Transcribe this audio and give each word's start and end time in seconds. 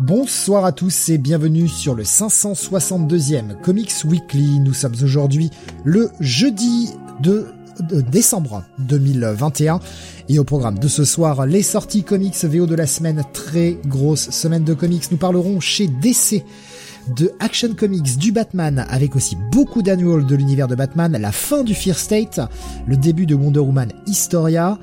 Bonsoir 0.00 0.64
à 0.64 0.72
tous 0.72 1.10
et 1.10 1.18
bienvenue 1.18 1.68
sur 1.68 1.94
le 1.94 2.04
562e 2.04 3.60
Comics 3.60 3.92
Weekly. 4.06 4.58
Nous 4.60 4.72
sommes 4.72 4.94
aujourd'hui 5.02 5.50
le 5.84 6.08
jeudi 6.20 6.88
de, 7.20 7.48
décembre 8.10 8.64
2021 8.78 9.78
et 10.30 10.38
au 10.38 10.44
programme 10.44 10.78
de 10.78 10.88
ce 10.88 11.04
soir, 11.04 11.44
les 11.44 11.60
sorties 11.60 12.02
comics 12.02 12.42
VO 12.42 12.64
de 12.64 12.74
la 12.74 12.86
semaine, 12.86 13.22
très 13.34 13.76
grosse 13.84 14.30
semaine 14.30 14.64
de 14.64 14.72
comics. 14.72 15.10
Nous 15.10 15.18
parlerons 15.18 15.60
chez 15.60 15.86
DC 15.86 16.44
de 17.14 17.32
Action 17.38 17.74
Comics 17.74 18.16
du 18.16 18.32
Batman 18.32 18.86
avec 18.88 19.16
aussi 19.16 19.36
beaucoup 19.52 19.82
d'annuals 19.82 20.24
de 20.24 20.34
l'univers 20.34 20.66
de 20.66 20.76
Batman, 20.76 21.14
la 21.20 21.30
fin 21.30 21.62
du 21.62 21.74
Fear 21.74 21.98
State, 21.98 22.40
le 22.86 22.96
début 22.96 23.26
de 23.26 23.34
Wonder 23.34 23.60
Woman 23.60 23.92
Historia, 24.06 24.78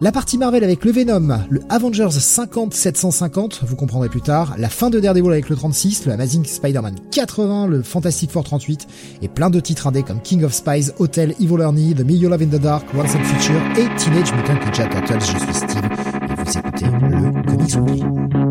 la 0.00 0.12
partie 0.12 0.36
Marvel 0.36 0.62
avec 0.62 0.84
le 0.84 0.92
Venom, 0.92 1.40
le 1.48 1.60
Avengers 1.70 2.08
50-750, 2.08 3.64
vous 3.64 3.76
comprendrez 3.76 4.08
plus 4.08 4.20
tard, 4.20 4.54
la 4.58 4.68
fin 4.68 4.90
de 4.90 5.00
Daredevil 5.00 5.30
avec 5.30 5.48
le 5.48 5.56
36, 5.56 6.06
le 6.06 6.12
Amazing 6.12 6.44
Spider-Man 6.44 6.96
80, 7.10 7.66
le 7.68 7.82
Fantastic 7.82 8.30
Four 8.30 8.44
38, 8.44 8.86
et 9.22 9.28
plein 9.28 9.48
de 9.48 9.58
titres 9.60 9.86
indés 9.86 10.02
comme 10.02 10.20
King 10.20 10.44
of 10.44 10.52
Spies, 10.52 10.90
Hotel, 10.98 11.34
Evil 11.40 11.60
Ernie, 11.60 11.94
The 11.94 12.04
Million 12.04 12.30
Love 12.30 12.42
in 12.42 12.48
the 12.48 12.60
Dark, 12.60 12.84
Once 12.94 13.14
and 13.14 13.24
Future 13.24 13.60
et 13.78 13.88
Teenage 13.96 14.32
Mutant 14.34 14.54
Ninja 14.64 14.86
Turtles. 14.86 15.20
Je 15.20 15.38
suis 15.38 15.54
Steve 15.54 15.84
et 16.28 16.44
vous 16.44 16.58
écoutez 16.58 16.84
le 16.84 17.42
Comics. 17.46 18.45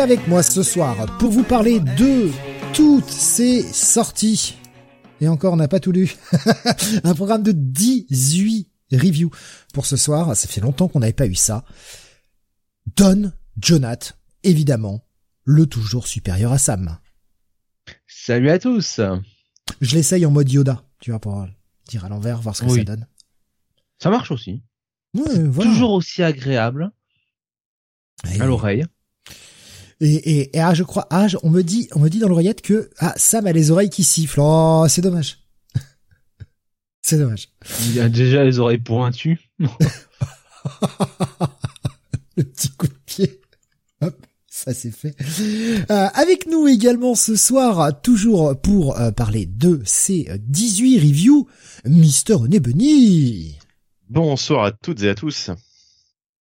Avec 0.00 0.26
moi 0.28 0.42
ce 0.42 0.62
soir 0.62 0.96
pour 1.18 1.30
vous 1.30 1.42
parler 1.42 1.80
de 1.80 2.30
toutes 2.72 3.08
ces 3.08 3.62
sorties. 3.62 4.56
Et 5.20 5.28
encore, 5.28 5.52
on 5.52 5.56
n'a 5.56 5.68
pas 5.68 5.80
tout 5.80 5.92
lu. 5.92 6.16
Un 7.04 7.14
programme 7.14 7.42
de 7.42 7.52
18 7.52 8.68
reviews 8.92 9.30
pour 9.74 9.84
ce 9.86 9.96
soir. 9.96 10.34
Ça 10.36 10.48
fait 10.48 10.60
longtemps 10.62 10.88
qu'on 10.88 11.00
n'avait 11.00 11.12
pas 11.12 11.26
eu 11.26 11.34
ça. 11.34 11.64
Don 12.96 13.32
Jonath, 13.60 14.16
évidemment, 14.42 15.04
le 15.44 15.66
toujours 15.66 16.06
supérieur 16.06 16.52
à 16.52 16.58
Sam. 16.58 16.98
Salut 18.06 18.50
à 18.50 18.58
tous. 18.58 19.00
Je 19.80 19.94
l'essaye 19.94 20.24
en 20.24 20.30
mode 20.30 20.50
Yoda, 20.50 20.82
tu 21.00 21.10
vois, 21.10 21.20
pour 21.20 21.46
dire 21.88 22.04
à 22.04 22.08
l'envers, 22.08 22.40
voir 22.40 22.56
ce 22.56 22.62
que 22.62 22.70
Oui. 22.70 22.78
ça 22.78 22.84
donne. 22.84 23.06
Ça 23.98 24.08
marche 24.10 24.30
aussi. 24.30 24.62
Ouais, 25.14 25.42
voilà. 25.44 25.70
Toujours 25.70 25.92
aussi 25.92 26.22
agréable 26.22 26.90
Et- 28.32 28.40
à 28.40 28.46
l'oreille. 28.46 28.86
Et, 30.00 30.14
et, 30.14 30.56
et 30.56 30.60
ah, 30.60 30.72
je 30.74 30.82
crois, 30.82 31.06
ah, 31.10 31.28
je- 31.28 31.36
on 31.42 31.50
me 31.50 31.62
dit, 31.62 31.88
on 31.94 31.98
me 32.00 32.08
dit 32.08 32.18
dans 32.18 32.28
l'oreillette 32.28 32.62
que 32.62 32.90
ah, 32.98 33.12
Sam 33.16 33.46
a 33.46 33.52
les 33.52 33.70
oreilles 33.70 33.90
qui 33.90 34.02
sifflent. 34.04 34.40
Oh, 34.42 34.86
c'est 34.88 35.02
dommage. 35.02 35.38
c'est 37.02 37.18
dommage. 37.18 37.48
Il 37.92 38.00
a 38.00 38.08
déjà 38.08 38.42
les 38.44 38.58
oreilles 38.58 38.78
pointues. 38.78 39.38
Le 42.36 42.44
petit 42.44 42.70
coup 42.70 42.86
de 42.86 42.94
pied. 43.06 43.40
Hop, 44.00 44.14
ça 44.48 44.72
c'est 44.72 44.90
fait. 44.90 45.14
Euh, 45.90 46.08
avec 46.14 46.46
nous 46.46 46.66
également 46.68 47.14
ce 47.14 47.36
soir, 47.36 48.00
toujours 48.00 48.58
pour 48.60 48.98
euh, 48.98 49.10
parler 49.10 49.44
de 49.46 49.82
ces 49.84 50.26
euh, 50.30 50.38
18 50.40 50.98
reviews, 51.00 51.46
Mister 51.84 52.34
René 52.34 52.60
Bunny. 52.60 53.58
Bonsoir 54.08 54.64
à 54.64 54.72
toutes 54.72 55.02
et 55.02 55.08
à 55.10 55.14
tous. 55.14 55.50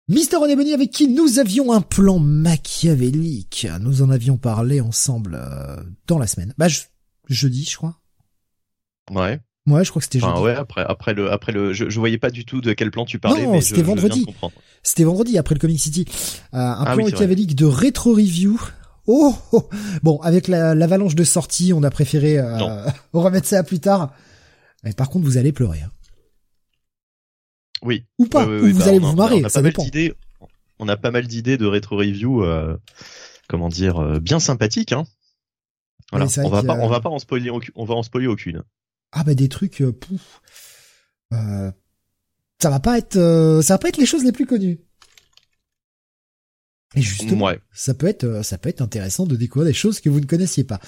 Mister 0.09 0.37
René 0.37 0.57
Bunny 0.57 0.73
avec 0.75 0.91
qui 0.91 1.09
nous 1.09 1.39
avions 1.39 1.73
un 1.73 1.81
plan 1.81 2.19
machiavélique. 2.19 3.67
Nous 3.81 4.03
en 4.03 4.11
avions 4.11 4.37
parlé 4.37 4.81
ensemble 4.81 5.39
euh, 5.41 5.77
dans 6.07 6.19
la 6.19 6.27
semaine. 6.27 6.55
Bah, 6.59 6.69
je- 6.69 6.81
jeudi, 7.29 7.65
je 7.71 7.77
crois. 7.77 7.99
Ouais. 9.11 9.41
Ouais, 9.69 9.85
je 9.85 9.91
crois 9.91 10.01
que 10.01 10.05
c'était 10.05 10.19
Enfin, 10.23 10.35
jeudi. 10.35 10.45
ouais, 10.47 10.55
après, 10.57 10.85
après 10.87 11.15
le, 11.15 11.31
après 11.31 11.53
le, 11.53 11.73
je, 11.73 11.89
je 11.89 11.99
voyais 12.01 12.19
pas 12.19 12.31
du 12.31 12.45
tout 12.45 12.61
de 12.61 12.73
quel 12.73 12.91
plan 12.91 13.05
tu 13.05 13.21
parlais, 13.21 13.47
Non, 13.47 13.61
c'était 13.61 13.83
vendredi. 13.83 14.27
C'était 14.83 15.05
vendredi 15.05 15.39
après 15.39 15.55
le 15.55 15.61
Comic 15.61 15.79
City. 15.81 16.05
Euh, 16.53 16.59
un 16.59 16.85
Ah 16.85 16.95
plan 16.95 17.05
oui, 17.05 17.11
machiavélique 17.13 17.55
de 17.55 17.65
rétro 17.67 18.13
review. 18.15 18.61
Oh, 19.07 19.35
oh. 19.53 19.69
bon, 20.03 20.19
avec 20.21 20.49
la- 20.49 20.75
l'avalanche 20.75 21.15
de 21.15 21.23
sorties, 21.25 21.73
on 21.73 21.85
a 21.85 21.91
préféré 21.91 22.39
euh, 22.39 22.59
remettre 23.13 23.47
ça 23.47 23.59
à 23.59 23.63
plus 23.63 23.79
tard. 23.79 24.13
Mais 24.83 24.93
par 24.93 25.11
contre, 25.11 25.25
vous 25.27 25.37
allez 25.39 25.53
pleurer. 25.53 25.81
hein. 25.83 25.91
Oui. 27.83 28.05
Ou 28.19 28.27
pas, 28.27 28.47
ou 28.47 28.69
vous 28.73 28.79
bah, 28.79 28.85
allez 28.87 28.99
on 28.99 29.11
vous 29.11 29.17
marrer, 29.17 29.43
on 29.43 29.47
a 29.47 29.49
ça 29.49 29.61
pas 29.63 29.71
mal. 29.71 30.15
On 30.79 30.89
a 30.89 30.97
pas 30.97 31.11
mal 31.11 31.27
d'idées 31.27 31.59
de 31.59 31.67
rétro 31.67 31.97
review, 31.97 32.45
euh, 32.45 32.77
comment 33.49 33.69
dire, 33.69 34.03
euh, 34.03 34.19
bien 34.21 34.41
sympathiques, 34.41 34.93
hein. 34.93 35.05
Voilà. 36.11 36.27
On 36.45 36.49
va 36.49 36.63
pas, 36.63 36.75
on 36.75 36.89
va 36.89 37.01
pas 37.01 37.09
en 37.09 37.19
spoiler, 37.19 37.51
aucune- 37.51 37.73
on 37.75 37.85
va 37.85 37.95
en 37.95 38.03
spoiler 38.03 38.27
aucune. 38.27 38.63
Ah 39.13 39.25
bah 39.25 39.35
des 39.35 39.49
trucs, 39.49 39.81
euh, 39.81 39.93
pouf. 39.93 40.41
Euh, 41.33 41.71
ça 42.61 42.71
va 42.71 42.81
pas 42.81 42.99
être, 42.99 43.17
euh, 43.17 43.63
ça 43.63 43.75
va 43.75 43.79
pas 43.79 43.89
être 43.89 43.97
les 43.97 44.07
choses 44.07 44.25
les 44.25 44.33
plus 44.33 44.47
connues. 44.47 44.81
Et 46.95 47.01
justement, 47.03 47.47
Ouais. 47.47 47.59
ça 47.73 47.95
peut 47.95 48.07
être, 48.07 48.25
euh, 48.25 48.43
ça 48.43 48.59
peut 48.59 48.69
être 48.69 48.83
intéressant 48.83 49.25
de 49.27 49.35
découvrir 49.35 49.67
des 49.67 49.73
choses 49.75 50.01
que 50.01 50.11
vous 50.11 50.21
ne 50.21 50.27
connaissiez 50.27 50.65
pas, 50.65 50.79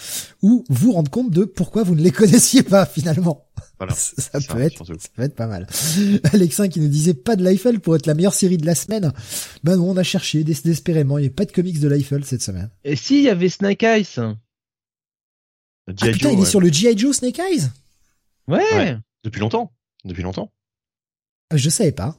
ou 0.43 0.65
vous 0.69 0.93
rendre 0.93 1.11
compte 1.11 1.31
de 1.31 1.45
pourquoi 1.45 1.83
vous 1.83 1.95
ne 1.95 2.03
les 2.03 2.11
connaissiez 2.51 2.63
pas 2.63 2.85
finalement. 2.85 3.47
Voilà. 3.79 3.95
ça 3.97 4.41
Ça, 4.41 4.55
peut 4.55 4.61
être, 4.61 4.85
ça 4.85 4.95
peut 5.15 5.23
être 5.23 5.35
pas 5.35 5.47
mal. 5.47 5.67
Alexin 6.33 6.69
qui 6.69 6.81
nous 6.81 6.89
disait 6.89 7.15
pas 7.15 7.37
de 7.37 7.43
l'Eiffel 7.45 7.81
pour 7.81 7.97
être 7.97 8.07
la 8.07 8.15
meilleure 8.15 8.35
série 8.35 8.59
de 8.59 8.67
la 8.67 8.75
semaine. 8.75 9.13
Ben 9.63 9.77
non, 9.77 9.91
on 9.93 9.97
a 9.97 10.03
cherché 10.03 10.45
dés- 10.45 10.55
désespérément. 10.63 11.17
Il 11.19 11.23
n'y 11.23 11.29
a 11.29 11.31
pas 11.31 11.47
de 11.47 11.53
comics 11.53 11.81
de 11.81 11.89
l'Eiffel 11.89 12.25
cette 12.25 12.43
semaine. 12.43 12.71
Et 12.85 12.97
si, 12.97 13.17
il 13.19 13.23
y 13.25 13.29
avait 13.31 13.49
Snake 13.49 13.83
Eyes. 13.83 14.07
Ah 15.87 15.93
putain, 15.93 16.13
Joe, 16.13 16.33
il 16.33 16.39
est 16.39 16.41
ouais. 16.43 16.47
sur 16.47 16.61
le 16.61 16.73
G.I. 16.73 16.97
Joe 16.99 17.17
Snake 17.17 17.39
Eyes? 17.39 17.63
Ouais. 18.49 18.59
Ouais. 18.75 18.97
Depuis 19.23 19.41
longtemps. 19.41 19.73
Depuis 20.05 20.23
longtemps. 20.23 20.53
Ah, 21.51 21.57
Je 21.57 21.69
savais 21.71 21.93
pas. 21.93 22.17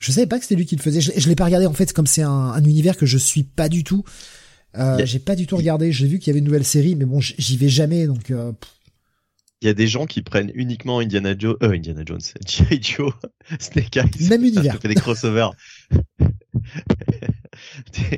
Je 0.00 0.10
savais 0.12 0.26
pas 0.26 0.38
que 0.38 0.44
c'était 0.44 0.56
lui 0.56 0.66
qui 0.66 0.74
le 0.76 0.82
faisait. 0.82 1.00
Je, 1.00 1.12
je 1.16 1.28
l'ai 1.28 1.36
pas 1.36 1.44
regardé 1.44 1.66
en 1.66 1.72
fait, 1.74 1.92
comme 1.92 2.06
c'est 2.06 2.22
un, 2.22 2.30
un 2.30 2.64
univers 2.64 2.96
que 2.96 3.06
je 3.06 3.18
suis 3.18 3.44
pas 3.44 3.68
du 3.68 3.84
tout. 3.84 4.02
Euh, 4.76 4.96
a- 4.96 5.04
J'ai 5.04 5.18
pas 5.20 5.36
du 5.36 5.46
tout 5.46 5.56
regardé. 5.56 5.92
J'ai 5.92 6.06
vu 6.08 6.18
qu'il 6.18 6.28
y 6.28 6.30
avait 6.30 6.38
une 6.40 6.44
nouvelle 6.46 6.64
série, 6.64 6.94
mais 6.96 7.04
bon, 7.04 7.20
j'y 7.20 7.56
vais 7.56 7.68
jamais, 7.68 8.06
donc. 8.06 8.30
euh. 8.30 8.52
Il 9.62 9.66
y 9.66 9.68
a 9.68 9.74
des 9.74 9.86
gens 9.88 10.06
qui 10.06 10.22
prennent 10.22 10.50
uniquement 10.54 11.00
Indiana 11.00 11.34
Joe, 11.38 11.56
euh, 11.62 11.72
Indiana 11.72 12.00
Jones, 12.06 12.20
G.I. 12.48 12.80
Joe, 12.82 13.12
Snake 13.60 13.94
Eyes. 13.98 14.28
Même 14.30 14.42
univers. 14.44 14.72
Ça 14.72 14.80
fait 14.80 14.88
des 14.88 14.94
crossovers. 14.94 15.50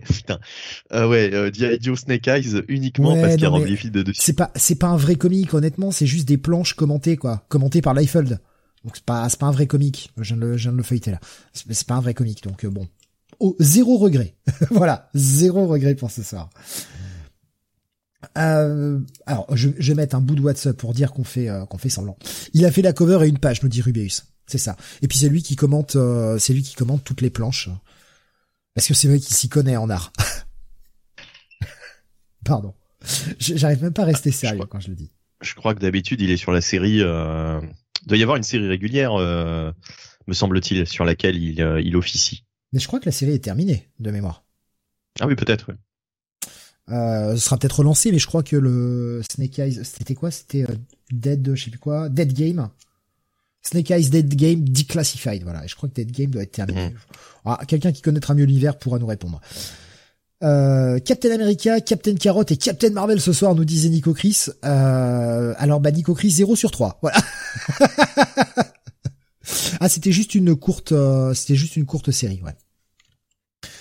Putain. 0.09 0.39
Ah 0.91 1.09
ouais, 1.09 1.31
euh, 1.35 1.51
G.I. 1.53 1.79
Joe 1.81 1.99
Snake 1.99 2.29
Eyes 2.29 2.63
uniquement 2.69 3.15
Ouais, 3.15 3.23
parce 3.23 3.35
qu'il 3.35 3.43
y 3.43 3.47
a 3.47 3.91
de 3.91 4.03
dessus. 4.03 4.21
C'est 4.23 4.33
pas, 4.35 4.51
c'est 4.55 4.77
pas 4.77 4.89
un 4.89 4.97
vrai 4.97 5.17
comic, 5.17 5.53
honnêtement. 5.55 5.91
C'est 5.91 6.07
juste 6.07 6.29
des 6.29 6.39
planches 6.39 6.75
commentées, 6.75 7.17
quoi, 7.17 7.45
commentées 7.49 7.83
par 7.83 7.95
Liefeld. 7.95 8.39
Donc 8.85 8.97
c'est 8.97 9.05
pas, 9.05 9.29
c'est 9.29 9.39
pas 9.39 9.47
un 9.47 9.53
vrai 9.53 9.67
comic. 9.67 10.11
Je 10.17 10.35
viens 10.35 10.37
de 10.37 10.41
le, 10.47 10.57
je 10.57 10.63
viens 10.65 10.73
de 10.73 10.77
le 10.77 10.83
feuilleter 10.83 11.11
là. 11.13 11.21
C'est 11.53 11.73
c'est 11.73 11.87
pas 11.87 11.95
un 11.95 12.01
vrai 12.01 12.15
comic, 12.15 12.43
donc 12.43 12.65
euh, 12.65 12.71
bon. 12.71 12.89
Oh, 13.41 13.57
zéro 13.61 13.97
regret. 13.99 14.35
voilà, 14.71 15.09
zéro 15.15 15.67
regret 15.67 15.95
pour 15.95 16.11
ce 16.11 16.23
soir. 16.23 16.51
Euh, 18.39 19.01
alors, 19.27 19.47
je, 19.57 19.71
je 19.79 19.93
vais 19.93 19.97
mettre 19.97 20.15
un 20.15 20.21
bout 20.21 20.35
de 20.37 20.41
WhatsApp 20.41 20.77
pour 20.77 20.95
dire 20.95 21.13
qu'on 21.13 21.25
fait, 21.25 21.49
euh, 21.49 21.67
qu'on 21.67 21.79
fait 21.79 21.89
semblant. 21.89 22.17
Il 22.55 22.65
a 22.65 22.71
fait 22.71 22.83
la 22.83 22.93
cover 22.93 23.25
et 23.25 23.29
une 23.29 23.39
page, 23.39 23.63
nous 23.63 23.69
dit 23.69 23.83
Rubius. 23.83 24.27
C'est 24.47 24.59
ça. 24.59 24.77
Et 25.03 25.09
puis 25.09 25.19
c'est 25.19 25.29
lui 25.29 25.43
qui 25.43 25.57
commente, 25.57 25.97
euh, 25.97 26.39
c'est 26.39 26.53
lui 26.53 26.63
qui 26.63 26.75
commente 26.75 27.03
toutes 27.05 27.21
les 27.21 27.31
planches. 27.31 27.69
Parce 28.75 28.87
que 28.87 28.95
c'est 28.95 29.09
vrai 29.09 29.19
qu'il 29.19 29.35
s'y 29.35 29.49
connaît 29.49 29.77
en 29.77 29.91
art. 29.91 30.13
Pardon. 32.45 32.75
J'arrive 33.39 33.83
même 33.83 33.93
pas 33.93 34.03
à 34.03 34.07
rester 34.07 34.31
sérieux 34.31 34.57
crois- 34.59 34.67
quand 34.69 34.81
je 34.81 34.91
le 34.91 34.97
dis. 34.97 35.11
Je 35.41 35.55
crois 35.55 35.75
que 35.75 35.81
d'habitude 35.81 36.21
il 36.21 36.31
est 36.31 36.37
sur 36.37 36.53
la 36.53 36.61
série. 36.61 37.03
Il 38.03 38.09
doit 38.09 38.19
y 38.19 38.23
avoir 38.23 38.37
une 38.37 38.43
série 38.43 38.69
régulière, 38.69 39.15
euh, 39.15 39.73
me 40.27 40.35
semble-t-il, 40.35 40.87
sur 40.87 41.05
laquelle 41.05 41.37
il, 41.37 41.63
euh, 41.63 41.81
il 41.81 41.97
officie. 41.97 42.45
Mais 42.73 42.81
je 42.81 42.87
crois 42.87 43.01
que 43.01 43.07
la 43.07 43.13
série 43.13 43.33
est 43.33 43.45
terminée, 43.45 43.89
de 44.01 44.11
mémoire. 44.11 44.45
Ah 45.21 45.27
oui, 45.27 45.35
peut-être. 45.37 45.69
Ouais. 45.71 45.77
Euh, 46.89 47.37
ce 47.37 47.45
sera 47.45 47.59
peut-être 47.59 47.79
relancé, 47.79 48.11
mais 48.11 48.19
je 48.19 48.27
crois 48.27 48.43
que 48.43 48.57
le 48.57 49.23
Snake 49.31 49.59
Eyes, 49.59 49.85
c'était 49.85 50.15
quoi? 50.15 50.31
C'était 50.31 50.65
euh, 50.65 50.75
Dead, 51.13 51.55
je 51.55 51.65
sais 51.65 51.71
plus 51.71 51.79
quoi, 51.79 52.09
Dead 52.09 52.33
Game. 52.33 52.69
Snake 53.63 53.91
Eyes 53.93 54.11
Dead 54.11 54.35
Game 54.35 54.69
Declassified. 54.69 55.45
Voilà, 55.45 55.65
et 55.65 55.69
je 55.69 55.77
crois 55.77 55.89
que 55.89 55.95
Dead 55.95 56.11
Game 56.11 56.31
doit 56.31 56.43
être 56.43 56.53
terminé. 56.53 56.87
Mhm. 56.91 56.97
Ah, 57.45 57.61
Quelqu'un 57.69 57.93
qui 57.93 58.03
connaîtra 58.03 58.35
mieux 58.35 58.45
l'univers 58.45 58.77
pourra 58.79 58.99
nous 58.99 59.07
répondre. 59.07 59.41
Euh, 60.43 60.99
Captain 60.99 61.31
America, 61.31 61.81
Captain 61.81 62.15
Carrot 62.17 62.45
et 62.49 62.57
Captain 62.57 62.91
Marvel 62.91 63.21
ce 63.21 63.33
soir, 63.33 63.55
nous 63.55 63.65
disait 63.65 63.89
Nico 63.89 64.13
Chris. 64.13 64.47
Euh, 64.65 65.55
alors 65.57 65.81
bah 65.81 65.93
Nico 65.93 66.15
Chris 66.15 66.31
0 66.31 66.57
sur 66.57 66.71
3. 66.71 66.99
Voilà. 67.01 67.19
ah 69.81 69.89
c'était 69.89 70.13
juste 70.13 70.35
une 70.35 70.57
courte 70.57 70.93
euh, 70.93 71.33
c'était 71.35 71.55
juste 71.55 71.77
une 71.77 71.87
courte 71.87 72.11
série, 72.11 72.41
ouais. 72.43 72.55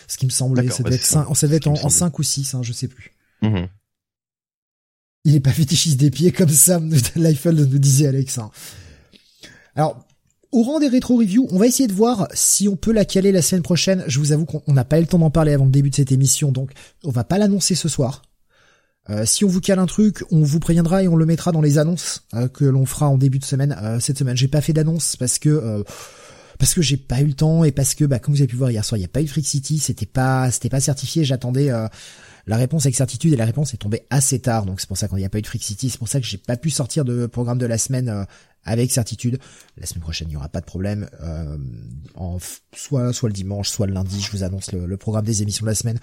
Ce 0.08 0.18
qui 0.18 0.26
me 0.26 0.32
semblait, 0.32 0.64
D'accord, 0.64 0.78
ça 0.78 0.84
bah, 0.84 0.90
devait 0.90 0.98
être 0.98 1.06
c'est 1.06 1.14
ça. 1.14 1.26
5, 1.26 1.36
ça 1.36 1.48
devait 1.48 1.58
être 1.58 1.68
en, 1.68 1.72
me 1.72 1.78
en 1.78 1.90
semblait. 1.90 2.00
5 2.12 2.20
ou 2.20 2.24
6, 2.24 2.54
hein, 2.54 2.62
je 2.64 2.74
sais 2.74 2.88
plus. 2.88 3.12
Mhm. 3.42 3.68
Il 5.24 5.36
est 5.36 5.40
pas 5.40 5.52
fétichiste 5.52 5.98
des 5.98 6.12
pieds 6.12 6.32
comme 6.32 6.50
Sam 6.50 6.94
Liefeld 7.16 7.60
nous 7.60 7.80
disait 7.80 8.08
Alex. 8.08 8.38
hein. 8.38 8.52
Alors, 9.76 10.06
au 10.52 10.64
rang 10.64 10.80
des 10.80 10.88
rétro 10.88 11.18
reviews, 11.18 11.48
on 11.52 11.58
va 11.58 11.68
essayer 11.68 11.88
de 11.88 11.94
voir 11.94 12.28
si 12.34 12.68
on 12.68 12.76
peut 12.76 12.92
la 12.92 13.06
caler 13.06 13.32
la 13.32 13.42
semaine 13.42 13.64
prochaine. 13.64 14.04
Je 14.08 14.20
vous 14.20 14.32
avoue 14.32 14.46
qu'on 14.46 14.62
on 14.68 14.74
n'a 14.74 14.84
pas 14.84 14.98
eu 14.98 15.02
le 15.02 15.08
temps 15.08 15.20
d'en 15.20 15.30
parler 15.30 15.54
avant 15.54 15.66
le 15.66 15.72
début 15.72 15.90
de 15.90 15.96
cette 15.96 16.12
émission, 16.12 16.52
donc 16.52 16.72
on 17.04 17.12
va 17.12 17.24
pas 17.24 17.38
l'annoncer 17.38 17.76
ce 17.76 17.88
soir. 17.88 18.24
Euh, 19.10 19.26
si 19.26 19.44
on 19.44 19.48
vous 19.48 19.62
cale 19.62 19.80
un 19.80 19.88
truc, 19.88 20.24
on 20.30 20.42
vous 20.42 20.60
préviendra 20.60 21.04
et 21.04 21.08
on 21.08 21.16
le 21.16 21.26
mettra 21.26 21.52
dans 21.52 21.62
les 21.62 21.78
annonces 21.78 22.24
euh, 22.36 22.48
que 22.48 22.66
l'on 22.66 22.86
fera 22.86 23.10
en 23.10 23.18
début 23.18 23.40
de 23.40 23.46
semaine. 23.46 23.76
Euh, 23.82 24.00
cette 24.00 24.18
semaine, 24.18 24.38
j'ai 24.38 24.48
pas 24.48 24.62
fait 24.62 24.74
d'annonce 24.74 25.16
parce 25.16 25.40
que 25.40 25.84
parce 26.60 26.76
que 26.76 26.82
j'ai 26.84 26.98
pas 26.98 27.22
eu 27.22 27.26
le 27.26 27.34
temps 27.34 27.64
et 27.64 27.72
parce 27.72 27.96
que 27.96 28.06
bah 28.06 28.20
comme 28.20 28.36
vous 28.36 28.42
avez 28.42 28.48
pu 28.48 28.56
voir 28.56 28.70
hier 28.70 28.86
soir, 28.86 29.00
il 29.00 29.02
y 29.02 29.06
a 29.06 29.08
pas 29.08 29.22
eu 29.22 29.28
Freak 29.28 29.48
City, 29.48 29.80
c'était 29.80 30.06
pas 30.06 30.52
c'était 30.52 30.70
pas 30.70 30.80
certifié. 30.80 31.24
J'attendais 31.24 31.72
la 32.52 32.58
réponse 32.58 32.86
avec 32.86 32.98
certitude 32.98 33.32
et 33.32 33.38
la 33.38 33.46
réponse 33.46 33.74
est 33.74 33.78
tombée 33.78 34.06
assez 34.10 34.38
tard, 34.38 34.66
donc 34.66 34.82
c'est 34.82 34.88
pour 34.88 34.98
ça 34.98 35.08
qu'il 35.08 35.16
n'y 35.20 35.24
a 35.24 35.30
pas 35.30 35.38
eu 35.38 35.42
de 35.42 35.48
Freak 35.48 35.64
City. 35.64 35.90
C'est 35.90 35.98
pour 35.98 36.10
ça 36.10 36.20
que 36.20 36.28
j'ai 36.28 36.38
pas 36.38 36.58
pu 36.58 36.70
sortir 36.70 37.06
de 37.06 37.26
programme 37.26 37.58
de 37.58 37.66
la 37.66 37.78
semaine 37.78 38.10
euh, 38.10 38.26
avec 38.66 38.92
certitude. 38.92 39.40
La 39.78 39.86
semaine 39.86 40.02
prochaine, 40.02 40.28
il 40.30 40.34
y 40.34 40.36
aura 40.36 40.50
pas 40.50 40.60
de 40.60 40.66
problème. 40.66 41.10
Euh, 41.22 41.58
soit 42.76 43.14
soit 43.14 43.30
le 43.30 43.34
dimanche, 43.34 43.70
soit 43.70 43.88
le 43.88 43.94
lundi, 43.94 44.20
je 44.20 44.30
vous 44.32 44.44
annonce 44.44 44.74
le, 44.74 44.98
programme 44.98 45.24
des 45.24 45.42
émissions 45.42 45.64
de 45.64 45.70
la 45.70 45.76
semaine. 45.76 45.98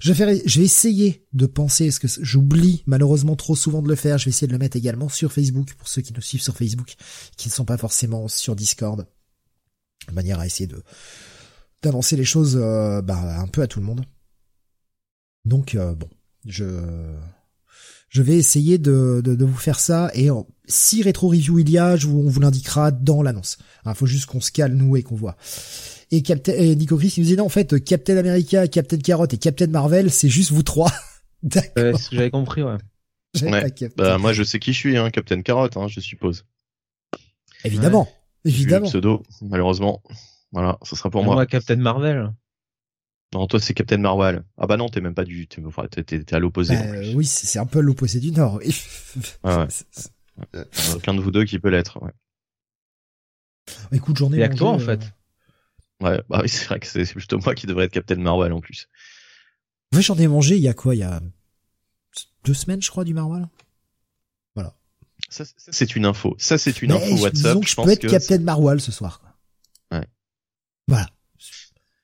Je 0.00 0.14
vais 0.14 0.40
je 0.46 0.60
vais 0.60 0.64
essayer 0.64 1.26
de 1.34 1.44
penser, 1.44 1.88
parce 1.88 1.98
que 1.98 2.08
j'oublie 2.22 2.82
malheureusement 2.86 3.36
trop 3.36 3.54
souvent 3.54 3.82
de 3.82 3.88
le 3.88 3.94
faire. 3.94 4.16
Je 4.16 4.24
vais 4.24 4.30
essayer 4.30 4.46
de 4.46 4.52
le 4.52 4.58
mettre 4.58 4.78
également 4.78 5.10
sur 5.10 5.34
Facebook 5.34 5.74
pour 5.74 5.88
ceux 5.88 6.00
qui 6.00 6.14
nous 6.14 6.22
suivent 6.22 6.42
sur 6.42 6.56
Facebook, 6.56 6.94
qui 7.36 7.48
ne 7.48 7.52
sont 7.52 7.66
pas 7.66 7.76
forcément 7.76 8.26
sur 8.26 8.56
Discord, 8.56 9.06
de 10.08 10.14
manière 10.14 10.40
à 10.40 10.46
essayer 10.46 10.66
de 10.66 10.82
d'annoncer 11.82 12.16
les 12.16 12.24
choses 12.24 12.58
euh, 12.58 13.02
bah, 13.02 13.38
un 13.38 13.48
peu 13.48 13.60
à 13.60 13.66
tout 13.66 13.80
le 13.80 13.84
monde. 13.84 14.06
Donc 15.44 15.74
euh, 15.74 15.94
bon, 15.94 16.08
je 16.46 16.64
je 18.08 18.22
vais 18.22 18.36
essayer 18.36 18.78
de, 18.78 19.20
de, 19.24 19.34
de 19.36 19.44
vous 19.44 19.56
faire 19.56 19.78
ça 19.78 20.10
et 20.14 20.30
en- 20.30 20.46
si 20.66 21.02
rétro 21.02 21.28
review 21.28 21.58
il 21.60 21.70
y 21.70 21.78
a, 21.78 21.96
je 21.96 22.06
vous, 22.08 22.18
on 22.20 22.28
vous 22.28 22.40
l'indiquera 22.40 22.90
dans 22.90 23.22
l'annonce. 23.22 23.58
Il 23.86 23.94
faut 23.94 24.06
juste 24.06 24.26
qu'on 24.26 24.40
se 24.40 24.50
cale 24.50 24.74
nous 24.74 24.96
et 24.96 25.02
qu'on 25.02 25.14
voit. 25.16 25.36
Et, 26.10 26.22
Captain, 26.22 26.52
et 26.52 26.74
Nico 26.76 26.96
Chris 26.96 27.14
il 27.16 27.22
nous 27.22 27.28
dit 27.28 27.36
non 27.36 27.44
en 27.46 27.48
fait 27.50 27.82
Captain 27.84 28.16
America, 28.16 28.66
Captain 28.68 28.98
Carrot 28.98 29.26
et 29.30 29.36
Captain 29.38 29.68
Marvel 29.68 30.10
c'est 30.10 30.28
juste 30.28 30.50
vous 30.50 30.62
trois. 30.64 30.92
D'accord. 31.42 31.84
Ouais, 31.84 31.92
c'est 31.96 32.02
ce 32.02 32.10
que 32.10 32.16
j'avais 32.16 32.30
compris, 32.30 32.62
ouais. 32.62 32.76
Ouais. 33.42 33.72
Bah, 33.96 34.18
moi, 34.18 34.32
je 34.32 34.42
sais 34.42 34.58
qui 34.58 34.72
je 34.72 34.78
suis, 34.78 34.96
hein, 34.96 35.08
Captain 35.10 35.40
Carrot, 35.40 35.68
hein, 35.76 35.86
je 35.88 36.00
suppose. 36.00 36.44
évidemment, 37.64 38.08
le 38.44 38.50
évidemment. 38.50 38.86
pseudo, 38.88 39.22
malheureusement. 39.42 40.02
Voilà, 40.52 40.78
ce 40.82 40.96
sera 40.96 41.10
pour 41.10 41.22
Moi, 41.22 41.34
moi. 41.36 41.46
Captain 41.46 41.76
Marvel. 41.76 42.32
Non, 43.32 43.46
toi, 43.46 43.60
c'est 43.60 43.74
Captain 43.74 43.98
Marvel. 43.98 44.42
Ah 44.58 44.66
bah 44.66 44.76
non, 44.76 44.88
t'es 44.88 45.00
même 45.00 45.14
pas 45.14 45.24
du, 45.24 45.46
t'es, 45.46 45.62
t'es, 45.90 46.02
t'es- 46.02 46.24
t'es 46.24 46.34
à 46.36 46.38
l'opposé. 46.40 46.74
Bah, 46.74 46.82
oui, 47.14 47.24
c'est 47.24 47.46
c'est 47.46 47.58
un 47.60 47.66
peu 47.66 47.80
l'opposé 47.80 48.18
du 48.18 48.32
Nord. 48.32 48.54
oui. 48.56 48.76
Ah 49.44 49.66
ouais. 49.66 50.64
Aucun 50.96 51.14
de 51.14 51.20
vous 51.20 51.30
deux 51.30 51.44
qui 51.44 51.58
peut 51.58 51.68
l'être. 51.68 52.02
Ouais. 52.02 52.10
Écoute, 53.92 54.16
j'en 54.16 54.32
ai 54.32 54.38
Et 54.38 54.44
avec 54.44 54.56
toi, 54.56 54.70
en 54.70 54.80
euh, 54.80 54.84
fait. 54.84 55.00
Ouais, 56.02 56.20
bah 56.28 56.40
oui, 56.42 56.48
c'est 56.48 56.64
vrai 56.66 56.80
que 56.80 56.86
c'est 56.86 57.04
c'est 57.04 57.14
plutôt 57.14 57.38
moi 57.38 57.54
qui 57.54 57.66
devrais 57.66 57.84
être 57.84 57.92
Captain 57.92 58.16
Marvel 58.16 58.52
en 58.52 58.60
plus. 58.60 58.88
Ouais, 59.94 60.02
j'en 60.02 60.16
ai 60.16 60.26
mangé 60.26 60.56
il 60.56 60.62
y 60.62 60.68
a 60.68 60.74
quoi? 60.74 60.94
Il 60.94 60.98
y 60.98 61.02
a 61.04 61.20
deux 62.44 62.54
semaines, 62.54 62.82
je 62.82 62.90
crois, 62.90 63.04
du 63.04 63.14
Marwal. 63.14 63.48
Ça, 65.28 65.44
ça, 65.44 65.52
c'est 65.70 65.94
une 65.94 66.06
info. 66.06 66.34
Ça, 66.38 66.58
c'est 66.58 66.82
une 66.82 66.90
Mais 66.92 66.96
info 66.96 67.16
je- 67.18 67.22
WhatsApp. 67.22 67.32
disons 67.34 67.60
que 67.60 67.66
je 67.66 67.70
je 67.70 67.76
pense 67.76 67.84
peux 67.86 67.92
être 67.92 68.00
que 68.02 68.06
Captain 68.08 68.38
Marwal 68.40 68.80
ce 68.80 68.90
soir. 68.90 69.20
Quoi. 69.20 69.98
Ouais. 69.98 70.06
Voilà. 70.88 71.08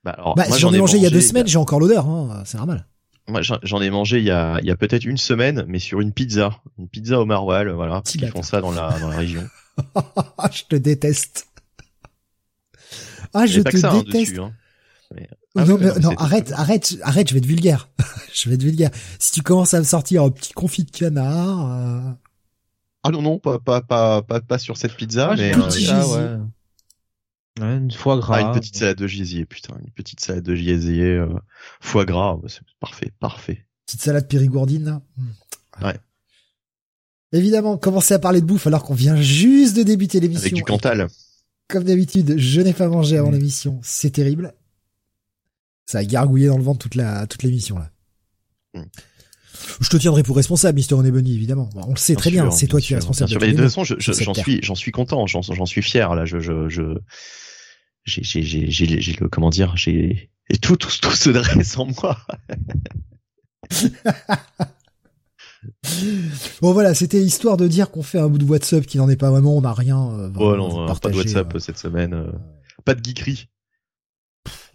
Bah, 0.06 0.12
alors, 0.16 0.36
Bah, 0.36 0.44
moi, 0.48 0.56
j'en 0.56 0.72
ai 0.72 0.78
mangé 0.78 0.98
il 0.98 1.02
y 1.02 1.06
a 1.06 1.10
deux 1.10 1.20
semaines, 1.20 1.48
j'ai 1.48 1.58
encore 1.58 1.80
l'odeur, 1.80 2.06
hein, 2.06 2.42
c'est 2.44 2.58
normal. 2.58 2.86
Moi, 3.26 3.40
j'en 3.42 3.82
ai 3.82 3.90
mangé 3.90 4.18
il 4.18 4.24
y 4.24 4.30
a, 4.30 4.60
il 4.60 4.66
y 4.66 4.70
a 4.70 4.76
peut-être 4.76 5.04
une 5.04 5.16
semaine, 5.16 5.64
mais 5.66 5.80
sur 5.80 6.00
une 6.00 6.12
pizza, 6.12 6.60
une 6.78 6.88
pizza 6.88 7.18
au 7.20 7.24
maroilles, 7.26 7.66
voilà, 7.74 7.94
parce 7.94 8.12
Petit 8.12 8.18
qu'ils 8.18 8.28
font 8.28 8.44
ça 8.44 8.60
dans 8.60 8.70
la 8.70 8.96
dans 9.00 9.08
la 9.08 9.16
région. 9.16 9.42
je 10.52 10.62
te 10.68 10.76
déteste. 10.76 11.48
Ah, 13.34 13.46
je 13.46 13.60
pas 13.62 13.70
te 13.70 13.74
que 13.74 13.80
ça 13.80 13.90
hein, 13.90 14.02
déteste. 14.04 14.30
dessus. 14.30 14.40
Hein. 14.40 14.52
Mais- 15.12 15.28
Ah 15.56 15.64
non, 15.64 15.76
mais, 15.76 15.90
arrête, 16.18 16.52
arrête, 16.52 16.94
arrête, 17.02 17.28
je 17.28 17.34
vais 17.34 17.38
être 17.38 17.46
vulgaire. 17.46 17.88
je 18.32 18.48
vais 18.48 18.54
être 18.54 18.62
vulgaire. 18.62 18.90
Si 19.18 19.32
tu 19.32 19.42
commences 19.42 19.74
à 19.74 19.80
me 19.80 19.84
sortir 19.84 20.22
un 20.22 20.30
petit 20.30 20.52
confit 20.52 20.84
de 20.84 20.90
canard, 20.92 21.66
euh, 21.72 22.12
Ah 23.02 23.10
non 23.10 23.22
non, 23.22 23.40
pas 23.40 23.58
pas 23.58 23.80
pas 23.80 24.22
pas, 24.22 24.40
pas 24.40 24.58
sur 24.58 24.76
cette 24.76 24.94
pizza, 24.94 25.30
Ah, 25.32 25.36
mais 25.36 25.52
euh, 25.52 25.68
gésier. 25.70 25.94
ouais. 25.94 26.36
Ouais, 27.60 27.76
une 27.76 27.90
foie 27.90 28.18
gras. 28.18 28.36
ah, 28.36 28.40
une 28.42 28.52
petite 28.60 28.76
salade 28.76 28.98
de 28.98 29.06
gésier, 29.06 29.46
putain, 29.46 29.74
une 29.82 29.90
petite 29.90 30.20
salade 30.20 30.44
de 30.44 30.54
gésier, 30.54 31.04
euh, 31.06 31.28
foie 31.80 32.04
gras, 32.04 32.36
bah, 32.36 32.48
c'est 32.48 32.60
parfait, 32.80 33.12
parfait. 33.18 33.64
petite 33.86 34.02
salade 34.02 34.28
périgourdine. 34.28 34.84
là. 34.84 35.02
Ouais. 35.82 35.96
Évidemment, 37.32 37.76
commencer 37.76 38.14
à 38.14 38.18
parler 38.18 38.40
de 38.40 38.46
bouffe 38.46 38.66
alors 38.66 38.82
qu'on 38.84 38.94
vient 38.94 39.16
juste 39.20 39.76
de 39.76 39.82
débuter 39.82 40.20
l'émission. 40.20 40.42
Avec 40.42 40.54
du 40.54 40.62
Cantal. 40.62 41.08
Comme 41.68 41.84
d'habitude, 41.84 42.38
je 42.38 42.60
n'ai 42.60 42.72
pas 42.72 42.88
mangé 42.88 43.16
avant 43.18 43.30
Mm. 43.30 43.34
l'émission. 43.34 43.80
C'est 43.82 44.10
terrible. 44.10 44.54
Ça 45.86 45.98
a 45.98 46.04
gargouillé 46.04 46.46
dans 46.48 46.56
le 46.58 46.62
ventre 46.62 46.78
toute 46.80 46.94
la 46.94 47.26
toute 47.26 47.42
l'émission 47.42 47.78
là. 47.78 47.90
Mm. 48.74 48.82
Je 49.80 49.88
te 49.88 49.96
tiendrai 49.96 50.22
pour 50.22 50.36
responsable, 50.36 50.76
Mister 50.76 50.94
Bunny, 50.94 51.34
évidemment. 51.34 51.70
On 51.74 51.90
le 51.90 51.96
sait 51.96 52.14
très 52.14 52.30
bien, 52.30 52.50
c'est 52.50 52.66
toi 52.66 52.80
qui 52.80 52.92
es 52.92 52.96
responsable 52.96 53.30
bien 53.38 53.38
de 53.48 53.52
toute 53.52 53.62
façon, 53.62 53.84
je- 53.84 53.94
j'en 53.98 54.34
suis, 54.34 54.60
j'en 54.62 54.74
suis 54.74 54.92
content, 54.92 55.26
j'en, 55.26 55.40
j'en 55.42 55.64
suis 55.66 55.82
fier 55.82 56.14
là. 56.14 56.24
Je, 56.26 56.38
je, 56.38 56.68
je, 56.68 56.82
j'ai, 58.06 58.22
j'ai, 58.22 58.42
j'ai, 58.42 58.70
j'ai, 58.70 59.12
le, 59.20 59.28
comment 59.28 59.50
dire, 59.50 59.76
j'ai, 59.76 60.30
et 60.48 60.58
tout, 60.58 60.76
tout, 60.76 60.90
tout 61.02 61.10
se 61.10 61.30
dresse 61.30 61.76
en 61.76 61.86
moi. 61.86 62.18
Bon 66.62 66.72
voilà, 66.72 66.94
c'était 66.94 67.20
histoire 67.20 67.56
de 67.56 67.66
dire 67.66 67.90
qu'on 67.90 68.02
fait 68.02 68.18
un 68.20 68.28
bout 68.28 68.38
de 68.38 68.44
WhatsApp 68.44 68.86
qui 68.86 68.98
n'en 68.98 69.08
est 69.08 69.16
pas 69.16 69.30
vraiment, 69.30 69.56
on 69.56 69.62
n'a 69.62 69.72
rien. 69.72 70.10
euh, 70.12 70.30
Oh 70.36 70.56
non, 70.56 70.68
euh, 70.68 70.86
pas 70.86 70.94
de 70.94 71.00
partagé, 71.00 71.16
WhatsApp 71.18 71.54
euh. 71.54 71.58
cette 71.58 71.78
semaine, 71.78 72.14
euh, 72.14 72.30
pas 72.84 72.94
de 72.94 73.04
geekerie, 73.04 73.48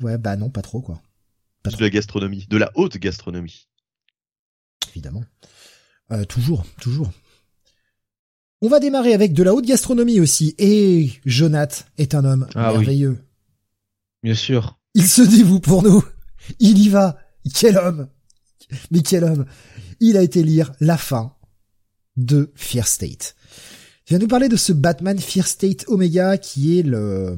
Ouais, 0.01 0.17
bah 0.17 0.35
non, 0.35 0.49
pas 0.49 0.61
trop 0.61 0.81
quoi, 0.81 1.01
Pas 1.63 1.69
de 1.71 1.81
la 1.81 1.89
gastronomie, 1.89 2.45
de 2.49 2.57
la 2.57 2.71
haute 2.75 2.97
gastronomie. 2.97 3.69
évidemment. 4.89 5.23
Euh, 6.11 6.25
toujours, 6.25 6.65
toujours. 6.81 7.09
On 8.61 8.69
va 8.69 8.79
démarrer 8.79 9.13
avec 9.13 9.33
de 9.33 9.43
la 9.43 9.53
haute 9.53 9.65
gastronomie 9.65 10.19
aussi. 10.19 10.53
Et 10.59 11.11
Jonath 11.25 11.87
est 11.97 12.13
un 12.15 12.23
homme 12.25 12.47
Ah 12.55 12.71
oui. 12.71 12.77
merveilleux. 12.79 13.17
Bien 14.23 14.35
sûr. 14.35 14.79
Il 14.93 15.05
se 15.05 15.21
dévoue 15.21 15.59
pour 15.59 15.81
nous. 15.83 16.03
Il 16.59 16.77
y 16.77 16.89
va. 16.89 17.17
Quel 17.55 17.77
homme. 17.77 18.07
Mais 18.91 19.01
quel 19.01 19.23
homme. 19.23 19.45
Il 19.99 20.15
a 20.17 20.21
été 20.21 20.43
lire 20.43 20.71
la 20.79 20.97
fin 20.97 21.33
de 22.17 22.51
Fear 22.55 22.87
State. 22.87 23.35
Tu 24.05 24.13
vas 24.13 24.19
nous 24.19 24.27
parler 24.27 24.49
de 24.49 24.55
ce 24.57 24.73
Batman 24.73 25.17
Fear 25.17 25.47
State 25.47 25.85
Omega 25.87 26.37
qui 26.37 26.77
est 26.77 26.83
le, 26.83 27.35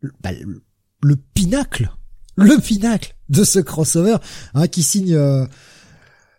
le, 0.00 0.12
bah, 0.22 0.32
le- 0.32 0.62
le 1.02 1.16
pinacle, 1.16 1.90
le 2.36 2.58
pinacle 2.58 3.14
de 3.30 3.42
ce 3.44 3.58
crossover, 3.58 4.16
hein, 4.54 4.68
qui 4.68 4.82
signe 4.82 5.14
euh, 5.14 5.46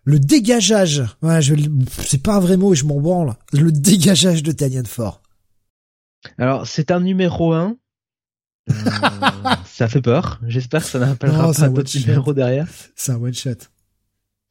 le 0.04 0.18
dégageage. 0.18 1.04
Je, 1.22 1.54
c'est 1.88 2.22
pas 2.22 2.36
un 2.36 2.40
vrai 2.40 2.56
mot 2.56 2.72
et 2.72 2.76
je 2.76 2.84
m'en 2.84 3.00
branle. 3.00 3.34
Le 3.52 3.70
dégageage 3.70 4.42
de 4.42 4.52
Tanyan 4.52 4.84
Ford. 4.84 5.22
Alors, 6.38 6.66
c'est 6.66 6.90
un 6.90 7.00
numéro 7.00 7.52
1. 7.52 7.76
ça 9.64 9.88
fait 9.88 10.02
peur. 10.02 10.40
J'espère 10.46 10.82
que 10.82 10.88
ça 10.88 10.98
n'appellera 10.98 11.52
c'est 11.52 11.62
pas 11.62 11.66
un 11.66 11.70
d'autres 11.70 11.98
numéros 11.98 12.32
derrière. 12.32 12.68
C'est 12.94 13.12
un 13.12 13.16
one 13.16 13.34
shot. 13.34 13.50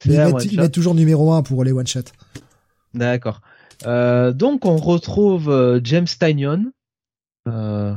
C'est 0.04 0.10
Ils 0.10 0.20
un 0.20 0.32
one 0.32 0.50
shot. 0.50 0.70
toujours 0.70 0.96
numéro 0.96 1.34
un 1.34 1.44
pour 1.44 1.64
les 1.64 1.72
one 1.72 1.88
shot. 1.88 2.02
D'accord. 2.94 3.42
Euh, 3.86 4.32
donc 4.34 4.66
on 4.66 4.78
retrouve 4.78 5.50
euh, 5.50 5.80
James 5.84 6.08
Tynion 6.08 6.72
euh, 7.48 7.96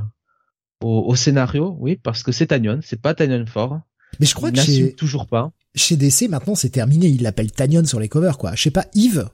au, 0.80 1.04
au 1.06 1.14
scénario, 1.16 1.76
oui, 1.78 1.96
parce 1.96 2.22
que 2.22 2.32
c'est 2.32 2.46
Tynion, 2.46 2.80
c'est 2.82 3.00
pas 3.00 3.14
Tynion 3.14 3.44
Ford. 3.46 3.80
Mais 4.20 4.26
je 4.26 4.34
crois 4.34 4.50
Il 4.50 4.54
que 4.54 4.60
chez, 4.60 4.94
toujours 4.94 5.26
pas. 5.26 5.50
Chez 5.74 5.96
DC 5.96 6.28
maintenant 6.28 6.54
c'est 6.54 6.70
terminé, 6.70 7.06
il 7.08 7.22
l'appelle 7.22 7.50
Tanyon 7.52 7.84
sur 7.86 8.00
les 8.00 8.08
covers 8.08 8.38
quoi. 8.38 8.54
Je 8.54 8.62
sais 8.62 8.70
pas, 8.70 8.86
Yves, 8.94 9.28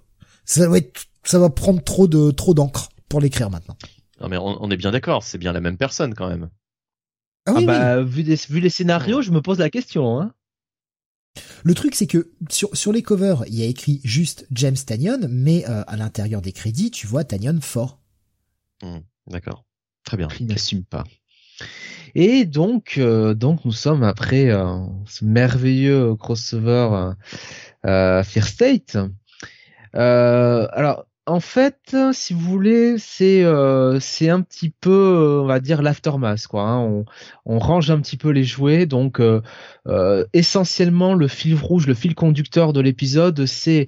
ça 0.45 0.69
va 0.69 0.79
être, 0.79 1.05
ça 1.25 1.39
va 1.39 1.51
prendre 1.51 1.83
trop 1.83 2.09
de 2.09 2.31
trop 2.31 2.55
d'encre 2.55 2.89
pour 3.09 3.21
l'écrire 3.21 3.51
maintenant. 3.51 3.77
Non 4.21 4.29
mais 4.29 4.37
on, 4.37 4.63
on 4.63 4.71
est 4.71 4.77
bien 4.77 4.91
d'accord, 4.91 5.23
c'est 5.23 5.39
bien 5.39 5.53
la 5.53 5.61
même 5.61 5.77
personne 5.77 6.15
quand 6.15 6.29
même. 6.29 6.51
Ah 7.47 7.53
Ah 7.53 7.53
oui, 7.55 7.61
oui. 7.61 7.67
bah, 7.67 8.03
vu, 8.03 8.23
des- 8.23 8.37
vu 8.49 8.61
les 8.61 8.71
scénarios, 8.71 9.23
je 9.23 9.31
me 9.31 9.41
pose 9.43 9.59
la 9.59 9.71
question. 9.71 10.21
Hein. 10.21 10.35
Le 11.63 11.75
truc 11.75 11.95
c'est 11.95 12.07
que 12.07 12.33
sur 12.51 12.77
sur 12.77 12.93
les 12.93 13.03
covers, 13.03 13.45
il 13.47 13.55
y 13.55 13.63
a 13.63 13.67
écrit 13.67 14.01
juste 14.05 14.47
James 14.51 14.77
Tanyon, 14.77 15.27
mais 15.31 15.65
euh, 15.69 15.83
à 15.87 15.97
l'intérieur 15.97 16.43
des 16.43 16.53
crédits, 16.53 16.91
tu 16.91 17.07
vois 17.07 17.25
Tanyon 17.25 17.61
fort. 17.61 18.01
D'accord. 19.27 19.65
Très 20.05 20.17
bien. 20.17 20.29
Il 20.41 20.47
n'assume 20.47 20.85
pas. 20.85 21.05
Et 22.15 22.45
donc, 22.45 22.95
euh, 22.99 23.35
donc 23.35 23.65
nous 23.65 23.73
sommes 23.73 24.03
après 24.03 24.51
euh, 24.51 24.79
ce 25.07 25.25
merveilleux 25.25 26.15
crossover 26.17 27.13
euh, 27.87 28.23
Fear 28.23 28.47
State. 28.47 28.99
alors, 29.95 31.07
en 31.27 31.41
fait, 31.41 31.97
si 32.13 32.35
vous 32.35 32.41
voulez, 32.41 32.97
c'est 32.99 33.45
c'est 34.01 34.29
un 34.29 34.41
petit 34.41 34.71
peu, 34.71 35.41
on 35.43 35.47
va 35.47 35.61
dire 35.61 35.83
l'aftermath, 35.83 36.47
quoi. 36.49 36.63
Hein. 36.63 36.79
On, 36.79 37.05
on, 37.47 37.59
range 37.59 37.91
un 37.91 38.01
petit 38.01 38.17
peu 38.17 38.31
les 38.31 38.43
jouets. 38.43 38.87
Donc, 38.87 39.21
essentiellement, 40.33 41.15
le 41.15 41.29
fil 41.29 41.55
rouge, 41.55 41.87
le 41.87 41.95
fil 41.95 42.15
conducteur 42.17 42.73
de 42.73 42.81
l'épisode, 42.81 43.47
c'est 43.47 43.87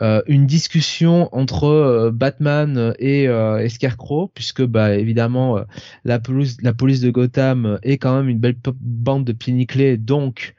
euh, 0.00 0.22
une 0.26 0.46
discussion 0.46 1.28
entre 1.32 1.64
euh, 1.64 2.10
Batman 2.12 2.94
et, 2.98 3.28
euh, 3.28 3.68
Scarecrow, 3.68 4.30
puisque 4.32 4.62
bah 4.62 4.94
évidemment 4.94 5.60
la 6.04 6.18
police, 6.18 6.56
la 6.62 6.72
police 6.72 7.00
de 7.00 7.10
Gotham 7.10 7.78
est 7.82 7.98
quand 7.98 8.16
même 8.16 8.28
une 8.28 8.38
belle 8.38 8.56
bande 8.80 9.24
de 9.24 9.32
pieds 9.32 9.52
nickelés, 9.52 9.96
donc 9.96 10.54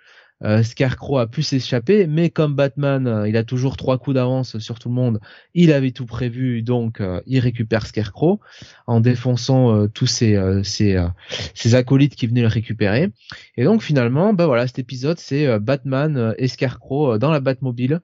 Scarecrow 0.63 1.17
a 1.17 1.27
pu 1.27 1.43
s'échapper, 1.43 2.07
mais 2.07 2.29
comme 2.29 2.55
Batman, 2.55 3.25
il 3.27 3.35
a 3.35 3.43
toujours 3.43 3.75
trois 3.75 3.97
coups 3.97 4.15
d'avance 4.15 4.57
sur 4.59 4.79
tout 4.79 4.87
le 4.87 4.95
monde, 4.95 5.19
il 5.53 5.73
avait 5.73 5.91
tout 5.91 6.05
prévu, 6.05 6.61
donc 6.61 7.03
il 7.25 7.39
récupère 7.39 7.85
Scarecrow 7.85 8.39
en 8.87 9.01
défonçant 9.01 9.89
tous 9.89 10.07
ses, 10.07 10.39
ses, 10.63 11.75
acolytes 11.75 12.15
qui 12.15 12.25
venaient 12.25 12.43
le 12.43 12.47
récupérer. 12.47 13.11
Et 13.57 13.65
donc 13.65 13.83
finalement, 13.83 14.31
bah 14.33 14.45
voilà, 14.45 14.65
cet 14.65 14.79
épisode, 14.79 15.19
c'est 15.19 15.59
Batman 15.59 16.33
et 16.37 16.47
Scarecrow 16.47 17.17
dans 17.17 17.31
la 17.31 17.41
Batmobile 17.41 17.99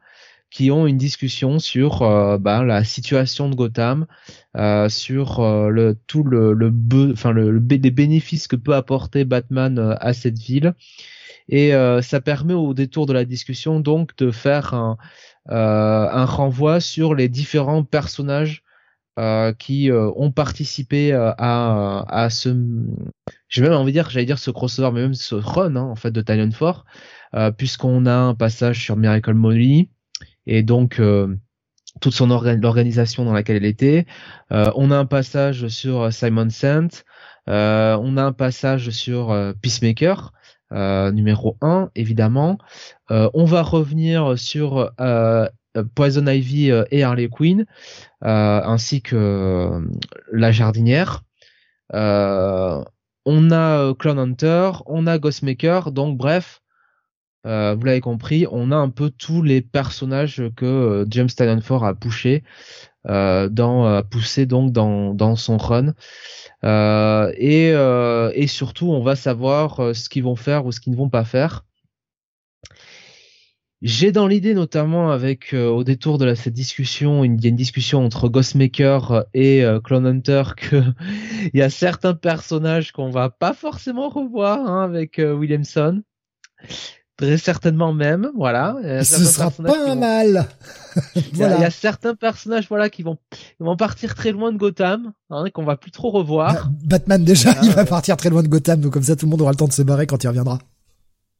qui 0.49 0.71
ont 0.71 0.87
une 0.87 0.97
discussion 0.97 1.59
sur 1.59 2.01
euh, 2.01 2.37
bah, 2.37 2.63
la 2.63 2.83
situation 2.83 3.49
de 3.49 3.55
Gotham, 3.55 4.05
euh, 4.55 4.87
sur 4.89 5.41
euh, 5.41 5.69
le 5.69 5.97
tout 6.07 6.23
le, 6.23 6.53
le, 6.53 6.73
enfin 7.11 7.31
le, 7.31 7.59
les 7.59 7.91
bénéfices 7.91 8.47
que 8.47 8.55
peut 8.55 8.73
apporter 8.73 9.25
Batman 9.25 9.97
à 9.99 10.13
cette 10.13 10.39
ville. 10.39 10.73
Et 11.47 11.73
ça 12.01 12.21
permet 12.21 12.55
au 12.55 12.73
détour 12.73 13.05
de 13.05 13.13
la 13.13 13.23
discussion 13.23 13.79
donc 13.79 14.15
de 14.17 14.31
faire 14.31 14.73
un, 14.73 14.97
un 15.47 16.25
renvoi 16.25 16.79
sur 16.79 17.13
les 17.13 17.29
différents 17.29 17.83
personnages 17.83 18.63
qui 19.59 19.91
ont 19.91 20.31
participé 20.31 21.13
à, 21.13 22.03
à 22.09 22.29
ce, 22.31 22.49
j'ai 23.47 23.61
même 23.61 23.73
envie 23.73 23.91
de 23.91 23.97
dire, 23.97 24.09
j'allais 24.09 24.25
dire 24.25 24.39
ce 24.39 24.49
crossover, 24.49 24.89
mais 24.91 25.01
même 25.01 25.13
ce 25.13 25.35
run 25.35 25.75
hein, 25.75 25.83
en 25.83 25.95
fait 25.95 26.09
de 26.09 26.21
Talon 26.21 26.49
4, 26.49 26.83
puisqu'on 27.57 28.07
a 28.07 28.15
un 28.15 28.33
passage 28.33 28.83
sur 28.83 28.95
Miracle 28.97 29.35
Molly, 29.35 29.89
et 30.47 30.63
donc 30.63 30.99
euh, 30.99 31.35
toute 32.01 32.13
son 32.13 32.27
l'organisation 32.27 33.25
dans 33.25 33.33
laquelle 33.33 33.57
elle 33.57 33.65
était. 33.65 34.05
Euh, 34.51 34.71
on 34.75 34.91
a 34.91 34.97
un 34.97 35.05
passage 35.05 35.67
sur 35.67 36.11
Simon 36.11 36.49
Saint, 36.49 36.87
euh, 37.47 37.97
on 38.01 38.17
a 38.17 38.23
un 38.23 38.33
passage 38.33 38.89
sur 38.89 39.35
Peacemaker. 39.61 40.33
numéro 40.71 41.57
1 41.61 41.91
évidemment 41.95 42.57
on 43.09 43.45
va 43.45 43.61
revenir 43.61 44.37
sur 44.37 44.91
Poison 45.93 46.27
Ivy 46.27 46.71
et 46.91 47.03
Harley 47.03 47.29
Quinn 47.29 47.65
ainsi 48.21 49.01
que 49.01 49.79
la 50.31 50.51
jardinière 50.51 51.23
on 51.93 53.51
a 53.51 53.93
Clown 53.99 54.19
Hunter 54.19 54.71
on 54.87 55.07
a 55.07 55.17
Ghostmaker 55.19 55.91
donc 55.91 56.17
bref 56.17 56.61
euh, 57.45 57.75
vous 57.75 57.85
l'avez 57.85 58.01
compris, 58.01 58.47
on 58.51 58.71
a 58.71 58.75
un 58.75 58.89
peu 58.89 59.09
tous 59.09 59.41
les 59.41 59.61
personnages 59.61 60.41
que 60.55 60.65
euh, 60.65 61.05
James 61.09 61.27
Tynion 61.27 61.59
a 61.83 61.93
poussé 61.93 62.43
euh, 63.07 63.49
dans 63.49 64.01
poussé 64.03 64.47
donc 64.47 64.71
dans, 64.71 65.13
dans 65.13 65.35
son 65.35 65.57
run. 65.57 65.93
et, 66.63 67.69
et 67.69 68.47
surtout, 68.47 68.91
on 68.91 69.03
va 69.03 69.15
savoir 69.15 69.95
ce 69.95 70.09
qu'ils 70.09 70.23
vont 70.23 70.35
faire 70.35 70.65
ou 70.65 70.71
ce 70.71 70.79
qu'ils 70.79 70.93
ne 70.93 70.97
vont 70.97 71.09
pas 71.09 71.25
faire. 71.25 71.65
J'ai 73.81 74.11
dans 74.11 74.25
l'idée 74.25 74.55
notamment 74.55 75.11
avec 75.11 75.53
au 75.53 75.83
détour 75.83 76.17
de 76.17 76.33
cette 76.33 76.53
discussion, 76.53 77.23
il 77.23 77.39
y 77.43 77.45
a 77.45 77.49
une 77.49 77.55
discussion 77.55 78.03
entre 78.03 78.29
Ghostmaker 78.29 79.25
et 79.35 79.63
Clone 79.83 80.07
Hunter 80.07 80.43
que 80.57 80.81
il 81.53 81.59
y 81.59 81.61
a 81.61 81.69
certains 81.69 82.15
personnages 82.15 82.91
qu'on 82.91 83.11
va 83.11 83.29
pas 83.29 83.53
forcément 83.53 84.09
revoir 84.09 84.59
hein, 84.65 84.83
avec 84.83 85.17
Williamson. 85.19 86.01
Très 87.17 87.37
certainement 87.37 87.93
même, 87.93 88.29
voilà. 88.35 88.75
Ce 89.03 89.23
sera 89.23 89.49
pas 89.49 89.89
un 89.89 89.95
mal. 89.95 90.47
il, 91.15 91.37
y 91.37 91.43
a, 91.43 91.69
certains 91.69 92.13
personnages, 92.13 92.67
voilà, 92.67 92.89
qui 92.89 93.03
vont, 93.03 93.17
vont 93.59 93.77
partir 93.77 94.15
très 94.15 94.31
loin 94.31 94.51
de 94.51 94.57
Gotham, 94.57 95.13
hein, 95.29 95.45
qu'on 95.53 95.63
va 95.63 95.77
plus 95.77 95.91
trop 95.91 96.11
revoir. 96.11 96.53
Bah, 96.53 96.69
Batman 96.83 97.23
déjà, 97.23 97.53
il 97.63 97.71
va 97.71 97.85
partir 97.85 98.17
très 98.17 98.29
loin 98.29 98.43
de 98.43 98.49
Gotham, 98.49 98.81
donc 98.81 98.93
comme 98.93 99.03
ça 99.03 99.15
tout 99.15 99.25
le 99.25 99.31
monde 99.31 99.41
aura 99.41 99.51
le 99.51 99.57
temps 99.57 99.67
de 99.67 99.73
se 99.73 99.81
barrer 99.81 100.07
quand 100.07 100.23
il 100.23 100.27
reviendra. 100.27 100.59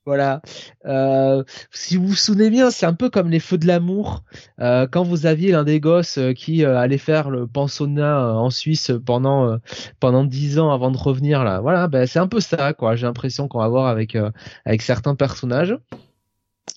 Voilà. 0.05 0.43
Euh, 0.85 1.43
si 1.71 1.97
vous 1.97 2.09
vous 2.09 2.15
souvenez 2.15 2.51
bien, 2.51 2.69
c'est 2.69 2.85
un 2.85 2.93
peu 2.93 3.09
comme 3.09 3.31
les 3.31 3.39
feux 3.39 3.57
de 3.57 3.65
l'amour. 3.65 4.23
Euh, 4.59 4.85
quand 4.85 5.03
vous 5.03 5.25
aviez 5.25 5.51
l'un 5.51 5.63
des 5.63 5.79
gosses 5.79 6.19
euh, 6.19 6.33
qui 6.33 6.63
allait 6.63 6.99
faire 6.99 7.31
le 7.31 7.47
pensionnat 7.47 8.33
en 8.35 8.51
Suisse 8.51 8.91
pendant 9.03 9.57
pendant 9.99 10.23
dix 10.23 10.59
ans 10.59 10.71
avant 10.71 10.91
de 10.91 10.97
revenir 10.97 11.43
là. 11.43 11.59
Voilà, 11.59 11.87
ben 11.87 12.05
c'est 12.05 12.19
un 12.19 12.27
peu 12.27 12.39
ça 12.39 12.73
quoi. 12.73 12.95
J'ai 12.95 13.07
l'impression 13.07 13.47
qu'on 13.47 13.59
va 13.59 13.67
voir 13.67 13.87
avec 13.87 14.15
avec 14.65 14.83
certains 14.83 15.15
personnages. 15.15 15.75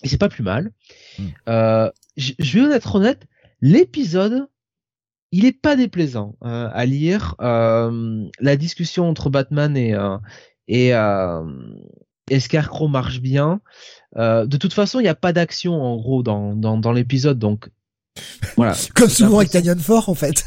Et 0.03 0.07
c'est 0.07 0.17
pas 0.17 0.29
plus 0.29 0.43
mal. 0.43 0.71
Hmm. 1.19 1.89
je 2.17 2.59
vais 2.59 2.75
être 2.75 2.95
honnête, 2.95 3.27
l'épisode 3.61 4.47
il 5.31 5.45
est 5.45 5.53
pas 5.53 5.75
déplaisant 5.75 6.35
à 6.41 6.85
lire. 6.87 7.35
la 7.39 8.55
discussion 8.55 9.07
entre 9.07 9.29
Batman 9.29 9.77
et 9.77 9.95
et 10.67 10.93
Escarcrow 12.29 12.87
marche 12.87 13.19
bien. 13.19 13.61
Euh, 14.17 14.45
de 14.45 14.57
toute 14.57 14.73
façon, 14.73 14.99
il 14.99 15.03
n'y 15.03 15.09
a 15.09 15.15
pas 15.15 15.33
d'action 15.33 15.81
en 15.81 15.97
gros 15.97 16.23
dans, 16.23 16.55
dans, 16.55 16.77
dans 16.77 16.91
l'épisode, 16.91 17.39
donc 17.39 17.69
voilà. 18.55 18.75
Comme 18.95 19.09
souvent 19.09 19.39
avec 19.39 19.51
Tanyan 19.51 19.77
Fort 19.77 20.09
en 20.09 20.15
fait. 20.15 20.45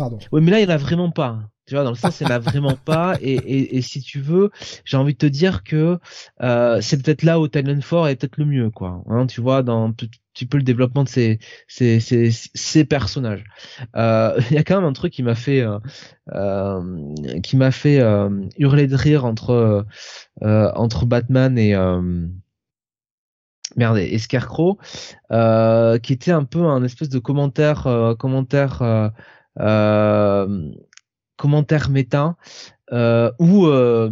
Pardon. 0.00 0.18
Oui, 0.32 0.40
mais 0.40 0.50
là, 0.50 0.60
il 0.60 0.66
n'y 0.66 0.72
en 0.72 0.74
a 0.74 0.78
vraiment 0.78 1.10
pas. 1.10 1.50
Tu 1.66 1.74
vois, 1.74 1.84
dans 1.84 1.90
le 1.90 1.96
sens, 1.96 2.20
il 2.20 2.26
n'y 2.26 2.32
en 2.32 2.36
a 2.36 2.38
vraiment 2.38 2.74
pas. 2.74 3.16
Et, 3.20 3.34
et, 3.34 3.76
et, 3.76 3.82
si 3.82 4.00
tu 4.00 4.18
veux, 4.18 4.50
j'ai 4.86 4.96
envie 4.96 5.12
de 5.12 5.18
te 5.18 5.26
dire 5.26 5.62
que 5.62 5.98
euh, 6.40 6.80
c'est 6.80 7.02
peut-être 7.02 7.22
là 7.22 7.38
où 7.38 7.48
Talon 7.48 7.82
Fort 7.82 8.08
est 8.08 8.16
peut-être 8.16 8.38
le 8.38 8.46
mieux, 8.46 8.70
quoi. 8.70 9.04
Hein, 9.10 9.26
tu 9.26 9.42
vois, 9.42 9.62
dans 9.62 9.84
un 9.84 9.92
petit 9.92 10.46
peu 10.46 10.56
le 10.56 10.62
développement 10.62 11.04
de 11.04 11.08
ces, 11.10 11.38
ces, 11.68 12.00
ces, 12.00 12.30
ces 12.32 12.84
personnages. 12.86 13.44
Euh, 13.94 14.40
il 14.50 14.54
y 14.54 14.58
a 14.58 14.64
quand 14.64 14.76
même 14.80 14.88
un 14.88 14.94
truc 14.94 15.12
qui 15.12 15.22
m'a 15.22 15.34
fait, 15.34 15.62
euh, 16.32 17.14
qui 17.42 17.58
m'a 17.58 17.70
fait 17.70 18.02
hurler 18.56 18.86
de 18.86 18.96
rire 18.96 19.26
entre 19.26 19.84
entre 20.40 21.04
Batman 21.04 21.58
et 21.58 21.76
merde 23.76 23.98
et 23.98 24.18
Scarecrow, 24.18 24.78
qui 25.28 26.12
était 26.12 26.32
un 26.32 26.44
peu 26.44 26.64
un 26.64 26.82
espèce 26.84 27.10
de 27.10 27.18
commentaire, 27.18 28.16
commentaire 28.18 29.12
commentaire 31.36 31.90
méta 31.90 32.36
euh, 32.92 33.30
où 33.38 33.66
euh, 33.66 34.10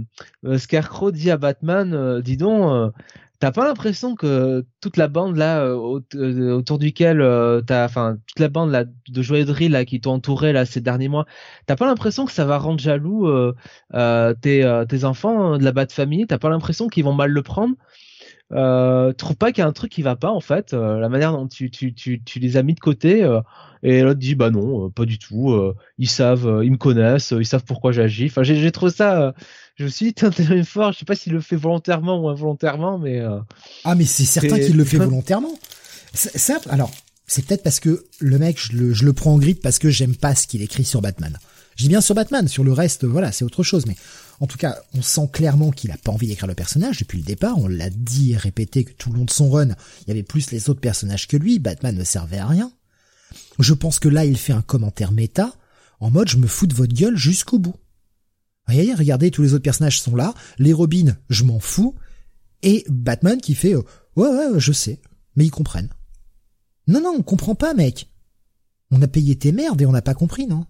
Scarecrow 0.57 1.11
dit 1.11 1.31
à 1.31 1.37
Batman, 1.37 2.21
dis 2.23 2.37
donc, 2.37 2.93
t'as 3.39 3.53
pas 3.53 3.67
l'impression 3.67 4.15
que 4.15 4.65
toute 4.81 4.97
la 4.97 5.09
bande 5.09 5.37
là 5.37 5.75
autour 5.75 6.79
duquel 6.79 7.19
t'as, 7.67 7.85
enfin 7.85 8.19
toute 8.27 8.41
la 8.41 8.49
bande 8.49 8.71
là 8.71 8.85
de 8.85 9.23
joaillerie 9.23 9.69
là 9.69 9.85
qui 9.85 10.01
t'ont 10.01 10.15
entouré 10.15 10.53
là 10.53 10.65
ces 10.65 10.81
derniers 10.81 11.09
mois, 11.09 11.27
t'as 11.67 11.77
pas 11.77 11.87
l'impression 11.87 12.25
que 12.25 12.33
ça 12.33 12.45
va 12.45 12.59
rendre 12.59 12.81
jaloux 12.81 13.29
tes, 13.93 15.05
enfants 15.05 15.59
de 15.59 15.65
la 15.65 15.73
Bat 15.73 15.89
famille, 15.91 16.27
t'as 16.27 16.39
pas 16.39 16.51
l'impression 16.51 16.89
qu'ils 16.89 17.05
vont 17.05 17.15
mal 17.15 17.31
le 17.31 17.43
prendre? 17.43 17.75
Euh, 18.53 19.13
trouve 19.13 19.37
pas 19.37 19.53
qu'il 19.53 19.63
y 19.63 19.65
a 19.65 19.69
un 19.69 19.73
truc 19.73 19.93
qui 19.93 20.03
va 20.03 20.17
pas 20.17 20.31
en 20.31 20.41
fait 20.41 20.73
la 20.73 21.09
manière 21.09 21.33
dont 21.33 21.47
tu, 21.47 21.71
tu, 21.71 21.93
tu, 21.95 22.23
tu 22.23 22.39
les 22.39 22.57
as 22.57 22.63
mis 22.63 22.75
de 22.75 22.81
côté 22.81 23.27
et 23.83 24.03
l'autre 24.03 24.19
dit 24.19 24.35
bah 24.35 24.51
non, 24.51 24.87
euh, 24.87 24.89
pas 24.89 25.05
du 25.05 25.19
tout. 25.19 25.53
Euh, 25.53 25.75
ils 25.99 26.09
savent, 26.09 26.47
euh, 26.47 26.65
ils 26.65 26.73
me 26.73 26.77
connaissent, 26.77 27.33
ils 27.37 27.47
savent 27.47 27.65
pourquoi 27.65 27.93
j'agis. 27.93 28.27
Enfin, 28.27 28.43
j'ai 28.43 28.73
trouvé 28.73 28.91
ça. 28.91 29.35
je 29.77 29.85
me 29.85 29.89
suis 29.89 30.07
dit, 30.07 30.15
t'es 30.15 30.65
fort. 30.65 30.93
Je 30.93 30.99
sais 30.99 31.05
pas 31.05 31.15
s'il 31.15 31.33
le 31.33 31.41
fait 31.41 31.57
volontairement 31.57 32.21
ou 32.21 32.29
involontairement, 32.29 32.99
mais. 32.99 33.23
ah, 33.85 33.95
mais 33.95 34.05
c'est 34.05 34.25
certain 34.25 34.59
qu'il 34.59 34.77
le 34.77 34.85
fait 34.85 34.99
volontairement. 34.99 35.55
Simple. 36.15 36.69
Alors, 36.71 36.91
c'est 37.27 37.45
peut-être 37.45 37.63
parce 37.63 37.81
que 37.81 38.05
le 38.19 38.39
mec, 38.39 38.59
je 38.59 38.77
le, 38.77 38.93
je 38.95 39.05
le 39.05 39.13
prends 39.13 39.35
en 39.35 39.39
grippe 39.39 39.63
parce 39.63 39.79
que 39.79 39.91
j'aime 39.91 40.17
pas 40.17 40.35
ce 40.35 40.47
qu'il 40.47 40.63
écrit 40.63 40.85
sur 40.85 41.03
Batman. 41.03 41.37
Je 41.77 41.85
dis 41.85 41.89
bien 41.89 42.01
sur 42.01 42.15
Batman, 42.15 42.49
sur 42.49 42.65
le 42.65 42.73
reste, 42.73 43.05
voilà, 43.05 43.31
c'est 43.31 43.45
autre 43.45 43.63
chose. 43.63 43.87
Mais 43.87 43.95
en 44.41 44.47
tout 44.47 44.59
cas, 44.59 44.79
on 44.95 45.03
sent 45.03 45.29
clairement 45.33 45.71
qu'il 45.71 45.91
a 45.91 45.97
pas 45.97 46.13
envie 46.13 46.29
d'écrire 46.29 46.47
le 46.47 46.55
personnage 46.55 46.99
depuis 46.99 47.19
le 47.19 47.25
départ. 47.25 47.59
On 47.59 47.67
l'a 47.67 47.91
dit 47.91 48.33
et 48.33 48.37
répété 48.37 48.85
que 48.85 48.93
tout 48.93 49.11
le 49.11 49.19
long 49.19 49.25
de 49.25 49.31
son 49.31 49.51
run, 49.51 49.71
il 50.03 50.09
y 50.09 50.11
avait 50.11 50.23
plus 50.23 50.51
les 50.51 50.71
autres 50.71 50.81
personnages 50.81 51.27
que 51.27 51.37
lui. 51.37 51.59
Batman 51.59 51.97
ne 51.97 52.05
servait 52.05 52.39
à 52.39 52.47
rien. 52.47 52.73
Je 53.59 53.75
pense 53.75 53.99
que 53.99 54.09
là, 54.09 54.25
il 54.25 54.39
fait 54.39 54.53
un 54.53 54.63
commentaire 54.63 55.13
méta, 55.13 55.53
en 56.01 56.11
mode 56.11 56.29
je 56.29 56.37
me 56.37 56.47
fous 56.47 56.67
de 56.67 56.75
votre 56.75 56.95
gueule 56.95 57.17
jusqu'au 57.17 57.59
bout. 57.59 57.77
Regardez, 58.67 58.95
regardez, 58.95 59.31
tous 59.31 59.43
les 59.43 59.55
autres 59.55 59.63
personnages 59.63 60.01
sont 60.01 60.15
là, 60.15 60.35
les 60.59 60.73
Robins, 60.73 61.17
je 61.31 61.45
m'en 61.45 61.59
fous, 61.59 61.95
et 62.63 62.85
Batman 62.89 63.41
qui 63.41 63.55
fait 63.55 63.75
euh, 63.75 63.83
ouais 64.17 64.29
ouais, 64.29 64.61
je 64.61 64.73
sais, 64.73 65.01
mais 65.37 65.47
ils 65.47 65.51
comprennent. 65.51 65.91
Non 66.87 67.01
non, 67.01 67.15
on 67.19 67.23
comprend 67.23 67.55
pas, 67.55 67.75
mec. 67.75 68.09
On 68.91 69.03
a 69.03 69.09
payé 69.09 69.37
tes 69.37 69.53
merdes 69.53 69.83
et 69.83 69.87
on 69.87 69.93
n'a 69.93 70.03
pas 70.03 70.15
compris, 70.15 70.47
non? 70.47 70.67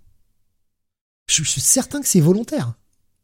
Je, 1.29 1.45
suis 1.45 1.61
certain 1.61 2.01
que 2.01 2.09
c'est 2.09 2.21
volontaire. 2.21 2.75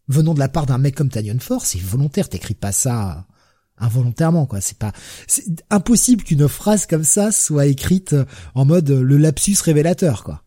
Venant 0.09 0.35
de 0.35 0.39
la 0.39 0.49
part 0.49 0.67
d'un 0.67 0.79
mec 0.79 0.95
comme 0.95 1.09
Tanyon 1.09 1.41
Ford, 1.41 1.63
c'est 1.65 1.81
volontaire. 1.81 2.29
T'écris 2.29 2.55
pas 2.55 2.73
ça 2.73 3.27
involontairement, 3.79 4.47
quoi. 4.47 4.61
C'est 4.61 4.79
pas, 4.79 4.93
c'est 5.27 5.45
impossible 5.71 6.23
qu'une 6.23 6.49
phrase 6.49 6.87
comme 6.87 7.05
ça 7.05 7.33
soit 7.33 7.67
écrite 7.67 8.15
en 8.55 8.65
mode 8.65 8.91
le 8.91 9.17
lapsus 9.17 9.57
révélateur, 9.63 10.25
quoi. 10.25 10.45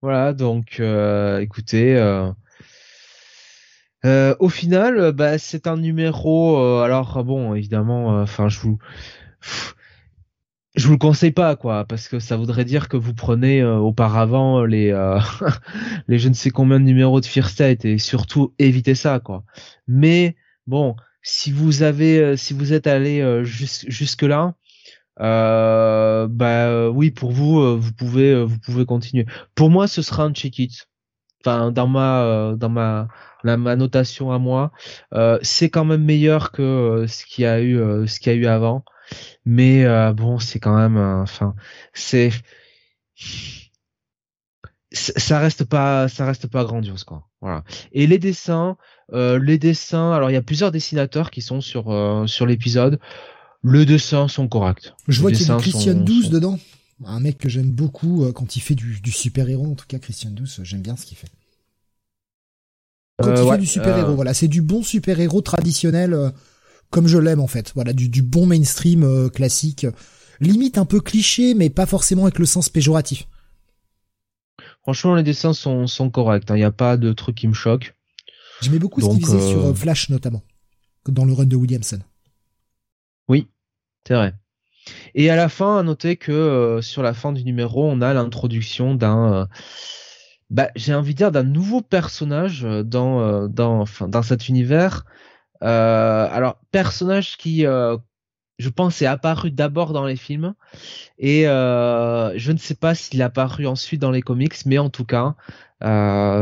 Voilà, 0.00 0.32
donc, 0.32 0.76
euh, 0.78 1.40
écoutez. 1.40 1.96
Euh, 1.96 2.30
euh, 4.04 4.36
au 4.38 4.48
final, 4.48 5.12
bah, 5.12 5.38
c'est 5.38 5.66
un 5.66 5.76
numéro. 5.76 6.58
alors 6.82 7.24
bon, 7.24 7.54
évidemment, 7.54 8.20
enfin, 8.20 8.48
je 8.48 8.60
vous, 8.60 8.78
je 10.78 10.86
vous 10.86 10.92
le 10.92 10.98
conseille 10.98 11.32
pas 11.32 11.56
quoi 11.56 11.84
parce 11.84 12.08
que 12.08 12.20
ça 12.20 12.36
voudrait 12.36 12.64
dire 12.64 12.88
que 12.88 12.96
vous 12.96 13.12
prenez 13.12 13.60
euh, 13.60 13.76
auparavant 13.76 14.64
les 14.64 14.92
euh, 14.92 15.18
les 16.08 16.18
je 16.18 16.28
ne 16.28 16.34
sais 16.34 16.50
combien 16.50 16.78
de 16.78 16.84
numéros 16.84 17.20
de 17.20 17.26
Fear 17.26 17.48
State 17.48 17.84
et 17.84 17.98
surtout 17.98 18.54
évitez 18.58 18.94
ça 18.94 19.18
quoi. 19.18 19.44
Mais 19.88 20.36
bon, 20.66 20.94
si 21.22 21.50
vous 21.50 21.82
avez 21.82 22.18
euh, 22.20 22.36
si 22.36 22.54
vous 22.54 22.72
êtes 22.72 22.86
allé 22.86 23.42
jusque 23.44 24.22
là 24.22 24.54
bah 25.18 26.90
oui 26.90 27.10
pour 27.10 27.32
vous 27.32 27.78
vous 27.78 27.92
pouvez 27.92 28.44
vous 28.44 28.58
pouvez 28.60 28.86
continuer. 28.86 29.26
Pour 29.56 29.70
moi 29.70 29.88
ce 29.88 30.00
sera 30.00 30.24
un 30.24 30.32
check 30.32 30.58
it. 30.60 30.88
Enfin 31.44 31.72
dans 31.72 31.88
ma 31.88 32.54
dans 32.56 32.68
ma 32.68 33.08
ma 33.42 33.76
notation 33.76 34.30
à 34.30 34.38
moi, 34.38 34.70
c'est 35.42 35.70
quand 35.70 35.84
même 35.84 36.04
meilleur 36.04 36.52
que 36.52 37.04
ce 37.08 37.24
qu'il 37.24 37.46
a 37.46 37.60
eu 37.60 37.76
ce 38.06 38.20
qu'il 38.20 38.32
y 38.32 38.36
a 38.36 38.38
eu 38.38 38.46
avant 38.46 38.84
mais 39.44 39.84
euh, 39.84 40.12
bon 40.12 40.38
c'est 40.38 40.60
quand 40.60 40.76
même 40.76 40.96
enfin 40.96 41.54
c'est 41.94 42.30
ça 44.92 45.38
reste 45.38 45.64
pas 45.64 46.08
ça 46.08 46.26
reste 46.26 46.46
pas 46.46 46.64
grandiose 46.64 47.04
quoi. 47.04 47.28
Voilà. 47.40 47.64
Et 47.92 48.06
les 48.06 48.18
dessins 48.18 48.76
euh, 49.12 49.38
les 49.38 49.58
dessins 49.58 50.12
alors 50.12 50.30
il 50.30 50.34
y 50.34 50.36
a 50.36 50.42
plusieurs 50.42 50.72
dessinateurs 50.72 51.30
qui 51.30 51.42
sont 51.42 51.60
sur 51.60 51.90
euh, 51.90 52.26
sur 52.26 52.46
l'épisode. 52.46 52.98
Les 53.64 53.86
dessins 53.86 54.28
sont 54.28 54.48
corrects 54.48 54.92
je 55.08 55.20
vois 55.20 55.32
qu'il 55.32 55.46
y 55.46 55.50
a 55.50 55.56
Christian 55.56 55.94
12 55.94 56.30
dedans. 56.30 56.58
Un 57.04 57.20
mec 57.20 57.38
que 57.38 57.48
j'aime 57.48 57.70
beaucoup 57.70 58.30
quand 58.32 58.56
il 58.56 58.60
fait 58.60 58.74
du, 58.74 59.00
du 59.00 59.12
super 59.12 59.48
héros 59.48 59.66
en 59.66 59.74
tout 59.74 59.86
cas 59.86 59.98
Christian 59.98 60.30
12 60.30 60.60
j'aime 60.62 60.82
bien 60.82 60.96
ce 60.96 61.06
qu'il 61.06 61.16
fait. 61.16 61.30
Quand 63.20 63.34
il 63.34 63.50
fait 63.50 63.58
du 63.58 63.66
super 63.66 63.96
héros 63.96 64.14
voilà. 64.14 64.34
C'est 64.34 64.48
du 64.48 64.62
bon 64.62 64.82
super 64.82 65.20
héros 65.20 65.42
traditionnel 65.42 66.32
comme 66.90 67.06
je 67.06 67.18
l'aime 67.18 67.40
en 67.40 67.46
fait. 67.46 67.72
Voilà, 67.74 67.92
du, 67.92 68.08
du 68.08 68.22
bon 68.22 68.46
mainstream 68.46 69.02
euh, 69.02 69.28
classique, 69.28 69.86
limite 70.40 70.78
un 70.78 70.84
peu 70.84 71.00
cliché, 71.00 71.54
mais 71.54 71.70
pas 71.70 71.86
forcément 71.86 72.24
avec 72.24 72.38
le 72.38 72.46
sens 72.46 72.68
péjoratif. 72.68 73.26
Franchement, 74.82 75.14
les 75.14 75.22
dessins 75.22 75.52
sont, 75.52 75.86
sont 75.86 76.10
corrects. 76.10 76.44
Il 76.48 76.52
hein. 76.52 76.56
n'y 76.56 76.64
a 76.64 76.72
pas 76.72 76.96
de 76.96 77.12
truc 77.12 77.36
qui 77.36 77.48
me 77.48 77.54
choque. 77.54 77.94
J'aimais 78.62 78.78
beaucoup 78.78 79.00
ce 79.00 79.08
qu'il 79.08 79.24
faisait 79.24 79.48
sur 79.48 79.66
euh, 79.66 79.70
euh, 79.70 79.74
Flash 79.74 80.08
notamment, 80.08 80.42
dans 81.06 81.24
le 81.24 81.32
run 81.32 81.44
de 81.44 81.56
Williamson. 81.56 82.00
Oui, 83.28 83.46
c'est 84.06 84.14
vrai. 84.14 84.34
Et 85.14 85.28
à 85.28 85.36
la 85.36 85.50
fin, 85.50 85.78
à 85.78 85.82
noter 85.82 86.16
que 86.16 86.80
sur 86.80 87.02
la 87.02 87.12
fin 87.12 87.32
du 87.32 87.44
numéro, 87.44 87.86
on 87.86 88.00
a 88.00 88.14
l'introduction 88.14 88.94
d'un, 88.94 89.46
bah, 90.48 90.70
j'ai 90.76 90.94
envie 90.94 91.12
de 91.12 91.18
dire 91.18 91.30
d'un 91.30 91.42
nouveau 91.42 91.82
personnage 91.82 92.62
dans 92.62 93.46
dans 93.48 93.80
enfin 93.80 94.08
dans 94.08 94.22
cet 94.22 94.48
univers 94.48 95.04
alors, 95.60 96.60
personnage 96.70 97.36
qui, 97.36 97.66
euh, 97.66 97.96
je 98.58 98.68
pense, 98.68 99.02
est 99.02 99.06
apparu 99.06 99.50
d'abord 99.50 99.92
dans 99.92 100.04
les 100.04 100.16
films 100.16 100.54
et 101.18 101.48
euh, 101.48 102.36
je 102.36 102.52
ne 102.52 102.58
sais 102.58 102.74
pas 102.74 102.94
s'il 102.94 103.20
est 103.20 103.24
apparu 103.24 103.66
ensuite 103.66 104.00
dans 104.00 104.10
les 104.10 104.22
comics, 104.22 104.54
mais 104.66 104.78
en 104.78 104.90
tout 104.90 105.04
cas, 105.04 105.34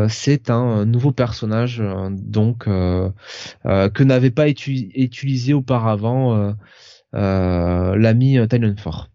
c'est 0.08 0.50
un 0.50 0.86
nouveau 0.86 1.12
personnage 1.12 1.82
donc 2.10 2.64
que 2.64 4.02
n'avait 4.02 4.30
pas 4.30 4.48
utilisé 4.48 5.52
auparavant 5.54 6.54
l'ami 7.12 8.38
Fort. 8.78 9.10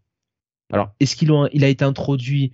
Alors, 0.72 0.94
est-ce 1.00 1.16
qu'il 1.16 1.32
a, 1.32 1.48
il 1.52 1.64
a 1.64 1.68
été 1.68 1.84
introduit 1.84 2.54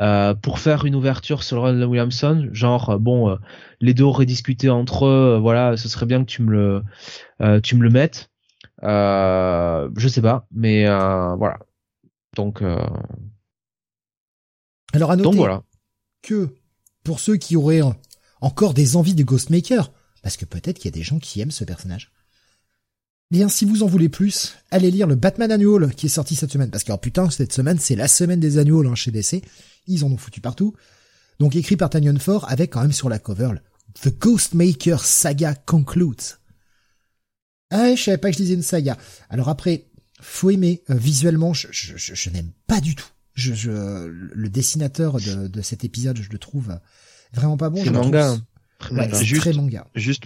euh, 0.00 0.34
pour 0.34 0.58
faire 0.58 0.86
une 0.86 0.94
ouverture 0.94 1.42
sur 1.42 1.66
le 1.66 1.78
de 1.78 1.84
Williamson? 1.84 2.48
Genre, 2.52 2.90
euh, 2.90 2.98
bon, 2.98 3.30
euh, 3.30 3.36
les 3.80 3.92
deux 3.92 4.04
auraient 4.04 4.26
discuté 4.26 4.70
entre 4.70 5.06
eux, 5.06 5.38
voilà, 5.40 5.76
ce 5.76 5.88
serait 5.88 6.06
bien 6.06 6.24
que 6.24 6.30
tu 6.30 6.42
me 6.42 6.50
le, 6.50 7.60
tu 7.60 7.76
me 7.76 7.82
le 7.82 7.90
mettes. 7.90 8.30
je 8.82 10.08
sais 10.08 10.22
pas, 10.22 10.46
mais 10.52 10.86
voilà. 10.86 11.58
Donc, 12.36 12.62
alors 14.92 15.10
à 15.10 15.16
noter 15.16 15.36
voilà. 15.36 15.62
que 16.22 16.48
pour 17.04 17.20
ceux 17.20 17.36
qui 17.36 17.56
auraient 17.56 17.82
encore 18.40 18.74
des 18.74 18.96
envies 18.96 19.14
de 19.14 19.22
Ghostmaker, 19.22 19.92
parce 20.22 20.36
que 20.36 20.44
peut-être 20.44 20.78
qu'il 20.78 20.86
y 20.86 20.94
a 20.94 20.96
des 20.96 21.02
gens 21.02 21.18
qui 21.18 21.40
aiment 21.40 21.50
ce 21.50 21.64
personnage, 21.64 22.12
Bien, 23.30 23.48
si 23.48 23.64
vous 23.64 23.84
en 23.84 23.86
voulez 23.86 24.08
plus, 24.08 24.56
allez 24.72 24.90
lire 24.90 25.06
le 25.06 25.14
Batman 25.14 25.52
Annual 25.52 25.94
qui 25.94 26.06
est 26.06 26.10
sorti 26.10 26.34
cette 26.34 26.50
semaine. 26.50 26.70
Parce 26.70 26.82
que, 26.82 26.90
oh 26.92 26.98
putain, 26.98 27.30
cette 27.30 27.52
semaine, 27.52 27.78
c'est 27.78 27.94
la 27.94 28.08
semaine 28.08 28.40
des 28.40 28.58
annuals 28.58 28.88
hein, 28.88 28.96
chez 28.96 29.12
DC. 29.12 29.42
Ils 29.86 30.04
en 30.04 30.08
ont 30.08 30.16
foutu 30.16 30.40
partout. 30.40 30.74
Donc, 31.38 31.54
écrit 31.54 31.76
par 31.76 31.90
Tanyon 31.90 32.18
Ford, 32.18 32.44
avec 32.50 32.72
quand 32.72 32.82
même 32.82 32.92
sur 32.92 33.08
la 33.08 33.20
cover, 33.20 33.52
The 34.02 34.08
Ghostmaker 34.18 35.04
Saga 35.04 35.54
Concludes. 35.54 36.38
Ah, 37.70 37.94
je 37.94 38.02
savais 38.02 38.18
pas 38.18 38.30
que 38.30 38.36
je 38.36 38.42
disais 38.42 38.54
une 38.54 38.62
saga. 38.62 38.98
Alors 39.28 39.48
après, 39.48 39.86
faut 40.20 40.50
aimer. 40.50 40.82
Euh, 40.90 40.94
visuellement, 40.94 41.54
je, 41.54 41.68
je, 41.70 41.96
je, 41.96 42.30
n'aime 42.30 42.50
pas 42.66 42.80
du 42.80 42.96
tout. 42.96 43.06
Je, 43.34 43.54
je, 43.54 43.70
le 43.70 44.48
dessinateur 44.48 45.18
de, 45.20 45.46
de 45.46 45.62
cet 45.62 45.84
épisode, 45.84 46.20
je 46.20 46.30
le 46.30 46.38
trouve 46.38 46.76
vraiment 47.32 47.56
pas 47.56 47.70
bon. 47.70 47.82
C'est 47.82 47.90
manga. 47.90 48.36
Ouais, 48.90 49.08
c'est 49.14 49.36
très 49.36 49.52
manga. 49.52 49.86
Juste 49.94 50.24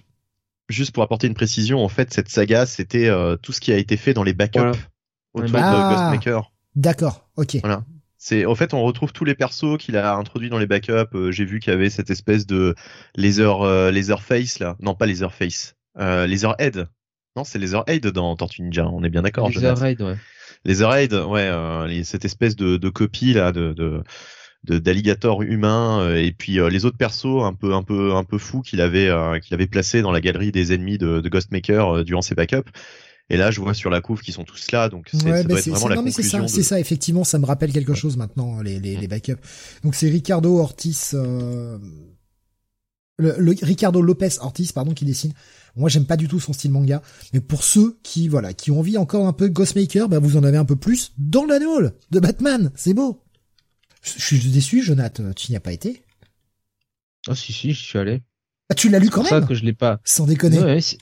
juste 0.69 0.93
pour 0.93 1.03
apporter 1.03 1.27
une 1.27 1.35
précision, 1.35 1.85
en 1.85 1.89
fait, 1.89 2.13
cette 2.13 2.29
saga, 2.29 2.67
c'était 2.67 3.09
euh, 3.09 3.37
tout 3.37 3.53
ce 3.53 3.61
qui 3.61 3.73
a 3.73 3.77
été 3.77 3.97
fait 3.97 4.15
dans 4.15 4.23
les 4.23 4.35
backups 4.35 4.79
autour 5.35 5.51
de 5.51 5.63
ah, 5.63 5.91
Ghostmaker. 5.93 6.53
D'accord, 6.75 7.29
ok. 7.37 7.59
Voilà. 7.63 7.85
C'est, 8.17 8.47
en 8.47 8.55
fait, 8.55 8.73
on 8.73 8.83
retrouve 8.83 9.13
tous 9.13 9.27
les 9.27 9.35
persos 9.35 9.77
qu'il 9.79 9.97
a 9.99 10.15
introduits 10.15 10.49
dans 10.49 10.59
les 10.59 10.67
backups. 10.67 11.15
Euh, 11.15 11.31
j'ai 11.31 11.45
vu 11.45 11.61
qu'il 11.61 11.73
y 11.73 11.77
avait 11.77 11.91
cette 11.91 12.09
espèce 12.09 12.47
de 12.47 12.75
laser, 13.17 13.61
euh, 13.63 13.91
laser 13.91 14.23
face 14.23 14.59
là. 14.59 14.77
Non, 14.81 14.95
pas 14.95 15.07
laser 15.07 15.35
face. 15.35 15.77
Euh, 15.99 16.27
laser 16.27 16.55
head. 16.59 16.89
Non, 17.37 17.45
c'est 17.45 17.59
laser 17.59 17.85
head 17.87 18.07
dans 18.07 18.35
Tortue 18.35 18.63
Ninja. 18.63 18.87
On 18.89 19.05
est 19.05 19.11
bien 19.11 19.23
d'accord. 19.23 19.51
Laser 19.51 19.85
head, 19.85 20.01
ouais. 20.01 20.17
Laser 20.65 20.95
head, 20.95 21.13
ouais. 21.13 22.03
cette 22.05 22.25
espèce 22.25 22.57
de, 22.57 22.79
de 22.79 22.89
copie 22.89 23.35
là 23.35 23.53
de, 23.53 23.75
de 23.75 24.03
d'alligator 24.65 25.43
humain 25.43 26.01
euh, 26.01 26.17
et 26.17 26.33
puis 26.33 26.59
euh, 26.59 26.69
les 26.69 26.85
autres 26.85 26.97
persos 26.97 27.43
un 27.43 27.53
peu 27.53 27.75
un 27.75 27.83
peu 27.83 28.15
un 28.15 28.25
peu 28.25 28.39
fous 28.39 28.63
qu'il 28.63 28.81
avait 28.81 29.09
euh, 29.09 29.39
qu'il 29.39 29.55
avait 29.55 29.67
placé 29.67 30.03
dans 30.03 30.11
la 30.11 30.21
galerie 30.21 30.53
des 30.53 30.73
ennemis 30.73 30.99
de, 30.99 31.21
de 31.21 31.29
Ghostmaker 31.29 32.05
durant 32.05 32.23
ses 32.23 32.35
backups. 32.35 32.71
Et 33.31 33.39
là, 33.39 33.51
je 33.51 33.59
vois 33.61 33.73
sur 33.73 33.89
la 33.89 34.03
couve 34.03 34.21
qu'ils 34.21 34.35
sont 34.35 34.45
tous 34.45 34.71
là, 34.71 34.91
donc 34.91 35.09
c'est 35.11 35.19
vraiment 35.19 35.89
la 35.89 35.95
non, 35.95 36.05
conclusion. 36.05 36.47
C'est 36.47 36.63
ça, 36.63 36.69
ça, 36.71 36.81
effectivement, 36.81 37.25
ça 37.25 37.39
me 37.39 37.47
rappelle 37.47 37.73
quelque 37.73 37.95
chose 37.95 38.19
maintenant, 38.19 38.61
les, 38.61 38.79
les, 38.79 38.97
les 38.97 39.09
backups. 39.09 39.41
Donc 39.83 39.95
c'est 39.95 40.11
Ricardo 40.11 40.59
Ortiz, 40.59 41.13
euh... 41.15 41.79
le, 43.17 43.35
le, 43.39 43.55
Ricardo 43.63 44.03
Lopez 44.03 44.39
Ortiz, 44.41 44.73
pardon, 44.73 44.93
qui 44.93 45.07
dessine. 45.07 45.33
Moi, 45.75 45.89
j'aime 45.89 46.05
pas 46.05 46.19
du 46.19 46.29
tout 46.29 46.39
son 46.39 46.53
style 46.53 46.71
manga, 46.71 47.01
mais 47.33 47.41
pour 47.41 47.65
ceux 47.65 47.99
qui, 48.03 48.29
voilà, 48.29 48.53
qui 48.53 48.71
ont 48.71 48.79
envie 48.79 48.99
encore 48.99 49.27
un 49.27 49.33
peu 49.33 49.49
Ghostmaker, 49.49 50.09
bah, 50.09 50.19
vous 50.19 50.37
en 50.37 50.45
avez 50.45 50.59
un 50.59 50.67
peu 50.67 50.77
plus 50.77 51.13
dans 51.17 51.47
l'annual 51.47 51.95
de 52.11 52.21
Batman. 52.21 52.71
C'est 52.77 52.93
beau. 52.93 53.24
Je 54.05 54.23
suis 54.23 54.51
déçu, 54.51 54.83
Jonathan. 54.83 55.33
Tu 55.33 55.51
n'y 55.51 55.57
as 55.57 55.61
pas 55.61 55.73
été 55.73 56.03
Ah 57.27 57.35
si 57.35 57.53
si, 57.53 57.73
je 57.73 57.83
suis 57.83 57.99
allé. 57.99 58.23
Ah, 58.71 58.75
tu 58.75 58.89
l'as 58.89 58.99
lu 58.99 59.11
quand 59.11 59.23
même 59.23 59.29
C'est 59.29 59.35
pour 59.35 59.43
ça 59.43 59.49
que 59.49 59.55
je 59.55 59.65
l'ai 59.65 59.73
pas. 59.73 60.01
Sans 60.05 60.27
déconner. 60.27 60.59
Ouais, 60.61 60.81
c'est 60.81 60.99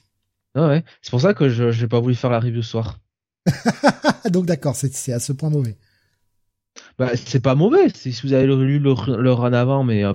ouais. 0.54 0.84
C'est 1.00 1.10
pour 1.10 1.20
ça 1.20 1.34
que 1.34 1.48
je 1.48 1.64
n'ai 1.64 1.88
pas 1.88 2.00
voulu 2.00 2.14
faire 2.14 2.30
la 2.30 2.40
review 2.40 2.62
ce 2.62 2.70
soir. 2.70 2.98
Donc 4.30 4.46
d'accord, 4.46 4.76
c'est 4.76 5.12
à 5.12 5.20
ce 5.20 5.32
point 5.32 5.50
mauvais. 5.50 5.76
Bah 6.98 7.10
c'est 7.16 7.40
pas 7.40 7.54
mauvais. 7.54 7.88
Si 7.94 8.18
vous 8.22 8.32
avez 8.32 8.46
lu 8.46 8.78
le, 8.78 8.94
le 9.20 9.32
run 9.32 9.52
avant, 9.52 9.84
mais 9.84 10.04
euh, 10.04 10.14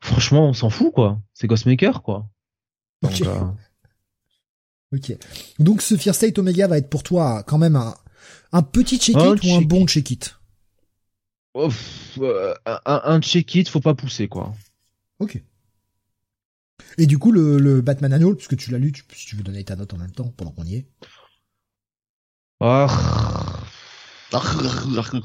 franchement, 0.00 0.48
on 0.48 0.52
s'en 0.52 0.70
fout 0.70 0.92
quoi. 0.92 1.20
C'est 1.34 1.46
Ghostmaker 1.46 2.02
quoi. 2.02 2.28
Donc, 3.02 3.12
ok. 3.12 3.26
Euh, 3.26 3.44
ok. 4.96 5.16
Donc 5.60 5.82
ce 5.82 5.96
Fear 5.96 6.14
State 6.14 6.38
Omega 6.38 6.66
va 6.66 6.78
être 6.78 6.90
pour 6.90 7.02
toi 7.02 7.42
quand 7.46 7.58
même 7.58 7.76
un, 7.76 7.94
un 8.52 8.62
petit 8.62 8.98
check-it 8.98 9.44
ou 9.44 9.54
un 9.54 9.62
bon 9.62 9.86
check-it? 9.86 10.36
Oh, 11.54 11.68
euh, 12.18 12.54
un, 12.86 13.20
check-it, 13.20 13.68
faut 13.68 13.80
pas 13.80 13.94
pousser, 13.94 14.26
quoi. 14.26 14.54
Ok. 15.18 15.42
Et 16.98 17.06
du 17.06 17.18
coup, 17.18 17.30
le, 17.30 17.80
Batman 17.82 18.12
Annual, 18.12 18.36
puisque 18.36 18.56
tu 18.56 18.70
l'as 18.70 18.78
lu, 18.78 18.92
si 19.14 19.26
tu 19.26 19.36
veux 19.36 19.42
donner 19.42 19.64
ta 19.64 19.76
note 19.76 19.92
en 19.92 19.98
même 19.98 20.12
temps, 20.12 20.32
pendant 20.36 20.52
qu'on 20.52 20.64
y 20.64 20.76
est. 20.76 20.86
Oh. 22.60 22.86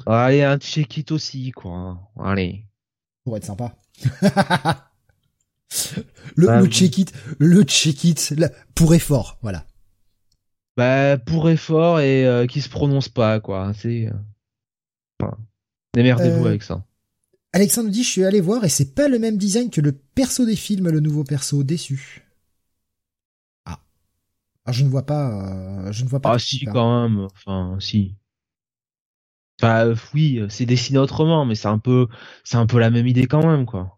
Allez, 0.06 0.44
un 0.44 0.58
check-it 0.58 1.12
aussi, 1.12 1.52
quoi. 1.52 1.98
Allez. 2.20 2.66
Pour 3.24 3.38
être 3.38 3.46
sympa. 3.46 3.76
le, 6.36 6.48
bah, 6.48 6.60
le 6.60 6.68
check-it, 6.68 7.14
le 7.40 7.64
check-it, 7.64 8.36
pour 8.76 8.94
effort, 8.94 9.38
voilà. 9.42 9.66
Bah, 10.76 11.18
pour 11.18 11.50
effort 11.50 12.02
et 12.02 12.26
euh, 12.26 12.48
qui 12.48 12.62
se 12.62 12.70
prononce 12.70 13.08
pas, 13.10 13.40
quoi. 13.40 13.72
C'est. 13.74 14.10
Euh, 15.98 16.04
Démerdez-vous 16.04 16.46
euh, 16.46 16.50
avec 16.50 16.64
ça. 16.64 16.84
Alexandre 17.54 17.88
nous 17.88 17.94
dit, 17.94 18.04
je 18.04 18.10
suis 18.10 18.24
allé 18.26 18.42
voir 18.42 18.64
et 18.64 18.70
c'est 18.70 18.94
pas 18.94 19.08
le 19.08 19.20
même 19.20 19.38
design 19.38 19.70
que 19.70 19.82
le 19.82 19.92
perso 19.92 20.46
des 20.46 20.56
films, 20.56 20.90
le 20.90 21.00
nouveau 21.00 21.24
perso, 21.24 21.64
déçu. 21.64 22.24
Ah. 23.66 23.80
Alors 24.66 24.74
je 24.74 24.84
ne 24.84 24.90
vois 24.90 25.06
pas, 25.06 25.88
euh, 25.88 25.92
je 25.92 26.04
ne 26.04 26.10
vois 26.10 26.20
pas. 26.20 26.34
Ah 26.34 26.40
si, 26.40 26.66
quand 26.66 27.10
même, 27.10 27.28
enfin, 27.34 27.78
si. 27.80 28.16
Enfin, 29.60 29.96
oui, 30.14 30.42
c'est 30.50 30.68
dessiné 30.68 31.00
autrement, 31.00 31.44
mais 31.46 31.56
c'est 31.56 31.68
un 31.68 31.80
peu, 31.80 32.08
c'est 32.44 32.58
un 32.58 32.68
peu 32.68 32.78
la 32.78 32.92
même 32.92 33.08
idée 33.08 33.26
quand 33.26 33.46
même, 33.46 33.66
quoi. 33.66 33.97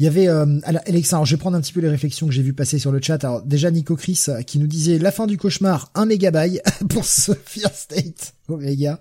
Il 0.00 0.04
y 0.04 0.06
avait 0.06 0.28
euh, 0.28 0.58
Alexandre, 0.64 1.26
je 1.26 1.36
vais 1.36 1.38
prendre 1.38 1.58
un 1.58 1.60
petit 1.60 1.74
peu 1.74 1.80
les 1.80 1.88
réflexions 1.90 2.26
que 2.26 2.32
j'ai 2.32 2.40
vu 2.40 2.54
passer 2.54 2.78
sur 2.78 2.90
le 2.90 3.02
chat. 3.02 3.22
Alors 3.22 3.42
déjà 3.42 3.70
Nico 3.70 3.96
Chris 3.96 4.24
euh, 4.28 4.40
qui 4.40 4.58
nous 4.58 4.66
disait 4.66 4.98
la 4.98 5.12
fin 5.12 5.26
du 5.26 5.36
cauchemar, 5.36 5.90
un 5.94 6.06
mégabyte 6.06 6.62
pour 6.88 7.04
ce 7.04 7.32
State 7.74 8.32
Omega. 8.48 8.98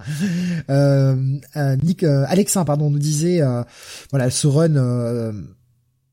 Euh, 0.70 1.40
euh, 1.56 1.78
Nick, 1.78 2.04
euh, 2.04 2.26
pardon 2.66 2.90
nous 2.90 3.00
disait 3.00 3.40
voilà 4.10 4.30
ce 4.30 4.46
run 4.48 5.34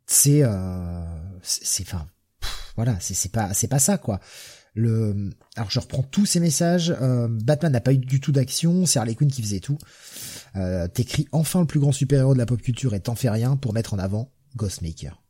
c'est 0.06 0.44
c'est 1.42 1.82
enfin 1.82 2.06
voilà 2.76 2.96
c'est 3.00 3.14
c'est 3.14 3.32
pas 3.32 3.52
c'est 3.54 3.66
pas 3.66 3.80
ça 3.80 3.98
quoi. 3.98 4.20
Le 4.74 5.30
alors 5.56 5.68
je 5.68 5.80
reprends 5.80 6.04
tous 6.04 6.26
ces 6.26 6.38
messages. 6.38 6.94
Batman 7.28 7.72
n'a 7.72 7.80
pas 7.80 7.92
eu 7.92 7.98
du 7.98 8.20
tout 8.20 8.30
d'action, 8.30 8.86
c'est 8.86 9.00
Harley 9.00 9.16
Quinn 9.16 9.32
qui 9.32 9.42
faisait 9.42 9.58
tout. 9.58 9.78
T'écris 10.94 11.26
enfin 11.32 11.58
le 11.58 11.66
plus 11.66 11.80
grand 11.80 11.90
super 11.90 12.20
héros 12.20 12.34
de 12.34 12.38
la 12.38 12.46
pop 12.46 12.62
culture 12.62 12.94
et 12.94 13.00
t'en 13.00 13.16
fais 13.16 13.30
rien 13.30 13.56
pour 13.56 13.72
mettre 13.72 13.92
en 13.92 13.98
avant 13.98 14.30
Ghostmaker. 14.56 15.22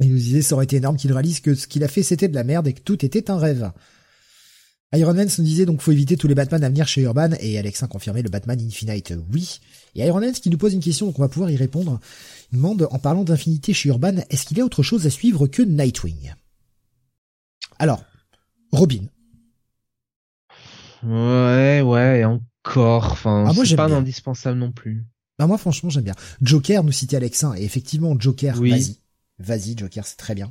Il 0.00 0.10
nous 0.12 0.18
disait 0.18 0.42
ça 0.42 0.54
aurait 0.54 0.64
été 0.64 0.76
énorme 0.76 0.96
qu'il 0.96 1.12
réalise 1.12 1.40
que 1.40 1.54
ce 1.54 1.66
qu'il 1.66 1.82
a 1.82 1.88
fait 1.88 2.02
c'était 2.02 2.28
de 2.28 2.34
la 2.34 2.44
merde 2.44 2.66
et 2.68 2.74
que 2.74 2.80
tout 2.80 3.04
était 3.04 3.30
un 3.30 3.38
rêve. 3.38 3.72
Iron 4.94 5.14
Man 5.14 5.28
nous 5.38 5.44
disait 5.44 5.66
donc 5.66 5.80
faut 5.80 5.92
éviter 5.92 6.16
tous 6.16 6.28
les 6.28 6.34
Batman 6.34 6.62
à 6.62 6.68
venir 6.68 6.86
chez 6.86 7.02
Urban 7.02 7.30
et 7.40 7.58
Alexin 7.58 7.88
confirmait 7.88 8.22
le 8.22 8.28
Batman 8.28 8.60
Infinite 8.60 9.14
oui. 9.32 9.60
Et 9.94 10.06
Iron 10.06 10.20
Man 10.20 10.32
qui 10.32 10.50
nous 10.50 10.58
pose 10.58 10.74
une 10.74 10.80
question 10.80 11.06
donc 11.06 11.18
on 11.18 11.22
va 11.22 11.28
pouvoir 11.28 11.50
y 11.50 11.56
répondre. 11.56 11.98
Il 12.52 12.56
demande 12.56 12.86
en 12.90 12.98
parlant 12.98 13.24
d'infinité 13.24 13.72
chez 13.72 13.88
Urban 13.88 14.16
est-ce 14.30 14.44
qu'il 14.44 14.58
y 14.58 14.60
a 14.60 14.64
autre 14.64 14.82
chose 14.82 15.06
à 15.06 15.10
suivre 15.10 15.46
que 15.46 15.62
Nightwing? 15.62 16.34
Alors 17.78 18.04
Robin. 18.70 19.06
Ouais 21.02 21.82
ouais 21.82 22.24
encore 22.24 23.12
enfin 23.12 23.46
ah, 23.48 23.64
c'est 23.64 23.76
pas 23.76 23.92
indispensable 23.92 24.58
non 24.58 24.72
plus. 24.72 25.06
Bah 25.38 25.46
moi 25.46 25.58
franchement 25.58 25.90
j'aime 25.90 26.04
bien. 26.04 26.14
Joker 26.40 26.82
nous 26.82 26.92
citait 26.92 27.16
Alexin 27.16 27.54
et 27.54 27.64
effectivement 27.64 28.18
Joker 28.18 28.56
vas-y. 28.56 28.98
Vas-y 29.38 29.76
Joker 29.76 30.06
c'est 30.06 30.16
très 30.16 30.34
bien. 30.34 30.50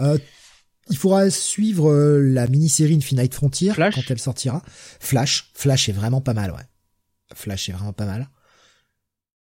Euh, 0.00 0.18
il 0.88 0.96
faudra 0.96 1.28
suivre 1.30 1.90
euh, 1.90 2.20
la 2.20 2.46
mini-série 2.46 2.94
Infinite 2.94 3.34
Frontier 3.34 3.72
quand 3.76 4.10
elle 4.10 4.18
sortira. 4.18 4.62
Flash, 5.00 5.50
Flash 5.54 5.88
est 5.88 5.92
vraiment 5.92 6.20
pas 6.20 6.34
mal 6.34 6.52
ouais. 6.52 6.66
Flash 7.34 7.68
est 7.68 7.72
vraiment 7.72 7.92
pas 7.92 8.06
mal. 8.06 8.28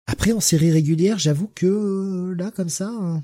Après 0.07 0.33
en 0.33 0.41
série 0.41 0.73
régulière, 0.73 1.19
j'avoue 1.19 1.49
que 1.49 1.67
euh, 1.67 2.35
là 2.35 2.51
comme 2.51 2.69
ça 2.69 2.89
hein. 2.89 3.23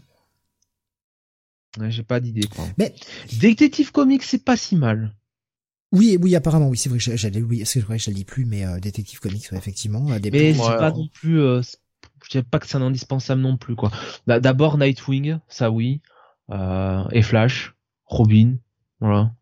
j'ai 1.89 2.03
pas 2.03 2.21
d'idée 2.21 2.49
quoi. 2.49 2.67
Mais 2.79 2.95
Détective 3.39 3.93
Comics 3.93 4.25
c'est 4.25 4.45
pas 4.45 4.57
si 4.57 4.77
mal. 4.77 5.15
Oui, 5.93 6.19
oui, 6.21 6.35
apparemment, 6.35 6.69
oui, 6.69 6.77
c'est 6.77 6.89
vrai 6.89 6.99
j'allais, 6.99 7.43
oui, 7.43 7.63
c'est 7.65 7.81
vrai 7.81 7.99
je 7.99 8.11
le 8.11 8.17
dis 8.17 8.25
plus, 8.25 8.45
mais 8.45 8.67
euh, 8.67 8.81
Détective 8.81 9.21
Comics, 9.21 9.49
effectivement. 9.53 10.11
Euh, 10.11 10.19
des 10.19 10.31
mais 10.31 10.53
c'est 10.53 10.61
pas 10.61 10.91
non 10.91 11.09
plus, 11.13 11.41
euh, 11.41 11.63
je 12.25 12.31
dirais 12.31 12.45
pas 12.45 12.59
que 12.59 12.67
c'est 12.67 12.77
un 12.77 12.83
indispensable 12.83 13.41
non 13.41 13.57
plus, 13.57 13.77
quoi. 13.77 13.91
D'abord 14.27 14.79
Nightwing, 14.79 15.39
ça 15.49 15.71
oui, 15.71 16.01
euh, 16.51 17.05
et 17.13 17.23
Flash, 17.23 17.75
Robin, 18.05 18.57
voilà. 19.01 19.33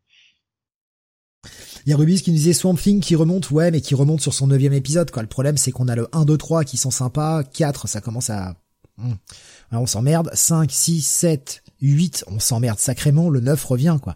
Il 1.87 1.91
y 1.91 1.93
a 1.93 1.97
Rubis 1.97 2.23
qui 2.23 2.31
nous 2.31 2.37
disait 2.37 2.53
Swamp 2.53 2.77
Thing 2.77 3.01
qui 3.01 3.15
remonte, 3.15 3.51
ouais, 3.51 3.71
mais 3.71 3.81
qui 3.81 3.95
remonte 3.95 4.21
sur 4.21 4.33
son 4.33 4.47
neuvième 4.47 4.73
épisode, 4.73 5.11
quoi. 5.11 5.23
Le 5.23 5.29
problème, 5.29 5.57
c'est 5.57 5.71
qu'on 5.71 5.89
a 5.89 5.97
le 5.97 6.09
1, 6.13 6.25
2, 6.25 6.37
3 6.37 6.65
qui 6.65 6.77
sont 6.77 6.91
sympas, 6.91 7.43
4, 7.43 7.89
ça 7.89 8.01
commence 8.01 8.31
à... 8.31 8.57
Hmm. 8.97 9.15
on 9.73 9.87
s'emmerde, 9.87 10.31
5, 10.35 10.71
6, 10.71 11.03
7, 11.05 11.65
8, 11.81 12.25
on 12.29 12.39
s'emmerde 12.39 12.79
sacrément, 12.79 13.29
le 13.29 13.41
9 13.41 13.63
revient, 13.65 13.99
quoi. 14.01 14.15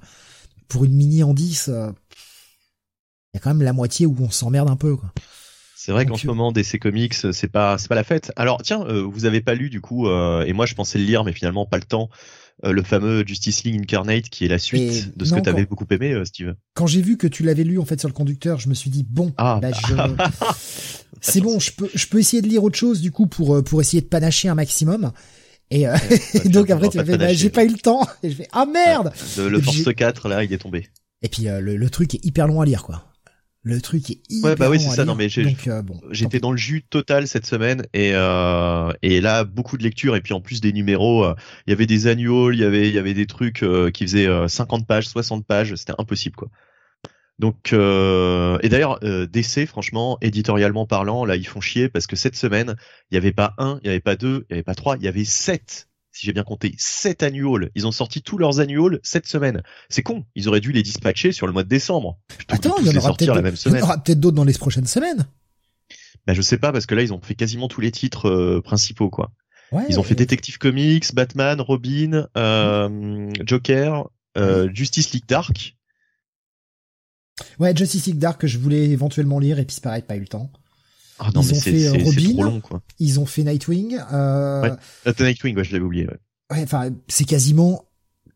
Pour 0.68 0.84
une 0.84 0.92
mini 0.92 1.22
en 1.24 1.34
10, 1.34 1.70
il 3.32 3.36
y 3.36 3.38
a 3.38 3.40
quand 3.40 3.50
même 3.50 3.62
la 3.62 3.72
moitié 3.72 4.06
où 4.06 4.16
on 4.20 4.30
s'emmerde 4.30 4.68
un 4.68 4.76
peu. 4.76 4.96
Quoi. 4.96 5.12
C'est 5.88 5.92
vrai 5.92 6.06
qu'en 6.06 6.16
ce 6.16 6.26
moment 6.26 6.50
DC 6.50 6.80
Comics 6.80 7.14
c'est 7.14 7.46
pas 7.46 7.78
c'est 7.78 7.88
pas 7.88 7.94
la 7.94 8.04
fête. 8.04 8.32
Alors 8.34 8.60
tiens, 8.62 8.84
euh, 8.88 9.02
vous 9.02 9.26
avez 9.26 9.40
pas 9.40 9.54
lu 9.54 9.70
du 9.70 9.80
coup 9.80 10.08
euh, 10.08 10.44
et 10.44 10.52
moi 10.52 10.66
je 10.66 10.74
pensais 10.74 10.98
le 10.98 11.04
lire 11.04 11.22
mais 11.22 11.32
finalement 11.32 11.66
pas 11.66 11.78
le 11.78 11.84
temps. 11.84 12.10
Euh, 12.64 12.72
le 12.72 12.82
fameux 12.82 13.24
Justice 13.24 13.62
League 13.62 13.80
Incarnate 13.80 14.28
qui 14.28 14.44
est 14.44 14.48
la 14.48 14.58
suite 14.58 15.16
de 15.16 15.24
ce 15.24 15.34
que 15.34 15.40
tu 15.40 15.48
avais 15.48 15.66
beaucoup 15.66 15.86
aimé 15.90 16.20
Steve. 16.24 16.56
Quand 16.74 16.88
j'ai 16.88 17.00
vu 17.00 17.16
que 17.16 17.28
tu 17.28 17.44
l'avais 17.44 17.62
lu 17.62 17.78
en 17.78 17.84
fait 17.84 18.00
sur 18.00 18.08
le 18.08 18.12
conducteur, 18.12 18.58
je 18.58 18.68
me 18.68 18.74
suis 18.74 18.90
dit 18.90 19.06
bon, 19.08 19.32
ah. 19.36 19.60
bah, 19.62 19.70
c'est 21.20 21.40
bon, 21.40 21.60
je 21.60 21.70
peux 21.72 21.88
je 21.94 22.06
peux 22.06 22.18
essayer 22.18 22.42
de 22.42 22.48
lire 22.48 22.64
autre 22.64 22.76
chose 22.76 23.00
du 23.00 23.12
coup 23.12 23.28
pour 23.28 23.62
pour 23.62 23.80
essayer 23.80 24.00
de 24.02 24.08
panacher 24.08 24.48
un 24.48 24.56
maximum. 24.56 25.12
Et, 25.70 25.86
donc 26.46 26.70
après 26.70 26.88
tu 26.88 26.96
m'as 26.96 27.04
fait 27.04 27.16
bah, 27.16 27.32
j'ai 27.32 27.50
pas 27.50 27.64
eu 27.64 27.68
le 27.68 27.78
temps 27.78 28.06
et 28.24 28.30
je 28.30 28.34
fais 28.34 28.48
ah 28.50 28.66
merde. 28.66 29.12
le, 29.38 29.60
Force 29.60 29.94
4 29.94 30.28
là, 30.28 30.42
il 30.42 30.52
est 30.52 30.58
tombé. 30.58 30.88
Et 31.22 31.28
puis 31.28 31.44
le, 31.44 31.76
le 31.76 31.90
truc 31.90 32.14
est 32.14 32.24
hyper 32.26 32.48
long 32.48 32.60
à 32.60 32.66
lire 32.66 32.82
quoi. 32.82 33.07
Le 33.62 33.80
truc 33.80 34.10
est 34.10 34.20
hyper 34.28 34.50
Ouais, 34.50 34.56
bah 34.56 34.70
oui, 34.70 34.80
c'est 34.80 34.94
ça. 34.94 35.04
Non, 35.04 35.14
mais 35.14 35.28
euh, 35.36 35.82
j'étais 36.10 36.40
dans 36.40 36.52
le 36.52 36.56
jus 36.56 36.82
total 36.82 37.26
cette 37.26 37.44
semaine 37.44 37.86
et 37.92 38.12
euh, 38.14 38.92
et 39.02 39.20
là 39.20 39.44
beaucoup 39.44 39.76
de 39.76 39.82
lectures 39.82 40.14
et 40.16 40.20
puis 40.20 40.32
en 40.32 40.40
plus 40.40 40.60
des 40.60 40.72
numéros. 40.72 41.24
Euh, 41.24 41.34
il 41.66 41.70
y 41.70 41.72
avait 41.72 41.86
des 41.86 42.06
annuals, 42.06 42.54
il 42.54 42.60
y 42.60 42.64
avait 42.64 42.88
il 42.88 42.94
y 42.94 42.98
avait 42.98 43.14
des 43.14 43.26
trucs 43.26 43.64
qui 43.92 44.04
faisaient 44.04 44.48
50 44.48 44.86
pages, 44.86 45.08
60 45.08 45.44
pages. 45.44 45.74
C'était 45.74 45.94
impossible 45.98 46.36
quoi. 46.36 46.48
Donc 47.38 47.72
et 47.72 48.68
d'ailleurs 48.68 49.00
DC 49.00 49.66
franchement 49.66 50.18
éditorialement 50.22 50.86
parlant 50.86 51.24
là 51.24 51.36
ils 51.36 51.46
font 51.46 51.60
chier 51.60 51.88
parce 51.88 52.06
que 52.06 52.16
cette 52.16 52.36
semaine 52.36 52.74
il 53.10 53.14
y 53.14 53.18
avait 53.18 53.32
pas 53.32 53.54
un, 53.58 53.80
il 53.82 53.88
y 53.88 53.90
avait 53.90 54.00
pas 54.00 54.16
deux, 54.16 54.46
il 54.48 54.52
y 54.52 54.54
avait 54.54 54.64
pas 54.64 54.74
trois, 54.74 54.96
il 54.96 55.02
y 55.02 55.08
avait 55.08 55.24
sept 55.24 55.87
si 56.18 56.26
j'ai 56.26 56.32
bien 56.32 56.42
compté, 56.42 56.74
7 56.78 57.22
annuals. 57.22 57.70
Ils 57.76 57.86
ont 57.86 57.92
sorti 57.92 58.22
tous 58.22 58.38
leurs 58.38 58.58
annuals 58.58 58.98
cette 59.04 59.28
semaine. 59.28 59.62
C'est 59.88 60.02
con. 60.02 60.24
Ils 60.34 60.48
auraient 60.48 60.60
dû 60.60 60.72
les 60.72 60.82
dispatcher 60.82 61.30
sur 61.30 61.46
le 61.46 61.52
mois 61.52 61.62
de 61.62 61.68
décembre. 61.68 62.18
Attends, 62.48 62.76
il 62.80 62.86
y 62.86 62.90
en 62.90 62.96
aura 62.96 63.14
peut-être 63.14 64.18
d'autres 64.18 64.34
dans 64.34 64.44
les 64.44 64.52
prochaines 64.52 64.88
semaines. 64.88 65.28
Bah, 66.26 66.34
je 66.34 66.42
sais 66.42 66.58
pas, 66.58 66.72
parce 66.72 66.86
que 66.86 66.96
là, 66.96 67.02
ils 67.02 67.12
ont 67.12 67.20
fait 67.20 67.36
quasiment 67.36 67.68
tous 67.68 67.80
les 67.80 67.92
titres 67.92 68.28
euh, 68.28 68.60
principaux, 68.60 69.10
quoi. 69.10 69.30
ils 69.88 70.00
ont 70.00 70.02
fait 70.02 70.16
Detective 70.16 70.58
Comics, 70.58 71.14
Batman, 71.14 71.60
Robin, 71.60 72.26
euh, 72.36 73.30
Joker, 73.44 74.10
euh, 74.36 74.68
Justice 74.74 75.12
League 75.12 75.26
Dark. 75.28 75.76
Ouais, 77.60 77.74
Justice 77.76 78.06
League 78.06 78.18
Dark 78.18 78.40
que 78.40 78.48
je 78.48 78.58
voulais 78.58 78.86
éventuellement 78.86 79.38
lire 79.38 79.60
et 79.60 79.64
puis 79.64 79.74
c'est 79.74 79.84
pareil, 79.84 80.02
pas 80.02 80.16
eu 80.16 80.20
le 80.20 80.26
temps. 80.26 80.50
Ah 81.18 81.30
non, 81.34 81.42
ils 81.42 81.52
ont 81.52 81.60
fait 81.60 81.86
euh, 81.88 81.92
Robin, 82.04 82.60
ils 82.98 83.20
ont 83.20 83.26
fait 83.26 83.42
Nightwing. 83.42 83.98
Euh... 84.12 84.62
Ouais, 84.62 84.72
euh, 85.06 85.12
Nightwing, 85.18 85.56
ouais, 85.56 85.64
je 85.64 85.72
l'avais 85.72 85.84
oublié. 85.84 86.06
Ouais. 86.06 86.16
ouais, 86.56 86.62
enfin, 86.62 86.90
c'est 87.08 87.24
quasiment 87.24 87.84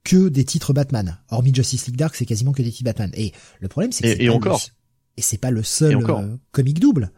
que 0.05 0.29
des 0.29 0.45
titres 0.45 0.73
Batman. 0.73 1.19
Hormis 1.31 1.55
Justice 1.55 1.87
League 1.87 1.97
Dark, 1.97 2.15
c'est 2.17 2.27
quasiment 2.27 2.53
que 2.53 2.63
des 2.63 2.71
titres 2.71 2.85
Batman. 2.85 3.11
Et 3.15 3.33
le 3.61 3.69
problème, 3.69 3.93
c'est 3.93 4.03
que 4.03 4.23
et, 4.23 4.25
et 4.25 4.29
encore. 4.29 4.61
et 5.17 5.23
c'est 5.23 5.39
pas 5.39 5.51
le 5.51 5.63
seul 5.63 5.97
euh, 5.97 6.37
comic 6.51 6.81
double, 6.81 7.13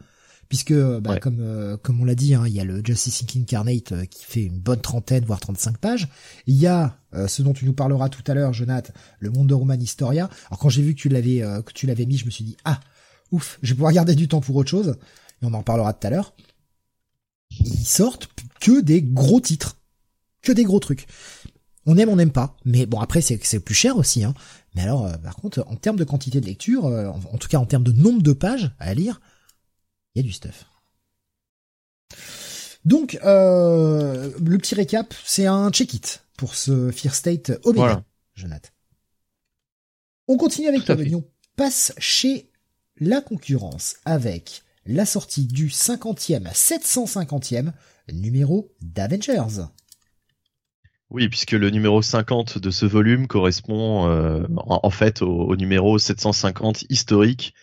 puisque 0.49 0.73
bah, 0.73 1.19
comme 1.19 1.39
euh, 1.39 1.77
comme 1.77 1.99
on 1.99 2.05
l'a 2.05 2.15
dit, 2.15 2.35
hein, 2.35 2.43
il 2.45 2.53
y 2.53 2.59
a 2.59 2.63
le 2.63 2.83
Justice 2.85 3.21
League 3.21 3.41
Incarnate 3.41 4.07
qui 4.09 4.23
fait 4.25 4.43
une 4.43 4.59
bonne 4.59 4.81
trentaine 4.81 5.25
voire 5.25 5.39
35 5.39 5.79
pages. 5.79 6.07
Il 6.45 6.55
y 6.55 6.67
a 6.67 6.99
ce 7.27 7.41
dont 7.41 7.53
tu 7.53 7.65
nous 7.65 7.73
parleras 7.73 8.09
tout 8.09 8.23
à 8.27 8.35
l'heure, 8.35 8.53
Jonathan, 8.53 8.93
le 9.19 9.29
Wonder 9.29 9.55
Woman 9.55 9.81
Historia. 9.81 10.29
Alors 10.47 10.59
quand 10.59 10.69
j'ai 10.69 10.83
vu 10.83 10.93
que 10.93 10.99
tu 10.99 11.09
l'avais 11.09 11.39
que 11.65 11.73
tu 11.73 11.87
l'avais 11.87 12.05
mis, 12.05 12.17
je 12.17 12.25
me 12.25 12.29
suis 12.29 12.43
dit 12.43 12.57
ah 12.65 12.79
ouf, 13.31 13.57
je 13.61 13.69
vais 13.69 13.75
pouvoir 13.75 13.93
garder 13.93 14.15
du 14.15 14.27
temps 14.27 14.41
pour 14.41 14.55
autre 14.55 14.69
chose 14.69 14.97
on 15.45 15.53
en 15.53 15.63
parlera 15.63 15.93
tout 15.93 16.07
à 16.07 16.09
l'heure, 16.09 16.33
ils 17.51 17.85
sortent 17.85 18.29
que 18.59 18.81
des 18.81 19.01
gros 19.01 19.39
titres, 19.39 19.77
que 20.41 20.51
des 20.51 20.63
gros 20.63 20.79
trucs. 20.79 21.07
On 21.85 21.97
aime, 21.97 22.09
on 22.09 22.15
n'aime 22.15 22.31
pas, 22.31 22.57
mais 22.65 22.85
bon 22.85 22.99
après 22.99 23.21
c'est 23.21 23.59
plus 23.59 23.75
cher 23.75 23.97
aussi. 23.97 24.23
Hein. 24.23 24.33
Mais 24.75 24.81
alors 24.81 25.05
euh, 25.05 25.17
par 25.17 25.35
contre 25.35 25.63
en 25.67 25.75
termes 25.75 25.97
de 25.97 26.03
quantité 26.03 26.41
de 26.41 26.45
lecture, 26.45 26.85
euh, 26.85 27.09
en, 27.09 27.37
tout 27.37 27.47
cas 27.47 27.59
en 27.59 27.65
termes 27.65 27.83
de 27.83 27.91
nombre 27.91 28.21
de 28.21 28.33
pages 28.33 28.71
à 28.79 28.93
lire, 28.93 29.21
il 30.13 30.21
y 30.21 30.25
a 30.25 30.27
du 30.27 30.33
stuff. 30.33 30.65
Donc 32.85 33.19
euh, 33.23 34.31
le 34.43 34.57
petit 34.57 34.75
récap, 34.75 35.13
c'est 35.23 35.45
un 35.45 35.69
check-it 35.71 36.23
pour 36.37 36.55
ce 36.55 36.91
Fear 36.91 37.13
State 37.13 37.51
Omega, 37.63 38.03
Jonathan. 38.35 38.69
On 40.27 40.37
continue 40.37 40.67
avec 40.67 40.87
le 40.87 41.15
On 41.15 41.23
passe 41.55 41.93
chez 41.99 42.49
la 42.97 43.21
concurrence 43.21 43.97
avec 44.05 44.63
la 44.85 45.05
sortie 45.05 45.47
du 45.47 45.67
50e 45.67 46.53
750e 46.53 47.71
numéro 48.11 48.71
d'Avengers. 48.81 49.65
Oui, 51.09 51.29
puisque 51.29 51.51
le 51.51 51.69
numéro 51.69 52.01
50 52.01 52.57
de 52.57 52.71
ce 52.71 52.85
volume 52.85 53.27
correspond 53.27 54.07
euh, 54.09 54.45
en, 54.57 54.89
fait 54.89 55.21
au, 55.21 55.55
numéro 55.55 55.97
750 55.97 56.85
historique. 56.89 57.53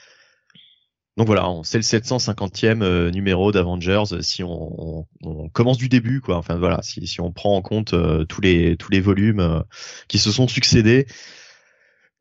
Donc 1.16 1.26
voilà, 1.26 1.46
c'est 1.62 1.78
le 1.78 1.82
750e 1.82 2.82
euh, 2.82 3.10
numéro 3.10 3.52
d'Avengers 3.52 4.22
si 4.22 4.42
on, 4.42 5.06
commence 5.52 5.76
du 5.76 5.88
début, 5.88 6.20
quoi. 6.20 6.38
Enfin 6.38 6.56
voilà, 6.56 6.80
si, 6.82 7.20
on 7.20 7.32
prend 7.32 7.56
en 7.56 7.62
compte 7.62 7.92
euh, 7.92 8.24
tous 8.24 8.40
les 8.40 8.76
tous 8.76 8.90
les 8.90 9.00
volumes 9.00 9.62
qui 10.08 10.18
se 10.18 10.32
sont 10.32 10.48
succédés. 10.48 11.06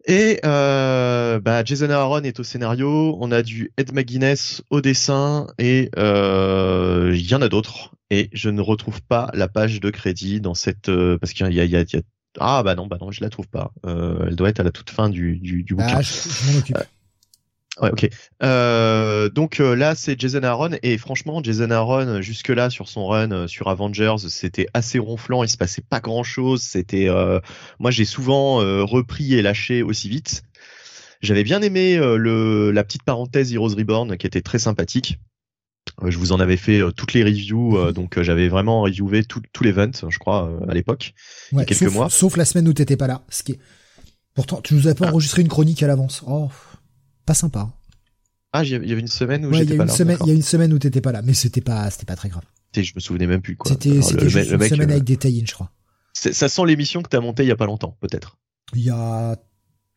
Et 0.06 0.40
euh, 0.46 1.40
bah, 1.40 1.64
Jason 1.64 1.90
Aaron 1.90 2.24
est 2.24 2.40
au 2.40 2.44
scénario, 2.44 3.18
on 3.22 3.32
a 3.32 3.44
du 3.44 3.72
Ed 3.78 3.94
McGuinness 3.94 4.64
au 4.70 4.82
dessin 4.82 5.48
et 5.60 5.90
euh, 5.98 7.12
il 7.14 7.30
y 7.30 7.36
en 7.36 7.42
a 7.42 7.50
d'autres. 7.50 7.92
Et 8.10 8.30
je 8.34 8.50
ne 8.50 8.62
retrouve 8.62 9.02
pas 9.04 9.30
la 9.34 9.48
page 9.48 9.80
de 9.80 9.90
crédit 9.90 10.42
dans 10.42 10.54
cette 10.56 10.90
euh, 10.90 11.18
parce 11.20 11.34
qu'il 11.34 11.46
y 11.54 11.60
a, 11.60 11.66
y, 11.66 11.76
a, 11.76 11.82
y 11.82 11.96
a, 11.98 12.02
ah 12.40 12.64
bah 12.64 12.76
non 12.76 12.88
bah 12.88 12.98
non 13.00 13.12
je 13.12 13.22
la 13.22 13.30
trouve 13.30 13.48
pas. 13.48 13.72
Euh, 13.86 14.26
elle 14.28 14.36
doit 14.36 14.50
être 14.50 14.60
à 14.60 14.64
la 14.64 14.72
toute 14.72 14.90
fin 14.90 15.10
du 15.10 15.38
du, 15.38 15.64
du 15.64 15.76
bouquin. 15.76 15.98
Ah, 15.98 16.02
je, 16.02 16.12
je 16.12 16.52
m'en 16.52 16.58
occupe. 16.60 16.78
Ouais, 17.80 17.90
ok. 17.92 18.10
Euh, 18.44 19.30
donc 19.30 19.60
euh, 19.60 19.76
là, 19.76 19.96
c'est 19.96 20.20
Jason 20.20 20.44
Aaron 20.44 20.72
et 20.84 20.98
franchement, 20.98 21.42
Jason 21.42 21.72
Aaron 21.72 22.22
jusque 22.22 22.50
là 22.50 22.70
sur 22.70 22.90
son 22.90 23.08
run 23.08 23.32
euh, 23.32 23.48
sur 23.48 23.70
Avengers, 23.70 24.16
c'était 24.28 24.68
assez 24.74 25.00
ronflant. 25.00 25.44
Il 25.44 25.50
se 25.50 25.58
passait 25.58 25.82
pas 25.82 26.02
grand 26.02 26.24
chose. 26.24 26.62
C'était, 26.62 27.08
euh, 27.08 27.40
moi, 27.80 27.90
j'ai 27.90 28.06
souvent 28.06 28.62
euh, 28.62 28.84
repris 28.84 29.36
et 29.36 29.42
lâché 29.42 29.84
aussi 29.84 30.10
vite. 30.10 30.44
J'avais 31.22 31.44
bien 31.44 31.62
aimé 31.62 31.98
euh, 31.98 32.18
le 32.18 32.72
la 32.72 32.84
petite 32.84 33.04
parenthèse 33.04 33.54
Heroes 33.54 33.76
Reborn 33.78 34.18
qui 34.18 34.28
était 34.28 34.42
très 34.42 34.60
sympathique. 34.60 35.20
Euh, 36.04 36.12
Je 36.12 36.18
vous 36.18 36.34
en 36.34 36.40
avais 36.40 36.58
fait 36.58 36.82
euh, 36.82 36.92
toutes 36.92 37.14
les 37.14 37.24
reviews, 37.24 37.78
euh, 37.78 37.92
donc 37.94 38.18
euh, 38.18 38.24
j'avais 38.24 38.50
vraiment 38.50 38.82
reviewé 38.82 39.24
tout, 39.24 39.42
tout 39.54 39.64
l'event, 39.64 39.92
je 40.10 40.18
crois, 40.20 40.50
euh, 40.50 40.70
à 40.70 40.74
l'époque. 40.74 41.14
Ouais, 41.54 41.66
quelques 41.66 41.86
sauf, 41.86 41.94
mois. 41.94 42.10
sauf 42.10 42.38
la 42.38 42.46
semaine 42.46 42.68
où 42.68 42.74
t'étais 42.74 42.98
pas 42.98 43.08
là. 43.08 43.22
Ce 43.30 43.44
qui 43.44 43.54
est... 43.54 43.60
Pourtant, 44.34 44.62
tu 44.62 44.74
nous 44.76 44.88
avais 44.88 44.96
pas 44.96 45.08
Ah. 45.08 45.12
enregistré 45.12 45.42
une 45.42 45.48
chronique 45.48 45.84
à 45.84 45.88
l'avance. 45.88 46.24
Oh, 46.26 46.50
pas 47.32 47.36
sympa. 47.36 47.70
Ah, 48.52 48.66
j'y- 48.66 48.76
il 48.76 48.90
y 48.90 48.92
avait 48.92 49.00
une 49.00 49.08
semaine 49.08 49.46
où 49.46 49.52
Ouais, 49.52 49.60
j'étais 49.60 49.78
pas 49.78 49.86
là. 49.86 49.94
il 50.22 50.28
y 50.28 50.32
a 50.32 50.34
une 50.34 50.42
semaine 50.42 50.74
où 50.74 50.80
t'étais 50.80 51.00
pas 51.00 51.14
là, 51.14 51.22
mais 51.22 51.34
c'était 51.34 51.62
pas, 51.62 51.90
c'était 51.90 52.06
pas 52.06 52.18
très 52.18 52.28
grave. 52.28 52.44
Je 52.76 52.92
me 52.94 53.00
souvenais 53.00 53.26
même 53.28 53.42
plus 53.42 53.56
quoi. 53.56 53.72
C'était, 53.72 53.90
une 53.90 53.96
mec, 54.58 54.70
semaine 54.70 54.90
euh, 54.90 54.94
avec 54.94 55.04
des 55.06 55.16
tie 55.16 55.44
je 55.46 55.54
crois. 55.54 55.72
ça 56.14 56.50
sent 56.50 56.66
l'émission 56.66 57.02
que 57.02 57.08
t'as 57.10 57.22
montée 57.22 57.44
il 57.44 57.48
y 57.48 57.52
a 57.52 57.56
pas 57.56 57.66
longtemps, 57.66 57.96
peut-être. 58.02 58.38
Il 58.74 58.82
y 58.82 58.90
a 58.90 59.38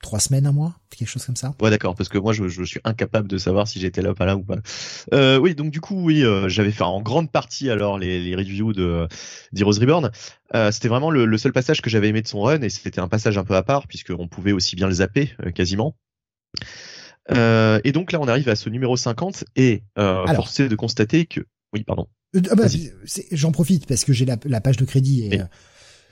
trois 0.00 0.20
semaines, 0.20 0.46
un 0.46 0.52
mois, 0.52 0.74
quelque 0.96 1.08
chose 1.08 1.24
comme 1.26 1.34
ça. 1.34 1.54
Ouais, 1.60 1.70
d'accord, 1.70 1.94
parce 1.96 2.08
que 2.08 2.18
moi, 2.18 2.32
je, 2.32 2.46
je 2.46 2.62
suis 2.62 2.80
incapable 2.84 3.26
de 3.26 3.38
savoir 3.38 3.66
si 3.66 3.80
j'étais 3.80 4.02
là 4.02 4.10
ou 4.12 4.14
pas 4.14 4.26
là 4.26 4.36
ou 4.36 4.42
pas. 4.44 4.58
Euh, 5.12 5.38
oui, 5.38 5.54
donc 5.56 5.72
du 5.72 5.80
coup, 5.80 6.04
oui, 6.04 6.22
euh, 6.22 6.48
j'avais 6.48 6.70
fait 6.72 6.82
en 6.84 7.00
grande 7.02 7.32
partie 7.32 7.70
alors 7.70 7.98
les, 7.98 8.22
les 8.22 8.36
reviews 8.36 8.72
de 8.72 9.08
d'Heroes 9.52 9.80
Reborn. 9.80 10.10
Euh, 10.54 10.70
c'était 10.70 10.88
vraiment 10.88 11.10
le, 11.10 11.24
le 11.26 11.38
seul 11.38 11.52
passage 11.52 11.80
que 11.82 11.90
j'avais 11.90 12.08
aimé 12.08 12.22
de 12.22 12.28
son 12.28 12.42
run, 12.42 12.60
et 12.62 12.70
c'était 12.70 13.00
un 13.00 13.08
passage 13.08 13.36
un 13.38 13.44
peu 13.44 13.56
à 13.56 13.62
part 13.64 13.88
puisqu'on 13.88 14.28
pouvait 14.28 14.52
aussi 14.52 14.76
bien 14.76 14.86
le 14.86 14.94
zapper 14.94 15.32
quasiment. 15.56 15.96
Euh, 17.30 17.80
et 17.84 17.92
donc 17.92 18.12
là, 18.12 18.20
on 18.20 18.28
arrive 18.28 18.48
à 18.48 18.56
ce 18.56 18.68
numéro 18.68 18.96
50 18.96 19.44
et 19.56 19.82
euh, 19.98 20.24
Alors. 20.24 20.36
forcé 20.36 20.68
de 20.68 20.76
constater 20.76 21.26
que, 21.26 21.40
oui, 21.72 21.84
pardon. 21.84 22.06
Euh, 22.36 22.40
ah 22.50 22.54
bah, 22.54 22.64
j'en 23.32 23.52
profite 23.52 23.86
parce 23.86 24.04
que 24.04 24.12
j'ai 24.12 24.24
la, 24.24 24.36
la 24.44 24.60
page 24.60 24.76
de 24.76 24.84
crédit 24.84 25.26
et 25.26 25.40
euh, 25.40 25.44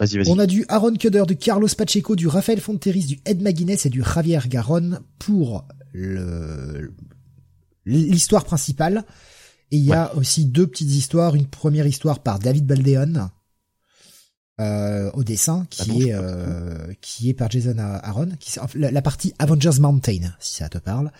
Vas-y, 0.01 0.19
vas-y. 0.19 0.31
on 0.31 0.39
a 0.39 0.47
du 0.47 0.65
Aaron 0.69 0.95
Cudder, 0.95 1.25
du 1.27 1.37
Carlos 1.37 1.69
Pacheco, 1.77 2.17
du 2.17 2.29
Rafael 2.29 2.61
Fonteris, 2.61 3.05
du 3.05 3.21
Ed 3.25 3.43
McGuinness 3.43 3.87
et 3.87 3.91
du 3.91 4.03
Javier 4.03 4.39
Garon 4.49 4.99
pour 5.19 5.67
le 5.93 6.93
l'histoire 7.85 8.45
principale. 8.45 9.05
Et 9.71 9.77
il 9.77 9.85
y 9.85 9.93
a 9.93 10.15
aussi 10.17 10.45
deux 10.47 10.67
petites 10.67 10.91
histoires. 10.91 11.35
Une 11.35 11.47
première 11.47 11.87
histoire 11.87 12.21
par 12.21 12.39
David 12.39 12.67
Baldeon 12.67 13.29
euh, 14.63 15.11
au 15.15 15.25
dessin, 15.25 15.67
qui 15.71 15.91
Ah 15.91 16.07
est 16.07 16.13
euh, 16.15 16.93
qui 17.01 17.29
est 17.31 17.35
par 17.35 17.51
Jason 17.51 17.77
Aaron, 17.79 18.31
qui 18.41 18.59
la, 18.75 18.91
la 18.91 19.03
partie 19.03 19.35
Avengers 19.39 19.79
Mountain, 19.81 20.35
si 20.41 20.55
ça 20.55 20.69
te 20.69 20.79
parle. 20.79 21.11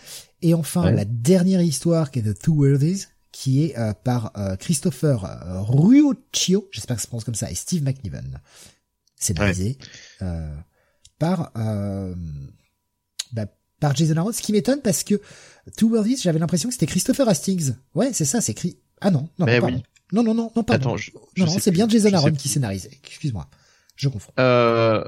Et 0.41 0.53
enfin 0.53 0.83
Ouais. 0.85 0.95
la 0.95 1.05
dernière 1.05 1.61
histoire 1.61 2.11
qui 2.11 2.19
est 2.19 2.23
The 2.23 2.39
Two 2.39 2.55
Worthies, 2.55 3.05
qui 3.31 3.63
est 3.65 3.77
euh, 3.77 3.93
par 3.93 4.31
euh, 4.37 4.55
Christopher 4.55 5.25
euh, 5.25 5.61
Ruocchio, 5.61 6.67
j'espère 6.71 6.95
que 6.97 7.01
ça 7.01 7.05
se 7.05 7.07
prononce 7.09 7.23
comme 7.25 7.35
ça, 7.35 7.49
et 7.51 7.55
Steve 7.55 7.83
McNiven, 7.83 8.39
scénarisé 9.19 9.77
euh, 10.21 10.55
par 11.19 11.51
euh, 11.57 12.13
bah, 13.31 13.45
par 13.79 13.95
Jason 13.95 14.17
Aaron. 14.17 14.31
Ce 14.31 14.41
qui 14.41 14.51
m'étonne 14.51 14.81
parce 14.81 15.03
que 15.03 15.19
Two 15.77 15.89
Worthies, 15.89 16.17
j'avais 16.21 16.39
l'impression 16.39 16.69
que 16.69 16.73
c'était 16.73 16.85
Christopher 16.85 17.27
Hastings. 17.27 17.73
Ouais, 17.95 18.11
c'est 18.13 18.25
ça, 18.25 18.41
c'est 18.41 18.51
écrit. 18.51 18.77
Ah 19.01 19.11
non, 19.11 19.27
non, 19.39 19.45
Mais 19.45 19.59
oui. 19.59 19.83
Non, 20.13 20.23
non, 20.23 20.33
non, 20.33 20.51
non, 20.55 20.63
pardon. 20.63 20.89
Attends, 20.91 20.97
je, 20.97 21.11
non, 21.37 21.47
c'est 21.47 21.71
bien 21.71 21.89
Jason 21.89 22.13
Aaron 22.13 22.31
qui 22.31 22.47
scénarise. 22.47 22.87
Excuse-moi, 23.03 23.47
je 23.97 24.07
confonds. 24.07 24.31
Euh, 24.39 25.03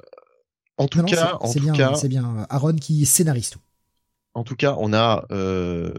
en 0.78 0.88
tout 0.88 0.98
Non, 1.00 1.06
cas, 1.06 1.38
c'est- 1.46 1.60
bien, 1.62 1.74
cas, 1.74 1.96
c'est 1.96 2.10
bien 2.10 2.46
Aaron 2.50 2.76
qui 2.76 3.06
scénarise 3.06 3.50
tout. 3.52 3.60
En 4.34 4.44
tout 4.44 4.56
cas, 4.58 4.76
on 4.80 4.91
a 4.94 5.26
euh, 5.32 5.94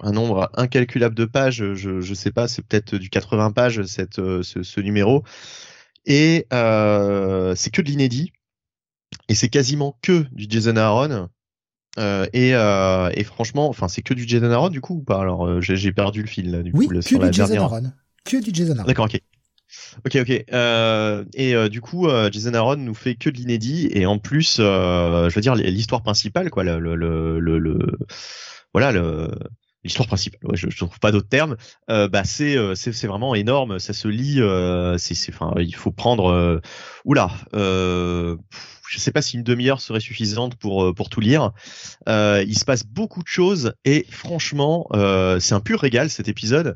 un 0.00 0.12
nombre 0.12 0.50
incalculable 0.54 1.14
de 1.14 1.24
pages. 1.24 1.72
Je 1.74 2.00
je 2.00 2.14
sais 2.14 2.32
pas, 2.32 2.48
c'est 2.48 2.60
peut-être 2.62 2.96
du 2.96 3.08
80 3.08 3.52
pages 3.52 3.82
cette 3.84 4.18
euh, 4.18 4.42
ce, 4.42 4.62
ce 4.62 4.80
numéro. 4.80 5.22
Et 6.04 6.46
euh, 6.52 7.54
c'est 7.56 7.70
que 7.70 7.80
de 7.82 7.86
l'inédit. 7.88 8.32
Et 9.28 9.34
c'est 9.34 9.48
quasiment 9.48 9.98
que 10.02 10.26
du 10.32 10.46
Jason 10.48 10.76
Aaron. 10.76 11.28
Euh, 11.98 12.26
et, 12.32 12.54
euh, 12.54 13.10
et 13.14 13.24
franchement, 13.24 13.68
enfin, 13.68 13.88
c'est 13.88 14.02
que 14.02 14.14
du 14.14 14.28
Jason 14.28 14.50
Aaron 14.50 14.68
du 14.68 14.80
coup 14.80 14.96
ou 14.96 15.02
pas? 15.02 15.20
Alors, 15.20 15.46
euh, 15.46 15.60
j'ai 15.60 15.92
perdu 15.92 16.20
le 16.22 16.28
fil 16.28 16.50
là, 16.50 16.62
du 16.62 16.70
Oui, 16.74 16.86
coup, 16.86 16.94
que 16.94 17.00
sur 17.00 17.20
la 17.20 17.30
du 17.30 17.36
Jason 17.36 17.52
dernière. 17.54 17.72
Aaron. 17.72 17.92
Que 18.24 18.42
du 18.42 18.50
Jason 18.52 18.76
Aaron. 18.76 18.86
D'accord, 18.86 19.06
ok. 19.06 19.20
Ok, 20.04 20.16
ok. 20.20 20.44
Euh, 20.52 21.24
et 21.34 21.68
du 21.68 21.80
coup, 21.80 22.08
Jason 22.30 22.54
Aaron 22.54 22.76
nous 22.76 22.94
fait 22.94 23.14
que 23.14 23.30
de 23.30 23.36
l'inédit 23.36 23.88
et 23.92 24.06
en 24.06 24.18
plus, 24.18 24.56
je 24.58 25.34
veux 25.34 25.40
dire 25.40 25.54
l'histoire 25.54 26.02
principale, 26.02 26.50
quoi, 26.50 26.64
le, 26.64 26.78
le, 26.78 27.38
le, 27.38 27.98
voilà, 28.72 28.92
le, 28.92 29.28
l'histoire 29.82 30.06
principale. 30.06 30.40
Ouais, 30.44 30.56
je, 30.56 30.68
je 30.70 30.76
trouve 30.76 30.98
pas 31.00 31.12
d'autres 31.12 31.28
termes. 31.28 31.56
Euh, 31.90 32.08
bah, 32.08 32.24
c'est, 32.24 32.56
c'est, 32.74 32.92
c'est 32.92 33.06
vraiment 33.06 33.34
énorme. 33.34 33.78
Ça 33.78 33.92
se 33.92 34.06
lit. 34.08 34.40
Euh, 34.40 34.98
c'est, 34.98 35.14
c'est, 35.14 35.32
enfin, 35.32 35.52
il 35.58 35.74
faut 35.74 35.92
prendre. 35.92 36.30
Euh, 36.30 36.60
oula. 37.04 37.30
Je 38.88 38.98
sais 38.98 39.10
pas 39.10 39.22
si 39.22 39.36
une 39.36 39.42
demi-heure 39.42 39.80
serait 39.80 40.00
suffisante 40.00 40.56
pour 40.56 40.84
euh, 40.84 40.94
pour 40.94 41.08
tout 41.08 41.20
lire. 41.20 41.52
Euh, 42.08 42.44
il 42.46 42.58
se 42.58 42.64
passe 42.64 42.84
beaucoup 42.84 43.22
de 43.22 43.28
choses 43.28 43.74
et 43.84 44.06
franchement, 44.10 44.86
euh, 44.92 45.40
c'est 45.40 45.54
un 45.54 45.60
pur 45.60 45.80
régal 45.80 46.10
cet 46.10 46.28
épisode 46.28 46.74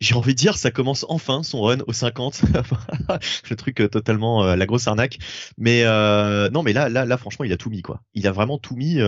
j'ai 0.00 0.14
envie 0.14 0.32
de 0.32 0.38
dire, 0.38 0.56
ça 0.56 0.70
commence 0.70 1.04
enfin 1.08 1.42
son 1.42 1.60
run 1.60 1.78
au 1.88 1.92
50. 1.92 2.42
le 3.50 3.56
truc 3.56 3.82
totalement 3.90 4.44
la 4.54 4.64
grosse 4.64 4.86
arnaque. 4.86 5.18
Mais 5.56 5.82
non, 6.52 6.62
mais 6.62 6.72
là, 6.72 6.88
là, 6.88 7.04
là, 7.04 7.16
franchement, 7.16 7.44
il 7.44 7.52
a 7.52 7.56
tout 7.56 7.68
mis 7.68 7.82
quoi. 7.82 8.00
Il 8.14 8.28
a 8.28 8.30
vraiment 8.30 8.58
tout 8.58 8.76
mis. 8.76 9.00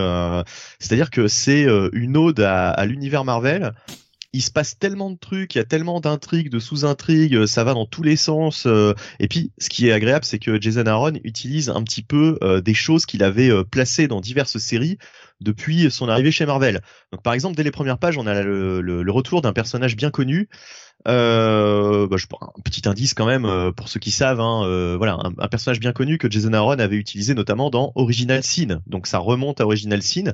C'est-à-dire 0.79 1.09
que 1.09 1.29
c'est 1.29 1.65
une 1.93 2.17
ode 2.17 2.41
à 2.41 2.85
l'univers 2.85 3.23
Marvel. 3.23 3.71
Il 4.33 4.41
se 4.41 4.49
passe 4.51 4.79
tellement 4.79 5.11
de 5.11 5.17
trucs, 5.17 5.55
il 5.55 5.57
y 5.57 5.61
a 5.61 5.65
tellement 5.65 5.99
d'intrigues, 5.99 6.49
de 6.49 6.59
sous-intrigues, 6.59 7.35
euh, 7.35 7.47
ça 7.47 7.65
va 7.65 7.73
dans 7.73 7.85
tous 7.85 8.01
les 8.01 8.15
sens. 8.15 8.65
euh, 8.65 8.93
Et 9.19 9.27
puis, 9.27 9.51
ce 9.57 9.67
qui 9.67 9.89
est 9.89 9.91
agréable, 9.91 10.23
c'est 10.23 10.39
que 10.39 10.59
Jason 10.59 10.85
Aaron 10.85 11.13
utilise 11.25 11.69
un 11.69 11.83
petit 11.83 12.01
peu 12.01 12.37
euh, 12.41 12.61
des 12.61 12.73
choses 12.73 13.05
qu'il 13.05 13.23
avait 13.23 13.51
placées 13.65 14.07
dans 14.07 14.21
diverses 14.21 14.57
séries 14.57 14.97
depuis 15.41 15.91
son 15.91 16.07
arrivée 16.07 16.31
chez 16.31 16.45
Marvel. 16.45 16.81
Donc, 17.11 17.23
par 17.23 17.33
exemple, 17.33 17.57
dès 17.57 17.63
les 17.63 17.71
premières 17.71 17.97
pages, 17.97 18.17
on 18.17 18.25
a 18.25 18.41
le, 18.41 19.11
retour 19.11 19.41
d'un 19.41 19.51
personnage 19.53 19.97
bien 19.97 20.11
connu. 20.11 20.47
Bah, 21.03 21.11
un 22.41 22.61
petit 22.63 22.87
indice 22.87 23.13
quand 23.13 23.25
même 23.25 23.45
euh, 23.45 23.71
pour 23.71 23.89
ceux 23.89 23.99
qui 23.99 24.11
savent. 24.11 24.39
Hein, 24.39 24.95
voilà, 24.97 25.13
un, 25.13 25.33
un 25.37 25.47
personnage 25.49 25.79
bien 25.81 25.91
connu 25.91 26.17
que 26.17 26.31
Jason 26.31 26.53
Aaron 26.53 26.79
avait 26.79 26.95
utilisé 26.95 27.33
notamment 27.33 27.69
dans 27.69 27.91
Original 27.95 28.43
Sin. 28.43 28.81
Donc, 28.87 29.07
ça 29.07 29.17
remonte 29.17 29.59
à 29.59 29.65
Original 29.65 30.01
Sin. 30.01 30.33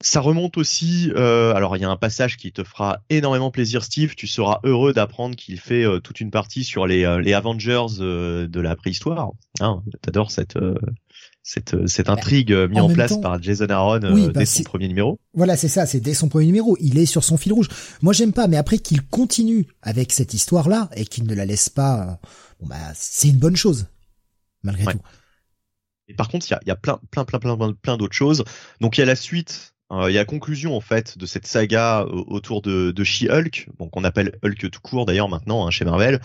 Ça 0.00 0.20
remonte 0.20 0.58
aussi. 0.58 1.10
euh, 1.16 1.54
alors, 1.54 1.76
il 1.76 1.80
y 1.82 1.84
a 1.84 1.88
un 1.90 1.96
passage 1.96 2.36
qui 2.36 2.52
te 2.52 2.62
fera 2.64 2.98
énormément 3.08 3.50
plaisir, 3.50 3.82
Steve. 3.84 4.14
Tu 4.16 4.26
seras 4.26 4.60
heureux 4.64 4.92
d'apprendre 4.92 5.34
qu'il 5.36 5.58
fait 5.58 5.84
euh, 5.84 5.98
toute 6.00 6.20
une 6.20 6.30
partie 6.30 6.62
sur 6.64 6.86
les, 6.86 7.04
euh, 7.04 7.20
les 7.20 7.32
Avengers 7.32 7.86
euh, 8.00 8.46
de 8.46 8.60
la 8.60 8.76
préhistoire. 8.76 9.30
Hein, 9.60 9.82
T'adores 10.02 10.30
cette 10.30 10.58
cette 11.46 11.86
cette 11.86 12.08
intrigue 12.08 12.52
euh, 12.52 12.68
mise 12.68 12.80
en 12.80 12.88
place 12.88 13.10
temps- 13.12 13.20
par 13.20 13.42
Jason 13.42 13.68
Aaron 13.68 14.00
Oui, 14.12 14.26
bah, 14.26 14.40
dès 14.40 14.46
son 14.46 14.62
premier 14.62 14.88
numéro. 14.88 15.20
Voilà, 15.34 15.56
c'est 15.56 15.68
ça, 15.68 15.86
c'est 15.86 16.00
dès 16.00 16.14
son 16.14 16.28
premier 16.28 16.46
numéro. 16.46 16.76
Il 16.80 16.98
est 16.98 17.06
sur 17.06 17.22
son 17.24 17.36
fil 17.36 17.52
rouge. 17.52 17.68
Moi, 18.02 18.12
j'aime 18.12 18.32
pas, 18.32 18.46
mais 18.48 18.56
après 18.56 18.78
qu'il 18.78 19.02
continue 19.06 19.66
avec 19.82 20.12
cette 20.12 20.34
histoire-là 20.34 20.90
et 20.96 21.04
qu'il 21.06 21.24
ne 21.26 21.34
la 21.34 21.46
laisse 21.46 21.68
pas, 21.70 22.18
bon 22.60 22.66
bah, 22.66 22.76
c'est 22.94 23.28
une 23.28 23.38
bonne 23.38 23.56
chose, 23.56 23.86
malgré 24.62 24.86
Ouais. 24.86 24.92
tout. 24.94 25.00
Et 26.08 26.14
par 26.14 26.28
contre, 26.28 26.46
il 26.48 26.50
y 26.50 26.54
a, 26.54 26.60
y 26.66 26.70
a 26.70 26.76
plein, 26.76 26.98
plein, 27.10 27.24
plein, 27.24 27.38
plein, 27.38 27.72
plein, 27.80 27.96
d'autres 27.96 28.14
choses. 28.16 28.44
Donc 28.80 28.98
il 28.98 29.00
y 29.00 29.02
a 29.02 29.06
la 29.06 29.16
suite, 29.16 29.73
il 29.90 30.12
y 30.12 30.18
a 30.18 30.24
conclusion 30.24 30.76
en 30.76 30.80
fait 30.80 31.18
de 31.18 31.26
cette 31.26 31.46
saga 31.46 32.02
euh, 32.02 32.24
autour 32.26 32.62
de, 32.62 32.90
de 32.90 33.04
She-Hulk, 33.04 33.68
bon, 33.78 33.88
qu'on 33.88 34.04
appelle 34.04 34.32
Hulk 34.42 34.70
tout 34.70 34.80
court 34.80 35.06
d'ailleurs 35.06 35.28
maintenant 35.28 35.66
hein, 35.66 35.70
chez 35.70 35.84
Marvel. 35.84 36.20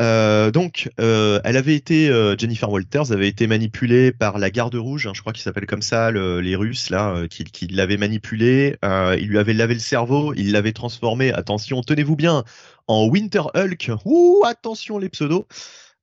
Euh, 0.00 0.50
donc, 0.50 0.88
euh, 1.00 1.38
elle 1.44 1.58
avait 1.58 1.74
été 1.74 2.08
euh, 2.08 2.34
Jennifer 2.38 2.70
Walters 2.70 3.12
avait 3.12 3.28
été 3.28 3.46
manipulée 3.46 4.10
par 4.10 4.38
la 4.38 4.50
Garde 4.50 4.74
Rouge, 4.74 5.06
hein, 5.06 5.12
je 5.14 5.20
crois 5.20 5.34
qu'ils 5.34 5.42
s'appellent 5.42 5.66
comme 5.66 5.82
ça, 5.82 6.10
le- 6.10 6.40
les 6.40 6.56
Russes 6.56 6.88
là, 6.88 7.14
euh, 7.14 7.28
qui, 7.28 7.44
qui 7.44 7.66
l'avaient 7.66 7.98
manipulée. 7.98 8.76
Euh, 8.84 9.16
ils 9.20 9.28
lui 9.28 9.38
avaient 9.38 9.52
lavé 9.52 9.74
le 9.74 9.80
cerveau, 9.80 10.32
ils 10.34 10.50
l'avaient 10.52 10.72
transformé. 10.72 11.30
Attention, 11.32 11.82
tenez-vous 11.82 12.16
bien, 12.16 12.42
en 12.86 13.04
Winter 13.06 13.42
Hulk. 13.54 13.90
Ouh, 14.06 14.42
attention 14.46 14.96
les 14.96 15.10
pseudos 15.10 15.46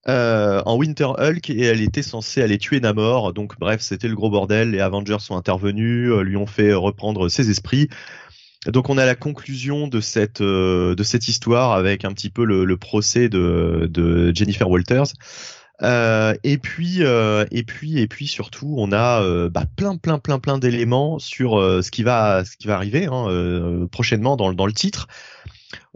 euh, 0.08 0.62
en 0.66 0.78
Winter 0.78 1.10
Hulk 1.18 1.50
et 1.50 1.62
elle 1.62 1.82
était 1.82 2.02
censée 2.02 2.42
aller 2.42 2.58
tuer 2.58 2.80
Namor. 2.80 3.34
Donc 3.34 3.60
bref, 3.60 3.82
c'était 3.82 4.08
le 4.08 4.16
gros 4.16 4.30
bordel. 4.30 4.72
Les 4.72 4.80
Avengers 4.80 5.20
sont 5.20 5.36
intervenus, 5.36 6.12
euh, 6.12 6.22
lui 6.22 6.38
ont 6.38 6.48
fait 6.48 6.74
reprendre 6.74 7.30
ses 7.30 7.50
esprits. 7.50 7.90
Donc 8.66 8.90
on 8.90 8.98
a 8.98 9.06
la 9.06 9.16
conclusion 9.16 9.88
de 9.88 10.02
cette 10.02 10.42
euh, 10.42 10.96
de 10.96 11.04
cette 11.04 11.28
histoire 11.28 11.74
avec 11.74 12.06
un 12.06 12.14
petit 12.14 12.30
peu 12.30 12.46
le, 12.46 12.66
le 12.66 12.78
procès 12.78 13.30
de, 13.30 13.88
de 13.92 14.34
Jennifer 14.36 14.70
Walters. 14.70 15.14
Euh, 15.82 16.34
et 16.44 16.58
puis 16.58 16.98
euh, 17.04 17.46
et 17.52 17.64
puis 17.64 18.00
et 18.00 18.08
puis 18.08 18.28
surtout 18.28 18.76
on 18.78 18.92
a 18.92 19.24
euh, 19.24 19.50
bah, 19.50 19.64
plein 19.78 19.96
plein 19.96 20.20
plein 20.20 20.38
plein 20.38 20.58
d'éléments 20.58 21.20
sur 21.20 21.52
ce 21.54 21.90
qui 21.90 22.04
va 22.04 22.44
ce 22.44 22.58
qui 22.58 22.68
va 22.68 22.76
arriver 22.76 23.06
hein, 23.06 23.88
prochainement 23.90 24.36
dans, 24.36 24.52
dans 24.52 24.66
le 24.66 24.74
titre 24.74 25.08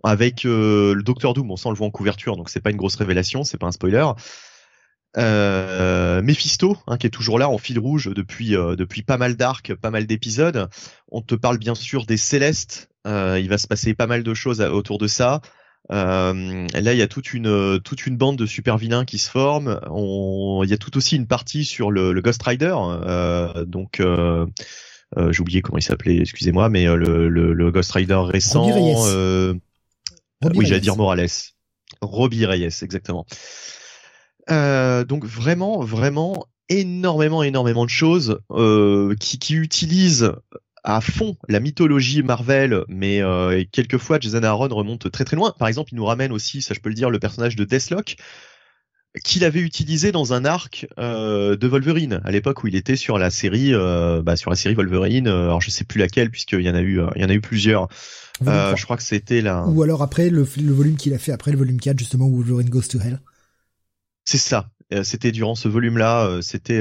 avec 0.04 0.44
le 0.44 1.02
Docteur 1.04 1.34
Doom 1.34 1.52
on 1.52 1.56
sent 1.56 1.70
le 1.70 1.76
voit 1.76 1.88
en 1.88 1.92
couverture 1.92 2.38
donc 2.38 2.50
c'est 2.50 2.62
pas 2.62 2.72
une 2.72 2.78
grosse 2.78 2.96
révélation 2.96 3.44
c'est 3.44 3.58
pas 3.58 3.68
un 3.68 3.72
spoiler 3.72 4.06
euh, 5.16 6.24
Mephisto, 6.24 6.76
hein, 6.88 6.98
qui 6.98 7.06
est 7.06 7.12
toujours 7.12 7.38
là 7.38 7.48
en 7.48 7.60
fil 7.60 7.78
rouge 7.78 8.10
depuis 8.16 8.50
depuis 8.52 9.04
pas 9.04 9.20
mal 9.20 9.36
d'arcs, 9.36 9.76
pas 9.76 9.92
mal 9.92 10.08
d'épisodes. 10.08 10.70
On 11.12 11.22
te 11.22 11.36
parle 11.36 11.60
bien 11.60 11.76
sûr 11.76 12.08
des 12.08 12.18
Célestes. 12.18 12.90
il 13.06 13.48
va 13.48 13.60
se 13.60 13.68
passer 13.68 13.94
pas 13.94 14.08
mal 14.08 14.24
de 14.24 14.34
choses 14.34 14.60
autour 14.60 14.98
de 14.98 15.06
ça. 15.06 15.40
Euh, 15.92 16.68
là, 16.74 16.94
il 16.94 16.98
y 16.98 17.02
a 17.02 17.08
toute 17.08 17.34
une 17.34 18.18
bande 18.18 18.38
de 18.38 18.46
super 18.46 18.78
vilains 18.78 19.06
qui 19.06 19.18
se 19.18 19.30
forment. 19.30 19.80
Il 20.64 20.70
y 20.70 20.74
a 20.74 20.78
tout 20.78 20.96
aussi 20.98 21.16
une 21.16 21.28
partie 21.28 21.66
sur 21.66 21.92
le, 21.92 22.20
Ghost 22.22 22.42
Rider. 22.44 22.76
Euh, 22.76 23.66
donc, 23.66 24.00
euh, 24.00 24.46
euh 24.46 24.46
j'ai 25.32 25.42
oublié 25.42 25.62
comment 25.62 25.78
il 25.78 25.84
s'appelait. 25.84 26.18
Excusez-moi, 26.18 26.70
mais 26.70 26.88
euh, 26.88 26.96
le, 26.96 27.30
le, 27.30 27.54
le, 27.54 27.72
Ghost 27.72 27.92
Rider 27.92 28.20
récent. 28.24 28.70
Euh, 29.08 29.54
oui, 30.56 30.66
j'allais 30.66 30.82
dire 30.82 30.96
Morales. 30.96 31.28
Robbie 32.02 32.46
Reyes, 32.46 32.80
exactement. 32.82 33.26
donc 34.50 35.26
vraiment, 35.26 35.82
vraiment 35.82 36.48
énormément, 36.70 37.44
énormément 37.44 37.86
de 37.86 37.90
choses 37.90 38.40
qui, 39.20 39.40
qui 39.40 39.56
utilisent 39.56 40.34
à 40.84 41.02
fond 41.02 41.36
la 41.48 41.60
mythologie 41.60 42.24
Marvel, 42.24 42.84
mais 42.88 43.22
euh, 43.22 43.64
quelquefois 43.72 44.20
Jason 44.20 44.44
Aaron 44.44 44.68
remonte 44.68 45.10
très 45.12 45.24
très 45.24 45.36
loin. 45.36 45.54
Par 45.58 45.68
exemple, 45.68 45.94
il 45.94 45.96
nous 45.96 46.06
ramène 46.06 46.32
aussi, 46.32 46.62
ça 46.62 46.74
je 46.74 46.80
peux 46.80 46.90
le 46.90 46.96
dire, 46.96 47.10
le 47.10 47.20
personnage 47.20 47.56
de 47.56 47.64
Deathlock 47.64 48.18
qu'il 49.24 49.44
avait 49.44 49.60
utilisé 49.60 50.12
dans 50.12 50.34
un 50.34 50.44
arc 50.44 50.88
euh, 50.98 51.56
de 51.56 51.68
Wolverine 51.68 52.22
à 52.24 52.32
l'époque 52.32 52.64
où 52.64 52.68
il 52.68 52.76
était 52.76 52.96
sur 52.96 53.20
la 53.20 53.30
série 53.30 53.74
euh, 53.74 54.24
bah, 54.24 54.36
sur 54.36 54.50
la 54.50 54.56
série 54.56 54.74
Wolverine 54.74 55.28
euh, 55.28 55.46
alors 55.46 55.62
je 55.62 55.70
sais 55.70 55.84
plus 55.84 56.00
laquelle 56.00 56.32
puisqu'il 56.32 56.62
y 56.62 56.70
en 56.70 56.76
a 56.76 56.82
eu 56.82 57.00
il 57.16 57.22
y 57.22 57.26
en 57.26 57.30
a 57.30 57.34
eu 57.34 57.42
plusieurs. 57.42 57.88
Euh, 58.48 58.76
je 58.76 58.84
crois 58.84 58.98
que 58.98 59.04
c'était 59.04 59.42
la 59.42 59.66
ou 59.68 59.84
alors 59.84 60.02
après 60.02 60.30
le, 60.30 60.48
le 60.58 60.74
volume 60.74 60.96
qu'il 60.96 61.14
a 61.14 61.20
fait 61.20 61.32
après 61.32 61.52
le 61.52 61.58
volume 61.58 61.80
4 61.80 62.00
justement 62.00 62.26
où 62.26 62.38
Wolverine 62.38 62.70
Goes 62.70 62.88
to 62.90 63.00
Hell. 63.00 63.20
C'est 64.26 64.38
ça. 64.38 64.70
C'était 65.04 65.32
durant 65.32 65.56
ce 65.56 65.68
volume 65.68 65.98
là 65.98 66.40
c'était 66.42 66.80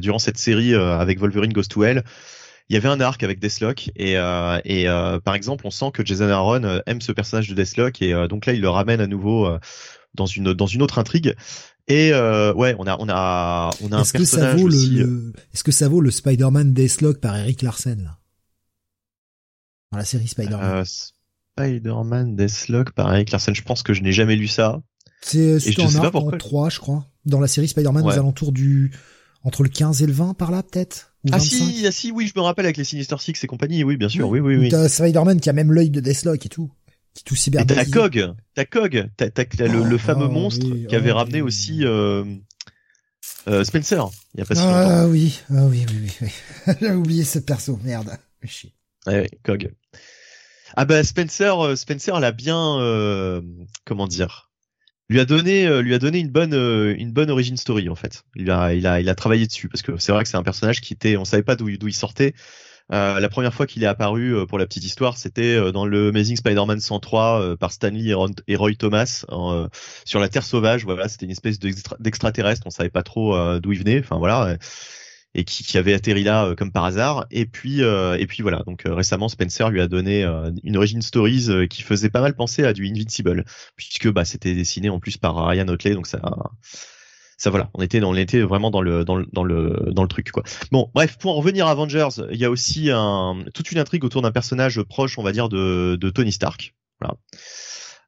durant 0.00 0.18
cette 0.18 0.38
série 0.38 0.74
avec 0.74 1.18
Wolverine 1.20 1.52
Goes 1.52 1.64
to 1.68 1.84
Hell. 1.84 2.04
Il 2.68 2.74
y 2.74 2.76
avait 2.76 2.88
un 2.88 3.00
arc 3.00 3.22
avec 3.22 3.38
Deathlock 3.38 3.90
et, 3.94 4.18
euh, 4.18 4.58
et 4.64 4.88
euh, 4.88 5.20
par 5.20 5.36
exemple 5.36 5.66
on 5.66 5.70
sent 5.70 5.92
que 5.94 6.04
Jason 6.04 6.28
Aaron 6.28 6.64
euh, 6.64 6.80
aime 6.86 7.00
ce 7.00 7.12
personnage 7.12 7.48
de 7.48 7.54
Deathlock 7.54 8.02
et 8.02 8.12
euh, 8.12 8.26
donc 8.26 8.44
là 8.44 8.54
il 8.54 8.60
le 8.60 8.68
ramène 8.68 9.00
à 9.00 9.06
nouveau 9.06 9.46
euh, 9.46 9.60
dans 10.16 10.26
une 10.26 10.52
dans 10.52 10.66
une 10.66 10.82
autre 10.82 10.98
intrigue. 10.98 11.34
Et 11.88 12.10
ouais 12.12 12.74
on 12.78 12.86
a 12.86 12.96
on 12.98 13.08
a 13.08 13.70
on 13.82 13.92
a 13.92 13.96
un 13.96 14.04
personnage 14.04 14.12
que 14.12 14.24
ça 14.24 14.54
vaut 14.56 14.66
aussi, 14.66 14.90
le, 14.90 15.32
est-ce 15.54 15.62
que 15.62 15.72
ça 15.72 15.88
vaut 15.88 16.00
le 16.00 16.10
Spider-Man 16.10 16.72
Deathlock 16.72 17.20
par 17.20 17.36
Eric 17.36 17.62
Larsen 17.62 18.02
là? 18.02 18.18
Dans 19.92 19.98
la 19.98 20.04
série 20.04 20.26
Spider-Man. 20.26 20.84
Spider-Man 21.56 22.36
Deathlock 22.36 22.92
par 22.92 23.14
Eric 23.14 23.30
Larsen. 23.30 23.54
Je 23.54 23.62
pense 23.62 23.82
que 23.82 23.94
je 23.94 24.02
n'ai 24.02 24.12
jamais 24.12 24.36
lu 24.36 24.48
ça. 24.48 24.82
C'est 25.22 25.80
en 25.80 25.94
arc 25.96 26.14
en 26.14 26.30
3 26.30 26.70
je 26.70 26.80
crois. 26.80 27.06
Dans 27.24 27.40
la 27.40 27.48
série 27.48 27.68
Spider-Man 27.68 28.04
aux 28.04 28.10
alentours 28.10 28.52
du 28.52 28.92
entre 29.44 29.62
le 29.62 29.68
15 29.68 30.02
et 30.02 30.06
le 30.06 30.12
20 30.12 30.34
par 30.34 30.50
là 30.50 30.64
peut-être? 30.64 31.12
Ah 31.32 31.38
si, 31.38 31.84
ah 31.86 31.92
si, 31.92 32.12
oui, 32.12 32.30
je 32.32 32.38
me 32.38 32.44
rappelle 32.44 32.66
avec 32.66 32.76
les 32.76 32.84
Sinister 32.84 33.16
Six 33.18 33.42
et 33.42 33.46
compagnie, 33.46 33.82
oui, 33.82 33.96
bien 33.96 34.08
sûr, 34.08 34.28
oui, 34.28 34.38
oui, 34.38 34.56
oui. 34.56 34.68
T'as 34.68 34.88
Spider-Man 34.88 35.40
qui 35.40 35.50
a 35.50 35.52
même 35.52 35.72
l'œil 35.72 35.90
de 35.90 36.00
Deathlock 36.00 36.46
et 36.46 36.48
tout, 36.48 36.70
qui 37.16 37.24
tout 37.24 37.34
cyber. 37.34 37.62
Et 37.62 37.66
t'as 37.66 37.84
Cog, 37.84 38.34
t'as 38.54 38.64
Cog, 38.64 39.08
t'as, 39.16 39.26
le, 39.66 39.84
le, 39.88 39.98
fameux 39.98 40.26
oh, 40.26 40.32
monstre 40.32 40.66
qui 40.88 40.94
avait 40.94 41.10
oh, 41.10 41.16
ramené 41.16 41.42
aussi 41.42 41.84
euh, 41.84 42.24
euh, 43.48 43.64
Spencer. 43.64 44.08
Il 44.34 44.40
y 44.40 44.42
a 44.42 44.46
pas 44.46 44.54
si 44.54 44.60
ah, 44.62 44.66
longtemps. 44.66 44.94
Ah 44.94 45.08
oui, 45.08 45.40
ah 45.50 45.64
oui, 45.64 45.86
oui, 45.88 46.10
oui. 46.20 46.30
oui. 46.66 46.74
J'ai 46.80 46.92
oublié 46.92 47.24
ce 47.24 47.38
perso, 47.38 47.80
merde. 47.82 48.16
Ouais, 49.06 49.28
Cog. 49.42 49.70
Ah 50.76 50.84
bah 50.84 51.02
Spencer, 51.04 51.64
euh, 51.64 51.76
Spencer 51.76 52.18
l'a 52.20 52.32
bien, 52.32 52.78
euh, 52.80 53.40
comment 53.84 54.06
dire 54.06 54.50
lui 55.08 55.20
a 55.20 55.24
donné 55.24 55.68
euh, 55.68 55.82
lui 55.82 55.94
a 55.94 56.00
donné 56.00 56.18
une 56.18 56.30
bonne 56.30 56.52
une 56.52 57.12
bonne 57.12 57.30
origin 57.30 57.56
story 57.56 57.88
en 57.88 57.94
fait. 57.94 58.24
Il 58.34 58.50
a 58.50 58.74
il 58.74 58.88
a 58.88 59.00
il 59.00 59.08
a 59.08 59.14
travaillé 59.14 59.46
dessus 59.46 59.68
parce 59.68 59.82
que 59.82 59.96
c'est 59.98 60.10
vrai 60.10 60.24
que 60.24 60.28
c'est 60.28 60.36
un 60.36 60.42
personnage 60.42 60.80
qui 60.80 60.94
était 60.94 61.16
on 61.16 61.24
savait 61.24 61.44
pas 61.44 61.54
d'où 61.54 61.68
il 61.68 61.94
sortait. 61.94 62.34
Euh, 62.92 63.18
la 63.18 63.28
première 63.28 63.52
fois 63.52 63.66
qu'il 63.66 63.82
est 63.82 63.86
apparu 63.86 64.34
euh, 64.34 64.46
pour 64.46 64.58
la 64.58 64.66
petite 64.66 64.84
histoire, 64.84 65.16
c'était 65.16 65.72
dans 65.72 65.86
le 65.86 66.08
Amazing 66.08 66.36
Spider-Man 66.36 66.80
103 66.80 67.56
par 67.56 67.72
Stanley 67.72 68.12
et 68.46 68.56
Roy 68.56 68.74
Thomas 68.78 69.24
sur 70.04 70.20
la 70.20 70.28
Terre 70.28 70.44
sauvage. 70.44 70.84
Voilà, 70.84 71.08
c'était 71.08 71.26
une 71.26 71.32
espèce 71.32 71.58
d'extraterrestre. 71.58 72.66
on 72.66 72.70
savait 72.70 72.90
pas 72.90 73.02
trop 73.02 73.58
d'où 73.58 73.72
il 73.72 73.78
venait. 73.78 74.00
Enfin 74.00 74.18
voilà 74.18 74.56
et 75.36 75.44
qui, 75.44 75.62
qui, 75.64 75.76
avait 75.76 75.92
atterri 75.92 76.24
là 76.24 76.46
euh, 76.46 76.54
comme 76.54 76.72
par 76.72 76.84
hasard. 76.84 77.26
Et 77.30 77.46
puis 77.46 77.82
euh, 77.82 78.16
et 78.18 78.26
puis 78.26 78.42
voilà. 78.42 78.62
Donc 78.66 78.86
euh, 78.86 78.94
récemment, 78.94 79.28
Spencer 79.28 79.70
lui 79.70 79.80
a 79.80 79.86
donné 79.86 80.24
une 80.64 80.76
origin 80.76 81.02
stories 81.02 81.68
qui 81.68 81.82
faisait 81.82 82.10
pas 82.10 82.22
mal 82.22 82.34
penser 82.34 82.64
à 82.64 82.72
du 82.72 82.88
Invincible, 82.88 83.44
puisque 83.76 84.08
bah 84.10 84.24
c'était 84.24 84.54
dessiné 84.54 84.88
en 84.88 84.98
plus 84.98 85.18
par 85.18 85.46
Ryan 85.46 85.68
Otley, 85.68 85.94
donc 85.94 86.06
ça 86.06 86.20
ça 87.36 87.50
voilà, 87.50 87.70
on 87.74 87.82
était 87.82 88.02
on 88.02 88.14
était 88.14 88.40
vraiment 88.40 88.70
dans 88.70 88.80
le 88.80 89.04
dans 89.04 89.16
le 89.16 89.26
dans 89.32 89.44
le 89.44 89.90
dans 89.92 90.02
le 90.02 90.08
truc 90.08 90.30
quoi. 90.30 90.42
Bon, 90.72 90.90
bref, 90.94 91.18
pour 91.18 91.32
en 91.32 91.34
revenir 91.34 91.66
à 91.66 91.72
Avengers, 91.72 92.08
il 92.30 92.38
y 92.38 92.44
a 92.44 92.50
aussi 92.50 92.90
un, 92.90 93.44
toute 93.52 93.70
une 93.72 93.78
intrigue 93.78 94.04
autour 94.04 94.22
d'un 94.22 94.32
personnage 94.32 94.82
proche, 94.82 95.18
on 95.18 95.22
va 95.22 95.32
dire 95.32 95.48
de, 95.48 95.96
de 96.00 96.10
Tony 96.10 96.32
Stark. 96.32 96.74
Voilà. 97.00 97.16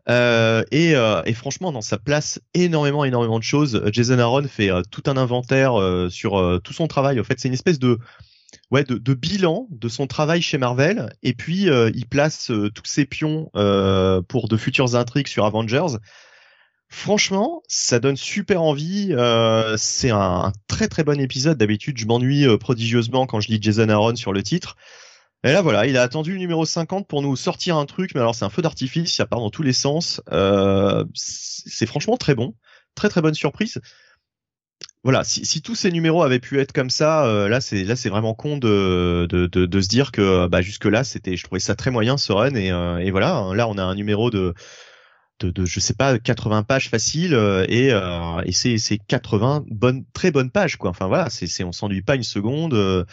Euh, 0.08 0.64
et, 0.70 0.94
euh, 0.94 1.22
et, 1.26 1.34
franchement, 1.34 1.70
dans 1.72 1.82
sa 1.82 1.98
place 1.98 2.40
énormément, 2.54 3.04
énormément 3.04 3.38
de 3.38 3.44
choses. 3.44 3.82
Jason 3.92 4.18
Aaron 4.18 4.44
fait 4.44 4.70
euh, 4.70 4.82
tout 4.90 5.02
un 5.06 5.16
inventaire 5.16 5.74
sur 6.10 6.60
tout 6.62 6.72
son 6.72 6.86
travail. 6.86 7.20
En 7.20 7.24
fait, 7.24 7.38
c'est 7.38 7.48
une 7.48 7.54
espèce 7.54 7.78
de 7.78 7.98
ouais 8.70 8.84
de, 8.84 8.96
de, 8.96 9.14
bilan 9.14 9.66
de 9.70 9.88
son 9.88 10.06
travail 10.06 10.40
chez 10.40 10.56
Marvel. 10.56 11.12
Et 11.22 11.34
puis 11.34 11.66
il 11.66 12.06
place 12.06 12.50
tous 12.74 12.84
ses 12.86 13.04
pions 13.04 13.50
pour 14.28 14.48
de 14.48 14.56
futures 14.56 14.94
intrigues 14.94 15.28
sur 15.28 15.44
Avengers. 15.44 15.98
Franchement, 16.88 17.62
ça 17.68 18.00
donne 18.00 18.16
super 18.16 18.62
envie. 18.62 19.14
c'est 19.76 20.10
un, 20.10 20.52
très 20.68 20.88
très 20.88 21.04
bon 21.04 21.20
épisode. 21.20 21.58
D'habitude, 21.58 21.98
je 21.98 22.06
m'ennuie 22.06 22.46
prodigieusement 22.58 23.26
quand 23.26 23.40
je 23.40 23.48
lis 23.48 23.58
Jason 23.60 23.88
Aaron 23.88 24.16
sur 24.16 24.32
le 24.32 24.42
titre. 24.42 24.76
Et 25.44 25.52
là 25.52 25.62
voilà, 25.62 25.86
il 25.86 25.96
a 25.96 26.02
attendu 26.02 26.32
le 26.32 26.38
numéro 26.38 26.64
50 26.64 27.06
pour 27.06 27.22
nous 27.22 27.36
sortir 27.36 27.76
un 27.76 27.86
truc, 27.86 28.12
mais 28.14 28.20
alors 28.20 28.34
c'est 28.34 28.44
un 28.44 28.50
feu 28.50 28.60
d'artifice, 28.62 29.14
ça 29.14 29.24
part 29.24 29.38
dans 29.38 29.50
tous 29.50 29.62
les 29.62 29.72
sens. 29.72 30.20
Euh, 30.32 31.04
c'est 31.14 31.86
franchement 31.86 32.16
très 32.16 32.34
bon, 32.34 32.54
très 32.96 33.08
très 33.08 33.22
bonne 33.22 33.34
surprise. 33.34 33.80
Voilà, 35.04 35.22
si, 35.22 35.62
tous 35.62 35.76
ces 35.76 35.92
numéros 35.92 36.24
avaient 36.24 36.40
pu 36.40 36.58
être 36.58 36.72
comme 36.72 36.90
ça, 36.90 37.24
euh, 37.24 37.48
là 37.48 37.60
c'est 37.60 37.84
là 37.84 37.94
c'est 37.94 38.08
vraiment 38.08 38.34
con 38.34 38.58
de, 38.58 39.26
de, 39.30 39.80
se 39.80 39.88
dire 39.88 40.10
que 40.10 40.48
bah 40.48 40.60
jusque 40.60 40.86
là 40.86 41.04
c'était, 41.04 41.36
je 41.36 41.44
trouvais 41.44 41.60
ça 41.60 41.76
très 41.76 41.92
moyen 41.92 42.18
ce 42.18 42.32
run 42.32 42.56
et, 42.56 42.72
euh, 42.72 42.98
et 42.98 43.12
voilà, 43.12 43.36
hein, 43.36 43.54
là 43.54 43.68
on 43.68 43.78
a 43.78 43.82
un 43.82 43.94
numéro 43.94 44.30
de 44.30 44.54
de, 45.40 45.50
de, 45.50 45.64
je 45.64 45.80
sais 45.80 45.94
pas 45.94 46.18
80 46.18 46.62
pages 46.64 46.88
faciles 46.88 47.34
euh, 47.34 47.64
et, 47.68 47.90
euh, 47.92 48.40
et 48.44 48.52
c'est 48.52 48.78
c'est 48.78 48.98
80 48.98 49.64
bonnes 49.68 50.04
très 50.12 50.30
bonnes 50.30 50.50
pages 50.50 50.76
quoi. 50.76 50.90
Enfin 50.90 51.06
voilà 51.06 51.30
c'est 51.30 51.46
c'est 51.46 51.64
on 51.64 51.72
s'ennuie 51.72 52.02
pas 52.02 52.16
une 52.16 52.22
seconde 52.22 52.74
euh, 52.74 53.04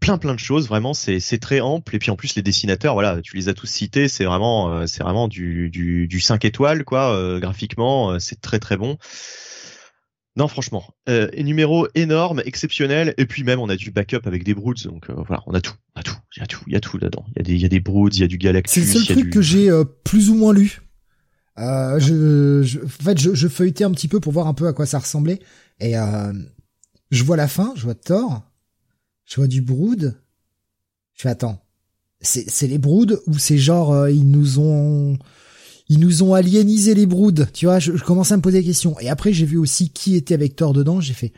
plein 0.00 0.18
plein 0.18 0.34
de 0.34 0.38
choses 0.38 0.68
vraiment 0.68 0.94
c'est 0.94 1.20
c'est 1.20 1.38
très 1.38 1.60
ample 1.60 1.96
et 1.96 1.98
puis 1.98 2.10
en 2.10 2.16
plus 2.16 2.36
les 2.36 2.42
dessinateurs 2.42 2.94
voilà 2.94 3.20
tu 3.20 3.36
les 3.36 3.48
as 3.48 3.54
tous 3.54 3.66
cités 3.66 4.08
c'est 4.08 4.24
vraiment 4.24 4.72
euh, 4.72 4.86
c'est 4.86 5.02
vraiment 5.02 5.28
du, 5.28 5.70
du 5.70 6.06
du 6.06 6.20
5 6.20 6.44
étoiles 6.44 6.84
quoi 6.84 7.12
euh, 7.14 7.40
graphiquement 7.40 8.12
euh, 8.12 8.18
c'est 8.18 8.40
très 8.40 8.58
très 8.60 8.76
bon 8.76 8.96
non 10.38 10.48
franchement. 10.48 10.84
Euh, 11.08 11.28
numéro 11.42 11.86
énorme 11.94 12.40
exceptionnel 12.44 13.14
et 13.18 13.26
puis 13.26 13.44
même 13.44 13.60
on 13.60 13.68
a 13.68 13.76
du 13.76 13.90
backup 13.90 14.20
avec 14.24 14.44
des 14.44 14.54
broods 14.54 14.84
donc 14.84 15.10
voilà 15.10 15.42
on 15.46 15.52
a 15.52 15.60
tout 15.60 15.74
on 15.94 16.00
a 16.00 16.02
tout 16.02 16.16
il 16.36 16.40
y 16.40 16.42
a 16.42 16.46
tout 16.46 16.64
il 16.66 16.72
y 16.72 16.76
a 16.76 16.80
tout 16.80 16.96
là-dedans. 16.96 17.26
Il 17.28 17.38
y 17.38 17.40
a 17.40 17.42
des 17.42 17.54
il 17.54 17.60
y 17.60 17.66
a 17.66 17.68
des 17.68 17.80
broods 17.80 18.14
il 18.14 18.20
y 18.20 18.24
a 18.24 18.28
du 18.28 18.38
Galactus 18.38 18.84
c'est 18.84 18.98
le 18.98 19.04
seul 19.04 19.16
truc 19.16 19.30
que 19.30 19.42
j'ai 19.42 19.70
plus 20.04 20.30
ou 20.30 20.34
moins 20.34 20.54
lu. 20.54 20.80
Je, 21.58 22.62
je, 22.64 22.78
en 22.78 22.88
fait 22.88 23.18
je, 23.18 23.34
je 23.34 23.48
feuilletais 23.48 23.84
un 23.84 23.90
petit 23.90 24.08
peu 24.08 24.20
pour 24.20 24.32
voir 24.32 24.46
un 24.46 24.54
peu 24.54 24.68
à 24.68 24.72
quoi 24.72 24.86
ça 24.86 24.98
ressemblait 24.98 25.40
et 25.80 25.94
je 27.10 27.24
vois 27.24 27.36
la 27.36 27.48
fin 27.48 27.72
je 27.76 27.82
vois 27.82 27.94
Thor 27.94 28.48
je 29.28 29.36
vois 29.36 29.46
du 29.46 29.60
brood. 29.60 30.18
Je 31.14 31.22
fais 31.22 31.28
attends, 31.28 31.62
c'est 32.20 32.48
c'est 32.48 32.66
les 32.66 32.78
broods 32.78 33.20
ou 33.26 33.38
c'est 33.38 33.58
genre 33.58 33.92
euh, 33.92 34.10
ils 34.10 34.28
nous 34.28 34.58
ont 34.58 35.18
ils 35.88 36.00
nous 36.00 36.22
ont 36.22 36.34
aliénisé 36.34 36.94
les 36.94 37.06
broods, 37.06 37.46
tu 37.52 37.66
vois, 37.66 37.78
je, 37.78 37.96
je 37.96 38.04
commençais 38.04 38.34
à 38.34 38.36
me 38.36 38.42
poser 38.42 38.60
des 38.60 38.66
questions. 38.66 38.98
Et 39.00 39.08
après 39.08 39.32
j'ai 39.32 39.46
vu 39.46 39.56
aussi 39.56 39.90
qui 39.90 40.16
était 40.16 40.34
avec 40.34 40.56
Thor 40.56 40.72
dedans, 40.72 41.00
j'ai 41.00 41.14
fait 41.14 41.32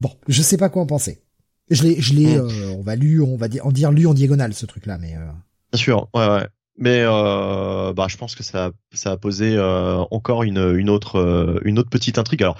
bon, 0.00 0.10
je 0.28 0.42
sais 0.42 0.56
pas 0.56 0.68
quoi 0.68 0.82
en 0.82 0.86
penser. 0.86 1.22
Je 1.70 1.82
l'ai 1.82 2.00
je 2.00 2.14
l'ai 2.14 2.38
hmm. 2.38 2.48
euh, 2.48 2.72
on 2.78 2.82
va 2.82 2.96
lu, 2.96 3.20
on 3.20 3.36
va 3.36 3.48
dire 3.48 3.66
en 3.66 3.72
dire 3.72 3.92
lu 3.92 4.06
en 4.06 4.14
diagonale 4.14 4.54
ce 4.54 4.66
truc 4.66 4.86
là 4.86 4.96
mais 4.98 5.14
euh... 5.16 5.30
Bien 5.72 5.78
sûr, 5.78 6.08
ouais 6.14 6.28
ouais. 6.28 6.46
Mais 6.78 7.02
euh, 7.02 7.92
bah, 7.92 8.06
je 8.08 8.16
pense 8.16 8.36
que 8.36 8.44
ça, 8.44 8.70
ça 8.94 9.10
a 9.10 9.16
posé 9.16 9.56
euh, 9.56 9.96
encore 10.12 10.44
une, 10.44 10.76
une 10.76 10.88
autre, 10.88 11.60
une 11.64 11.76
autre 11.76 11.90
petite 11.90 12.18
intrigue. 12.18 12.40
Alors, 12.42 12.56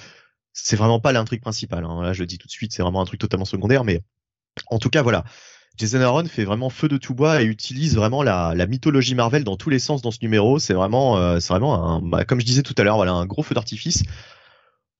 c'est 0.52 0.74
vraiment 0.74 0.98
pas 0.98 1.12
l'intrigue 1.12 1.40
principale. 1.40 1.84
Hein. 1.84 2.02
Là, 2.02 2.12
je 2.12 2.20
le 2.20 2.26
dis 2.26 2.36
tout 2.36 2.48
de 2.48 2.52
suite, 2.52 2.72
c'est 2.72 2.82
vraiment 2.82 3.00
un 3.00 3.04
truc 3.04 3.20
totalement 3.20 3.44
secondaire. 3.44 3.84
Mais 3.84 4.02
en 4.66 4.80
tout 4.80 4.90
cas, 4.90 5.02
voilà. 5.02 5.24
Jason 5.78 6.00
Aaron 6.00 6.26
fait 6.26 6.44
vraiment 6.44 6.70
feu 6.70 6.88
de 6.88 6.96
tout 6.96 7.14
bois 7.14 7.42
et 7.42 7.44
utilise 7.44 7.96
vraiment 7.96 8.22
la, 8.22 8.54
mythologie 8.66 9.14
Marvel 9.14 9.44
dans 9.44 9.56
tous 9.56 9.70
les 9.70 9.78
sens 9.78 10.02
dans 10.02 10.10
ce 10.10 10.18
numéro. 10.22 10.58
C'est 10.58 10.74
vraiment, 10.74 11.16
euh, 11.18 11.40
c'est 11.40 11.52
vraiment 11.52 11.82
un, 11.82 12.00
bah, 12.02 12.24
comme 12.24 12.40
je 12.40 12.46
disais 12.46 12.62
tout 12.62 12.74
à 12.78 12.82
l'heure, 12.82 12.96
voilà, 12.96 13.12
un 13.12 13.26
gros 13.26 13.42
feu 13.42 13.54
d'artifice. 13.54 14.02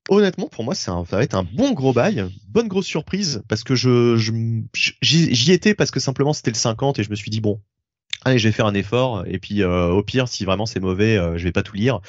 honnêtement, 0.09 0.47
pour 0.47 0.63
moi, 0.63 0.75
ça 0.75 1.03
va 1.09 1.23
être 1.23 1.35
un 1.35 1.43
bon 1.43 1.73
gros 1.73 1.93
bail, 1.93 2.25
bonne 2.47 2.67
grosse 2.67 2.87
surprise, 2.87 3.43
parce 3.47 3.63
que 3.63 3.75
je, 3.75 4.15
j'y 5.01 5.51
étais 5.51 5.75
parce 5.75 5.91
que 5.91 5.99
simplement 5.99 6.33
c'était 6.33 6.51
le 6.51 6.55
50 6.55 6.99
et 6.99 7.03
je 7.03 7.09
me 7.09 7.15
suis 7.15 7.29
dit 7.29 7.41
bon, 7.41 7.61
allez, 8.25 8.39
je 8.39 8.47
vais 8.47 8.51
faire 8.51 8.65
un 8.65 8.73
effort 8.73 9.23
et 9.25 9.39
puis 9.39 9.63
euh, 9.63 9.87
au 9.87 10.03
pire, 10.03 10.27
si 10.27 10.45
vraiment 10.45 10.65
c'est 10.65 10.79
mauvais, 10.79 11.17
euh, 11.17 11.37
je 11.37 11.43
vais 11.43 11.51
pas 11.51 11.63
tout 11.63 11.75
lire 11.75 12.01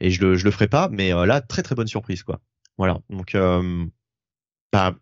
et 0.00 0.10
je 0.10 0.20
le, 0.20 0.36
je 0.36 0.44
le 0.44 0.50
ferai 0.50 0.68
pas. 0.68 0.88
Mais 0.90 1.12
euh, 1.12 1.26
là, 1.26 1.40
très 1.40 1.62
très 1.62 1.74
bonne 1.74 1.86
surprise 1.86 2.22
quoi. 2.22 2.40
Voilà, 2.78 3.00
donc 3.10 3.36
bah, 4.72 4.94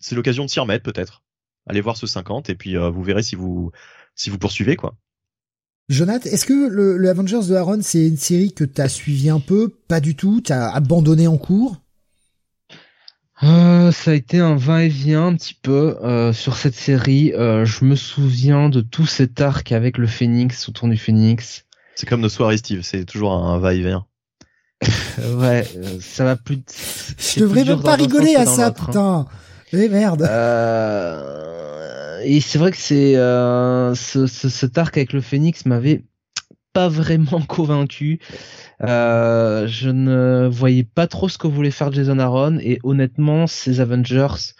c'est 0.00 0.14
l'occasion 0.16 0.44
de 0.44 0.50
s'y 0.50 0.58
remettre 0.58 0.82
peut-être. 0.82 1.22
Allez 1.66 1.80
voir 1.80 1.96
ce 1.96 2.06
50 2.06 2.50
et 2.50 2.54
puis 2.54 2.76
vous 2.76 3.02
verrez 3.02 3.22
si 3.22 3.36
vous 3.36 3.70
si 4.14 4.30
vous 4.30 4.38
poursuivez 4.38 4.76
quoi. 4.76 4.96
Jonathan, 5.88 6.30
est-ce 6.30 6.46
que 6.46 6.68
le, 6.68 6.96
le, 6.96 7.08
Avengers 7.10 7.48
de 7.48 7.54
Aaron, 7.56 7.80
c'est 7.82 8.06
une 8.06 8.16
série 8.16 8.52
que 8.52 8.62
t'as 8.62 8.88
suivi 8.88 9.28
un 9.28 9.40
peu 9.40 9.68
Pas 9.88 9.98
du 9.98 10.14
tout 10.14 10.40
T'as 10.40 10.70
abandonné 10.70 11.26
en 11.26 11.36
cours? 11.36 11.82
Euh, 13.42 13.90
ça 13.90 14.10
a 14.10 14.14
été 14.14 14.38
un 14.38 14.54
va-et-vient 14.54 15.28
un 15.28 15.34
petit 15.34 15.54
peu 15.54 15.96
euh, 16.02 16.32
sur 16.32 16.56
cette 16.56 16.74
série. 16.74 17.32
Euh, 17.32 17.64
je 17.64 17.84
me 17.84 17.96
souviens 17.96 18.68
de 18.68 18.82
tout 18.82 19.06
cet 19.06 19.40
arc 19.40 19.72
avec 19.72 19.96
le 19.96 20.06
Phoenix 20.06 20.68
autour 20.68 20.88
du 20.88 20.98
Phoenix. 20.98 21.64
C'est 21.94 22.06
comme 22.06 22.20
nos 22.20 22.28
soirées 22.28 22.58
Steve, 22.58 22.82
c'est 22.82 23.04
toujours 23.04 23.32
un 23.32 23.58
va-et-vient. 23.58 24.06
ouais, 25.38 25.66
ça 26.00 26.24
va 26.24 26.36
plus. 26.36 26.62
Je 27.18 27.40
devrais 27.40 27.64
même 27.64 27.82
pas 27.82 27.96
rigoler 27.96 28.34
à 28.36 28.46
ça, 28.46 28.74
hein. 28.94 29.26
Eh 29.72 29.88
merde. 29.88 30.22
et 32.24 32.40
c'est 32.40 32.58
vrai 32.58 32.70
que 32.70 32.76
c'est 32.76 33.14
ce, 33.14 34.26
ce, 34.26 34.48
cet 34.48 34.78
arc 34.78 34.96
avec 34.96 35.12
le 35.12 35.20
Phoenix 35.20 35.64
m'avait 35.66 36.04
pas 36.72 36.88
vraiment 36.88 37.40
convaincu. 37.48 38.20
Euh, 38.82 39.66
je 39.66 39.90
ne 39.90 40.48
voyais 40.50 40.84
pas 40.84 41.06
trop 41.06 41.28
ce 41.28 41.38
que 41.38 41.46
voulait 41.46 41.70
faire 41.70 41.92
Jason 41.92 42.18
Aaron 42.18 42.58
et 42.60 42.78
honnêtement, 42.82 43.46
ces 43.46 43.80
Avengers 43.80 44.54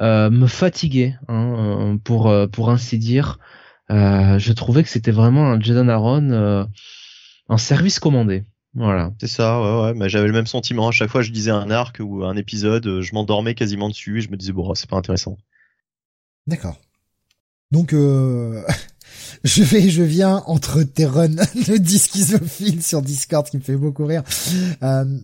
euh, 0.00 0.30
me 0.30 0.46
fatiguaient, 0.46 1.16
hein, 1.28 1.54
euh, 1.56 1.96
pour 2.02 2.32
pour 2.52 2.70
ainsi 2.70 2.98
dire. 2.98 3.38
je 3.90 4.52
trouvais 4.52 4.82
que 4.82 4.88
c'était 4.88 5.10
vraiment 5.10 5.50
un 5.50 5.60
Jason 5.60 5.88
Aaron 5.88 6.68
en 7.48 7.56
service 7.56 7.98
commandé. 7.98 8.44
Voilà. 8.78 9.12
C'est 9.20 9.28
ça, 9.28 9.60
ouais, 9.60 9.82
ouais. 9.82 9.94
Mais 9.94 10.08
j'avais 10.08 10.28
le 10.28 10.32
même 10.32 10.46
sentiment. 10.46 10.88
À 10.88 10.92
chaque 10.92 11.10
fois, 11.10 11.22
je 11.22 11.32
disais 11.32 11.50
un 11.50 11.70
arc 11.70 11.98
ou 12.00 12.24
un 12.24 12.36
épisode, 12.36 13.00
je 13.00 13.14
m'endormais 13.14 13.54
quasiment 13.54 13.88
dessus 13.88 14.18
et 14.18 14.20
je 14.20 14.30
me 14.30 14.36
disais 14.36 14.52
bon, 14.52 14.74
c'est 14.74 14.88
pas 14.88 14.96
intéressant. 14.96 15.36
D'accord. 16.46 16.78
Donc, 17.70 17.92
euh, 17.92 18.62
je 19.44 19.62
vais, 19.62 19.88
je 19.90 20.02
viens 20.02 20.42
entre 20.46 20.82
tes 20.82 21.06
runs 21.06 21.28
de 21.68 21.76
disquizophile 21.76 22.82
sur 22.82 23.02
Discord 23.02 23.48
qui 23.48 23.58
me 23.58 23.62
fait 23.62 23.76
beaucoup 23.76 24.06
rire. 24.06 24.22
Euh, 24.82 25.18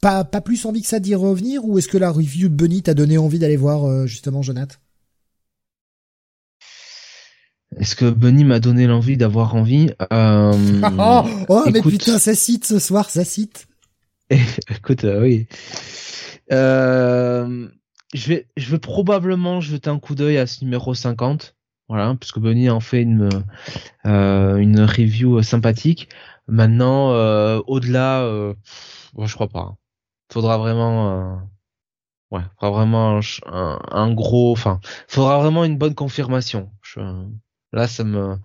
pas, 0.00 0.24
pas 0.24 0.40
plus 0.40 0.64
envie 0.66 0.82
que 0.82 0.88
ça 0.88 1.00
d'y 1.00 1.14
revenir 1.14 1.64
ou 1.64 1.78
est-ce 1.78 1.88
que 1.88 1.98
la 1.98 2.10
review 2.10 2.48
de 2.48 2.54
Bunny 2.54 2.82
t'a 2.82 2.94
donné 2.94 3.18
envie 3.18 3.38
d'aller 3.38 3.56
voir 3.56 3.84
euh, 3.84 4.06
justement 4.06 4.42
Jonathan? 4.42 4.76
Est-ce 7.78 7.96
que 7.96 8.10
Bunny 8.10 8.44
m'a 8.44 8.60
donné 8.60 8.86
l'envie 8.86 9.16
d'avoir 9.16 9.54
envie 9.54 9.90
euh, 10.12 10.52
Oh, 10.98 11.22
oh 11.48 11.64
mais 11.72 11.80
putain, 11.80 12.18
ça 12.18 12.34
cite 12.34 12.64
ce 12.64 12.78
soir, 12.78 13.10
ça 13.10 13.24
cite. 13.24 13.66
écoute, 14.30 15.04
oui. 15.04 15.46
je 16.50 17.68
vais, 18.14 18.46
je 18.56 18.70
vais 18.70 18.78
probablement 18.78 19.60
jeter 19.60 19.90
un 19.90 19.98
coup 19.98 20.14
d'œil 20.14 20.38
à 20.38 20.46
ce 20.46 20.64
numéro 20.64 20.94
50. 20.94 21.54
Voilà, 21.92 22.16
puisque 22.18 22.38
Bunny 22.38 22.70
en 22.70 22.80
fait 22.80 23.02
une 23.02 23.28
euh, 24.06 24.56
une 24.56 24.80
review 24.80 25.42
sympathique. 25.42 26.08
Maintenant, 26.48 27.12
euh, 27.12 27.60
au-delà, 27.66 28.22
euh, 28.22 28.54
je 29.18 29.34
crois 29.34 29.48
pas. 29.48 29.76
Faudra 30.32 30.56
vraiment, 30.56 31.38
ouais, 32.30 32.40
faudra 32.58 32.70
vraiment 32.70 33.20
un, 33.46 34.14
gros, 34.14 34.52
enfin, 34.52 34.80
faudra 35.06 35.38
vraiment 35.38 35.64
une 35.64 35.76
bonne 35.76 35.94
confirmation. 35.94 36.70
Là, 37.72 37.88
ça 37.88 38.04
me, 38.04 38.36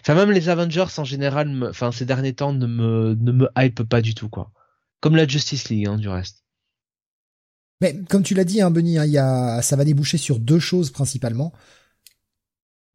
enfin 0.00 0.14
même 0.14 0.30
les 0.30 0.48
Avengers 0.48 0.86
en 0.96 1.04
général, 1.04 1.68
enfin 1.68 1.92
ces 1.92 2.04
derniers 2.04 2.34
temps 2.34 2.52
ne 2.52 2.66
me 2.66 3.14
ne 3.14 3.32
me 3.32 3.48
hype 3.56 3.82
pas 3.82 4.00
du 4.00 4.14
tout 4.14 4.28
quoi. 4.28 4.52
Comme 5.00 5.16
la 5.16 5.26
Justice 5.26 5.68
League, 5.68 5.86
hein, 5.86 5.96
du 5.96 6.08
reste. 6.08 6.44
Mais 7.80 7.94
comme 8.08 8.22
tu 8.22 8.34
l'as 8.34 8.44
dit, 8.44 8.62
hein, 8.62 8.70
Bunny, 8.70 8.98
hein, 8.98 9.60
ça 9.60 9.76
va 9.76 9.84
déboucher 9.84 10.16
sur 10.16 10.38
deux 10.38 10.58
choses 10.58 10.90
principalement 10.90 11.52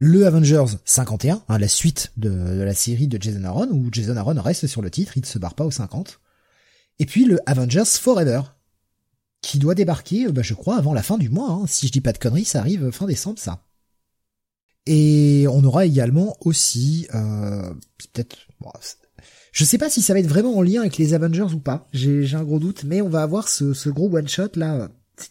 le 0.03 0.25
Avengers 0.25 0.65
51, 0.83 1.43
hein, 1.47 1.57
la 1.59 1.67
suite 1.67 2.11
de, 2.17 2.31
la 2.31 2.73
série 2.73 3.07
de 3.07 3.21
Jason 3.21 3.43
Aaron, 3.43 3.69
où 3.69 3.89
Jason 3.91 4.17
Aaron 4.17 4.41
reste 4.41 4.65
sur 4.65 4.81
le 4.81 4.89
titre, 4.89 5.15
il 5.15 5.21
ne 5.21 5.27
se 5.27 5.37
barre 5.37 5.53
pas 5.53 5.63
au 5.63 5.69
50. 5.69 6.19
Et 6.97 7.05
puis 7.05 7.25
le 7.25 7.39
Avengers 7.45 7.85
Forever, 7.85 8.41
qui 9.41 9.59
doit 9.59 9.75
débarquer, 9.75 10.25
euh, 10.25 10.31
bah, 10.31 10.41
je 10.41 10.55
crois, 10.55 10.77
avant 10.77 10.95
la 10.95 11.03
fin 11.03 11.19
du 11.19 11.29
mois. 11.29 11.63
Si 11.67 11.85
je 11.85 11.91
dis 11.91 12.01
pas 12.01 12.13
de 12.13 12.17
conneries, 12.17 12.45
ça 12.45 12.59
arrive 12.59 12.89
fin 12.89 13.05
décembre, 13.05 13.37
ça. 13.37 13.63
Et 14.85 15.45
on 15.49 15.63
aura 15.63 15.85
également 15.85 16.35
aussi, 16.41 17.07
euh, 17.13 17.73
peut-être, 17.97 18.47
je 19.51 19.63
sais 19.63 19.77
pas 19.77 19.89
si 19.89 20.01
ça 20.01 20.13
va 20.13 20.19
être 20.19 20.27
vraiment 20.27 20.57
en 20.57 20.61
lien 20.61 20.81
avec 20.81 20.97
les 20.97 21.13
Avengers 21.13 21.53
ou 21.53 21.59
pas. 21.59 21.87
J'ai 21.93 22.35
un 22.35 22.43
gros 22.43 22.59
doute, 22.59 22.83
mais 22.85 23.01
on 23.01 23.09
va 23.09 23.21
avoir 23.21 23.47
ce, 23.47 23.73
ce 23.73 23.89
gros 23.89 24.09
one 24.15 24.27
shot 24.27 24.49
là, 24.55 24.89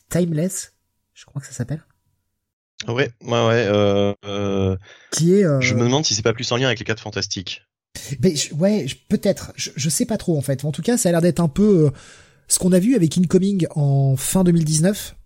Timeless, 0.08 0.72
je 1.14 1.24
crois 1.24 1.40
que 1.40 1.48
ça 1.48 1.52
s'appelle. 1.52 1.84
Ouais, 2.88 3.10
ouais, 3.22 3.30
ouais. 3.30 3.66
Euh, 3.68 4.14
euh, 4.24 4.76
qui 5.10 5.34
est. 5.34 5.44
Euh... 5.44 5.60
Je 5.60 5.74
me 5.74 5.84
demande 5.84 6.04
si 6.04 6.14
c'est 6.14 6.22
pas 6.22 6.32
plus 6.32 6.50
en 6.52 6.56
lien 6.56 6.66
avec 6.66 6.78
les 6.78 6.84
4 6.84 7.00
fantastiques. 7.00 7.62
Mais 8.20 8.34
ouais, 8.52 8.86
peut-être. 9.08 9.52
Je, 9.56 9.70
je, 9.74 9.88
sais 9.90 10.06
pas 10.06 10.16
trop 10.16 10.38
en 10.38 10.40
fait. 10.40 10.64
En 10.64 10.72
tout 10.72 10.82
cas, 10.82 10.96
ça 10.96 11.08
a 11.08 11.12
l'air 11.12 11.20
d'être 11.20 11.40
un 11.40 11.48
peu 11.48 11.86
euh, 11.86 11.90
ce 12.48 12.58
qu'on 12.58 12.72
a 12.72 12.78
vu 12.78 12.94
avec 12.94 13.18
Incoming 13.18 13.66
en 13.74 14.16
fin 14.16 14.44
2019. 14.44 15.16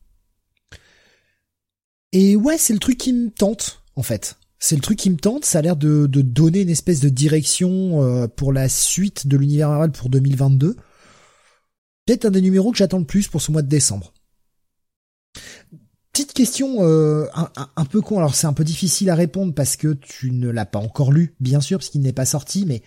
Et 2.12 2.36
ouais, 2.36 2.58
c'est 2.58 2.72
le 2.72 2.78
truc 2.78 2.98
qui 2.98 3.12
me 3.12 3.30
tente 3.30 3.83
en 3.96 4.02
fait. 4.02 4.36
C'est 4.58 4.76
le 4.76 4.80
truc 4.80 4.98
qui 4.98 5.10
me 5.10 5.16
tente. 5.16 5.44
Ça 5.44 5.58
a 5.58 5.62
l'air 5.62 5.76
de, 5.76 6.06
donner 6.06 6.62
une 6.62 6.70
espèce 6.70 7.00
de 7.00 7.08
direction 7.08 8.02
euh, 8.02 8.28
pour 8.28 8.52
la 8.52 8.68
suite 8.68 9.26
de 9.26 9.36
l'univers 9.36 9.68
Marvel 9.68 9.92
pour 9.92 10.08
2022. 10.08 10.76
Peut-être 12.06 12.24
un 12.24 12.30
des 12.30 12.40
numéros 12.40 12.72
que 12.72 12.78
j'attends 12.78 12.98
le 12.98 13.04
plus 13.04 13.28
pour 13.28 13.42
ce 13.42 13.52
mois 13.52 13.62
de 13.62 13.68
décembre. 13.68 14.12
Petite 16.12 16.32
question 16.32 16.76
euh, 16.82 17.26
un, 17.34 17.84
peu 17.86 18.00
con, 18.00 18.18
alors 18.18 18.36
c'est 18.36 18.46
un 18.46 18.52
peu 18.52 18.62
difficile 18.62 19.10
à 19.10 19.16
répondre 19.16 19.52
parce 19.52 19.76
que 19.76 19.94
tu 19.94 20.30
ne 20.30 20.48
l'as 20.48 20.64
pas 20.64 20.78
encore 20.78 21.10
lu, 21.10 21.34
bien 21.40 21.60
sûr, 21.60 21.78
parce 21.78 21.88
qu'il 21.88 22.02
n'est 22.02 22.12
pas 22.12 22.24
sorti, 22.24 22.64
mais 22.66 22.82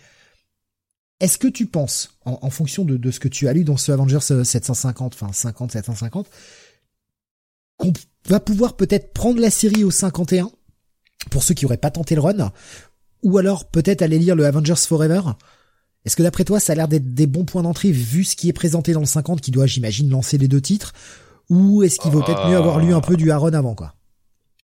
est-ce 1.19 1.37
que 1.37 1.47
tu 1.47 1.65
penses, 1.65 2.17
en, 2.23 2.49
fonction 2.49 2.85
de, 2.85 3.11
ce 3.11 3.19
que 3.19 3.27
tu 3.27 3.49
as 3.49 3.53
lu 3.53 3.65
dans 3.65 3.75
ce 3.75 3.91
Avengers 3.91 4.21
750, 4.21 5.15
enfin 5.15 5.33
50, 5.33 5.73
750, 5.73 6.29
qu'on 7.75 7.91
va 8.27 8.39
pouvoir 8.39 8.77
peut-être 8.77 9.11
prendre 9.11 9.41
la 9.41 9.49
série 9.49 9.83
au 9.83 9.91
51, 9.91 10.49
pour 11.31 11.43
ceux 11.43 11.53
qui 11.53 11.65
auraient 11.65 11.77
pas 11.77 11.91
tenté 11.91 12.15
le 12.15 12.21
run, 12.21 12.51
ou 13.23 13.37
alors 13.37 13.69
peut-être 13.69 14.01
aller 14.01 14.19
lire 14.19 14.35
le 14.35 14.45
Avengers 14.45 14.75
Forever 14.75 15.21
Est-ce 16.05 16.15
que 16.15 16.23
d'après 16.23 16.43
toi 16.43 16.59
ça 16.59 16.73
a 16.73 16.75
l'air 16.75 16.87
d'être 16.87 17.13
des 17.13 17.27
bons 17.27 17.45
points 17.45 17.63
d'entrée 17.63 17.91
vu 17.91 18.23
ce 18.23 18.35
qui 18.35 18.49
est 18.49 18.53
présenté 18.53 18.93
dans 18.93 18.99
le 18.99 19.05
50 19.05 19.41
qui 19.41 19.51
doit 19.51 19.65
j'imagine 19.65 20.09
lancer 20.09 20.37
les 20.37 20.47
deux 20.47 20.61
titres 20.61 20.93
ou 21.49 21.83
est-ce 21.83 21.99
qu'il 21.99 22.11
vaut 22.11 22.21
peut-être 22.21 22.47
mieux 22.47 22.57
avoir 22.57 22.79
lu 22.79 22.93
un 22.93 23.01
peu 23.01 23.15
du 23.15 23.31
Aaron 23.31 23.53
avant, 23.53 23.73
quoi? 23.73 23.93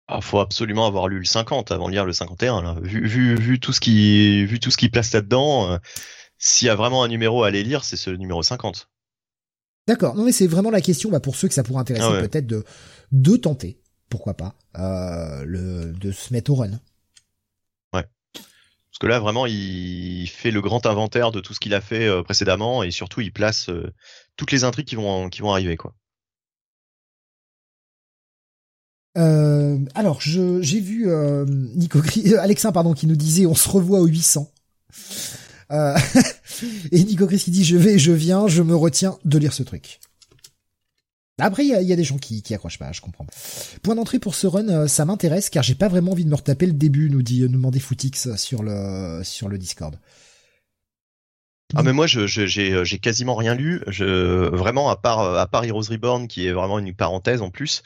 Ah, 0.08 0.20
faut 0.20 0.40
absolument 0.40 0.86
avoir 0.86 1.06
lu 1.06 1.18
le 1.18 1.24
50 1.24 1.70
avant 1.70 1.86
de 1.86 1.92
lire 1.92 2.04
le 2.04 2.12
51. 2.12 2.62
Là. 2.62 2.76
Vu, 2.82 3.06
vu, 3.06 3.36
vu 3.36 3.60
tout 3.60 3.72
ce 3.72 3.80
qui, 3.80 4.44
vu 4.44 4.58
tout 4.58 4.72
ce 4.72 4.76
qui 4.76 4.88
place 4.88 5.12
là-dedans, 5.12 5.70
euh, 5.70 5.78
s'il 6.36 6.66
y 6.66 6.68
a 6.68 6.74
vraiment 6.74 7.04
un 7.04 7.08
numéro 7.08 7.44
à 7.44 7.48
aller 7.48 7.62
lire, 7.62 7.84
c'est 7.84 7.96
ce 7.96 8.10
numéro 8.10 8.42
50. 8.42 8.88
D'accord. 9.86 10.16
Non 10.16 10.24
mais 10.24 10.32
c'est 10.32 10.46
vraiment 10.46 10.70
la 10.70 10.80
question, 10.80 11.10
bah, 11.10 11.20
pour 11.20 11.36
ceux 11.36 11.48
que 11.48 11.54
ça 11.54 11.62
pourrait 11.62 11.80
intéresser 11.80 12.06
ah 12.08 12.20
peut-être 12.20 12.46
de 12.46 12.64
de 13.12 13.36
tenter, 13.36 13.79
pourquoi 14.10 14.34
pas, 14.34 14.54
euh, 14.78 15.42
le 15.46 15.92
de 15.92 16.12
se 16.12 16.32
mettre 16.32 16.50
au 16.50 16.56
run. 16.56 16.72
Ouais. 17.94 18.04
Parce 18.34 18.98
que 19.00 19.06
là 19.06 19.18
vraiment, 19.18 19.46
il 19.46 20.26
fait 20.28 20.50
le 20.50 20.60
grand 20.60 20.84
inventaire 20.84 21.32
de 21.32 21.40
tout 21.40 21.54
ce 21.54 21.60
qu'il 21.60 21.72
a 21.72 21.80
fait 21.80 22.06
euh, 22.06 22.22
précédemment 22.22 22.82
et 22.82 22.90
surtout 22.90 23.22
il 23.22 23.32
place 23.32 23.70
euh, 23.70 23.90
toutes 24.36 24.52
les 24.52 24.64
intrigues 24.64 24.86
qui 24.86 24.96
vont 24.96 25.30
qui 25.30 25.40
vont 25.40 25.52
arriver 25.52 25.76
quoi. 25.76 25.94
Alors, 29.94 30.20
je, 30.20 30.62
j'ai 30.62 30.80
vu 30.80 31.08
Nico 31.74 32.00
Alexin 32.38 32.72
pardon, 32.72 32.94
qui 32.94 33.06
nous 33.06 33.16
disait 33.16 33.44
on 33.44 33.54
se 33.54 33.68
revoit 33.68 34.00
au 34.00 34.06
800. 34.06 34.50
Euh, 35.72 35.96
et 36.92 37.04
Nico 37.04 37.26
Chris 37.26 37.38
qui 37.38 37.50
dit 37.50 37.64
je 37.64 37.76
vais, 37.76 37.98
je 37.98 38.12
viens, 38.12 38.48
je 38.48 38.62
me 38.62 38.74
retiens 38.74 39.18
de 39.24 39.38
lire 39.38 39.52
ce 39.52 39.62
truc. 39.62 40.00
Après, 41.40 41.64
il 41.64 41.68
y 41.68 41.92
a, 41.92 41.96
des 41.96 42.04
gens 42.04 42.18
qui, 42.18 42.42
qui 42.42 42.54
accrochent 42.54 42.78
pas, 42.78 42.92
je 42.92 43.00
comprends. 43.00 43.26
Point 43.82 43.94
d'entrée 43.94 44.18
pour 44.18 44.34
ce 44.34 44.46
run, 44.46 44.86
ça 44.88 45.04
m'intéresse 45.04 45.50
car 45.50 45.62
j'ai 45.62 45.74
pas 45.74 45.88
vraiment 45.88 46.12
envie 46.12 46.24
de 46.24 46.30
me 46.30 46.36
retaper 46.36 46.66
le 46.66 46.72
début, 46.72 47.10
nous 47.10 47.22
dit, 47.22 47.42
nous 47.42 47.48
demandait 47.48 47.80
Footix 47.80 48.34
sur 48.36 48.62
le 48.62 49.22
sur 49.24 49.48
le 49.48 49.58
Discord. 49.58 49.96
Ah 51.76 51.84
mais 51.84 51.92
moi 51.92 52.08
je, 52.08 52.26
j'ai, 52.26 52.84
j'ai 52.84 52.98
quasiment 52.98 53.36
rien 53.36 53.54
lu. 53.54 53.82
Vraiment 53.86 54.90
à 54.90 54.96
part 54.96 55.20
à 55.20 55.46
part 55.46 55.64
Heroes 55.64 55.88
Reborn 55.90 56.26
qui 56.26 56.46
est 56.46 56.52
vraiment 56.52 56.78
une 56.78 56.94
parenthèse 56.94 57.42
en 57.42 57.50
plus 57.50 57.82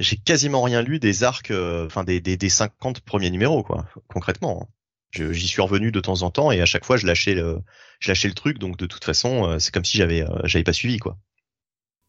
j'ai 0.00 0.16
quasiment 0.16 0.62
rien 0.62 0.82
lu 0.82 0.98
des 0.98 1.22
arcs, 1.22 1.50
euh, 1.50 1.86
enfin 1.86 2.04
des, 2.04 2.20
des, 2.20 2.36
des 2.36 2.48
50 2.48 3.00
premiers 3.00 3.30
numéros, 3.30 3.62
quoi, 3.62 3.86
concrètement. 4.08 4.68
J'y 5.12 5.48
suis 5.48 5.60
revenu 5.60 5.90
de 5.92 6.00
temps 6.00 6.22
en 6.22 6.30
temps 6.30 6.52
et 6.52 6.60
à 6.60 6.66
chaque 6.66 6.84
fois 6.84 6.96
je 6.96 7.06
lâchais 7.06 7.34
le, 7.34 7.58
je 7.98 8.08
lâchais 8.08 8.28
le 8.28 8.34
truc, 8.34 8.58
donc 8.58 8.76
de 8.76 8.86
toute 8.86 9.04
façon 9.04 9.44
euh, 9.44 9.58
c'est 9.58 9.74
comme 9.74 9.84
si 9.84 9.98
j'avais, 9.98 10.22
euh, 10.22 10.40
j'avais 10.44 10.64
pas 10.64 10.72
suivi, 10.72 10.98
quoi. 10.98 11.18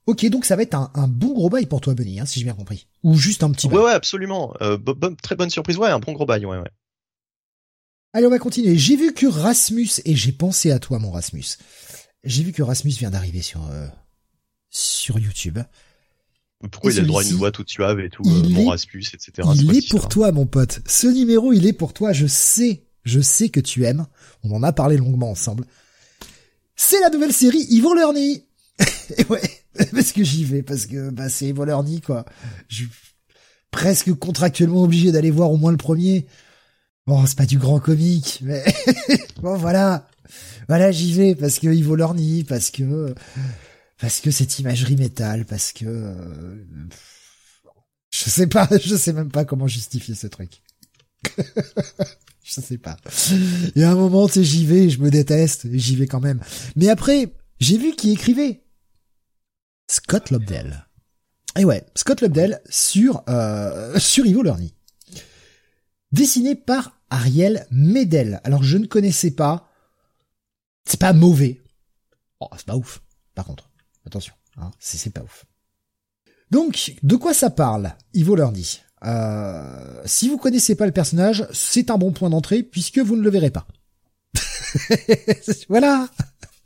Ok, 0.07 0.25
donc 0.27 0.45
ça 0.45 0.55
va 0.55 0.63
être 0.63 0.75
un, 0.75 1.07
bon 1.07 1.33
gros 1.33 1.49
bail 1.49 1.67
pour 1.67 1.79
toi, 1.79 1.93
Benny, 1.93 2.19
hein, 2.19 2.25
si 2.25 2.39
j'ai 2.39 2.45
bien 2.45 2.55
compris. 2.55 2.87
Ou 3.03 3.15
juste 3.15 3.43
un 3.43 3.51
petit 3.51 3.67
bail. 3.67 3.77
Ouais, 3.77 3.85
ouais, 3.85 3.91
absolument. 3.91 4.53
Euh, 4.61 4.77
très 5.21 5.35
bonne 5.35 5.49
surprise. 5.49 5.77
Ouais, 5.77 5.89
un 5.89 5.99
bon 5.99 6.13
gros 6.13 6.25
bail, 6.25 6.45
ouais, 6.45 6.57
ouais. 6.57 6.71
Allez, 8.13 8.25
on 8.25 8.31
va 8.31 8.39
continuer. 8.39 8.77
J'ai 8.77 8.95
vu 8.95 9.13
que 9.13 9.27
Rasmus, 9.27 9.89
et 10.05 10.15
j'ai 10.15 10.31
pensé 10.31 10.71
à 10.71 10.79
toi, 10.79 10.99
mon 10.99 11.11
Rasmus. 11.11 11.45
J'ai 12.23 12.43
vu 12.43 12.51
que 12.51 12.61
Rasmus 12.61 12.91
vient 12.91 13.11
d'arriver 13.11 13.41
sur, 13.41 13.65
euh, 13.71 13.87
sur 14.69 15.19
YouTube. 15.19 15.59
Pourquoi 16.71 16.91
il 16.91 16.99
a 16.99 17.01
le 17.01 17.07
droit 17.07 17.23
à 17.23 17.25
une 17.25 17.35
voix 17.35 17.51
toute 17.51 17.69
suave 17.69 17.99
et 17.99 18.09
tout, 18.09 18.23
euh, 18.25 18.49
mon 18.49 18.69
Rasmus, 18.69 19.05
etc. 19.13 19.47
Il 19.55 19.75
est 19.75 19.89
pour 19.89 20.09
toi, 20.09 20.31
mon 20.31 20.45
pote. 20.45 20.81
Ce 20.87 21.07
numéro, 21.07 21.53
il 21.53 21.65
est 21.65 21.73
pour 21.73 21.93
toi. 21.93 22.13
Je 22.13 22.27
sais, 22.27 22.83
je 23.03 23.19
sais 23.19 23.49
que 23.49 23.59
tu 23.59 23.85
aimes. 23.85 24.05
On 24.43 24.51
en 24.51 24.61
a 24.61 24.71
parlé 24.71 24.97
longuement 24.97 25.31
ensemble. 25.31 25.65
C'est 26.75 26.99
la 26.99 27.09
nouvelle 27.09 27.33
série 27.33 27.65
Yvon 27.69 27.93
Lerny. 27.93 28.43
et 29.17 29.25
ouais, 29.25 29.41
parce 29.91 30.11
que 30.11 30.23
j'y 30.23 30.43
vais, 30.43 30.63
parce 30.63 30.85
que 30.85 31.09
bah, 31.09 31.29
c'est 31.29 31.47
Yvon 31.47 31.65
Lerny, 31.65 32.01
quoi. 32.01 32.25
Je 32.67 32.75
suis 32.77 32.89
presque 33.71 34.13
contractuellement 34.13 34.83
obligé 34.83 35.11
d'aller 35.11 35.31
voir 35.31 35.51
au 35.51 35.57
moins 35.57 35.71
le 35.71 35.77
premier. 35.77 36.27
Bon, 37.07 37.25
c'est 37.25 37.37
pas 37.37 37.45
du 37.45 37.57
grand 37.57 37.79
comique, 37.79 38.39
mais 38.43 38.63
bon, 39.41 39.55
voilà. 39.55 40.07
Voilà, 40.67 40.91
j'y 40.91 41.13
vais, 41.13 41.35
parce 41.35 41.59
que 41.59 41.67
Lerny, 41.67 42.43
parce 42.43 42.69
que 42.69 43.13
parce 43.99 44.19
que 44.19 44.31
cette 44.31 44.57
imagerie 44.59 44.95
métal, 44.95 45.45
parce 45.45 45.71
que 45.71 45.85
euh, 45.85 46.65
je 48.11 48.29
sais 48.29 48.47
pas, 48.47 48.67
je 48.83 48.95
sais 48.95 49.13
même 49.13 49.31
pas 49.31 49.45
comment 49.45 49.67
justifier 49.67 50.15
ce 50.15 50.27
truc. 50.27 50.61
je 52.43 52.61
sais 52.61 52.77
pas. 52.77 52.97
Il 53.75 53.81
y 53.81 53.83
a 53.83 53.91
un 53.91 53.95
moment, 53.95 54.27
tu 54.27 54.33
sais, 54.35 54.43
j'y 54.43 54.65
vais, 54.65 54.89
je 54.89 54.99
me 54.99 55.11
déteste, 55.11 55.67
j'y 55.71 55.95
vais 55.95 56.07
quand 56.07 56.19
même. 56.19 56.41
Mais 56.75 56.89
après, 56.89 57.31
j'ai 57.59 57.77
vu 57.77 57.95
qui 57.95 58.11
écrivait. 58.11 58.63
Scott 59.91 60.31
Lobdell. 60.31 60.87
Et 61.59 61.65
ouais, 61.65 61.85
Scott 61.95 62.21
Lobdell 62.21 62.61
sur 62.69 63.23
euh, 63.27 63.99
sur 63.99 64.25
Ivo 64.25 64.41
Lerny. 64.41 64.73
Dessiné 66.13 66.55
par 66.55 66.97
Ariel 67.09 67.67
Medel. 67.71 68.39
Alors 68.45 68.63
je 68.63 68.77
ne 68.77 68.85
connaissais 68.85 69.31
pas. 69.31 69.69
C'est 70.85 70.99
pas 70.99 71.11
mauvais. 71.11 71.61
Oh, 72.39 72.47
c'est 72.55 72.65
pas 72.65 72.77
ouf. 72.77 73.01
Par 73.35 73.43
contre. 73.43 73.69
Attention, 74.05 74.33
hein, 74.57 74.71
c'est 74.79 75.13
pas 75.13 75.21
ouf. 75.21 75.45
Donc, 76.49 76.95
de 77.03 77.15
quoi 77.17 77.33
ça 77.33 77.49
parle 77.49 77.93
Ivo 78.13 78.35
Lerny 78.35 78.79
euh, 79.03 80.01
Si 80.05 80.29
vous 80.29 80.37
connaissez 80.37 80.75
pas 80.75 80.85
le 80.85 80.91
personnage, 80.91 81.45
c'est 81.51 81.91
un 81.91 81.97
bon 81.97 82.13
point 82.13 82.29
d'entrée 82.29 82.63
puisque 82.63 82.99
vous 82.99 83.17
ne 83.17 83.21
le 83.21 83.29
verrez 83.29 83.51
pas. 83.51 83.67
voilà 85.69 86.09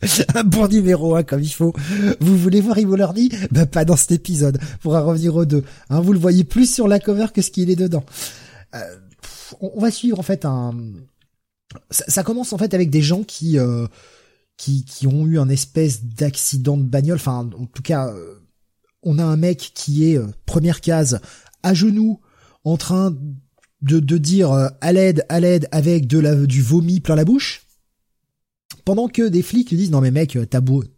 un 0.35 0.43
bon 0.43 0.67
numéro 0.67 1.15
hein, 1.15 1.23
comme 1.23 1.41
il 1.41 1.53
faut. 1.53 1.73
Vous 2.19 2.37
voulez 2.37 2.61
voir 2.61 2.77
Ivo 2.77 2.95
Lerny 2.95 3.29
Ben 3.51 3.65
pas 3.65 3.85
dans 3.85 3.95
cet 3.95 4.11
épisode. 4.11 4.59
Pour 4.81 4.93
revenir 4.93 5.35
aux 5.35 5.45
deux. 5.45 5.63
Hein, 5.89 6.01
vous 6.01 6.13
le 6.13 6.19
voyez 6.19 6.43
plus 6.43 6.71
sur 6.71 6.87
la 6.87 6.99
cover 6.99 7.27
que 7.33 7.41
ce 7.41 7.51
qu'il 7.51 7.69
est 7.69 7.75
dedans. 7.75 8.03
Euh, 8.75 8.79
on, 9.61 9.79
va 9.79 9.91
suivre 9.91 10.19
en 10.19 10.23
fait 10.23 10.45
un. 10.45 10.73
Ça, 11.89 12.23
commence 12.23 12.53
en 12.53 12.57
fait 12.57 12.73
avec 12.73 12.89
des 12.89 13.01
gens 13.01 13.23
qui 13.23 13.57
euh, 13.57 13.87
qui, 14.57 14.85
qui 14.85 15.07
ont 15.07 15.25
eu 15.25 15.39
un 15.39 15.49
espèce 15.49 16.03
d'accident 16.03 16.77
de 16.77 16.83
bagnole. 16.83 17.17
Enfin, 17.17 17.49
en 17.57 17.65
tout 17.65 17.83
cas, 17.83 18.07
euh, 18.07 18.35
on 19.03 19.19
a 19.19 19.23
un 19.23 19.37
mec 19.37 19.71
qui 19.73 20.09
est, 20.09 20.17
euh, 20.17 20.27
première 20.45 20.81
case, 20.81 21.19
à 21.63 21.73
genoux, 21.73 22.19
en 22.63 22.77
train 22.77 23.15
de, 23.81 23.99
de 23.99 24.17
dire 24.17 24.51
euh, 24.51 24.67
à 24.81 24.93
l'aide, 24.93 25.25
à 25.29 25.39
l'aide, 25.39 25.67
avec 25.71 26.07
de 26.07 26.19
la, 26.19 26.35
du 26.35 26.61
vomi 26.61 26.99
plein 26.99 27.15
la 27.15 27.25
bouche. 27.25 27.64
Pendant 28.83 29.07
que 29.07 29.27
des 29.27 29.41
flics 29.41 29.69
lui 29.71 29.77
disent 29.77 29.91
non 29.91 30.01
mais 30.01 30.11
mec 30.11 30.37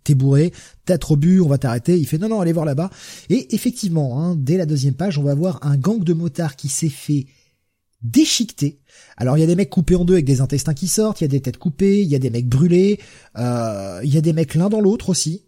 t'es 0.03 0.15
bourré, 0.15 0.53
t'as 0.85 0.97
trop 0.97 1.15
bu, 1.15 1.39
on 1.41 1.47
va 1.47 1.57
t'arrêter. 1.57 1.97
Il 1.97 2.05
fait 2.05 2.17
non 2.17 2.29
non 2.29 2.41
allez 2.41 2.53
voir 2.53 2.65
là-bas. 2.65 2.89
Et 3.29 3.53
effectivement, 3.55 4.21
hein, 4.21 4.35
dès 4.37 4.57
la 4.57 4.65
deuxième 4.65 4.93
page, 4.93 5.17
on 5.17 5.23
va 5.23 5.35
voir 5.35 5.59
un 5.61 5.77
gang 5.77 6.03
de 6.03 6.13
motards 6.13 6.55
qui 6.55 6.69
s'est 6.69 6.89
fait 6.89 7.27
déchiqueté. 8.01 8.79
Alors 9.15 9.37
il 9.37 9.41
y 9.41 9.43
a 9.43 9.47
des 9.47 9.55
mecs 9.55 9.69
coupés 9.69 9.95
en 9.95 10.05
deux 10.05 10.13
avec 10.13 10.25
des 10.25 10.41
intestins 10.41 10.73
qui 10.73 10.87
sortent, 10.87 11.21
il 11.21 11.25
y 11.25 11.25
a 11.25 11.29
des 11.29 11.41
têtes 11.41 11.57
coupées, 11.57 12.01
il 12.01 12.07
y 12.07 12.15
a 12.15 12.19
des 12.19 12.29
mecs 12.29 12.47
brûlés, 12.47 12.99
euh, 13.37 14.01
il 14.03 14.13
y 14.13 14.17
a 14.17 14.21
des 14.21 14.33
mecs 14.33 14.55
l'un 14.55 14.69
dans 14.69 14.81
l'autre 14.81 15.09
aussi. 15.09 15.45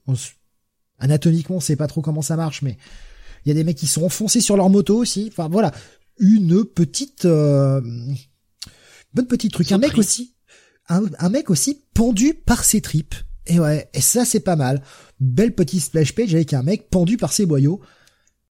anatomiquement, 0.97 1.57
on 1.57 1.61
sait 1.61 1.75
pas 1.75 1.87
trop 1.87 2.01
comment 2.01 2.21
ça 2.21 2.35
marche, 2.35 2.61
mais 2.61 2.77
il 3.45 3.49
y 3.49 3.51
a 3.51 3.55
des 3.55 3.63
mecs 3.63 3.77
qui 3.77 3.87
sont 3.87 4.03
enfoncés 4.03 4.41
sur 4.41 4.57
leur 4.57 4.69
moto 4.69 4.97
aussi. 4.97 5.29
Enfin 5.31 5.47
voilà, 5.49 5.71
une 6.19 6.65
petite, 6.65 7.25
euh, 7.25 7.81
bonne 9.13 9.27
petite 9.27 9.53
truc. 9.53 9.71
Un 9.71 9.77
mec 9.77 9.97
aussi, 9.97 10.33
un, 10.89 11.29
mec 11.29 11.49
aussi 11.49 11.83
pendu 11.99 12.33
par 12.33 12.63
ses 12.63 12.79
tripes. 12.79 13.13
Et 13.45 13.59
ouais, 13.59 13.89
et 13.93 13.99
ça 13.99 14.23
c'est 14.23 14.39
pas 14.39 14.55
mal. 14.55 14.81
Belle 15.19 15.53
petite 15.53 15.83
splash 15.83 16.15
page 16.15 16.33
avec 16.33 16.53
un 16.53 16.63
mec 16.63 16.89
pendu 16.89 17.17
par 17.17 17.33
ses 17.33 17.45
boyaux. 17.45 17.81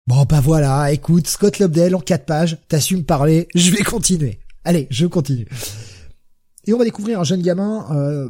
Bon 0.07 0.26
bah 0.28 0.43
voilà, 0.43 0.93
écoute, 0.93 1.26
Scott 1.26 1.59
Lobdell 1.59 1.95
en 1.95 2.01
quatre 2.01 2.26
pages, 2.26 2.59
t'assumes 2.68 3.05
parler, 3.05 3.49
je 3.55 3.70
vais 3.70 3.82
continuer. 3.82 4.41
Allez, 4.62 4.88
je 4.91 5.07
continue. 5.07 5.49
Et 6.66 6.74
on 6.74 6.78
va 6.78 6.84
découvrir 6.84 7.18
un 7.18 7.24
jeune 7.24 7.41
gamin 7.41 7.86
euh, 7.93 8.28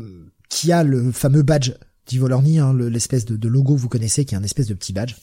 qui 0.48 0.70
a 0.70 0.84
le 0.84 1.10
fameux 1.10 1.42
badge 1.42 1.72
d'Ivolorny, 2.06 2.60
hein, 2.60 2.72
l'espèce 2.72 3.24
de, 3.24 3.48
logo 3.48 3.74
vous 3.74 3.88
connaissez, 3.88 4.24
qui 4.24 4.36
est 4.36 4.38
un 4.38 4.44
espèce 4.44 4.68
de 4.68 4.74
petit 4.74 4.92
badge, 4.92 5.16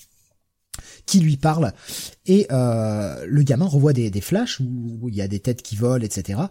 qui 1.05 1.21
lui 1.21 1.37
parle. 1.37 1.71
Et 2.25 2.45
euh, 2.51 3.25
le 3.25 3.41
gamin 3.43 3.67
revoit 3.67 3.93
des 3.93 4.21
flashs 4.21 4.59
où, 4.59 5.07
il 5.07 5.15
y 5.15 5.21
a 5.21 5.29
des 5.29 5.39
têtes 5.39 5.61
qui 5.61 5.77
volent, 5.77 6.03
etc. 6.03 6.41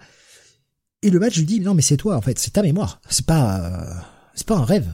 Et 1.02 1.10
le 1.10 1.18
badge 1.18 1.38
lui 1.38 1.46
dit 1.46 1.60
non 1.60 1.74
mais 1.74 1.82
c'est 1.82 1.96
toi 1.96 2.16
en 2.16 2.20
fait, 2.20 2.38
c'est 2.38 2.52
ta 2.52 2.62
mémoire, 2.62 3.00
c'est 3.08 3.26
pas 3.26 3.60
euh, 3.60 3.94
c'est 4.34 4.46
pas 4.46 4.56
un 4.56 4.64
rêve, 4.64 4.92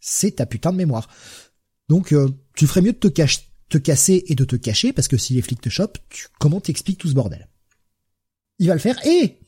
c'est 0.00 0.36
ta 0.36 0.46
putain 0.46 0.72
de 0.72 0.76
mémoire. 0.76 1.08
Donc 1.88 2.14
tu 2.54 2.66
ferais 2.66 2.82
mieux 2.82 2.92
de 2.92 2.98
te 2.98 3.08
cacher 3.08 3.50
te 3.70 3.78
casser 3.78 4.24
et 4.26 4.34
de 4.34 4.44
te 4.44 4.56
cacher, 4.56 4.92
parce 4.92 5.08
que 5.08 5.16
si 5.16 5.32
les 5.32 5.42
flics 5.42 5.62
te 5.62 5.70
chopent, 5.70 5.98
tu, 6.10 6.26
comment 6.38 6.60
t'expliques 6.60 6.98
tout 6.98 7.08
ce 7.08 7.14
bordel? 7.14 7.48
Il 8.58 8.68
va 8.68 8.74
le 8.74 8.80
faire, 8.80 9.04
et 9.06 9.38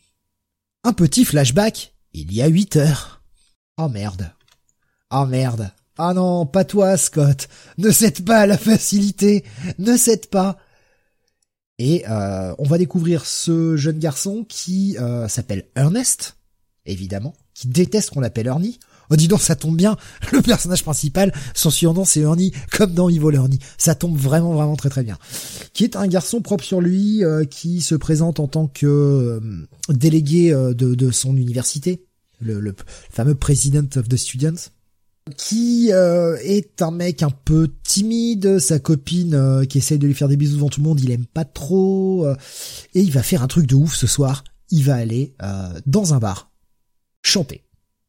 un 0.85 0.95
petit 0.95 1.27
flashback, 1.27 1.95
il 2.15 2.33
y 2.33 2.41
a 2.41 2.47
8 2.47 2.77
heures. 2.77 3.23
Oh 3.77 3.89
merde. 3.89 4.33
Oh 5.11 5.27
merde. 5.27 5.71
Ah 5.99 6.15
non, 6.15 6.47
pas 6.47 6.65
toi, 6.65 6.97
Scott. 6.97 7.49
Ne 7.77 7.91
cède 7.91 8.25
pas 8.25 8.41
à 8.41 8.47
la 8.47 8.57
facilité. 8.57 9.45
Ne 9.79 9.97
cède 9.97 10.29
pas. 10.29 10.57
Et 11.79 12.05
euh, 12.09 12.55
on 12.59 12.65
va 12.65 12.79
découvrir 12.79 13.25
ce 13.25 13.77
jeune 13.77 13.99
garçon 13.99 14.45
qui 14.49 14.97
euh, 14.99 15.27
s'appelle 15.29 15.65
Ernest, 15.75 16.37
évidemment, 16.87 17.35
qui 17.55 17.69
déteste 17.69 18.11
qu'on 18.11 18.21
l'appelle 18.21 18.47
Ernie. 18.47 18.79
Oh 19.13 19.17
dis 19.17 19.29
donc, 19.29 19.43
ça 19.43 19.57
tombe 19.57 19.77
bien. 19.77 19.97
Le 20.33 20.41
personnage 20.41 20.83
principal, 20.83 21.35
son 21.55 21.69
surnom 21.69 22.07
c'est 22.07 22.21
Ernie, 22.21 22.53
comme 22.71 22.95
dans 22.95 23.11
Evil 23.11 23.35
Ernie. 23.35 23.59
Ça 23.77 23.95
tombe 23.95 24.17
vraiment 24.17 24.55
vraiment 24.55 24.75
très 24.75 24.89
très 24.89 25.03
bien. 25.03 25.19
Qui 25.75 25.85
est 25.85 25.97
un 25.97 26.07
garçon 26.07 26.41
propre 26.41 26.65
sur 26.65 26.81
lui, 26.81 27.23
euh, 27.23 27.45
qui 27.45 27.83
se 27.83 27.95
présente 27.95 28.41
en 28.41 28.49
tant 28.49 28.69
que 28.69 28.87
euh, 28.87 29.41
délégué 29.91 30.53
euh, 30.53 30.73
de, 30.73 31.11
son 31.11 31.37
université, 31.37 32.07
le, 32.41 32.75
fameux 33.11 33.35
President 33.35 33.97
of 33.97 34.09
the 34.09 34.17
Students 34.17 34.71
qui 35.37 35.91
est 35.91 36.83
un 36.83 36.91
mec 36.91 37.23
un 37.23 37.31
peu 37.31 37.73
timide, 37.85 38.59
sa 38.59 38.79
copine 38.79 39.67
qui 39.69 39.79
essaye 39.79 39.99
de 39.99 40.07
lui 40.07 40.15
faire 40.15 40.29
des 40.29 40.37
bisous 40.37 40.57
devant 40.57 40.69
tout 40.69 40.81
le 40.81 40.89
monde, 40.89 41.01
il 41.01 41.11
aime 41.11 41.27
pas 41.27 41.45
trop, 41.45 42.27
et 42.95 43.01
il 43.01 43.13
va 43.13 43.23
faire 43.23 43.43
un 43.43 43.47
truc 43.47 43.67
de 43.67 43.75
ouf 43.75 43.95
ce 43.95 44.07
soir, 44.07 44.43
il 44.71 44.83
va 44.85 44.97
aller 44.97 45.35
dans 45.87 46.15
un 46.15 46.19
bar 46.19 46.51
chanter. 47.23 47.65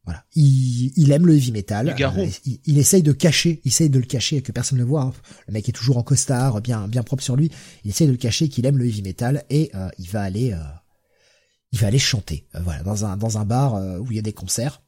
Voilà. 0.06 0.26
Il, 0.36 0.92
il 0.98 1.12
aime 1.12 1.26
le 1.26 1.36
heavy 1.36 1.52
metal. 1.52 1.96
Euh, 1.98 2.28
il, 2.46 2.60
il, 2.66 2.78
essaye 2.78 3.04
de 3.04 3.14
cacher, 3.14 3.62
il 3.64 3.70
essaye 3.70 3.90
de 3.90 4.00
le 4.00 4.06
cacher 4.06 4.42
que 4.42 4.52
personne 4.52 4.78
ne 4.78 4.84
le 4.84 4.90
voit. 4.90 5.04
Hein. 5.04 5.14
Le 5.48 5.54
mec 5.54 5.70
est 5.70 5.74
toujours 5.74 5.98
en 5.98 6.04
costard, 6.04 6.62
bien, 6.62 6.88
bien 6.88 7.04
propre 7.04 7.24
sur 7.24 7.38
lui. 7.38 7.52
Il 7.86 7.92
essaye 7.92 8.08
de 8.08 8.12
le 8.12 8.18
cacher 8.18 8.50
qu'il 8.50 8.66
aime 8.66 8.78
le 8.78 8.86
heavy 8.86 9.02
metal 9.02 9.46
et 9.50 9.72
euh, 9.76 9.90
il 9.98 10.10
va 10.10 10.22
aller, 10.22 10.52
euh, 10.52 10.60
il 11.72 11.80
va 11.80 11.88
aller 11.88 12.00
chanter. 12.00 12.48
voilà, 12.62 12.84
dans 12.84 13.06
un 13.06 13.16
dans 13.16 13.38
un 13.38 13.46
bar 13.46 13.76
où 14.02 14.12
il 14.12 14.16
y 14.16 14.20
a 14.20 14.24
des 14.24 14.34
concerts. 14.34 14.82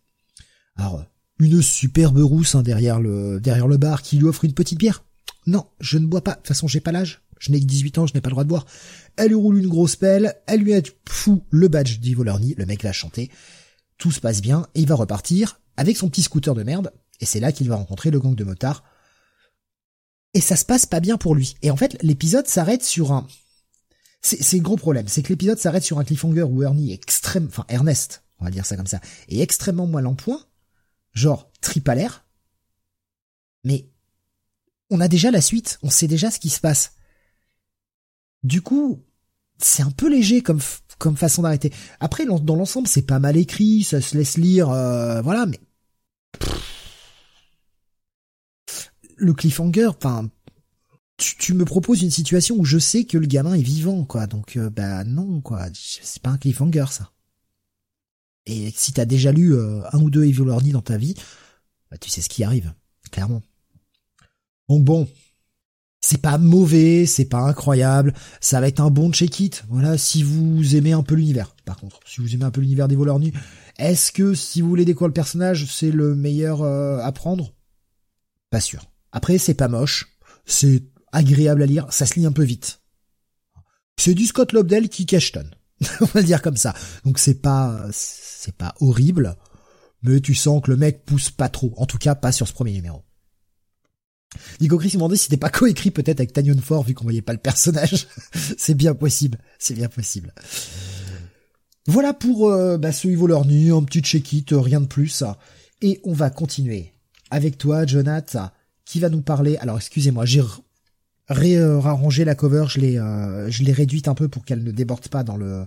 Alors 0.76 1.06
une 1.40 1.62
superbe 1.62 2.18
rousse 2.18 2.56
hein, 2.56 2.64
derrière 2.64 3.00
le 3.00 3.78
bar 3.78 4.02
qui 4.02 4.18
lui 4.18 4.26
offre 4.26 4.46
une 4.46 4.54
petite 4.54 4.80
bière. 4.80 5.04
Non, 5.48 5.66
je 5.80 5.98
ne 5.98 6.08
bois 6.08 6.24
pas. 6.24 6.32
De 6.32 6.38
toute 6.38 6.48
façon, 6.48 6.68
j'ai 6.68 6.80
pas 6.80 6.92
l'âge. 6.92 7.22
Je 7.40 7.52
n'ai 7.52 7.60
que 7.60 7.66
18 7.66 7.98
ans, 7.98 8.08
je 8.08 8.14
n'ai 8.14 8.22
pas 8.22 8.30
le 8.30 8.34
droit 8.34 8.44
de 8.44 8.50
boire. 8.50 8.66
Elle 9.18 9.30
lui 9.30 9.36
roule 9.36 9.58
une 9.58 9.68
grosse 9.68 9.96
pelle, 9.96 10.36
elle 10.48 10.62
lui 10.62 10.74
a 10.74 10.82
fou 11.08 11.44
le 11.50 11.68
badge 11.68 12.00
d'Ivo 12.00 12.24
Le 12.24 12.66
mec 12.66 12.84
va 12.84 12.92
chanter 12.92 13.30
tout 13.98 14.12
se 14.12 14.20
passe 14.20 14.42
bien, 14.42 14.68
et 14.76 14.82
il 14.82 14.88
va 14.88 14.96
repartir 14.96 15.62
avec 15.78 15.98
son 15.98 16.10
petit 16.10 16.22
scooter 16.22 16.54
de 16.54 16.64
merde, 16.64 16.92
et 17.20 17.26
c'est 17.26 17.40
là 17.40 17.52
qu'il 17.52 17.70
va 17.70 17.76
rencontrer 17.76 18.12
le 18.12 18.20
gang 18.20 18.36
de 18.36 18.44
motards. 18.44 18.84
Et 20.34 20.42
ça 20.42 20.56
se 20.56 20.66
passe 20.66 20.86
pas 20.86 21.00
bien 21.00 21.18
pour 21.18 21.34
lui. 21.34 21.56
Et 21.62 21.72
en 21.72 21.78
fait, 21.78 21.98
l'épisode 22.02 22.48
s'arrête 22.48 22.84
sur 22.84 23.14
un... 23.14 23.28
C'est 24.22 24.58
le 24.58 24.64
gros 24.64 24.76
problème, 24.76 25.08
c'est 25.08 25.22
que 25.22 25.30
l'épisode 25.30 25.60
s'arrête 25.60 25.84
sur 25.84 26.00
un 26.00 26.04
cliffhanger 26.04 26.44
où 26.44 26.64
Ernie 26.64 26.94
est. 26.94 27.38
Enfin, 27.38 27.64
Ernest, 27.70 28.24
on 28.40 28.46
va 28.46 28.52
dire 28.52 28.66
ça 28.66 28.76
comme 28.76 28.88
ça, 28.88 29.00
est 29.30 29.40
extrêmement 29.40 29.86
mal 29.86 30.08
en 30.08 30.16
point, 30.16 30.44
genre 31.16 31.52
tripalaire, 31.62 32.28
mais 33.64 33.90
on 34.92 35.02
a 35.02 35.08
déjà 35.08 35.32
la 35.32 35.42
suite, 35.42 35.80
on 35.82 35.90
sait 35.90 36.08
déjà 36.08 36.30
ce 36.30 36.40
qui 36.40 36.50
se 36.50 36.60
passe. 36.60 36.94
Du 38.44 38.62
coup, 38.62 39.04
c'est 39.58 39.82
un 39.82 39.92
peu 39.92 40.08
léger 40.08 40.44
comme 40.44 40.62
comme 41.00 41.18
façon 41.18 41.42
d'arrêter. 41.42 41.74
Après, 42.00 42.26
dans 42.26 42.56
l'ensemble, 42.56 42.88
c'est 42.88 43.02
pas 43.02 43.20
mal 43.20 43.36
écrit, 43.36 43.84
ça 43.84 44.00
se 44.00 44.16
laisse 44.16 44.38
lire, 44.38 44.70
euh, 44.70 45.22
voilà, 45.22 45.46
mais 45.46 45.60
le 49.18 49.34
cliffhanger, 49.34 49.88
enfin, 49.88 50.30
tu, 51.18 51.54
me 51.54 51.66
proposes 51.66 52.02
une 52.02 52.12
situation 52.12 52.56
où 52.58 52.66
je 52.66 52.78
sais 52.78 53.06
que 53.06 53.18
le 53.18 53.28
gamin 53.28 53.54
est 53.54 53.62
vivant, 53.62 54.04
quoi. 54.04 54.28
Donc, 54.28 54.58
euh, 54.58 54.70
bah 54.70 55.04
non, 55.04 55.42
quoi. 55.42 55.68
C'est 55.74 56.22
pas 56.22 56.32
un 56.32 56.38
cliffhanger, 56.38 56.86
ça. 56.92 57.12
Et 58.46 58.72
si 58.76 58.94
t'as 58.94 59.06
déjà 59.06 59.32
lu 59.32 59.54
euh, 59.54 59.82
un 59.92 60.00
ou 60.00 60.10
deux 60.10 60.26
Evil 60.26 60.50
Orny 60.50 60.72
dans 60.72 60.82
ta 60.82 60.98
vie, 60.98 61.16
bah, 61.90 61.98
tu 61.98 62.10
sais 62.10 62.22
ce 62.22 62.30
qui 62.30 62.44
arrive, 62.44 62.74
clairement. 63.12 63.42
Donc 64.70 64.84
bon, 64.84 65.08
c'est 66.02 66.22
pas 66.22 66.38
mauvais, 66.38 67.08
c'est 67.08 67.26
pas 67.26 67.40
incroyable, 67.40 68.14
ça 68.40 68.62
va 68.62 68.68
être 68.68 68.80
un 68.80 68.92
bon 68.92 69.12
check-it. 69.12 69.64
Voilà, 69.70 69.98
si 69.98 70.22
vous 70.22 70.76
aimez 70.76 70.94
un 70.94 71.02
peu 71.02 71.16
l'univers. 71.16 71.56
Par 71.66 71.78
contre, 71.78 72.00
si 72.06 72.22
vous 72.22 72.36
aimez 72.36 72.46
un 72.46 72.52
peu 72.52 72.62
l'univers 72.62 72.88
des 72.88 72.96
voleurs 72.96 73.20
nus, 73.20 73.34
est-ce 73.78 74.12
que 74.12 74.36
si 74.36 74.62
vous 74.62 74.70
voulez 74.70 74.86
découvrir 74.86 75.08
le 75.08 75.14
personnage, 75.14 75.66
c'est 75.66 75.92
le 75.92 76.14
meilleur 76.14 76.62
euh, 76.62 77.00
à 77.00 77.12
prendre? 77.12 77.54
Pas 78.52 78.62
sûr. 78.62 78.86
Après, 79.12 79.40
c'est 79.40 79.56
pas 79.56 79.68
moche, 79.68 80.16
c'est 80.46 80.84
agréable 81.12 81.64
à 81.64 81.66
lire, 81.66 81.88
ça 81.90 82.06
se 82.06 82.20
lit 82.20 82.26
un 82.26 82.32
peu 82.32 82.44
vite. 82.44 82.82
C'est 83.98 84.14
du 84.14 84.26
Scott 84.26 84.52
Lobdell 84.52 84.90
qui 84.90 85.06
cachetonne. 85.06 85.55
On 86.02 86.06
va 86.06 86.22
le 86.22 86.26
dire 86.26 86.42
comme 86.42 86.58
ça. 86.58 86.74
Donc 87.04 87.20
c'est 87.20 87.42
pas 87.42 87.86
c'est 87.92 88.56
pas 88.56 88.76
horrible, 88.80 89.36
mais 90.04 90.20
tu 90.22 90.36
sens 90.36 90.62
que 90.62 90.72
le 90.72 90.78
mec 90.78 91.06
pousse 91.06 91.32
pas 91.32 91.50
trop. 91.50 91.74
En 91.78 91.86
tout 91.86 91.98
cas, 91.98 92.16
pas 92.16 92.32
sur 92.32 92.48
ce 92.48 92.54
premier 92.54 92.72
numéro. 92.72 93.04
Nico 94.60 94.78
Chris 94.78 94.92
demandait 94.92 95.16
si 95.16 95.24
c'était 95.24 95.38
pas 95.38 95.50
coécrit 95.50 95.92
peut-être 95.92 96.20
avec 96.20 96.34
Tanyon 96.34 96.60
vu 96.86 96.94
qu'on 96.94 97.04
voyait 97.04 97.22
pas 97.22 97.34
le 97.34 97.40
personnage. 97.40 98.08
c'est 98.58 98.76
bien 98.76 98.94
possible, 98.94 99.38
c'est 99.60 99.74
bien 99.74 99.88
possible. 99.88 100.34
Voilà 101.88 102.14
pour 102.14 102.50
euh, 102.50 102.78
bah, 102.78 102.92
ce 102.92 103.08
Ivo 103.08 103.28
Lorny, 103.28 103.70
un 103.70 103.84
petit 103.84 104.02
check-it, 104.02 104.50
rien 104.52 104.82
de 104.82 104.88
plus. 104.88 105.24
Et 105.82 106.02
on 106.04 106.14
va 106.14 106.30
continuer 106.30 106.94
avec 107.30 107.58
toi, 107.58 107.86
Jonathan, 107.86 108.50
qui 108.86 109.00
va 109.00 109.10
nous 109.10 109.22
parler. 109.22 109.58
Alors 109.58 109.78
excusez-moi, 109.78 110.26
j'ai 110.26 110.42
réarrangé 111.28 112.26
la 112.26 112.36
cover, 112.36 112.66
je 112.70 112.80
l'ai 112.80 112.98
euh, 112.98 113.50
je 113.50 113.64
l'ai 113.64 113.72
réduite 113.72 114.08
un 114.08 114.16
peu 114.16 114.28
pour 114.28 114.46
qu'elle 114.46 114.64
ne 114.64 114.72
déborde 114.72 115.08
pas 115.08 115.24
dans 115.24 115.38
le 115.38 115.66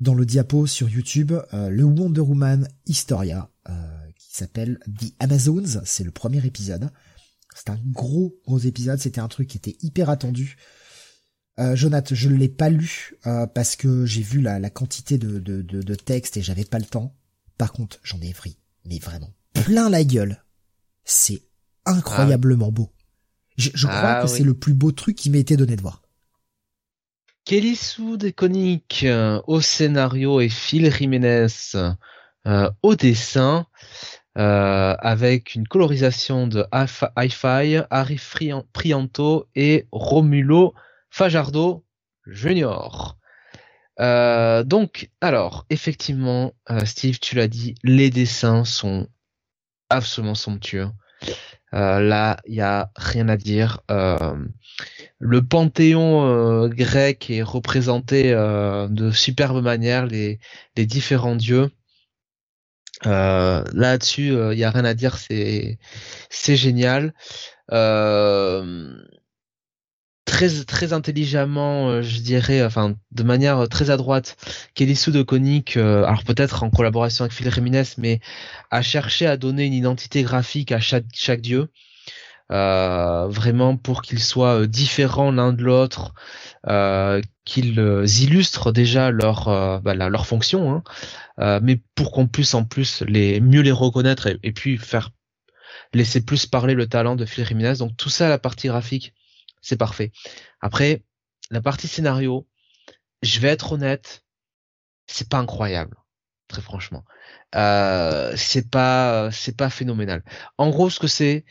dans 0.00 0.14
le 0.14 0.26
diapo 0.26 0.66
sur 0.66 0.88
YouTube. 0.88 1.32
Euh, 1.52 1.68
le 1.68 1.84
Wonder 1.84 2.20
Woman 2.20 2.68
Historia 2.86 3.50
qui 4.18 4.36
s'appelle 4.36 4.78
The 4.86 5.14
Amazons, 5.20 5.80
c'est 5.84 6.04
le 6.04 6.10
premier 6.10 6.44
épisode. 6.44 6.90
C'est 7.54 7.70
un 7.70 7.78
gros 7.86 8.36
gros 8.44 8.58
épisode, 8.58 8.98
c'était 8.98 9.20
un 9.20 9.28
truc 9.28 9.48
qui 9.48 9.56
était 9.56 9.76
hyper 9.80 10.10
attendu. 10.10 10.56
Euh, 11.60 11.76
Jonathan, 11.76 12.14
je 12.14 12.28
ne 12.28 12.34
l'ai 12.34 12.48
pas 12.48 12.68
lu 12.68 13.14
euh, 13.26 13.46
parce 13.46 13.76
que 13.76 14.06
j'ai 14.06 14.22
vu 14.22 14.40
la, 14.40 14.70
quantité 14.70 15.18
de, 15.18 15.38
de, 15.38 15.62
de, 15.62 15.94
textes 15.94 16.36
et 16.36 16.42
j'avais 16.42 16.64
pas 16.64 16.78
le 16.78 16.84
temps. 16.84 17.16
Par 17.58 17.72
contre, 17.72 18.00
j'en 18.02 18.20
ai 18.20 18.32
pris, 18.32 18.58
mais 18.84 18.98
vraiment 18.98 19.32
plein 19.52 19.88
la 19.88 20.02
gueule. 20.02 20.42
C'est 21.04 21.42
incroyablement 21.84 22.72
beau. 22.72 22.90
Je, 23.56 23.86
crois 23.86 24.00
ah 24.00 24.22
que 24.22 24.28
c'est 24.28 24.42
le 24.42 24.54
plus 24.54 24.74
beau 24.74 24.90
truc 24.92 25.16
qui 25.16 25.30
m'a 25.30 25.38
été 25.38 25.56
donné 25.56 25.76
de 25.76 25.82
voir. 25.82 26.02
Kelly 27.44 27.76
Sue 27.76 28.18
euh, 29.04 29.42
au 29.46 29.60
scénario 29.60 30.40
et 30.40 30.48
Phil 30.48 30.92
Jiménez 30.92 31.46
euh, 32.46 32.70
au 32.82 32.94
dessin. 32.94 33.66
Euh, 34.36 34.96
avec 34.98 35.54
une 35.54 35.68
colorisation 35.68 36.48
de 36.48 36.66
Hi-Fi, 36.72 37.82
Harry 37.88 38.20
Prianto 38.72 39.46
et 39.54 39.86
Romulo 39.92 40.74
Fajardo 41.08 41.84
Junior. 42.26 43.16
Euh, 44.00 44.64
donc, 44.64 45.08
alors, 45.20 45.66
effectivement, 45.70 46.52
Steve, 46.84 47.20
tu 47.20 47.36
l'as 47.36 47.46
dit, 47.46 47.76
les 47.84 48.10
dessins 48.10 48.64
sont 48.64 49.06
absolument 49.88 50.34
somptueux. 50.34 50.88
Là, 51.74 52.38
il 52.46 52.54
y 52.54 52.60
a 52.60 52.90
rien 52.96 53.28
à 53.28 53.36
dire. 53.36 53.80
le 55.18 55.42
panthéon 55.42 56.68
grec 56.68 57.30
est 57.30 57.42
représenté 57.42 58.32
de 58.32 59.10
superbe 59.10 59.62
manière, 59.62 60.06
les, 60.06 60.38
différents 60.76 61.36
dieux. 61.36 61.70
Euh, 63.06 63.64
là-dessus, 63.72 64.28
il 64.28 64.34
euh, 64.34 64.54
y 64.54 64.64
a 64.64 64.70
rien 64.70 64.84
à 64.84 64.94
dire, 64.94 65.18
c'est 65.18 65.78
génial. 66.30 67.14
Euh, 67.72 68.96
très 70.24 70.64
très 70.64 70.92
intelligemment, 70.92 72.02
je 72.02 72.20
dirais, 72.20 72.64
enfin 72.64 72.94
de 73.12 73.22
manière 73.22 73.68
très 73.68 73.90
à 73.90 73.96
droite, 73.96 74.36
Kelly 74.74 74.96
Sue 74.96 75.12
de 75.12 75.22
Koenig, 75.22 75.76
alors 75.76 76.24
peut-être 76.24 76.62
en 76.62 76.70
collaboration 76.70 77.24
avec 77.24 77.32
Phil 77.32 77.52
Jiménez, 77.52 77.84
mais 77.98 78.20
a 78.70 78.82
cherché 78.82 79.26
à 79.26 79.36
donner 79.36 79.64
une 79.64 79.74
identité 79.74 80.22
graphique 80.22 80.72
à 80.72 80.80
chaque 80.80 81.06
chaque 81.14 81.40
dieu. 81.40 81.68
Euh, 82.52 83.26
vraiment 83.28 83.76
pour 83.78 84.02
qu'ils 84.02 84.22
soient 84.22 84.66
différents 84.66 85.30
l'un 85.30 85.54
de 85.54 85.62
l'autre, 85.62 86.12
euh, 86.68 87.22
qu'ils 87.46 87.78
illustrent 88.20 88.70
déjà 88.70 89.10
leur 89.10 89.80
bah, 89.82 89.94
leur 89.94 90.26
fonction, 90.26 90.70
hein. 90.70 90.82
Euh, 91.40 91.60
mais 91.62 91.80
pour 91.94 92.12
qu'on 92.12 92.28
puisse 92.28 92.54
en 92.54 92.64
plus 92.64 93.02
les 93.06 93.40
mieux 93.40 93.60
les 93.60 93.72
reconnaître 93.72 94.28
et, 94.42 94.52
puis 94.52 94.78
faire 94.78 95.10
laisser 95.92 96.24
plus 96.24 96.46
parler 96.46 96.74
le 96.74 96.86
talent 96.86 97.16
de 97.16 97.24
Phil 97.24 97.46
Jiménez. 97.46 97.74
Donc 97.78 97.96
tout 97.96 98.08
ça, 98.08 98.28
la 98.28 98.38
partie 98.38 98.68
graphique, 98.68 99.14
c'est 99.64 99.76
parfait. 99.76 100.12
Après, 100.60 101.02
la 101.50 101.60
partie 101.60 101.88
scénario, 101.88 102.46
je 103.22 103.40
vais 103.40 103.48
être 103.48 103.72
honnête, 103.72 104.24
c'est 105.06 105.28
pas 105.28 105.38
incroyable, 105.38 105.96
très 106.48 106.62
franchement. 106.62 107.04
Euh, 107.54 108.34
c'est 108.36 108.70
pas, 108.70 109.30
c'est 109.32 109.56
pas 109.56 109.70
phénoménal. 109.70 110.22
En 110.58 110.70
gros, 110.70 110.90
ce 110.90 111.00
que 111.00 111.06
c'est, 111.06 111.44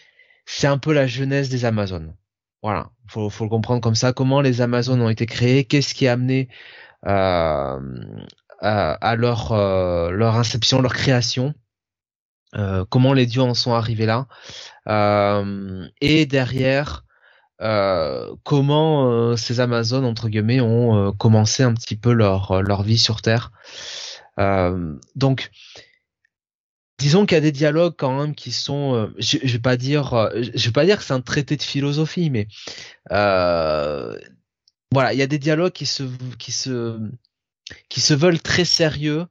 c'est 0.45 0.67
un 0.67 0.77
peu 0.77 0.93
la 0.93 1.07
jeunesse 1.07 1.49
des 1.49 1.65
Amazones. 1.65 2.15
Voilà, 2.61 2.91
faut, 3.07 3.29
faut 3.29 3.43
le 3.43 3.49
comprendre 3.49 3.81
comme 3.81 3.95
ça. 3.95 4.13
Comment 4.13 4.41
les 4.41 4.61
Amazones 4.61 5.01
ont 5.01 5.09
été 5.09 5.25
créées, 5.25 5.65
qu'est-ce 5.65 5.93
qui 5.93 6.07
a 6.07 6.13
amené 6.13 6.49
euh, 7.05 7.79
à 8.61 9.15
leur 9.17 9.51
euh, 9.51 10.11
leur 10.11 10.37
inception, 10.37 10.81
leur 10.81 10.93
création, 10.93 11.53
euh, 12.55 12.85
comment 12.89 13.13
les 13.13 13.25
dieux 13.25 13.41
en 13.41 13.53
sont 13.53 13.73
arrivés 13.73 14.05
là, 14.05 14.27
euh, 14.87 15.87
et 15.99 16.25
derrière 16.25 17.03
comment 18.43 19.37
ces 19.37 19.59
Amazones 19.59 20.05
entre 20.05 20.29
guillemets 20.29 20.61
ont 20.61 21.13
commencé 21.13 21.63
un 21.63 21.73
petit 21.73 21.95
peu 21.95 22.11
leur 22.11 22.61
leur 22.61 22.83
vie 22.83 22.97
sur 22.97 23.21
Terre. 23.21 23.51
donc 25.15 25.49
disons 26.99 27.25
qu'il 27.25 27.35
y 27.35 27.37
a 27.37 27.41
des 27.41 27.51
dialogues 27.51 27.95
quand 27.97 28.19
même 28.19 28.35
qui 28.35 28.51
sont 28.51 29.09
je, 29.17 29.37
je 29.43 29.53
vais 29.53 29.59
pas 29.59 29.77
dire 29.77 30.29
je 30.35 30.65
vais 30.65 30.73
pas 30.73 30.85
dire 30.85 30.97
que 30.97 31.03
c'est 31.03 31.13
un 31.13 31.21
traité 31.21 31.55
de 31.55 31.63
philosophie 31.63 32.29
mais 32.29 32.47
euh, 33.11 34.17
voilà 34.91 35.13
il 35.13 35.19
y 35.19 35.23
a 35.23 35.27
des 35.27 35.39
dialogues 35.39 35.71
qui 35.71 35.85
se 35.85 36.03
qui 36.37 36.51
se 36.51 36.99
qui 37.89 38.01
se 38.01 38.13
veulent 38.13 38.41
très 38.41 38.65
sérieux, 38.65 39.25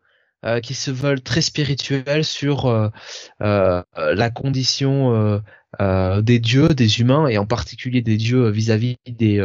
euh, 0.45 0.61
qui 0.61 0.75
se 0.75 0.91
veulent 0.91 1.23
très 1.23 1.43
spirituels 1.43 2.25
sur 2.25 2.67
euh, 2.67 2.89
euh, 3.43 3.83
la 3.95 4.31
condition 4.31 5.41
des 5.81 6.39
dieux, 6.39 6.69
des 6.69 7.01
humains 7.01 7.29
et 7.29 7.39
en 7.39 7.47
particulier 7.47 8.03
des 8.03 8.17
dieux 8.17 8.49
vis-à-vis 8.51 8.97
des 9.07 9.39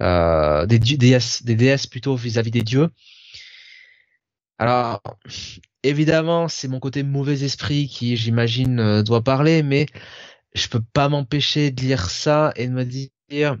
des, 0.00 0.78
déesses, 0.78 1.42
des 1.42 1.54
déesses 1.54 1.86
plutôt 1.86 2.16
vis-à-vis 2.16 2.50
des 2.50 2.62
dieux. 2.62 2.88
Alors 4.58 5.02
évidemment, 5.82 6.48
c'est 6.48 6.68
mon 6.68 6.80
côté 6.80 7.02
mauvais 7.02 7.44
esprit 7.44 7.88
qui, 7.88 8.16
j'imagine, 8.16 9.02
doit 9.02 9.22
parler, 9.22 9.62
mais 9.62 9.86
je 10.54 10.68
peux 10.68 10.82
pas 10.92 11.08
m'empêcher 11.08 11.70
de 11.70 11.82
lire 11.82 12.10
ça 12.10 12.52
et 12.56 12.66
de 12.66 12.72
me 12.72 12.84
dire 12.84 13.56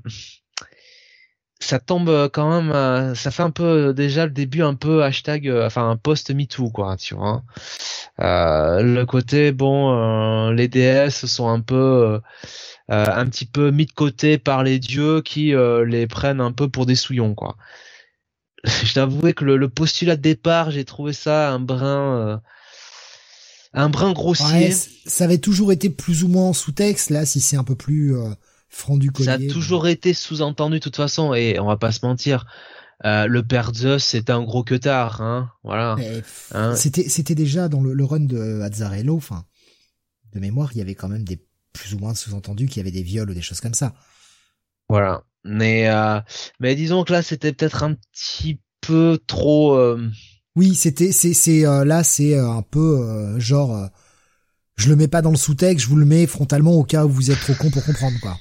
ça 1.58 1.78
tombe 1.78 2.08
euh, 2.08 2.28
quand 2.28 2.50
même, 2.50 2.70
euh, 2.72 3.14
ça 3.14 3.30
fait 3.30 3.42
un 3.42 3.50
peu 3.50 3.88
euh, 3.88 3.92
déjà 3.92 4.26
le 4.26 4.32
début 4.32 4.62
un 4.62 4.74
peu 4.74 5.02
hashtag, 5.02 5.50
enfin 5.64 5.90
un 5.90 5.96
post 5.96 6.30
MeToo 6.30 6.70
quoi, 6.70 6.96
tu 6.96 7.14
vois. 7.14 7.42
Euh, 8.20 8.82
le 8.82 9.04
côté 9.06 9.52
bon, 9.52 10.50
les 10.50 10.68
DS 10.68 11.26
sont 11.26 11.48
un 11.48 11.60
peu, 11.60 12.20
un 12.88 13.26
petit 13.26 13.46
peu 13.46 13.70
mis 13.70 13.86
de 13.86 13.92
côté 13.92 14.38
par 14.38 14.62
les 14.62 14.78
dieux 14.78 15.22
qui 15.22 15.54
les 15.86 16.06
prennent 16.06 16.40
un 16.40 16.52
peu 16.52 16.68
pour 16.68 16.86
des 16.86 16.94
souillons 16.94 17.34
quoi. 17.34 17.56
Je 18.64 18.94
t'avouais 18.94 19.32
que 19.32 19.44
le, 19.44 19.68
postulat 19.68 20.16
de 20.16 20.22
départ, 20.22 20.70
j'ai 20.70 20.84
trouvé 20.84 21.12
ça 21.12 21.52
un 21.52 21.60
brin, 21.60 22.40
un 23.72 23.88
brin 23.88 24.12
grossier. 24.12 24.72
ça 25.06 25.24
avait 25.24 25.38
toujours 25.38 25.72
été 25.72 25.88
plus 25.88 26.24
ou 26.24 26.28
moins 26.28 26.52
sous-texte 26.52 27.10
là, 27.10 27.24
si 27.24 27.40
c'est 27.40 27.56
un 27.56 27.64
peu 27.64 27.76
plus 27.76 28.16
ça 28.70 29.32
a 29.34 29.38
toujours 29.38 29.88
été 29.88 30.12
sous-entendu 30.12 30.76
de 30.76 30.82
toute 30.82 30.96
façon, 30.96 31.34
et 31.34 31.58
on 31.58 31.66
va 31.66 31.76
pas 31.76 31.92
se 31.92 32.04
mentir. 32.04 32.46
Euh, 33.04 33.26
le 33.26 33.42
père 33.42 33.72
Zeus, 33.74 34.02
c'était 34.02 34.32
un 34.32 34.42
gros 34.42 34.64
queutard, 34.64 35.20
hein, 35.20 35.50
voilà. 35.62 35.96
Hein. 36.52 36.74
C'était, 36.74 37.08
c'était 37.08 37.34
déjà 37.34 37.68
dans 37.68 37.82
le, 37.82 38.04
run 38.04 38.20
de 38.20 38.60
Azzarello, 38.62 39.16
enfin, 39.16 39.44
de 40.32 40.40
mémoire, 40.40 40.70
il 40.72 40.78
y 40.78 40.80
avait 40.80 40.94
quand 40.94 41.08
même 41.08 41.24
des 41.24 41.42
plus 41.72 41.94
ou 41.94 41.98
moins 41.98 42.14
sous-entendus 42.14 42.66
qu'il 42.66 42.78
y 42.78 42.80
avait 42.80 42.90
des 42.90 43.02
viols 43.02 43.30
ou 43.30 43.34
des 43.34 43.42
choses 43.42 43.60
comme 43.60 43.74
ça. 43.74 43.92
Voilà. 44.88 45.24
Mais, 45.44 45.88
euh, 45.88 46.20
mais 46.58 46.74
disons 46.74 47.04
que 47.04 47.12
là, 47.12 47.22
c'était 47.22 47.52
peut-être 47.52 47.82
un 47.82 47.94
petit 47.94 48.60
peu 48.80 49.18
trop. 49.26 49.74
Euh, 49.74 50.10
oui, 50.54 50.74
c'était, 50.74 51.12
c'est, 51.12 51.34
c'est 51.34 51.62
là, 51.62 52.02
c'est 52.02 52.38
un 52.38 52.62
peu 52.62 53.38
genre 53.38 53.90
je 54.76 54.88
le 54.88 54.96
mets 54.96 55.08
pas 55.08 55.20
dans 55.20 55.30
le 55.30 55.36
sous-texte, 55.36 55.84
je 55.84 55.88
vous 55.88 55.96
le 55.96 56.06
mets 56.06 56.26
frontalement 56.26 56.72
au 56.72 56.84
cas 56.84 57.04
où 57.04 57.10
vous 57.10 57.30
êtes 57.30 57.40
trop 57.40 57.54
con 57.54 57.70
pour 57.70 57.84
comprendre 57.84 58.18
quoi. 58.20 58.38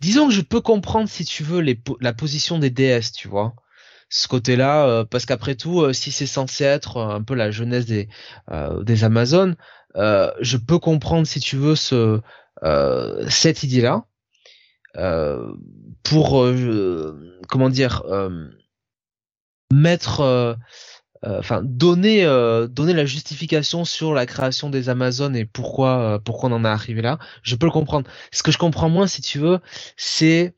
Disons 0.00 0.28
que 0.28 0.34
je 0.34 0.40
peux 0.42 0.60
comprendre 0.60 1.08
si 1.08 1.24
tu 1.24 1.42
veux 1.42 1.64
la 2.00 2.12
position 2.12 2.58
des 2.58 2.70
DS, 2.70 3.12
tu 3.14 3.28
vois. 3.28 3.54
Ce 4.08 4.28
côté-là, 4.28 4.86
euh, 4.86 5.04
parce 5.04 5.26
qu'après 5.26 5.56
tout, 5.56 5.80
euh, 5.80 5.92
si 5.92 6.12
c'est 6.12 6.26
censé 6.26 6.64
être 6.64 6.98
un 7.00 7.22
peu 7.22 7.34
la 7.34 7.50
jeunesse 7.50 7.86
des 7.86 8.08
des 8.82 9.04
Amazones, 9.04 9.56
je 9.94 10.56
peux 10.56 10.78
comprendre 10.78 11.26
si 11.26 11.40
tu 11.40 11.56
veux 11.56 11.76
ce 11.76 12.20
cette 13.28 13.62
idée-là 13.62 14.04
pour 16.02 16.46
comment 17.48 17.70
dire 17.70 18.02
mettre 19.72 20.20
euh, 20.20 20.54
enfin 21.26 21.60
donner 21.62 22.24
euh, 22.24 22.66
donner 22.68 22.92
la 22.92 23.04
justification 23.04 23.84
sur 23.84 24.14
la 24.14 24.26
création 24.26 24.70
des 24.70 24.88
Amazones 24.88 25.36
et 25.36 25.44
pourquoi 25.44 25.98
euh, 25.98 26.18
pourquoi 26.18 26.50
on 26.50 26.52
en 26.52 26.64
est 26.64 26.68
arrivé 26.68 27.02
là 27.02 27.18
je 27.42 27.56
peux 27.56 27.66
le 27.66 27.72
comprendre. 27.72 28.08
Ce 28.32 28.42
que 28.42 28.52
je 28.52 28.58
comprends 28.58 28.88
moins 28.88 29.06
si 29.06 29.22
tu 29.22 29.38
veux 29.38 29.58
c'est 29.96 30.54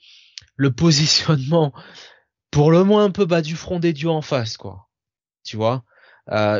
le 0.56 0.70
positionnement 0.72 1.72
pour 2.50 2.70
le 2.70 2.84
moins 2.84 3.04
un 3.04 3.10
peu 3.10 3.24
bas 3.24 3.42
du 3.42 3.56
front 3.56 3.78
des 3.78 3.92
dieux 3.92 4.10
en 4.10 4.22
face 4.22 4.56
quoi. 4.56 4.88
Tu 5.44 5.56
vois? 5.56 5.84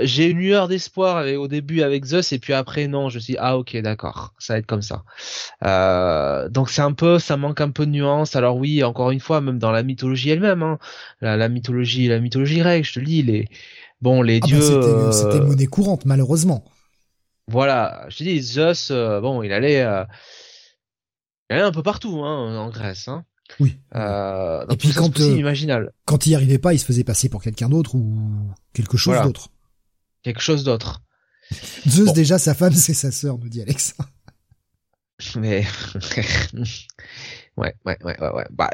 J'ai 0.03 0.31
une 0.31 0.39
lueur 0.39 0.67
d'espoir 0.67 1.27
au 1.37 1.47
début 1.47 1.83
avec 1.83 2.07
Zeus 2.07 2.33
et 2.33 2.39
puis 2.39 2.55
après 2.55 2.87
non 2.87 3.11
je 3.11 3.19
suis 3.19 3.37
ah 3.39 3.59
ok 3.59 3.77
d'accord 3.79 4.33
ça 4.39 4.55
va 4.55 4.59
être 4.61 4.67
comme 4.67 4.81
ça. 4.83 5.05
Donc 6.49 6.71
c'est 6.71 6.81
un 6.81 6.93
peu 6.93 7.19
ça 7.19 7.37
manque 7.37 7.61
un 7.61 7.71
peu 7.71 7.85
de 7.85 7.91
nuance. 7.91 8.35
Alors 8.37 8.57
oui 8.57 8.83
encore 8.83 9.11
une 9.11 9.21
fois 9.21 9.43
même 9.43 9.59
dans 9.59 9.71
la 9.71 9.83
mythologie 9.83 10.31
elle-même 10.31 10.63
hein, 10.63 10.79
la, 11.21 11.37
la, 11.37 11.51
mythologie 11.51 12.09
la 12.09 12.19
mythologie 12.19 12.61
grecque 12.61 12.87
je 12.87 12.95
te 12.95 13.01
dis 13.01 13.23
les 13.23 13.49
Bon, 14.01 14.23
les 14.23 14.37
ah 14.37 14.41
bah, 14.41 14.47
dieux. 14.47 14.61
C'était 15.13 15.41
euh, 15.41 15.45
monnaie 15.45 15.67
courante, 15.67 16.05
malheureusement. 16.05 16.65
Voilà, 17.49 18.05
je 18.09 18.19
te 18.19 18.25
dis, 18.25 18.41
Zeus, 18.43 18.91
euh, 18.91 19.21
bon, 19.21 19.43
il 19.43 19.53
allait, 19.53 19.81
euh, 19.81 20.05
il 21.49 21.55
allait 21.55 21.65
un 21.65 21.73
peu 21.73 21.83
partout, 21.83 22.23
hein, 22.23 22.59
en 22.59 22.69
Grèce, 22.69 23.09
hein. 23.09 23.25
Oui. 23.59 23.79
Euh, 23.95 24.67
et 24.69 24.77
puis 24.77 24.93
quand, 24.93 25.19
imaginal. 25.19 25.93
quand 26.05 26.27
il 26.27 26.33
y 26.33 26.35
arrivait 26.35 26.59
pas, 26.59 26.75
il 26.75 26.79
se 26.79 26.85
faisait 26.85 27.05
passer 27.05 27.31
pour 27.31 27.43
quelqu'un 27.43 27.71
d'autre 27.71 27.95
ou 27.95 28.53
quelque 28.75 28.99
chose 28.99 29.19
d'autre. 29.23 29.49
Quelque 30.23 30.43
chose 30.43 30.65
d'autre. 30.65 31.01
Zeus, 31.89 32.13
déjà, 32.13 32.39
sa 32.39 32.55
femme, 32.55 32.75
c'est 32.75 32.93
sa 32.93 33.11
sœur, 33.11 33.39
nous 33.39 33.49
dit 33.49 33.63
Alex. 33.63 33.97
Mais 35.37 35.65
ouais, 37.57 37.75
ouais, 37.87 37.99
ouais, 38.05 38.21
ouais, 38.21 38.31
ouais. 38.31 38.47
Bah, 38.51 38.71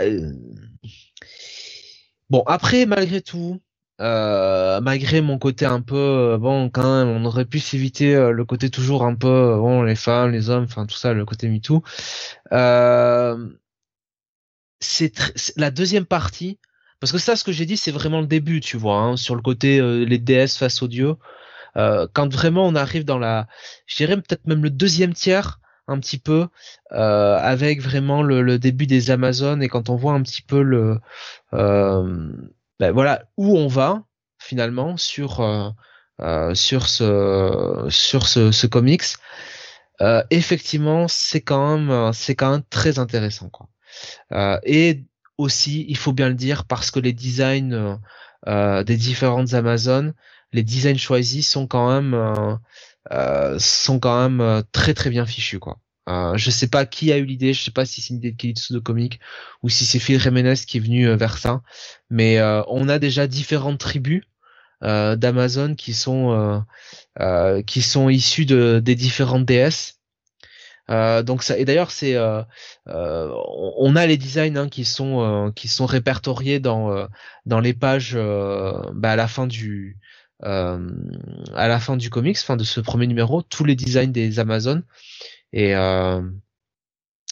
Bon, 2.28 2.42
après, 2.46 2.86
malgré 2.86 3.20
tout, 3.20 3.62
euh, 4.04 4.80
malgré 4.82 5.22
mon 5.22 5.38
côté 5.38 5.64
un 5.64 5.80
peu 5.80 5.96
euh, 5.96 6.38
bon 6.38 6.68
quand 6.68 6.82
même 6.82 7.08
on 7.08 7.24
aurait 7.24 7.46
pu 7.46 7.58
s'éviter 7.58 8.14
euh, 8.14 8.32
le 8.32 8.44
côté 8.44 8.68
toujours 8.68 9.04
un 9.04 9.14
peu 9.14 9.56
bon 9.56 9.82
les 9.82 9.96
femmes 9.96 10.30
les 10.30 10.50
hommes 10.50 10.64
enfin 10.64 10.84
tout 10.84 10.96
ça 10.96 11.14
le 11.14 11.24
côté 11.24 11.48
MeToo. 11.48 11.82
Euh, 12.52 13.48
c'est 14.80 15.14
la 15.56 15.70
deuxième 15.70 16.04
partie 16.04 16.58
parce 17.00 17.12
que 17.12 17.18
ça 17.18 17.34
ce 17.36 17.44
que 17.44 17.52
j'ai 17.52 17.64
dit 17.64 17.78
c'est 17.78 17.92
vraiment 17.92 18.20
le 18.20 18.26
début 18.26 18.60
tu 18.60 18.76
vois 18.76 18.98
hein, 18.98 19.16
sur 19.16 19.34
le 19.36 19.42
côté 19.42 19.80
les 19.80 20.18
déesses 20.18 20.58
face 20.58 20.82
aux 20.82 20.88
dieux. 20.88 21.16
Quand 21.74 22.32
vraiment 22.32 22.66
on 22.66 22.74
arrive 22.74 23.04
dans 23.04 23.18
la 23.18 23.48
je 23.86 23.96
dirais 23.96 24.16
peut-être 24.16 24.46
même 24.46 24.62
le 24.62 24.70
deuxième 24.70 25.14
tiers 25.14 25.60
un 25.88 25.98
petit 25.98 26.18
peu 26.18 26.46
avec 26.90 27.80
vraiment 27.82 28.22
le, 28.22 28.42
le, 28.42 28.58
début 28.58 28.86
des 28.86 29.10
Amazones 29.10 29.62
et 29.62 29.68
quand 29.68 29.88
on 29.90 29.96
voit 29.96 30.12
un 30.12 30.22
petit 30.22 30.42
peu 30.42 30.62
le 30.62 31.00
ben 32.80 32.92
voilà 32.92 33.24
où 33.36 33.56
on 33.56 33.68
va 33.68 34.04
finalement 34.38 34.96
sur 34.96 35.40
euh, 35.40 35.70
euh, 36.20 36.54
sur 36.54 36.88
ce 36.88 37.86
sur 37.90 38.26
ce, 38.28 38.52
ce 38.52 38.66
comics. 38.66 39.04
Euh, 40.00 40.22
effectivement, 40.30 41.06
c'est 41.08 41.40
quand 41.40 41.78
même 41.78 42.12
c'est 42.12 42.34
quand 42.34 42.50
même 42.50 42.64
très 42.68 42.98
intéressant 42.98 43.48
quoi. 43.50 43.68
et 44.64 45.04
aussi, 45.38 45.84
il 45.88 45.96
faut 45.96 46.12
bien 46.12 46.28
le 46.28 46.34
dire, 46.34 46.64
parce 46.64 46.90
que 46.90 47.00
les 47.00 47.12
designs 47.12 47.98
des 48.46 48.96
différentes 48.96 49.54
Amazones, 49.54 50.14
les 50.52 50.62
designs 50.62 50.98
choisis 50.98 51.48
sont 51.48 51.66
quand 51.66 51.88
même 51.88 52.58
sont 53.58 54.00
quand 54.00 54.28
même 54.28 54.62
très 54.72 54.94
très 54.94 55.10
bien 55.10 55.26
fichus 55.26 55.60
quoi. 55.60 55.78
Euh, 56.08 56.36
je 56.36 56.50
sais 56.50 56.68
pas 56.68 56.84
qui 56.84 57.12
a 57.12 57.18
eu 57.18 57.24
l'idée, 57.24 57.54
je 57.54 57.62
sais 57.62 57.70
pas 57.70 57.86
si 57.86 58.02
c'est 58.02 58.10
une 58.10 58.18
idée 58.18 58.32
de 58.32 58.36
Kelitsu 58.36 58.74
de 58.74 58.78
comics 58.78 59.20
ou 59.62 59.70
si 59.70 59.86
c'est 59.86 59.98
Phil 59.98 60.20
Jiménez 60.20 60.54
qui 60.66 60.76
est 60.76 60.80
venu 60.80 61.08
euh, 61.08 61.16
vers 61.16 61.38
ça, 61.38 61.62
mais 62.10 62.38
euh, 62.38 62.62
on 62.68 62.88
a 62.88 62.98
déjà 62.98 63.26
différentes 63.26 63.78
tribus 63.78 64.22
euh, 64.82 65.16
d'Amazon 65.16 65.74
qui 65.74 65.94
sont 65.94 66.64
qui 67.66 67.82
sont 67.82 68.08
issues 68.10 68.46
de 68.46 68.80
des 68.84 68.94
différentes 68.94 69.46
déesses. 69.46 70.00
donc 70.88 71.42
ça 71.42 71.56
et 71.58 71.64
d'ailleurs 71.64 71.90
c'est 71.90 72.18
on 72.86 73.96
a 73.96 74.06
les 74.06 74.18
designs 74.18 74.56
hein, 74.58 74.68
qui 74.68 74.84
sont 74.84 75.52
qui 75.56 75.68
sont 75.68 75.86
répertoriés 75.86 76.60
dans 76.60 77.08
dans 77.46 77.60
les 77.60 77.74
pages 77.74 78.14
bah, 78.14 79.12
à 79.12 79.16
la 79.16 79.28
fin 79.28 79.46
du 79.46 79.96
à 80.42 81.68
la 81.68 81.80
fin 81.80 81.96
du 81.96 82.10
comics, 82.10 82.38
fin 82.38 82.56
de 82.56 82.64
ce 82.64 82.80
premier 82.80 83.06
numéro, 83.06 83.40
tous 83.42 83.64
les 83.64 83.76
designs 83.76 84.12
des 84.12 84.38
Amazones. 84.38 84.84
Et, 85.54 85.74
euh, 85.76 86.20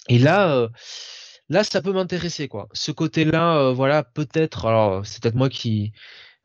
et 0.09 0.19
là, 0.19 0.55
euh, 0.57 0.69
là, 1.49 1.65
ça 1.65 1.83
peut 1.83 1.93
m'intéresser, 1.93 2.49
quoi. 2.49 2.69
Ce 2.73 2.93
côté-là, 2.93 3.57
euh, 3.59 3.73
voilà, 3.73 4.05
peut-être. 4.05 4.67
Alors, 4.67 5.05
c'est 5.07 5.23
peut-être 5.23 5.35
moi 5.35 5.49
qui, 5.51 5.93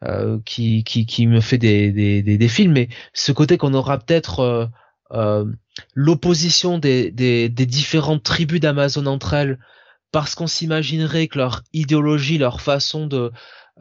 euh, 0.06 0.40
qui, 0.46 0.84
qui, 0.84 1.06
qui 1.06 1.28
me 1.28 1.42
fait 1.42 1.60
des, 1.60 1.92
des, 1.92 2.24
des, 2.24 2.38
des 2.38 2.48
films, 2.50 2.74
mais 2.74 2.90
ce 3.14 3.32
côté 3.32 3.58
qu'on 3.58 3.74
aura 3.76 4.00
peut-être 4.00 4.70
euh, 5.14 5.46
l'opposition 5.94 6.80
des, 6.80 7.12
des, 7.12 7.50
des 7.50 7.66
différentes 7.68 8.24
tribus 8.24 8.60
d'Amazon 8.60 9.06
entre 9.06 9.34
elles, 9.36 9.60
parce 10.12 10.36
qu'on 10.36 10.48
s'imaginerait 10.48 11.28
que 11.28 11.38
leur 11.38 11.64
idéologie, 11.74 12.38
leur 12.40 12.62
façon 12.62 13.08
de 13.08 13.32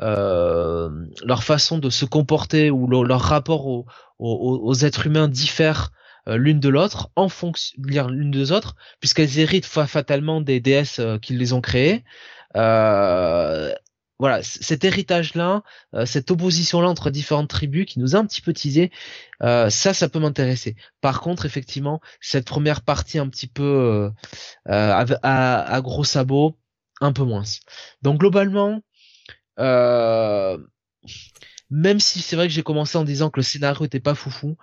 euh, 0.01 0.91
leur 1.25 1.43
façon 1.45 1.79
de 1.79 1.89
se 1.91 2.05
comporter 2.05 2.71
ou 2.71 2.87
leur 3.05 3.21
rapport 3.23 3.67
aux, 3.67 3.87
aux, 4.19 4.75
êtres 4.75 5.07
humains 5.07 5.29
diffère 5.29 5.91
euh, 5.93 6.06
l'une 6.27 6.61
de 6.61 6.69
l'autre 6.69 7.11
en 7.17 7.29
fonction 7.29 7.77
l'une 7.79 8.31
des 8.31 8.53
autres 8.53 8.75
puisqu'elles 9.01 9.39
héritent 9.39 9.67
fatalement 9.67 10.41
des 10.41 10.61
déesses 10.61 10.99
euh, 10.99 11.19
qui 11.19 11.35
les 11.35 11.53
ont 11.53 11.61
créées. 11.61 12.05
Euh, 12.57 13.73
voilà 14.19 14.43
cet 14.43 14.85
héritage 14.85 15.35
là 15.35 15.63
cette 16.07 16.31
opposition 16.31 16.81
là 16.81 16.89
entre 16.89 17.11
différentes 17.11 17.51
tribus 17.51 17.85
qui 17.85 17.99
nous 17.99 18.17
a 18.17 18.19
un 18.19 18.25
petit 18.25 18.41
peu 18.41 18.55
teasé 18.55 18.91
ça 19.41 19.69
ça 19.69 20.09
peut 20.09 20.19
m'intéresser. 20.19 20.75
Par 21.03 21.21
contre 21.21 21.45
effectivement 21.45 22.01
cette 22.23 22.47
première 22.47 22.81
partie 22.81 23.19
un 23.19 23.29
petit 23.29 23.47
peu 23.47 24.11
à, 24.65 25.05
à, 25.23 25.81
gros 25.83 26.05
sabots 26.05 26.57
un 27.03 27.13
peu 27.13 27.25
moins. 27.25 27.45
Donc 28.01 28.19
globalement 28.19 28.81
même 31.71 32.01
si 32.01 32.21
c'est 32.21 32.37
vrai 32.37 32.47
que 32.47 32.53
j'ai 32.53 32.63
commencé 32.63 32.97
en 32.99 33.05
disant 33.05 33.31
que 33.31 33.41
le 33.41 33.45
scénario 33.45 33.85
était 33.85 34.01
pas 34.01 34.15
foufou, 34.15 34.57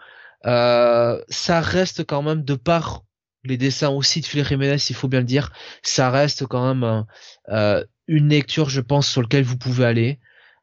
euh, 0.45 1.21
ça 1.29 1.61
reste 1.61 2.05
quand 2.05 2.21
même 2.21 2.43
de 2.43 2.55
par 2.55 3.03
les 3.43 3.57
dessins 3.57 3.89
aussi 3.89 4.21
de 4.21 4.25
Phil 4.25 4.45
Jiménez, 4.45 4.77
il 4.89 4.95
faut 4.95 5.07
bien 5.07 5.19
le 5.19 5.25
dire, 5.25 5.51
ça 5.81 6.09
reste 6.09 6.45
quand 6.45 6.73
même 6.73 7.05
euh, 7.49 7.83
une 8.07 8.29
lecture, 8.29 8.69
je 8.69 8.81
pense, 8.81 9.07
sur 9.09 9.21
lequel 9.21 9.43
vous 9.43 9.57
pouvez 9.57 9.85
aller. 9.85 10.19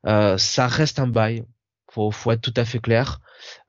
Euh, 0.06 0.38
ça 0.38 0.66
reste 0.66 0.98
un 0.98 1.06
bail, 1.06 1.44
faut, 1.90 2.10
faut 2.10 2.32
être 2.32 2.40
tout 2.40 2.54
à 2.56 2.64
fait 2.64 2.78
clair. 2.78 3.20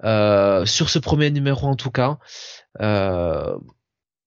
Euh, 0.04 0.66
sur 0.66 0.90
ce 0.90 1.00
premier 1.00 1.30
numéro 1.30 1.68
en 1.68 1.76
tout 1.76 1.92
cas, 1.92 2.20
euh, 2.80 3.58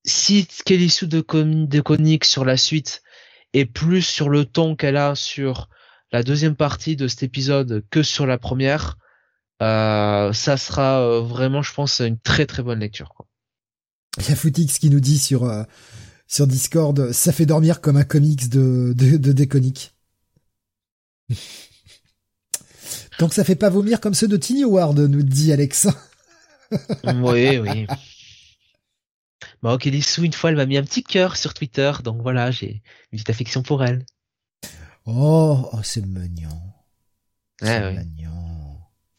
si 0.04 0.46
Kelly 0.64 0.90
Sue 0.90 1.06
de, 1.06 1.20
de 1.20 1.80
Koenig 1.80 2.24
sur 2.24 2.44
la 2.44 2.56
suite 2.56 3.02
est 3.52 3.66
plus 3.66 4.02
sur 4.02 4.28
le 4.28 4.44
ton 4.44 4.76
qu'elle 4.76 4.96
a 4.96 5.14
sur 5.14 5.68
la 6.12 6.22
deuxième 6.22 6.56
partie 6.56 6.96
de 6.96 7.08
cet 7.08 7.22
épisode 7.22 7.84
que 7.90 8.02
sur 8.02 8.26
la 8.26 8.38
première, 8.38 8.96
ça 9.60 10.56
sera 10.56 11.00
euh, 11.00 11.20
vraiment, 11.20 11.62
je 11.62 11.72
pense, 11.72 12.00
une 12.00 12.18
très 12.18 12.46
très 12.46 12.62
bonne 12.62 12.80
lecture. 12.80 13.10
Quoi. 13.14 13.26
Il 14.18 14.28
y 14.28 14.32
a 14.32 14.36
Footix 14.36 14.78
qui 14.78 14.90
nous 14.90 15.00
dit 15.00 15.18
sur 15.18 15.44
euh, 15.44 15.64
sur 16.26 16.46
Discord, 16.46 17.12
ça 17.12 17.32
fait 17.32 17.46
dormir 17.46 17.80
comme 17.80 17.96
un 17.96 18.04
comics 18.04 18.48
de 18.48 18.92
de, 18.96 19.16
de 19.16 19.32
Déconic. 19.32 19.94
Donc 23.18 23.32
ça 23.32 23.44
fait 23.44 23.54
pas 23.54 23.70
vomir 23.70 24.00
comme 24.00 24.14
ceux 24.14 24.28
de 24.28 24.36
Tiny 24.36 24.64
Ward, 24.64 24.98
nous 24.98 25.22
dit 25.22 25.52
Alex. 25.52 25.88
oui, 27.04 27.58
oui. 27.58 27.86
Bon, 29.62 29.78
Kelly 29.78 30.02
Sue, 30.02 30.26
une 30.26 30.34
fois, 30.34 30.50
elle 30.50 30.56
m'a 30.56 30.66
mis 30.66 30.76
un 30.76 30.82
petit 30.82 31.02
cœur 31.02 31.38
sur 31.38 31.54
Twitter, 31.54 31.90
donc 32.04 32.20
voilà, 32.20 32.50
j'ai 32.50 32.82
une 33.10 33.16
petite 33.16 33.30
affection 33.30 33.62
pour 33.62 33.82
elle. 33.82 34.04
Oh, 35.06 35.70
oh 35.72 35.82
c'est 35.82 36.04
mignon. 36.04 36.50
c'est 37.62 37.92
mignon. 37.92 38.53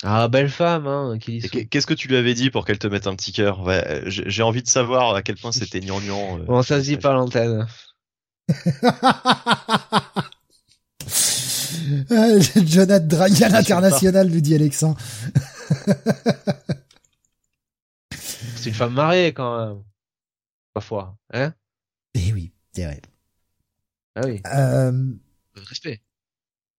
Ah, 0.07 0.27
belle 0.27 0.49
femme, 0.49 0.85
hein, 0.85 1.17
Qu'est-ce 1.19 1.87
que 1.87 1.95
tu 1.95 2.07
lui 2.07 2.15
avais 2.15 2.35
dit 2.35 2.51
pour 2.51 2.63
qu'elle 2.63 2.77
te 2.77 2.85
mette 2.85 3.07
un 3.07 3.15
petit 3.15 3.31
cœur? 3.31 3.61
Ouais, 3.61 4.03
J'ai 4.05 4.43
envie 4.43 4.61
de 4.61 4.67
savoir 4.67 5.15
à 5.15 5.23
quel 5.23 5.35
point 5.35 5.51
c'était 5.51 5.79
gnangnan. 5.79 6.37
Euh, 6.39 6.43
bon, 6.43 6.61
ça 6.61 6.79
se 6.79 6.85
dit 6.85 6.97
pas 7.01 7.13
l'antenne? 7.13 7.65
Jonathan 12.55 12.99
Dragan 13.05 13.53
international, 13.55 14.29
lui 14.29 14.43
dit 14.43 14.53
Alexandre. 14.53 14.97
c'est 18.55 18.69
une 18.69 18.75
femme 18.75 18.93
mariée 18.93 19.33
quand 19.33 19.57
même. 19.67 19.83
Parfois, 20.73 21.17
hein? 21.33 21.51
Eh 22.13 22.31
oui, 22.31 22.51
c'est 22.73 22.85
vrai. 22.85 23.01
Ah 24.15 24.21
oui. 24.25 24.39
Euh, 24.53 24.91
Respect. 25.55 25.99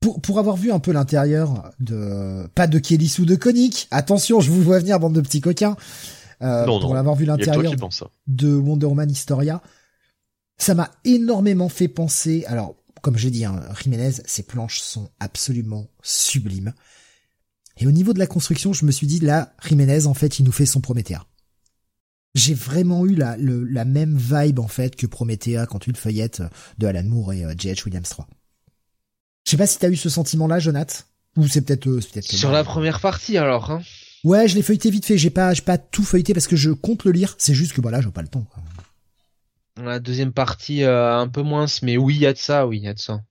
Pour, 0.07 0.21
pour 0.21 0.39
avoir 0.39 0.55
vu 0.57 0.71
un 0.71 0.79
peu 0.79 0.93
l'intérieur 0.93 1.73
de 1.81 2.47
pas 2.55 2.69
de 2.69 2.79
Kelly 2.79 3.13
ou 3.19 3.25
de 3.25 3.35
Koenig, 3.35 3.89
attention, 3.91 4.39
je 4.41 4.53
vous 4.53 4.63
vois 4.63 4.79
venir 4.79 5.01
bande 5.01 5.15
de 5.17 5.21
petits 5.21 5.41
coquins. 5.41 5.77
Euh, 6.43 6.65
Non, 6.65 6.79
pour 6.79 6.91
non. 6.91 6.97
avoir 6.97 7.17
vu 7.17 7.25
l'intérieur 7.25 7.75
de 8.29 8.55
Wonder 8.55 8.87
Woman 8.87 9.11
Historia, 9.11 9.63
ça 10.59 10.75
m'a 10.77 10.93
énormément 11.05 11.69
fait 11.69 11.89
penser. 11.89 12.45
Alors, 12.47 12.77
comme 13.03 13.17
j'ai 13.19 13.33
dit, 13.33 13.45
hein, 13.45 13.61
Jiménez, 13.83 14.13
ses 14.27 14.45
planches 14.45 14.79
sont 14.81 15.09
absolument 15.19 15.89
sublimes. 16.05 16.73
Et 17.79 17.89
au 17.89 17.91
niveau 17.93 18.13
de 18.13 18.21
la 18.21 18.29
construction, 18.29 18.73
je 18.73 18.85
me 18.87 18.93
suis 18.93 19.09
dit 19.09 19.19
là, 19.19 19.55
Jiménez, 19.67 20.07
en 20.07 20.15
fait, 20.15 20.39
il 20.39 20.45
nous 20.45 20.53
fait 20.53 20.67
son 20.67 20.81
Promethea. 20.81 21.27
J'ai 22.37 22.55
vraiment 22.55 23.07
eu 23.07 23.17
la, 23.17 23.37
le- 23.39 23.65
la 23.65 23.85
même 23.85 24.17
vibe 24.17 24.61
en 24.61 24.69
fait 24.69 24.95
que 24.95 25.07
Promethea 25.09 25.67
quand 25.67 25.79
tu 25.81 25.91
le 25.91 25.97
feuillettes 25.97 26.43
de 26.79 26.87
Alan 26.87 27.03
Moore 27.03 27.33
et 27.33 27.45
euh, 27.45 27.55
J.H. 27.59 27.85
Williams 27.87 28.09
3. 28.09 28.29
Je 29.47 29.53
sais 29.53 29.57
pas 29.57 29.67
si 29.67 29.79
t'as 29.79 29.89
eu 29.89 29.97
ce 29.97 30.09
sentiment-là, 30.09 30.59
Jonath, 30.59 31.07
ou 31.37 31.47
c'est 31.47 31.63
peut-être 31.63 31.87
euh, 31.87 32.01
que 32.01 32.21
Sur 32.21 32.51
la 32.51 32.65
première 32.65 33.01
partie 33.01 33.39
alors. 33.39 33.71
Hein. 33.71 33.83
Ouais, 34.25 34.49
je 34.49 34.57
l'ai 34.57 34.63
feuilleté 34.63 34.91
vite 34.91 35.07
fait. 35.07 35.17
J'ai 35.17 35.31
pas, 35.31 35.55
j'ai 35.55 35.63
pas 35.63 35.79
tout 35.79 36.03
feuilleté 36.03 36.35
parce 36.35 36.49
que 36.49 36.57
je 36.57 36.71
compte 36.71 37.05
le 37.05 37.13
lire. 37.13 37.37
C'est 37.39 37.55
juste 37.55 37.73
que 37.73 37.81
voilà, 37.81 38.01
j'ai 38.01 38.11
pas 38.11 38.23
le 38.23 38.29
temps. 38.29 38.45
quoi. 38.53 38.63
La 39.85 40.01
deuxième 40.01 40.33
partie 40.33 40.83
euh, 40.83 41.17
un 41.17 41.29
peu 41.29 41.43
moins, 41.43 41.67
mais 41.83 41.97
oui, 41.97 42.17
il 42.17 42.23
y 42.23 42.27
a 42.27 42.33
de 42.33 42.39
ça, 42.39 42.67
oui, 42.67 42.79
il 42.79 42.85
y 42.85 42.89
a 42.89 42.95
de 42.95 42.99
ça. 42.99 43.23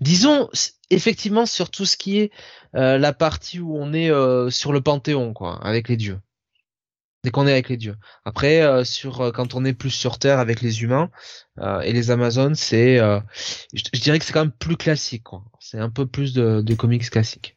Disons 0.00 0.50
effectivement 0.90 1.46
sur 1.46 1.70
tout 1.70 1.86
ce 1.86 1.96
qui 1.96 2.18
est 2.18 2.30
euh, 2.74 2.98
la 2.98 3.12
partie 3.12 3.60
où 3.60 3.76
on 3.76 3.94
est 3.94 4.10
euh, 4.10 4.50
sur 4.50 4.72
le 4.72 4.82
panthéon, 4.82 5.32
quoi, 5.32 5.58
avec 5.64 5.88
les 5.88 5.96
dieux. 5.96 6.20
Dès 7.24 7.30
qu'on 7.30 7.46
est 7.46 7.52
avec 7.52 7.68
les 7.68 7.76
dieux. 7.76 7.94
Après, 8.24 8.62
euh, 8.62 8.82
sur 8.82 9.20
euh, 9.20 9.30
quand 9.30 9.54
on 9.54 9.64
est 9.64 9.74
plus 9.74 9.90
sur 9.90 10.18
Terre 10.18 10.40
avec 10.40 10.60
les 10.60 10.82
humains 10.82 11.10
euh, 11.60 11.80
et 11.80 11.92
les 11.92 12.10
Amazones, 12.10 12.56
c'est, 12.56 12.98
euh, 12.98 13.20
je, 13.72 13.82
je 13.92 14.00
dirais 14.00 14.18
que 14.18 14.24
c'est 14.24 14.32
quand 14.32 14.44
même 14.44 14.50
plus 14.50 14.76
classique, 14.76 15.22
quoi. 15.22 15.44
C'est 15.60 15.78
un 15.78 15.90
peu 15.90 16.06
plus 16.06 16.32
de, 16.32 16.62
de 16.62 16.74
comics 16.74 17.08
classiques. 17.08 17.56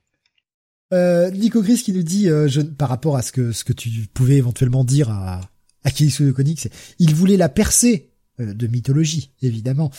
Euh, 0.94 1.32
Nico 1.32 1.64
Gris 1.64 1.82
qui 1.84 1.94
nous 1.94 2.04
dit, 2.04 2.30
euh, 2.30 2.48
je, 2.48 2.62
par 2.62 2.90
rapport 2.90 3.18
à 3.18 3.24
ce 3.24 3.32
que 3.32 3.52
ce 3.52 3.64
que 3.64 3.74
tu 3.74 3.90
pouvais 4.14 4.36
éventuellement 4.36 4.84
dire 4.84 5.10
à 5.10 5.42
à 5.84 5.92
Kisu 5.92 6.32
de 6.32 6.54
c'est 6.58 6.72
il 7.00 7.16
voulait 7.16 7.38
la 7.38 7.50
percer 7.50 8.12
de 8.38 8.68
mythologie, 8.68 9.32
évidemment. 9.42 9.92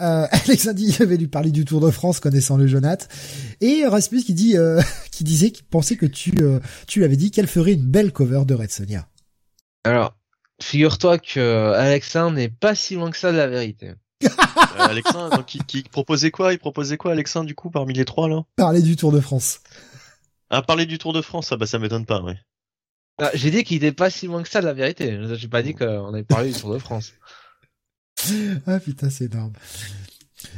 Euh, 0.00 0.26
Alex 0.30 0.66
a 0.66 0.72
dit 0.72 0.86
il 0.86 1.02
avait 1.02 1.16
lui 1.16 1.28
parler 1.28 1.50
du 1.50 1.64
Tour 1.64 1.80
de 1.80 1.90
France 1.90 2.20
connaissant 2.20 2.56
le 2.56 2.66
Jonath 2.66 3.08
et 3.60 3.86
Rasmus 3.86 4.22
qui 4.22 4.34
dit 4.34 4.56
euh, 4.56 4.80
qui 5.12 5.24
disait 5.24 5.50
qu'il 5.50 5.64
pensait 5.64 5.96
que 5.96 6.06
tu 6.06 6.32
euh, 6.42 6.58
tu 6.86 7.00
lui 7.00 7.04
avais 7.04 7.16
dit 7.16 7.30
qu'elle 7.30 7.46
ferait 7.46 7.72
une 7.74 7.84
belle 7.84 8.12
cover 8.12 8.44
de 8.46 8.54
Red 8.54 8.70
Sonia. 8.70 9.06
Alors, 9.84 10.14
figure-toi 10.62 11.18
que 11.18 11.72
Alexandre 11.72 12.36
n'est 12.36 12.48
pas 12.48 12.74
si 12.74 12.94
loin 12.94 13.10
que 13.10 13.16
ça 13.16 13.32
de 13.32 13.36
la 13.36 13.46
vérité. 13.48 13.92
Euh, 14.78 14.84
Alexandre, 14.84 15.36
donc, 15.36 15.46
qui, 15.46 15.58
qui 15.58 15.82
proposait 15.82 16.30
quoi? 16.30 16.52
Il 16.52 16.58
proposait 16.58 16.96
quoi, 16.96 17.10
Alexandre, 17.10 17.46
du 17.46 17.56
coup, 17.56 17.70
parmi 17.70 17.92
les 17.92 18.04
trois, 18.04 18.28
là? 18.28 18.44
Parler 18.54 18.82
du 18.82 18.94
Tour 18.94 19.10
de 19.10 19.18
France. 19.18 19.60
Ah, 20.48 20.62
parler 20.62 20.86
du 20.86 20.96
Tour 20.98 21.12
de 21.12 21.22
France, 21.22 21.50
ah 21.50 21.56
bah 21.56 21.66
ça 21.66 21.78
m'étonne 21.78 22.06
pas, 22.06 22.22
ouais. 22.22 22.38
Ah, 23.18 23.30
J'ai 23.34 23.50
dit 23.50 23.64
qu'il 23.64 23.78
était 23.78 23.92
pas 23.92 24.10
si 24.10 24.26
loin 24.26 24.42
que 24.42 24.48
ça 24.48 24.60
de 24.60 24.66
la 24.66 24.72
vérité. 24.72 25.18
J'ai 25.34 25.48
pas 25.48 25.62
dit 25.62 25.74
qu'on 25.74 26.14
avait 26.14 26.22
parlé 26.22 26.52
du 26.52 26.58
Tour 26.58 26.72
de 26.72 26.78
France. 26.78 27.12
Ah 28.66 28.80
putain, 28.80 29.10
c'est 29.10 29.26
énorme. 29.32 29.52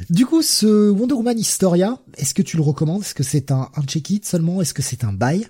Du 0.09 0.25
coup, 0.25 0.41
ce 0.41 0.89
Wonder 0.89 1.13
Woman 1.13 1.37
Historia, 1.37 1.97
est-ce 2.17 2.33
que 2.33 2.41
tu 2.41 2.57
le 2.57 2.63
recommandes? 2.63 3.01
Est-ce 3.01 3.13
que 3.15 3.23
c'est 3.23 3.51
un, 3.51 3.69
un 3.75 3.83
check-it 3.83 4.25
seulement? 4.25 4.61
Est-ce 4.61 4.73
que 4.73 4.81
c'est 4.81 5.03
un 5.03 5.13
buy? 5.13 5.47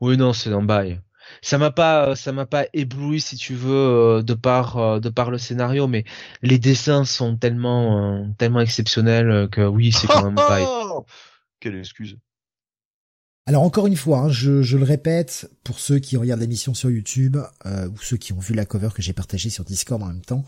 Oui, 0.00 0.16
non, 0.16 0.32
c'est 0.32 0.50
dans 0.50 0.62
bail. 0.62 1.00
Ça 1.42 1.58
m'a 1.58 1.70
pas, 1.70 2.14
ça 2.16 2.32
m'a 2.32 2.46
pas 2.46 2.66
ébloui 2.74 3.20
si 3.20 3.36
tu 3.36 3.54
veux 3.54 3.74
euh, 3.74 4.22
de 4.22 4.34
par, 4.34 4.76
euh, 4.76 5.00
de 5.00 5.08
par 5.08 5.30
le 5.30 5.38
scénario, 5.38 5.86
mais 5.86 6.04
les 6.42 6.58
dessins 6.58 7.04
sont 7.04 7.36
tellement, 7.36 8.22
euh, 8.22 8.26
tellement 8.38 8.60
exceptionnels 8.60 9.30
euh, 9.30 9.48
que 9.48 9.62
oui, 9.62 9.90
c'est 9.90 10.06
quand 10.06 10.24
même 10.24 10.34
bail. 10.34 10.66
Quelle 11.60 11.78
excuse. 11.78 12.18
Alors 13.46 13.62
encore 13.62 13.86
une 13.86 13.96
fois, 13.96 14.20
hein, 14.20 14.28
je, 14.30 14.76
le 14.76 14.84
répète, 14.84 15.50
pour 15.64 15.78
ceux 15.78 15.98
qui 15.98 16.16
regardent 16.16 16.40
l'émission 16.40 16.72
sur 16.72 16.90
YouTube, 16.90 17.36
euh, 17.66 17.88
ou 17.88 17.98
ceux 18.00 18.16
qui 18.16 18.32
ont 18.32 18.38
vu 18.38 18.54
la 18.54 18.64
cover 18.64 18.88
que 18.94 19.02
j'ai 19.02 19.12
partagée 19.12 19.50
sur 19.50 19.64
Discord 19.64 20.02
en 20.02 20.06
même 20.06 20.22
temps, 20.22 20.44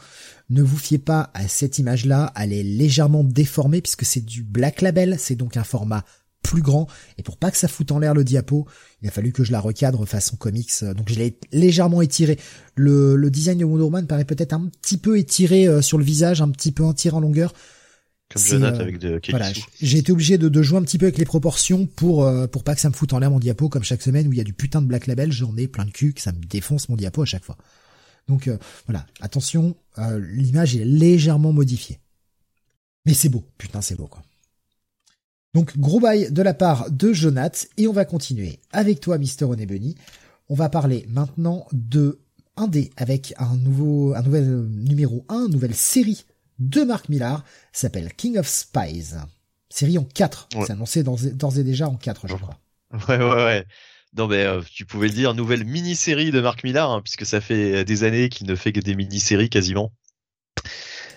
ne 0.48 0.62
vous 0.62 0.78
fiez 0.78 0.96
pas 0.96 1.30
à 1.34 1.46
cette 1.46 1.78
image-là, 1.78 2.32
elle 2.36 2.54
est 2.54 2.62
légèrement 2.62 3.22
déformée 3.22 3.82
puisque 3.82 4.06
c'est 4.06 4.24
du 4.24 4.42
Black 4.42 4.80
Label, 4.80 5.16
c'est 5.18 5.34
donc 5.34 5.58
un 5.58 5.64
format 5.64 6.06
plus 6.42 6.62
grand, 6.62 6.86
et 7.18 7.22
pour 7.22 7.36
pas 7.36 7.50
que 7.50 7.58
ça 7.58 7.68
foute 7.68 7.92
en 7.92 7.98
l'air 7.98 8.14
le 8.14 8.24
diapo, 8.24 8.66
il 9.02 9.08
a 9.08 9.10
fallu 9.10 9.32
que 9.32 9.44
je 9.44 9.52
la 9.52 9.60
recadre 9.60 10.06
façon 10.06 10.36
comics, 10.36 10.70
euh, 10.82 10.94
donc 10.94 11.10
je 11.10 11.16
l'ai 11.16 11.38
légèrement 11.52 12.00
étiré. 12.00 12.38
Le, 12.76 13.28
design 13.30 13.58
de 13.58 13.64
Wonder 13.64 13.84
Woman 13.84 14.06
paraît 14.06 14.24
peut-être 14.24 14.54
un 14.54 14.70
petit 14.80 14.96
peu 14.96 15.18
étiré 15.18 15.66
euh, 15.66 15.82
sur 15.82 15.98
le 15.98 16.04
visage, 16.04 16.40
un 16.40 16.48
petit 16.48 16.72
peu 16.72 16.88
étiré 16.88 17.14
en 17.14 17.20
longueur, 17.20 17.52
Comme 18.28 18.42
Jonathan 18.42 18.78
euh, 18.78 18.82
avec 18.82 18.98
de 18.98 19.20
voilà, 19.30 19.52
j'ai 19.80 19.98
été 19.98 20.10
obligé 20.10 20.36
de, 20.36 20.48
de 20.48 20.62
jouer 20.62 20.78
un 20.78 20.82
petit 20.82 20.98
peu 20.98 21.06
avec 21.06 21.16
les 21.16 21.24
proportions 21.24 21.86
pour 21.86 22.24
euh, 22.24 22.48
pour 22.48 22.64
pas 22.64 22.74
que 22.74 22.80
ça 22.80 22.88
me 22.88 22.94
foute 22.94 23.12
en 23.12 23.20
l'air 23.20 23.30
mon 23.30 23.38
diapo 23.38 23.68
comme 23.68 23.84
chaque 23.84 24.02
semaine 24.02 24.26
où 24.26 24.32
il 24.32 24.38
y 24.38 24.40
a 24.40 24.44
du 24.44 24.52
putain 24.52 24.82
de 24.82 24.86
black 24.86 25.06
label, 25.06 25.30
j'en 25.30 25.56
ai 25.56 25.68
plein 25.68 25.84
de 25.84 25.92
cul 25.92 26.12
que 26.12 26.20
ça 26.20 26.32
me 26.32 26.40
défonce 26.40 26.88
mon 26.88 26.96
diapo 26.96 27.22
à 27.22 27.24
chaque 27.24 27.44
fois. 27.44 27.56
Donc 28.26 28.48
euh, 28.48 28.58
voilà, 28.86 29.06
attention, 29.20 29.76
euh, 29.98 30.18
l'image 30.32 30.74
est 30.74 30.84
légèrement 30.84 31.52
modifiée. 31.52 32.00
Mais 33.04 33.14
c'est 33.14 33.28
beau, 33.28 33.44
putain 33.58 33.80
c'est 33.80 33.94
beau 33.94 34.08
quoi. 34.08 34.24
Donc 35.54 35.78
gros 35.78 36.00
bail 36.00 36.32
de 36.32 36.42
la 36.42 36.52
part 36.52 36.90
de 36.90 37.12
Jonath 37.12 37.68
et 37.76 37.86
on 37.86 37.92
va 37.92 38.04
continuer 38.04 38.58
avec 38.72 38.98
toi 38.98 39.18
Mister 39.18 39.44
René 39.44 39.66
Bunny. 39.66 39.94
On 40.48 40.56
va 40.56 40.68
parler 40.68 41.06
maintenant 41.08 41.66
de 41.72 42.18
un 42.56 42.66
dé 42.66 42.90
avec 42.96 43.34
un 43.38 43.56
nouveau 43.56 44.14
un 44.14 44.22
nouvel 44.22 44.66
numéro 44.66 45.24
1, 45.28 45.48
nouvelle 45.48 45.74
série 45.74 46.24
de 46.58 46.82
Mark 46.82 47.08
Millar, 47.08 47.44
s'appelle 47.72 48.12
King 48.14 48.38
of 48.38 48.46
Spies. 48.46 49.14
Série 49.68 49.98
en 49.98 50.04
4, 50.04 50.48
Ouais. 50.54 50.64
c'est 50.66 50.72
annoncé 50.72 51.02
d'ores 51.02 51.58
et- 51.58 51.64
déjà 51.64 51.88
en 51.88 51.96
4 51.96 52.28
je 52.28 52.34
crois. 52.34 52.58
Ouais, 53.08 53.18
ouais, 53.18 53.34
ouais. 53.44 53.66
Non, 54.16 54.28
mais 54.28 54.44
euh, 54.44 54.62
tu 54.72 54.86
pouvais 54.86 55.08
le 55.08 55.12
dire, 55.12 55.34
nouvelle 55.34 55.64
mini-série 55.64 56.30
de 56.30 56.40
Marc 56.40 56.64
Millar, 56.64 56.90
hein, 56.90 57.02
puisque 57.02 57.26
ça 57.26 57.40
fait 57.40 57.84
des 57.84 58.04
années 58.04 58.28
qu'il 58.30 58.46
ne 58.46 58.54
fait 58.54 58.72
que 58.72 58.80
des 58.80 58.94
mini-séries 58.94 59.50
quasiment. 59.50 59.92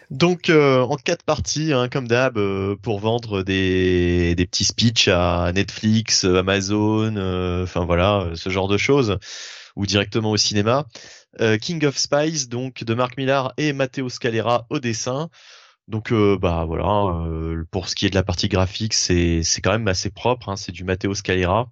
Donc, 0.09 0.49
euh, 0.49 0.81
en 0.81 0.95
quatre 0.97 1.23
parties, 1.23 1.71
hein, 1.71 1.87
comme 1.87 2.07
d'hab, 2.07 2.37
euh, 2.37 2.75
pour 2.81 2.99
vendre 2.99 3.43
des, 3.43 4.33
des 4.35 4.45
petits 4.47 4.65
speeches 4.65 5.07
à 5.07 5.51
Netflix, 5.53 6.25
euh, 6.25 6.39
Amazon, 6.39 7.15
euh, 7.15 7.63
enfin 7.63 7.85
voilà, 7.85 8.21
euh, 8.21 8.35
ce 8.35 8.49
genre 8.49 8.67
de 8.67 8.77
choses, 8.77 9.17
ou 9.75 9.85
directement 9.85 10.31
au 10.31 10.37
cinéma. 10.37 10.87
Euh, 11.41 11.57
King 11.57 11.85
of 11.85 11.97
Spies, 11.97 12.47
donc 12.47 12.83
de 12.83 12.93
Marc 12.93 13.17
Millar 13.17 13.53
et 13.57 13.73
Matteo 13.73 14.09
Scalera 14.09 14.65
au 14.69 14.79
dessin. 14.79 15.29
Donc 15.87 16.11
euh, 16.11 16.37
bah 16.37 16.65
voilà, 16.65 17.25
euh, 17.25 17.63
pour 17.71 17.89
ce 17.89 17.95
qui 17.95 18.05
est 18.05 18.09
de 18.09 18.15
la 18.15 18.23
partie 18.23 18.47
graphique, 18.47 18.93
c'est 18.93 19.41
c'est 19.43 19.61
quand 19.61 19.71
même 19.71 19.87
assez 19.87 20.09
propre. 20.09 20.49
Hein, 20.49 20.55
c'est 20.55 20.71
du 20.71 20.83
Matteo 20.83 21.13
Scalera. 21.13 21.71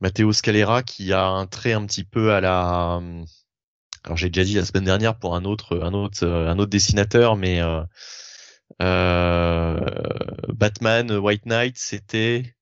Matteo 0.00 0.32
Scalera 0.32 0.82
qui 0.82 1.12
a 1.12 1.24
un 1.26 1.46
trait 1.46 1.72
un 1.72 1.86
petit 1.86 2.04
peu 2.04 2.32
à 2.32 2.40
la. 2.40 3.00
Alors 4.04 4.16
j'ai 4.16 4.30
déjà 4.30 4.44
dit 4.44 4.54
la 4.54 4.64
semaine 4.64 4.84
dernière 4.84 5.18
pour 5.18 5.34
un 5.34 5.44
autre 5.44 5.80
un 5.80 5.92
autre 5.94 6.26
un 6.26 6.58
autre 6.58 6.70
dessinateur, 6.70 7.36
mais 7.36 7.60
euh, 7.60 7.82
euh, 8.82 9.80
Batman 10.48 11.10
White 11.12 11.46
Knight, 11.46 11.78
c'était 11.78 12.54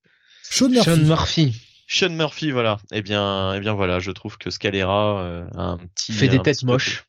Sean 0.42 0.68
Murphy. 0.68 0.90
Sean 0.90 0.96
Murphy 1.04 1.63
Sean 1.86 2.10
Murphy. 2.10 2.50
Voilà. 2.50 2.78
Eh 2.92 3.02
bien 3.02 3.54
eh 3.54 3.60
bien 3.60 3.72
voilà, 3.74 3.98
je 4.00 4.10
trouve 4.10 4.38
que 4.38 4.50
Scalera 4.50 5.20
euh, 5.22 5.46
a 5.56 5.62
un 5.62 5.78
petit 5.78 6.12
fait 6.12 6.28
des 6.28 6.40
têtes 6.40 6.56
côté- 6.60 6.66
moches. 6.66 7.04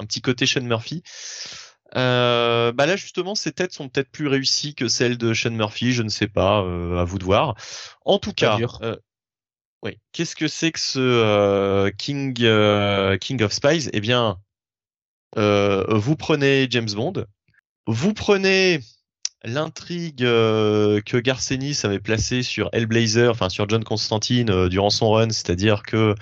un 0.00 0.06
petit 0.06 0.20
côté 0.20 0.46
Sean 0.46 0.62
Murphy. 0.62 1.02
Euh, 1.96 2.70
bah 2.72 2.84
là 2.86 2.96
justement, 2.96 3.34
ces 3.34 3.52
têtes 3.52 3.72
sont 3.72 3.88
peut-être 3.88 4.10
plus 4.10 4.26
réussies 4.28 4.74
que 4.74 4.88
celles 4.88 5.16
de 5.16 5.32
Sean 5.32 5.50
Murphy, 5.52 5.92
je 5.92 6.02
ne 6.02 6.10
sais 6.10 6.28
pas, 6.28 6.62
euh, 6.62 6.98
à 6.98 7.04
vous 7.04 7.18
de 7.18 7.24
voir. 7.24 7.54
En 8.04 8.18
tout 8.18 8.32
cas, 8.34 8.58
oui. 9.82 9.98
Qu'est-ce 10.12 10.36
que 10.36 10.48
c'est 10.48 10.72
que 10.72 10.80
ce 10.80 11.88
King 11.96 12.34
King 13.20 13.42
of 13.42 13.52
Spies? 13.52 13.88
Eh 13.92 14.00
bien, 14.00 14.36
vous 15.36 16.16
prenez 16.16 16.66
James 16.70 16.90
Bond, 16.92 17.24
vous 17.86 18.12
prenez 18.12 18.80
l'intrigue 19.48 20.24
euh, 20.24 21.00
que 21.00 21.16
Garcenis 21.16 21.80
avait 21.84 21.98
placée 21.98 22.42
sur 22.42 22.68
Hellblazer, 22.72 23.30
enfin 23.30 23.48
sur 23.48 23.68
John 23.68 23.82
Constantine 23.84 24.50
euh, 24.50 24.68
durant 24.68 24.90
son 24.90 25.10
run, 25.10 25.30
c'est-à-dire 25.30 25.82
que 25.82 26.14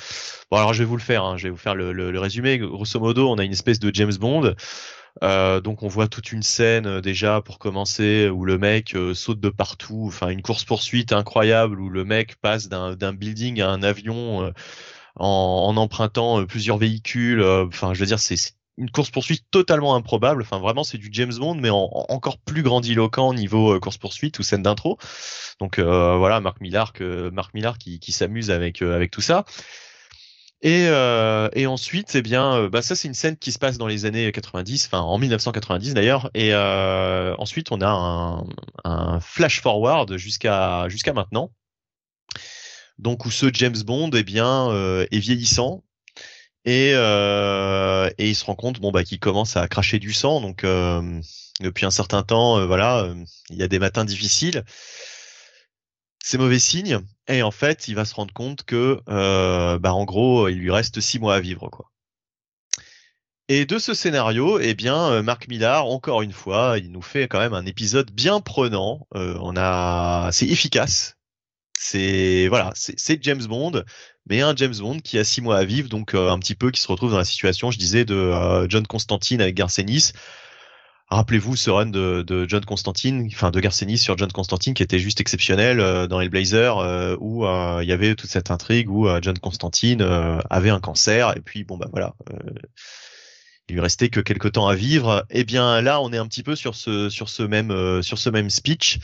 bon 0.50 0.56
alors 0.56 0.72
je 0.72 0.80
vais 0.80 0.84
vous 0.84 0.96
le 0.96 1.02
faire, 1.02 1.24
hein, 1.24 1.36
je 1.36 1.44
vais 1.44 1.50
vous 1.50 1.56
faire 1.56 1.74
le, 1.74 2.18
résumé. 2.18 2.58
Grosso 2.58 2.98
modo, 3.00 3.28
on 3.30 3.38
a 3.38 3.44
une 3.44 3.52
espèce 3.52 3.78
de 3.78 3.94
James 3.94 4.14
Bond. 4.18 4.54
Euh, 5.22 5.60
donc 5.62 5.82
on 5.82 5.88
voit 5.88 6.08
toute 6.08 6.30
une 6.32 6.42
scène 6.42 7.00
déjà 7.00 7.40
pour 7.40 7.58
commencer 7.58 8.28
où 8.28 8.44
le 8.44 8.58
mec 8.58 8.94
saute 9.14 9.40
de 9.40 9.48
partout, 9.48 10.04
enfin 10.06 10.28
une 10.28 10.42
course 10.42 10.64
poursuite 10.64 11.12
incroyable 11.12 11.80
où 11.80 11.88
le 11.88 12.04
mec 12.04 12.36
passe 12.36 12.68
d'un 12.68 13.12
building 13.14 13.62
à 13.62 13.70
un 13.70 13.82
avion 13.82 14.52
en, 15.16 15.68
en 15.68 15.76
empruntant 15.76 16.44
plusieurs 16.44 16.78
véhicules. 16.78 17.42
Enfin 17.42 17.94
je 17.94 18.00
veux 18.00 18.06
dire 18.06 18.18
c'est 18.18 18.36
une 18.78 18.90
course 18.90 19.10
poursuite 19.10 19.44
totalement 19.50 19.94
improbable. 19.94 20.42
Enfin 20.42 20.58
vraiment 20.58 20.84
c'est 20.84 20.98
du 20.98 21.08
James 21.12 21.34
Bond 21.34 21.56
mais 21.56 21.70
en, 21.70 21.88
en- 21.92 22.06
encore 22.08 22.38
plus 22.38 22.62
grandiloquent 22.62 23.32
niveau 23.34 23.78
course 23.80 23.98
poursuite 23.98 24.38
ou 24.38 24.42
scène 24.42 24.62
d'intro. 24.62 24.98
Donc 25.60 25.78
euh, 25.78 26.16
voilà 26.16 26.40
Marc 26.40 26.60
Millar 26.60 26.92
qui, 26.92 28.12
s'amuse 28.12 28.50
avec 28.50 28.82
euh, 28.82 28.94
avec 28.94 29.10
tout 29.10 29.20
ça. 29.20 29.44
Et, 30.62 30.86
euh, 30.88 31.48
et 31.52 31.66
ensuite, 31.66 32.14
eh 32.14 32.22
bien, 32.22 32.54
euh, 32.54 32.68
bah 32.68 32.80
ça 32.82 32.96
c'est 32.96 33.08
une 33.08 33.14
scène 33.14 33.36
qui 33.36 33.52
se 33.52 33.58
passe 33.58 33.76
dans 33.78 33.86
les 33.86 34.04
années 34.06 34.32
90, 34.32 34.86
enfin 34.86 35.00
en 35.00 35.18
1990 35.18 35.94
d'ailleurs. 35.94 36.30
Et 36.34 36.54
euh, 36.54 37.34
ensuite, 37.38 37.70
on 37.72 37.80
a 37.82 38.44
un, 38.84 39.20
flash 39.20 39.60
forward 39.60 40.16
jusqu'à 40.16 40.88
jusqu'à 40.88 41.12
maintenant. 41.12 41.52
Donc 42.98 43.26
où 43.26 43.30
ce 43.30 43.46
James 43.52 43.76
Bond, 43.84 44.10
eh 44.14 44.22
bien, 44.24 44.70
euh, 44.70 45.06
est 45.10 45.18
vieillissant 45.18 45.84
et 46.66 46.92
euh, 46.94 48.10
et 48.18 48.28
il 48.28 48.34
se 48.34 48.44
rend 48.44 48.54
compte, 48.54 48.80
bon 48.80 48.90
bah, 48.92 49.04
qu'il 49.04 49.18
commence 49.20 49.56
à 49.56 49.66
cracher 49.68 49.98
du 49.98 50.12
sang. 50.12 50.40
Donc 50.42 50.64
euh, 50.64 51.20
depuis 51.60 51.86
un 51.86 51.90
certain 51.90 52.22
temps, 52.22 52.66
voilà, 52.66 53.08
il 53.50 53.56
y 53.56 53.62
a 53.62 53.68
des 53.68 53.78
matins 53.78 54.04
difficiles 54.04 54.64
c'est 56.26 56.38
mauvais 56.38 56.58
signe. 56.58 56.98
Et 57.28 57.42
en 57.42 57.52
fait, 57.52 57.86
il 57.86 57.94
va 57.94 58.04
se 58.04 58.14
rendre 58.14 58.34
compte 58.34 58.64
que, 58.64 59.00
euh, 59.08 59.78
bah, 59.78 59.94
en 59.94 60.04
gros, 60.04 60.48
il 60.48 60.58
lui 60.58 60.72
reste 60.72 61.00
six 61.00 61.20
mois 61.20 61.36
à 61.36 61.40
vivre, 61.40 61.68
quoi. 61.70 61.92
Et 63.48 63.64
de 63.64 63.78
ce 63.78 63.94
scénario, 63.94 64.58
eh 64.58 64.74
bien, 64.74 65.12
euh, 65.12 65.22
Marc 65.22 65.46
Millard, 65.46 65.86
encore 65.86 66.22
une 66.22 66.32
fois, 66.32 66.78
il 66.78 66.90
nous 66.90 67.02
fait 67.02 67.28
quand 67.28 67.38
même 67.38 67.54
un 67.54 67.64
épisode 67.64 68.10
bien 68.10 68.40
prenant. 68.40 69.06
Euh, 69.14 69.38
on 69.40 69.54
a, 69.56 70.30
c'est 70.32 70.48
efficace. 70.48 71.15
C'est 71.78 72.48
voilà, 72.48 72.72
c'est 72.74 73.22
James 73.22 73.44
Bond, 73.44 73.82
mais 74.28 74.40
un 74.40 74.56
James 74.56 74.74
Bond 74.78 75.00
qui 75.00 75.18
a 75.18 75.24
six 75.24 75.40
mois 75.40 75.58
à 75.58 75.64
vivre, 75.64 75.88
donc 75.88 76.14
euh, 76.14 76.30
un 76.30 76.38
petit 76.38 76.54
peu 76.54 76.70
qui 76.70 76.80
se 76.80 76.88
retrouve 76.88 77.10
dans 77.10 77.18
la 77.18 77.24
situation, 77.24 77.70
je 77.70 77.78
disais, 77.78 78.04
de 78.04 78.66
John 78.68 78.86
Constantine 78.86 79.40
avec 79.40 79.54
Garcenis 79.54 80.12
Rappelez-vous 81.08 81.54
ce 81.54 81.70
run 81.70 81.86
de, 81.86 82.24
de, 82.26 82.48
John 82.48 82.64
Constantine, 82.64 83.28
enfin 83.32 83.52
de 83.52 83.60
Garcenis 83.60 83.98
sur 83.98 84.18
John 84.18 84.32
Constantine 84.32 84.74
qui 84.74 84.82
était 84.82 84.98
juste 84.98 85.20
exceptionnel 85.20 85.78
euh, 85.78 86.08
dans 86.08 86.20
Hellblazer 86.20 86.78
euh, 86.78 87.16
où 87.20 87.46
euh, 87.46 87.78
il 87.80 87.88
y 87.88 87.92
avait 87.92 88.16
toute 88.16 88.28
cette 88.28 88.50
intrigue 88.50 88.90
où 88.90 89.08
John 89.22 89.38
Constantine 89.38 90.02
avait 90.50 90.70
un 90.70 90.80
cancer 90.80 91.36
et 91.36 91.40
puis 91.40 91.62
bon 91.62 91.76
bah 91.76 91.86
voilà 91.92 92.14
il 93.68 93.74
lui 93.74 93.80
restait 93.80 94.08
que 94.08 94.20
quelques 94.20 94.52
temps 94.52 94.66
à 94.66 94.74
vivre. 94.74 95.24
Eh 95.30 95.44
bien 95.44 95.80
là 95.80 96.00
on 96.00 96.12
est 96.12 96.18
un 96.18 96.26
petit 96.26 96.42
peu 96.42 96.56
sur 96.56 96.74
ce 96.74 97.08
sur 97.08 97.28
ce 97.28 97.44
même 97.44 98.02
sur 98.02 98.18
ce 98.18 98.28
même 98.28 98.50
speech 98.50 98.98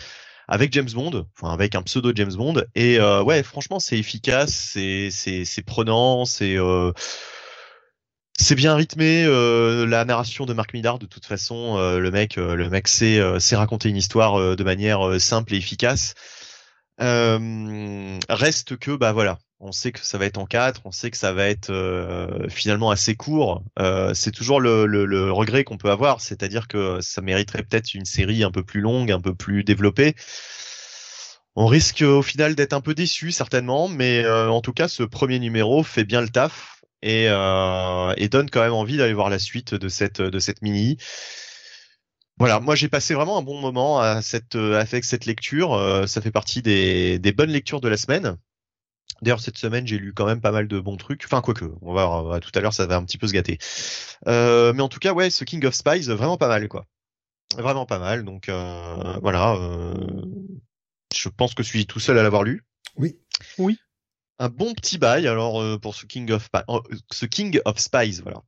avec 0.52 0.72
James 0.72 0.90
Bond, 0.92 1.26
enfin 1.36 1.52
avec 1.52 1.74
un 1.74 1.82
pseudo 1.82 2.12
James 2.14 2.34
Bond 2.34 2.62
et 2.74 3.00
ouais 3.00 3.42
franchement 3.42 3.80
c'est 3.80 3.98
efficace, 3.98 4.52
c'est 4.52 5.10
c'est 5.10 5.62
prenant, 5.62 6.24
c'est 6.24 6.58
c'est 8.38 8.54
bien 8.54 8.74
rythmé, 8.74 9.24
euh, 9.24 9.86
la 9.86 10.04
narration 10.04 10.46
de 10.46 10.52
Marc 10.52 10.72
Millard. 10.72 10.98
De 10.98 11.06
toute 11.06 11.26
façon, 11.26 11.76
euh, 11.78 11.98
le 11.98 12.10
mec, 12.10 12.38
euh, 12.38 12.54
le 12.54 12.68
mec 12.70 12.88
sait, 12.88 13.20
sait 13.38 13.56
raconter 13.56 13.88
une 13.88 13.96
histoire 13.96 14.56
de 14.56 14.64
manière 14.64 15.20
simple 15.20 15.54
et 15.54 15.58
efficace. 15.58 16.14
reste 16.98 18.76
que, 18.76 18.96
bah 18.96 19.12
voilà, 19.12 19.38
on 19.62 19.72
sait 19.72 19.92
que 19.92 20.00
ça 20.00 20.18
va 20.18 20.26
être 20.26 20.38
en 20.38 20.44
quatre, 20.44 20.82
on 20.84 20.90
sait 20.90 21.10
que 21.10 21.16
ça 21.16 21.32
va 21.32 21.46
être 21.46 21.72
finalement 22.50 22.90
assez 22.90 23.14
court. 23.14 23.62
c'est 24.14 24.32
toujours 24.32 24.60
le, 24.60 24.86
le, 24.86 25.04
le 25.04 25.32
regret 25.32 25.64
qu'on 25.64 25.78
peut 25.78 25.90
avoir, 25.90 26.20
c'est-à-dire 26.20 26.68
que 26.68 27.00
ça 27.00 27.22
mériterait 27.22 27.62
peut-être 27.62 27.94
une 27.94 28.04
série 28.04 28.42
un 28.42 28.50
peu 28.50 28.62
plus 28.64 28.80
longue, 28.80 29.10
un 29.12 29.20
peu 29.20 29.34
plus 29.34 29.64
développée. 29.64 30.14
On 31.54 31.66
risque 31.66 32.02
au 32.02 32.22
final 32.22 32.54
d'être 32.54 32.72
un 32.72 32.80
peu 32.80 32.94
déçu 32.94 33.30
certainement, 33.30 33.88
mais 33.88 34.26
en 34.28 34.60
tout 34.60 34.72
cas, 34.72 34.88
ce 34.88 35.04
premier 35.04 35.38
numéro 35.38 35.82
fait 35.82 36.04
bien 36.04 36.20
le 36.20 36.28
taf 36.28 36.82
et, 37.02 37.26
euh, 37.28 38.14
donne 38.28 38.48
quand 38.50 38.60
même 38.62 38.72
envie 38.72 38.96
d'aller 38.96 39.12
voir 39.12 39.28
la 39.28 39.38
suite 39.38 39.74
de 39.74 39.88
cette 39.88 40.22
de 40.22 40.38
cette 40.38 40.62
mini. 40.62 40.96
Voilà, 42.38 42.60
moi 42.60 42.74
j'ai 42.74 42.88
passé 42.88 43.14
vraiment 43.14 43.38
un 43.38 43.42
bon 43.42 43.60
moment 43.60 44.00
à 44.00 44.22
cette 44.22 44.56
avec 44.56 45.04
cette 45.04 45.26
lecture. 45.26 45.74
Euh, 45.74 46.06
ça 46.06 46.20
fait 46.20 46.30
partie 46.30 46.62
des 46.62 47.34
bonnes 47.36 47.50
lectures 47.50 47.80
de 47.80 47.88
la 47.88 47.96
semaine. 47.96 48.36
D'ailleurs 49.22 49.40
cette 49.40 49.58
semaine 49.58 49.86
j'ai 49.86 49.98
lu 49.98 50.12
quand 50.12 50.26
même 50.26 50.40
pas 50.40 50.52
mal 50.52 50.68
de 50.68 50.80
bons 50.80 50.96
trucs. 50.96 51.22
Enfin 51.24 51.40
quoique, 51.40 51.64
on 51.80 51.94
va 51.94 52.06
voir, 52.06 52.40
tout 52.40 52.50
à 52.54 52.60
l'heure 52.60 52.74
ça 52.74 52.86
va 52.86 52.96
un 52.96 53.04
petit 53.04 53.18
peu 53.18 53.26
se 53.26 53.32
gâter. 53.32 53.58
Euh, 54.26 54.72
mais 54.74 54.82
en 54.82 54.88
tout 54.88 54.98
cas 54.98 55.12
ouais, 55.12 55.30
ce 55.30 55.44
King 55.44 55.64
of 55.64 55.74
Spies 55.74 56.02
vraiment 56.02 56.36
pas 56.36 56.48
mal 56.48 56.68
quoi. 56.68 56.86
Vraiment 57.56 57.86
pas 57.86 57.98
mal. 57.98 58.24
Donc 58.24 58.48
euh, 58.48 59.18
voilà. 59.22 59.54
Euh, 59.54 59.94
je 61.14 61.28
pense 61.28 61.54
que 61.54 61.62
je 61.62 61.68
suis 61.68 61.86
tout 61.86 62.00
seul 62.00 62.18
à 62.18 62.22
l'avoir 62.22 62.42
lu. 62.42 62.64
Oui. 62.96 63.16
Oui 63.58 63.78
un 64.42 64.48
bon 64.48 64.74
petit 64.74 64.98
bail 64.98 65.28
alors 65.28 65.62
euh, 65.62 65.78
pour 65.78 65.94
ce 65.94 66.04
King 66.04 66.30
of 66.32 66.48
euh, 66.56 66.80
ce 67.12 67.26
King 67.26 67.60
of 67.64 67.78
Spies 67.78 68.20
voilà. 68.22 68.42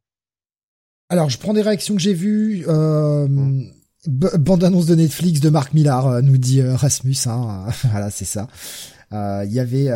Alors 1.08 1.30
je 1.30 1.38
prends 1.38 1.54
des 1.54 1.62
réactions 1.62 1.94
que 1.94 2.02
j'ai 2.02 2.14
vues. 2.14 2.64
Euh, 2.66 3.28
mm. 3.28 3.70
Bande 4.06 4.64
annonce 4.64 4.84
de 4.86 4.94
Netflix 4.96 5.40
de 5.40 5.48
Marc 5.48 5.72
Millar 5.72 6.06
euh, 6.06 6.20
nous 6.20 6.36
dit 6.36 6.62
Rasmus. 6.62 7.16
Hein, 7.26 7.66
voilà 7.84 8.10
c'est 8.10 8.24
ça. 8.24 8.48
Il 9.12 9.52
y 9.52 9.60
avait 9.60 9.88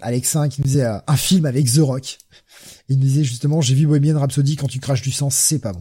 Alexin 0.00 0.48
qui 0.48 0.60
nous 0.60 0.66
disait 0.66 0.86
un 1.06 1.16
film 1.16 1.46
avec 1.46 1.72
The 1.72 1.78
Rock. 1.78 2.18
Il 2.88 2.98
nous 2.98 3.04
disait 3.04 3.24
justement 3.24 3.60
j'ai 3.60 3.74
vu 3.74 3.86
Bohemian 3.86 4.18
Rhapsody 4.18 4.56
quand 4.56 4.66
tu 4.66 4.80
craches 4.80 5.02
du 5.02 5.12
sang 5.12 5.30
c'est 5.30 5.58
pas 5.58 5.72
bon. 5.72 5.80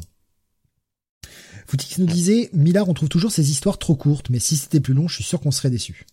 Foutix 1.68 1.98
nous 2.00 2.06
disait 2.06 2.50
Millard 2.54 2.90
on 2.90 2.94
trouve 2.94 3.10
toujours 3.10 3.32
ces 3.32 3.52
histoires 3.52 3.78
trop 3.78 3.96
courtes 3.96 4.30
mais 4.30 4.40
si 4.40 4.56
c'était 4.56 4.80
plus 4.80 4.94
long 4.94 5.08
je 5.08 5.16
suis 5.16 5.24
sûr 5.24 5.40
qu'on 5.42 5.52
serait 5.52 5.70
déçu. 5.70 6.06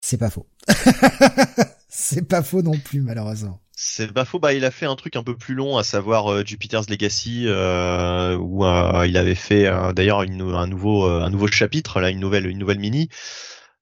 C'est 0.00 0.18
pas 0.18 0.30
faux. 0.30 0.46
C'est 1.88 2.28
pas 2.28 2.42
faux 2.42 2.62
non 2.62 2.78
plus, 2.78 3.00
malheureusement. 3.00 3.60
C'est 3.72 4.12
pas 4.12 4.24
faux. 4.24 4.38
Bah, 4.38 4.52
il 4.52 4.64
a 4.64 4.70
fait 4.70 4.86
un 4.86 4.96
truc 4.96 5.16
un 5.16 5.22
peu 5.22 5.36
plus 5.36 5.54
long, 5.54 5.78
à 5.78 5.84
savoir 5.84 6.32
euh, 6.32 6.44
Jupiter's 6.44 6.88
Legacy, 6.88 7.44
euh, 7.46 8.36
où 8.36 8.64
euh, 8.64 9.06
il 9.06 9.16
avait 9.16 9.34
fait 9.34 9.70
d'ailleurs 9.94 10.20
un 10.20 10.66
nouveau 10.66 11.04
un 11.04 11.30
nouveau 11.30 11.46
chapitre, 11.48 12.00
là, 12.00 12.10
une 12.10 12.20
nouvelle 12.20 12.46
une 12.46 12.58
nouvelle 12.58 12.78
mini. 12.78 13.08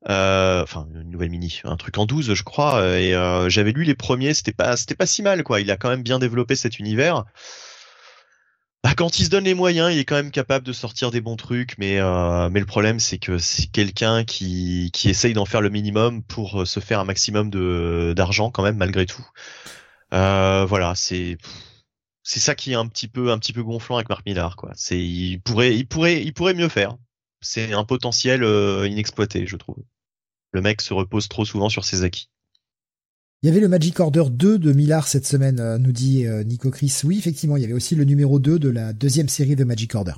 Enfin 0.09 0.87
une 0.95 1.11
nouvelle 1.11 1.31
mini, 1.31 1.61
un 1.65 1.77
truc 1.77 1.99
en 1.99 2.07
12 2.07 2.35
je 2.35 2.43
crois. 2.43 2.85
Et 2.99 3.13
j'avais 3.49 3.73
lu 3.73 3.85
les 3.85 3.95
premiers, 3.95 4.35
c'était 4.35 4.53
pas 4.53 4.77
c'était 4.77 4.95
pas 4.95 5.07
si 5.07 5.23
mal 5.23 5.43
quoi. 5.43 5.61
Il 5.61 5.71
a 5.71 5.77
quand 5.77 5.91
même 5.91 6.03
bien 6.03 6.19
développé 6.19 6.57
cet 6.57 6.79
univers. 6.79 7.25
Bah, 8.87 8.95
quand 8.97 9.19
il 9.19 9.25
se 9.25 9.31
donne 9.31 9.43
les 9.43 9.55
moyens, 9.55 9.93
il 9.93 9.99
est 9.99 10.05
quand 10.05 10.15
même 10.15 10.31
capable 10.31 10.65
de 10.65 10.73
sortir 10.73 11.11
des 11.11 11.21
bons 11.21 11.35
trucs, 11.35 11.77
mais 11.77 11.99
euh, 11.99 12.49
mais 12.51 12.61
le 12.61 12.67
problème 12.67 13.01
c'est 13.01 13.19
que 13.19 13.37
c'est 13.37 13.67
quelqu'un 13.67 14.23
qui 14.23 14.91
qui 14.93 15.09
essaye 15.11 15.33
d'en 15.35 15.45
faire 15.45 15.61
le 15.61 15.71
minimum 15.71 16.23
pour 16.23 16.63
euh, 16.63 16.65
se 16.65 16.79
faire 16.79 17.01
un 17.01 17.05
maximum 17.05 17.51
de 17.51 18.15
d'argent 18.17 18.53
quand 18.53 18.63
même 18.63 18.77
malgré 18.77 19.05
tout. 19.05 19.27
Euh, 20.15 20.65
voilà, 20.67 20.95
c'est 20.95 21.39
c'est 22.23 22.41
ça 22.41 22.55
qui 22.55 22.73
est 22.73 22.75
un 22.77 22.87
petit 22.87 23.09
peu 23.09 23.33
un 23.33 23.39
petit 23.39 23.53
peu 23.53 23.65
gonflant 23.65 23.97
avec 23.97 24.09
Marc 24.09 24.25
Millar 24.25 24.55
quoi. 24.55 24.71
C'est 24.77 25.01
il 25.01 25.41
pourrait 25.41 25.75
il 25.77 25.89
pourrait 25.89 26.23
il 26.23 26.33
pourrait 26.33 26.55
mieux 26.55 26.69
faire. 26.69 26.97
C'est 27.41 27.73
un 27.73 27.85
potentiel 27.85 28.45
inexploité, 28.89 29.47
je 29.49 29.57
trouve. 29.57 29.83
Le 30.57 30.63
mec 30.63 30.81
se 30.81 30.95
repose 30.95 31.29
trop 31.29 31.45
souvent 31.45 31.69
sur 31.69 31.85
ses 31.85 32.03
acquis. 32.03 32.31
Il 33.43 33.47
y 33.47 33.51
avait 33.51 33.61
le 33.61 33.69
Magic 33.69 34.01
Order 34.01 34.25
2 34.31 34.59
de 34.59 34.73
Millard 34.73 35.07
cette 35.07 35.27
semaine, 35.27 35.61
euh, 35.61 35.77
nous 35.77 35.93
dit 35.93 36.25
euh, 36.25 36.45
Nico 36.45 36.71
Chris. 36.71 36.99
Oui, 37.05 37.19
effectivement, 37.19 37.59
il 37.59 37.61
y 37.61 37.65
avait 37.67 37.75
aussi 37.75 37.95
le 37.95 38.05
numéro 38.05 38.39
2 38.39 38.59
de 38.59 38.71
la 38.71 38.95
deuxième 38.95 39.29
série 39.29 39.55
de 39.55 39.65
Magic 39.65 39.95
Order. 39.95 40.15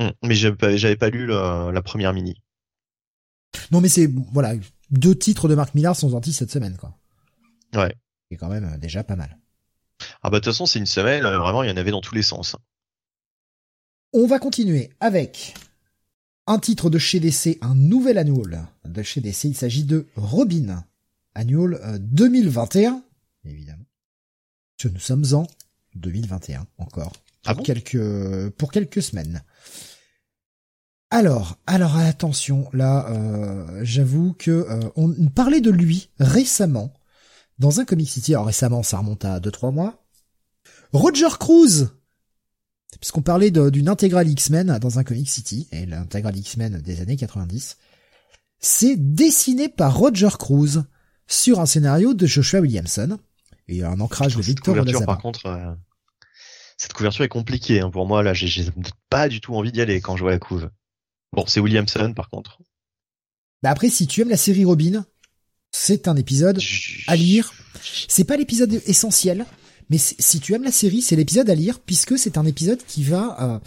Hum, 0.00 0.10
mais 0.24 0.34
j'avais 0.34 0.96
pas, 0.96 1.08
lu 1.08 1.26
la, 1.28 1.82
première 1.84 2.12
mini. 2.12 2.34
Non, 3.70 3.80
mais 3.80 3.86
c'est 3.86 4.10
voilà, 4.32 4.54
deux 4.90 5.14
titres 5.14 5.46
de 5.46 5.54
Marc 5.54 5.72
Millard 5.76 5.94
sont 5.94 6.10
sortis 6.10 6.32
cette 6.32 6.50
semaine, 6.50 6.76
quoi. 6.76 6.98
Ouais. 7.76 7.94
C'est 8.28 8.36
quand 8.36 8.48
même 8.48 8.64
euh, 8.74 8.76
déjà 8.76 9.04
pas 9.04 9.14
mal. 9.14 9.38
Ah 10.20 10.30
bah 10.30 10.30
de 10.30 10.36
toute 10.38 10.46
façon, 10.46 10.66
c'est 10.66 10.80
une 10.80 10.86
semaine, 10.86 11.22
vraiment, 11.22 11.62
il 11.62 11.70
y 11.70 11.72
en 11.72 11.76
avait 11.76 11.92
dans 11.92 12.00
tous 12.00 12.16
les 12.16 12.22
sens. 12.22 12.56
On 14.12 14.26
va 14.26 14.40
continuer 14.40 14.90
avec 14.98 15.54
un 16.46 16.58
titre 16.58 16.90
de 16.90 16.98
chez 16.98 17.20
DC, 17.20 17.58
un 17.60 17.74
nouvel 17.74 18.18
annual 18.18 18.66
de 18.84 19.02
chez 19.02 19.20
DC. 19.20 19.44
Il 19.44 19.56
s'agit 19.56 19.84
de 19.84 20.06
Robin 20.16 20.84
annual 21.34 21.98
2021, 22.00 22.92
euh, 22.92 23.50
évidemment. 23.50 23.84
nous 24.84 24.98
sommes 24.98 25.24
en 25.32 25.46
2021 25.94 26.66
encore. 26.78 27.12
Ah 27.46 27.54
pour 27.54 27.64
quelques 27.64 28.50
pour 28.50 28.72
quelques 28.72 29.02
semaines. 29.02 29.42
Alors, 31.10 31.58
alors 31.66 31.96
attention, 31.96 32.68
là, 32.72 33.06
euh, 33.10 33.80
j'avoue 33.84 34.32
que 34.32 34.50
euh, 34.50 34.80
on 34.96 35.12
parlait 35.28 35.60
de 35.60 35.70
lui 35.70 36.10
récemment 36.18 36.92
dans 37.58 37.80
un 37.80 37.84
Comic 37.84 38.10
City. 38.10 38.34
Alors 38.34 38.46
récemment, 38.46 38.82
ça 38.82 38.98
remonte 38.98 39.24
à 39.24 39.38
2-3 39.38 39.72
mois. 39.72 40.04
Roger 40.92 41.28
Cruz, 41.38 41.90
puisqu'on 43.00 43.22
parlait 43.22 43.50
d'une 43.50 43.88
intégrale 43.88 44.28
X-Men 44.28 44.78
dans 44.78 44.98
un 44.98 45.04
Comic 45.04 45.28
City 45.28 45.68
et 45.72 45.86
l'intégrale 45.86 46.36
X-Men 46.36 46.80
des 46.80 47.00
années 47.00 47.16
90, 47.16 47.76
c'est 48.60 48.96
dessiné 48.96 49.68
par 49.68 49.96
Roger 49.96 50.30
Cruz 50.38 50.84
sur 51.26 51.60
un 51.60 51.66
scénario 51.66 52.14
de 52.14 52.26
Joshua 52.26 52.60
Williamson 52.60 53.18
et 53.68 53.82
un 53.82 54.00
ancrage 54.00 54.36
de 54.36 54.42
Victor 54.42 54.74
couverture, 54.74 55.06
Par 55.06 55.18
contre, 55.18 55.46
euh, 55.46 55.74
cette 56.76 56.92
couverture 56.92 57.24
est 57.24 57.28
compliquée 57.28 57.80
hein, 57.80 57.90
pour 57.90 58.06
moi. 58.06 58.22
Là, 58.22 58.34
j'ai 58.34 58.68
pas 59.08 59.28
du 59.28 59.40
tout 59.40 59.54
envie 59.54 59.72
d'y 59.72 59.80
aller 59.80 60.00
quand 60.00 60.16
je 60.16 60.22
vois 60.22 60.32
la 60.32 60.38
couve. 60.38 60.70
Bon, 61.32 61.44
c'est 61.46 61.60
Williamson 61.60 62.12
par 62.14 62.28
contre. 62.30 62.58
Bah 63.62 63.70
après, 63.70 63.88
si 63.88 64.06
tu 64.06 64.20
aimes 64.20 64.28
la 64.28 64.36
série 64.36 64.64
Robin, 64.64 65.04
c'est 65.72 66.06
un 66.06 66.16
épisode 66.16 66.60
à 67.06 67.16
lire. 67.16 67.52
C'est 68.08 68.24
pas 68.24 68.36
l'épisode 68.36 68.80
essentiel, 68.86 69.46
mais 69.90 69.98
si 69.98 70.40
tu 70.40 70.54
aimes 70.54 70.64
la 70.64 70.72
série, 70.72 71.02
c'est 71.02 71.16
l'épisode 71.16 71.48
à 71.50 71.54
lire 71.54 71.80
puisque 71.80 72.18
c'est 72.18 72.38
un 72.38 72.46
épisode 72.46 72.82
qui 72.86 73.04
va. 73.04 73.36
Euh... 73.40 73.58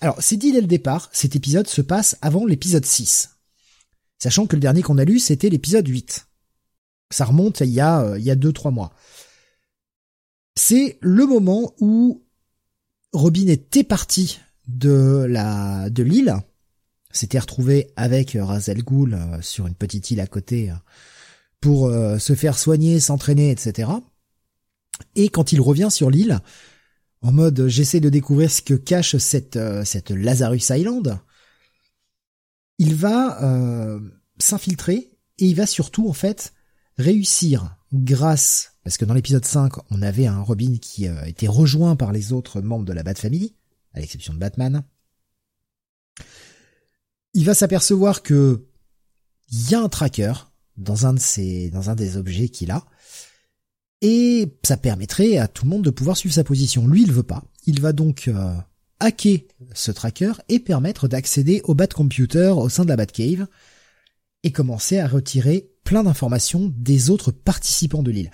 Alors, 0.00 0.16
c'est 0.20 0.36
dit 0.36 0.52
dès 0.52 0.60
le 0.60 0.66
départ, 0.66 1.08
cet 1.12 1.36
épisode 1.36 1.66
se 1.66 1.80
passe 1.80 2.16
avant 2.22 2.46
l'épisode 2.46 2.84
6. 2.84 3.30
Sachant 4.18 4.46
que 4.46 4.56
le 4.56 4.60
dernier 4.60 4.82
qu'on 4.82 4.98
a 4.98 5.04
lu, 5.04 5.18
c'était 5.18 5.48
l'épisode 5.48 5.86
8. 5.86 6.26
Ça 7.10 7.24
remonte 7.24 7.60
il 7.60 7.70
y 7.70 7.80
a 7.80 8.02
euh, 8.02 8.18
il 8.18 8.24
y 8.24 8.30
a 8.30 8.36
deux 8.36 8.52
trois 8.52 8.70
mois. 8.70 8.92
C'est 10.56 10.98
le 11.00 11.26
moment 11.26 11.74
où 11.80 12.22
Robin 13.12 13.46
était 13.46 13.84
parti 13.84 14.38
de 14.66 15.24
la 15.28 15.88
de 15.90 16.02
l'île, 16.02 16.36
s'était 17.10 17.38
retrouvé 17.38 17.90
avec 17.96 18.36
Razel 18.38 18.82
Ghoul 18.82 19.14
euh, 19.14 19.40
sur 19.42 19.66
une 19.66 19.74
petite 19.74 20.10
île 20.10 20.20
à 20.20 20.26
côté 20.26 20.70
euh, 20.70 20.74
pour 21.60 21.86
euh, 21.86 22.18
se 22.18 22.34
faire 22.34 22.58
soigner, 22.58 23.00
s'entraîner, 23.00 23.50
etc. 23.50 23.90
Et 25.14 25.28
quand 25.28 25.52
il 25.52 25.60
revient 25.60 25.88
sur 25.90 26.10
l'île, 26.10 26.40
en 27.22 27.32
mode 27.32 27.66
j'essaie 27.66 28.00
de 28.00 28.08
découvrir 28.08 28.50
ce 28.50 28.62
que 28.62 28.74
cache 28.74 29.16
cette 29.16 29.58
cette 29.84 30.10
Lazarus 30.10 30.70
Island, 30.70 31.18
il 32.78 32.94
va 32.94 34.00
s'infiltrer 34.38 35.10
et 35.38 35.46
il 35.46 35.54
va 35.54 35.66
surtout 35.66 36.08
en 36.08 36.12
fait 36.12 36.52
réussir 36.96 37.76
grâce 37.92 38.74
parce 38.84 38.96
que 38.96 39.04
dans 39.04 39.14
l'épisode 39.14 39.44
5 39.44 39.72
on 39.90 40.02
avait 40.02 40.26
un 40.26 40.40
Robin 40.40 40.76
qui 40.80 41.06
était 41.26 41.48
rejoint 41.48 41.96
par 41.96 42.12
les 42.12 42.32
autres 42.32 42.60
membres 42.60 42.84
de 42.84 42.92
la 42.92 43.02
Bat 43.02 43.16
Family 43.16 43.56
à 43.94 44.00
l'exception 44.00 44.32
de 44.32 44.38
Batman 44.38 44.84
il 47.34 47.44
va 47.44 47.54
s'apercevoir 47.54 48.22
que 48.22 48.66
il 49.50 49.70
y 49.70 49.74
a 49.74 49.80
un 49.80 49.88
tracker 49.88 50.32
dans 50.76 51.06
un 51.06 51.14
de 51.14 51.70
dans 51.70 51.90
un 51.90 51.94
des 51.94 52.16
objets 52.16 52.48
qu'il 52.48 52.70
a 52.70 52.84
et 54.00 54.52
ça 54.64 54.76
permettrait 54.76 55.38
à 55.38 55.48
tout 55.48 55.64
le 55.64 55.70
monde 55.70 55.84
de 55.84 55.90
pouvoir 55.90 56.16
suivre 56.16 56.34
sa 56.34 56.44
position. 56.44 56.86
Lui, 56.86 57.02
il 57.02 57.12
veut 57.12 57.22
pas. 57.22 57.44
Il 57.66 57.80
va 57.80 57.92
donc 57.92 58.28
euh, 58.28 58.54
hacker 59.00 59.40
ce 59.74 59.90
tracker 59.90 60.32
et 60.48 60.58
permettre 60.58 61.08
d'accéder 61.08 61.60
au 61.64 61.74
Batcomputer 61.74 62.54
au 62.56 62.68
sein 62.68 62.84
de 62.84 62.88
la 62.88 62.96
Batcave 62.96 63.46
et 64.44 64.52
commencer 64.52 64.98
à 64.98 65.08
retirer 65.08 65.70
plein 65.84 66.04
d'informations 66.04 66.72
des 66.76 67.10
autres 67.10 67.32
participants 67.32 68.02
de 68.02 68.10
l'île. 68.10 68.30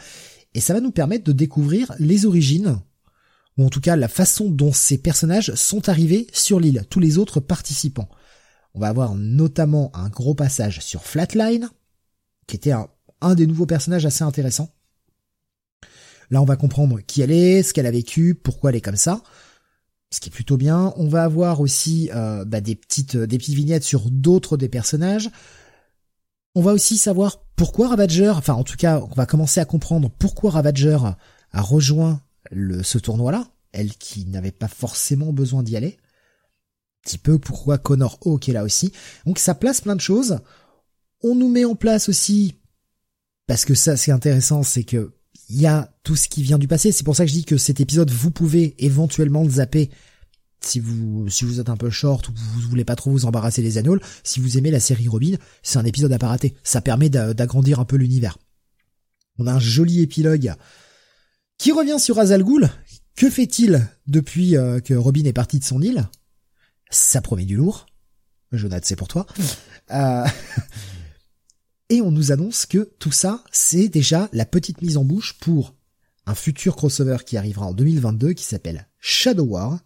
Et 0.55 0.61
ça 0.61 0.75
va 0.75 0.81
nous 0.81 0.91
permettre 0.91 1.25
de 1.25 1.33
découvrir 1.33 1.93
les 1.99 2.27
origines, 2.27 2.81
ou 3.57 3.65
en 3.65 3.71
tout 3.71 3.81
cas 3.81 3.97
la 3.97 4.09
façon 4.09 4.51
dont 4.51 4.73
ces 4.73 4.99
personnages 4.99 5.55
sont 5.55 5.89
arrivés 5.89 6.27
sur 6.33 6.61
l'île, 6.61 6.85
tous 6.91 7.01
les 7.01 7.19
autres 7.19 7.41
participants. 7.41 8.09
On 8.75 8.81
va 8.81 8.89
avoir 8.89 9.15
notamment 9.15 9.91
un 9.95 10.09
gros 10.09 10.35
passage 10.35 10.81
sur 10.81 11.05
Flatline, 11.05 11.71
qui 12.47 12.57
était 12.57 12.73
un, 12.73 13.35
des 13.35 13.47
nouveaux 13.47 13.67
personnages 13.67 14.05
assez 14.05 14.25
intéressants. 14.25 14.74
Là, 16.35 16.43
on 16.43 16.45
va 16.45 16.57
comprendre 16.57 17.01
qui 17.01 17.23
elle 17.23 17.31
est, 17.31 17.63
ce 17.63 17.73
qu'elle 17.73 17.87
a 17.87 17.93
vécu, 17.93 18.35
pourquoi 18.35 18.71
elle 18.71 18.77
est 18.77 18.81
comme 18.81 18.97
ça, 18.97 19.23
ce 20.11 20.19
qui 20.19 20.31
est 20.31 20.33
plutôt 20.33 20.57
bien. 20.57 20.93
On 20.97 21.07
va 21.07 21.23
avoir 21.23 21.61
aussi 21.61 22.11
euh, 22.13 22.45
bah, 22.45 22.61
des 22.61 22.75
petites 22.75 23.17
des 23.17 23.39
petites 23.39 23.55
vignettes 23.55 23.85
sur 23.85 24.11
d'autres 24.11 24.57
des 24.57 24.69
personnages. 24.69 25.31
On 26.57 26.61
va 26.61 26.73
aussi 26.73 26.99
savoir 26.99 27.45
pourquoi 27.55 27.89
Ravager, 27.89 28.31
enfin 28.31 28.55
en 28.55 28.65
tout 28.65 28.77
cas, 28.77 29.01
on 29.01 29.15
va 29.15 29.27
commencer 29.27 29.61
à 29.61 29.65
comprendre 29.65 30.11
pourquoi 30.19 30.51
Ravager 30.51 30.99
a 31.53 31.63
rejoint 31.63 32.21
le, 32.51 32.83
ce 32.83 32.99
tournoi-là, 32.99 33.47
elle 33.71 33.95
qui 33.95 34.27
n'avait 34.27 34.51
pas 34.51 34.67
forcément 34.67 35.33
besoin 35.33 35.63
d'y 35.63 35.77
aller 35.77 35.99
petit 37.05 37.19
peu 37.19 37.39
pourquoi 37.39 37.79
Connor 37.79 38.19
Hawk 38.25 38.49
est 38.49 38.53
là 38.53 38.65
aussi. 38.65 38.93
Donc 39.27 39.39
ça 39.39 39.55
place 39.55 39.81
plein 39.81 39.95
de 39.95 40.01
choses. 40.01 40.41
On 41.23 41.35
nous 41.35 41.49
met 41.49 41.65
en 41.65 41.77
place 41.77 42.09
aussi, 42.09 42.57
parce 43.47 43.65
que 43.65 43.75
ça 43.75 43.97
c'est 43.97 44.11
intéressant, 44.11 44.63
c'est 44.63 44.85
que 44.85 45.14
il 45.49 45.61
y 45.61 45.67
a 45.67 45.93
tout 46.03 46.17
ce 46.17 46.29
qui 46.29 46.43
vient 46.43 46.59
du 46.59 46.69
passé. 46.69 46.93
C'est 46.93 47.05
pour 47.05 47.17
ça 47.17 47.25
que 47.25 47.31
je 47.31 47.37
dis 47.37 47.45
que 47.45 47.57
cet 47.57 47.81
épisode, 47.81 48.11
vous 48.11 48.31
pouvez 48.31 48.75
éventuellement 48.79 49.43
le 49.43 49.51
zapper 49.51 49.91
si 50.61 50.81
vous 50.81 51.29
si 51.29 51.45
vous 51.45 51.61
êtes 51.61 51.69
un 51.69 51.77
peu 51.77 51.91
short 51.91 52.29
ou 52.29 52.33
vous 52.35 52.69
voulez 52.69 52.85
pas 52.85 52.97
trop 52.97 53.11
vous 53.11 53.27
embarrasser 53.27 53.63
les 53.63 53.79
annales. 53.79 54.01
Si 54.23 54.41
vous 54.41 54.57
aimez 54.59 54.71
la 54.71 54.81
série 54.81 55.09
Robin, 55.09 55.35
c'est 55.63 55.79
un 55.79 55.85
épisode 55.85 56.13
à 56.13 56.19
pas 56.19 56.29
rater. 56.29 56.55
Ça 56.63 56.81
permet 56.81 57.11
d'agrandir 57.11 57.81
un 57.81 57.85
peu 57.85 57.97
l'univers. 57.97 58.39
On 59.39 59.47
a 59.47 59.53
un 59.53 59.61
joli 59.61 60.01
épilogue 60.01 60.55
qui 61.59 61.73
revient 61.73 61.99
sur 61.99 62.19
Azal 62.19 62.43
Ghul. 62.43 62.71
Que 63.17 63.31
fait-il 63.31 63.87
depuis 64.07 64.57
euh, 64.57 64.81
que 64.81 64.95
Robin 64.95 65.25
est 65.25 65.33
parti 65.33 65.59
de 65.59 65.65
son 65.65 65.81
île? 65.81 66.09
Ça 66.91 67.21
promet 67.21 67.45
du 67.45 67.57
lourd. 67.57 67.87
Jonathan, 68.53 68.85
c'est 68.87 68.97
pour 68.97 69.09
toi. 69.09 69.27
Euh, 69.91 70.25
et 71.91 72.01
on 72.01 72.11
nous 72.11 72.33
annonce 72.33 72.67
que 72.67 72.91
tout 72.99 73.13
ça, 73.13 73.43
c'est 73.53 73.89
déjà 73.89 74.29
la 74.33 74.47
petite 74.47 74.83
mise 74.83 74.97
en 74.97 75.05
bouche 75.05 75.35
pour 75.41 75.75
un 76.27 76.35
futur 76.35 76.77
crossover 76.77 77.19
qui 77.27 77.37
arrivera 77.37 77.67
en 77.67 77.75
2022 77.75 78.33
qui 78.33 78.45
s'appelle 78.45 78.89
Shadow 78.99 79.45
War, 79.45 79.81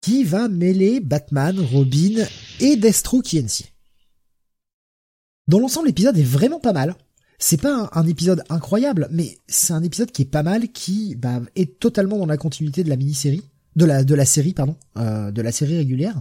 qui 0.00 0.24
va 0.24 0.48
mêler 0.48 1.00
Batman, 1.00 1.58
Robin 1.58 2.24
et 2.60 2.76
Destro 2.76 3.20
KNC. 3.20 3.72
Dans 5.48 5.58
l'ensemble, 5.58 5.88
l'épisode 5.88 6.16
est 6.16 6.22
vraiment 6.22 6.60
pas 6.60 6.72
mal. 6.72 6.94
C'est 7.38 7.60
pas 7.60 7.90
un, 7.92 8.06
épisode 8.06 8.44
incroyable, 8.50 9.08
mais 9.10 9.38
c'est 9.48 9.72
un 9.72 9.82
épisode 9.82 10.12
qui 10.12 10.22
est 10.22 10.26
pas 10.26 10.42
mal, 10.42 10.68
qui 10.68 11.16
bah, 11.16 11.40
est 11.56 11.80
totalement 11.80 12.18
dans 12.18 12.26
la 12.26 12.36
continuité 12.36 12.84
de 12.84 12.90
la 12.90 12.96
mini-série 12.96 13.42
de 13.76 14.14
la 14.14 14.24
série 14.24 14.54
pardon, 14.54 14.76
euh, 14.96 15.30
de 15.30 15.42
la 15.42 15.52
série 15.52 15.76
régulière. 15.76 16.20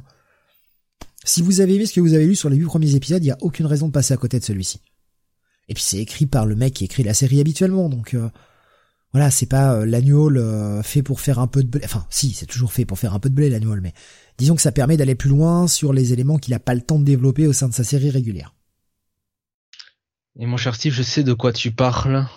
Si 1.24 1.41
vous 1.41 1.59
avez 1.61 1.76
aimé 1.76 1.86
ce 1.86 1.93
que 1.93 1.99
vous 1.99 2.13
avez 2.13 2.26
lu 2.26 2.36
sur 2.36 2.49
les 2.49 2.57
huit 2.57 2.65
premiers 2.65 2.95
épisodes, 2.95 3.24
il 3.24 3.28
y 3.28 3.32
a 3.32 3.38
aucune 3.41 3.65
raison 3.65 3.88
de 3.88 3.91
passer 3.91 4.13
à 4.13 4.17
côté 4.17 4.39
de 4.39 4.43
celui-ci. 4.43 4.82
Et 5.67 5.74
puis 5.74 5.84
c'est 5.84 5.99
écrit 5.99 6.26
par 6.26 6.45
le 6.45 6.55
mec 6.55 6.74
qui 6.74 6.86
écrit 6.86 7.03
la 7.03 7.13
série 7.13 7.39
habituellement, 7.39 7.89
donc 7.89 8.13
euh, 8.13 8.30
voilà, 9.11 9.30
c'est 9.32 9.45
pas 9.45 9.74
euh, 9.74 9.86
l'annual 9.86 10.38
euh, 10.38 10.84
fait 10.84 11.03
pour 11.03 11.20
faire 11.20 11.39
un 11.39 11.47
peu 11.47 11.63
de 11.63 11.67
blé. 11.67 11.82
Enfin, 11.84 12.05
si, 12.09 12.32
c'est 12.34 12.45
toujours 12.45 12.72
fait 12.72 12.86
pour 12.86 12.97
faire 12.97 13.13
un 13.13 13.20
peu 13.20 13.30
de 13.30 13.36
blé 13.36 13.49
l'annual, 13.49 13.82
mais 13.82 13.93
disons 14.38 14.55
que 14.55 14.61
ça 14.61 14.72
permet 14.72 14.97
d'aller 14.97 15.15
plus 15.15 15.30
loin 15.30 15.67
sur 15.67 15.93
les 15.93 16.13
éléments 16.13 16.38
qu'il 16.38 16.53
a 16.53 16.59
pas 16.59 16.76
le 16.76 16.82
temps 16.82 16.99
de 16.99 17.05
développer 17.05 17.47
au 17.47 17.53
sein 17.53 17.67
de 17.67 17.74
sa 17.74 17.84
série 17.84 18.09
régulière. 18.09 18.55
Et 20.39 20.45
mon 20.45 20.57
cher 20.57 20.76
Steve, 20.76 20.93
je 20.93 21.03
sais 21.03 21.24
de 21.24 21.34
quoi 21.34 21.51
tu 21.53 21.72
parles, 21.72 22.28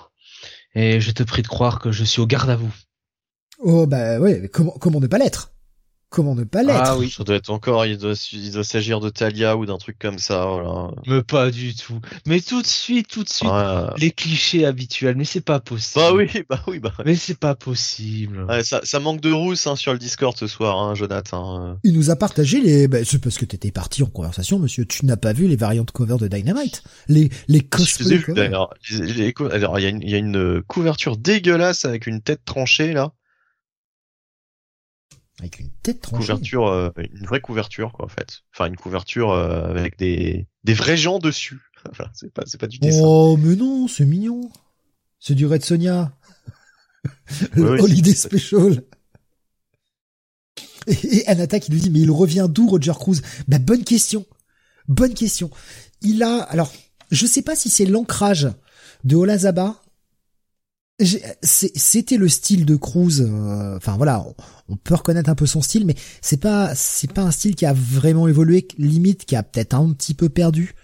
et 0.74 1.00
je 1.00 1.10
te 1.10 1.22
prie 1.22 1.42
de 1.42 1.48
croire 1.48 1.78
que 1.78 1.92
je 1.92 2.04
suis 2.04 2.20
au 2.20 2.26
garde 2.26 2.50
à 2.50 2.56
vous. 2.56 2.72
Oh 3.58 3.86
bah 3.86 4.18
ouais, 4.18 4.50
comment 4.52 4.72
comment 4.72 4.98
ne 4.98 5.06
pas 5.06 5.18
l'être? 5.18 5.51
Comment 6.12 6.34
ne 6.34 6.44
pas 6.44 6.62
l'être 6.62 6.78
Ah 6.84 6.98
oui, 6.98 7.08
ça 7.08 7.24
doit 7.24 7.36
être 7.36 7.48
encore, 7.48 7.86
il 7.86 7.96
doit, 7.96 8.12
il 8.32 8.52
doit 8.52 8.64
s'agir 8.64 9.00
de 9.00 9.08
Talia 9.08 9.56
ou 9.56 9.64
d'un 9.64 9.78
truc 9.78 9.98
comme 9.98 10.18
ça, 10.18 10.44
voilà. 10.44 10.90
Mais 11.06 11.22
pas 11.22 11.50
du 11.50 11.74
tout. 11.74 12.00
Mais 12.26 12.40
tout 12.40 12.60
de 12.60 12.66
suite, 12.66 13.08
tout 13.08 13.24
de 13.24 13.30
suite, 13.30 13.50
les 13.96 14.10
clichés 14.10 14.66
habituels. 14.66 15.16
Mais 15.16 15.24
c'est 15.24 15.40
pas 15.40 15.58
possible. 15.58 16.04
Bah 16.04 16.12
oui, 16.12 16.28
bah 16.50 16.62
oui, 16.66 16.80
bah. 16.80 16.92
Mais 17.06 17.14
c'est 17.14 17.38
pas 17.38 17.54
possible. 17.54 18.46
ça, 18.62 18.82
ça 18.84 19.00
manque 19.00 19.22
de 19.22 19.32
rousse 19.32 19.66
hein, 19.66 19.74
sur 19.74 19.94
le 19.94 19.98
Discord 19.98 20.36
ce 20.36 20.46
soir, 20.46 20.78
hein, 20.78 20.94
Jonathan. 20.94 21.78
Il 21.82 21.94
nous 21.94 22.10
a 22.10 22.16
partagé 22.16 22.60
les. 22.60 22.88
Bah, 22.88 22.98
c'est 23.04 23.18
parce 23.18 23.38
que 23.38 23.46
t'étais 23.46 23.70
parti 23.70 24.02
en 24.02 24.06
conversation, 24.06 24.58
monsieur. 24.58 24.84
Tu 24.84 25.06
n'as 25.06 25.16
pas 25.16 25.32
vu 25.32 25.48
les 25.48 25.56
variantes 25.56 25.92
cover 25.92 26.18
de 26.18 26.28
Dynamite, 26.28 26.82
les 27.08 27.30
les 27.48 27.60
cosplays. 27.60 28.22
Alors 28.38 28.74
il 28.90 29.82
y, 29.82 29.86
a 29.86 29.88
une, 29.88 30.02
y 30.02 30.14
a 30.14 30.18
une 30.18 30.62
couverture 30.66 31.16
dégueulasse 31.16 31.86
avec 31.86 32.06
une 32.06 32.20
tête 32.20 32.44
tranchée 32.44 32.92
là. 32.92 33.12
Avec 35.42 35.58
une 35.58 35.70
tête 35.82 36.00
tranchée. 36.02 36.20
Couverture, 36.20 36.68
euh, 36.68 36.90
une 36.96 37.26
vraie 37.26 37.40
couverture, 37.40 37.90
quoi, 37.90 38.04
en 38.04 38.08
fait. 38.08 38.42
Enfin, 38.54 38.66
une 38.66 38.76
couverture 38.76 39.32
euh, 39.32 39.70
avec 39.70 39.98
des, 39.98 40.46
des 40.62 40.72
vrais 40.72 40.96
gens 40.96 41.18
dessus. 41.18 41.58
enfin, 41.90 42.04
c'est 42.14 42.32
pas, 42.32 42.44
c'est 42.46 42.60
pas 42.60 42.68
du 42.68 42.78
dessin. 42.78 43.00
Oh, 43.02 43.36
mais 43.36 43.56
non, 43.56 43.88
c'est 43.88 44.04
mignon. 44.04 44.52
C'est 45.18 45.34
du 45.34 45.44
Red 45.44 45.64
Sonia. 45.64 46.12
Le 47.54 47.82
Holiday 47.82 48.14
Special. 48.14 48.84
Et, 50.86 51.16
et 51.16 51.28
Anata 51.28 51.58
qui 51.58 51.72
nous 51.72 51.78
dit, 51.78 51.90
mais 51.90 52.00
il 52.00 52.10
revient 52.12 52.46
d'où 52.48 52.68
Roger 52.68 52.92
Cruz? 52.94 53.20
Bah, 53.48 53.58
bonne 53.58 53.82
question. 53.82 54.24
Bonne 54.86 55.14
question. 55.14 55.50
Il 56.02 56.22
a, 56.22 56.38
alors, 56.42 56.72
je 57.10 57.26
sais 57.26 57.42
pas 57.42 57.56
si 57.56 57.68
c'est 57.68 57.86
l'ancrage 57.86 58.48
de 59.02 59.16
Olazaba 59.16 59.82
c'était 61.00 62.16
le 62.16 62.28
style 62.28 62.66
de 62.66 62.76
Cruz. 62.76 63.20
Euh, 63.20 63.76
enfin 63.76 63.96
voilà, 63.96 64.24
on, 64.68 64.76
peut 64.76 64.94
reconnaître 64.94 65.30
un 65.30 65.34
peu 65.34 65.46
son 65.46 65.62
style, 65.62 65.86
mais 65.86 65.94
c'est 66.20 66.40
pas 66.40 66.74
c'est 66.74 67.12
pas 67.12 67.22
un 67.22 67.30
style 67.30 67.54
qui 67.54 67.66
a 67.66 67.72
vraiment 67.72 68.28
évolué, 68.28 68.68
limite 68.78 69.24
qui 69.24 69.36
a 69.36 69.42
peut-être 69.42 69.74
un 69.74 69.92
petit 69.92 70.14
peu 70.14 70.28
perdu. 70.28 70.74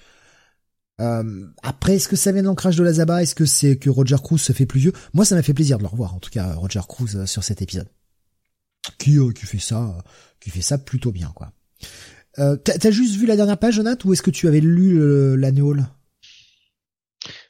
Euh, 1.00 1.46
après, 1.62 1.96
est-ce 1.96 2.08
que 2.08 2.16
ça 2.16 2.32
vient 2.32 2.42
de 2.42 2.48
l'ancrage 2.48 2.76
de 2.76 2.82
la 2.82 2.94
Zaba? 2.94 3.22
Est-ce 3.22 3.36
que 3.36 3.46
c'est 3.46 3.76
que 3.76 3.88
Roger 3.88 4.16
Cruz 4.22 4.38
se 4.38 4.52
fait 4.52 4.66
plus 4.66 4.80
vieux? 4.80 4.92
Moi, 5.14 5.24
ça 5.24 5.36
m'a 5.36 5.42
fait 5.42 5.54
plaisir 5.54 5.78
de 5.78 5.84
le 5.84 5.88
revoir, 5.88 6.14
en 6.14 6.18
tout 6.18 6.30
cas 6.30 6.54
Roger 6.54 6.80
Cruz 6.88 7.14
euh, 7.14 7.26
sur 7.26 7.44
cet 7.44 7.62
épisode, 7.62 7.88
qui 8.98 9.18
qui 9.34 9.46
fait 9.46 9.60
ça, 9.60 9.96
qui 10.40 10.50
fait 10.50 10.62
ça 10.62 10.78
plutôt 10.78 11.12
bien, 11.12 11.32
quoi. 11.34 11.52
T'as 12.36 12.92
juste 12.92 13.16
vu 13.16 13.26
la 13.26 13.34
dernière 13.34 13.58
page, 13.58 13.74
Jonathan, 13.74 14.08
ou 14.08 14.12
est-ce 14.12 14.22
que 14.22 14.30
tu 14.30 14.46
avais 14.46 14.60
lu 14.60 15.36
l'annual 15.36 15.88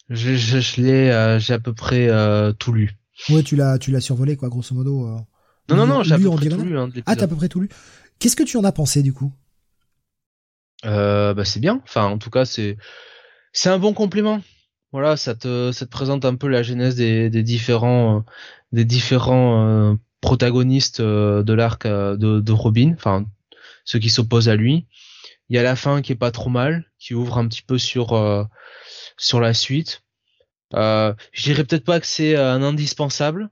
je, 0.09 0.35
je, 0.35 0.61
je 0.61 0.81
l'ai, 0.81 1.11
euh, 1.11 1.39
j'ai 1.39 1.55
à 1.55 1.59
peu 1.59 1.75
près 1.75 2.09
euh, 2.09 2.53
tout 2.53 2.73
lu. 2.73 2.97
Ouais, 3.31 3.43
tu 3.43 3.57
l'as, 3.57 3.79
tu 3.79 3.91
l'as 3.91 4.01
survolé 4.01 4.37
quoi, 4.37 4.49
grosso 4.49 4.75
modo. 4.75 5.07
Euh. 5.07 5.19
non, 5.69 5.77
non, 5.77 5.87
non, 5.87 6.03
j'ai 6.03 6.15
à 6.15 6.19
peu 6.19 6.31
près 6.31 6.49
tout 6.49 6.63
lu. 6.63 6.79
Hein, 6.79 6.91
ah, 7.07 7.17
t'as 7.17 7.25
à 7.25 7.29
peu 7.29 7.37
près 7.37 7.49
tout 7.49 7.61
lu. 7.61 7.69
Qu'est-ce 8.19 8.37
que 8.37 8.43
tu 8.43 8.57
en 8.57 8.65
as 8.65 8.73
pensé 8.73 9.03
du 9.03 9.13
coup? 9.13 9.33
Euh, 10.85 11.35
Bah 11.35 11.45
c'est 11.45 11.61
bien. 11.61 11.81
Enfin, 11.85 12.07
en 12.07 12.19
tout 12.19 12.31
cas, 12.31 12.45
c'est 12.45 12.77
c'est 13.53 13.69
un 13.69 13.79
bon 13.79 13.93
complément. 13.93 14.41
Voilà, 14.93 15.17
ça 15.17 15.35
te 15.35 15.73
ça 15.73 15.85
te 15.85 15.91
présente 15.91 16.25
un 16.25 16.35
peu 16.37 16.49
la 16.49 16.63
genèse 16.63 16.97
des, 16.97 17.29
des 17.31 17.43
différents 17.43 18.25
des 18.73 18.85
différents 18.85 19.97
protagonistes 20.21 21.01
de 21.03 21.53
l'arc 21.53 21.87
de, 21.87 22.41
de 22.41 22.53
Robin. 22.53 22.93
Enfin, 22.95 23.27
ceux 23.85 23.99
qui 23.99 24.11
s'opposent 24.11 24.49
à 24.49 24.57
lui. 24.57 24.87
Il 25.51 25.57
y 25.57 25.59
a 25.59 25.63
la 25.63 25.77
fin 25.77 26.03
qui 26.03 26.13
est 26.13 26.17
pas 26.17 26.31
trop 26.31 26.51
mal, 26.51 26.85
qui 26.99 27.15
ouvre 27.15 27.39
un 27.39 27.49
petit 27.49 27.63
peu 27.63 27.79
sur 27.79 28.13
sur 29.19 29.41
la 29.41 29.53
suite. 29.53 30.03
Euh, 30.75 31.15
je 31.33 31.43
dirais 31.43 31.65
peut-être 31.65 31.85
pas 31.85 32.01
que 32.01 32.07
c'est 32.07 32.37
euh, 32.37 32.53
un 32.53 32.63
indispensable, 32.63 33.51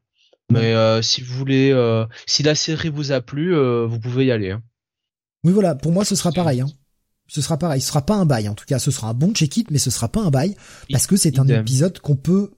Mais 0.50 0.74
euh, 0.74 1.02
si 1.02 1.20
vous 1.20 1.34
voulez, 1.34 1.70
euh, 1.72 2.06
si 2.26 2.42
la 2.42 2.54
série 2.54 2.88
vous 2.88 3.12
a 3.12 3.20
plu, 3.20 3.54
euh, 3.54 3.86
vous 3.86 3.98
pouvez 3.98 4.26
y 4.26 4.30
aller. 4.30 4.52
Hein. 4.52 4.62
Oui, 5.44 5.52
voilà. 5.52 5.74
Pour 5.74 5.92
moi, 5.92 6.04
ce 6.04 6.14
sera 6.14 6.32
pareil. 6.32 6.60
Hein. 6.60 6.68
Ce 7.28 7.40
sera 7.40 7.58
pareil. 7.58 7.80
Ce 7.80 7.88
sera 7.88 8.04
pas 8.04 8.14
un 8.14 8.26
bail. 8.26 8.48
En 8.48 8.54
tout 8.54 8.66
cas, 8.66 8.78
ce 8.78 8.90
sera 8.90 9.08
un 9.08 9.14
bon 9.14 9.32
check-it, 9.32 9.70
mais 9.70 9.78
ce 9.78 9.90
sera 9.90 10.08
pas 10.08 10.20
un 10.20 10.30
bail 10.30 10.56
parce 10.90 11.06
que 11.06 11.16
c'est 11.16 11.38
un 11.38 11.48
épisode 11.48 11.98
qu'on 12.00 12.16
peut 12.16 12.52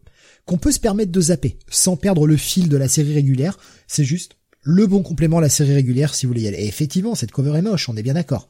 qu'on 0.45 0.59
peut 0.59 0.73
se 0.73 0.81
permettre 0.81 1.13
de 1.13 1.21
zapper 1.21 1.59
sans 1.69 1.97
perdre 1.97 2.27
le 2.27 2.37
fil 2.39 2.71
de 2.71 2.77
la 2.79 2.89
série 2.89 3.13
régulière. 3.13 3.59
C'est 3.87 4.05
juste 4.05 4.37
le 4.63 4.87
bon 4.87 5.03
complément 5.03 5.39
à 5.39 5.43
la 5.43 5.51
série 5.51 5.75
régulière 5.75 6.15
si 6.15 6.25
vous 6.25 6.31
voulez 6.31 6.43
y 6.43 6.49
aller. 6.49 6.59
Et 6.59 6.67
effectivement, 6.67 7.15
cette 7.15 7.31
cover 7.31 7.57
est 7.57 7.63
moche. 7.63 7.89
On 7.89 7.97
est 7.97 8.03
bien 8.03 8.15
d'accord. 8.15 8.49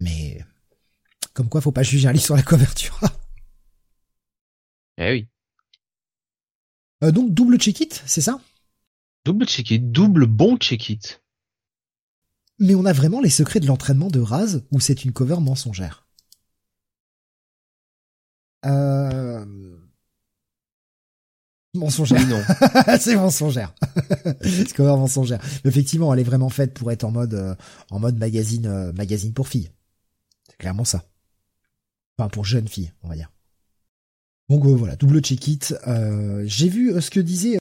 Mais 0.00 0.44
comme 1.32 1.48
quoi, 1.48 1.60
faut 1.60 1.72
pas 1.72 1.82
juger 1.84 2.08
un 2.08 2.12
livre 2.12 2.24
sur 2.24 2.36
la 2.36 2.42
couverture. 2.42 3.00
eh 5.00 5.10
oui. 5.12 5.28
Euh, 7.02 7.10
donc 7.10 7.32
double 7.32 7.58
check-it, 7.58 8.02
c'est 8.06 8.20
ça? 8.20 8.40
Double 9.24 9.46
check-it, 9.46 9.90
double 9.90 10.26
bon 10.26 10.56
check-it. 10.58 11.22
Mais 12.58 12.74
on 12.74 12.84
a 12.84 12.92
vraiment 12.92 13.22
les 13.22 13.30
secrets 13.30 13.60
de 13.60 13.66
l'entraînement 13.66 14.08
de 14.08 14.20
Raz 14.20 14.60
ou 14.70 14.80
c'est 14.80 15.04
une 15.04 15.12
cover 15.12 15.40
mensongère? 15.40 16.06
Euh... 18.66 19.46
Mensongère. 21.72 22.26
non. 22.26 22.42
c'est 23.00 23.16
mensongère. 23.16 23.74
c'est 24.42 24.72
cover 24.74 24.96
mensongère. 24.96 25.40
effectivement, 25.64 26.12
elle 26.12 26.20
est 26.20 26.24
vraiment 26.24 26.50
faite 26.50 26.74
pour 26.74 26.92
être 26.92 27.04
en 27.04 27.10
mode 27.10 27.32
euh, 27.32 27.54
en 27.90 27.98
mode 27.98 28.18
magazine 28.18 28.66
euh, 28.66 28.92
magazine 28.92 29.32
pour 29.32 29.48
filles. 29.48 29.70
C'est 30.48 30.58
clairement 30.58 30.84
ça. 30.84 31.04
Enfin 32.18 32.28
pour 32.28 32.44
jeunes 32.44 32.68
filles, 32.68 32.92
on 33.02 33.08
va 33.08 33.14
dire. 33.14 33.30
Donc 34.50 34.66
euh, 34.66 34.74
voilà, 34.74 34.96
double 34.96 35.20
check-it. 35.20 35.74
Euh, 35.86 36.42
j'ai 36.44 36.68
vu 36.68 36.92
euh, 36.92 37.00
ce 37.00 37.10
que 37.10 37.20
disait 37.20 37.58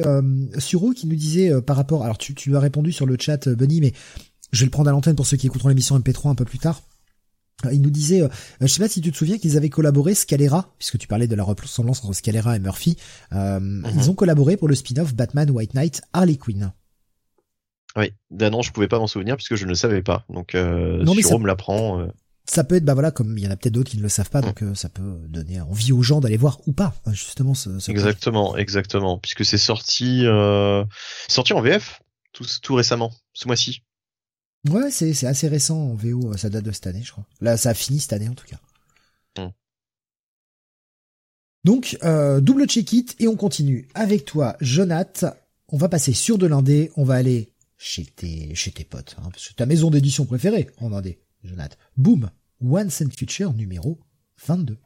Suro 0.58 0.92
qui 0.92 1.08
nous 1.08 1.16
disait 1.16 1.62
par 1.62 1.76
rapport. 1.76 2.04
Alors 2.04 2.18
tu, 2.18 2.34
tu 2.34 2.56
as 2.58 2.60
répondu 2.60 2.92
sur 2.92 3.06
le 3.06 3.16
chat, 3.18 3.48
Bunny, 3.48 3.80
mais 3.80 3.94
je 4.52 4.62
vais 4.62 4.66
le 4.66 4.72
prendre 4.72 4.90
à 4.90 4.92
l'antenne 4.92 5.16
pour 5.16 5.28
ceux 5.28 5.38
qui 5.38 5.48
écouteront 5.48 5.70
l'émission 5.70 5.98
MP3 5.98 6.30
un 6.30 6.36
peu 6.36 6.46
plus 6.46 6.60
tard. 6.60 6.82
Il 7.72 7.82
nous 7.82 7.90
disait, 7.90 8.24
je 8.62 8.68
sais 8.68 8.82
pas 8.82 8.88
si 8.88 9.02
tu 9.02 9.12
te 9.12 9.18
souviens 9.18 9.38
qu'ils 9.38 9.58
avaient 9.58 9.70
collaboré 9.70 10.16
Scalera, 10.16 10.74
puisque 10.80 10.98
tu 10.98 11.08
parlais 11.08 11.28
de 11.28 11.36
la 11.36 11.44
ressemblance 11.44 12.02
entre 12.06 12.14
Scalera 12.14 12.56
et 12.56 12.60
Murphy. 12.60 12.98
Mhm. 13.32 13.86
Ils 13.96 14.10
ont 14.10 14.16
collaboré 14.16 14.56
pour 14.56 14.70
le 14.70 14.76
spin-off 14.76 15.14
Batman 15.14 15.52
White 15.52 15.74
Knight 15.74 16.02
Harley 16.14 16.38
Quinn. 16.38 16.72
Oui, 17.98 18.14
ben 18.32 18.50
non, 18.50 18.62
je 18.62 18.72
pouvais 18.72 18.88
pas 18.88 18.98
m'en 18.98 19.08
souvenir 19.08 19.36
puisque 19.36 19.56
je 19.56 19.66
ne 19.66 19.70
le 19.70 19.76
savais 19.76 20.02
pas. 20.02 20.24
Donc 20.30 20.56
euh, 20.56 21.04
non, 21.04 21.14
Suro 21.16 21.38
me 21.38 21.48
l'apprend 21.48 22.08
ça 22.50 22.64
peut 22.64 22.76
être 22.76 22.86
bah 22.86 22.96
voilà 22.96 23.12
comme 23.12 23.38
il 23.38 23.44
y 23.44 23.48
en 23.48 23.52
a 23.52 23.56
peut-être 23.56 23.74
d'autres 23.74 23.92
qui 23.92 23.98
ne 23.98 24.02
le 24.02 24.10
savent 24.10 24.30
pas 24.30 24.42
donc 24.42 24.64
euh, 24.64 24.74
ça 24.74 24.90
peut 24.90 25.20
donner 25.28 25.62
envie 25.62 25.92
aux 25.92 26.02
gens 26.02 26.20
d'aller 26.20 26.38
voir 26.38 26.60
ou 26.68 26.74
pas 26.74 26.96
hein, 27.06 27.14
justement 27.14 27.54
ce, 27.54 27.80
ce 27.80 27.92
exactement 27.92 28.58
exactement. 28.58 29.20
Puisque 29.20 29.46
c'est 29.46 29.58
sorti 29.60 30.26
euh, 30.26 30.84
sorti 31.28 31.54
en 31.54 31.62
VF 31.62 32.02
tout, 32.34 32.46
tout 32.62 32.76
récemment 32.76 33.14
ce 33.34 33.48
mois-ci. 33.48 33.84
Ouais 34.68 34.90
c'est 34.90 35.14
c'est 35.14 35.28
assez 35.28 35.48
récent 35.48 35.78
en 35.78 35.94
VO 35.94 36.36
ça 36.38 36.50
date 36.50 36.66
de 36.66 36.72
cette 36.72 36.88
année 36.88 37.04
je 37.04 37.12
crois. 37.12 37.26
Là 37.40 37.56
ça 37.56 37.70
a 37.70 37.74
fini 37.74 38.00
cette 38.00 38.14
année 38.14 38.30
en 38.30 38.36
tout 38.36 38.48
cas. 38.48 38.60
Mm. 39.38 39.50
donc 41.66 41.98
euh, 42.04 42.42
double 42.42 42.66
check 42.68 42.92
it 42.94 43.16
et 43.20 43.28
on 43.28 43.36
continue 43.36 43.88
avec 43.94 44.26
toi 44.26 44.58
Jonath. 44.60 45.26
On 45.68 45.78
va 45.78 45.88
passer 45.88 46.14
sur 46.14 46.40
de 46.40 46.48
l'indé 46.48 46.92
on 46.96 47.04
va 47.04 47.14
aller 47.14 47.54
chez 47.78 48.06
tes 48.06 48.56
chez 48.56 48.72
tes 48.72 48.84
potes 48.84 49.16
hein, 49.20 49.30
c'est 49.38 49.56
ta 49.56 49.68
maison 49.68 49.92
d'édition 49.92 50.26
préférée 50.26 50.68
en 50.80 50.92
indé 50.94 51.20
Jonath 51.44 51.78
boum 51.98 52.32
One 52.62 52.90
Cent 52.90 53.14
Future 53.16 53.54
numéro 53.54 54.00
22. 54.46 54.78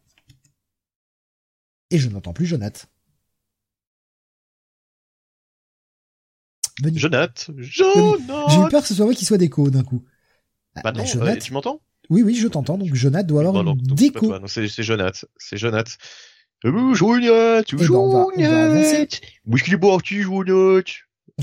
Et 1.91 1.97
je 1.97 2.09
n'entends 2.09 2.33
plus 2.33 2.45
Jonath. 2.45 2.87
Jonath 6.81 7.51
Jonath 7.57 8.49
J'ai 8.49 8.57
eu 8.57 8.69
peur 8.69 8.81
que 8.81 8.87
ce 8.87 8.95
soit 8.95 9.05
moi 9.05 9.13
qui 9.13 9.25
soit 9.25 9.37
déco 9.37 9.69
d'un 9.69 9.83
coup. 9.83 10.03
Ah, 10.75 10.81
bah 10.83 10.91
non, 10.91 11.03
euh, 11.03 11.35
tu 11.37 11.53
m'entends? 11.53 11.81
Oui, 12.09 12.23
oui, 12.23 12.35
je 12.35 12.47
t'entends. 12.47 12.77
Donc 12.77 12.93
Jonath 12.95 13.27
doit 13.27 13.41
avoir 13.47 13.63
une 13.63 13.75
déco. 13.75 14.33
C'est 14.47 14.67
Jonath. 14.83 15.25
C'est 15.37 15.57
Jonath. 15.57 15.97
Euh, 16.65 16.93
Jonath 16.93 17.67
eh 17.67 17.75
ben, 17.75 17.83
Jonath 17.83 19.21
Où 19.45 19.55
est-ce 19.55 19.63
qu'il 19.63 19.73
est 19.73 19.77
parti, 19.77 20.21
Jonath 20.21 20.87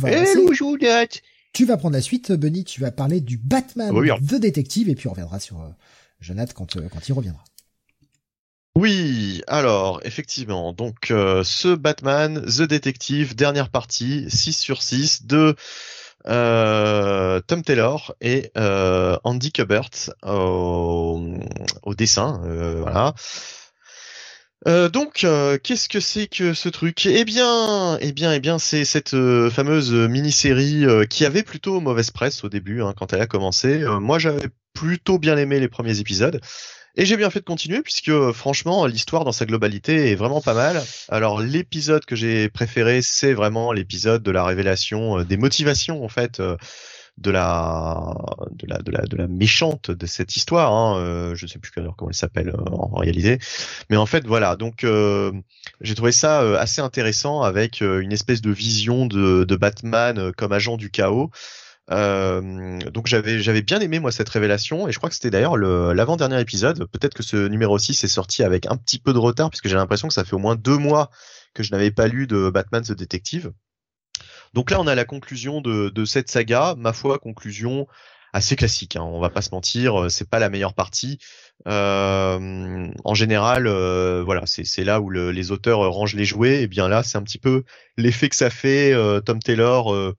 Eh, 0.06 0.54
Jonath 0.54 1.22
Tu 1.52 1.64
vas 1.64 1.76
prendre 1.76 1.94
la 1.94 2.02
suite, 2.02 2.32
Benny. 2.32 2.64
Tu 2.64 2.80
vas 2.80 2.90
parler 2.90 3.20
du 3.20 3.36
Batman 3.36 3.92
The 4.20 4.34
Detective 4.36 4.88
et 4.88 4.94
puis 4.94 5.08
on 5.08 5.12
reviendra 5.12 5.40
sur... 5.40 5.60
Euh, 5.60 5.68
Jonathan 6.20 6.52
quand, 6.54 6.76
euh, 6.76 6.88
quand 6.92 7.08
il 7.08 7.12
reviendra. 7.12 7.42
Oui, 8.76 9.42
alors 9.48 10.00
effectivement, 10.04 10.72
donc 10.72 11.10
euh, 11.10 11.42
ce 11.42 11.74
Batman, 11.74 12.44
The 12.44 12.62
Detective, 12.62 13.34
dernière 13.34 13.68
partie, 13.68 14.26
6 14.30 14.52
sur 14.52 14.80
6 14.80 15.26
de 15.26 15.56
euh, 16.28 17.40
Tom 17.40 17.62
Taylor 17.62 18.14
et 18.20 18.52
Andy 18.54 19.50
Kubert 19.50 19.90
au, 20.24 21.20
au 21.82 21.94
dessin, 21.94 22.40
voilà. 22.78 23.14
Donc, 24.66 25.26
qu'est-ce 25.62 25.88
que 25.88 26.00
c'est 26.00 26.26
que 26.26 26.54
ce 26.54 26.68
truc? 26.68 27.06
Eh 27.06 27.24
bien, 27.24 27.98
eh 28.00 28.12
bien, 28.12 28.32
eh 28.32 28.40
bien, 28.40 28.58
c'est 28.58 28.84
cette 28.84 29.10
fameuse 29.50 29.92
mini-série 29.92 30.84
qui 31.08 31.24
avait 31.24 31.42
plutôt 31.42 31.80
mauvaise 31.80 32.10
presse 32.10 32.44
au 32.44 32.48
début 32.48 32.82
hein, 32.82 32.94
quand 32.96 33.12
elle 33.12 33.22
a 33.22 33.26
commencé. 33.26 33.84
moi, 34.00 34.18
j'avais 34.18 34.48
plutôt 34.74 35.18
bien 35.18 35.36
aimé 35.36 35.60
les 35.60 35.68
premiers 35.68 36.00
épisodes. 36.00 36.40
Et 36.96 37.06
j'ai 37.06 37.16
bien 37.16 37.30
fait 37.30 37.40
de 37.40 37.44
continuer 37.44 37.82
puisque 37.82 38.32
franchement 38.32 38.84
l'histoire 38.86 39.24
dans 39.24 39.32
sa 39.32 39.46
globalité 39.46 40.10
est 40.10 40.16
vraiment 40.16 40.40
pas 40.40 40.54
mal. 40.54 40.82
Alors 41.08 41.40
l'épisode 41.40 42.04
que 42.04 42.16
j'ai 42.16 42.48
préféré 42.48 43.00
c'est 43.00 43.32
vraiment 43.32 43.72
l'épisode 43.72 44.22
de 44.22 44.30
la 44.30 44.44
révélation 44.44 45.20
euh, 45.20 45.24
des 45.24 45.36
motivations 45.36 46.04
en 46.04 46.08
fait 46.08 46.40
euh, 46.40 46.56
de 47.20 47.30
la 47.30 48.14
de 48.52 48.66
la 48.66 48.78
de 48.78 48.90
la 48.90 49.02
de 49.02 49.16
la 49.16 49.28
méchante 49.28 49.90
de 49.90 50.06
cette 50.06 50.36
histoire. 50.36 50.72
Hein. 50.72 50.98
Euh, 50.98 51.34
je 51.34 51.46
sais 51.46 51.58
plus 51.58 51.70
comment 51.70 52.08
elle 52.08 52.14
s'appelle 52.14 52.54
en 52.70 52.96
réalité, 52.96 53.38
mais 53.90 53.96
en 53.96 54.06
fait 54.06 54.26
voilà 54.26 54.56
donc 54.56 54.86
j'ai 55.80 55.94
trouvé 55.94 56.12
ça 56.12 56.40
assez 56.58 56.80
intéressant 56.80 57.42
avec 57.42 57.80
une 57.80 58.12
espèce 58.12 58.40
de 58.40 58.50
vision 58.50 59.06
de, 59.06 59.44
de 59.44 59.56
Batman 59.56 60.32
comme 60.36 60.52
agent 60.52 60.76
du 60.76 60.90
chaos. 60.90 61.30
Euh, 61.90 62.78
donc 62.90 63.08
j'avais 63.08 63.40
j'avais 63.40 63.62
bien 63.62 63.80
aimé 63.80 63.98
moi 63.98 64.12
cette 64.12 64.28
révélation 64.28 64.86
et 64.86 64.92
je 64.92 64.98
crois 64.98 65.08
que 65.08 65.14
c'était 65.16 65.30
d'ailleurs 65.30 65.56
l'avant-dernier 65.56 66.40
épisode. 66.40 66.86
Peut-être 66.86 67.14
que 67.14 67.22
ce 67.22 67.48
numéro 67.48 67.78
6 67.78 68.04
est 68.04 68.08
sorti 68.08 68.44
avec 68.44 68.66
un 68.66 68.76
petit 68.76 68.98
peu 68.98 69.12
de 69.12 69.18
retard 69.18 69.50
puisque 69.50 69.68
j'ai 69.68 69.74
l'impression 69.74 70.08
que 70.08 70.14
ça 70.14 70.24
fait 70.24 70.34
au 70.34 70.38
moins 70.38 70.54
deux 70.54 70.76
mois 70.76 71.10
que 71.54 71.62
je 71.62 71.72
n'avais 71.72 71.90
pas 71.90 72.06
lu 72.06 72.26
de 72.26 72.50
Batman 72.50 72.82
the 72.82 72.92
Detective. 72.92 73.52
Donc 74.52 74.70
là 74.70 74.80
on 74.80 74.86
a 74.86 74.94
la 74.94 75.04
conclusion 75.04 75.60
de, 75.60 75.88
de 75.90 76.04
cette 76.04 76.30
saga, 76.30 76.74
ma 76.76 76.92
foi 76.92 77.18
conclusion 77.18 77.86
assez 78.32 78.56
classique. 78.56 78.96
Hein, 78.96 79.02
on 79.02 79.20
va 79.20 79.30
pas 79.30 79.42
se 79.42 79.50
mentir, 79.50 80.10
c'est 80.10 80.28
pas 80.28 80.38
la 80.38 80.48
meilleure 80.48 80.74
partie. 80.74 81.18
Euh, 81.68 82.88
en 83.04 83.14
général, 83.14 83.66
euh, 83.66 84.22
voilà, 84.24 84.42
c'est 84.46 84.84
là 84.84 85.00
où 85.00 85.10
le, 85.10 85.30
les 85.30 85.50
auteurs 85.50 85.80
rangent 85.90 86.14
les 86.14 86.24
jouets. 86.24 86.62
Et 86.62 86.66
bien 86.66 86.88
là, 86.88 87.02
c'est 87.02 87.18
un 87.18 87.22
petit 87.22 87.38
peu 87.38 87.64
l'effet 87.96 88.28
que 88.28 88.36
ça 88.36 88.50
fait. 88.50 88.92
Euh, 88.92 89.20
Tom 89.20 89.40
Taylor 89.40 89.92
euh, 89.92 90.16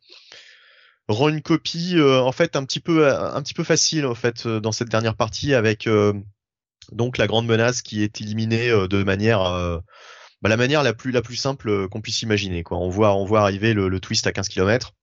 rend 1.08 1.30
une 1.30 1.42
copie 1.42 1.94
euh, 1.96 2.22
en 2.22 2.32
fait 2.32 2.56
un 2.56 2.64
petit 2.64 2.80
peu 2.80 3.08
un 3.10 3.42
petit 3.42 3.54
peu 3.54 3.64
facile 3.64 4.06
en 4.06 4.16
fait 4.16 4.46
euh, 4.46 4.60
dans 4.60 4.72
cette 4.72 4.90
dernière 4.90 5.16
partie 5.16 5.54
avec 5.54 5.88
euh, 5.88 6.14
donc 6.92 7.18
la 7.18 7.28
grande 7.28 7.48
menace 7.48 7.82
qui 7.82 8.04
est 8.04 8.22
éliminée 8.22 8.70
de 8.70 9.04
manière 9.04 9.82
bah, 10.42 10.50
la 10.50 10.58
manière 10.58 10.84
la 10.84 10.94
plus 10.94 11.12
la 11.12 11.22
plus 11.22 11.36
simple 11.36 11.88
qu'on 11.90 12.02
puisse 12.02 12.22
imaginer 12.22 12.64
quoi. 12.64 12.78
On 12.78 12.90
voit 12.90 13.16
on 13.16 13.26
voit 13.26 13.42
arriver 13.42 13.74
le, 13.74 14.00
twist 14.00 14.28
à 14.28 14.32
15 14.32 14.50
km. 14.50 14.94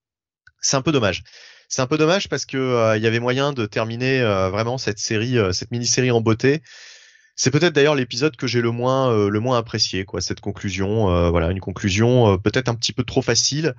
C'est 0.60 0.76
un 0.76 0.82
peu 0.82 0.92
dommage. 0.92 1.22
C'est 1.68 1.82
un 1.82 1.86
peu 1.86 1.98
dommage 1.98 2.28
parce 2.28 2.46
que 2.46 2.96
il 2.96 3.02
y 3.02 3.06
avait 3.06 3.20
moyen 3.20 3.52
de 3.52 3.66
terminer 3.66 4.20
vraiment 4.50 4.78
cette 4.78 4.98
série 4.98 5.36
cette 5.52 5.70
mini-série 5.70 6.10
en 6.10 6.20
beauté. 6.20 6.62
C'est 7.36 7.50
peut-être 7.50 7.74
d'ailleurs 7.74 7.94
l'épisode 7.94 8.36
que 8.36 8.46
j'ai 8.46 8.60
le 8.60 8.70
moins 8.70 9.28
le 9.28 9.40
moins 9.40 9.58
apprécié 9.58 10.04
quoi 10.04 10.20
cette 10.20 10.40
conclusion 10.40 11.30
voilà 11.30 11.50
une 11.50 11.60
conclusion 11.60 12.38
peut-être 12.38 12.68
un 12.68 12.74
petit 12.74 12.92
peu 12.92 13.04
trop 13.04 13.22
facile 13.22 13.74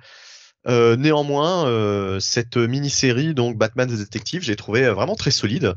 euh, 0.66 0.96
néanmoins, 0.96 1.66
euh, 1.66 2.20
cette 2.20 2.56
mini-série, 2.56 3.34
donc 3.34 3.56
Batman 3.56 3.88
the 3.88 3.96
Detective, 3.96 4.42
j'ai 4.42 4.56
trouvé 4.56 4.88
vraiment 4.90 5.16
très 5.16 5.30
solide, 5.30 5.74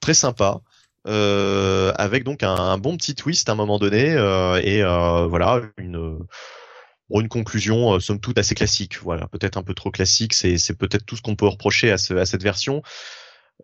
très 0.00 0.14
sympa, 0.14 0.56
euh, 0.56 0.58
avec 1.04 2.24
donc 2.24 2.42
un, 2.42 2.78
bon 2.78 2.96
petit 2.96 3.14
twist 3.14 3.48
à 3.48 3.52
un 3.52 3.54
moment 3.54 3.78
donné, 3.78 4.10
et 4.62 4.82
voilà 4.82 5.62
une 5.78 6.18
une 7.14 7.28
conclusion 7.28 8.00
somme 8.00 8.20
toute 8.20 8.38
assez 8.38 8.54
classique. 8.54 8.98
Voilà, 9.02 9.26
peut-être 9.28 9.58
un 9.58 9.62
peu 9.62 9.74
trop 9.74 9.90
classique, 9.90 10.32
c'est 10.34 10.58
c'est 10.58 10.74
peut-être 10.74 11.04
tout 11.04 11.16
ce 11.16 11.22
qu'on 11.22 11.36
peut 11.36 11.46
reprocher 11.46 11.90
à, 11.90 11.94
à 11.94 12.26
cette 12.26 12.42
version 12.42 12.82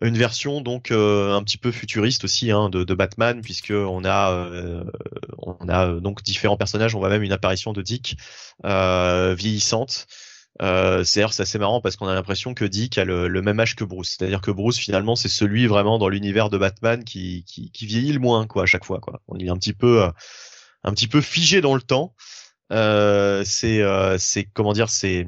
une 0.01 0.17
version 0.17 0.61
donc 0.61 0.91
un 0.91 1.41
petit 1.43 1.57
peu 1.57 1.71
futuriste 1.71 2.23
aussi 2.23 2.51
hein, 2.51 2.69
de, 2.69 2.83
de, 2.83 2.93
Batman 2.93 3.41
puisque 3.41 3.71
on 3.71 4.05
a 4.05 4.47
on 5.39 5.67
a 5.67 5.99
donc 5.99 6.23
différents 6.23 6.57
personnages 6.57 6.95
on 6.95 6.99
voit 6.99 7.09
même 7.09 7.23
une 7.23 7.33
apparition 7.33 7.73
de 7.73 7.81
Dick 7.81 8.17
vieillissante 8.63 10.07
euh, 10.61 11.03
c'est 11.03 11.23
assez 11.23 11.57
marrant 11.57 11.79
parce 11.81 11.95
qu'on 11.95 12.07
a 12.07 12.13
l'impression 12.13 12.53
que 12.53 12.65
Dick 12.65 12.97
a 12.97 13.05
le, 13.05 13.41
même 13.41 13.59
âge 13.59 13.75
que 13.75 13.83
Bruce. 13.83 14.15
C'est-à-dire 14.17 14.41
que 14.41 14.51
Bruce 14.51 14.77
finalement 14.77 15.15
c'est 15.15 15.29
celui 15.29 15.67
vraiment 15.67 15.97
dans 15.97 16.09
l'univers 16.09 16.49
de 16.49 16.57
Batman 16.57 17.03
qui, 17.03 17.45
vieillit 17.81 18.13
le 18.13 18.19
moins 18.19 18.45
quoi 18.47 18.63
à 18.63 18.65
chaque 18.65 18.85
fois 18.85 18.99
quoi. 18.99 19.21
On 19.27 19.37
est 19.37 19.49
un 19.49 19.57
petit 19.57 19.73
peu 19.73 20.03
euh, 20.03 20.11
un 20.83 20.93
petit 20.93 21.07
peu 21.07 21.21
figé 21.21 21.61
dans 21.61 21.75
le 21.75 21.81
temps. 21.81 22.13
euh, 22.71 23.43
c'est 23.45 23.81
euh, 23.81 24.17
comment 24.53 24.73
dire, 24.73 24.89
ses, 24.89 25.25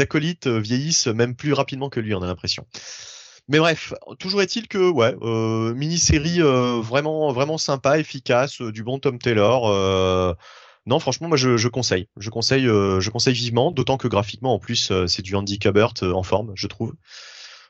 acolytes 0.00 0.46
vieillissent 0.48 1.06
même 1.06 1.34
plus 1.36 1.52
rapidement 1.52 1.88
que 1.88 2.00
lui, 2.00 2.14
on 2.14 2.22
a 2.22 2.26
l'impression. 2.26 2.66
Mais 3.48 3.58
bref, 3.58 3.94
toujours 4.18 4.42
est-il 4.42 4.66
que 4.66 4.90
ouais, 4.90 5.14
euh, 5.22 5.72
mini-série 5.74 6.42
euh, 6.42 6.80
vraiment 6.80 7.32
vraiment 7.32 7.58
sympa, 7.58 7.98
efficace, 7.98 8.60
du 8.60 8.82
bon 8.82 8.98
Tom 8.98 9.18
Taylor. 9.18 10.36
Non, 10.86 10.98
franchement, 11.00 11.28
moi 11.28 11.36
je, 11.36 11.56
je 11.56 11.68
conseille, 11.68 12.08
je 12.16 12.30
conseille, 12.30 12.64
je 12.64 13.10
conseille 13.10 13.34
vivement, 13.34 13.72
d'autant 13.72 13.96
que 13.96 14.08
graphiquement 14.08 14.54
en 14.54 14.58
plus 14.58 14.92
c'est 15.06 15.22
du 15.22 15.34
Andy 15.34 15.58
Cabert 15.58 15.94
en 16.02 16.22
forme, 16.22 16.52
je 16.54 16.66
trouve 16.66 16.94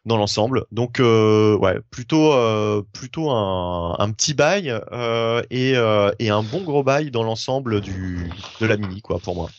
dans 0.07 0.17
l'ensemble. 0.17 0.65
Donc 0.73 1.01
euh, 1.01 1.57
ouais, 1.59 1.79
plutôt 1.91 2.33
euh, 2.33 2.83
plutôt 2.93 3.31
un, 3.31 3.97
un, 3.99 4.11
petit 4.13 4.33
bail 4.33 4.71
euh, 4.93 5.43
et, 5.51 5.73
et 6.19 6.31
un 6.31 6.43
bon 6.43 6.63
gros 6.63 6.83
bail 6.83 7.11
dans 7.11 7.25
l'ensemble 7.25 7.81
du 7.83 8.31
de 8.61 8.67
la 8.67 8.77
mini 8.77 9.03
quoi 9.03 9.19
pour 9.19 9.35
moi. 9.35 9.51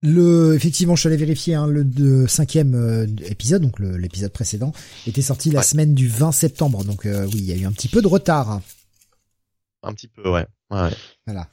Le, 0.00 0.54
effectivement, 0.54 0.94
je 0.94 1.00
suis 1.00 1.08
allé 1.08 1.16
vérifier 1.16 1.56
hein, 1.56 1.66
le 1.66 2.28
cinquième 2.28 3.16
épisode, 3.24 3.62
donc 3.62 3.80
l'épisode 3.80 4.32
précédent, 4.32 4.72
était 5.08 5.22
sorti 5.22 5.50
la 5.50 5.62
semaine 5.62 5.92
du 5.92 6.06
20 6.06 6.30
septembre. 6.30 6.84
Donc 6.84 7.00
oui, 7.04 7.34
il 7.34 7.44
y 7.44 7.52
a 7.52 7.56
eu 7.56 7.66
un 7.66 7.72
petit 7.72 7.88
peu 7.88 8.00
de 8.00 8.06
retard. 8.06 8.60
Un 9.82 9.92
petit 9.94 10.06
peu, 10.06 10.30
ouais. 10.30 10.46
ouais. 10.70 10.90
Voilà. 11.26 11.48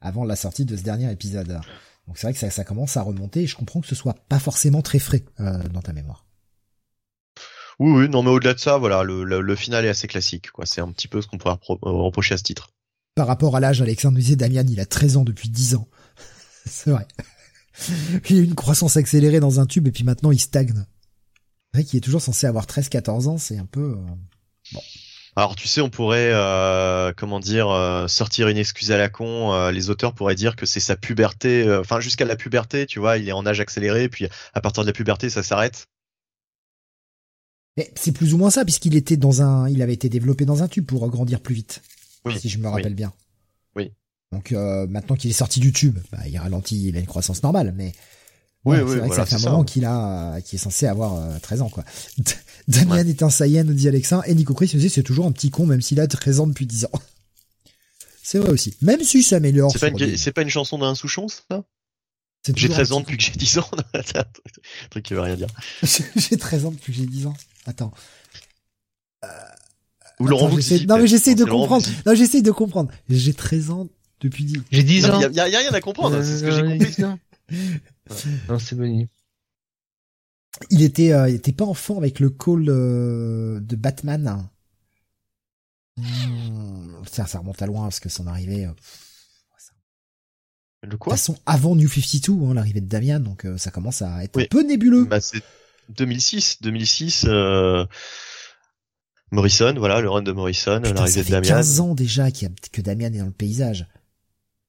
Avant 0.00 0.24
la 0.24 0.36
sortie 0.36 0.64
de 0.64 0.76
ce 0.76 0.82
dernier 0.82 1.10
épisode. 1.10 1.60
Donc 2.06 2.16
c'est 2.18 2.26
vrai 2.26 2.32
que 2.32 2.38
ça, 2.38 2.50
ça, 2.50 2.64
commence 2.64 2.96
à 2.96 3.02
remonter. 3.02 3.42
Et 3.42 3.46
je 3.46 3.56
comprends 3.56 3.80
que 3.80 3.86
ce 3.86 3.94
soit 3.94 4.14
pas 4.28 4.38
forcément 4.38 4.82
très 4.82 4.98
frais 4.98 5.24
dans 5.38 5.82
ta 5.82 5.92
mémoire. 5.92 6.24
Oui, 7.78 7.92
oui, 7.92 8.08
non, 8.08 8.22
mais 8.24 8.30
au-delà 8.30 8.54
de 8.54 8.58
ça, 8.58 8.76
voilà, 8.76 9.04
le, 9.04 9.22
le, 9.22 9.56
final 9.56 9.84
est 9.84 9.88
assez 9.88 10.08
classique, 10.08 10.50
quoi. 10.50 10.66
C'est 10.66 10.80
un 10.80 10.90
petit 10.90 11.06
peu 11.06 11.22
ce 11.22 11.28
qu'on 11.28 11.38
pourrait 11.38 11.58
euh, 11.70 11.76
reprocher 11.82 12.34
à 12.34 12.36
ce 12.36 12.42
titre. 12.42 12.70
Par 13.14 13.28
rapport 13.28 13.54
à 13.54 13.60
l'âge, 13.60 13.80
Alexandre 13.80 14.18
disait, 14.18 14.34
Damian, 14.34 14.66
il 14.68 14.80
a 14.80 14.86
13 14.86 15.18
ans 15.18 15.24
depuis 15.24 15.48
10 15.48 15.76
ans. 15.76 15.88
C'est 16.66 16.90
vrai. 16.90 17.06
il 18.28 18.36
a 18.36 18.40
eu 18.40 18.44
une 18.44 18.56
croissance 18.56 18.96
accélérée 18.96 19.38
dans 19.38 19.60
un 19.60 19.66
tube 19.66 19.86
et 19.86 19.92
puis 19.92 20.02
maintenant 20.02 20.32
il 20.32 20.40
stagne. 20.40 20.74
C'est 20.74 21.78
vrai 21.78 21.84
qu'il 21.84 21.98
est 21.98 22.00
toujours 22.00 22.20
censé 22.20 22.46
avoir 22.48 22.66
13-14 22.66 23.28
ans, 23.28 23.38
c'est 23.38 23.58
un 23.58 23.66
peu... 23.66 23.92
Euh, 23.92 24.72
bon. 24.72 24.80
Alors 25.36 25.56
tu 25.56 25.68
sais, 25.68 25.80
on 25.80 25.90
pourrait, 25.90 26.30
euh, 26.32 27.12
comment 27.16 27.40
dire, 27.40 27.68
euh, 27.70 28.08
sortir 28.08 28.48
une 28.48 28.56
excuse 28.56 28.90
à 28.92 28.98
la 28.98 29.08
con. 29.08 29.70
les 29.70 29.90
auteurs 29.90 30.14
pourraient 30.14 30.34
dire 30.34 30.56
que 30.56 30.66
c'est 30.66 30.80
sa 30.80 30.96
puberté, 30.96 31.70
enfin 31.78 32.00
jusqu'à 32.00 32.24
la 32.24 32.36
puberté, 32.36 32.86
tu 32.86 32.98
vois, 32.98 33.18
il 33.18 33.28
est 33.28 33.32
en 33.32 33.46
âge 33.46 33.60
accéléré, 33.60 34.08
puis 34.08 34.28
à 34.54 34.60
partir 34.60 34.82
de 34.82 34.88
la 34.88 34.92
puberté, 34.92 35.30
ça 35.30 35.42
s'arrête 35.42 35.88
c'est 37.94 38.12
plus 38.12 38.34
ou 38.34 38.38
moins 38.38 38.50
ça, 38.50 38.64
puisqu'il 38.64 38.96
était 38.96 39.16
dans 39.16 39.42
un, 39.42 39.68
il 39.68 39.82
avait 39.82 39.94
été 39.94 40.08
développé 40.08 40.44
dans 40.44 40.62
un 40.62 40.68
tube 40.68 40.86
pour 40.86 41.08
grandir 41.08 41.40
plus 41.40 41.54
vite. 41.54 41.82
Oui, 42.24 42.38
si 42.38 42.48
je 42.48 42.58
me 42.58 42.68
rappelle 42.68 42.94
bien. 42.94 43.12
Oui. 43.76 43.92
Donc 44.32 44.52
euh, 44.52 44.86
maintenant 44.86 45.16
qu'il 45.16 45.30
est 45.30 45.34
sorti 45.34 45.60
du 45.60 45.72
tube, 45.72 45.98
bah, 46.12 46.18
il 46.26 46.36
ralentit, 46.38 46.88
il 46.88 46.96
a 46.96 47.00
une 47.00 47.06
croissance 47.06 47.42
normale, 47.42 47.72
mais 47.76 47.92
oui, 48.64 48.78
oui, 48.78 48.90
c'est 48.90 48.98
vrai 48.98 49.08
que 49.08 49.14
ça 49.14 49.26
fait 49.26 49.36
un 49.36 49.50
moment 49.50 49.64
qu'il 49.64 49.84
a, 49.84 50.40
qui 50.40 50.56
est 50.56 50.58
censé 50.58 50.86
avoir 50.86 51.40
13 51.40 51.60
euh, 51.60 51.64
ans, 51.64 51.68
quoi. 51.68 51.84
Damien 52.68 53.06
est 53.06 53.22
un 53.22 53.30
Saiyan, 53.30 53.64
nous 53.64 53.72
dit 53.72 53.88
Alexin, 53.88 54.22
et 54.26 54.34
Nico 54.34 54.52
Chris 54.54 54.68
c'est 54.68 55.02
toujours 55.02 55.26
un 55.26 55.32
petit 55.32 55.50
con, 55.50 55.64
même 55.64 55.80
s'il 55.80 56.00
a 56.00 56.06
13 56.06 56.40
ans 56.40 56.46
depuis 56.46 56.66
10 56.66 56.86
ans. 56.86 56.90
c'est 58.22 58.38
vrai 58.38 58.50
aussi. 58.50 58.74
Même 58.82 59.02
si 59.02 59.22
ça 59.22 59.36
améliore. 59.36 59.70
C'est 59.72 59.78
pas, 59.78 59.88
une... 59.88 60.32
pas 60.32 60.42
une 60.42 60.48
chanson 60.48 60.78
d'un 60.78 60.94
Souchon, 60.94 61.28
ça? 61.28 61.64
J'ai 62.54 62.68
13 62.68 62.92
ans 62.92 63.00
depuis 63.00 63.16
que 63.16 63.22
j'ai 63.22 63.32
10 63.32 63.58
ans. 63.58 63.70
un 63.94 64.24
truc 64.90 65.04
qui 65.04 65.14
veut 65.14 65.20
rien 65.20 65.36
dire. 65.36 65.48
j'ai 65.82 66.36
13 66.36 66.66
ans 66.66 66.70
depuis 66.70 66.92
que 66.92 66.98
j'ai 66.98 67.06
10 67.06 67.26
ans. 67.26 67.34
Attends. 67.66 67.92
Ou 70.20 70.26
Laurent 70.26 70.48
Non 70.48 70.98
mais 70.98 71.06
j'essaie 71.06 71.34
de 71.34 71.44
comprendre. 71.44 71.86
Non, 72.06 72.14
j'essaie 72.14 72.42
de 72.42 72.50
comprendre. 72.50 72.90
J'ai 73.08 73.34
13 73.34 73.70
ans 73.70 73.88
depuis 74.20 74.44
10. 74.44 74.62
J'ai 74.70 74.82
10 74.82 75.06
ans. 75.06 75.20
Il 75.30 75.36
y, 75.36 75.40
a 75.40 75.44
rien 75.44 75.72
à 75.72 75.80
comprendre, 75.80 76.22
c'est 76.22 76.38
ce 76.38 76.42
que 76.42 76.50
j'ai 76.50 76.62
euh, 76.62 76.78
compris. 76.78 76.94
Non, 78.48 78.58
c'est 78.58 78.76
bon. 78.76 79.08
Il 80.70 80.82
était, 80.82 81.12
euh, 81.12 81.28
il 81.28 81.36
était 81.36 81.52
pas 81.52 81.64
enfant 81.64 81.96
avec 81.98 82.20
le 82.20 82.30
call 82.30 82.66
euh, 82.68 83.60
de 83.60 83.76
Batman. 83.76 84.48
Hmm, 85.96 87.04
ça, 87.10 87.26
ça 87.26 87.38
remonte 87.38 87.60
à 87.62 87.66
loin 87.66 87.82
parce 87.82 88.00
que 88.00 88.08
son 88.08 88.26
arrivée. 88.26 88.66
Euh, 88.66 88.72
le 90.82 90.96
quoi? 90.96 91.12
De 91.12 91.16
toute 91.16 91.20
façon, 91.20 91.38
avant 91.46 91.74
New 91.74 91.88
52, 91.88 92.32
hein, 92.32 92.54
l'arrivée 92.54 92.80
de 92.80 92.86
Damian, 92.86 93.20
donc 93.20 93.46
ça 93.56 93.70
commence 93.70 94.02
à 94.02 94.22
être 94.24 94.40
un 94.40 94.44
peu 94.48 94.62
nébuleux. 94.62 95.04
Bah, 95.04 95.20
c'est 95.20 95.42
2006, 95.90 96.62
2006. 96.62 97.26
Euh, 97.28 97.84
Morrison, 99.30 99.74
voilà, 99.76 100.00
le 100.00 100.08
run 100.08 100.22
de 100.22 100.32
Morrison, 100.32 100.80
l'arrivée 100.80 101.22
de 101.22 101.30
Damian. 101.30 101.48
Ça 101.48 101.54
fait 101.54 101.60
15 101.60 101.80
ans 101.80 101.94
déjà 101.94 102.30
que 102.30 102.80
Damian 102.80 103.12
est 103.12 103.18
dans 103.18 103.26
le 103.26 103.32
paysage. 103.32 103.86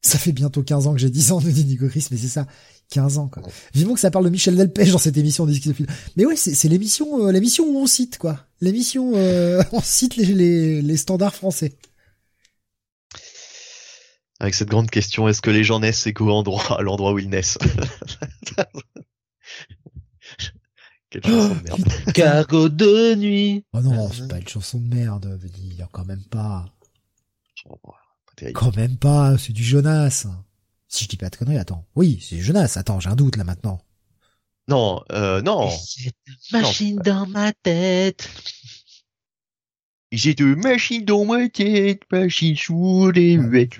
Ça 0.02 0.18
fait 0.18 0.32
bientôt 0.32 0.64
15 0.64 0.88
ans 0.88 0.94
que 0.94 1.00
j'ai 1.00 1.10
10 1.10 1.34
ans, 1.34 1.42
nous 1.42 1.52
dit 1.52 1.66
Nico 1.66 1.88
Chris, 1.90 2.08
mais 2.10 2.18
c'est 2.18 2.30
ça, 2.30 2.48
15 2.92 3.18
ans, 3.18 3.28
quoi. 3.28 3.44
Vivement 3.74 3.94
que 3.96 4.00
ça 4.00 4.12
parle 4.12 4.26
de 4.26 4.30
Michel 4.30 4.56
Delpech 4.56 4.92
dans 4.92 4.98
cette 4.98 5.18
émission 5.18 5.46
de 5.46 5.54
Mais 6.16 6.26
ouais, 6.26 6.38
c'est, 6.38 6.70
l'émission, 6.70 7.28
euh, 7.28 7.32
l'émission 7.32 7.66
où 7.66 7.78
on 7.78 7.86
cite, 7.86 8.18
quoi. 8.18 8.46
L'émission, 8.62 9.12
euh, 9.16 9.62
on 9.74 9.82
cite 9.82 10.16
les, 10.16 10.26
les, 10.26 10.82
les 10.82 10.98
standards 10.98 11.36
français. 11.36 11.78
Avec 14.40 14.56
cette 14.56 14.70
grande 14.70 14.90
question, 14.90 15.28
est-ce 15.28 15.42
que 15.42 15.50
les 15.50 15.66
gens 15.66 15.82
naissent 15.82 16.08
égaux 16.08 16.32
endroit, 16.32 16.80
à 16.80 16.82
l'endroit 16.82 17.12
où 17.12 17.20
ils 17.20 17.30
naissent? 17.30 17.58
Quelle 21.10 21.24
chanson 21.24 21.56
de 21.56 21.64
merde. 21.64 22.14
Cargo 22.14 22.70
de 22.70 23.16
nuit. 23.16 23.66
Oh 23.74 23.82
non, 23.82 24.10
c'est 24.12 24.28
pas 24.28 24.38
une 24.38 24.48
chanson 24.48 24.80
de 24.80 24.96
merde, 24.96 25.40
dire, 25.44 25.90
quand 25.92 26.06
même 26.06 26.24
pas. 26.24 26.68
Quand 28.54 28.76
même 28.76 28.98
pas, 28.98 29.38
c'est 29.38 29.54
du 29.54 29.64
Jonas. 29.64 30.26
Si 30.88 31.04
je 31.04 31.10
dis 31.10 31.18
pas 31.18 31.30
de 31.30 31.36
conneries, 31.36 31.58
attends. 31.58 31.86
Oui, 31.96 32.24
c'est 32.28 32.40
Jonas, 32.40 32.74
attends, 32.76 33.00
j'ai 33.00 33.10
un 33.10 33.16
doute 33.16 33.36
là 33.36 33.44
maintenant. 33.44 33.80
Non, 34.68 35.04
euh, 35.12 35.42
non. 35.42 35.70
J'ai 35.98 36.12
une 36.28 36.60
machine 36.60 36.98
dans 36.98 37.26
ma 37.26 37.54
tête. 37.54 38.30
J'ai 40.12 40.34
deux 40.34 40.56
machines 40.56 41.06
dans 41.06 41.26
ma 41.26 41.48
tête, 41.50 42.02
machine 42.12 42.56
sous 42.56 43.12
les 43.12 43.34
huettes. 43.34 43.78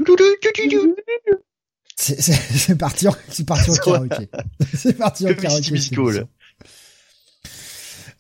C'est 1.96 2.78
parti 2.78 3.08
en, 3.08 3.16
c'est 3.30 3.46
parti 3.46 3.72
en 3.72 3.76
karaoké. 3.76 4.30
C'est 4.74 4.94
parti 4.94 5.28
en 5.28 5.34
karaoké. 5.34 5.74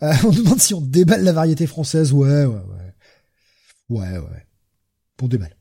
Euh, 0.01 0.13
on 0.23 0.31
demande 0.31 0.59
si 0.59 0.73
on 0.73 0.81
déballe 0.81 1.23
la 1.23 1.33
variété 1.33 1.67
française. 1.67 2.13
Ouais, 2.13 2.45
ouais, 2.45 2.55
ouais. 2.55 2.93
Ouais, 3.89 4.17
ouais. 4.17 4.47
Pour 5.17 5.29
déballe. 5.29 5.55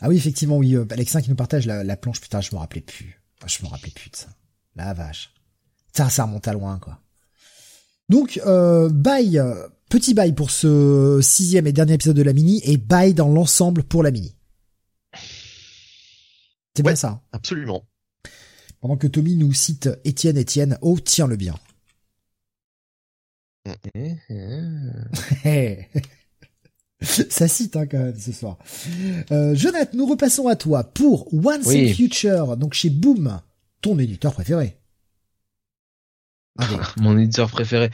Ah 0.00 0.08
oui, 0.08 0.16
effectivement, 0.16 0.56
oui. 0.56 0.74
Euh, 0.74 0.86
Alexin 0.90 1.20
qui 1.20 1.30
nous 1.30 1.36
partage 1.36 1.66
la, 1.66 1.96
planche. 1.96 2.20
Putain, 2.20 2.40
je 2.40 2.54
me 2.54 2.58
rappelais 2.58 2.80
plus. 2.80 3.20
Je 3.46 3.62
me 3.62 3.68
rappelais 3.68 3.92
plus 3.92 4.10
de 4.10 4.16
ça. 4.16 4.28
La 4.76 4.94
vache. 4.94 5.32
Ça, 5.96 6.08
ça 6.10 6.24
remonte 6.24 6.46
à 6.48 6.52
loin, 6.52 6.78
quoi. 6.78 7.00
Donc, 8.08 8.40
euh, 8.46 8.88
bye, 8.88 9.38
euh, 9.38 9.68
petit 9.90 10.14
bye 10.14 10.32
pour 10.32 10.50
ce 10.50 11.20
sixième 11.22 11.66
et 11.66 11.72
dernier 11.72 11.94
épisode 11.94 12.16
de 12.16 12.22
la 12.22 12.32
mini 12.32 12.60
et 12.64 12.76
bye 12.76 13.12
dans 13.12 13.28
l'ensemble 13.28 13.82
pour 13.82 14.02
la 14.02 14.10
mini. 14.10 14.34
C'est 16.74 16.82
bien 16.82 16.96
ça. 16.96 17.08
Hein 17.08 17.20
absolument. 17.32 17.84
Pendant 18.80 18.96
que 18.96 19.08
Tommy 19.08 19.36
nous 19.36 19.52
cite 19.52 19.90
Étienne, 20.04 20.38
Étienne, 20.38 20.78
oh 20.80 20.98
tiens 21.00 21.26
le 21.26 21.36
bien. 21.36 21.54
Ça 27.02 27.46
cite 27.46 27.76
hein, 27.76 27.86
quand 27.86 27.98
même 27.98 28.18
ce 28.18 28.32
soir. 28.32 28.58
Euh, 29.30 29.54
Jonathan, 29.54 29.96
nous 29.96 30.06
repassons 30.06 30.48
à 30.48 30.56
toi 30.56 30.84
pour 30.84 31.32
Once 31.32 31.68
in 31.68 31.92
Future, 31.92 32.56
donc 32.56 32.74
chez 32.74 32.90
Boom, 32.90 33.40
ton 33.80 33.98
éditeur 33.98 34.32
préféré. 34.32 34.76
Mon 36.96 37.16
éditeur 37.16 37.48
préféré, 37.50 37.90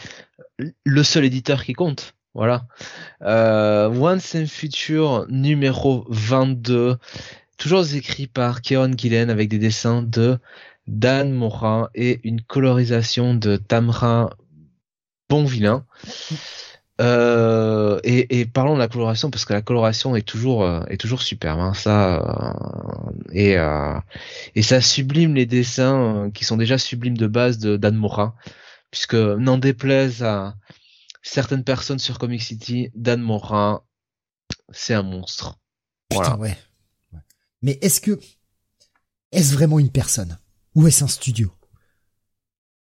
le 0.84 1.02
seul 1.02 1.24
éditeur 1.24 1.64
qui 1.64 1.74
compte. 1.74 2.14
Voilà. 2.32 2.66
Euh, 3.22 3.88
Once 3.88 4.34
in 4.34 4.46
Future 4.46 5.26
numéro 5.28 6.06
22, 6.08 6.96
toujours 7.58 7.94
écrit 7.94 8.26
par 8.26 8.62
Kieron 8.62 8.96
Gillen 8.96 9.28
avec 9.28 9.50
des 9.50 9.58
dessins 9.58 10.02
de 10.02 10.38
Dan 10.86 11.30
Morin 11.32 11.90
et 11.94 12.20
une 12.24 12.40
colorisation 12.40 13.34
de 13.34 13.56
Tamra 13.56 14.30
bon 15.28 15.44
vilain. 15.44 15.84
Euh, 17.00 17.98
et, 18.04 18.46
parlons 18.46 18.74
de 18.74 18.78
la 18.78 18.86
coloration 18.86 19.28
parce 19.30 19.44
que 19.44 19.52
la 19.52 19.62
coloration 19.62 20.14
est 20.14 20.22
toujours 20.22 20.62
euh, 20.62 20.80
est 20.88 20.96
toujours 20.96 21.22
superbe. 21.22 21.58
Hein, 21.58 21.74
ça 21.74 22.20
euh, 22.20 23.30
et 23.32 23.56
et 24.54 24.62
ça 24.62 24.80
sublime 24.80 25.34
les 25.34 25.46
dessins 25.46 26.30
qui 26.32 26.44
sont 26.44 26.56
déjà 26.56 26.78
sublimes 26.78 27.16
de 27.16 27.26
base 27.26 27.58
de 27.58 27.76
Dan 27.76 27.96
Mora, 27.96 28.36
puisque 28.90 29.14
n'en 29.14 29.58
déplaise 29.58 30.22
à 30.22 30.54
certaines 31.22 31.64
personnes 31.64 31.98
sur 31.98 32.18
Comic 32.18 32.42
City, 32.42 32.90
Dan 32.94 33.20
Mora, 33.20 33.84
c'est 34.70 34.94
un 34.94 35.02
monstre. 35.02 35.58
Ouais. 36.12 36.56
Mais 37.62 37.78
est-ce 37.80 38.00
que 38.00 38.20
est-ce 39.32 39.52
vraiment 39.54 39.80
une 39.80 39.90
personne? 39.90 40.38
Ou 40.76 40.86
est-ce 40.86 41.02
un 41.02 41.08
studio? 41.08 41.52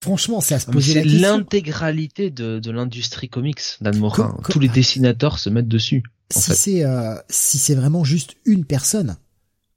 Franchement, 0.01 0.41
c'est 0.41 0.55
à 0.55 0.61
se 0.61 0.71
poser 0.71 0.95
la 0.95 1.03
question. 1.03 1.19
C'est 1.19 1.27
l'intégralité 1.27 2.31
de, 2.31 2.61
de 2.61 2.71
l'industrie 2.71 3.29
comics 3.29 3.61
d'Anne 3.81 3.99
Morin. 3.99 4.39
Tous 4.49 4.61
les 4.61 4.69
dessinateurs 4.69 5.39
se 5.39 5.51
mettent 5.51 5.69
dessus. 5.69 6.03
Si 6.31 6.55
c'est 6.55 6.85
euh, 6.85 7.17
si 7.29 7.59
c'est 7.59 7.75
vraiment 7.75 8.05
juste 8.05 8.37
une 8.45 8.65
personne, 8.65 9.17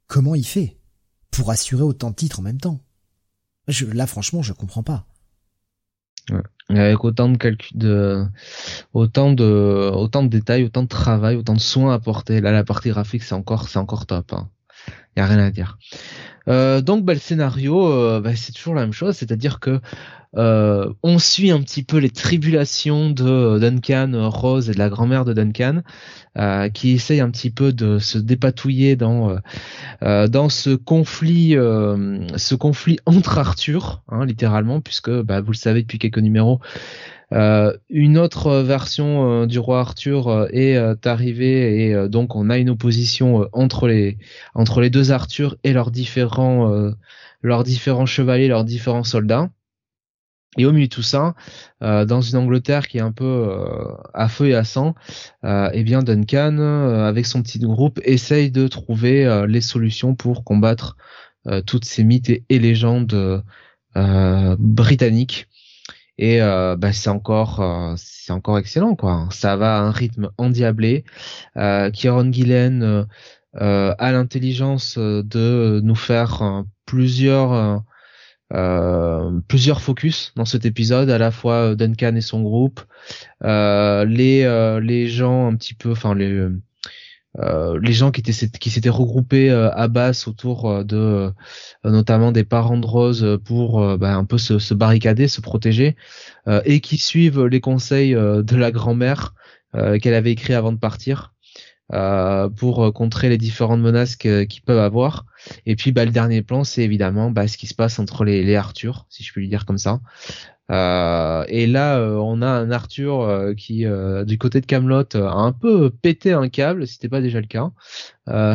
comment 0.06 0.34
il 0.34 0.46
fait 0.46 0.76
pour 1.30 1.50
assurer 1.50 1.82
autant 1.82 2.10
de 2.10 2.14
titres 2.14 2.40
en 2.40 2.42
même 2.42 2.60
temps? 2.60 2.80
Je, 3.68 3.86
Là, 3.86 4.06
franchement, 4.06 4.42
je 4.42 4.52
comprends 4.52 4.82
pas. 4.82 5.06
Avec 6.68 7.04
autant 7.04 7.28
de 7.28 7.36
calcul, 7.36 7.76
de, 7.76 8.24
autant 8.92 9.32
de, 9.32 9.90
autant 9.92 10.22
de 10.22 10.28
détails, 10.28 10.64
autant 10.64 10.82
de 10.82 10.88
travail, 10.88 11.36
autant 11.36 11.54
de 11.54 11.60
soins 11.60 11.92
apportés. 11.92 12.40
Là, 12.40 12.52
la 12.52 12.64
partie 12.64 12.90
graphique, 12.90 13.22
c'est 13.24 13.34
encore, 13.34 13.68
c'est 13.68 13.78
encore 13.78 14.06
top. 14.06 14.32
Hein. 14.32 14.48
Y 15.16 15.20
a 15.20 15.26
rien 15.26 15.38
à 15.38 15.50
dire. 15.50 15.78
Euh, 16.48 16.80
donc, 16.80 17.04
bah, 17.04 17.14
le 17.14 17.18
scénario, 17.18 17.86
euh, 17.86 18.20
bah, 18.20 18.34
c'est 18.36 18.52
toujours 18.52 18.74
la 18.74 18.82
même 18.82 18.92
chose, 18.92 19.16
c'est-à-dire 19.16 19.60
que 19.60 19.80
euh, 20.34 20.90
on 21.02 21.18
suit 21.18 21.50
un 21.50 21.60
petit 21.60 21.82
peu 21.82 21.98
les 21.98 22.08
tribulations 22.08 23.10
de 23.10 23.58
Duncan, 23.58 24.30
Rose 24.30 24.70
et 24.70 24.72
de 24.72 24.78
la 24.78 24.88
grand-mère 24.88 25.24
de 25.26 25.34
Duncan, 25.34 25.82
euh, 26.38 26.70
qui 26.70 26.92
essayent 26.92 27.20
un 27.20 27.30
petit 27.30 27.50
peu 27.50 27.72
de 27.72 27.98
se 27.98 28.16
dépatouiller 28.16 28.96
dans 28.96 29.36
euh, 30.02 30.28
dans 30.28 30.48
ce 30.48 30.70
conflit, 30.70 31.50
ce 31.52 32.54
conflit 32.54 32.98
entre 33.04 33.38
Arthur, 33.38 34.02
hein, 34.08 34.24
littéralement, 34.24 34.80
puisque 34.80 35.10
bah, 35.10 35.40
vous 35.42 35.52
le 35.52 35.56
savez 35.56 35.82
depuis 35.82 35.98
quelques 35.98 36.18
numéros. 36.18 36.60
Une 37.88 38.18
autre 38.18 38.58
version 38.60 39.46
du 39.46 39.58
roi 39.58 39.80
Arthur 39.80 40.48
est 40.52 41.06
arrivée 41.06 41.86
et 41.86 42.08
donc 42.08 42.36
on 42.36 42.50
a 42.50 42.58
une 42.58 42.70
opposition 42.70 43.48
entre 43.52 43.88
les 43.88 44.18
entre 44.54 44.80
les 44.80 44.90
deux 44.90 45.12
Arthur 45.12 45.56
et 45.64 45.72
leurs 45.72 45.90
différents 45.90 46.92
leurs 47.42 47.64
différents 47.64 48.06
chevaliers, 48.06 48.48
leurs 48.48 48.64
différents 48.64 49.04
soldats. 49.04 49.50
Et 50.58 50.66
au 50.66 50.72
milieu 50.72 50.86
de 50.86 50.92
tout 50.92 51.02
ça, 51.02 51.34
euh, 51.82 52.04
dans 52.04 52.20
une 52.20 52.36
Angleterre 52.36 52.86
qui 52.86 52.98
est 52.98 53.02
un 53.02 53.12
peu 53.12 53.24
euh, 53.24 53.94
à 54.12 54.28
feu 54.28 54.48
et 54.48 54.54
à 54.54 54.64
sang, 54.64 54.94
euh, 55.44 55.70
eh 55.72 55.82
bien 55.82 56.02
Duncan, 56.02 56.58
euh, 56.58 57.04
avec 57.06 57.24
son 57.24 57.42
petit 57.42 57.58
groupe, 57.58 58.00
essaye 58.04 58.50
de 58.50 58.68
trouver 58.68 59.46
les 59.48 59.62
solutions 59.62 60.14
pour 60.14 60.44
combattre 60.44 60.96
toutes 61.66 61.84
ces 61.84 62.04
mythes 62.04 62.30
et, 62.30 62.58
légendes 62.58 63.42
britanniques. 63.94 65.48
Et 66.24 66.38
bah, 66.40 66.92
c'est 66.92 67.10
encore, 67.10 67.94
c'est 67.96 68.32
encore 68.32 68.58
excellent 68.58 68.94
quoi. 68.94 69.28
Ça 69.32 69.56
va 69.56 69.78
à 69.78 69.80
un 69.80 69.90
rythme 69.90 70.30
endiablé. 70.38 71.04
Kieron 71.56 72.32
Gillen 72.32 73.06
a 73.54 74.12
l'intelligence 74.12 74.98
de 74.98 75.80
nous 75.82 75.96
faire 75.96 76.64
plusieurs 76.86 77.82
euh, 78.52 79.40
plusieurs 79.48 79.80
focus 79.80 80.32
dans 80.36 80.44
cet 80.44 80.66
épisode, 80.66 81.08
à 81.10 81.18
la 81.18 81.30
fois 81.30 81.70
euh, 81.70 81.74
Duncan 81.74 82.14
et 82.16 82.20
son 82.20 82.42
groupe, 82.42 82.80
euh, 83.44 84.04
les 84.04 84.42
euh, 84.44 84.78
les 84.80 85.08
gens 85.08 85.48
un 85.48 85.56
petit 85.56 85.74
peu, 85.74 85.92
enfin 85.92 86.14
les 86.14 86.48
les 87.38 87.92
gens 87.92 88.10
qui 88.10 88.20
étaient 88.20 88.48
qui 88.58 88.70
s'étaient 88.70 88.88
regroupés 88.88 89.50
à 89.50 89.88
Basse 89.88 90.28
autour 90.28 90.84
de 90.84 91.32
notamment 91.84 92.32
des 92.32 92.44
parents 92.44 92.76
de 92.76 92.86
Rose 92.86 93.38
pour 93.44 93.96
bah, 93.98 94.14
un 94.14 94.24
peu 94.24 94.38
se, 94.38 94.74
barricader, 94.74 95.28
se 95.28 95.40
protéger, 95.40 95.96
et 96.64 96.80
qui 96.80 96.98
suivent 96.98 97.46
les 97.46 97.60
conseils 97.60 98.12
de 98.12 98.56
la 98.56 98.70
grand-mère 98.70 99.34
qu'elle 99.72 100.14
avait 100.14 100.32
écrit 100.32 100.54
avant 100.54 100.72
de 100.72 100.78
partir. 100.78 101.32
Euh, 101.92 102.48
pour 102.48 102.90
contrer 102.94 103.28
les 103.28 103.36
différentes 103.36 103.80
menaces 103.80 104.16
qu'ils 104.16 104.62
peuvent 104.64 104.78
avoir. 104.78 105.26
Et 105.66 105.76
puis 105.76 105.92
bah, 105.92 106.06
le 106.06 106.10
dernier 106.10 106.40
plan, 106.40 106.64
c'est 106.64 106.82
évidemment 106.82 107.30
bah, 107.30 107.46
ce 107.48 107.58
qui 107.58 107.66
se 107.66 107.74
passe 107.74 107.98
entre 107.98 108.24
les, 108.24 108.42
les 108.42 108.56
Arthur, 108.56 109.04
si 109.10 109.22
je 109.22 109.30
puis 109.30 109.42
le 109.42 109.48
dire 109.48 109.66
comme 109.66 109.76
ça. 109.76 110.00
Euh, 110.70 111.44
et 111.48 111.66
là, 111.66 111.98
euh, 111.98 112.16
on 112.16 112.40
a 112.40 112.46
un 112.46 112.70
Arthur 112.70 113.20
euh, 113.20 113.54
qui, 113.54 113.84
du 114.26 114.38
côté 114.38 114.60
de 114.60 114.66
Camelot, 114.66 115.04
a 115.14 115.32
un 115.32 115.52
peu 115.52 115.90
pété 115.90 116.32
un 116.32 116.48
câble, 116.48 116.86
si 116.86 116.94
c'était 116.94 117.08
pas 117.08 117.20
déjà 117.20 117.40
le 117.40 117.46
cas, 117.46 117.70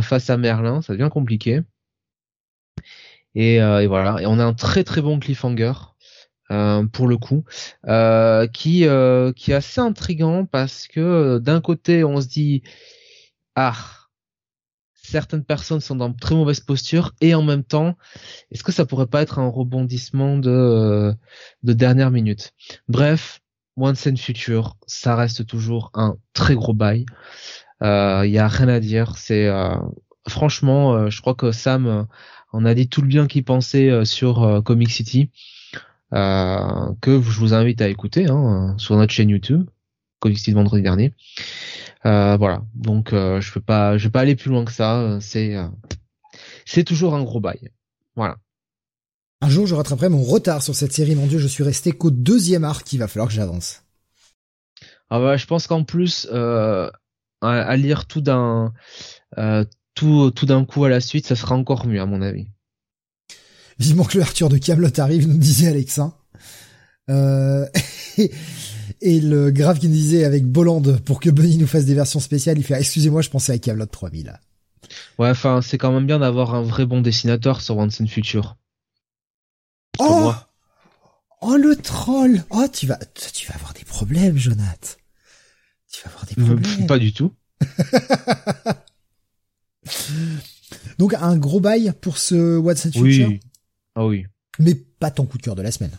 face 0.01 0.29
à 0.29 0.37
Merlin. 0.37 0.81
Ça 0.81 0.93
devient 0.93 1.09
compliqué. 1.11 1.61
Et, 3.35 3.55
et, 3.55 3.87
voilà. 3.87 4.21
Et 4.21 4.25
on 4.25 4.39
a 4.39 4.45
un 4.45 4.53
très 4.53 4.83
très 4.83 5.01
bon 5.01 5.19
cliffhanger. 5.19 5.73
pour 6.93 7.07
le 7.07 7.17
coup, 7.17 7.43
qui 8.53 8.87
qui 9.35 9.51
est 9.51 9.53
assez 9.53 9.81
intrigant 9.81 10.45
parce 10.45 10.87
que 10.87 11.39
d'un 11.39 11.61
côté 11.61 12.03
on 12.03 12.21
se 12.21 12.27
dit 12.27 12.63
ah, 13.55 13.75
certaines 15.07 15.43
personnes 15.43 15.79
sont 15.79 15.95
dans 15.95 16.11
très 16.11 16.35
mauvaise 16.35 16.59
posture 16.59 17.13
et 17.21 17.33
en 17.33 17.41
même 17.41 17.63
temps, 17.63 17.95
est-ce 18.51 18.63
que 18.63 18.71
ça 18.71 18.85
pourrait 18.85 19.07
pas 19.07 19.21
être 19.21 19.39
un 19.39 19.47
rebondissement 19.47 20.37
de, 20.37 20.49
euh, 20.49 21.13
de 21.63 21.73
dernière 21.73 22.11
minute? 22.11 22.53
Bref, 22.89 23.41
Once 23.77 24.05
and 24.07 24.17
Future, 24.17 24.75
ça 24.85 25.15
reste 25.15 25.45
toujours 25.45 25.91
un 25.93 26.17
très 26.33 26.55
gros 26.55 26.73
bail. 26.73 27.05
Il 27.81 27.87
euh, 27.87 28.27
y 28.27 28.37
a 28.37 28.47
rien 28.47 28.67
à 28.67 28.79
dire. 28.79 29.17
C'est 29.17 29.47
euh, 29.47 29.75
franchement, 30.27 31.09
je 31.09 31.21
crois 31.21 31.35
que 31.35 31.51
Sam 31.51 32.07
en 32.51 32.65
a 32.65 32.73
dit 32.73 32.89
tout 32.89 33.01
le 33.01 33.07
bien 33.07 33.27
qu'il 33.27 33.43
pensait 33.43 34.03
sur 34.03 34.61
Comic 34.65 34.89
City, 34.89 35.29
que 36.11 36.87
je 37.05 37.39
vous 37.39 37.53
invite 37.53 37.81
à 37.81 37.87
écouter 37.87 38.25
hein, 38.29 38.75
sur 38.77 38.97
notre 38.97 39.13
chaîne 39.13 39.29
YouTube, 39.29 39.69
Comic 40.19 40.49
vendredi 40.49 40.81
dernier. 40.81 41.13
Euh, 42.05 42.37
voilà. 42.37 42.63
Donc 42.73 43.13
euh, 43.13 43.41
je 43.41 43.51
peux 43.51 43.61
pas, 43.61 43.97
je 43.97 44.05
vais 44.05 44.11
pas 44.11 44.21
aller 44.21 44.35
plus 44.35 44.49
loin 44.49 44.65
que 44.65 44.71
ça. 44.71 45.17
C'est 45.21 45.55
euh, 45.55 45.67
c'est 46.65 46.83
toujours 46.83 47.15
un 47.15 47.23
gros 47.23 47.39
bail. 47.39 47.71
Voilà. 48.15 48.37
Un 49.41 49.49
jour, 49.49 49.67
je 49.67 49.75
rattraperai 49.75 50.09
mon 50.09 50.23
retard 50.23 50.63
sur 50.63 50.75
cette 50.75 50.93
série. 50.93 51.15
Mon 51.15 51.27
Dieu, 51.27 51.37
je 51.37 51.47
suis 51.47 51.63
resté 51.63 51.91
qu'au 51.91 52.09
deuxième 52.09 52.63
arc. 52.63 52.91
Il 52.93 52.99
va 52.99 53.07
falloir 53.07 53.27
que 53.27 53.35
j'avance. 53.35 53.83
Ah 55.09 55.19
bah, 55.19 55.37
je 55.37 55.45
pense 55.45 55.67
qu'en 55.67 55.83
plus, 55.83 56.27
euh, 56.31 56.89
à, 57.41 57.77
lire 57.77 58.07
tout 58.07 58.21
d'un 58.21 58.73
tout 59.93 60.31
tout 60.31 60.45
d'un 60.45 60.65
coup 60.65 60.85
à 60.85 60.89
la 60.89 60.99
suite, 60.99 61.27
ça 61.27 61.35
sera 61.35 61.55
encore 61.55 61.85
mieux 61.85 62.01
à 62.01 62.05
mon 62.05 62.21
avis. 62.21 62.47
Vivement 63.79 64.05
que 64.05 64.17
le 64.17 64.23
Arthur 64.23 64.49
de 64.49 64.57
Camelot 64.57 64.89
arrive, 64.97 65.27
nous 65.27 65.37
disait 65.37 65.67
Alexa. 65.67 66.17
Euh... 67.09 67.65
Et 69.01 69.19
le 69.19 69.51
grave 69.51 69.79
qui 69.79 69.87
nous 69.87 69.93
disait 69.95 70.23
avec 70.23 70.45
Bolland 70.45 70.81
pour 71.05 71.19
que 71.19 71.29
Bunny 71.29 71.57
nous 71.57 71.67
fasse 71.67 71.85
des 71.85 71.95
versions 71.95 72.19
spéciales, 72.19 72.57
il 72.57 72.63
fait 72.63 72.75
excusez-moi, 72.75 73.21
je 73.21 73.29
pensais 73.29 73.53
à 73.53 73.57
Camelot 73.57 73.85
3000. 73.85 74.39
Ouais, 75.19 75.29
enfin, 75.29 75.61
c'est 75.61 75.77
quand 75.77 75.91
même 75.91 76.05
bien 76.05 76.19
d'avoir 76.19 76.55
un 76.55 76.61
vrai 76.61 76.85
bon 76.85 77.01
dessinateur 77.01 77.61
sur 77.61 77.77
Once 77.77 77.99
in 78.01 78.07
Future. 78.07 78.57
Oh 79.99 80.33
Oh 81.41 81.55
le 81.55 81.75
troll 81.75 82.43
Oh 82.49 82.65
tu 82.71 82.87
vas 82.87 82.99
tu 83.33 83.47
vas 83.47 83.55
avoir 83.55 83.73
des 83.73 83.83
problèmes, 83.83 84.37
Jonath. 84.37 84.97
Tu 85.91 86.01
vas 86.03 86.11
avoir 86.11 86.25
des 86.25 86.35
problèmes. 86.35 86.87
Pas 86.87 86.99
du 86.99 87.13
tout. 87.13 87.33
Donc 90.97 91.13
un 91.13 91.37
gros 91.37 91.59
bail 91.59 91.93
pour 92.01 92.17
ce 92.17 92.57
What's 92.57 92.85
in 92.85 92.91
Future? 92.91 93.27
Oui. 93.29 93.39
Ah 93.95 94.05
oui. 94.05 94.25
Mais 94.59 94.75
pas 94.75 95.11
ton 95.11 95.25
coup 95.25 95.37
de 95.37 95.43
cœur 95.43 95.55
de 95.55 95.61
la 95.61 95.71
semaine. 95.71 95.97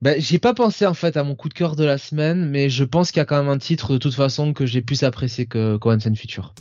Ben, 0.00 0.20
j'ai 0.20 0.38
pas 0.38 0.54
pensé 0.54 0.86
en 0.86 0.94
fait 0.94 1.16
à 1.16 1.24
mon 1.24 1.34
coup 1.34 1.48
de 1.48 1.54
cœur 1.54 1.74
de 1.74 1.84
la 1.84 1.98
semaine, 1.98 2.48
mais 2.48 2.70
je 2.70 2.84
pense 2.84 3.10
qu'il 3.10 3.18
y 3.18 3.22
a 3.22 3.24
quand 3.24 3.38
même 3.38 3.48
un 3.48 3.58
titre 3.58 3.92
de 3.92 3.98
toute 3.98 4.14
façon 4.14 4.52
que 4.52 4.64
j'ai 4.64 4.80
plus 4.80 5.02
apprécié 5.02 5.46
que 5.46 5.76
Cohen 5.76 5.98
Future. 6.14 6.54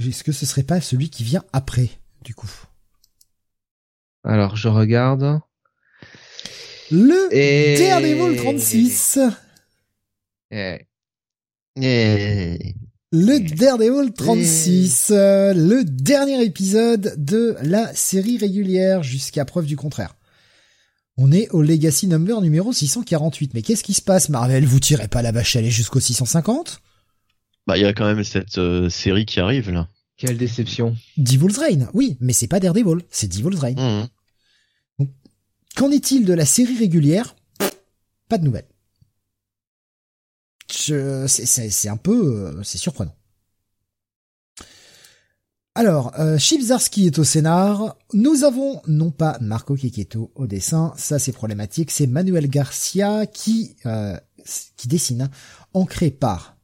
Est-ce 0.00 0.24
que 0.24 0.32
ce 0.32 0.44
serait 0.44 0.64
pas 0.64 0.80
celui 0.80 1.10
qui 1.10 1.22
vient 1.22 1.44
après, 1.52 1.90
du 2.24 2.34
coup? 2.34 2.50
Alors, 4.24 4.56
je 4.56 4.68
regarde. 4.68 5.40
Le 6.90 7.78
Daredevil 7.78 8.36
36. 8.36 9.20
Eh. 10.50 10.78
Eh. 11.80 12.74
Le 13.12 13.38
Daredevil 13.38 14.12
36, 14.12 15.10
le 15.10 15.84
dernier 15.84 16.42
épisode 16.42 17.14
de 17.16 17.56
la 17.62 17.94
série 17.94 18.38
régulière 18.38 19.04
jusqu'à 19.04 19.44
preuve 19.44 19.66
du 19.66 19.76
contraire. 19.76 20.16
On 21.18 21.30
est 21.30 21.48
au 21.50 21.62
Legacy 21.62 22.06
Number 22.06 22.40
numéro 22.40 22.72
648. 22.72 23.54
Mais 23.54 23.62
qu'est-ce 23.62 23.82
qui 23.82 23.94
se 23.94 24.02
passe, 24.02 24.28
Marvel? 24.28 24.64
Vous 24.64 24.80
tirez 24.80 25.08
pas 25.08 25.22
la 25.22 25.32
vache 25.32 25.56
aller 25.56 25.70
jusqu'au 25.70 26.00
650 26.00 26.80
Bah, 27.66 27.76
il 27.76 27.82
y 27.82 27.86
a 27.86 27.92
quand 27.92 28.06
même 28.06 28.24
cette 28.24 28.58
euh, 28.58 28.88
série 28.88 29.26
qui 29.26 29.40
arrive, 29.40 29.70
là. 29.70 29.88
Quelle 30.16 30.38
déception. 30.38 30.96
Devil's 31.16 31.58
Reign, 31.58 31.88
oui, 31.94 32.16
mais 32.20 32.32
c'est 32.32 32.46
pas 32.46 32.60
Daredevil, 32.60 33.04
c'est 33.10 33.28
Devil's 33.28 33.58
Reign. 33.58 34.08
Mmh. 34.98 35.04
Qu'en 35.74 35.90
est-il 35.90 36.24
de 36.24 36.34
la 36.34 36.44
série 36.44 36.78
régulière? 36.78 37.34
Pas 38.28 38.38
de 38.38 38.44
nouvelles. 38.44 38.68
C'est 40.68 41.88
un 41.88 41.96
peu... 41.96 42.52
Euh, 42.56 42.62
c'est 42.62 42.78
surprenant. 42.78 43.14
Alors, 45.74 46.12
euh, 46.18 46.36
est 46.36 47.18
au 47.18 47.24
scénar. 47.24 47.96
Nous 48.12 48.44
avons 48.44 48.82
non 48.86 49.10
pas 49.10 49.38
Marco 49.40 49.74
Kiketo 49.74 50.30
au 50.34 50.46
dessin, 50.46 50.92
ça 50.98 51.18
c'est 51.18 51.32
problématique. 51.32 51.90
C'est 51.90 52.06
Manuel 52.06 52.48
Garcia 52.48 53.24
qui 53.24 53.74
euh, 53.86 54.16
qui 54.76 54.88
dessine, 54.88 55.30
ancré 55.72 56.10
par. 56.10 56.56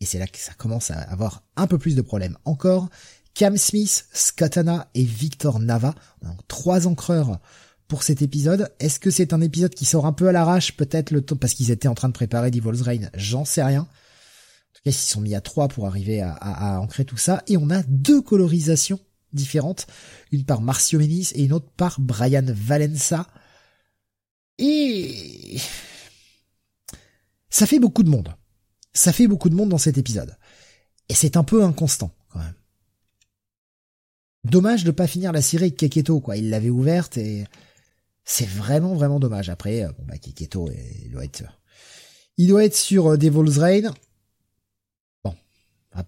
Et 0.00 0.04
c'est 0.04 0.18
là 0.18 0.26
que 0.26 0.38
ça 0.38 0.52
commence 0.54 0.90
à 0.90 0.98
avoir 0.98 1.44
un 1.56 1.68
peu 1.68 1.78
plus 1.78 1.94
de 1.94 2.02
problèmes 2.02 2.36
encore. 2.44 2.88
Cam 3.34 3.56
Smith, 3.56 4.06
Skatana 4.12 4.88
et 4.94 5.04
Victor 5.04 5.60
Nava, 5.60 5.94
donc 6.22 6.36
trois 6.48 6.88
encreurs 6.88 7.38
pour 7.86 8.02
cet 8.02 8.20
épisode. 8.20 8.72
Est-ce 8.80 8.98
que 8.98 9.10
c'est 9.10 9.32
un 9.32 9.40
épisode 9.42 9.74
qui 9.74 9.84
sort 9.84 10.06
un 10.06 10.12
peu 10.12 10.26
à 10.26 10.32
l'arrache, 10.32 10.76
peut-être 10.76 11.12
le 11.12 11.20
temps 11.20 11.36
parce 11.36 11.54
qu'ils 11.54 11.70
étaient 11.70 11.86
en 11.86 11.94
train 11.94 12.08
de 12.08 12.14
préparer 12.14 12.50
Devil's 12.50 12.82
Reign, 12.82 13.10
j'en 13.14 13.44
sais 13.44 13.62
rien 13.62 13.86
ils 14.84 14.92
sont 14.92 15.20
mis 15.20 15.34
à 15.34 15.40
trois 15.40 15.68
pour 15.68 15.86
arriver 15.86 16.20
à, 16.20 16.32
à, 16.32 16.78
ancrer 16.80 17.04
tout 17.04 17.16
ça. 17.16 17.42
Et 17.46 17.56
on 17.56 17.70
a 17.70 17.82
deux 17.84 18.22
colorisations 18.22 18.98
différentes, 19.32 19.86
une 20.32 20.44
par 20.44 20.60
Marcio 20.60 20.98
Menis 20.98 21.30
et 21.34 21.44
une 21.44 21.52
autre 21.52 21.70
par 21.76 22.00
Brian 22.00 22.44
Valença. 22.46 23.26
Et 24.58 25.58
ça 27.48 27.66
fait 27.66 27.78
beaucoup 27.78 28.02
de 28.02 28.10
monde. 28.10 28.34
Ça 28.92 29.12
fait 29.12 29.26
beaucoup 29.26 29.50
de 29.50 29.54
monde 29.54 29.68
dans 29.68 29.78
cet 29.78 29.98
épisode. 29.98 30.36
Et 31.08 31.14
c'est 31.14 31.36
un 31.36 31.44
peu 31.44 31.62
inconstant, 31.64 32.14
quand 32.30 32.38
même. 32.38 32.54
Dommage 34.44 34.84
de 34.84 34.90
pas 34.90 35.06
finir 35.06 35.32
la 35.32 35.42
série 35.42 35.64
avec 35.64 35.76
Keketo, 35.76 36.20
quoi. 36.20 36.36
Il 36.36 36.50
l'avait 36.50 36.70
ouverte 36.70 37.18
et 37.18 37.44
c'est 38.24 38.48
vraiment, 38.48 38.94
vraiment 38.94 39.20
dommage. 39.20 39.50
Après, 39.50 39.82
euh, 39.82 39.92
bon, 39.92 40.04
bah, 40.06 40.18
Keketo, 40.18 40.70
il 41.04 41.10
doit 41.10 41.24
être, 41.24 41.42
il 42.36 42.48
doit 42.48 42.64
être 42.64 42.76
sur 42.76 43.08
euh, 43.08 43.16
Devil's 43.16 43.58
Reign. 43.58 43.92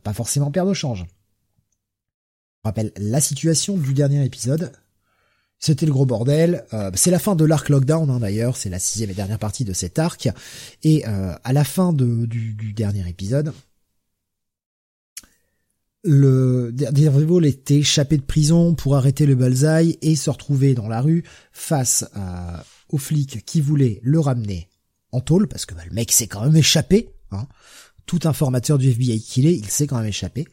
Pas 0.03 0.13
forcément 0.13 0.51
perdre 0.51 0.71
au 0.71 0.75
change. 0.75 1.05
Je 2.65 2.69
rappelle 2.69 2.93
la 2.97 3.21
situation 3.21 3.77
du 3.77 3.93
dernier 3.93 4.25
épisode. 4.25 4.73
C'était 5.59 5.87
le 5.87 5.93
gros 5.93 6.07
bordel. 6.07 6.65
Euh, 6.73 6.91
c'est 6.95 7.11
la 7.11 7.19
fin 7.19 7.37
de 7.37 7.45
l'arc 7.45 7.69
lockdown 7.69 8.11
hein, 8.11 8.19
d'ailleurs. 8.21 8.57
C'est 8.57 8.69
la 8.69 8.79
sixième 8.79 9.11
et 9.11 9.15
dernière 9.15 9.39
partie 9.39 9.65
de 9.65 9.73
cet 9.73 9.99
arc. 9.99 10.29
Et 10.83 11.07
euh, 11.07 11.35
à 11.43 11.53
la 11.53 11.65
fin 11.65 11.93
du, 11.93 12.27
dernier 12.75 13.09
épisode, 13.09 13.53
le 16.05 16.71
Daredevil 16.73 17.47
était 17.47 17.79
échappé 17.79 18.17
de 18.17 18.23
prison 18.23 18.75
pour 18.75 18.97
arrêter 18.97 19.25
le 19.25 19.37
Bullseye 19.37 19.99
et 20.03 20.17
se 20.17 20.31
retrouver 20.31 20.75
dans 20.75 20.89
la 20.89 21.01
rue 21.01 21.23
face 21.53 22.05
à, 22.15 22.65
aux 22.89 22.99
flics 22.99 23.45
qui 23.45 23.61
voulaient 23.61 24.01
le 24.03 24.19
ramener 24.19 24.69
en 25.13 25.21
tôle 25.21 25.47
parce 25.47 25.67
que 25.67 25.75
bah, 25.75 25.83
le 25.85 25.95
mec 25.95 26.11
s'est 26.11 26.27
quand 26.27 26.45
même 26.45 26.57
échappé. 26.57 27.11
Hein. 27.31 27.47
Tout 28.13 28.29
informateur 28.29 28.77
du 28.77 28.91
FBI 28.91 29.23
qu'il 29.23 29.47
est, 29.47 29.57
il 29.57 29.71
s'est 29.71 29.87
quand 29.87 29.97
même 29.97 30.07
échappé 30.07 30.47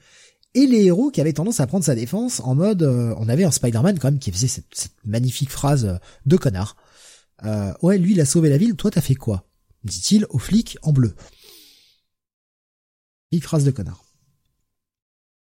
et 0.54 0.66
les 0.66 0.86
héros 0.86 1.12
qui 1.12 1.20
avaient 1.20 1.34
tendance 1.34 1.60
à 1.60 1.68
prendre 1.68 1.84
sa 1.84 1.94
défense 1.94 2.40
en 2.40 2.56
mode 2.56 2.84
euh, 2.84 3.14
on 3.18 3.28
avait 3.28 3.44
un 3.44 3.52
Spider-Man 3.52 4.00
quand 4.00 4.12
même 4.12 4.20
qui 4.20 4.32
faisait 4.32 4.48
cette, 4.48 4.94
magnifique 5.04 5.50
phrase 5.50 5.84
euh, 5.84 5.98
de 6.26 6.38
connard. 6.38 6.78
Euh, 7.44 7.74
ouais, 7.82 7.98
lui 7.98 8.14
il 8.14 8.22
a 8.22 8.26
sauvé 8.26 8.50
la 8.50 8.58
ville, 8.58 8.76
toi 8.76 8.92
t'as 8.92 9.02
fait 9.02 9.14
quoi? 9.14 9.46
Dit-il 9.84 10.26
au 10.30 10.40
flic 10.40 10.78
en 10.84 10.94
bleu. 10.94 11.14
Une 13.34 13.42
phrase 13.42 13.66
de 13.66 13.72
connard. 13.72 14.06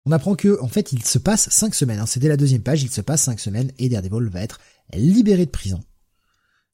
On 0.05 0.11
apprend 0.11 0.35
que 0.35 0.59
en 0.59 0.67
fait 0.67 0.91
il 0.91 1.05
se 1.05 1.17
passe 1.17 1.47
cinq 1.47 1.73
semaines, 1.73 2.01
hein, 2.01 2.05
dès 2.17 2.27
la 2.27 2.35
deuxième 2.35 2.61
page, 2.61 2.83
il 2.83 2.91
se 2.91 2.99
passe 2.99 3.21
cinq 3.21 3.39
semaines 3.39 3.71
et 3.77 3.87
Daredevil 3.87 4.27
va 4.27 4.41
être 4.41 4.59
libéré 4.93 5.45
de 5.45 5.51
prison. 5.51 5.79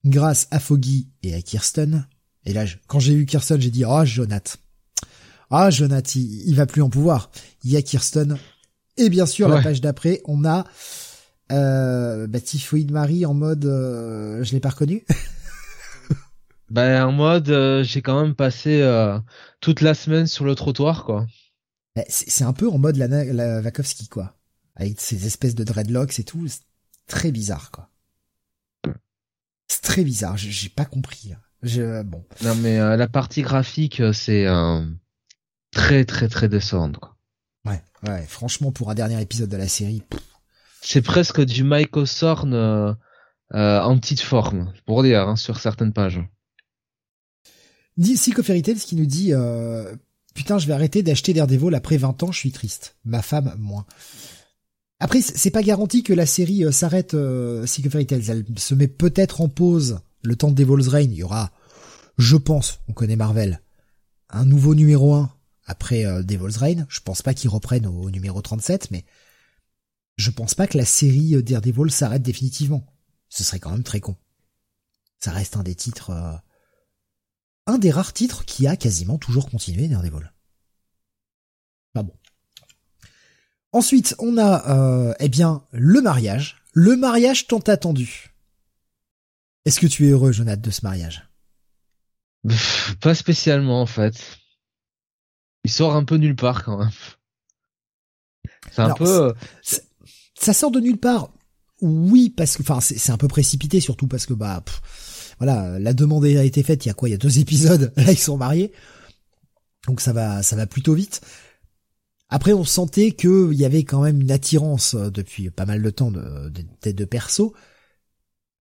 Grâce 0.03 0.47
à 0.49 0.59
Foggy 0.59 1.11
et 1.22 1.35
à 1.35 1.43
Kirsten. 1.43 2.07
Et 2.45 2.53
là, 2.53 2.65
quand 2.88 2.99
j'ai 2.99 3.14
vu 3.14 3.27
Kirsten, 3.27 3.61
j'ai 3.61 3.69
dit, 3.69 3.84
oh, 3.85 4.05
Jonathan. 4.05 4.57
Ah, 5.49 5.69
Jonathan, 5.69 6.19
il, 6.19 6.56
va 6.56 6.65
plus 6.65 6.82
en 6.82 6.90
pouvoir. 6.90 7.32
Il 7.64 7.72
y 7.72 7.78
a 7.78 7.82
Kirsten. 7.82 8.38
Et 8.98 9.10
bien 9.10 9.26
sûr, 9.26 9.48
la 9.48 9.61
page 9.61 9.80
d'après, 9.82 10.22
on 10.26 10.44
a 10.44 10.65
euh, 11.52 12.28
bah, 12.28 12.40
Marie 12.90 13.26
en 13.26 13.34
mode 13.34 13.65
euh, 13.65 14.44
je 14.44 14.52
l'ai 14.52 14.60
pas 14.60 14.69
reconnu. 14.69 15.06
bah 16.69 17.07
en 17.07 17.11
mode 17.11 17.49
euh, 17.49 17.84
j'ai 17.84 18.02
quand 18.02 18.22
même 18.22 18.36
passé 18.36 18.82
euh, 18.82 19.18
toute 19.61 19.82
la 19.82 19.94
semaine 19.94 20.28
sur 20.28 20.45
le 20.45 20.56
trottoir 20.56 21.06
quoi. 21.06 21.26
Bah, 21.95 22.03
c'est 22.10 22.44
un 22.44 22.53
peu 22.53 22.69
en 22.69 22.78
mode 22.78 22.98
la, 22.98 23.07
la 23.07 23.61
Vakovski 23.61 24.07
quoi, 24.07 24.36
avec 24.76 24.99
ces 24.99 25.26
espèces 25.26 25.56
de 25.56 25.64
dreadlocks 25.64 26.19
et 26.19 26.24
tout, 26.24 26.45
très 27.07 27.32
bizarre 27.32 27.72
quoi. 27.72 27.90
C'est 29.69 29.82
très 29.82 30.03
bizarre, 30.03 30.38
j'ai 30.38 30.69
pas 30.69 30.86
compris. 30.86 31.34
Je 31.64 32.03
bon. 32.03 32.24
Non 32.44 32.56
mais 32.56 32.78
la 32.78 33.07
partie 33.07 33.41
graphique 33.41 34.02
c'est 34.14 34.45
très 35.72 36.06
très 36.06 36.27
très 36.27 36.49
décevante 36.49 36.98
quoi. 36.98 37.15
Ouais, 37.65 37.81
ouais, 38.07 38.26
franchement 38.27 38.72
pour 38.72 38.89
un 38.89 38.95
dernier 38.95 39.22
épisode 39.22 39.49
de 39.49 39.57
la 39.57 39.68
série. 39.68 40.03
C'est 40.81 41.02
presque 41.02 41.41
du 41.41 41.64
Michael 41.64 42.07
Sorn 42.07 42.53
euh, 42.53 42.94
euh, 43.53 43.80
en 43.81 43.98
petite 43.98 44.19
forme, 44.19 44.73
pour 44.85 45.03
dire, 45.03 45.22
hein, 45.22 45.35
sur 45.35 45.60
certaines 45.60 45.94
pages. 45.94 46.22
Psycho 47.99 48.44
Fairy 48.44 48.61
Tales 48.61 48.76
qui 48.76 48.95
nous 48.95 49.06
dit 49.06 49.34
euh, 49.34 49.95
Putain, 50.35 50.60
je 50.60 50.68
vais 50.68 50.73
arrêter 50.73 51.02
d'acheter 51.02 51.34
Daredevil 51.34 51.73
après 51.73 51.98
20 51.98 52.23
ans, 52.23 52.31
je 52.31 52.38
suis 52.38 52.52
triste. 52.52 52.95
Ma 53.06 53.22
femme, 53.22 53.56
moins. 53.57 53.85
Après, 54.99 55.22
c'est 55.22 55.52
pas 55.52 55.64
garanti 55.64 56.03
que 56.03 56.14
la 56.14 56.26
série 56.26 56.72
s'arrête, 56.73 57.14
euh, 57.14 57.65
Fairy 57.65 58.06
Tales. 58.06 58.23
Elle 58.30 58.45
se 58.57 58.76
met 58.76 58.88
peut-être 58.88 59.41
en 59.41 59.48
pause 59.48 59.99
le 60.23 60.35
temps 60.35 60.52
de 60.52 60.56
Devil's 60.56 60.88
Reign. 60.88 61.11
Il 61.11 61.18
y 61.18 61.23
aura, 61.23 61.52
je 62.18 62.35
pense, 62.35 62.81
on 62.88 62.94
connaît 62.94 63.15
Marvel, 63.15 63.61
un 64.30 64.45
nouveau 64.45 64.76
numéro 64.76 65.14
1 65.14 65.31
après 65.68 66.06
euh, 66.06 66.23
Devil's 66.23 66.57
Reign. 66.57 66.88
Je 66.89 67.02
pense 67.02 67.22
pas 67.22 67.34
qu'ils 67.34 67.49
reprennent 67.49 67.85
au, 67.85 68.10
numéro 68.10 68.41
37, 68.41 68.89
mais 68.91 69.06
je 70.18 70.31
pense 70.31 70.56
pas 70.56 70.65
que 70.65 70.77
la 70.77 70.85
série 70.85 71.35
euh, 71.35 71.44
Daredevil 71.44 71.91
s'arrête 71.91 72.23
définitivement. 72.23 72.85
Ce 73.30 73.44
serait 73.44 73.60
quand 73.60 73.72
même 73.72 73.84
très 73.84 73.99
con. 73.99 74.15
Ça 75.19 75.31
reste 75.31 75.57
un 75.57 75.64
des 75.64 75.76
titres, 75.76 76.11
euh, 76.11 76.35
un 77.68 77.77
des 77.77 77.91
rares 77.91 78.14
titres 78.14 78.45
qui 78.45 78.65
a 78.65 78.77
quasiment 78.77 79.18
toujours 79.18 79.49
continué 79.49 79.88
Daredevil. 79.88 80.31
Pas 81.94 82.03
bon. 82.03 82.14
Ensuite, 83.73 84.15
on 84.19 84.38
a, 84.38 84.69
euh, 84.72 85.14
eh 85.19 85.30
bien, 85.30 85.64
le 85.72 86.02
mariage. 86.02 86.64
Le 86.73 86.95
mariage 86.95 87.48
tant 87.48 87.60
attendu. 87.60 88.34
Est-ce 89.65 89.80
que 89.80 89.88
tu 89.88 90.07
es 90.07 90.11
heureux, 90.11 90.31
Jonathan, 90.31 90.61
de 90.61 90.72
ce 90.72 90.81
mariage? 90.84 91.27
Pas 93.02 93.14
spécialement, 93.14 93.81
en 93.81 93.85
fait 93.85 94.39
il 95.63 95.71
sort 95.71 95.95
un 95.95 96.03
peu 96.03 96.15
nulle 96.15 96.35
part 96.35 96.63
quand 96.63 96.77
même. 96.77 96.91
C'est 98.71 98.81
un 98.81 98.93
peu. 98.93 99.34
Ça 100.35 100.53
sort 100.53 100.71
de 100.71 100.79
nulle 100.79 100.97
part. 100.97 101.31
Oui, 101.81 102.29
parce 102.29 102.57
que, 102.57 102.63
enfin, 102.63 102.79
c'est 102.81 103.11
un 103.11 103.17
peu 103.17 103.27
précipité, 103.27 103.79
surtout 103.79 104.07
parce 104.07 104.25
que, 104.25 104.34
bah, 104.34 104.63
voilà, 105.38 105.77
la 105.79 105.93
demande 105.93 106.25
a 106.25 106.43
été 106.43 106.63
faite. 106.63 106.85
Il 106.85 106.89
y 106.89 106.91
a 106.91 106.93
quoi? 106.93 107.09
Il 107.09 107.11
y 107.11 107.15
a 107.15 107.19
deux 107.19 107.39
épisodes. 107.39 107.93
Là, 107.95 108.11
ils 108.11 108.17
sont 108.17 108.38
mariés, 108.38 108.71
donc 109.88 110.01
ça 110.01 110.13
va, 110.13 110.43
ça 110.43 110.55
va 110.55 110.67
plutôt 110.67 110.93
vite. 110.93 111.21
Après, 112.29 112.53
on 112.53 112.65
sentait 112.65 113.11
qu'il 113.11 113.53
y 113.53 113.63
avait 113.63 113.84
quand 113.84 114.01
même 114.01 114.21
une 114.21 114.31
attirance 114.31 114.95
euh, 114.95 115.09
depuis 115.09 115.49
pas 115.49 115.65
mal 115.65 115.81
de 115.81 115.89
temps 115.89 116.11
de, 116.11 116.49
de, 116.49 116.91
de 116.91 117.05
perso. 117.05 117.53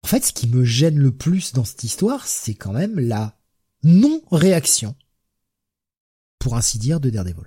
En 0.05 0.09
fait, 0.09 0.25
ce 0.25 0.33
qui 0.33 0.49
me 0.49 0.65
gêne 0.65 0.99
le 0.99 1.11
plus 1.11 1.53
dans 1.53 1.65
cette 1.65 1.83
histoire, 1.83 2.27
c'est 2.29 2.55
quand 2.55 2.73
même 2.73 3.01
la 3.01 3.37
non-réaction 3.83 4.95
pour 6.47 6.55
ainsi 6.55 6.79
dire, 6.79 7.01
de 7.01 7.11
Daredevil 7.11 7.43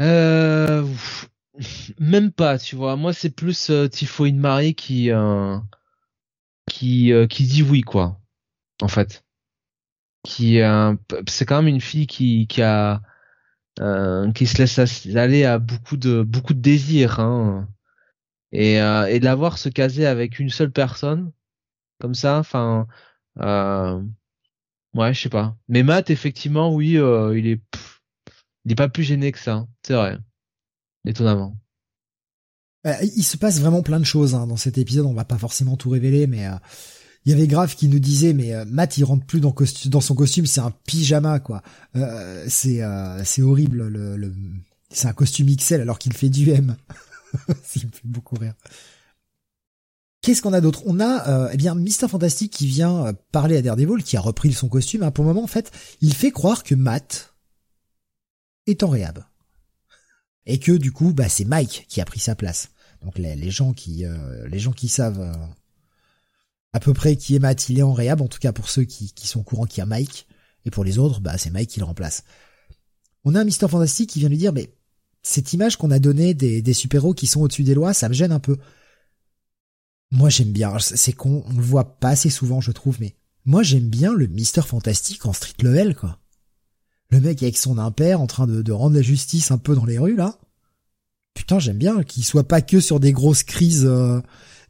euh, 0.00 0.88
Même 1.98 2.32
pas, 2.32 2.58
tu 2.58 2.76
vois. 2.76 2.96
Moi, 2.96 3.12
c'est 3.12 3.28
plus 3.28 3.68
euh, 3.68 3.90
Marie 4.32 4.74
qui 4.74 5.10
euh, 5.10 5.58
qui 6.66 7.12
euh, 7.12 7.26
qui 7.26 7.44
dit 7.44 7.62
oui, 7.62 7.82
quoi. 7.82 8.18
En 8.80 8.88
fait, 8.88 9.22
qui 10.24 10.60
c'est 11.26 11.44
quand 11.44 11.56
même 11.56 11.74
une 11.74 11.82
fille 11.82 12.06
qui 12.06 12.46
qui 12.46 12.62
a 12.62 13.02
qui 14.34 14.46
se 14.46 14.56
laisse 14.56 14.78
aller 15.14 15.44
à 15.44 15.58
beaucoup 15.58 15.98
de 15.98 16.22
beaucoup 16.22 16.54
de 16.54 16.60
désirs, 16.60 17.20
hein. 17.20 17.68
Et 18.50 18.76
et 18.76 19.20
de 19.20 19.24
la 19.24 19.34
voir 19.34 19.58
se 19.58 19.68
caser 19.68 20.06
avec 20.06 20.38
une 20.38 20.48
seule 20.48 20.72
personne 20.72 21.32
comme 22.00 22.14
ça, 22.14 22.38
enfin. 22.38 22.86
Ouais, 24.94 25.12
je 25.14 25.22
sais 25.22 25.28
pas. 25.28 25.56
Mais 25.68 25.82
Matt, 25.82 26.10
effectivement, 26.10 26.74
oui, 26.74 26.96
euh, 26.96 27.38
il 27.38 27.46
est, 27.46 27.60
il 28.64 28.72
est 28.72 28.76
pas 28.76 28.88
plus 28.88 29.02
gêné 29.02 29.32
que 29.32 29.38
ça. 29.38 29.66
C'est 29.82 29.94
vrai. 29.94 30.18
Étonnamment. 31.06 31.56
Euh, 32.86 32.94
il 33.02 33.24
se 33.24 33.36
passe 33.36 33.60
vraiment 33.60 33.82
plein 33.82 34.00
de 34.00 34.04
choses 34.04 34.34
hein, 34.34 34.46
dans 34.46 34.56
cet 34.56 34.78
épisode. 34.78 35.06
On 35.06 35.14
va 35.14 35.24
pas 35.24 35.38
forcément 35.38 35.76
tout 35.76 35.90
révéler, 35.90 36.26
mais 36.26 36.46
euh, 36.46 36.54
il 37.24 37.32
y 37.32 37.34
avait 37.34 37.46
Grave 37.46 37.74
qui 37.74 37.88
nous 37.88 37.98
disait, 37.98 38.32
mais 38.32 38.64
Matt, 38.64 38.96
il 38.96 39.04
rentre 39.04 39.26
plus 39.26 39.40
dans, 39.40 40.00
son 40.00 40.14
costume, 40.14 40.46
c'est 40.46 40.60
un 40.60 40.72
pyjama, 40.86 41.40
quoi. 41.40 41.62
c'est 42.46 42.80
c'est 43.24 43.42
horrible. 43.42 43.88
Le, 43.88 44.16
le... 44.16 44.32
C'est 44.90 45.08
un 45.08 45.12
costume 45.12 45.54
XL 45.54 45.82
alors 45.82 45.98
qu'il 45.98 46.14
fait 46.14 46.30
du 46.30 46.48
M. 46.50 46.76
Ça 47.62 47.80
me 47.84 47.92
fait 47.92 48.06
beaucoup 48.06 48.36
rire. 48.36 48.54
Qu'est-ce 50.28 50.42
qu'on 50.42 50.52
a 50.52 50.60
d'autre? 50.60 50.82
On 50.84 51.00
a 51.00 51.26
euh, 51.26 51.50
eh 51.54 51.56
bien 51.56 51.74
Mister 51.74 52.06
Fantastic 52.06 52.52
qui 52.52 52.66
vient 52.66 53.06
euh, 53.06 53.12
parler 53.32 53.56
à 53.56 53.62
Daredevil, 53.62 54.04
qui 54.04 54.14
a 54.18 54.20
repris 54.20 54.52
son 54.52 54.68
costume. 54.68 55.02
Hein. 55.02 55.10
Pour 55.10 55.24
le 55.24 55.28
moment, 55.28 55.42
en 55.42 55.46
fait, 55.46 55.72
il 56.02 56.12
fait 56.12 56.32
croire 56.32 56.64
que 56.64 56.74
Matt 56.74 57.34
est 58.66 58.82
en 58.82 58.90
réhab. 58.90 59.24
Et 60.44 60.58
que 60.58 60.72
du 60.72 60.92
coup, 60.92 61.14
bah, 61.14 61.30
c'est 61.30 61.46
Mike 61.46 61.86
qui 61.88 62.02
a 62.02 62.04
pris 62.04 62.20
sa 62.20 62.34
place. 62.34 62.68
Donc 63.02 63.16
les, 63.16 63.50
gens 63.50 63.72
qui 63.72 64.04
euh, 64.04 64.46
les 64.48 64.58
gens 64.58 64.72
qui 64.72 64.88
savent 64.88 65.34
à 66.74 66.80
peu 66.80 66.92
près 66.92 67.16
qui 67.16 67.34
est 67.34 67.38
Matt, 67.38 67.70
il 67.70 67.78
est 67.78 67.82
en 67.82 67.94
réhab, 67.94 68.20
en 68.20 68.28
tout 68.28 68.38
cas 68.38 68.52
pour 68.52 68.68
ceux 68.68 68.84
qui, 68.84 69.14
sont 69.26 69.40
au 69.40 69.44
courant 69.44 69.64
qu'il 69.64 69.78
y 69.78 69.80
a 69.80 69.86
Mike. 69.86 70.26
Et 70.66 70.70
pour 70.70 70.84
les 70.84 70.98
autres, 70.98 71.22
bah 71.22 71.38
c'est 71.38 71.48
Mike 71.48 71.70
qui 71.70 71.80
le 71.80 71.86
remplace. 71.86 72.24
On 73.24 73.34
a 73.34 73.40
un 73.40 73.44
Mister 73.44 73.66
Fantastic 73.66 74.10
qui 74.10 74.18
vient 74.18 74.28
lui 74.28 74.36
dire, 74.36 74.52
mais 74.52 74.74
cette 75.22 75.54
image 75.54 75.78
qu'on 75.78 75.90
a 75.90 75.98
donnée 75.98 76.34
des 76.34 76.74
super-héros 76.74 77.14
qui 77.14 77.26
sont 77.26 77.40
au-dessus 77.40 77.64
des 77.64 77.72
lois, 77.72 77.94
ça 77.94 78.10
me 78.10 78.14
gêne 78.14 78.32
un 78.32 78.40
peu. 78.40 78.58
Moi 80.10 80.30
j'aime 80.30 80.52
bien, 80.52 80.78
c'est 80.78 81.12
con, 81.12 81.44
on 81.46 81.54
le 81.54 81.62
voit 81.62 81.98
pas 81.98 82.10
assez 82.10 82.30
souvent 82.30 82.60
je 82.60 82.72
trouve, 82.72 82.96
mais 83.00 83.14
moi 83.44 83.62
j'aime 83.62 83.88
bien 83.88 84.14
le 84.14 84.26
Mister 84.26 84.62
Fantastique 84.62 85.26
en 85.26 85.32
street 85.32 85.62
level 85.62 85.94
quoi. 85.94 86.18
le 87.10 87.20
mec 87.20 87.42
avec 87.42 87.58
son 87.58 87.76
impère 87.78 88.20
en 88.20 88.26
train 88.26 88.46
de, 88.46 88.72
rendre 88.72 88.96
la 88.96 89.02
justice 89.02 89.50
un 89.50 89.58
peu 89.58 89.74
dans 89.74 89.84
les 89.84 89.98
rues 89.98 90.16
là. 90.16 90.38
Putain, 91.34 91.58
j'aime 91.58 91.78
bien 91.78 92.02
qu'il 92.02 92.24
soit 92.24 92.48
pas 92.48 92.62
que 92.62 92.80
sur 92.80 93.00
des 93.00 93.12
grosses 93.12 93.44
crises, 93.44 93.84
euh, 93.84 94.20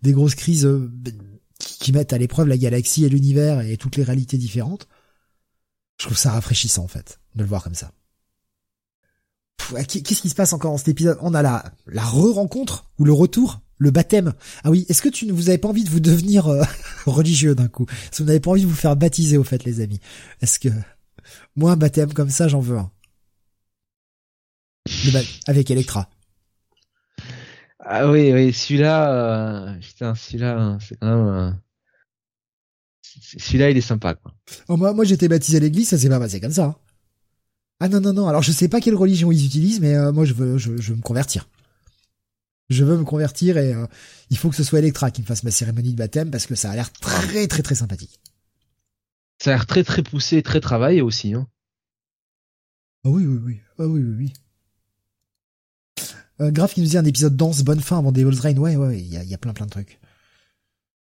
des 0.02 0.12
grosses 0.12 0.34
crises 0.34 0.66
euh, 0.66 0.92
qui, 1.58 1.92
mettent 1.92 2.12
à 2.12 2.18
l'épreuve 2.18 2.48
la 2.48 2.58
galaxie 2.58 3.04
et 3.04 3.08
l'univers 3.08 3.60
et 3.60 3.76
toutes 3.76 3.96
les 3.96 4.02
réalités 4.02 4.36
différentes. 4.36 4.86
Je 5.98 6.06
trouve 6.06 6.18
ça 6.18 6.32
rafraîchissant 6.32 6.84
en 6.84 6.88
fait 6.88 7.20
de 7.36 7.42
le 7.42 7.48
voir 7.48 7.62
comme 7.62 7.74
ça. 7.74 7.92
Qu'est-ce 9.86 10.22
qui 10.22 10.28
se 10.28 10.34
passe 10.34 10.52
encore 10.52 10.72
dans 10.72 10.78
cet 10.78 10.88
épisode? 10.88 11.18
On 11.20 11.34
a 11.34 11.42
la 11.42 11.72
la 11.86 12.04
re-rencontre 12.04 12.90
ou 12.98 13.04
le 13.04 13.12
retour, 13.12 13.60
le 13.78 13.90
baptême. 13.90 14.34
Ah 14.64 14.70
oui, 14.70 14.84
est-ce 14.88 15.02
que 15.02 15.08
tu 15.08 15.26
ne 15.26 15.32
vous 15.32 15.48
avez 15.48 15.58
pas 15.58 15.68
envie 15.68 15.84
de 15.84 15.90
vous 15.90 16.00
devenir 16.00 16.48
euh, 16.48 16.62
religieux 17.06 17.54
d'un 17.54 17.68
coup? 17.68 17.86
Est-ce 17.90 18.18
que 18.18 18.22
vous 18.22 18.28
n'avez 18.28 18.40
pas 18.40 18.50
envie 18.50 18.62
de 18.62 18.66
vous 18.66 18.74
faire 18.74 18.96
baptiser 18.96 19.36
au 19.38 19.44
fait, 19.44 19.64
les 19.64 19.80
amis? 19.80 20.00
Est-ce 20.40 20.58
que 20.58 20.68
moi 21.56 21.72
un 21.72 21.76
baptême 21.76 22.12
comme 22.12 22.30
ça, 22.30 22.48
j'en 22.48 22.60
veux 22.60 22.78
un 22.78 22.90
avec 25.46 25.70
Electra. 25.70 26.08
Ah 27.80 28.10
oui, 28.10 28.32
oui, 28.32 28.52
celui-là, 28.52 29.12
euh, 29.12 29.78
putain, 29.78 30.14
celui-là, 30.14 30.78
c'est 30.80 30.96
quand 30.98 31.06
même. 31.06 31.26
Euh, 31.26 31.50
celui-là, 33.38 33.70
il 33.70 33.76
est 33.76 33.82
sympa, 33.82 34.14
quoi. 34.14 34.34
Oh, 34.68 34.76
moi, 34.76 34.92
moi, 34.92 35.04
j'étais 35.04 35.28
baptisé 35.28 35.56
à 35.56 35.60
l'église, 35.60 35.88
ça 35.88 35.98
s'est 35.98 36.08
pas 36.08 36.18
passé 36.18 36.40
comme 36.40 36.52
ça. 36.52 36.64
Hein. 36.64 36.76
Ah 37.80 37.88
non, 37.88 38.00
non, 38.00 38.12
non. 38.12 38.28
Alors, 38.28 38.42
je 38.42 38.52
sais 38.52 38.68
pas 38.68 38.80
quelle 38.80 38.94
religion 38.94 39.32
ils 39.32 39.46
utilisent, 39.46 39.80
mais 39.80 39.94
euh, 39.94 40.12
moi, 40.12 40.24
je 40.24 40.34
veux, 40.34 40.58
je, 40.58 40.70
veux 40.70 40.96
me 40.96 41.02
convertir. 41.02 41.48
Je 42.68 42.84
veux 42.84 42.98
me 42.98 43.04
convertir 43.04 43.56
et 43.56 43.74
il 44.30 44.36
faut 44.36 44.50
que 44.50 44.56
ce 44.56 44.64
soit 44.64 44.80
Electra 44.80 45.10
qui 45.10 45.22
me 45.22 45.26
fasse 45.26 45.42
ma 45.42 45.50
cérémonie 45.50 45.92
de 45.92 45.96
baptême 45.96 46.30
parce 46.30 46.46
que 46.46 46.54
ça 46.54 46.70
a 46.70 46.74
l'air 46.74 46.92
très, 46.92 47.46
très, 47.46 47.62
très 47.62 47.74
sympathique. 47.74 48.20
Ça 49.42 49.50
a 49.50 49.54
l'air 49.54 49.66
très, 49.66 49.84
très 49.84 50.02
poussé, 50.02 50.42
très 50.42 50.60
travaillé 50.60 51.00
aussi. 51.00 51.32
Hein. 51.32 51.46
Ah 53.04 53.10
oui, 53.10 53.24
oui, 53.24 53.38
oui. 53.42 53.60
Ah 53.78 53.86
oui, 53.86 54.02
oui, 54.02 54.14
oui. 54.18 54.32
Euh, 56.40 56.50
Graf 56.50 56.74
qui 56.74 56.80
nous 56.80 56.88
dit 56.88 56.98
un 56.98 57.04
épisode 57.04 57.36
dense, 57.36 57.62
bonne 57.62 57.80
fin 57.80 57.98
avant 57.98 58.12
Devil's 58.12 58.40
Reign. 58.40 58.58
Ouais, 58.58 58.76
ouais, 58.76 59.00
il 59.00 59.08
y 59.08 59.16
a, 59.16 59.24
y 59.24 59.34
a, 59.34 59.38
plein 59.38 59.52
plein 59.52 59.66
de 59.66 59.70
trucs. 59.70 59.98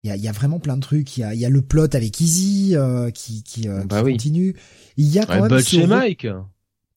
Il 0.02 0.08
y 0.08 0.12
a, 0.12 0.16
y 0.16 0.28
a, 0.28 0.32
vraiment 0.32 0.58
plein 0.58 0.76
de 0.76 0.82
trucs. 0.82 1.16
Il 1.16 1.20
y 1.20 1.24
a, 1.24 1.34
y 1.34 1.44
a 1.44 1.50
le 1.50 1.62
plot 1.62 1.94
avec 1.94 2.20
Easy 2.20 2.74
euh, 2.74 3.10
qui, 3.10 3.42
qui, 3.42 3.68
euh, 3.68 3.84
bah 3.84 4.02
continue. 4.02 4.56
Il 4.96 5.06
y 5.06 5.18
a 5.18 5.26
quand 5.26 5.40
même 5.40 5.48
Butch 5.48 5.74
et 5.74 5.86
Mike. 5.86 6.26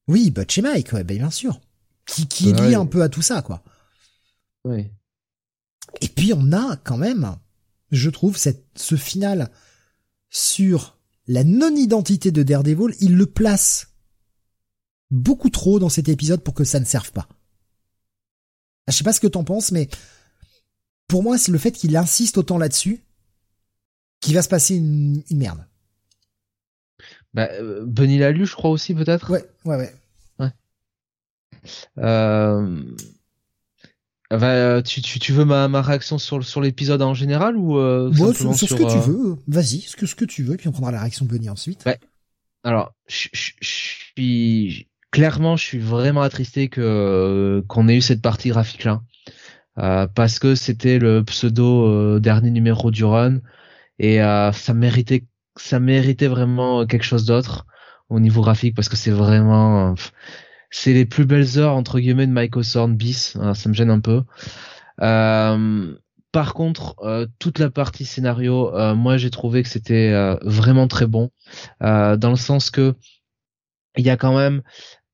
Oui, 0.08 0.32
Butch 0.32 0.58
et 0.58 0.62
Mike, 0.62 0.94
ouais, 0.94 1.04
ben, 1.04 1.18
bien 1.18 1.32
sûr. 1.32 1.60
Qui, 2.06 2.28
qui 2.28 2.50
est 2.50 2.54
lié 2.54 2.76
un 2.76 2.86
peu 2.86 3.02
à 3.02 3.10
tout 3.10 3.22
ça, 3.22 3.42
quoi. 3.42 3.64
Oui. 4.66 4.92
Et 6.02 6.08
puis 6.08 6.34
on 6.34 6.52
a 6.52 6.78
quand 6.78 6.98
même, 6.98 7.38
je 7.92 8.10
trouve, 8.10 8.38
cette, 8.38 8.66
ce 8.76 8.96
final 8.96 9.52
sur 10.30 10.98
la 11.28 11.44
non-identité 11.44 12.32
de 12.32 12.44
Daredevil, 12.44 12.96
il 13.00 13.16
le 13.16 13.26
place 13.26 13.94
beaucoup 15.12 15.50
trop 15.50 15.80
dans 15.80 15.90
cet 15.90 16.10
épisode 16.10 16.44
pour 16.44 16.54
que 16.54 16.64
ça 16.64 16.80
ne 16.80 16.86
serve 16.86 17.12
pas. 17.12 17.28
Je 18.88 18.94
sais 18.94 19.04
pas 19.04 19.14
ce 19.14 19.20
que 19.20 19.28
t'en 19.28 19.44
penses, 19.44 19.72
mais 19.72 19.88
pour 21.08 21.24
moi, 21.24 21.38
c'est 21.38 21.52
le 21.52 21.58
fait 21.58 21.72
qu'il 21.72 21.96
insiste 21.96 22.38
autant 22.38 22.58
là-dessus 22.58 23.04
qu'il 24.20 24.34
va 24.34 24.42
se 24.42 24.50
passer 24.50 24.76
une, 24.76 25.22
merde. 25.32 25.66
Bah, 27.34 27.50
euh, 27.52 27.86
Benny 27.86 28.18
l'a 28.18 28.32
lu, 28.32 28.46
je 28.46 28.56
crois 28.56 28.72
aussi, 28.72 28.96
peut-être? 28.96 29.30
Ouais, 29.30 29.46
ouais, 29.66 29.76
ouais. 29.76 29.94
ouais. 30.40 30.52
Euh... 31.98 32.84
Bah, 34.38 34.82
tu, 34.82 35.02
tu, 35.02 35.20
tu, 35.20 35.32
veux 35.32 35.46
ma, 35.46 35.68
ma 35.68 35.82
réaction 35.82 36.18
sur, 36.18 36.44
sur 36.44 36.62
l'épisode 36.62 37.02
en 37.02 37.14
général 37.14 37.56
ou 37.56 37.78
euh, 37.78 38.12
sur, 38.14 38.56
ce 38.56 38.74
que 38.74 38.84
tu 38.84 38.98
euh, 38.98 39.02
veux. 39.02 39.38
Vas-y, 39.48 39.82
ce 39.82 39.96
que, 39.96 40.06
ce 40.06 40.16
que 40.16 40.26
tu 40.26 40.44
veux, 40.44 40.56
et 40.56 40.58
puis 40.58 40.68
on 40.68 40.72
prendra 40.72 40.92
la 40.92 41.02
réaction 41.02 41.26
de 41.26 41.32
Benny 41.32 41.50
ensuite. 41.50 41.84
Ouais. 41.86 42.00
Alors, 42.64 42.94
je, 43.08 43.28
suis 43.62 44.88
clairement, 45.12 45.58
je 45.58 45.64
suis 45.64 45.80
vraiment 45.80 46.22
attristé 46.22 46.70
que 46.70 47.64
qu'on 47.68 47.88
ait 47.90 47.98
eu 47.98 48.02
cette 48.02 48.22
partie 48.22 48.50
graphique 48.50 48.86
là, 48.86 49.02
euh, 49.80 50.08
parce 50.08 50.40
que 50.40 50.56
c'était 50.56 50.98
le 50.98 51.24
pseudo 51.24 51.88
euh, 51.88 52.20
dernier 52.20 52.52
numéro 52.52 52.90
du 52.90 53.04
run 53.04 53.40
et 54.00 54.22
euh, 54.22 54.52
ça 54.54 54.74
méritait 54.74 55.26
ça 55.58 55.80
méritait 55.80 56.28
vraiment 56.28 56.86
quelque 56.86 57.04
chose 57.04 57.26
d'autre 57.26 57.66
au 58.10 58.20
niveau 58.20 58.42
graphique 58.42 58.76
parce 58.76 58.90
que 58.90 58.96
c'est 58.96 59.12
vraiment 59.12 59.94
c'est 60.76 60.94
les 60.94 61.06
plus 61.06 61.26
belles 61.26 61.58
heures 61.58 61.76
entre 61.76 62.00
guillemets 62.00 62.28
de 62.28 62.32
Michael 62.32 62.64
Sorn 62.64 62.96
bis, 62.96 63.38
ça 63.54 63.70
me 63.70 63.74
gêne 63.74 63.90
un 63.90 64.00
peu. 64.00 64.24
par 64.98 66.54
contre, 66.54 66.96
toute 67.40 67.60
la 67.60 67.70
partie 67.70 68.06
scénario, 68.06 68.72
moi 68.96 69.18
j'ai 69.18 69.30
trouvé 69.30 69.64
que 69.64 69.70
c'était 69.70 70.12
vraiment 70.42 70.88
très 70.88 71.08
bon, 71.08 71.32
dans 71.80 72.30
le 72.30 72.36
sens 72.36 72.70
que 72.70 72.96
il 73.96 74.06
y 74.06 74.10
a 74.10 74.18
quand 74.18 74.36
même 74.36 74.64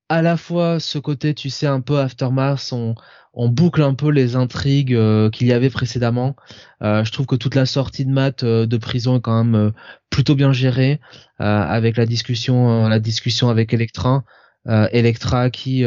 à 0.09 0.21
la 0.23 0.37
fois 0.37 0.79
ce 0.79 0.97
côté, 0.97 1.33
tu 1.35 1.49
sais, 1.49 1.67
un 1.67 1.81
peu 1.81 1.99
Aftermath, 1.99 2.69
on, 2.71 2.95
on 3.33 3.47
boucle 3.47 3.83
un 3.83 3.93
peu 3.93 4.09
les 4.09 4.35
intrigues 4.35 4.95
euh, 4.95 5.29
qu'il 5.29 5.47
y 5.47 5.53
avait 5.53 5.69
précédemment. 5.69 6.35
Euh, 6.81 7.03
je 7.03 7.11
trouve 7.11 7.27
que 7.27 7.35
toute 7.35 7.55
la 7.55 7.67
sortie 7.67 8.05
de 8.05 8.43
euh, 8.43 8.65
de 8.65 8.77
prison 8.77 9.17
est 9.17 9.21
quand 9.21 9.43
même 9.43 9.71
plutôt 10.09 10.35
bien 10.35 10.51
gérée, 10.51 10.99
avec 11.37 11.95
la 11.95 12.05
discussion, 12.05 12.89
la 12.89 12.99
discussion 12.99 13.49
avec 13.49 13.73
Electra, 13.73 14.23
Electra 14.65 15.49
qui, 15.49 15.85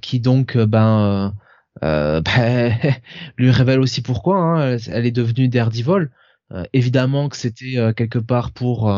qui 0.00 0.20
donc, 0.20 0.58
ben, 0.58 1.34
ben 1.82 2.78
lui 3.36 3.50
révèle 3.50 3.80
aussi 3.80 4.02
pourquoi 4.02 4.36
hein, 4.38 4.76
elle, 4.88 5.06
est 5.06 5.12
devenue 5.12 5.48
Daredevil. 5.48 6.10
évidemment 6.72 7.28
que 7.28 7.36
c'était 7.36 7.92
quelque 7.96 8.18
part 8.18 8.52
pour 8.52 8.92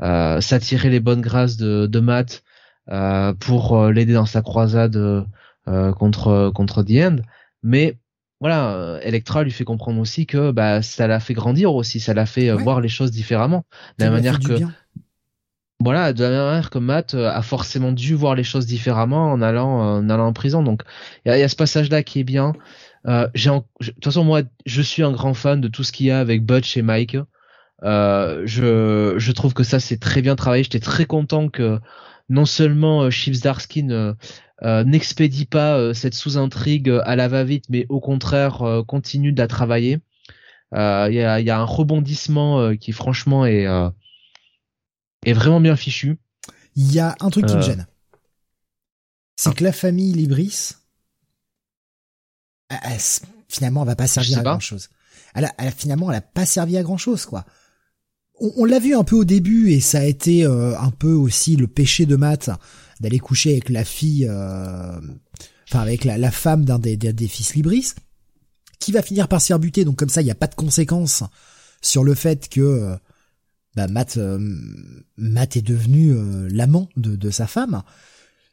s'attirer 0.00 0.90
les 0.90 1.00
bonnes 1.00 1.22
grâces 1.22 1.56
de, 1.56 1.86
de 1.86 2.00
Matt 2.00 2.44
euh, 2.90 3.32
pour 3.32 3.78
euh, 3.78 3.92
l'aider 3.92 4.12
dans 4.12 4.26
sa 4.26 4.42
croisade 4.42 4.96
euh, 4.96 5.92
contre 5.92 6.50
contre 6.54 6.82
The 6.82 6.90
End. 6.90 7.16
Mais 7.62 7.98
voilà, 8.40 8.98
Electra 9.02 9.42
lui 9.42 9.52
fait 9.52 9.64
comprendre 9.64 9.98
aussi 10.00 10.26
que 10.26 10.50
bah 10.50 10.82
ça 10.82 11.06
l'a 11.06 11.18
fait 11.18 11.32
grandir 11.32 11.74
aussi, 11.74 11.98
ça 11.98 12.12
l'a 12.12 12.26
fait 12.26 12.50
voir 12.50 12.82
les 12.82 12.90
choses 12.90 13.10
différemment. 13.10 13.64
De 13.98 14.04
la 14.04 14.10
manière 14.10 14.38
que 14.38 14.58
voilà, 15.80 16.12
de 16.12 16.22
la 16.22 16.30
même 16.30 16.44
manière 16.44 16.70
que 16.70 16.78
Matt 16.78 17.14
a 17.14 17.42
forcément 17.42 17.92
dû 17.92 18.14
voir 18.14 18.34
les 18.34 18.44
choses 18.44 18.66
différemment 18.66 19.32
en 19.32 19.42
allant 19.42 19.80
en 19.80 20.08
allant 20.08 20.28
en 20.28 20.32
prison. 20.32 20.62
Donc 20.62 20.82
il 21.26 21.36
y 21.36 21.42
a, 21.42 21.48
ce 21.48 21.56
passage 21.56 21.90
là 21.90 22.02
qui 22.02 22.20
est 22.20 22.24
bien. 22.24 22.52
Euh, 23.06 23.28
de 23.34 23.60
toute 23.80 24.04
façon 24.04 24.24
moi 24.24 24.42
je 24.66 24.82
suis 24.82 25.02
un 25.02 25.12
grand 25.12 25.34
fan 25.34 25.60
de 25.60 25.68
tout 25.68 25.84
ce 25.84 25.92
qu'il 25.92 26.06
y 26.06 26.10
a 26.10 26.20
avec 26.20 26.44
Butch 26.44 26.76
et 26.76 26.82
Mike. 26.82 27.16
Euh, 27.82 28.42
je 28.46 29.32
trouve 29.32 29.52
que 29.52 29.64
ça 29.64 29.80
c'est 29.80 29.98
très 29.98 30.22
bien 30.22 30.36
travaillé. 30.36 30.62
J'étais 30.62 30.80
très 30.80 31.06
content 31.06 31.48
que 31.48 31.80
non 32.28 32.44
seulement 32.44 33.02
euh, 33.04 33.10
euh, 33.90 34.14
euh, 34.62 34.84
n'expédie 34.84 35.46
pas 35.46 35.94
cette 35.94 36.14
sous-intrigue 36.14 36.90
à 37.04 37.16
la 37.16 37.28
va-vite, 37.28 37.66
mais 37.68 37.86
au 37.88 38.00
contraire 38.00 38.62
continue 38.86 39.32
de 39.32 39.40
la 39.40 39.48
travailler. 39.48 39.98
Il 40.72 40.78
y 41.12 41.20
a, 41.50 41.58
un 41.58 41.64
rebondissement 41.64 42.74
qui 42.76 42.92
franchement 42.92 43.46
est, 43.46 43.66
est 45.24 45.32
vraiment 45.32 45.60
bien 45.60 45.76
fichu. 45.76 46.18
Il 46.76 46.92
y 46.92 47.00
a 47.00 47.14
un 47.20 47.30
truc 47.30 47.46
qui 47.46 47.56
me 47.56 47.62
gêne. 47.62 47.86
C'est 49.36 49.50
ah. 49.50 49.52
que 49.52 49.64
la 49.64 49.72
famille 49.72 50.12
Libris, 50.12 50.72
finalement, 53.48 53.82
elle 53.82 53.88
va 53.88 53.96
pas 53.96 54.06
servir 54.06 54.38
à 54.38 54.42
grand 54.42 54.60
chose. 54.60 54.88
Elle 55.34 55.44
a, 55.44 55.70
finalement, 55.70 56.10
elle 56.10 56.18
a 56.18 56.20
pas 56.20 56.46
servi 56.46 56.76
à 56.76 56.82
grand 56.82 56.96
chose, 56.96 57.26
quoi 57.26 57.44
on, 58.40 58.64
l'a 58.64 58.78
vu 58.78 58.94
un 58.94 59.04
peu 59.04 59.16
au 59.16 59.24
début 59.24 59.70
et 59.70 59.80
ça 59.80 60.00
a 60.00 60.04
été 60.04 60.44
euh, 60.44 60.78
un 60.78 60.90
peu 60.90 61.12
aussi 61.12 61.56
le 61.56 61.66
péché 61.66 62.06
de 62.06 62.16
Matt 62.16 62.50
d'aller 63.00 63.18
coucher 63.18 63.52
avec 63.52 63.68
la 63.70 63.84
fille, 63.84 64.26
euh, 64.28 65.00
enfin 65.68 65.80
avec 65.80 66.04
la, 66.04 66.30
femme 66.30 66.64
d'un 66.64 66.78
des, 66.78 66.96
des, 66.96 67.28
fils 67.28 67.54
Libris, 67.54 67.92
qui 68.78 68.92
va 68.92 69.02
finir 69.02 69.28
par 69.28 69.40
se 69.40 69.48
faire 69.48 69.58
buter. 69.58 69.84
Donc 69.84 69.96
comme 69.96 70.08
ça, 70.08 70.20
il 70.20 70.24
n'y 70.24 70.30
a 70.30 70.36
pas 70.36 70.46
de 70.46 70.54
conséquences 70.54 71.22
sur 71.82 72.04
le 72.04 72.14
fait 72.14 72.48
que 72.48 72.60
euh, 72.60 72.96
bah, 73.76 73.88
Matt, 73.88 74.18
Matt 75.16 75.56
est 75.56 75.62
devenu 75.62 76.14
l'amant 76.48 76.88
de, 76.96 77.16
de, 77.16 77.30
sa 77.30 77.46
femme. 77.46 77.82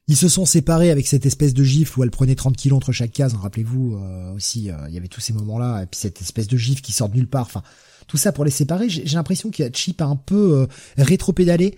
Ils 0.08 0.18
se 0.18 0.28
sont 0.28 0.46
séparés 0.46 0.90
avec 0.90 1.08
cette 1.08 1.26
espèce 1.26 1.54
de 1.54 1.64
gifle 1.64 2.00
où 2.00 2.04
elle 2.04 2.12
prenait 2.12 2.36
30 2.36 2.58
kilos 2.58 2.78
entre 2.78 2.92
chaque 2.92 3.12
case. 3.12 3.34
Rappelez-vous 3.36 4.00
aussi, 4.36 4.70
il 4.88 4.94
y 4.94 4.98
avait 4.98 5.08
tous 5.08 5.22
ces 5.22 5.34
moments-là 5.34 5.84
et 5.84 5.86
puis 5.86 6.00
cette 6.00 6.22
espèce 6.22 6.48
de 6.48 6.58
gifle 6.58 6.82
qui 6.82 6.92
sort 6.92 7.10
de 7.10 7.16
nulle 7.16 7.28
part. 7.28 7.44
Enfin, 7.44 7.64
tout 8.12 8.18
ça 8.18 8.34
pour 8.34 8.44
les 8.44 8.52
séparer. 8.52 8.90
J'ai 8.90 9.16
l'impression 9.16 9.50
a 9.58 9.72
Chip 9.72 10.02
a 10.02 10.06
un 10.06 10.18
peu 10.18 10.60
euh, 10.60 10.68
rétro-pédalé. 10.98 11.78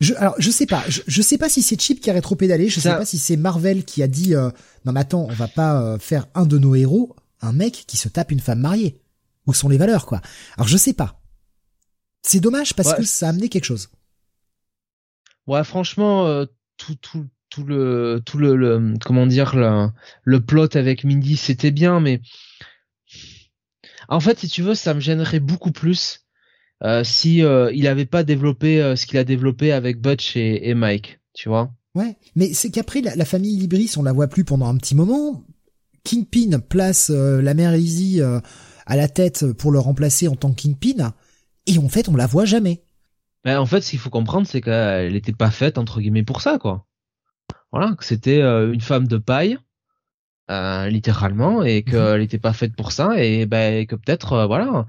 Je, 0.00 0.14
alors 0.14 0.34
je 0.38 0.50
sais 0.50 0.64
pas, 0.64 0.82
je, 0.88 1.22
sais 1.22 1.36
pas 1.36 1.50
si 1.50 1.60
c'est 1.62 1.78
Chip 1.78 2.00
qui 2.00 2.10
a 2.10 2.14
rétro-pédalé, 2.14 2.70
je 2.70 2.80
sais 2.80 2.88
pas 2.88 3.04
si 3.04 3.18
c'est 3.18 3.36
Marvel 3.36 3.84
qui 3.84 4.02
a 4.02 4.08
dit 4.08 4.34
euh, 4.34 4.50
non 4.86 4.92
mais 4.92 5.00
attends, 5.00 5.26
on 5.28 5.34
va 5.34 5.46
pas 5.46 5.80
euh, 5.80 5.98
faire 5.98 6.26
un 6.34 6.46
de 6.46 6.58
nos 6.58 6.74
héros 6.74 7.14
un 7.42 7.52
mec 7.52 7.84
qui 7.86 7.98
se 7.98 8.08
tape 8.08 8.32
une 8.32 8.40
femme 8.40 8.60
mariée. 8.60 8.98
Où 9.46 9.52
sont 9.52 9.68
les 9.68 9.76
valeurs 9.76 10.06
quoi? 10.06 10.22
Alors 10.56 10.68
je 10.68 10.76
sais 10.76 10.94
pas. 10.94 11.21
C'est 12.22 12.40
dommage 12.40 12.74
parce 12.74 12.94
que 12.94 13.04
ça 13.04 13.26
a 13.26 13.28
amené 13.30 13.48
quelque 13.48 13.64
chose. 13.64 13.90
Ouais, 15.46 15.64
franchement, 15.64 16.46
tout 16.76 16.94
tout 17.00 17.26
tout 17.50 17.64
le 17.64 18.22
tout 18.24 18.38
le, 18.38 18.94
comment 19.04 19.26
dire 19.26 19.56
le, 19.56 19.88
le 20.24 20.40
plot 20.40 20.76
avec 20.76 21.04
Mindy 21.04 21.36
c'était 21.36 21.72
bien, 21.72 22.00
mais 22.00 22.20
en 24.08 24.20
fait, 24.20 24.38
si 24.38 24.48
tu 24.48 24.62
veux, 24.62 24.74
ça 24.74 24.94
me 24.94 25.00
gênerait 25.00 25.40
beaucoup 25.40 25.72
plus 25.72 26.20
euh, 26.84 27.04
si 27.04 27.42
euh, 27.42 27.70
il 27.72 27.86
avait 27.86 28.06
pas 28.06 28.24
développé 28.24 28.82
euh, 28.82 28.96
ce 28.96 29.06
qu'il 29.06 29.18
a 29.18 29.24
développé 29.24 29.72
avec 29.72 30.00
Butch 30.00 30.36
et, 30.36 30.68
et 30.68 30.74
Mike, 30.74 31.20
tu 31.32 31.48
vois. 31.48 31.72
Ouais, 31.94 32.16
mais 32.34 32.52
c'est 32.52 32.70
qu'après 32.70 33.00
la, 33.00 33.14
la, 33.14 33.24
famille 33.24 33.56
Libris, 33.56 33.92
on 33.96 34.02
la 34.02 34.12
voit 34.12 34.28
plus 34.28 34.44
pendant 34.44 34.66
un 34.66 34.76
petit 34.76 34.94
moment. 34.94 35.44
Kingpin 36.04 36.58
place 36.58 37.10
la 37.10 37.54
mère 37.54 37.76
Easy 37.76 38.20
à 38.20 38.96
la 38.96 39.06
tête 39.06 39.52
pour 39.52 39.70
le 39.70 39.78
remplacer 39.78 40.26
en 40.26 40.34
tant 40.34 40.52
que 40.52 40.62
Kingpin, 40.62 41.14
et 41.66 41.78
en 41.78 41.88
fait 41.88 42.08
on 42.08 42.16
la 42.16 42.26
voit 42.26 42.44
jamais. 42.44 42.82
Ben, 43.44 43.58
en 43.58 43.66
fait, 43.66 43.80
ce 43.80 43.90
qu'il 43.90 43.98
faut 43.98 44.08
comprendre, 44.08 44.46
c'est 44.46 44.60
qu'elle 44.60 45.14
n'était 45.14 45.32
pas 45.32 45.50
faite 45.50 45.76
entre 45.76 46.00
guillemets 46.00 46.22
pour 46.22 46.40
ça, 46.40 46.58
quoi. 46.58 46.86
Voilà, 47.72 47.96
que 47.96 48.04
c'était 48.04 48.40
une 48.40 48.80
femme 48.80 49.08
de 49.08 49.18
paille, 49.18 49.58
littéralement, 50.48 51.64
et 51.64 51.82
qu'elle 51.82 52.20
n'était 52.20 52.38
pas 52.38 52.52
faite 52.52 52.76
pour 52.76 52.92
ça, 52.92 53.20
et 53.20 53.46
ben 53.46 53.84
que 53.86 53.96
peut-être, 53.96 54.46
voilà, 54.46 54.86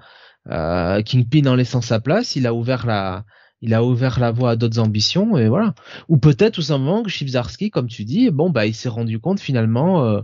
euh, 0.51 1.01
Kingpin 1.01 1.45
en 1.45 1.55
laissant 1.55 1.81
sa 1.81 1.99
place, 1.99 2.35
il 2.35 2.47
a 2.47 2.53
ouvert 2.53 2.85
la, 2.85 3.25
il 3.61 3.73
a 3.73 3.83
ouvert 3.83 4.19
la 4.19 4.31
voie 4.31 4.51
à 4.51 4.55
d'autres 4.55 4.79
ambitions 4.79 5.37
et 5.37 5.47
voilà. 5.47 5.73
Ou 6.09 6.17
peut-être 6.17 6.55
tout 6.55 6.61
simplement 6.61 7.03
que 7.03 7.09
Chibzarski, 7.09 7.69
comme 7.69 7.87
tu 7.87 8.03
dis, 8.03 8.29
bon 8.29 8.49
bah 8.49 8.65
il 8.65 8.73
s'est 8.75 8.89
rendu 8.89 9.19
compte 9.19 9.39
finalement 9.39 10.03
euh, 10.05 10.21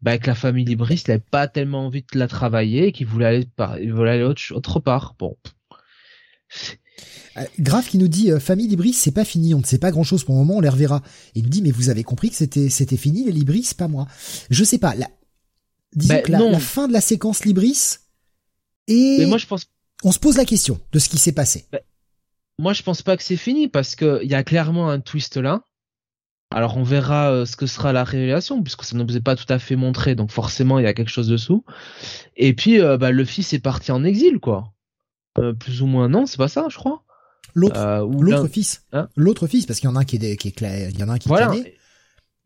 bah, 0.00 0.18
que 0.18 0.28
la 0.28 0.34
famille 0.34 0.64
Libris 0.64 1.02
n'avait 1.08 1.20
pas 1.20 1.48
tellement 1.48 1.86
envie 1.86 2.04
de 2.12 2.18
la 2.18 2.28
travailler 2.28 2.88
et 2.88 2.92
qu'il 2.92 3.06
voulait 3.06 3.26
aller, 3.26 3.48
par, 3.56 3.78
il 3.78 3.92
voulait 3.92 4.12
aller 4.12 4.22
autre, 4.22 4.80
part. 4.80 5.14
Bon. 5.18 5.36
Euh, 7.36 7.44
Graf 7.60 7.88
qui 7.88 7.98
nous 7.98 8.08
dit 8.08 8.32
famille 8.40 8.66
Libris 8.66 8.94
c'est 8.94 9.12
pas 9.12 9.24
fini 9.24 9.54
on 9.54 9.60
ne 9.60 9.64
sait 9.64 9.78
pas 9.78 9.92
grand 9.92 10.02
chose 10.02 10.24
pour 10.24 10.34
le 10.34 10.40
moment 10.40 10.56
on 10.56 10.60
les 10.60 10.68
reverra 10.68 11.02
il 11.36 11.44
me 11.44 11.48
dit 11.48 11.62
mais 11.62 11.70
vous 11.70 11.88
avez 11.90 12.02
compris 12.02 12.30
que 12.30 12.36
c'était 12.36 12.68
c'était 12.68 12.96
fini 12.96 13.24
les 13.24 13.30
Libris 13.30 13.70
pas 13.76 13.86
moi 13.86 14.08
je 14.50 14.64
sais 14.64 14.78
pas 14.78 14.96
la 14.96 15.08
disons 15.94 16.14
bah, 16.14 16.22
que 16.22 16.32
la, 16.32 16.38
la, 16.40 16.58
fin 16.58 16.88
de 16.88 16.92
la 16.92 17.00
séquence 17.00 17.44
Libris 17.44 17.98
et 18.88 19.26
moi, 19.26 19.38
je 19.38 19.46
pense. 19.46 19.66
On 20.02 20.12
se 20.12 20.18
pose 20.18 20.36
la 20.36 20.44
question 20.44 20.80
de 20.92 20.98
ce 20.98 21.08
qui 21.08 21.18
s'est 21.18 21.32
passé. 21.32 21.66
moi, 22.58 22.72
je 22.72 22.82
pense 22.82 23.02
pas 23.02 23.16
que 23.16 23.22
c'est 23.22 23.36
fini 23.36 23.68
parce 23.68 23.94
que 23.94 24.20
il 24.22 24.30
y 24.30 24.34
a 24.34 24.42
clairement 24.42 24.88
un 24.90 25.00
twist 25.00 25.36
là. 25.36 25.62
Alors 26.50 26.78
on 26.78 26.82
verra 26.82 27.30
euh, 27.30 27.44
ce 27.44 27.56
que 27.56 27.66
sera 27.66 27.92
la 27.92 28.04
révélation 28.04 28.62
puisque 28.62 28.82
ça 28.84 28.96
ne 28.96 29.02
nous 29.02 29.16
est 29.16 29.20
pas 29.20 29.36
tout 29.36 29.52
à 29.52 29.58
fait 29.58 29.76
montré 29.76 30.14
donc 30.14 30.30
forcément 30.30 30.78
il 30.78 30.84
y 30.84 30.86
a 30.86 30.94
quelque 30.94 31.10
chose 31.10 31.28
dessous. 31.28 31.62
Et 32.36 32.54
puis 32.54 32.80
euh, 32.80 32.96
bah, 32.96 33.10
le 33.10 33.24
fils 33.26 33.52
est 33.52 33.58
parti 33.58 33.92
en 33.92 34.02
exil 34.02 34.38
quoi. 34.38 34.72
Euh, 35.38 35.52
plus 35.52 35.82
ou 35.82 35.86
moins 35.86 36.08
non 36.08 36.26
c'est 36.26 36.38
pas 36.38 36.48
ça 36.48 36.66
je 36.68 36.76
crois. 36.76 37.02
L'autre 37.54 38.08
l'autre 38.20 38.48
fils 38.48 38.82
hein 38.92 39.08
l'autre 39.16 39.46
fils 39.46 39.66
parce 39.66 39.80
qu'il 39.80 39.88
y 39.88 39.92
en 39.92 39.96
a 39.96 40.00
un 40.00 40.04
qui 40.04 40.16
est 40.16 40.36
qui 40.36 40.48
est 40.48 40.90
il 40.90 40.98
y 40.98 41.02
en 41.02 41.08
a 41.08 41.12
un 41.12 41.18
qui 41.18 41.28
voilà. 41.28 41.52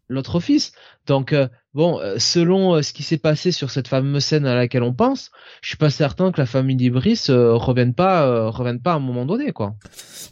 L'autre 0.09 0.41
fils 0.41 0.73
donc 1.07 1.35
Bon, 1.75 1.99
euh, 2.01 2.17
selon 2.19 2.75
euh, 2.75 2.83
ce 2.83 2.93
qui 2.93 3.03
s'est 3.03 3.17
passé 3.17 3.51
sur 3.51 3.71
cette 3.71 3.89
fameuse 3.89 4.25
scène 4.25 4.45
à 4.45 4.55
laquelle 4.55 4.83
on 4.83 4.93
pense, 4.93 5.31
je 5.63 5.69
suis 5.69 5.79
pas 5.79 5.89
certain 5.89 6.31
que 6.31 6.39
la 6.39 6.47
famille 6.47 6.77
d'Ibris 6.77 7.25
euh, 7.31 7.55
revienne 7.55 7.95
pas, 7.95 8.51
revienne 8.51 8.81
pas 8.81 8.93
à 8.93 8.97
un 8.97 9.01
moment 9.01 9.25
donné, 9.25 9.53
quoi. 9.53 9.75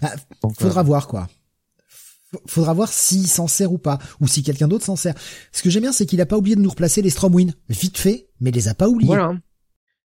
Bah, 0.03 0.11
faudra 0.59 0.83
voir, 0.83 1.09
quoi. 1.09 1.29
Faudra 2.47 2.75
voir 2.75 2.89
s'il 2.89 3.27
s'en 3.27 3.49
sert 3.49 3.73
ou 3.73 3.79
pas, 3.79 3.99
ou 4.21 4.29
si 4.29 4.43
quelqu'un 4.43 4.69
d'autre 4.69 4.85
s'en 4.85 4.97
sert. 4.97 5.15
Ce 5.51 5.63
que 5.63 5.71
j'aime 5.71 5.83
bien, 5.83 5.93
c'est 5.93 6.07
qu'il 6.07 6.21
a 6.21 6.27
pas 6.27 6.37
oublié 6.37 6.57
de 6.57 6.61
nous 6.61 6.71
replacer 6.71 7.01
les 7.01 7.11
Stromwin, 7.11 7.55
vite 7.69 7.99
fait, 7.99 8.29
mais 8.41 8.51
il 8.51 8.55
les 8.55 8.69
a 8.69 8.75
pas 8.75 8.89
oubliés. 8.89 9.09
Voilà. 9.09 9.35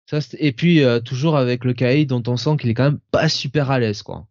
Ça, 0.06 0.20
et 0.38 0.52
puis 0.52 0.84
toujours 1.04 1.36
avec 1.38 1.66
le 1.66 1.74
Kai 1.74 2.06
dont 2.06 2.22
on 2.28 2.38
sent 2.38 2.58
qu'il 2.60 2.70
est 2.70 2.74
quand 2.74 2.84
même 2.84 3.00
pas 3.12 3.28
super 3.28 3.72
à 3.72 3.80
l'aise, 3.80 4.04
quoi. 4.04 4.28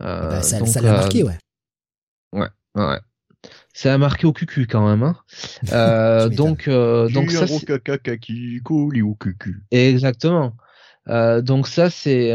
Bah, 0.00 0.42
ça, 0.42 0.64
ça 0.66 0.80
l'a 0.80 0.92
marqué, 0.92 1.22
ouais. 1.22 1.38
Ouais, 2.32 2.48
ouais 2.74 3.00
ça 3.72 3.94
a 3.94 3.98
marqué 3.98 4.26
au 4.26 4.32
cucu 4.32 4.66
quand 4.66 4.86
même. 4.88 5.02
Hein. 5.02 5.16
Euh, 5.72 6.28
donc, 6.28 6.66
euh, 6.66 7.08
donc 7.08 7.30
ça. 7.30 7.46
Exactement. 9.70 10.54
Euh, 11.08 11.40
donc 11.40 11.68
ça 11.68 11.88
c'est 11.90 12.32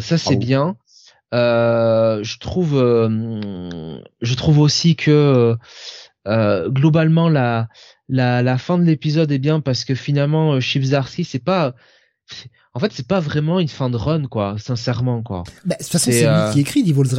ça 0.00 0.18
c'est 0.18 0.36
bien. 0.36 0.76
Euh, 1.34 2.22
je 2.24 2.38
trouve 2.38 2.76
euh, 2.76 4.00
je 4.22 4.34
trouve 4.34 4.58
aussi 4.60 4.96
que 4.96 5.56
euh, 6.26 6.68
globalement 6.70 7.28
la 7.28 7.68
la 8.08 8.42
la 8.42 8.58
fin 8.58 8.78
de 8.78 8.84
l'épisode 8.84 9.30
est 9.30 9.38
bien 9.38 9.60
parce 9.60 9.84
que 9.84 9.94
finalement 9.94 10.58
Chibzarski 10.58 11.24
c'est 11.24 11.38
pas 11.38 11.74
en 12.74 12.80
fait 12.80 12.92
c'est 12.92 13.06
pas 13.06 13.20
vraiment 13.20 13.60
une 13.60 13.68
fin 13.68 13.90
de 13.90 13.96
run 13.96 14.26
quoi 14.26 14.56
sincèrement 14.58 15.22
quoi. 15.22 15.44
Bah, 15.64 15.76
de 15.78 15.82
toute 15.82 15.92
façon 15.92 16.10
c'est 16.10 16.26
lui 16.26 16.52
qui 16.52 16.60
écrit 16.60 16.82
Devil's. 16.82 17.14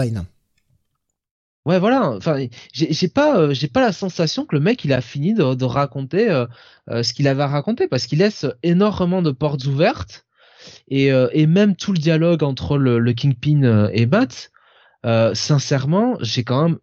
Ouais, 1.65 1.77
voilà. 1.77 2.11
Enfin, 2.11 2.48
j'ai 2.73 3.07
pas, 3.10 3.38
euh, 3.38 3.53
j'ai 3.53 3.68
pas 3.68 3.81
la 3.81 3.91
sensation 3.91 4.45
que 4.45 4.56
le 4.56 4.61
mec 4.61 4.84
il 4.86 4.94
a 4.94 5.02
fini 5.02 5.36
de, 5.36 5.53
de 5.53 5.65
raconter 5.65 6.30
euh, 6.30 6.48
euh, 6.90 7.03
ce 7.03 7.14
qu'il 7.14 7.27
avait 7.27 7.44
à 7.44 7.48
raconter 7.48 7.88
parce 7.88 8.07
qu'il 8.07 8.19
laisse 8.19 8.48
énormément 8.64 9.22
de 9.22 9.30
portes 9.30 9.65
ouvertes 9.65 10.26
et, 10.88 11.07
et 11.07 11.48
même 11.48 11.76
tout 11.76 11.94
le 11.94 11.99
dialogue 11.99 12.44
entre 12.44 12.77
le, 12.77 12.98
le 12.99 13.14
Kingpin 13.14 13.90
et 13.94 14.06
Bat. 14.07 14.49
sincèrement, 15.34 16.18
j'ai 16.22 16.44
quand 16.44 16.64
même, 16.64 16.77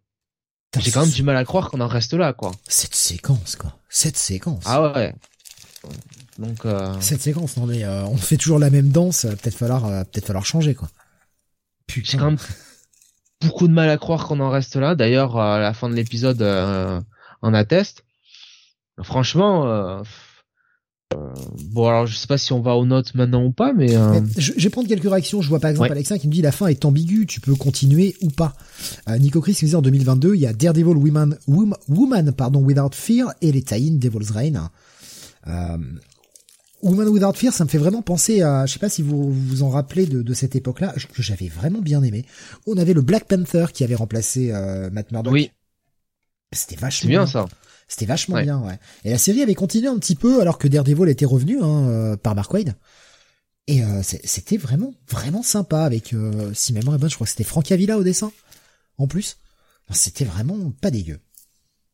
j'ai 0.78 0.92
quand 0.92 1.02
même 1.02 1.10
du 1.10 1.22
mal 1.22 1.36
à 1.36 1.44
croire 1.44 1.70
qu'on 1.70 1.80
en 1.80 1.88
reste 1.88 2.14
là, 2.14 2.32
quoi. 2.32 2.52
Cette 2.68 2.94
séquence, 2.94 3.56
quoi. 3.56 3.76
Cette 3.88 4.16
séquence. 4.16 4.62
Ah 4.66 4.92
ouais. 4.92 5.14
Donc. 6.38 6.66
Cette 7.00 7.20
séquence, 7.20 7.56
non 7.56 7.66
mais 7.66 7.86
on 7.86 8.16
fait 8.16 8.36
toujours 8.36 8.58
la 8.58 8.70
même 8.70 8.90
danse. 8.90 9.22
Peut-être 9.22 9.56
falloir, 9.56 10.04
peut-être 10.06 10.26
falloir 10.26 10.46
changer, 10.46 10.74
quoi. 10.74 10.88
Putain. 11.86 12.18
Quand 12.18 12.26
même 12.26 12.38
beaucoup 13.42 13.68
de 13.68 13.72
mal 13.72 13.88
à 13.88 13.98
croire 13.98 14.26
qu'on 14.26 14.40
en 14.40 14.50
reste 14.50 14.76
là. 14.76 14.94
D'ailleurs, 14.94 15.38
à 15.38 15.58
la 15.58 15.72
fin 15.74 15.88
de 15.88 15.94
l'épisode, 15.94 16.42
euh, 16.42 17.00
on 17.42 17.54
atteste. 17.54 18.04
Franchement, 19.02 19.66
euh, 19.66 20.02
euh, 21.14 21.32
bon 21.70 21.86
alors 21.86 22.06
je 22.06 22.16
sais 22.16 22.26
pas 22.26 22.38
si 22.38 22.52
on 22.52 22.60
va 22.60 22.76
aux 22.76 22.86
notes 22.86 23.14
maintenant 23.14 23.44
ou 23.44 23.52
pas, 23.52 23.74
mais, 23.74 23.94
euh... 23.94 24.20
je, 24.38 24.52
vais 24.54 24.70
prendre 24.70 24.88
quelques 24.88 25.08
réactions. 25.08 25.42
Je 25.42 25.50
vois 25.50 25.60
par 25.60 25.70
exemple 25.70 25.92
Alexa 25.92 26.18
qui 26.18 26.28
me 26.28 26.32
dit 26.32 26.40
la 26.40 26.52
fin 26.52 26.68
est 26.68 26.84
ambiguë, 26.84 27.26
tu 27.26 27.40
peux 27.40 27.54
continuer 27.54 28.16
ou 28.22 28.30
pas. 28.30 28.54
Euh, 29.08 29.18
Nico 29.18 29.42
Chris 29.42 29.58
nous 29.62 29.68
dit 29.68 29.74
en 29.74 29.82
2022 29.82 30.34
il 30.34 30.40
y 30.40 30.46
a 30.46 30.54
Daredevil 30.54 30.96
Woman, 30.96 31.36
Woman, 31.46 32.32
pardon 32.32 32.60
Without 32.60 32.94
Fear 32.94 33.34
et 33.42 33.52
les 33.52 33.62
tie 33.62 33.90
Devil's 33.90 34.30
Reign. 34.30 34.70
Woman 36.86 37.08
Without 37.08 37.34
Fear, 37.34 37.52
ça 37.52 37.64
me 37.64 37.68
fait 37.68 37.78
vraiment 37.78 38.02
penser 38.02 38.42
à, 38.42 38.66
je 38.66 38.72
sais 38.72 38.78
pas 38.78 38.88
si 38.88 39.02
vous 39.02 39.32
vous 39.32 39.62
en 39.62 39.70
rappelez 39.70 40.06
de, 40.06 40.22
de 40.22 40.34
cette 40.34 40.56
époque-là, 40.56 40.94
que 41.12 41.22
j'avais 41.22 41.48
vraiment 41.48 41.80
bien 41.80 42.02
aimé. 42.02 42.24
On 42.66 42.76
avait 42.76 42.94
le 42.94 43.02
Black 43.02 43.24
Panther 43.24 43.66
qui 43.72 43.84
avait 43.84 43.94
remplacé 43.94 44.52
euh, 44.52 44.90
Matt 44.90 45.12
Murdock. 45.12 45.32
Oui. 45.32 45.50
C'était 46.52 46.76
vachement 46.76 47.08
bien, 47.08 47.26
ça. 47.26 47.46
C'était 47.88 48.06
vachement 48.06 48.40
bien, 48.40 48.60
ouais. 48.60 48.78
Et 49.04 49.10
la 49.10 49.18
série 49.18 49.42
avait 49.42 49.54
continué 49.54 49.88
un 49.88 49.98
petit 49.98 50.16
peu 50.16 50.40
alors 50.40 50.58
que 50.58 50.68
Daredevil 50.68 51.08
était 51.08 51.24
revenu 51.24 51.60
hein, 51.62 51.88
euh, 51.88 52.16
par 52.16 52.34
Mark 52.34 52.52
Wade. 52.52 52.74
Et 53.68 53.82
euh, 53.82 54.02
c'était 54.02 54.56
vraiment 54.56 54.94
vraiment 55.08 55.42
sympa 55.42 55.80
avec 55.80 56.12
euh, 56.12 56.52
si 56.54 56.72
ma 56.72 56.80
mémoire 56.80 56.96
est 56.96 56.98
bonne, 57.00 57.10
je 57.10 57.16
crois 57.16 57.26
que 57.26 57.32
c'était 57.32 57.44
Frank 57.44 57.70
Avila 57.72 57.98
au 57.98 58.04
dessin. 58.04 58.30
En 58.96 59.08
plus, 59.08 59.38
c'était 59.90 60.24
vraiment 60.24 60.72
pas 60.80 60.90
dégueu. 60.90 61.18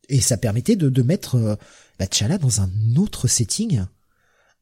Et 0.08 0.20
ça 0.20 0.36
permettait 0.36 0.76
de, 0.76 0.90
de 0.90 1.02
mettre 1.02 1.36
euh, 1.36 1.56
bah, 1.98 2.06
dans 2.38 2.60
un 2.60 2.70
autre 2.96 3.26
setting 3.26 3.84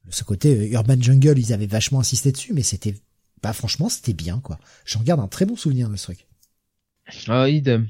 ce 0.08 0.24
côté 0.24 0.56
euh, 0.56 0.72
Urban 0.72 1.00
Jungle, 1.00 1.38
ils 1.38 1.52
avaient 1.52 1.66
vachement 1.66 2.00
insisté 2.00 2.32
dessus, 2.32 2.52
mais 2.52 2.62
c'était, 2.62 2.94
bah 3.42 3.52
franchement, 3.52 3.88
c'était 3.88 4.12
bien 4.12 4.40
quoi. 4.40 4.58
J'en 4.84 5.02
garde 5.02 5.20
un 5.20 5.28
très 5.28 5.46
bon 5.46 5.56
souvenir 5.56 5.88
de 5.88 5.96
ce 5.96 6.04
truc. 6.04 6.26
Ah, 7.28 7.48
idem. 7.48 7.88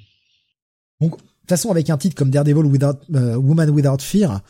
Donc, 1.01 1.12
de 1.12 1.16
toute 1.16 1.49
façon, 1.49 1.70
avec 1.70 1.91
un 1.91 1.99
titre 1.99 2.15
comme 2.15 2.31
Daredevil 2.31 2.65
Without, 2.65 2.99
euh, 3.15 3.37
Woman 3.37 3.70
Without 3.70 4.01
Fear, 4.01 4.43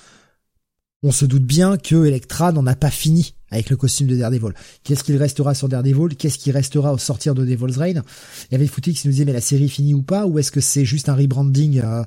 on 1.03 1.13
se 1.13 1.25
doute 1.25 1.45
bien 1.45 1.79
que 1.79 2.05
Electra 2.05 2.53
n'en 2.53 2.67
a 2.67 2.75
pas 2.75 2.91
fini 2.91 3.35
avec 3.51 3.71
le 3.71 3.77
costume 3.77 4.07
de 4.07 4.17
Daredevil. 4.17 4.53
Qu'est-ce 4.85 5.03
qu'il 5.03 5.17
restera 5.17 5.55
sur 5.55 5.69
Daredevil? 5.69 6.17
Qu'est-ce 6.17 6.39
qui 6.39 6.53
restera 6.53 6.93
au 6.93 6.99
sortir 6.99 7.35
de 7.35 7.45
Devil's 7.45 7.79
Reign? 7.79 8.03
Il 8.51 8.53
y 8.53 8.55
avait 8.55 8.67
Footy 8.67 8.93
qui 8.93 9.07
nous 9.07 9.13
disait 9.13 9.25
mais 9.25 9.33
la 9.33 9.41
série 9.41 9.69
finit 9.69 9.95
ou 9.95 10.03
pas? 10.03 10.27
Ou 10.27 10.39
est-ce 10.39 10.53
que 10.53 10.61
c'est 10.61 10.85
juste 10.85 11.09
un 11.09 11.15
rebranding 11.15 11.81
euh, 11.81 12.05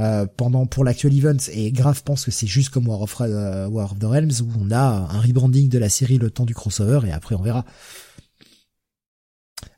euh, 0.00 0.24
pendant 0.24 0.64
pour 0.64 0.82
l'actuel 0.82 1.14
event 1.14 1.36
et 1.52 1.72
Grave 1.72 2.02
pense 2.02 2.24
que 2.24 2.30
c'est 2.30 2.46
juste 2.46 2.70
comme 2.70 2.88
War 2.88 3.02
of, 3.02 3.20
euh, 3.20 3.68
War 3.68 3.92
of 3.92 3.98
the 3.98 4.04
Realms 4.04 4.40
où 4.42 4.48
on 4.58 4.70
a 4.70 4.78
un 4.78 5.20
rebranding 5.20 5.68
de 5.68 5.78
la 5.78 5.90
série 5.90 6.16
le 6.16 6.30
temps 6.30 6.46
du 6.46 6.54
crossover 6.54 7.00
et 7.06 7.12
après 7.12 7.34
on 7.34 7.42
verra. 7.42 7.66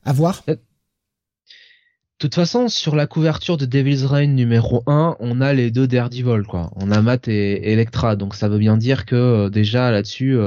À 0.04 0.12
voir. 0.12 0.44
Euh, 0.48 0.54
de 0.54 0.60
toute 2.28 2.36
façon, 2.36 2.68
sur 2.68 2.94
la 2.94 3.08
couverture 3.08 3.56
de 3.56 3.66
Devil's 3.66 4.04
Reign 4.04 4.32
numéro 4.36 4.84
1, 4.86 5.16
on 5.18 5.40
a 5.40 5.52
les 5.52 5.72
deux 5.72 5.88
Daredevil, 5.88 6.44
quoi. 6.44 6.70
On 6.76 6.92
a 6.92 7.02
Matt 7.02 7.26
et 7.26 7.72
Electra, 7.72 8.14
donc 8.14 8.36
ça 8.36 8.48
veut 8.48 8.58
bien 8.58 8.76
dire 8.76 9.06
que 9.06 9.48
déjà 9.48 9.90
là-dessus, 9.90 10.38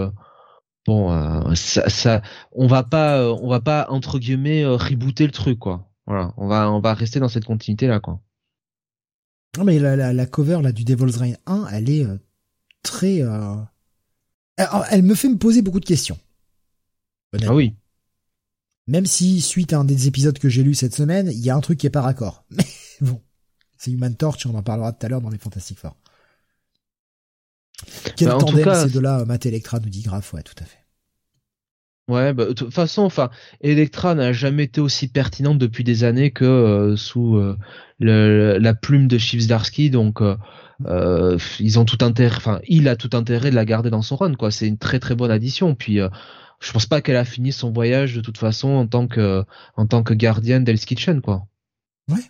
bon, 0.88 1.54
ça, 1.56 2.22
on 2.54 2.68
va 2.68 2.84
pas, 2.84 3.30
on 3.30 3.50
va 3.50 3.60
pas 3.60 3.88
entre 3.90 4.20
guillemets 4.20 4.66
rebooter 4.66 5.26
le 5.26 5.34
truc, 5.34 5.60
quoi. 5.60 5.90
Voilà, 6.08 6.34
on 6.38 6.48
va, 6.48 6.72
on 6.72 6.80
va 6.80 6.94
rester 6.94 7.20
dans 7.20 7.28
cette 7.28 7.44
continuité 7.44 7.88
là, 7.88 8.00
quoi. 8.00 8.22
Non 9.58 9.64
mais 9.64 9.80
la, 9.80 9.96
la, 9.96 10.14
la, 10.14 10.26
cover 10.26 10.60
là 10.62 10.72
du 10.72 10.84
Devil's 10.84 11.18
Reign 11.18 11.38
1, 11.46 11.68
elle 11.72 11.90
est 11.90 12.06
euh, 12.06 12.18
très. 12.84 13.22
Euh... 13.22 13.56
Elle, 14.58 15.04
me 15.04 15.16
fait 15.16 15.30
me 15.30 15.38
poser 15.38 15.62
beaucoup 15.62 15.80
de 15.80 15.86
questions. 15.86 16.18
Ah 17.46 17.54
oui. 17.54 17.76
Même 18.88 19.06
si 19.06 19.42
suite 19.42 19.74
à 19.74 19.80
un 19.80 19.84
des 19.84 20.08
épisodes 20.08 20.38
que 20.38 20.48
j'ai 20.48 20.64
lu 20.64 20.76
cette 20.76 20.96
semaine, 20.96 21.30
il 21.32 21.40
y 21.40 21.50
a 21.50 21.56
un 21.56 21.60
truc 21.60 21.80
qui 21.80 21.88
est 21.88 21.92
pas 21.92 22.02
raccord. 22.02 22.46
Mais 22.52 22.66
bon, 23.02 23.22
c'est 23.78 23.92
Human 23.92 24.16
Torch, 24.16 24.46
on 24.46 24.56
en 24.56 24.64
parlera 24.64 24.94
tout 24.94 25.06
à 25.06 25.10
l'heure 25.10 25.22
dans 25.22 25.30
les 25.30 25.38
Fantastic 25.38 25.80
Four. 25.80 25.98
Quel 28.16 28.30
bah, 28.30 28.38
tandem 28.40 28.74
ces 28.74 28.90
deux-là, 28.90 29.26
Matt 29.26 29.46
Electra 29.46 29.80
nous 29.80 29.90
dit 29.90 30.02
grave, 30.02 30.26
ouais, 30.34 30.44
tout 30.44 30.56
à 30.60 30.66
fait. 30.66 30.85
Ouais, 32.08 32.34
bah, 32.34 32.46
de 32.46 32.54
toute 32.54 32.74
façon, 32.74 33.02
enfin, 33.02 33.32
Electra 33.62 34.14
n'a 34.14 34.32
jamais 34.32 34.66
été 34.66 34.80
aussi 34.80 35.08
pertinente 35.08 35.58
depuis 35.58 35.84
des 35.84 36.04
années 36.04 36.30
que 36.30 36.46
euh, 36.46 36.96
sous 36.96 37.36
euh, 37.38 37.58
le, 38.00 38.60
la 38.60 38.76
plume 38.76 39.08
de 39.08 39.18
Chivsdarsky, 39.18 39.90
donc 39.90 40.22
euh, 40.22 41.38
ils 41.60 41.80
ont 41.80 41.86
tout 41.86 41.98
intérêt, 42.02 42.36
enfin, 42.36 42.60
il 42.68 42.88
a 42.90 42.96
tout 42.96 43.10
intérêt 43.14 43.50
de 43.50 43.56
la 43.56 43.66
garder 43.66 43.90
dans 43.90 44.04
son 44.04 44.18
run, 44.18 44.36
quoi. 44.36 44.52
C'est 44.52 44.68
une 44.68 44.78
très 44.78 45.00
très 45.00 45.16
bonne 45.16 45.32
addition. 45.32 45.74
Puis, 45.74 45.98
je 46.60 46.72
pense 46.72 46.86
pas 46.86 47.02
qu'elle 47.02 47.16
a 47.16 47.26
fini 47.26 47.52
son 47.52 47.72
voyage 47.72 48.16
de 48.16 48.22
toute 48.22 48.38
façon 48.38 48.70
en 48.70 48.86
tant 48.86 49.08
que 49.08 49.44
en 49.76 49.88
tant 49.88 50.04
que 50.04 50.14
gardienne 50.14 50.64
d'Hell's 50.64 50.86
Kitchen, 50.86 51.22
quoi. 51.22 51.48
Ouais. 52.08 52.22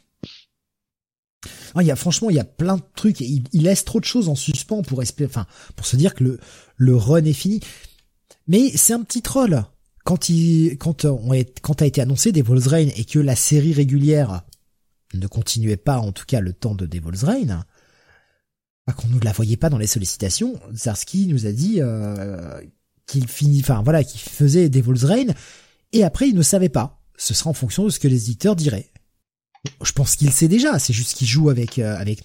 Ah, 1.76 1.82
il 1.82 1.88
y 1.88 1.92
a 1.92 1.98
franchement, 1.98 2.30
il 2.30 2.38
y 2.38 2.40
a 2.40 2.46
plein 2.46 2.78
de 2.78 2.84
trucs. 2.96 3.20
Il, 3.20 3.44
il 3.52 3.64
laisse 3.64 3.84
trop 3.84 4.00
de 4.00 4.06
choses 4.06 4.30
en 4.30 4.36
suspens 4.36 4.84
pour 4.84 5.02
espérer, 5.02 5.30
enfin, 5.30 5.46
pour 5.76 5.86
se 5.86 5.98
dire 5.98 6.16
que 6.16 6.24
le 6.24 6.40
le 6.78 6.96
run 6.96 7.26
est 7.26 7.34
fini. 7.34 7.60
Mais 8.48 8.72
c'est 8.76 8.94
un 8.94 9.04
petit 9.04 9.22
troll. 9.22 9.64
Quand 10.04 10.30
il, 10.30 10.78
quand 10.78 11.06
on 11.06 11.34
est, 11.34 11.60
quand 11.62 11.82
a 11.82 11.86
été 11.86 12.02
annoncé 12.02 12.32
Devil's 12.32 12.68
Reign 12.68 12.92
et 12.96 13.06
que 13.06 13.20
la 13.20 13.36
série 13.36 13.74
régulière 13.74 14.44
ne 15.16 15.28
continuait 15.28 15.78
pas, 15.78 15.98
en 15.98 16.12
tout 16.12 16.26
cas, 16.26 16.42
le 16.42 16.54
temps 16.54 16.76
de 16.76 16.86
Devil's 16.86 17.24
Reign, 17.24 17.64
bah, 18.86 18.94
qu'on 18.94 19.08
ne 19.08 19.20
la 19.22 19.32
voyait 19.32 19.58
pas 19.58 19.70
dans 19.70 19.80
les 19.80 19.88
sollicitations, 19.88 20.60
Zarski 20.74 21.28
nous 21.28 21.48
a 21.48 21.52
dit 21.52 21.78
euh, 21.80 22.62
qu'il 23.08 23.28
finit, 23.28 23.62
enfin 23.62 23.82
voilà, 23.82 24.04
qu'il 24.04 24.20
faisait 24.20 24.70
Devil's 24.70 25.04
Reign, 25.04 25.34
et 25.92 26.04
après 26.04 26.30
il 26.30 26.36
ne 26.36 26.44
savait 26.44 26.70
pas. 26.70 27.02
Ce 27.18 27.34
sera 27.34 27.50
en 27.50 27.54
fonction 27.54 27.86
de 27.86 27.90
ce 27.90 28.00
que 28.00 28.08
les 28.08 28.26
éditeurs 28.26 28.56
diraient. 28.56 28.92
Je 29.84 29.92
pense 29.94 30.16
qu'il 30.16 30.32
sait 30.32 30.48
déjà, 30.48 30.78
c'est 30.78 30.94
juste 30.94 31.18
qu'il 31.18 31.26
joue 31.26 31.50
avec 31.50 31.80
euh, 31.80 31.98
avec 31.98 32.22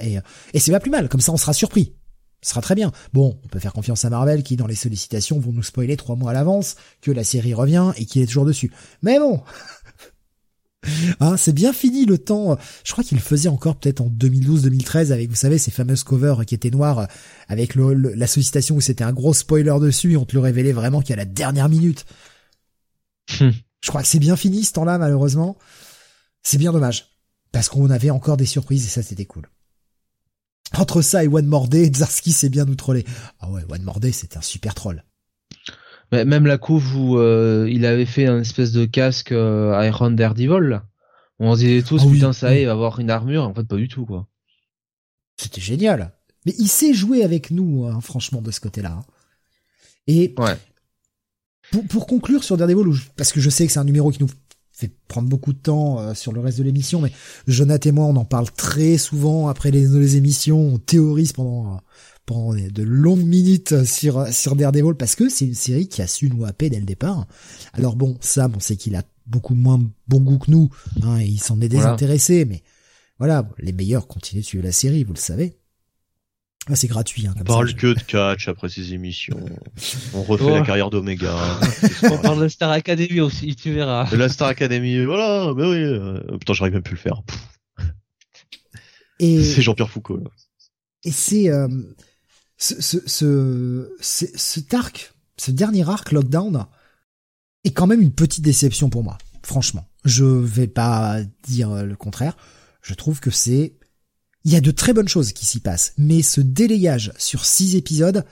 et 0.00 0.18
et 0.52 0.60
c'est 0.60 0.70
pas 0.70 0.78
plus 0.78 0.92
mal. 0.92 1.08
Comme 1.08 1.20
ça, 1.20 1.32
on 1.32 1.36
sera 1.36 1.52
surpris. 1.52 1.94
Ce 2.44 2.50
sera 2.50 2.60
très 2.60 2.74
bien. 2.74 2.92
Bon, 3.12 3.40
on 3.42 3.48
peut 3.48 3.58
faire 3.58 3.72
confiance 3.72 4.04
à 4.04 4.10
Marvel 4.10 4.42
qui, 4.42 4.56
dans 4.56 4.66
les 4.66 4.74
sollicitations, 4.74 5.40
vont 5.40 5.52
nous 5.52 5.62
spoiler 5.62 5.96
trois 5.96 6.14
mois 6.14 6.30
à 6.30 6.34
l'avance 6.34 6.76
que 7.00 7.10
la 7.10 7.24
série 7.24 7.54
revient 7.54 7.92
et 7.96 8.04
qu'il 8.04 8.22
est 8.22 8.26
toujours 8.26 8.44
dessus. 8.44 8.70
Mais 9.02 9.18
bon, 9.18 9.42
Hein, 11.20 11.36
c'est 11.36 11.52
bien 11.52 11.72
fini 11.72 12.04
le 12.04 12.18
temps. 12.18 12.58
Je 12.84 12.92
crois 12.92 13.04
qu'il 13.04 13.20
faisait 13.20 13.48
encore 13.48 13.76
peut-être 13.76 14.00
en 14.00 14.08
2012-2013 14.08 15.12
avec, 15.12 15.30
vous 15.30 15.34
savez, 15.34 15.58
ces 15.58 15.70
fameuses 15.70 16.04
covers 16.04 16.44
qui 16.44 16.54
étaient 16.54 16.70
noires 16.70 17.08
avec 17.48 17.74
le, 17.74 17.94
la 17.94 18.26
sollicitation 18.26 18.76
où 18.76 18.80
c'était 18.80 19.04
un 19.04 19.12
gros 19.12 19.34
spoiler 19.34 19.74
dessus 19.80 20.12
et 20.12 20.16
on 20.16 20.24
te 20.24 20.34
le 20.34 20.40
révélait 20.40 20.72
vraiment 20.72 21.00
qu'à 21.00 21.16
la 21.16 21.24
dernière 21.24 21.68
minute. 21.68 22.04
Hmm. 23.40 23.50
Je 23.80 23.88
crois 23.88 24.02
que 24.02 24.08
c'est 24.08 24.18
bien 24.18 24.36
fini 24.36 24.64
ce 24.64 24.72
temps-là, 24.72 24.98
malheureusement. 24.98 25.56
C'est 26.42 26.58
bien 26.58 26.72
dommage. 26.72 27.16
Parce 27.52 27.68
qu'on 27.68 27.90
avait 27.90 28.10
encore 28.10 28.36
des 28.36 28.46
surprises 28.46 28.84
et 28.84 28.88
ça 28.88 29.02
c'était 29.02 29.26
cool. 29.26 29.48
Entre 30.76 31.02
ça 31.02 31.22
et 31.24 31.28
One 31.28 31.46
More 31.46 31.68
Day, 31.68 31.90
Zarski 31.94 32.32
s'est 32.32 32.48
bien 32.48 32.64
nous 32.64 32.74
troller. 32.74 33.04
Ah 33.40 33.50
ouais, 33.50 33.62
One 33.70 33.82
More 33.82 34.00
Day, 34.00 34.12
c'était 34.12 34.38
un 34.38 34.42
super 34.42 34.74
troll. 34.74 35.04
même 36.12 36.46
la 36.46 36.58
couve 36.58 36.96
où 36.96 37.18
euh, 37.18 37.68
il 37.70 37.86
avait 37.86 38.06
fait 38.06 38.26
un 38.26 38.40
espèce 38.40 38.72
de 38.72 38.84
casque 38.84 39.32
euh, 39.32 39.78
Iron 39.86 40.10
Daredevil, 40.10 40.68
là. 40.68 40.86
On 41.40 41.54
se 41.54 41.60
disait 41.60 41.82
tous, 41.82 42.00
Ah 42.02 42.06
oui, 42.06 42.14
putain, 42.14 42.32
ça 42.32 42.50
y 42.50 42.52
est, 42.52 42.56
oui. 42.56 42.62
il 42.62 42.66
va 42.66 42.72
avoir 42.72 42.98
une 43.00 43.10
armure. 43.10 43.42
En 43.44 43.52
fait, 43.54 43.64
pas 43.64 43.76
du 43.76 43.88
tout, 43.88 44.06
quoi. 44.06 44.28
C'était 45.36 45.60
génial. 45.60 46.12
Mais 46.46 46.54
il 46.58 46.68
sait 46.68 46.94
jouer 46.94 47.24
avec 47.24 47.50
nous, 47.50 47.86
hein, 47.86 48.00
franchement, 48.00 48.40
de 48.40 48.50
ce 48.50 48.60
côté-là. 48.60 48.92
hein. 48.92 49.04
Et 50.06 50.34
Ouais. 50.38 50.56
pour, 51.72 51.84
pour 51.86 52.06
conclure 52.06 52.44
sur 52.44 52.56
Daredevil, 52.56 52.92
parce 53.16 53.32
que 53.32 53.40
je 53.40 53.50
sais 53.50 53.66
que 53.66 53.72
c'est 53.72 53.78
un 53.80 53.84
numéro 53.84 54.10
qui 54.10 54.22
nous 54.22 54.30
fait 54.76 54.90
prendre 55.08 55.28
beaucoup 55.28 55.52
de 55.52 55.58
temps 55.58 56.00
euh, 56.00 56.14
sur 56.14 56.32
le 56.32 56.40
reste 56.40 56.58
de 56.58 56.64
l'émission, 56.64 57.00
mais 57.00 57.12
Jonathan 57.46 57.88
et 57.90 57.92
moi, 57.92 58.06
on 58.06 58.16
en 58.16 58.24
parle 58.24 58.50
très 58.50 58.98
souvent 58.98 59.46
après 59.48 59.70
les, 59.70 59.86
les 59.86 60.16
émissions, 60.16 60.58
on 60.58 60.78
théorise 60.78 61.32
pendant, 61.32 61.74
euh, 61.74 61.78
pendant 62.26 62.54
de 62.54 62.82
longues 62.82 63.24
minutes 63.24 63.84
sur, 63.84 64.26
sur 64.28 64.56
Daredevil, 64.56 64.94
parce 64.94 65.14
que 65.14 65.28
c'est 65.28 65.46
une 65.46 65.54
série 65.54 65.86
qui 65.88 66.02
a 66.02 66.08
su 66.08 66.28
nous 66.28 66.44
happer 66.44 66.70
dès 66.70 66.80
le 66.80 66.86
départ. 66.86 67.26
Alors 67.72 67.94
bon, 67.94 68.16
Sam, 68.20 68.52
on 68.56 68.60
sait 68.60 68.76
qu'il 68.76 68.96
a 68.96 69.02
beaucoup 69.26 69.54
moins 69.54 69.80
bon 70.08 70.20
goût 70.20 70.38
que 70.38 70.50
nous, 70.50 70.70
hein, 71.02 71.18
et 71.20 71.26
il 71.26 71.38
s'en 71.38 71.60
est 71.60 71.68
Voilà. 71.68 71.84
désintéressé, 71.90 72.44
mais 72.44 72.62
voilà, 73.18 73.48
les 73.58 73.72
meilleurs 73.72 74.08
continuent 74.08 74.40
de 74.40 74.46
suivre 74.46 74.64
la 74.64 74.72
série, 74.72 75.04
vous 75.04 75.12
le 75.14 75.18
savez. 75.18 75.56
Ah, 76.70 76.76
c'est 76.76 76.86
gratuit, 76.86 77.26
hein, 77.26 77.32
On 77.34 77.38
comme 77.38 77.46
parle 77.46 77.68
ça. 77.68 77.74
que 77.74 77.86
de 77.88 78.00
catch 78.00 78.48
après 78.48 78.68
ces 78.70 78.94
émissions. 78.94 79.38
On 80.14 80.22
refait 80.22 80.44
Ouais. 80.44 80.52
la 80.54 80.62
carrière 80.62 80.88
d'Omega. 80.90 81.36
On 82.10 82.18
parle 82.18 82.42
de 82.42 82.48
Star 82.48 82.70
Academy 82.70 83.20
aussi, 83.20 83.54
tu 83.54 83.72
verras. 83.74 84.08
De 84.10 84.16
la 84.16 84.28
Star 84.30 84.48
Academy, 84.48 85.04
voilà, 85.04 85.52
mais 85.54 85.62
oui. 85.66 85.82
euh, 85.82 86.20
Putain, 86.38 86.54
j'arrive 86.54 86.72
même 86.74 86.82
plus 86.82 86.94
le 86.94 87.00
faire. 87.00 87.22
Et, 89.20 89.42
C'est 89.54 89.62
Jean-Pierre 89.62 89.90
Foucault. 89.90 90.16
Là. 90.18 90.30
et 91.04 91.10
c'est 91.12 91.50
euh, 91.50 91.68
ce, 92.56 92.80
ce, 92.80 92.98
ce, 93.06 93.90
ce- 94.00 94.26
cet 94.34 94.72
arc, 94.74 95.12
ce 95.36 95.50
dernier 95.50 95.88
arc 95.88 96.12
lockdown 96.12 96.66
est 97.64 97.70
quand 97.72 97.86
même 97.86 98.00
une 98.00 98.12
petite 98.12 98.42
déception 98.44 98.88
pour 98.90 99.02
moi. 99.04 99.18
Franchement, 99.42 99.86
je 100.04 100.24
vais 100.24 100.66
pas 100.66 101.18
dire 101.46 101.70
euh, 101.70 101.82
le 101.84 101.96
contraire. 101.96 102.36
Je 102.82 102.94
trouve 102.94 103.20
que 103.20 103.30
c'est 103.30 103.74
il 104.44 104.52
y 104.52 104.56
a 104.56 104.60
de 104.60 104.70
très 104.70 104.92
bonnes 104.92 105.08
choses 105.08 105.32
qui 105.32 105.46
s'y 105.46 105.60
passent, 105.60 105.94
mais 105.96 106.22
ce 106.22 106.40
délayage 106.40 107.12
sur 107.18 107.44
six 107.46 107.76
épisodes 107.76 108.24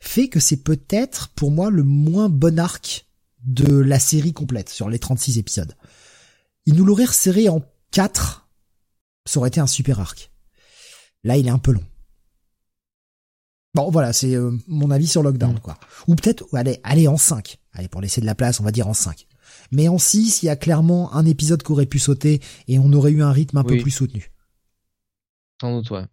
fait 0.00 0.28
que 0.28 0.40
c'est 0.40 0.56
peut-être 0.64 1.28
pour 1.28 1.50
moi 1.50 1.70
le 1.70 1.84
moins 1.84 2.28
bon 2.28 2.58
arc 2.58 3.06
de 3.44 3.74
la 3.76 3.98
série 4.00 4.32
complète 4.32 4.68
sur 4.68 4.88
les 4.88 4.98
36 4.98 5.38
épisodes. 5.38 5.74
Il 6.66 6.74
nous 6.74 6.84
l'aurait 6.84 7.04
resserré 7.06 7.48
en 7.48 7.62
quatre, 7.90 8.48
ça 9.26 9.38
aurait 9.38 9.48
été 9.48 9.60
un 9.60 9.66
super 9.66 10.00
arc. 10.00 10.30
Là, 11.24 11.36
il 11.36 11.46
est 11.46 11.50
un 11.50 11.58
peu 11.58 11.72
long. 11.72 11.84
Bon, 13.74 13.90
voilà, 13.90 14.12
c'est 14.12 14.34
euh, 14.34 14.50
mon 14.66 14.90
avis 14.90 15.06
sur 15.06 15.22
Lockdown, 15.22 15.54
Mm. 15.54 15.60
quoi. 15.60 15.78
Ou 16.08 16.16
peut-être, 16.16 16.44
allez, 16.54 16.80
allez 16.82 17.06
en 17.06 17.16
5. 17.16 17.58
Allez, 17.72 17.88
pour 17.88 18.00
laisser 18.00 18.20
de 18.20 18.26
la 18.26 18.34
place, 18.34 18.58
on 18.60 18.64
va 18.64 18.72
dire 18.72 18.88
en 18.88 18.94
5. 18.94 19.26
Mais 19.70 19.86
en 19.88 19.98
6, 19.98 20.42
il 20.42 20.46
y 20.46 20.48
a 20.48 20.56
clairement 20.56 21.14
un 21.14 21.24
épisode 21.24 21.62
qui 21.62 21.70
aurait 21.72 21.86
pu 21.86 21.98
sauter 21.98 22.40
et 22.66 22.78
on 22.78 22.92
aurait 22.92 23.12
eu 23.12 23.22
un 23.22 23.32
rythme 23.32 23.58
un 23.58 23.64
peu 23.64 23.78
plus 23.78 23.90
soutenu. 23.90 24.32
Sans 25.60 25.76
doute, 25.76 25.90
ouais. 25.90 26.04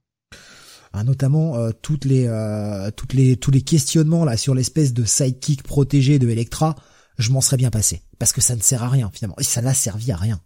Hein, 0.94 1.04
notamment 1.04 1.56
euh, 1.58 1.72
toutes 1.82 2.06
les 2.06 2.28
euh, 2.28 2.90
toutes 2.92 3.14
les 3.14 3.38
tous 3.38 3.52
les 3.52 3.62
questionnements 3.62 4.26
là 4.26 4.38
sur 4.38 4.56
l'espèce 4.56 4.94
de 4.94 5.04
sidekick 5.06 5.64
protégé 5.64 6.18
de 6.20 6.30
Electra, 6.30 6.76
je 7.18 7.32
m'en 7.32 7.42
serais 7.42 7.58
bien 7.58 7.70
passé 7.70 8.02
parce 8.20 8.32
que 8.34 8.42
ça 8.42 8.56
ne 8.56 8.62
sert 8.62 8.84
à 8.84 8.90
rien 8.90 9.10
finalement 9.14 9.36
et 9.40 9.44
ça 9.44 9.62
n'a 9.62 9.74
servi 9.74 10.12
à 10.12 10.18
rien. 10.18 10.42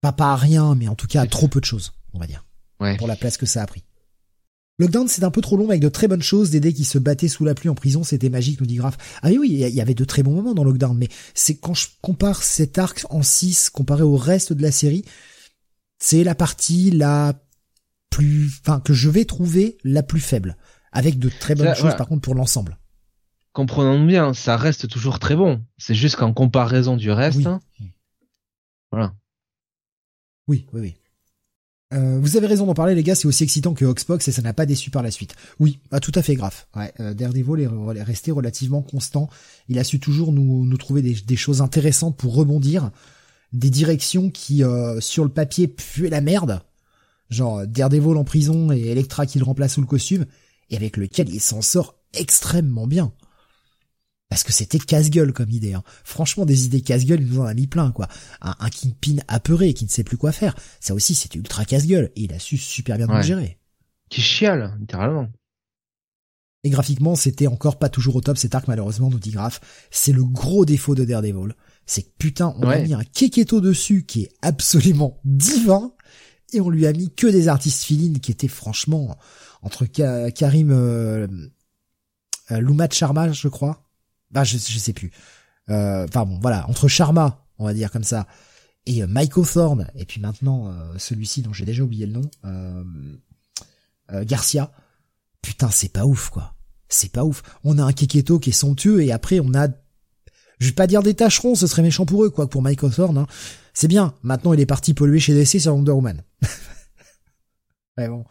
Pas 0.00 0.12
pas 0.12 0.32
à 0.32 0.36
rien, 0.36 0.74
mais 0.74 0.88
en 0.88 0.94
tout 0.94 1.08
cas 1.08 1.22
à 1.22 1.26
trop 1.26 1.48
peu 1.48 1.60
de 1.60 1.64
choses, 1.64 1.92
on 2.14 2.18
va 2.20 2.26
dire, 2.26 2.44
Ouais. 2.80 2.96
pour 2.96 3.08
la 3.08 3.16
place 3.16 3.36
que 3.36 3.46
ça 3.46 3.62
a 3.62 3.66
pris. 3.66 3.82
Lockdown, 4.78 5.08
c'est 5.08 5.24
un 5.24 5.32
peu 5.32 5.40
trop 5.40 5.56
long 5.56 5.64
mais 5.64 5.70
avec 5.72 5.82
de 5.82 5.88
très 5.88 6.06
bonnes 6.06 6.22
choses, 6.22 6.50
des 6.50 6.60
dés 6.60 6.72
qui 6.72 6.84
se 6.84 6.98
battaient 6.98 7.26
sous 7.26 7.44
la 7.44 7.56
pluie 7.56 7.68
en 7.68 7.74
prison, 7.74 8.04
c'était 8.04 8.28
magique, 8.30 8.60
nous 8.60 8.66
dit 8.66 8.76
Graf. 8.76 8.96
Ah 9.22 9.28
oui, 9.30 9.38
oui, 9.38 9.48
il 9.50 9.58
y 9.58 9.64
a- 9.64 9.68
il 9.68 9.74
y 9.74 9.80
avait 9.80 9.94
de 9.94 10.04
très 10.04 10.22
bons 10.22 10.34
moments 10.34 10.54
dans 10.54 10.62
Lockdown, 10.62 10.96
mais 10.96 11.08
c'est 11.34 11.56
quand 11.56 11.74
je 11.74 11.88
compare 12.00 12.44
cet 12.44 12.78
arc 12.78 13.04
en 13.10 13.24
6 13.24 13.70
comparé 13.70 14.04
au 14.04 14.16
reste 14.16 14.52
de 14.52 14.62
la 14.62 14.70
série, 14.70 15.04
c'est 15.98 16.22
la 16.22 16.36
partie 16.36 16.92
la 16.92 17.34
plus, 18.10 18.60
enfin, 18.60 18.80
que 18.80 18.92
je 18.92 19.08
vais 19.08 19.24
trouver 19.24 19.78
la 19.84 20.02
plus 20.02 20.20
faible. 20.20 20.56
Avec 20.92 21.18
de 21.18 21.28
très 21.28 21.54
bonnes 21.54 21.66
Ça, 21.66 21.74
choses, 21.74 21.82
voilà. 21.82 21.96
par 21.96 22.08
contre, 22.08 22.22
pour 22.22 22.34
l'ensemble. 22.34 22.78
Comprenons 23.52 24.04
bien, 24.04 24.34
ça 24.34 24.56
reste 24.56 24.88
toujours 24.88 25.18
très 25.18 25.36
bon. 25.36 25.62
C'est 25.76 25.94
juste 25.94 26.16
qu'en 26.16 26.32
comparaison 26.32 26.96
du 26.96 27.10
reste, 27.10 27.38
Oui. 27.38 27.46
hein, 27.46 27.60
voilà. 28.90 29.14
Oui, 30.46 30.66
oui, 30.72 30.80
oui. 30.80 30.94
Euh, 31.94 32.18
vous 32.20 32.36
avez 32.36 32.46
raison 32.46 32.66
d'en 32.66 32.74
parler, 32.74 32.94
les 32.94 33.02
gars, 33.02 33.14
c'est 33.14 33.26
aussi 33.28 33.44
excitant 33.44 33.72
que 33.74 33.84
Oxbox 33.84 34.28
et 34.28 34.32
ça 34.32 34.42
n'a 34.42 34.52
pas 34.52 34.66
déçu 34.66 34.90
par 34.90 35.02
la 35.02 35.10
suite. 35.10 35.34
Oui, 35.58 35.78
ah, 35.90 36.00
tout 36.00 36.12
à 36.14 36.22
fait 36.22 36.34
grave. 36.34 36.66
Ouais, 36.76 36.92
euh, 37.00 37.14
Daredevil 37.14 37.62
est 37.96 38.02
resté 38.02 38.30
relativement 38.30 38.82
constant. 38.82 39.28
Il 39.68 39.78
a 39.78 39.84
su 39.84 39.98
toujours 39.98 40.32
nous, 40.32 40.64
nous 40.66 40.76
trouver 40.76 41.00
des, 41.02 41.14
des 41.14 41.36
choses 41.36 41.60
intéressantes 41.62 42.16
pour 42.16 42.34
rebondir, 42.34 42.90
des 43.52 43.70
directions 43.70 44.30
qui, 44.30 44.62
euh, 44.64 45.00
sur 45.00 45.24
le 45.24 45.30
papier, 45.30 45.66
puaient 45.68 46.10
la 46.10 46.20
merde. 46.20 46.60
Genre 47.30 47.66
Daredevil 47.66 48.16
en 48.16 48.24
prison 48.24 48.72
et 48.72 48.88
Electra 48.88 49.26
qui 49.26 49.38
le 49.38 49.44
remplace 49.44 49.74
sous 49.74 49.80
le 49.80 49.86
costume, 49.86 50.26
et 50.70 50.76
avec 50.76 50.96
lequel 50.96 51.28
il 51.28 51.40
s'en 51.40 51.62
sort 51.62 51.96
extrêmement 52.14 52.86
bien. 52.86 53.12
Parce 54.28 54.44
que 54.44 54.52
c'était 54.52 54.78
casse-gueule 54.78 55.32
comme 55.32 55.48
idée. 55.48 55.72
Hein. 55.72 55.82
Franchement, 56.04 56.44
des 56.44 56.66
idées 56.66 56.82
casse-gueule, 56.82 57.22
il 57.22 57.28
nous 57.28 57.40
en 57.40 57.46
a 57.46 57.54
mis 57.54 57.66
plein, 57.66 57.92
quoi. 57.92 58.08
Un, 58.42 58.54
un 58.58 58.68
Kingpin 58.68 59.16
apeuré 59.26 59.72
qui 59.72 59.86
ne 59.86 59.90
sait 59.90 60.04
plus 60.04 60.18
quoi 60.18 60.32
faire. 60.32 60.54
Ça 60.80 60.94
aussi, 60.94 61.14
c'était 61.14 61.38
ultra 61.38 61.64
casse-gueule. 61.64 62.10
Et 62.14 62.24
il 62.24 62.32
a 62.34 62.38
su 62.38 62.58
super 62.58 62.98
bien 62.98 63.06
le 63.06 63.22
gérer. 63.22 63.58
Qui 64.10 64.20
chiale, 64.20 64.76
littéralement. 64.80 65.28
Et 66.64 66.70
graphiquement, 66.70 67.14
c'était 67.14 67.46
encore 67.46 67.78
pas 67.78 67.88
toujours 67.88 68.16
au 68.16 68.20
top 68.20 68.36
cet 68.36 68.54
arc, 68.54 68.68
malheureusement, 68.68 69.08
nous 69.08 69.18
dit 69.18 69.30
Graf. 69.30 69.60
C'est 69.90 70.12
le 70.12 70.24
gros 70.24 70.66
défaut 70.66 70.94
de 70.94 71.04
Daredevil. 71.04 71.54
C'est 71.86 72.02
que 72.02 72.10
putain, 72.18 72.54
on 72.58 72.68
a 72.68 72.78
mis 72.78 72.92
un 72.92 73.04
Keketo 73.04 73.60
dessus 73.62 74.04
qui 74.04 74.24
est 74.24 74.32
absolument 74.42 75.20
divin. 75.24 75.92
Et 76.52 76.60
on 76.60 76.70
lui 76.70 76.86
a 76.86 76.92
mis 76.92 77.10
que 77.14 77.26
des 77.26 77.48
artistes 77.48 77.82
filines 77.84 78.20
qui 78.20 78.30
étaient 78.30 78.48
franchement 78.48 79.16
entre 79.62 79.84
Ka- 79.86 80.30
Karim 80.30 80.70
euh, 80.70 81.26
euh, 82.50 82.88
Sharma, 82.90 83.30
je 83.32 83.48
crois. 83.48 83.84
Bah, 84.30 84.44
je, 84.44 84.56
je 84.58 84.78
sais 84.78 84.92
plus. 84.92 85.10
Euh, 85.68 86.06
Enfin 86.08 86.24
bon, 86.24 86.38
voilà, 86.40 86.68
entre 86.68 86.88
Sharma, 86.88 87.46
on 87.58 87.64
va 87.64 87.74
dire 87.74 87.90
comme 87.90 88.04
ça, 88.04 88.26
et 88.86 89.02
euh, 89.02 89.06
Michael 89.06 89.46
Thorne, 89.46 89.90
et 89.94 90.06
puis 90.06 90.20
maintenant 90.20 90.68
euh, 90.68 90.94
celui-ci 90.96 91.42
dont 91.42 91.52
j'ai 91.52 91.66
déjà 91.66 91.82
oublié 91.82 92.06
le 92.06 92.12
nom, 92.12 92.30
Garcia. 94.24 94.72
Putain, 95.42 95.70
c'est 95.70 95.92
pas 95.92 96.06
ouf, 96.06 96.30
quoi. 96.30 96.54
C'est 96.88 97.12
pas 97.12 97.24
ouf. 97.24 97.42
On 97.64 97.78
a 97.78 97.84
un 97.84 97.92
Keketo 97.92 98.38
qui 98.38 98.50
est 98.50 98.52
somptueux, 98.54 99.02
et 99.02 99.12
après 99.12 99.40
on 99.40 99.54
a 99.54 99.68
Je 100.58 100.66
vais 100.68 100.72
pas 100.72 100.86
dire 100.86 101.02
des 101.02 101.14
tâcherons, 101.14 101.54
ce 101.54 101.66
serait 101.66 101.82
méchant 101.82 102.06
pour 102.06 102.24
eux, 102.24 102.30
quoi, 102.30 102.48
pour 102.48 102.62
Mike 102.62 102.82
Hawthorne. 102.82 103.18
Hein. 103.18 103.26
C'est 103.80 103.86
bien. 103.86 104.12
Maintenant, 104.24 104.54
il 104.54 104.58
est 104.58 104.66
parti 104.66 104.92
polluer 104.92 105.20
chez 105.20 105.34
DC 105.34 105.60
sur 105.60 105.72
Wonder 105.72 105.92
Woman. 105.92 106.24
Mais 107.96 108.08
bon, 108.08 108.24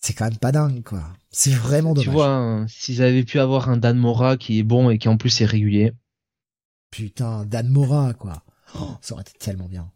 c'est 0.00 0.12
quand 0.12 0.24
même 0.24 0.38
pas 0.38 0.50
dingue, 0.50 0.82
quoi. 0.82 1.04
C'est 1.30 1.52
vraiment 1.52 1.94
dommage. 1.94 2.06
Tu 2.06 2.10
vois, 2.10 2.30
hein, 2.30 2.66
s'ils 2.66 3.00
avaient 3.00 3.22
pu 3.22 3.38
avoir 3.38 3.68
un 3.68 3.76
Dan 3.76 3.96
Mora 3.96 4.36
qui 4.36 4.58
est 4.58 4.64
bon 4.64 4.90
et 4.90 4.98
qui 4.98 5.06
en 5.06 5.16
plus 5.16 5.40
est 5.40 5.44
régulier. 5.44 5.92
Putain, 6.90 7.44
Dan 7.44 7.68
Mora, 7.68 8.12
quoi. 8.14 8.42
Oh, 8.74 8.88
ça 9.00 9.14
aurait 9.14 9.22
été 9.22 9.34
tellement 9.38 9.68
bien. 9.68 9.88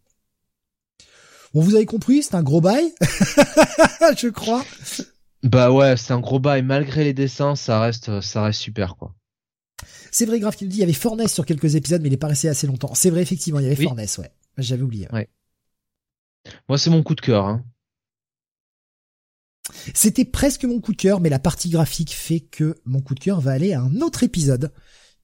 Bon, 1.52 1.60
vous 1.60 1.74
avez 1.74 1.86
compris, 1.86 2.22
c'est 2.22 2.36
un 2.36 2.44
gros 2.44 2.60
bail, 2.60 2.94
je 4.16 4.28
crois. 4.28 4.64
Bah 5.42 5.72
ouais, 5.72 5.96
c'est 5.96 6.12
un 6.12 6.20
gros 6.20 6.38
bail. 6.38 6.62
Malgré 6.62 7.02
les 7.02 7.12
dessins, 7.12 7.56
ça 7.56 7.80
reste, 7.80 8.20
ça 8.20 8.44
reste 8.44 8.60
super, 8.60 8.94
quoi. 8.94 9.16
C'est 10.12 10.26
vrai, 10.26 10.38
Grave 10.38 10.54
qui 10.54 10.62
nous 10.62 10.70
dit, 10.70 10.76
il 10.76 10.80
y 10.80 10.84
avait 10.84 10.92
Forness 10.92 11.34
sur 11.34 11.44
quelques 11.44 11.74
épisodes, 11.74 12.00
mais 12.02 12.08
il 12.08 12.14
est 12.14 12.18
pas 12.18 12.28
resté 12.28 12.48
assez 12.48 12.68
longtemps. 12.68 12.94
C'est 12.94 13.10
vrai, 13.10 13.22
effectivement, 13.22 13.58
il 13.58 13.64
y 13.64 13.66
avait 13.66 13.76
oui. 13.76 13.86
Forness, 13.86 14.18
ouais. 14.18 14.30
J'avais 14.58 14.82
oublié. 14.82 15.08
Ouais. 15.12 15.28
Moi, 16.68 16.78
c'est 16.78 16.90
mon 16.90 17.02
coup 17.02 17.14
de 17.14 17.20
cœur. 17.20 17.46
Hein. 17.46 17.64
C'était 19.94 20.24
presque 20.24 20.64
mon 20.64 20.80
coup 20.80 20.92
de 20.92 20.98
cœur, 20.98 21.20
mais 21.20 21.30
la 21.30 21.38
partie 21.38 21.70
graphique 21.70 22.12
fait 22.12 22.40
que 22.40 22.74
mon 22.84 23.00
coup 23.00 23.14
de 23.14 23.20
cœur 23.20 23.40
va 23.40 23.52
aller 23.52 23.72
à 23.72 23.80
un 23.80 24.00
autre 24.00 24.22
épisode 24.22 24.72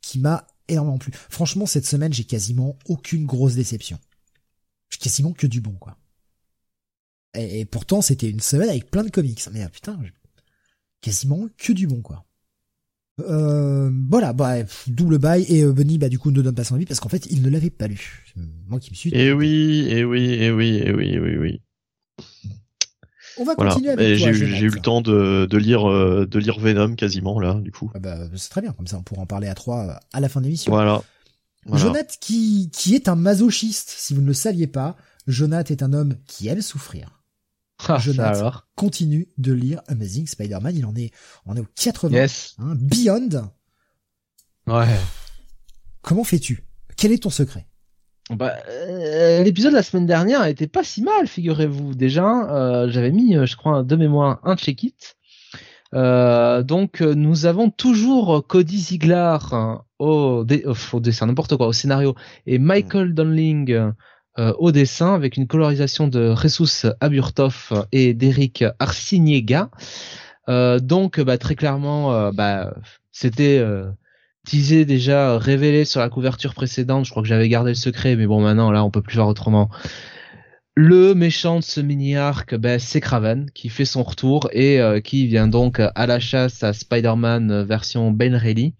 qui 0.01 0.19
m'a 0.19 0.47
énormément 0.69 0.99
plu. 0.99 1.13
Franchement, 1.13 1.67
cette 1.67 1.87
semaine, 1.87 2.13
j'ai 2.13 2.25
quasiment 2.25 2.79
aucune 2.87 3.27
grosse 3.27 3.55
déception. 3.55 3.99
J'ai 4.89 4.99
quasiment 4.99 5.33
que 5.33 5.47
du 5.47 5.61
bon, 5.61 5.75
quoi. 5.75 5.99
Et, 7.35 7.61
et 7.61 7.65
pourtant, 7.65 8.01
c'était 8.01 8.31
une 8.31 8.41
semaine 8.41 8.71
avec 8.71 8.91
plein 8.91 9.05
de 9.05 9.11
comics. 9.11 9.47
Mais 9.53 9.63
ah, 9.63 9.69
putain, 9.69 10.01
quasiment 11.01 11.49
que 11.59 11.73
du 11.73 11.87
bon, 11.87 12.01
quoi. 12.01 12.25
Euh, 13.29 13.91
voilà, 14.09 14.33
bah, 14.33 14.57
double 14.87 15.19
bail 15.19 15.45
et 15.49 15.63
euh, 15.63 15.73
Bunny, 15.73 15.99
bah, 15.99 16.09
du 16.09 16.19
coup, 16.19 16.31
ne 16.31 16.41
donne 16.41 16.55
pas 16.55 16.65
son 16.65 16.77
avis 16.77 16.87
parce 16.87 17.01
qu'en 17.01 17.09
fait, 17.09 17.27
il 17.27 17.43
ne 17.43 17.51
l'avait 17.51 17.71
pas 17.71 17.87
lu. 17.87 18.25
Moi 18.37 18.81
qui 18.81 18.91
me 18.91 18.97
suis. 18.97 19.11
Et 19.15 19.33
oui, 19.33 19.87
et 19.89 20.05
oui, 20.05 20.35
et 20.35 20.51
oui, 20.51 20.83
et 20.85 20.93
oui, 20.93 21.19
oui, 21.19 21.37
oui. 21.37 21.63
On 23.39 23.45
va 23.45 23.55
continuer 23.55 23.91
avec 23.91 24.17
J'ai 24.17 24.31
eu 24.31 24.71
le 24.71 24.81
temps 24.81 25.01
de, 25.01 25.47
de 25.49 25.59
lire 25.59 25.89
euh, 25.91 26.27
de 26.27 26.39
lire 26.39 26.59
Venom 26.59 26.95
quasiment 26.95 27.41
là, 27.41 27.55
du 27.55 27.73
coup. 27.73 27.91
Ah 27.95 27.99
bah, 27.99 28.19
c'est 28.37 28.51
très 28.51 28.61
bien, 28.61 28.73
comme 28.73 28.87
ça 28.87 28.99
on 28.99 29.03
pourra 29.03 29.23
en 29.23 29.27
parler 29.27 29.49
à 29.49 29.55
trois 29.55 29.87
euh, 29.87 29.95
à 30.13 30.21
la 30.21 30.29
fin 30.29 30.41
de 30.41 30.47
l'émission. 30.47 30.73
Voilà. 30.73 31.03
voilà. 31.65 31.83
Jonathan 31.83 32.15
qui 32.21 32.71
qui 32.73 32.95
est 32.95 33.09
un 33.09 33.17
masochiste, 33.17 33.91
si 33.97 34.15
vous 34.15 34.21
ne 34.21 34.27
le 34.27 34.35
saviez 34.35 34.67
pas, 34.67 34.97
Jonathan 35.27 35.73
est 35.73 35.83
un 35.83 35.93
homme 35.93 36.17
qui 36.27 36.49
aime 36.49 36.61
souffrir. 36.61 37.23
Ah, 37.89 37.99
Jonathan 37.99 38.53
continue 38.75 39.29
de 39.39 39.55
lire 39.55 39.81
Amazing 39.89 40.27
Spider-Man, 40.27 40.77
il 40.77 40.85
en 40.85 40.95
est 40.95 41.11
on 41.47 41.57
est 41.57 41.61
au 41.61 41.67
80 41.77 42.15
yes. 42.15 42.57
hein, 42.59 42.75
Beyond. 42.77 43.51
Ouais. 44.67 45.01
Comment 46.03 46.25
fais-tu? 46.25 46.65
Quel 46.97 47.13
est 47.13 47.23
ton 47.23 47.31
secret? 47.31 47.67
Bah, 48.31 48.55
euh, 48.69 49.43
l'épisode 49.43 49.73
de 49.73 49.77
la 49.77 49.83
semaine 49.83 50.07
dernière 50.07 50.47
était 50.47 50.69
pas 50.69 50.85
si 50.85 51.03
mal, 51.03 51.27
figurez-vous. 51.27 51.95
Déjà, 51.95 52.49
euh, 52.51 52.89
j'avais 52.89 53.11
mis, 53.11 53.35
je 53.45 53.57
crois, 53.57 53.83
de 53.83 53.97
mémoire 53.97 54.41
un 54.45 54.57
check-it. 54.57 55.17
Euh, 55.95 56.63
donc, 56.63 57.01
nous 57.01 57.47
avons 57.47 57.71
toujours 57.71 58.47
Cody 58.47 58.79
Ziegler 58.79 59.39
au, 59.99 60.45
dé 60.45 60.65
au 60.93 61.01
dessin, 61.01 61.27
n'importe 61.27 61.57
quoi, 61.57 61.67
au 61.67 61.73
scénario, 61.73 62.15
et 62.47 62.59
Michael 62.59 63.15
Donling 63.15 63.93
au 64.39 64.73
dessin, 64.73 65.15
avec 65.15 65.37
une 65.37 65.47
colorisation 65.47 66.09
de 66.09 66.35
Jesus 66.35 66.87
Aburtov 67.01 67.87
et 67.93 68.15
d'Eric 68.15 68.65
Arciniega. 68.79 69.71
donc, 70.47 71.21
bah, 71.21 71.37
très 71.37 71.57
clairement, 71.57 72.31
bah, 72.33 72.73
c'était 73.11 73.61
teasé 74.47 74.85
déjà, 74.85 75.39
révélé 75.39 75.85
sur 75.85 76.01
la 76.01 76.09
couverture 76.09 76.55
précédente. 76.55 77.05
Je 77.05 77.11
crois 77.11 77.23
que 77.23 77.29
j'avais 77.29 77.49
gardé 77.49 77.71
le 77.71 77.77
secret, 77.77 78.17
mais 78.17 78.27
bon, 78.27 78.41
maintenant 78.41 78.71
là, 78.71 78.85
on 78.85 78.91
peut 78.91 79.03
plus 79.03 79.17
faire 79.17 79.27
autrement. 79.27 79.71
Le 80.77 81.15
méchant 81.15 81.59
de 81.59 81.65
ce 81.65 81.81
mini-arc, 81.81 82.55
ben, 82.55 82.79
c'est 82.79 83.01
Kraven, 83.01 83.51
qui 83.55 83.69
fait 83.69 83.85
son 83.85 84.03
retour 84.03 84.49
et 84.53 84.81
euh, 84.81 85.01
qui 85.01 85.27
vient 85.27 85.49
donc 85.49 85.81
à 85.81 86.07
la 86.07 86.21
chasse 86.21 86.63
à 86.63 86.73
Spider-Man 86.73 87.65
version 87.65 88.13
Ben 88.13 88.35
Reilly. 88.35 88.75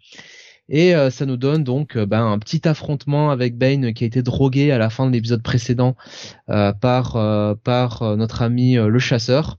Et 0.69 0.95
euh, 0.95 1.11
ça 1.11 1.27
nous 1.27 1.37
donne 1.37 1.65
donc 1.65 1.99
ben, 1.99 2.25
un 2.25 2.39
petit 2.39 2.67
affrontement 2.69 3.31
avec 3.31 3.59
Bane 3.59 3.93
qui 3.93 4.05
a 4.05 4.07
été 4.07 4.23
drogué 4.23 4.71
à 4.71 4.79
la 4.79 4.89
fin 4.89 5.07
de 5.07 5.13
l'épisode 5.13 5.43
précédent 5.43 5.97
euh, 6.49 6.73
par, 6.73 7.19
par 7.65 8.17
notre 8.17 8.43
ami 8.43 8.75
le 8.75 8.99
chasseur 8.99 9.59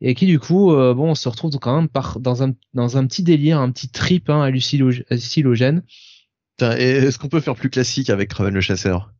et 0.00 0.14
qui 0.14 0.26
du 0.26 0.38
coup, 0.38 0.72
euh, 0.72 0.94
bon, 0.94 1.10
on 1.10 1.14
se 1.14 1.28
retrouve 1.28 1.50
quand 1.58 1.74
même 1.74 1.88
par, 1.88 2.20
dans 2.20 2.42
un 2.42 2.52
dans 2.74 2.96
un 2.96 3.06
petit 3.06 3.22
délire, 3.22 3.58
un 3.58 3.70
petit 3.70 3.88
trip 3.88 4.30
hein, 4.30 4.42
hallucinogène. 4.42 5.82
Est-ce 6.60 7.18
qu'on 7.18 7.28
peut 7.28 7.40
faire 7.40 7.54
plus 7.54 7.70
classique 7.70 8.10
avec 8.10 8.30
Kraven 8.30 8.54
le 8.54 8.60
chasseur? 8.60 9.12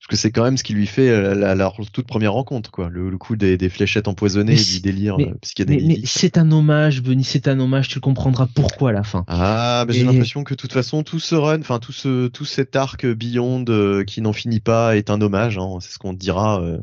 Parce 0.00 0.06
que 0.10 0.16
c'est 0.16 0.30
quand 0.30 0.44
même 0.44 0.56
ce 0.56 0.62
qui 0.62 0.74
lui 0.74 0.86
fait 0.86 1.08
euh, 1.08 1.34
la, 1.34 1.56
la, 1.56 1.72
toute 1.92 2.06
première 2.06 2.32
rencontre, 2.32 2.70
quoi. 2.70 2.88
Le, 2.88 3.10
le 3.10 3.18
coup 3.18 3.34
des, 3.34 3.56
des, 3.56 3.68
fléchettes 3.68 4.06
empoisonnées, 4.06 4.54
du 4.54 4.80
délire 4.80 5.18
mais, 5.18 5.26
euh, 5.26 5.34
psychédélique. 5.42 5.88
Mais, 5.88 5.94
mais 5.96 6.02
c'est 6.04 6.38
un 6.38 6.52
hommage, 6.52 7.02
Benny, 7.02 7.24
c'est 7.24 7.48
un 7.48 7.58
hommage. 7.58 7.88
Tu 7.88 7.96
le 7.96 8.00
comprendras 8.00 8.46
pourquoi 8.54 8.90
à 8.90 8.92
la 8.92 9.02
fin. 9.02 9.24
Ah, 9.26 9.84
mais 9.88 9.94
j'ai 9.94 10.04
l'impression 10.04 10.44
que 10.44 10.54
de 10.54 10.56
toute 10.56 10.72
façon 10.72 11.02
tout 11.02 11.18
ce 11.18 11.34
run, 11.34 11.60
enfin 11.60 11.80
tout 11.80 11.92
ce 11.92 12.28
tout 12.28 12.44
cet 12.44 12.76
arc 12.76 13.06
Beyond 13.06 13.64
euh, 13.68 14.04
qui 14.04 14.20
n'en 14.20 14.32
finit 14.32 14.60
pas 14.60 14.96
est 14.96 15.10
un 15.10 15.20
hommage. 15.20 15.58
Hein, 15.58 15.78
c'est 15.80 15.92
ce 15.92 15.98
qu'on 15.98 16.12
dira. 16.12 16.62
Euh 16.62 16.78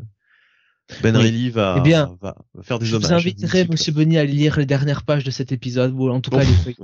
ben 1.02 1.18
Reilly 1.18 1.50
va, 1.50 1.76
eh 1.80 1.82
bien, 1.82 2.16
va, 2.22 2.36
faire 2.62 2.78
des 2.78 2.86
je 2.86 2.96
hommages. 2.96 3.10
Je 3.10 3.16
vous 3.16 3.20
inviterai, 3.20 3.66
Monsieur 3.68 3.92
Benny, 3.92 4.20
à 4.20 4.24
lire 4.24 4.60
les 4.60 4.68
dernières 4.68 5.02
pages 5.02 5.24
de 5.24 5.32
cet 5.32 5.52
épisode, 5.52 5.92
ou 5.96 6.10
en 6.10 6.22
tout 6.22 6.30
cas 6.30 6.44
les 6.44 6.76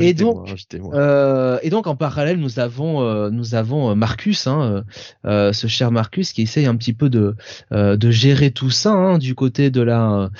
Et 0.00 0.14
donc, 0.14 0.54
euh, 0.92 1.58
et 1.62 1.70
donc 1.70 1.88
en 1.88 1.96
parallèle, 1.96 2.38
nous 2.38 2.60
avons, 2.60 3.02
euh, 3.02 3.30
nous 3.30 3.56
avons 3.56 3.90
euh, 3.90 3.94
Marcus, 3.96 4.46
hein, 4.46 4.84
euh, 5.24 5.52
ce 5.52 5.66
cher 5.66 5.90
Marcus, 5.90 6.32
qui 6.32 6.42
essaye 6.42 6.66
un 6.66 6.76
petit 6.76 6.92
peu 6.92 7.10
de, 7.10 7.34
de 7.72 8.10
gérer 8.10 8.52
tout 8.52 8.70
ça 8.70 8.92
hein, 8.92 9.18
du 9.18 9.34
côté 9.34 9.70
de 9.70 9.82
la, 9.82 10.30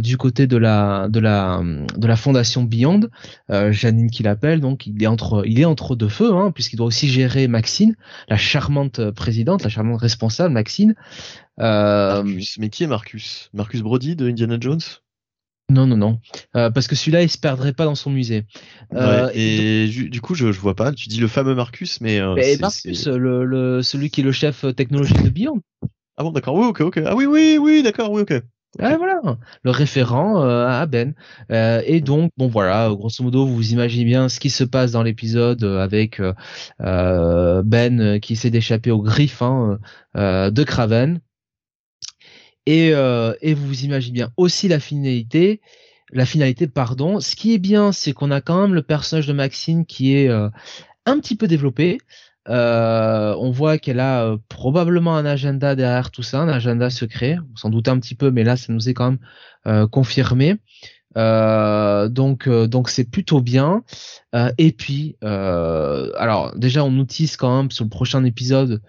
du 0.00 0.16
côté 0.16 0.46
de 0.46 0.56
la, 0.56 1.08
de 1.08 1.18
la, 1.18 1.60
de 1.96 2.06
la 2.06 2.16
fondation 2.16 2.62
Beyond. 2.62 3.08
Janine 3.50 4.10
qui 4.10 4.22
l'appelle, 4.22 4.60
donc 4.60 4.86
il 4.86 5.02
est 5.02 5.06
entre, 5.06 5.42
il 5.44 5.58
est 5.58 5.64
entre 5.64 5.96
deux 5.96 6.08
feux, 6.08 6.32
hein, 6.32 6.52
puisqu'il 6.52 6.76
doit 6.76 6.86
aussi 6.86 7.08
gérer 7.08 7.48
Maxine, 7.48 7.96
la 8.28 8.36
charmante 8.36 9.10
présidente, 9.10 9.64
la 9.64 9.70
charmante 9.70 10.00
responsable 10.00 10.54
Maxine. 10.54 10.94
Euh, 11.60 12.22
Marcus. 12.22 12.58
Mais 12.58 12.68
qui 12.70 12.84
est 12.84 12.86
Marcus? 12.86 13.50
Marcus 13.52 13.82
Brody 13.82 14.16
de 14.16 14.28
Indiana 14.28 14.56
Jones? 14.60 14.80
Non, 15.70 15.86
non, 15.86 15.96
non, 15.96 16.20
euh, 16.54 16.70
parce 16.70 16.86
que 16.86 16.94
celui-là, 16.94 17.22
il 17.22 17.30
se 17.30 17.38
perdrait 17.38 17.72
pas 17.72 17.86
dans 17.86 17.94
son 17.94 18.10
musée. 18.10 18.44
Euh, 18.94 19.26
ouais, 19.26 19.32
et, 19.34 19.84
et 19.84 19.88
du 19.88 20.20
coup, 20.20 20.34
je, 20.34 20.52
je 20.52 20.60
vois 20.60 20.74
pas. 20.74 20.92
Tu 20.92 21.08
dis 21.08 21.18
le 21.18 21.28
fameux 21.28 21.54
Marcus, 21.54 22.00
mais, 22.02 22.20
euh, 22.20 22.34
mais 22.34 22.58
Marcus, 22.58 23.06
le, 23.06 23.44
le, 23.46 23.80
celui 23.82 24.10
qui 24.10 24.20
est 24.20 24.24
le 24.24 24.32
chef 24.32 24.66
technologique 24.76 25.22
de 25.22 25.30
Beyond. 25.30 25.60
Ah 26.18 26.24
bon, 26.24 26.30
d'accord. 26.30 26.56
Oui, 26.56 26.66
ok, 26.66 26.80
ok. 26.82 27.00
Ah 27.06 27.14
oui, 27.14 27.24
oui, 27.24 27.56
oui, 27.58 27.82
d'accord, 27.82 28.10
oui, 28.10 28.22
ok. 28.22 28.42
Ah, 28.80 28.96
voilà, 28.96 29.20
le 29.62 29.70
référent 29.70 30.42
euh, 30.42 30.66
à 30.66 30.84
Ben. 30.84 31.14
Euh, 31.50 31.80
et 31.86 32.00
donc, 32.00 32.32
bon 32.36 32.48
voilà, 32.48 32.90
grosso 32.90 33.22
modo, 33.22 33.46
vous 33.46 33.72
imaginez 33.72 34.04
bien 34.04 34.28
ce 34.28 34.40
qui 34.40 34.50
se 34.50 34.64
passe 34.64 34.92
dans 34.92 35.02
l'épisode 35.02 35.62
avec 35.64 36.20
euh, 36.20 37.62
Ben 37.62 38.18
qui 38.20 38.34
essaie 38.34 38.50
d'échapper 38.50 38.90
aux 38.90 39.02
griffes 39.02 39.40
hein, 39.40 39.78
de 40.14 40.64
Craven. 40.64 41.20
Et, 42.66 42.92
euh, 42.94 43.34
et 43.40 43.54
vous 43.54 43.84
imaginez 43.84 44.14
bien 44.14 44.30
aussi 44.36 44.68
la 44.68 44.78
finalité, 44.78 45.60
la 46.12 46.26
finalité, 46.26 46.66
pardon. 46.66 47.20
Ce 47.20 47.34
qui 47.34 47.54
est 47.54 47.58
bien, 47.58 47.92
c'est 47.92 48.12
qu'on 48.12 48.30
a 48.30 48.40
quand 48.40 48.60
même 48.60 48.74
le 48.74 48.82
personnage 48.82 49.26
de 49.26 49.32
Maxine 49.32 49.84
qui 49.86 50.16
est 50.16 50.28
euh, 50.28 50.48
un 51.06 51.18
petit 51.18 51.36
peu 51.36 51.48
développé. 51.48 51.98
Euh, 52.48 53.34
on 53.38 53.50
voit 53.50 53.78
qu'elle 53.78 54.00
a 54.00 54.24
euh, 54.24 54.36
probablement 54.48 55.16
un 55.16 55.24
agenda 55.24 55.76
derrière 55.76 56.10
tout 56.10 56.22
ça, 56.22 56.40
un 56.40 56.48
agenda 56.48 56.90
secret. 56.90 57.38
On 57.52 57.56
s'en 57.56 57.70
doute 57.70 57.88
un 57.88 57.98
petit 57.98 58.14
peu, 58.14 58.30
mais 58.30 58.44
là, 58.44 58.56
ça 58.56 58.72
nous 58.72 58.88
est 58.88 58.94
quand 58.94 59.10
même 59.10 59.20
euh, 59.66 59.86
confirmé. 59.86 60.56
donc, 61.14 62.48
donc 62.48 62.88
c'est 62.88 63.04
plutôt 63.10 63.40
bien. 63.40 63.84
et 64.58 64.72
puis, 64.72 65.16
alors 65.22 66.52
déjà, 66.56 66.84
on 66.84 66.90
nous 66.90 67.04
tease 67.04 67.36
quand 67.36 67.56
même 67.56 67.70
sur 67.70 67.84
le 67.84 67.90
prochain 67.90 68.24
épisode. 68.24 68.82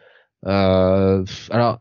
alors, 0.44 1.80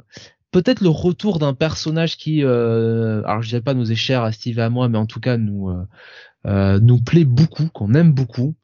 peut-être 0.52 0.82
le 0.82 0.90
retour 0.90 1.40
d'un 1.40 1.54
personnage 1.54 2.16
qui, 2.16 2.44
euh, 2.44 3.22
alors 3.24 3.42
je 3.42 3.48
dirais 3.48 3.62
pas 3.62 3.74
nous 3.74 3.90
est 3.90 3.96
cher 3.96 4.22
à 4.22 4.30
Steve 4.30 4.60
et 4.60 4.62
à 4.62 4.70
moi, 4.70 4.88
mais 4.88 4.98
en 4.98 5.06
tout 5.06 5.18
cas 5.18 5.36
nous 5.36 5.70
euh, 5.70 5.84
euh 6.46 6.78
nous 6.80 7.00
plaît 7.00 7.24
beaucoup, 7.24 7.68
qu'on 7.68 7.94
aime 7.94 8.12
beaucoup, 8.12 8.54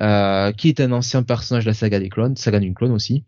euh, 0.00 0.52
qui 0.52 0.68
est 0.68 0.80
un 0.80 0.90
ancien 0.90 1.22
personnage 1.22 1.64
de 1.64 1.70
la 1.70 1.74
saga 1.74 2.00
des 2.00 2.08
clones, 2.08 2.36
saga 2.36 2.58
d'une 2.58 2.74
clone 2.74 2.92
aussi. 2.92 3.24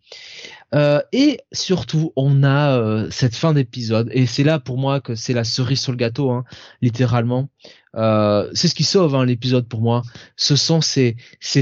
Et 1.12 1.40
surtout, 1.52 2.12
on 2.16 2.44
a 2.44 3.10
cette 3.10 3.35
fin 3.35 3.52
d'épisode, 3.52 4.09
et 4.12 4.27
c'est 4.27 4.44
là 4.44 4.60
pour 4.60 4.78
moi 4.78 5.01
que 5.01 5.14
c'est 5.16 5.35
la 5.35 5.44
cerise 5.44 5.81
sur 5.81 5.93
le 5.93 5.98
gâteau, 5.98 6.31
hein, 6.31 6.44
littéralement. 6.81 7.48
c'est 7.94 8.68
ce 8.68 8.74
qui 8.74 8.85
sauve 8.85 9.14
hein, 9.14 9.24
l'épisode 9.24 9.68
pour 9.68 9.82
moi. 9.82 10.02
Ce 10.36 10.56
sont 10.56 10.81
ces 10.81 11.16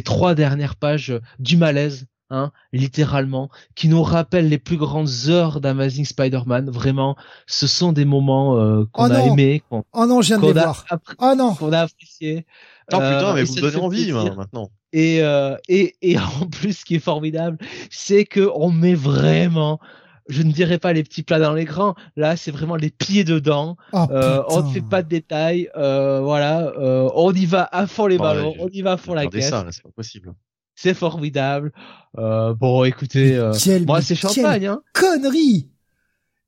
trois 0.04 0.34
dernières 0.34 0.76
pages 0.76 1.18
du 1.38 1.56
malaise 1.56 2.06
Hein, 2.30 2.52
littéralement, 2.74 3.48
qui 3.74 3.88
nous 3.88 4.02
rappelle 4.02 4.50
les 4.50 4.58
plus 4.58 4.76
grandes 4.76 5.08
heures 5.28 5.62
d'Amazing 5.62 6.04
Spider-Man. 6.04 6.68
Vraiment, 6.68 7.16
ce 7.46 7.66
sont 7.66 7.92
des 7.92 8.04
moments 8.04 8.58
euh, 8.58 8.84
qu'on 8.92 9.08
oh 9.08 9.12
a 9.12 9.22
aimés, 9.22 9.62
qu'on 9.70 9.82
oh 9.94 10.04
non, 10.04 10.20
je 10.20 10.26
viens 10.28 10.38
de 10.38 10.46
les 10.46 10.52
voir. 10.52 10.84
oh 11.20 11.34
non, 11.34 11.54
qu'on 11.54 11.72
a 11.72 11.80
apprécié. 11.80 12.44
Oh 12.92 12.96
putain, 12.96 13.30
euh, 13.30 13.34
mais 13.34 13.44
vous 13.44 13.54
me 13.54 13.60
donnez 13.62 13.76
envie 13.76 14.12
maintenant. 14.12 14.70
Et, 14.92 15.22
euh, 15.22 15.56
et, 15.68 15.96
et 16.02 16.18
en 16.42 16.46
plus, 16.46 16.80
ce 16.80 16.84
qui 16.84 16.96
est 16.96 17.00
formidable, 17.00 17.56
c'est 17.90 18.24
que 18.24 18.50
on 18.54 18.70
met 18.70 18.94
vraiment, 18.94 19.80
je 20.28 20.42
ne 20.42 20.52
dirais 20.52 20.78
pas 20.78 20.92
les 20.92 21.02
petits 21.02 21.22
plats 21.22 21.38
dans 21.38 21.54
l'écran. 21.54 21.94
Là, 22.16 22.36
c'est 22.36 22.50
vraiment 22.50 22.76
les 22.76 22.90
pieds 22.90 23.24
dedans. 23.24 23.76
Oh, 23.92 24.06
Euh, 24.10 24.42
on 24.48 24.62
ne 24.62 24.72
fait 24.72 24.82
pas 24.82 25.02
de 25.02 25.08
détails. 25.08 25.70
Euh, 25.76 26.20
voilà, 26.20 26.72
euh, 26.78 27.08
on 27.14 27.32
y 27.32 27.46
va 27.46 27.68
à 27.72 27.86
fond 27.86 28.06
les 28.06 28.18
Bon, 28.18 28.24
ballons, 28.24 28.50
ouais, 28.52 28.58
on 28.60 28.68
y 28.68 28.82
va 28.82 28.92
à 28.92 28.96
fond 28.98 29.14
la 29.14 29.22
Regardez 29.22 29.38
caisse. 29.38 29.50
ça, 29.50 29.66
c'est 29.70 29.82
pas 29.82 29.90
possible. 29.94 30.34
C'est 30.80 30.94
formidable. 30.94 31.72
Euh, 32.18 32.54
bon, 32.54 32.84
écoutez, 32.84 33.34
euh, 33.36 33.52
Quel- 33.60 33.84
moi 33.84 34.00
c'est 34.00 34.14
champagne. 34.14 34.66
Hein. 34.66 34.80
connerie 34.94 35.68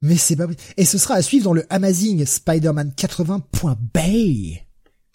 Mais 0.02 0.14
c'est 0.14 0.36
pas. 0.36 0.46
Et 0.76 0.84
ce 0.84 0.98
sera 0.98 1.14
à 1.14 1.22
suivre 1.22 1.44
dans 1.46 1.52
le 1.52 1.66
Amazing 1.68 2.24
Spider-Man 2.24 2.92
80.bay. 2.96 4.66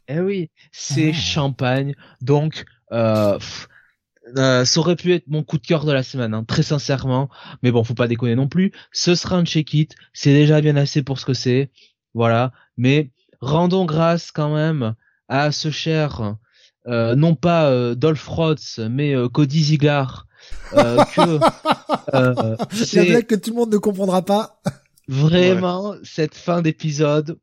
Eh 0.09 0.19
oui, 0.19 0.49
c'est 0.73 1.11
Ah. 1.11 1.17
champagne. 1.17 1.95
Donc, 2.21 2.65
euh, 2.91 3.37
pff, 3.37 3.67
euh, 4.37 4.65
ça 4.65 4.79
aurait 4.81 4.97
pu 4.97 5.13
être 5.13 5.27
mon 5.27 5.43
coup 5.43 5.57
de 5.59 5.65
cœur 5.65 5.85
de 5.85 5.93
la 5.93 6.03
semaine, 6.03 6.33
hein, 6.33 6.43
très 6.43 6.61
sincèrement. 6.63 7.29
Mais 7.63 7.71
bon, 7.71 7.83
faut 7.85 7.93
pas 7.95 8.07
déconner 8.09 8.35
non 8.35 8.47
plus. 8.49 8.71
Ce 8.91 9.15
sera 9.15 9.37
un 9.37 9.45
check-it. 9.45 9.95
C'est 10.13 10.33
déjà 10.33 10.59
bien 10.61 10.75
assez 10.75 11.01
pour 11.03 11.19
ce 11.19 11.25
que 11.25 11.33
c'est. 11.33 11.71
Voilà. 12.13 12.51
Mais 12.77 13.11
rendons 13.39 13.85
grâce 13.85 14.31
quand 14.31 14.53
même 14.53 14.93
à 15.29 15.51
ce 15.53 15.71
cher, 15.71 16.35
non 16.85 17.35
pas 17.35 17.69
euh, 17.69 17.95
Dolph 17.95 18.27
Rhodes, 18.27 18.59
mais 18.89 19.15
euh, 19.15 19.27
Cody 19.29 19.63
Ziegler. 19.63 20.03
euh, 20.73 21.03
que 21.05 21.21
euh, 22.13 22.55
La 22.57 22.85
c'est 22.85 23.05
blague 23.05 23.25
que 23.25 23.35
tout 23.35 23.49
le 23.51 23.55
monde 23.55 23.73
ne 23.73 23.77
comprendra 23.77 24.23
pas. 24.23 24.61
vraiment 25.07 25.95
cette 26.03 26.35
fin 26.35 26.61
d'épisode, 26.61 27.39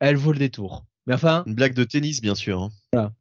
elle 0.00 0.16
vaut 0.16 0.32
le 0.32 0.38
détour. 0.38 0.84
Mais 1.06 1.14
enfin, 1.14 1.42
Une 1.46 1.54
blague 1.54 1.74
de 1.74 1.84
tennis, 1.84 2.20
bien 2.20 2.34
sûr. 2.34 2.70
hein. 2.96 3.12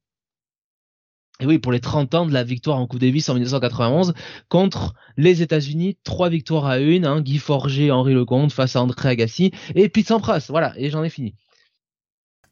Et 1.39 1.45
oui, 1.47 1.57
pour 1.57 1.71
les 1.71 1.79
30 1.79 2.13
ans 2.13 2.25
de 2.27 2.31
la 2.31 2.43
victoire 2.43 2.77
en 2.77 2.85
Coupe 2.85 2.99
Davis 2.99 3.27
en 3.27 3.33
1991 3.33 4.13
contre 4.49 4.93
les 5.17 5.41
États-Unis, 5.41 5.97
trois 6.03 6.29
victoires 6.29 6.67
à 6.67 6.79
une, 6.79 7.05
hein, 7.05 7.21
Guy 7.21 7.39
Forger, 7.39 7.91
Henri 7.91 8.13
Lecomte 8.13 8.53
face 8.53 8.75
à 8.75 8.81
André 8.83 9.09
Agassi 9.09 9.51
et 9.73 9.89
Pete 9.89 10.07
Sampras. 10.07 10.45
Voilà, 10.49 10.73
et 10.77 10.89
j'en 10.91 11.03
ai 11.03 11.09
fini. 11.09 11.35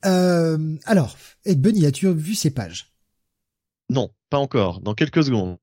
Euh, 0.06 0.76
alors, 0.86 1.16
et 1.46 1.56
Bunny, 1.56 1.86
as-tu 1.86 2.12
vu 2.12 2.34
ces 2.34 2.52
pages? 2.52 2.91
Non, 3.92 4.10
pas 4.30 4.38
encore. 4.38 4.82
Dans 4.82 4.94
quelques 4.96 5.24
secondes. 5.24 5.58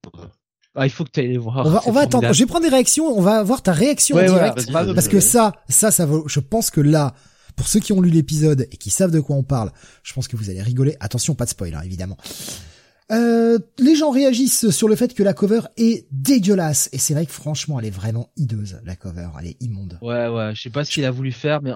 Ah, 0.75 0.87
il 0.87 0.91
faut 0.91 1.03
que 1.05 1.11
tu 1.11 1.21
ailles 1.21 1.29
les 1.29 1.39
voir. 1.39 1.67
On 1.67 1.71
va, 1.71 1.81
c'est 1.83 1.89
on 1.89 1.93
va 1.93 2.01
attendre. 2.03 2.33
Je 2.33 2.39
vais 2.39 2.47
prendre 2.47 2.65
des 2.65 2.71
réactions. 2.71 3.07
On 3.07 3.21
va 3.23 3.43
voir 3.43 3.63
ta 3.63 3.73
réaction 3.73 4.15
Ouais, 4.17 4.29
en 4.29 4.35
direct. 4.35 4.71
parce 4.71 4.87
vas-y. 4.95 5.09
que 5.09 5.19
ça, 5.21 5.55
ça, 5.69 5.91
ça 5.91 6.07
vaut. 6.07 6.29
Je 6.29 6.39
pense 6.41 6.71
que 6.71 6.81
là, 6.81 7.15
pour 7.57 7.67
ceux 7.67 7.81
qui 7.81 7.93
ont 7.93 8.01
lu 8.01 8.11
l'épisode 8.11 8.69
et 8.71 8.77
qui 8.77 8.91
savent 8.91 9.11
de 9.11 9.19
quoi 9.21 9.35
on 9.35 9.43
parle, 9.43 9.73
je 10.05 10.13
pense 10.13 10.29
que 10.29 10.37
vous 10.37 10.51
allez 10.51 10.63
rigoler. 10.63 10.95
Attention, 11.01 11.35
pas 11.35 11.47
de 11.47 11.51
spoil, 11.51 11.75
hein, 11.75 11.81
évidemment. 11.85 12.17
Euh, 13.11 13.59
les 13.79 13.97
gens 13.97 14.11
réagissent 14.11 14.69
sur 14.69 14.87
le 14.87 14.95
fait 14.95 15.15
que 15.15 15.23
la 15.23 15.33
cover 15.33 15.63
est 15.79 16.07
dégueulasse. 16.13 16.91
Et 16.93 16.99
c'est 16.99 17.15
vrai 17.15 17.25
que 17.25 17.33
franchement, 17.33 17.81
elle 17.81 17.87
est 17.87 17.91
vraiment 17.91 18.29
hideuse, 18.37 18.79
la 18.85 18.97
cover. 18.97 19.29
Elle 19.41 19.47
est 19.49 19.63
immonde. 19.63 19.99
Ouais, 20.03 20.29
ouais, 20.29 20.55
je 20.55 20.61
sais 20.61 20.71
pas 20.71 20.85
ce 20.85 20.91
qu'il 20.91 21.07
a 21.07 21.11
voulu 21.11 21.33
faire, 21.33 21.63
mais 21.63 21.73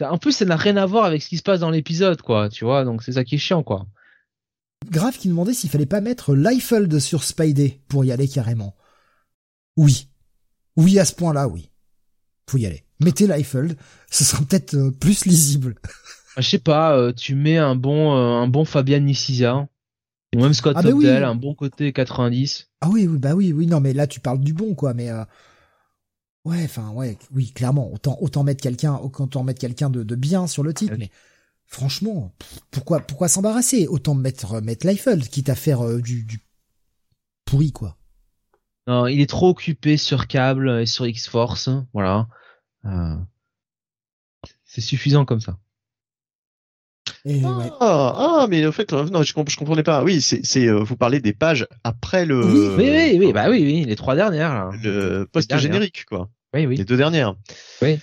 en 0.00 0.18
plus, 0.18 0.32
ça 0.32 0.46
n'a 0.46 0.56
rien 0.56 0.78
à 0.78 0.86
voir 0.86 1.04
avec 1.04 1.22
ce 1.22 1.28
qui 1.28 1.36
se 1.36 1.42
passe 1.42 1.60
dans 1.60 1.70
l'épisode, 1.70 2.22
quoi, 2.22 2.48
tu 2.48 2.64
vois, 2.64 2.84
donc 2.84 3.02
c'est 3.02 3.12
ça 3.12 3.22
qui 3.24 3.34
est 3.34 3.38
chiant, 3.38 3.62
quoi. 3.62 3.84
Grave 4.90 5.16
qui 5.16 5.28
demandait 5.28 5.54
s'il 5.54 5.70
fallait 5.70 5.86
pas 5.86 6.00
mettre 6.00 6.34
Liefeld 6.34 6.98
sur 6.98 7.24
Spidey 7.24 7.80
pour 7.88 8.04
y 8.04 8.12
aller 8.12 8.28
carrément. 8.28 8.74
Oui. 9.76 10.08
Oui, 10.76 10.98
à 10.98 11.04
ce 11.04 11.14
point-là, 11.14 11.48
oui. 11.48 11.70
Faut 12.48 12.58
y 12.58 12.66
aller. 12.66 12.84
Mettez 13.00 13.26
Liefeld, 13.26 13.76
ce 14.10 14.24
sera 14.24 14.42
peut-être 14.44 14.74
euh, 14.74 14.90
plus 14.90 15.24
lisible. 15.24 15.74
Je 16.36 16.48
sais 16.48 16.58
pas, 16.58 16.96
euh, 16.96 17.12
tu 17.12 17.34
mets 17.34 17.58
un 17.58 17.74
bon, 17.74 18.14
euh, 18.14 18.42
un 18.42 18.46
bon 18.46 18.64
Fabian 18.64 19.00
Nicisia, 19.00 19.68
ou 20.34 20.40
même 20.40 20.54
Scott 20.54 20.74
Ah, 20.78 20.82
bah 20.82 20.90
oui. 20.90 21.08
Un 21.08 21.34
bon 21.34 21.54
côté 21.54 21.92
90. 21.92 22.70
Ah 22.80 22.88
oui, 22.90 23.06
oui, 23.06 23.18
bah 23.18 23.34
oui, 23.34 23.52
oui, 23.52 23.66
non, 23.66 23.80
mais 23.80 23.92
là 23.92 24.06
tu 24.06 24.20
parles 24.20 24.40
du 24.40 24.54
bon, 24.54 24.74
quoi, 24.74 24.94
mais 24.94 25.10
ouais, 26.44 26.64
enfin, 26.64 26.90
ouais, 26.92 27.18
oui, 27.34 27.50
clairement, 27.52 27.92
autant 27.92 28.16
autant 28.20 28.44
mettre 28.44 28.62
quelqu'un, 28.62 28.94
autant 28.94 29.42
mettre 29.42 29.60
quelqu'un 29.60 29.90
de, 29.90 30.02
de 30.02 30.14
bien 30.14 30.46
sur 30.46 30.62
le 30.62 30.72
titre, 30.72 30.94
mais 30.98 31.10
franchement, 31.72 32.32
pourquoi 32.70 33.00
pourquoi 33.00 33.28
s'embarrasser? 33.28 33.86
Autant 33.88 34.14
mettre 34.14 34.54
euh, 34.54 34.60
mettre 34.60 34.86
Liefeld, 34.86 35.28
quitte 35.28 35.48
à 35.48 35.54
faire 35.54 35.84
euh, 35.84 36.00
du, 36.00 36.24
du 36.24 36.38
pourri, 37.44 37.72
quoi. 37.72 37.96
Non, 38.86 39.06
il 39.06 39.20
est 39.20 39.28
trop 39.28 39.48
occupé 39.48 39.96
sur 39.96 40.26
câble 40.26 40.80
et 40.80 40.86
sur 40.86 41.06
X-Force, 41.06 41.70
voilà. 41.92 42.28
Euh, 42.84 43.16
c'est 44.64 44.80
suffisant 44.80 45.24
comme 45.24 45.40
ça. 45.40 45.58
Et 47.24 47.44
ouais. 47.44 47.70
Ah, 47.80 48.14
ah, 48.42 48.46
mais 48.48 48.66
en 48.66 48.72
fait, 48.72 48.92
non, 48.92 49.22
je, 49.22 49.32
comp- 49.32 49.48
je 49.48 49.56
comprenais 49.56 49.84
pas. 49.84 50.02
Oui, 50.02 50.20
c'est, 50.20 50.44
c'est, 50.44 50.66
euh, 50.66 50.82
vous 50.82 50.96
parlez 50.96 51.20
des 51.20 51.32
pages 51.32 51.66
après 51.84 52.26
le, 52.26 52.44
Oui, 52.44 52.76
oui, 52.78 52.90
oui, 52.90 53.18
oui, 53.26 53.32
bah 53.32 53.48
oui, 53.48 53.62
oui, 53.62 53.84
les 53.84 53.96
trois 53.96 54.16
dernières. 54.16 54.52
Là. 54.52 54.70
le 54.82 55.28
post-générique, 55.30 56.04
quoi. 56.06 56.30
Oui, 56.54 56.66
oui. 56.66 56.76
Les 56.76 56.84
deux 56.84 56.96
dernières. 56.96 57.36
Oui. 57.80 57.98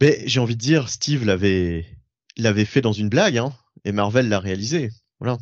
Mais 0.00 0.22
j'ai 0.26 0.40
envie 0.40 0.56
de 0.56 0.60
dire, 0.60 0.88
Steve 0.88 1.26
l'avait, 1.26 1.84
l'avait 2.42 2.64
fait 2.64 2.80
dans 2.80 2.92
une 2.92 3.08
blague, 3.08 3.38
hein, 3.38 3.52
et 3.84 3.92
Marvel 3.92 4.28
l'a 4.28 4.38
réalisé. 4.40 4.90
Voilà. 5.20 5.38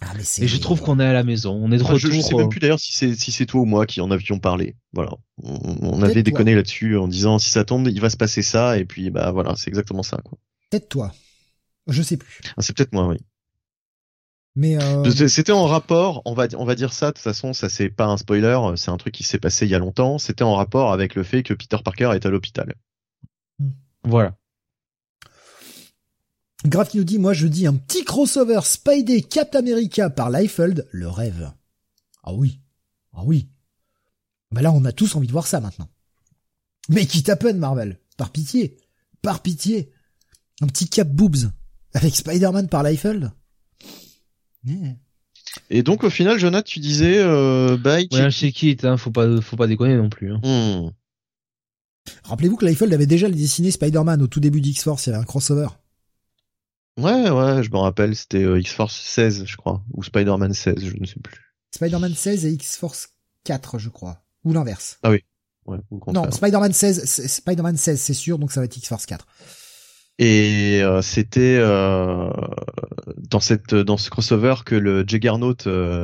Ah, 0.00 0.12
mais. 0.16 0.22
Et 0.44 0.48
je 0.48 0.56
trouve 0.58 0.80
qu'on 0.82 0.98
est 0.98 1.04
à 1.06 1.12
la 1.12 1.22
maison, 1.22 1.52
on 1.54 1.70
est 1.70 1.78
de 1.78 1.82
Enfin, 1.84 1.92
retour. 1.94 2.10
je, 2.10 2.16
je 2.16 2.20
sais 2.22 2.34
euh, 2.34 2.38
même 2.38 2.48
plus 2.48 2.58
d'ailleurs 2.58 2.80
si 2.80 2.92
c'est, 2.92 3.14
si 3.14 3.30
c'est 3.30 3.46
toi 3.46 3.60
ou 3.60 3.64
moi 3.66 3.86
qui 3.86 4.00
en 4.00 4.10
avions 4.10 4.38
parlé. 4.40 4.76
Voilà. 4.92 5.12
On, 5.42 5.58
on 5.80 6.02
avait 6.02 6.22
déconné 6.24 6.54
là-dessus 6.56 6.96
en 6.96 7.06
disant 7.06 7.38
si 7.38 7.50
ça 7.50 7.64
tombe, 7.64 7.86
il 7.88 8.00
va 8.00 8.10
se 8.10 8.16
passer 8.16 8.42
ça, 8.42 8.78
et 8.78 8.84
puis 8.84 9.10
bah 9.10 9.30
voilà, 9.30 9.54
c'est 9.56 9.68
exactement 9.68 10.02
ça, 10.02 10.18
quoi. 10.24 10.38
peut-être 10.70 10.88
toi. 10.88 11.12
Je 11.88 12.02
sais 12.02 12.16
plus. 12.16 12.40
Ah, 12.56 12.62
c'est 12.62 12.76
peut-être 12.76 12.92
moi, 12.92 13.06
oui. 13.08 13.16
Mais 14.54 14.76
euh, 14.82 15.04
C'était- 15.10 15.28
C'était 15.28 15.52
en 15.52 15.66
rapport, 15.66 16.20
on 16.26 16.34
va, 16.34 16.46
on 16.58 16.64
va 16.64 16.74
dire 16.74 16.92
ça, 16.92 17.06
de 17.06 17.12
toute 17.12 17.22
façon, 17.22 17.52
ça 17.52 17.68
c'est 17.68 17.88
pas 17.88 18.06
un 18.06 18.16
spoiler, 18.16 18.58
c'est 18.76 18.90
un 18.90 18.96
truc 18.98 19.14
qui 19.14 19.22
s'est 19.22 19.38
passé 19.38 19.66
il 19.66 19.70
y 19.70 19.74
a 19.74 19.78
longtemps, 19.78 20.18
c'était 20.18 20.42
en 20.44 20.54
rapport 20.54 20.92
avec 20.92 21.14
le 21.14 21.22
fait 21.22 21.42
que 21.42 21.54
Peter 21.54 21.78
Parker 21.82 22.10
est 22.14 22.26
à 22.26 22.28
l'hôpital. 22.30 22.74
Voilà. 24.04 24.34
Qui 26.62 26.98
nous 26.98 27.04
dit, 27.04 27.18
moi 27.18 27.32
je 27.32 27.48
dis 27.48 27.66
un 27.66 27.74
petit 27.74 28.04
crossover 28.04 28.60
Spidey 28.62 29.22
Cap 29.22 29.54
America 29.54 30.10
par 30.10 30.30
Liefeld, 30.30 30.86
le 30.92 31.08
rêve. 31.08 31.52
Ah 32.22 32.32
oui. 32.34 32.60
Ah 33.12 33.22
oui. 33.24 33.48
Bah 34.52 34.62
là 34.62 34.72
on 34.72 34.84
a 34.84 34.92
tous 34.92 35.16
envie 35.16 35.26
de 35.26 35.32
voir 35.32 35.46
ça 35.46 35.60
maintenant. 35.60 35.88
Mais 36.88 37.06
qui 37.06 37.22
tapen 37.22 37.58
Marvel. 37.58 37.98
Par 38.16 38.30
pitié. 38.30 38.76
Par 39.22 39.42
pitié. 39.42 39.92
Un 40.60 40.66
petit 40.66 40.88
Cap 40.88 41.08
Boobs. 41.08 41.50
Avec 41.94 42.14
Spider-Man 42.14 42.68
par 42.68 42.82
Liefeld. 42.82 43.32
Yeah. 44.64 44.94
Et 45.70 45.82
donc 45.82 46.04
au 46.04 46.10
final, 46.10 46.38
Jonathan, 46.38 46.64
tu 46.64 46.80
disais, 46.80 47.18
euh, 47.18 47.76
bye, 47.76 48.08
Ouais, 48.12 48.20
un 48.20 48.30
check 48.30 48.62
it, 48.62 48.84
hein, 48.84 48.96
faut 48.96 49.10
pas, 49.10 49.40
faut 49.40 49.56
pas 49.56 49.66
déconner 49.66 49.96
non 49.96 50.08
plus. 50.08 50.32
Hein. 50.32 50.40
Hmm. 50.42 50.90
Rappelez-vous 52.24 52.56
que 52.56 52.64
Liefeld 52.64 52.92
avait 52.92 53.06
déjà 53.06 53.28
dessiné 53.28 53.70
Spider-Man 53.70 54.22
au 54.22 54.26
tout 54.26 54.40
début 54.40 54.60
d'X-Force, 54.60 55.06
il 55.06 55.10
y 55.10 55.12
avait 55.12 55.22
un 55.22 55.26
crossover. 55.26 55.68
Ouais, 56.98 57.30
ouais, 57.30 57.62
je 57.62 57.70
me 57.70 57.78
rappelle, 57.78 58.14
c'était 58.14 58.42
euh, 58.44 58.60
X-Force 58.60 59.00
16, 59.00 59.44
je 59.46 59.56
crois, 59.56 59.82
ou 59.94 60.02
Spider-Man 60.02 60.52
16, 60.52 60.74
je 60.84 60.96
ne 60.98 61.06
sais 61.06 61.20
plus. 61.20 61.54
Spider-Man 61.74 62.14
16 62.14 62.44
et 62.46 62.50
X-Force 62.50 63.08
4, 63.44 63.78
je 63.78 63.88
crois. 63.88 64.22
Ou 64.44 64.52
l'inverse. 64.52 64.98
Ouais, 65.04 65.22
ou 65.66 65.74
le 65.94 66.00
contraire. 66.00 66.24
Non, 66.24 66.30
Spider-Man 66.30 66.72
16, 66.72 67.04
c'est- 67.04 67.28
Spider-Man 67.28 67.76
16, 67.76 67.98
c'est 68.00 68.12
sûr, 68.14 68.38
donc 68.38 68.52
ça 68.52 68.60
va 68.60 68.64
être 68.66 68.76
X-Force 68.76 69.06
4. 69.06 69.26
Et 70.18 70.80
euh, 70.82 71.00
c'était 71.00 71.56
euh, 71.58 72.30
dans 73.16 73.40
cette 73.40 73.74
dans 73.74 73.96
ce 73.96 74.10
crossover 74.10 74.56
que 74.66 74.74
le 74.74 75.04
Juggernaut 75.08 75.54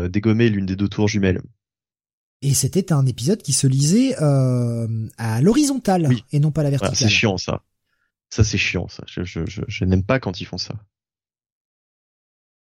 dégommait 0.09 0.49
l'une 0.49 0.65
des 0.65 0.77
deux 0.77 0.89
tours 0.89 1.09
jumelles. 1.09 1.43
Et 2.41 2.55
c'était 2.55 2.93
un 2.93 3.05
épisode 3.05 3.43
qui 3.43 3.53
se 3.53 3.67
lisait 3.67 4.15
à 4.17 5.41
l'horizontale 5.43 6.07
Oui. 6.09 6.25
et 6.33 6.41
non 6.41 6.51
pas 6.53 6.63
à 6.63 6.65
la 6.65 6.71
verticale. 6.71 6.97
c'est 6.97 7.09
chiant 7.09 7.37
ça. 7.37 7.61
Ça 8.31 8.45
c'est 8.45 8.59
chiant 8.59 8.89
ça. 8.89 9.05
Je, 9.07 9.25
je, 9.25 9.41
je, 9.47 9.85
n'aime 9.85 10.05
pas 10.05 10.21
quand 10.21 10.41
ils 10.41 10.45
font 10.45 10.59
ça. 10.59 10.75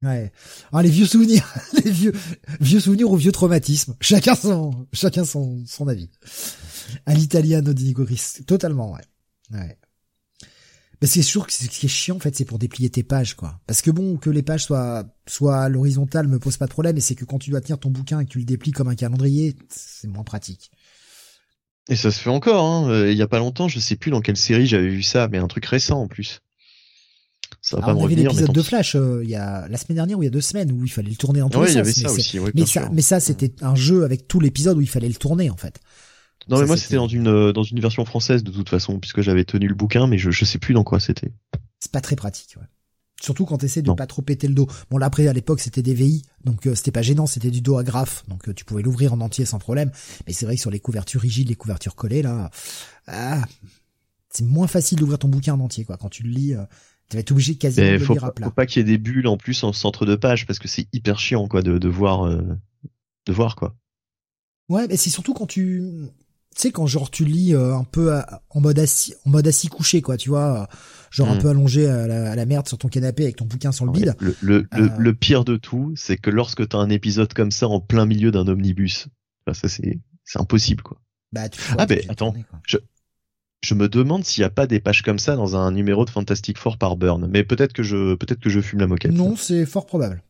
Ouais. 0.02 0.30
Ah, 0.72 0.82
les 0.82 0.90
vieux 0.90 1.06
souvenirs, 1.06 1.52
les 1.84 1.90
vieux 1.90 2.12
vieux 2.60 2.80
souvenirs 2.80 3.10
ou 3.10 3.16
vieux 3.16 3.32
traumatismes. 3.32 3.96
Chacun 4.00 4.34
son 4.34 4.86
chacun 4.92 5.24
son 5.24 5.64
son 5.66 5.88
avis. 5.88 6.10
À 7.06 7.14
l'italiano 7.14 7.72
di 7.72 7.84
Nico 7.84 8.04
Chris. 8.04 8.44
Totalement, 8.46 8.92
ouais. 8.92 9.04
Ouais. 9.50 9.78
C'est 11.02 11.22
sûr 11.22 11.46
que 11.46 11.52
ce 11.52 11.66
qui 11.68 11.86
est 11.86 11.90
chiant 11.90 12.16
en 12.16 12.20
fait, 12.20 12.34
c'est 12.34 12.44
pour 12.44 12.58
déplier 12.58 12.88
tes 12.88 13.02
pages 13.02 13.34
quoi. 13.34 13.60
Parce 13.66 13.82
que 13.82 13.90
bon, 13.90 14.16
que 14.16 14.30
les 14.30 14.42
pages 14.42 14.64
soient 14.64 15.04
soient 15.26 15.62
à 15.62 15.68
l'horizontale 15.68 16.26
me 16.26 16.38
pose 16.38 16.56
pas 16.56 16.66
de 16.66 16.70
problème, 16.70 16.96
et 16.96 17.00
c'est 17.00 17.14
que 17.14 17.24
quand 17.24 17.38
tu 17.38 17.50
dois 17.50 17.60
tenir 17.60 17.78
ton 17.78 17.90
bouquin 17.90 18.20
et 18.20 18.24
que 18.24 18.30
tu 18.30 18.38
le 18.38 18.44
déplies 18.44 18.72
comme 18.72 18.88
un 18.88 18.94
calendrier, 18.94 19.56
c'est 19.68 20.08
moins 20.08 20.24
pratique. 20.24 20.70
Et 21.88 21.96
ça 21.96 22.10
se 22.10 22.20
fait 22.20 22.30
encore. 22.30 22.64
Hein. 22.64 22.90
Euh, 22.90 23.12
Il 23.12 23.16
y 23.18 23.22
a 23.22 23.28
pas 23.28 23.38
longtemps, 23.38 23.68
je 23.68 23.78
sais 23.78 23.96
plus 23.96 24.10
dans 24.10 24.20
quelle 24.20 24.36
série 24.36 24.66
j'avais 24.66 24.88
vu 24.88 25.02
ça, 25.02 25.28
mais 25.28 25.38
un 25.38 25.46
truc 25.46 25.64
récent 25.66 26.00
en 26.00 26.08
plus. 26.08 26.40
Ça 27.62 27.76
va 27.76 27.82
pas 27.82 27.94
me 27.94 27.98
on 28.00 28.04
avait 28.04 28.14
revenir. 28.14 28.30
mais 28.32 28.34
l'épisode 28.40 28.54
de. 28.54 28.62
Flash 28.62 28.94
euh, 28.96 29.20
il 29.24 29.30
y 29.30 29.34
a 29.36 29.66
la 29.68 29.76
semaine 29.76 29.96
dernière 29.96 30.18
ou 30.18 30.22
il 30.22 30.26
y 30.26 30.28
a 30.28 30.32
deux 30.32 30.40
semaines 30.40 30.70
où 30.72 30.84
il 30.84 30.90
fallait 30.90 31.10
le 31.10 31.16
tourner 31.16 31.42
en 31.42 31.48
tous 31.50 31.58
Ouais, 31.58 31.66
les 31.66 31.72
il 31.72 31.74
y 31.74 31.78
sens. 31.78 31.82
avait 31.86 31.92
ça 31.92 32.00
mais 32.16 32.22
c'est- 32.22 32.38
aussi. 32.38 32.52
Mais 32.54 32.66
ça, 32.66 32.88
mais 32.92 33.02
ça, 33.02 33.20
c'était 33.20 33.52
un 33.62 33.74
jeu 33.74 34.04
avec 34.04 34.28
tout 34.28 34.40
l'épisode 34.40 34.76
où 34.78 34.80
il 34.80 34.88
fallait 34.88 35.08
le 35.08 35.14
tourner 35.14 35.50
en 35.50 35.56
fait. 35.56 35.80
Non, 36.48 36.56
mais 36.58 36.62
ça, 36.62 36.66
moi 36.66 36.76
c'était- 36.76 36.86
c'était 36.88 36.96
dans 36.96 37.08
une 37.08 37.28
euh, 37.28 37.52
dans 37.52 37.62
une 37.64 37.80
version 37.80 38.04
française 38.04 38.44
de 38.44 38.50
toute 38.52 38.68
façon, 38.68 38.98
puisque 39.00 39.20
j'avais 39.20 39.44
tenu 39.44 39.66
le 39.68 39.74
bouquin, 39.74 40.06
mais 40.06 40.18
je 40.18 40.30
je 40.30 40.44
sais 40.44 40.58
plus 40.58 40.74
dans 40.74 40.84
quoi 40.84 41.00
c'était. 41.00 41.32
C'est 41.80 41.90
pas 41.92 42.00
très 42.00 42.14
pratique. 42.16 42.54
Ouais. 42.56 42.66
Surtout 43.20 43.46
quand 43.46 43.58
tu 43.58 43.64
essaies 43.64 43.82
de 43.82 43.92
pas 43.92 44.06
trop 44.06 44.22
péter 44.22 44.46
le 44.46 44.54
dos. 44.54 44.66
Bon 44.90 44.98
là 44.98 45.06
après 45.06 45.26
à 45.26 45.32
l'époque 45.32 45.60
c'était 45.60 45.82
des 45.82 45.94
VI, 45.94 46.22
donc 46.44 46.66
euh, 46.66 46.74
c'était 46.74 46.90
pas 46.90 47.02
gênant, 47.02 47.26
c'était 47.26 47.50
du 47.50 47.62
dos 47.62 47.78
agrafe, 47.78 48.24
donc 48.28 48.48
euh, 48.48 48.54
tu 48.54 48.64
pouvais 48.64 48.82
l'ouvrir 48.82 49.14
en 49.14 49.20
entier 49.20 49.46
sans 49.46 49.58
problème. 49.58 49.90
Mais 50.26 50.32
c'est 50.32 50.44
vrai 50.44 50.56
que 50.56 50.60
sur 50.60 50.70
les 50.70 50.80
couvertures 50.80 51.22
rigides, 51.22 51.48
les 51.48 51.54
couvertures 51.54 51.94
collées 51.94 52.22
là, 52.22 52.50
ah, 53.06 53.42
c'est 54.28 54.44
moins 54.44 54.66
facile 54.66 54.98
d'ouvrir 54.98 55.18
ton 55.18 55.28
bouquin 55.28 55.54
en 55.54 55.60
entier 55.60 55.84
quoi. 55.84 55.96
Quand 55.96 56.10
tu 56.10 56.24
le 56.24 56.30
lis, 56.30 56.54
euh, 56.54 56.62
tu 57.08 57.16
vas 57.16 57.20
être 57.20 57.32
obligé 57.32 57.54
de 57.54 57.58
quasiment 57.58 57.86
de 57.86 57.92
le 57.92 58.06
lire 58.06 58.24
à 58.24 58.32
plat. 58.32 58.46
Faut 58.48 58.52
pas 58.52 58.66
qu'il 58.66 58.80
y 58.80 58.82
ait 58.82 58.92
des 58.92 58.98
bulles 58.98 59.28
en 59.28 59.38
plus 59.38 59.64
en 59.64 59.72
centre 59.72 60.04
de 60.04 60.14
page 60.14 60.46
parce 60.46 60.58
que 60.58 60.68
c'est 60.68 60.86
hyper 60.92 61.18
chiant 61.18 61.48
quoi 61.48 61.62
de, 61.62 61.78
de 61.78 61.88
voir 61.88 62.28
de 62.28 63.32
voir 63.32 63.56
quoi. 63.56 63.74
Ouais, 64.68 64.86
mais 64.88 64.96
c'est 64.96 65.10
surtout 65.10 65.32
quand 65.32 65.46
tu 65.46 66.10
sais 66.62 66.70
quand 66.70 66.86
genre 66.86 67.10
tu 67.10 67.24
lis 67.24 67.54
un 67.54 67.84
peu 67.84 68.20
en 68.50 68.60
mode 68.60 68.78
assis 68.78 69.14
en 69.24 69.30
mode 69.30 69.46
assis 69.46 69.68
couché 69.68 70.02
quoi, 70.02 70.16
tu 70.16 70.30
vois 70.30 70.68
genre 71.10 71.28
un 71.28 71.36
mm. 71.36 71.42
peu 71.42 71.48
allongé 71.48 71.88
à 71.88 72.34
la, 72.34 72.46
merde 72.46 72.68
sur 72.68 72.78
ton 72.78 72.88
canapé 72.88 73.24
avec 73.24 73.36
ton 73.36 73.44
bouquin 73.44 73.72
sur 73.72 73.86
le 73.86 73.92
bide. 73.92 74.14
Le, 74.40 74.66
euh. 74.74 75.12
pire 75.12 75.44
de 75.44 75.56
tout, 75.56 75.92
c'est 75.96 76.16
que 76.16 76.30
lorsque 76.30 76.68
t'as 76.68 76.78
un 76.78 76.90
épisode 76.90 77.32
comme 77.32 77.50
ça 77.50 77.68
en 77.68 77.80
plein 77.80 78.06
milieu 78.06 78.30
d'un 78.30 78.46
omnibus, 78.48 79.08
ça 79.52 79.68
c'est 79.68 80.00
c'est 80.24 80.40
impossible 80.40 80.82
quoi. 80.82 81.00
Bah, 81.32 81.48
tu 81.48 81.60
ah 81.78 81.86
ben 81.86 82.00
attends, 82.08 82.34
je 82.66 82.78
je 83.62 83.74
me 83.74 83.88
demande 83.88 84.24
s'il 84.24 84.42
n'y 84.42 84.46
a 84.46 84.50
pas 84.50 84.66
des 84.66 84.80
pages 84.80 85.02
comme 85.02 85.18
ça 85.18 85.34
dans 85.34 85.56
un 85.56 85.72
numéro 85.72 86.04
de 86.04 86.10
Fantastic 86.10 86.58
Four 86.58 86.78
par 86.78 86.96
Burn, 86.96 87.26
mais 87.28 87.42
peut-être 87.42 87.72
que 87.72 87.82
je 87.82 88.14
peut-être 88.14 88.40
que 88.40 88.50
je 88.50 88.60
fume 88.60 88.80
la 88.80 88.86
moquette. 88.86 89.12
Non, 89.12 89.36
c'est 89.36 89.66
fort 89.66 89.86
probable. 89.86 90.22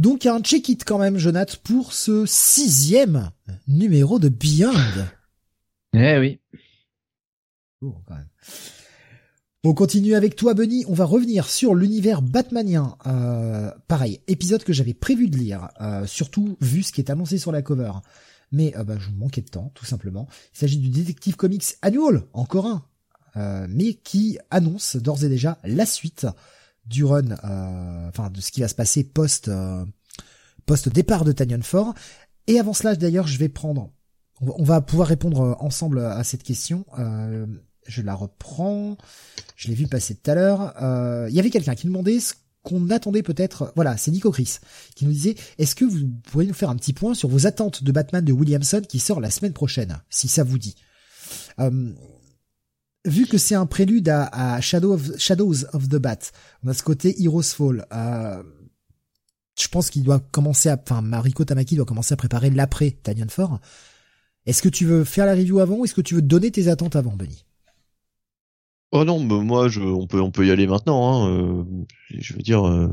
Donc 0.00 0.24
un 0.24 0.40
check-it 0.40 0.82
quand 0.82 0.96
même, 0.96 1.18
Jonathan, 1.18 1.58
pour 1.62 1.92
ce 1.92 2.24
sixième 2.24 3.32
numéro 3.68 4.18
de 4.18 4.30
Beyond. 4.30 4.72
Eh 5.92 6.18
oui. 6.18 6.40
Oh, 7.82 7.94
quand 8.06 8.14
même. 8.14 8.28
On 9.62 9.74
continue 9.74 10.14
avec 10.14 10.36
toi, 10.36 10.54
Benny. 10.54 10.86
On 10.88 10.94
va 10.94 11.04
revenir 11.04 11.50
sur 11.50 11.74
l'univers 11.74 12.22
batmanien. 12.22 12.96
Euh, 13.06 13.70
pareil, 13.88 14.22
épisode 14.26 14.64
que 14.64 14.72
j'avais 14.72 14.94
prévu 14.94 15.28
de 15.28 15.36
lire, 15.36 15.68
euh, 15.82 16.06
surtout 16.06 16.56
vu 16.62 16.82
ce 16.82 16.92
qui 16.92 17.02
est 17.02 17.10
annoncé 17.10 17.36
sur 17.36 17.52
la 17.52 17.60
cover. 17.60 17.92
Mais 18.52 18.74
euh, 18.78 18.84
bah, 18.84 18.96
je 18.98 19.10
manquais 19.10 19.42
de 19.42 19.50
temps, 19.50 19.70
tout 19.74 19.84
simplement. 19.84 20.28
Il 20.54 20.60
s'agit 20.60 20.78
du 20.78 20.88
Detective 20.88 21.36
Comics 21.36 21.76
Annual, 21.82 22.22
encore 22.32 22.64
un, 22.64 22.86
euh, 23.36 23.66
mais 23.68 23.92
qui 23.92 24.38
annonce 24.50 24.96
d'ores 24.96 25.24
et 25.24 25.28
déjà 25.28 25.58
la 25.62 25.84
suite 25.84 26.26
du 26.90 27.04
run, 27.04 27.32
enfin 28.08 28.28
de 28.30 28.40
ce 28.40 28.50
qui 28.50 28.60
va 28.60 28.68
se 28.68 28.74
passer 28.74 29.04
post 29.04 29.50
post 30.66 30.88
départ 30.88 31.24
de 31.24 31.32
Tanyan 31.32 31.62
Fort. 31.62 31.94
Et 32.46 32.58
avant 32.58 32.74
cela, 32.74 32.96
d'ailleurs, 32.96 33.26
je 33.26 33.38
vais 33.38 33.48
prendre. 33.48 33.90
On 34.40 34.64
va 34.64 34.80
pouvoir 34.80 35.08
répondre 35.08 35.56
ensemble 35.60 36.00
à 36.00 36.22
cette 36.24 36.42
question 36.42 36.84
je 37.86 38.02
la 38.02 38.14
reprends. 38.14 38.96
Je 39.56 39.68
l'ai 39.68 39.74
vu 39.74 39.86
passer 39.86 40.14
tout 40.14 40.30
à 40.30 40.34
l'heure. 40.34 40.74
Euh, 40.82 41.26
il 41.28 41.34
y 41.34 41.40
avait 41.40 41.50
quelqu'un 41.50 41.74
qui 41.74 41.86
demandait 41.86 42.20
ce 42.20 42.34
qu'on 42.62 42.90
attendait 42.90 43.22
peut-être. 43.22 43.72
Voilà, 43.74 43.96
c'est 43.96 44.10
Nico 44.10 44.30
Chris 44.30 44.58
qui 44.94 45.04
nous 45.04 45.12
disait 45.12 45.34
est-ce 45.58 45.74
que 45.74 45.84
vous 45.84 46.08
pourriez 46.30 46.48
nous 46.48 46.54
faire 46.54 46.70
un 46.70 46.76
petit 46.76 46.92
point 46.92 47.14
sur 47.14 47.28
vos 47.28 47.46
attentes 47.46 47.82
de 47.82 47.92
Batman 47.92 48.24
de 48.24 48.32
Williamson 48.32 48.82
qui 48.86 48.98
sort 48.98 49.20
la 49.20 49.30
semaine 49.30 49.52
prochaine, 49.52 49.98
si 50.08 50.28
ça 50.28 50.44
vous 50.44 50.58
dit? 50.58 50.76
Euh, 51.58 51.92
vu 53.04 53.26
que 53.26 53.38
c'est 53.38 53.54
un 53.54 53.66
prélude 53.66 54.08
à, 54.08 54.60
Shadow 54.60 54.94
of, 54.94 55.18
Shadows 55.18 55.64
of 55.72 55.88
the 55.88 55.96
Bat, 55.96 56.18
on 56.64 56.68
a 56.68 56.74
ce 56.74 56.82
côté 56.82 57.22
Heroes 57.22 57.42
Fall. 57.42 57.86
Euh, 57.92 58.42
je 59.58 59.68
pense 59.68 59.90
qu'il 59.90 60.02
doit 60.02 60.20
commencer 60.20 60.68
à, 60.68 60.78
enfin, 60.80 61.02
Mariko 61.02 61.44
Tamaki 61.44 61.76
doit 61.76 61.84
commencer 61.84 62.14
à 62.14 62.16
préparer 62.16 62.50
l'après 62.50 62.90
Tanyan 62.90 63.28
Fort. 63.28 63.60
Est-ce 64.46 64.62
que 64.62 64.68
tu 64.68 64.86
veux 64.86 65.04
faire 65.04 65.26
la 65.26 65.34
review 65.34 65.60
avant 65.60 65.76
ou 65.76 65.84
est-ce 65.84 65.94
que 65.94 66.00
tu 66.00 66.14
veux 66.14 66.22
donner 66.22 66.50
tes 66.50 66.68
attentes 66.68 66.96
avant, 66.96 67.14
Benny? 67.14 67.44
Oh 68.92 69.04
non, 69.04 69.22
mais 69.22 69.44
moi, 69.44 69.68
je, 69.68 69.80
on 69.80 70.06
peut, 70.06 70.20
on 70.20 70.32
peut 70.32 70.46
y 70.46 70.50
aller 70.50 70.66
maintenant. 70.66 71.24
Hein, 71.24 71.30
euh, 71.30 71.64
je 72.08 72.34
veux 72.34 72.42
dire, 72.42 72.66
euh, 72.66 72.88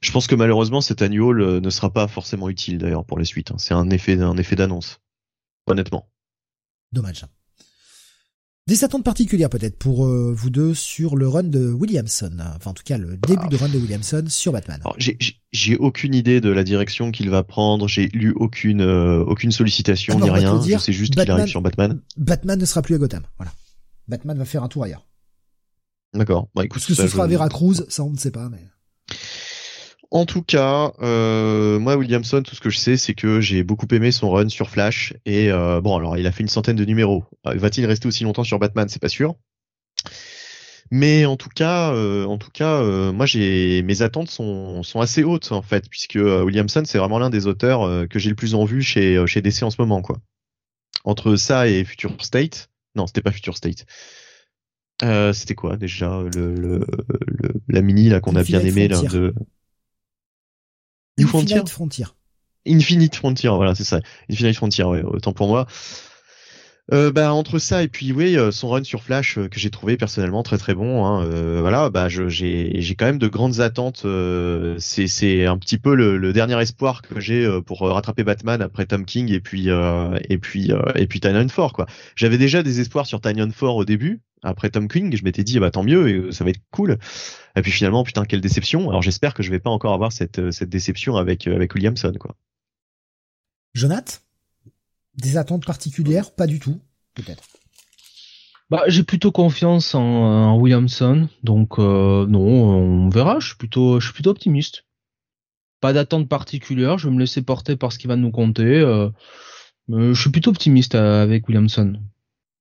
je 0.00 0.10
pense 0.10 0.26
que 0.26 0.34
malheureusement 0.34 0.80
cet 0.80 1.02
annual 1.02 1.60
ne 1.60 1.70
sera 1.70 1.92
pas 1.92 2.08
forcément 2.08 2.48
utile 2.48 2.78
d'ailleurs 2.78 3.04
pour 3.04 3.18
les 3.18 3.26
suites. 3.26 3.50
Hein. 3.50 3.58
C'est 3.58 3.74
un 3.74 3.90
effet, 3.90 4.18
un 4.20 4.38
effet 4.38 4.56
d'annonce, 4.56 5.00
honnêtement. 5.66 6.08
Dommage. 6.92 7.26
Des 8.66 8.82
attentes 8.82 9.04
particulières 9.04 9.50
peut-être 9.50 9.76
pour 9.76 10.06
vous 10.06 10.50
deux 10.50 10.72
sur 10.72 11.16
le 11.16 11.28
run 11.28 11.42
de 11.42 11.70
Williamson, 11.70 12.38
enfin 12.56 12.70
en 12.70 12.74
tout 12.74 12.82
cas 12.82 12.96
le 12.96 13.18
début 13.18 13.48
de 13.48 13.56
run 13.56 13.68
de 13.68 13.78
Williamson 13.78 14.24
sur 14.28 14.52
Batman. 14.52 14.80
J'ai 15.52 15.76
aucune 15.76 16.14
idée 16.14 16.40
de 16.40 16.48
la 16.48 16.64
direction 16.64 17.10
qu'il 17.10 17.28
va 17.28 17.42
prendre, 17.42 17.88
j'ai 17.88 18.08
lu 18.08 18.32
aucune 18.34 18.80
aucune 18.80 19.52
sollicitation 19.52 20.18
ni 20.18 20.30
rien, 20.30 20.62
je 20.62 20.78
sais 20.78 20.92
juste 20.92 21.14
qu'il 21.14 21.30
arrive 21.30 21.46
sur 21.46 21.60
Batman. 21.60 22.00
Batman 22.16 22.58
ne 22.58 22.64
sera 22.64 22.80
plus 22.80 22.94
à 22.94 22.98
Gotham, 22.98 23.22
voilà. 23.36 23.52
Batman 24.08 24.38
va 24.38 24.44
faire 24.46 24.62
un 24.62 24.68
tour 24.68 24.84
ailleurs. 24.84 25.06
D'accord. 26.14 26.48
Bah, 26.54 26.64
écoute, 26.64 26.84
que 26.84 26.94
ce 26.94 27.08
sera 27.08 27.24
à 27.24 27.26
Veracruz 27.26 27.84
Ça, 27.88 28.04
on 28.04 28.10
ne 28.10 28.16
sait 28.16 28.30
pas, 28.30 28.48
mais. 28.48 28.64
En 30.14 30.26
tout 30.26 30.42
cas, 30.42 30.92
euh, 31.02 31.80
moi 31.80 31.96
Williamson, 31.96 32.40
tout 32.44 32.54
ce 32.54 32.60
que 32.60 32.70
je 32.70 32.78
sais, 32.78 32.96
c'est 32.96 33.14
que 33.14 33.40
j'ai 33.40 33.64
beaucoup 33.64 33.88
aimé 33.90 34.12
son 34.12 34.30
run 34.30 34.48
sur 34.48 34.70
Flash. 34.70 35.12
Et 35.26 35.50
euh, 35.50 35.80
bon, 35.80 35.96
alors 35.96 36.16
il 36.16 36.28
a 36.28 36.30
fait 36.30 36.44
une 36.44 36.48
centaine 36.48 36.76
de 36.76 36.84
numéros. 36.84 37.24
Euh, 37.48 37.54
va-t-il 37.56 37.84
rester 37.84 38.06
aussi 38.06 38.22
longtemps 38.22 38.44
sur 38.44 38.60
Batman? 38.60 38.88
C'est 38.88 39.02
pas 39.02 39.08
sûr. 39.08 39.34
Mais 40.92 41.24
en 41.24 41.36
tout 41.36 41.48
cas, 41.48 41.92
euh, 41.92 42.26
en 42.26 42.38
tout 42.38 42.52
cas, 42.52 42.80
euh, 42.80 43.10
moi 43.10 43.26
j'ai 43.26 43.82
mes 43.82 44.02
attentes 44.02 44.30
sont, 44.30 44.84
sont 44.84 45.00
assez 45.00 45.24
hautes 45.24 45.50
en 45.50 45.62
fait, 45.62 45.88
puisque 45.90 46.14
Williamson 46.14 46.84
c'est 46.86 46.98
vraiment 46.98 47.18
l'un 47.18 47.30
des 47.30 47.48
auteurs 47.48 48.08
que 48.08 48.20
j'ai 48.20 48.30
le 48.30 48.36
plus 48.36 48.54
en 48.54 48.64
vue 48.64 48.82
chez 48.82 49.20
chez 49.26 49.42
DC 49.42 49.64
en 49.64 49.70
ce 49.70 49.80
moment 49.80 50.00
quoi. 50.00 50.18
Entre 51.02 51.34
ça 51.34 51.66
et 51.66 51.82
Future 51.82 52.14
State, 52.20 52.70
non 52.94 53.08
c'était 53.08 53.22
pas 53.22 53.32
Future 53.32 53.56
State. 53.56 53.84
Euh, 55.02 55.32
c'était 55.32 55.56
quoi 55.56 55.76
déjà 55.76 56.22
le, 56.22 56.54
le, 56.54 56.86
le, 57.26 57.54
la 57.66 57.82
mini 57.82 58.08
là 58.10 58.20
qu'on 58.20 58.36
a 58.36 58.44
bien 58.44 58.60
aimé 58.60 58.86
là 58.86 59.02
de 59.02 59.34
Infinite 61.18 61.68
Frontier. 61.68 62.06
Infinite 62.66 63.16
Frontier, 63.16 63.50
voilà 63.50 63.74
c'est 63.74 63.84
ça. 63.84 64.00
Infinite 64.30 64.56
Frontier, 64.56 64.84
ouais, 64.84 65.02
autant 65.02 65.32
pour 65.32 65.48
moi. 65.48 65.66
Euh, 66.92 67.10
bah 67.10 67.32
entre 67.32 67.58
ça 67.58 67.82
et 67.82 67.88
puis 67.88 68.12
oui 68.12 68.36
euh, 68.36 68.50
son 68.50 68.68
run 68.68 68.84
sur 68.84 69.02
Flash 69.02 69.38
euh, 69.38 69.48
que 69.48 69.58
j'ai 69.58 69.70
trouvé 69.70 69.96
personnellement 69.96 70.42
très 70.42 70.58
très 70.58 70.74
bon 70.74 71.06
hein, 71.06 71.24
euh, 71.24 71.60
voilà 71.62 71.88
bah 71.88 72.10
j'ai 72.10 72.94
quand 72.98 73.06
même 73.06 73.16
de 73.16 73.26
grandes 73.26 73.60
attentes 73.60 74.06
c'est 74.78 75.06
c'est 75.06 75.46
un 75.46 75.56
petit 75.56 75.78
peu 75.78 75.94
le, 75.94 76.32
dernier 76.34 76.60
espoir 76.60 77.00
que 77.00 77.20
j'ai 77.20 77.48
pour 77.62 77.80
rattraper 77.80 78.22
Batman 78.22 78.60
après 78.60 78.84
Tom 78.84 79.06
King 79.06 79.32
et 79.32 79.40
puis 79.40 79.68
et 80.28 80.38
puis 80.38 80.72
et 80.94 81.06
puis 81.06 81.20
Tanyan 81.20 81.46
quoi. 81.72 81.86
J'avais 82.16 82.36
déjà 82.36 82.62
des 82.62 82.80
espoirs 82.80 83.06
sur 83.06 83.22
Tanyan 83.22 83.50
Ford 83.50 83.76
au 83.76 83.86
début 83.86 84.20
après 84.42 84.68
Tom 84.68 84.86
King 84.86 85.16
je 85.16 85.24
m'étais 85.24 85.42
dit 85.44 85.58
bah 85.60 85.70
tant 85.70 85.84
mieux 85.84 86.32
ça 86.32 86.44
va 86.44 86.50
être 86.50 86.60
cool. 86.70 86.98
Et 87.56 87.62
puis 87.62 87.70
finalement 87.70 88.04
putain 88.04 88.26
quelle 88.26 88.42
déception. 88.42 88.90
Alors 88.90 89.00
j'espère 89.00 89.32
que 89.32 89.42
je 89.42 89.50
vais 89.50 89.60
pas 89.60 89.70
encore 89.70 89.94
avoir 89.94 90.12
cette 90.12 90.50
cette 90.50 90.68
déception 90.68 91.16
avec 91.16 91.46
avec 91.46 91.74
Williamson 91.74 92.12
quoi. 92.18 92.36
Jonath? 93.74 94.23
Des 95.16 95.36
attentes 95.36 95.64
particulières 95.64 96.34
Pas 96.34 96.46
du 96.46 96.58
tout, 96.58 96.80
peut-être. 97.14 97.44
Bah, 98.70 98.82
j'ai 98.88 99.02
plutôt 99.04 99.30
confiance 99.30 99.94
en, 99.94 100.58
Williamson, 100.58 101.28
donc 101.42 101.78
euh, 101.78 102.26
non, 102.26 102.40
on 102.40 103.08
verra. 103.08 103.38
Je 103.38 103.48
suis 103.48 103.56
plutôt, 103.56 104.00
je 104.00 104.06
suis 104.06 104.14
plutôt 104.14 104.30
optimiste. 104.30 104.84
Pas 105.80 105.92
d'attente 105.92 106.28
particulière, 106.28 106.98
je 106.98 107.08
vais 107.08 107.14
me 107.14 107.20
laisser 107.20 107.42
porter 107.42 107.76
par 107.76 107.92
ce 107.92 107.98
qu'il 107.98 108.08
va 108.08 108.16
nous 108.16 108.30
compter. 108.30 108.80
Euh, 108.80 109.10
je 109.88 110.18
suis 110.18 110.30
plutôt 110.30 110.50
optimiste 110.50 110.94
euh, 110.94 111.22
avec 111.22 111.46
Williamson. 111.46 112.00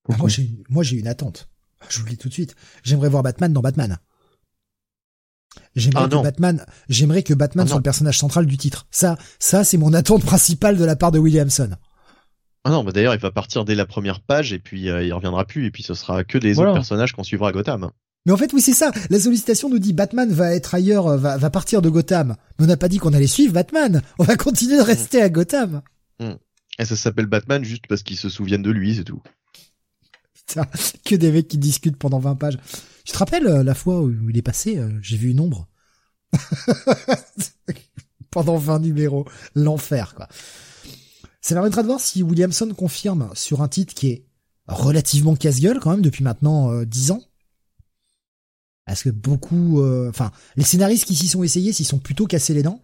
Ah, 0.10 0.18
moi, 0.18 0.84
j'ai, 0.84 0.98
une 0.98 1.08
attente. 1.08 1.48
Je 1.88 2.00
vous 2.00 2.06
le 2.06 2.12
dis 2.12 2.18
tout 2.18 2.28
de 2.28 2.34
suite. 2.34 2.56
J'aimerais 2.84 3.08
voir 3.08 3.24
Batman 3.24 3.54
dans 3.54 3.62
Batman. 3.62 3.98
J'aimerais 5.76 6.06
ah, 6.06 6.10
que 6.10 6.24
Batman, 6.24 6.66
j'aimerais 6.90 7.24
que 7.24 7.34
Batman 7.34 7.66
ah, 7.66 7.70
soit 7.70 7.78
le 7.78 7.84
personnage 7.84 8.20
central 8.20 8.46
du 8.46 8.58
titre. 8.58 8.88
Ça, 8.92 9.18
ça, 9.40 9.64
c'est 9.64 9.78
mon 9.78 9.94
attente 9.94 10.24
principale 10.24 10.78
de 10.78 10.84
la 10.84 10.96
part 10.96 11.12
de 11.12 11.20
Williamson. 11.20 11.72
Ah 12.66 12.72
non, 12.72 12.84
bah 12.84 12.92
d'ailleurs, 12.92 13.14
il 13.14 13.20
va 13.20 13.32
partir 13.32 13.66
dès 13.66 13.76
la 13.76 13.86
première 13.86 14.22
page 14.22 14.54
et 14.54 14.60
puis 14.60 14.90
euh, 14.90 15.04
il 15.04 15.14
reviendra 15.14 15.44
plus 15.44 15.66
et 15.66 15.72
puis 15.72 15.84
ce 15.84 15.94
sera 15.94 16.24
que 16.24 16.38
des 16.38 16.60
autres 16.60 16.74
personnages 16.74 17.12
qu'on 17.12 17.24
suivra 17.24 17.50
à 17.50 17.52
Gotham. 17.52 17.92
Mais 18.26 18.32
en 18.32 18.38
fait, 18.38 18.54
oui, 18.54 18.62
c'est 18.62 18.74
ça. 18.74 18.92
La 19.10 19.20
sollicitation 19.20 19.70
nous 19.70 19.80
dit 19.80 19.92
Batman 19.92 20.32
va 20.32 20.56
être 20.56 20.74
ailleurs, 20.74 21.08
euh, 21.08 21.18
va, 21.18 21.38
va 21.38 21.50
partir 21.50 21.82
de 21.82 21.90
Gotham. 21.90 22.38
Mais 22.58 22.66
on 22.66 22.68
n'a 22.68 22.78
pas 22.78 22.88
dit 22.88 23.00
qu'on 23.00 23.14
allait 23.14 23.28
suivre 23.28 23.54
Batman. 23.54 24.02
On 24.18 24.24
va 24.24 24.38
continuer 24.38 24.78
de 24.78 24.82
rester 24.82 25.22
à 25.22 25.30
Gotham. 25.30 25.82
Hmm. 26.20 26.36
Et 26.80 26.86
ça 26.86 26.96
s'appelle 26.96 27.26
Batman 27.26 27.66
juste 27.66 27.86
parce 27.88 28.02
qu'ils 28.02 28.18
se 28.18 28.30
souviennent 28.30 28.64
de 28.64 28.72
lui, 28.72 28.96
c'est 28.96 29.04
tout. 29.04 29.22
Putain, 30.34 30.66
que 31.06 31.16
des 31.16 31.34
mecs 31.34 31.50
qui 31.50 31.58
discutent 31.58 31.98
pendant 31.98 32.20
20 32.20 32.36
pages. 32.36 32.58
Je 33.06 33.12
te 33.12 33.18
rappelle 33.18 33.46
euh, 33.46 33.64
la 33.64 33.76
fois 33.76 34.00
où 34.00 34.30
il 34.30 34.38
est 34.38 34.42
passé, 34.42 34.82
j'ai 35.02 35.18
vu 35.18 35.32
une 35.32 35.42
ombre? 35.42 35.68
pendant 38.32 38.56
20 38.56 38.80
numéros. 38.80 39.26
L'enfer, 39.54 40.16
quoi. 40.16 40.30
Ça 41.44 41.56
permettra 41.56 41.82
de 41.82 41.88
voir 41.88 42.00
si 42.00 42.24
Williamson 42.24 42.74
confirme 42.74 43.30
sur 43.36 43.62
un 43.62 43.68
titre 43.68 43.94
qui 43.94 44.08
est 44.08 44.26
relativement 44.68 45.36
casse-gueule 45.36 45.80
quand 45.82 45.92
même 45.92 46.02
depuis 46.02 46.24
maintenant 46.24 46.72
euh, 46.72 46.86
10 46.86 47.12
ans. 47.12 47.22
Parce 48.86 49.04
que 49.04 49.10
beaucoup, 49.10 49.82
euh, 49.82 50.10
enfin, 50.10 50.32
les 50.56 50.64
scénaristes 50.64 51.06
qui 51.06 51.16
s'y 51.16 51.28
sont 51.28 51.44
essayés 51.44 51.74
s'y 51.74 51.84
sont 51.84 52.00
plutôt 52.00 52.28
cassés 52.28 52.54
les 52.54 52.64
dents. 52.64 52.80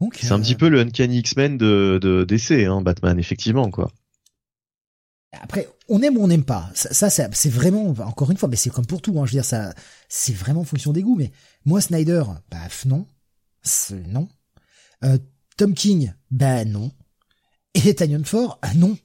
Donc, 0.00 0.18
c'est 0.20 0.32
un 0.32 0.40
petit 0.40 0.54
euh, 0.54 0.58
peu 0.58 0.68
le 0.68 0.80
Uncanny 0.80 1.18
X-Men 1.20 1.56
de, 1.56 1.98
de 2.00 2.24
DC, 2.24 2.66
hein, 2.66 2.82
Batman, 2.82 3.18
effectivement, 3.18 3.70
quoi. 3.70 3.90
Après, 5.40 5.66
on 5.88 6.02
aime 6.02 6.18
ou 6.18 6.24
on 6.24 6.28
n'aime 6.28 6.44
pas. 6.44 6.70
Ça, 6.74 7.08
ça 7.08 7.30
c'est 7.32 7.48
vraiment, 7.48 7.88
encore 8.00 8.30
une 8.30 8.36
fois, 8.36 8.50
mais 8.50 8.56
c'est 8.56 8.68
comme 8.68 8.84
pour 8.84 9.00
tout. 9.00 9.18
Hein, 9.18 9.24
je 9.24 9.30
veux 9.30 9.36
dire, 9.36 9.44
ça, 9.46 9.72
c'est 10.10 10.34
vraiment 10.34 10.60
en 10.60 10.64
fonction 10.64 10.92
des 10.92 11.02
goûts. 11.02 11.16
Mais 11.16 11.32
moi, 11.64 11.80
Snyder, 11.80 12.24
bah 12.50 12.68
non, 12.84 13.06
non. 14.08 14.28
Euh, 15.04 15.16
Tom 15.56 15.72
King, 15.72 16.12
bah 16.30 16.66
non. 16.66 16.90
Et 17.74 17.94
Tanyon 17.94 18.24
Ford, 18.24 18.58
ah 18.62 18.74
non. 18.74 18.96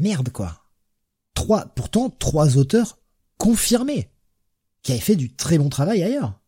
Merde 0.00 0.30
quoi. 0.30 0.62
Trois, 1.34 1.66
pourtant 1.66 2.10
trois 2.10 2.56
auteurs 2.56 2.98
confirmés 3.38 4.08
qui 4.82 4.92
avaient 4.92 5.00
fait 5.00 5.16
du 5.16 5.34
très 5.34 5.58
bon 5.58 5.68
travail 5.68 6.02
ailleurs. 6.02 6.40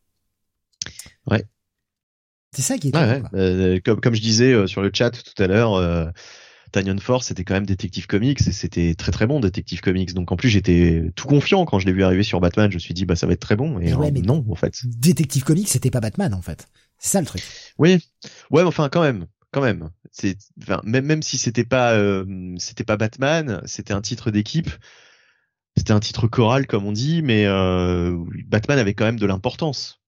Ouais. 1.27 1.45
C'est 2.55 2.63
ça 2.63 2.79
qui 2.79 2.89
est. 2.89 2.97
Ouais, 2.97 3.23
euh, 3.35 3.81
comme 3.85 4.01
comme 4.01 4.15
je 4.15 4.21
disais 4.21 4.53
euh, 4.53 4.67
sur 4.67 4.83
le 4.83 4.91
chat 4.93 5.11
tout 5.11 5.43
à 5.43 5.47
l'heure. 5.47 5.75
Euh... 5.75 6.07
Tanyon 6.73 6.99
Force, 6.99 7.29
c'était 7.29 7.45
quand 7.45 7.55
même 7.55 7.65
Détective 7.65 8.07
Comics 8.07 8.41
et 8.47 8.53
c'était 8.53 8.95
très 8.95 9.13
très 9.13 9.27
bon 9.27 9.41
Détective 9.41 9.81
Comics. 9.81 10.13
Donc 10.15 10.33
en 10.33 10.37
plus 10.37 10.49
j'étais 10.49 11.11
tout 11.15 11.27
confiant 11.27 11.65
quand 11.65 11.79
je 11.79 11.87
l'ai 11.87 11.93
vu 11.93 12.03
arriver 12.03 12.23
sur 12.23 12.41
Batman. 12.41 12.71
Je 12.71 12.77
me 12.77 12.81
suis 12.81 12.93
dit 12.93 13.07
bah 13.07 13.17
ça 13.17 13.27
va 13.27 13.33
être 13.33 13.41
très 13.41 13.57
bon 13.57 13.79
et, 13.79 13.93
non 14.23 14.45
en 14.51 14.55
fait. 14.57 14.81
Détective 14.85 15.45
Comics 15.45 15.69
c'était 15.69 15.91
pas 15.91 16.01
Batman 16.01 16.35
en 16.35 16.43
fait. 16.43 16.67
C'est 16.99 17.11
ça 17.11 17.21
le 17.21 17.27
truc. 17.27 17.43
Oui, 17.79 18.05
ouais, 18.51 18.63
enfin 18.63 18.89
quand 18.89 19.03
même, 19.03 19.27
quand 19.57 19.63
même. 19.63 19.91
C'est, 20.13 20.37
enfin, 20.63 20.83
même 20.85 21.07
même 21.07 21.23
si 21.23 21.39
c'était 21.39 21.65
pas, 21.65 21.95
euh, 21.95 22.55
c'était 22.59 22.85
pas 22.85 22.99
Batman, 22.99 23.63
c'était 23.65 23.95
un 23.95 24.03
titre 24.03 24.31
d'équipe, 24.31 24.69
c'était 25.79 25.93
un 25.93 26.01
titre 26.01 26.29
choral 26.29 26.67
comme 26.67 26.85
on 26.85 26.93
dit, 26.93 27.23
mais 27.23 27.47
euh, 27.47 28.23
Batman 28.47 28.79
avait 28.79 28.93
quand 28.93 29.07
même 29.07 29.19
de 29.19 29.25
l'importance, 29.25 30.03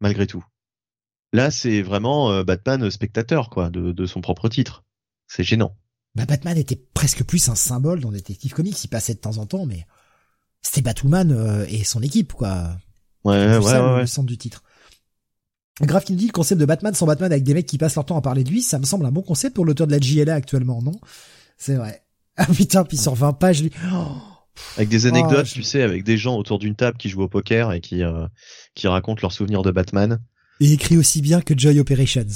malgré 0.00 0.26
tout. 0.26 0.42
Là, 1.34 1.50
c'est 1.50 1.82
vraiment 1.82 2.32
euh, 2.32 2.44
Batman 2.44 2.90
spectateur, 2.90 3.50
quoi, 3.50 3.68
de, 3.68 3.92
de 3.92 4.06
son 4.06 4.22
propre 4.22 4.48
titre. 4.48 4.84
C'est 5.26 5.44
gênant. 5.44 5.76
Bah, 6.14 6.24
Batman 6.24 6.56
était 6.56 6.82
presque 6.94 7.24
plus 7.24 7.50
un 7.50 7.54
symbole 7.54 8.00
dans 8.00 8.10
Detective 8.10 8.54
Comics. 8.54 8.82
Il 8.82 8.88
passait 8.88 9.14
de 9.14 9.20
temps 9.20 9.36
en 9.36 9.44
temps, 9.44 9.66
mais 9.66 9.86
c'était 10.62 10.80
Batwoman 10.80 11.66
et 11.68 11.84
son 11.84 12.00
équipe, 12.00 12.32
quoi. 12.32 12.74
Ouais, 13.24 13.58
ouais, 13.58 13.58
ouais, 13.58 14.00
Le 14.00 14.06
centre 14.06 14.28
du 14.28 14.38
titre. 14.38 14.62
Graf 15.86 16.04
qui 16.04 16.12
nous 16.12 16.18
dit 16.18 16.26
le 16.26 16.32
concept 16.32 16.60
de 16.60 16.66
Batman 16.66 16.94
sans 16.94 17.06
Batman 17.06 17.32
avec 17.32 17.44
des 17.44 17.54
mecs 17.54 17.66
qui 17.66 17.78
passent 17.78 17.96
leur 17.96 18.04
temps 18.04 18.16
à 18.16 18.22
parler 18.22 18.44
de 18.44 18.50
lui, 18.50 18.62
ça 18.62 18.78
me 18.78 18.84
semble 18.84 19.04
un 19.04 19.10
bon 19.10 19.22
concept 19.22 19.56
pour 19.56 19.64
l'auteur 19.64 19.86
de 19.86 19.92
la 19.92 20.00
JLA 20.00 20.34
actuellement, 20.34 20.82
non? 20.82 20.98
C'est 21.58 21.74
vrai. 21.74 22.02
Ah 22.38 22.46
putain, 22.46 22.82
puis 22.84 22.96
sur 22.96 23.14
20 23.14 23.34
pages, 23.34 23.62
lui. 23.62 23.70
avec 24.78 24.88
des 24.88 25.04
anecdotes, 25.04 25.46
oh, 25.50 25.52
tu 25.52 25.62
sais, 25.62 25.82
avec 25.82 26.02
des 26.02 26.16
gens 26.16 26.34
autour 26.36 26.58
d'une 26.58 26.74
table 26.74 26.96
qui 26.96 27.10
jouent 27.10 27.20
au 27.20 27.28
poker 27.28 27.72
et 27.72 27.82
qui 27.82 28.02
euh, 28.02 28.26
qui 28.74 28.88
racontent 28.88 29.20
leurs 29.20 29.32
souvenirs 29.32 29.60
de 29.60 29.70
Batman. 29.70 30.18
Et 30.60 30.72
écrit 30.72 30.96
aussi 30.96 31.20
bien 31.20 31.42
que 31.42 31.52
Joy 31.56 31.78
Operations. 31.78 32.26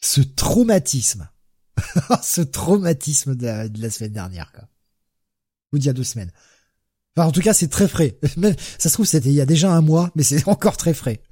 Ce 0.00 0.22
traumatisme. 0.22 1.28
Ce 2.22 2.40
traumatisme 2.40 3.34
de 3.34 3.70
la, 3.78 3.90
semaine 3.90 4.12
dernière, 4.12 4.52
quoi. 4.52 4.68
Ou 5.72 5.78
d'il 5.78 5.86
y 5.86 5.90
a 5.90 5.92
deux 5.92 6.04
semaines. 6.04 6.32
Enfin, 7.16 7.28
en 7.28 7.32
tout 7.32 7.42
cas, 7.42 7.52
c'est 7.52 7.68
très 7.68 7.88
frais. 7.88 8.18
ça 8.78 8.88
se 8.88 8.94
trouve, 8.94 9.06
c'était 9.06 9.28
il 9.28 9.34
y 9.34 9.40
a 9.40 9.46
déjà 9.46 9.70
un 9.70 9.80
mois, 9.80 10.10
mais 10.14 10.22
c'est 10.22 10.48
encore 10.48 10.76
très 10.76 10.94
frais. 10.94 11.22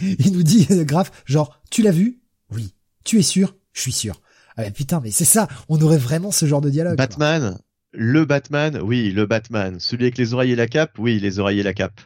Il 0.00 0.32
nous 0.32 0.42
dit, 0.42 0.66
grave, 0.84 1.10
genre, 1.26 1.60
tu 1.70 1.82
l'as 1.82 1.92
vu? 1.92 2.20
Oui. 2.50 2.74
Tu 3.04 3.18
es 3.18 3.22
sûr? 3.22 3.56
Je 3.72 3.80
suis 3.80 3.92
sûr. 3.92 4.20
Ah 4.56 4.70
putain, 4.70 5.00
mais 5.00 5.10
c'est 5.10 5.24
ça, 5.24 5.48
on 5.68 5.80
aurait 5.80 5.98
vraiment 5.98 6.30
ce 6.30 6.46
genre 6.46 6.60
de 6.60 6.68
dialogue. 6.70 6.96
Batman, 6.98 7.58
le 7.92 8.24
Batman, 8.24 8.80
oui, 8.82 9.10
le 9.10 9.26
Batman. 9.26 9.80
Celui 9.80 10.04
avec 10.04 10.18
les 10.18 10.34
oreilles 10.34 10.52
et 10.52 10.56
la 10.56 10.66
cape, 10.66 10.98
oui, 10.98 11.18
les 11.18 11.38
oreilles 11.38 11.60
et 11.60 11.62
la 11.62 11.74
cape. 11.74 12.00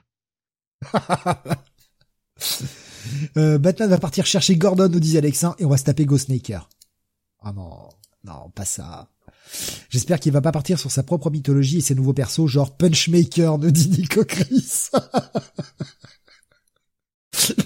euh, 3.36 3.59
Batman 3.59 3.90
va 3.90 3.98
partir 3.98 4.26
chercher 4.26 4.56
Gordon, 4.56 4.88
nous 4.88 5.01
dit 5.01 5.18
Alexin, 5.18 5.56
et 5.59 5.64
on 5.64 5.68
va 5.68 5.76
se 5.76 5.84
taper 5.84 6.05
Ghostmaker. 6.05 6.68
Ah 7.40 7.52
non, 7.52 7.88
non, 8.24 8.51
pas 8.51 8.64
ça. 8.64 9.09
J'espère 9.90 10.20
qu'il 10.20 10.32
va 10.32 10.40
pas 10.40 10.52
partir 10.52 10.78
sur 10.78 10.90
sa 10.90 11.02
propre 11.02 11.31
mythologie 11.31 11.78
et 11.78 11.82
ses 11.82 11.94
nouveaux 11.94 12.12
persos, 12.12 12.47
genre 12.47 12.77
Punchmaker, 12.77 13.59
nous 13.59 13.70
dit 13.70 13.89
Nico 13.89 14.24
Chris. 14.24 14.90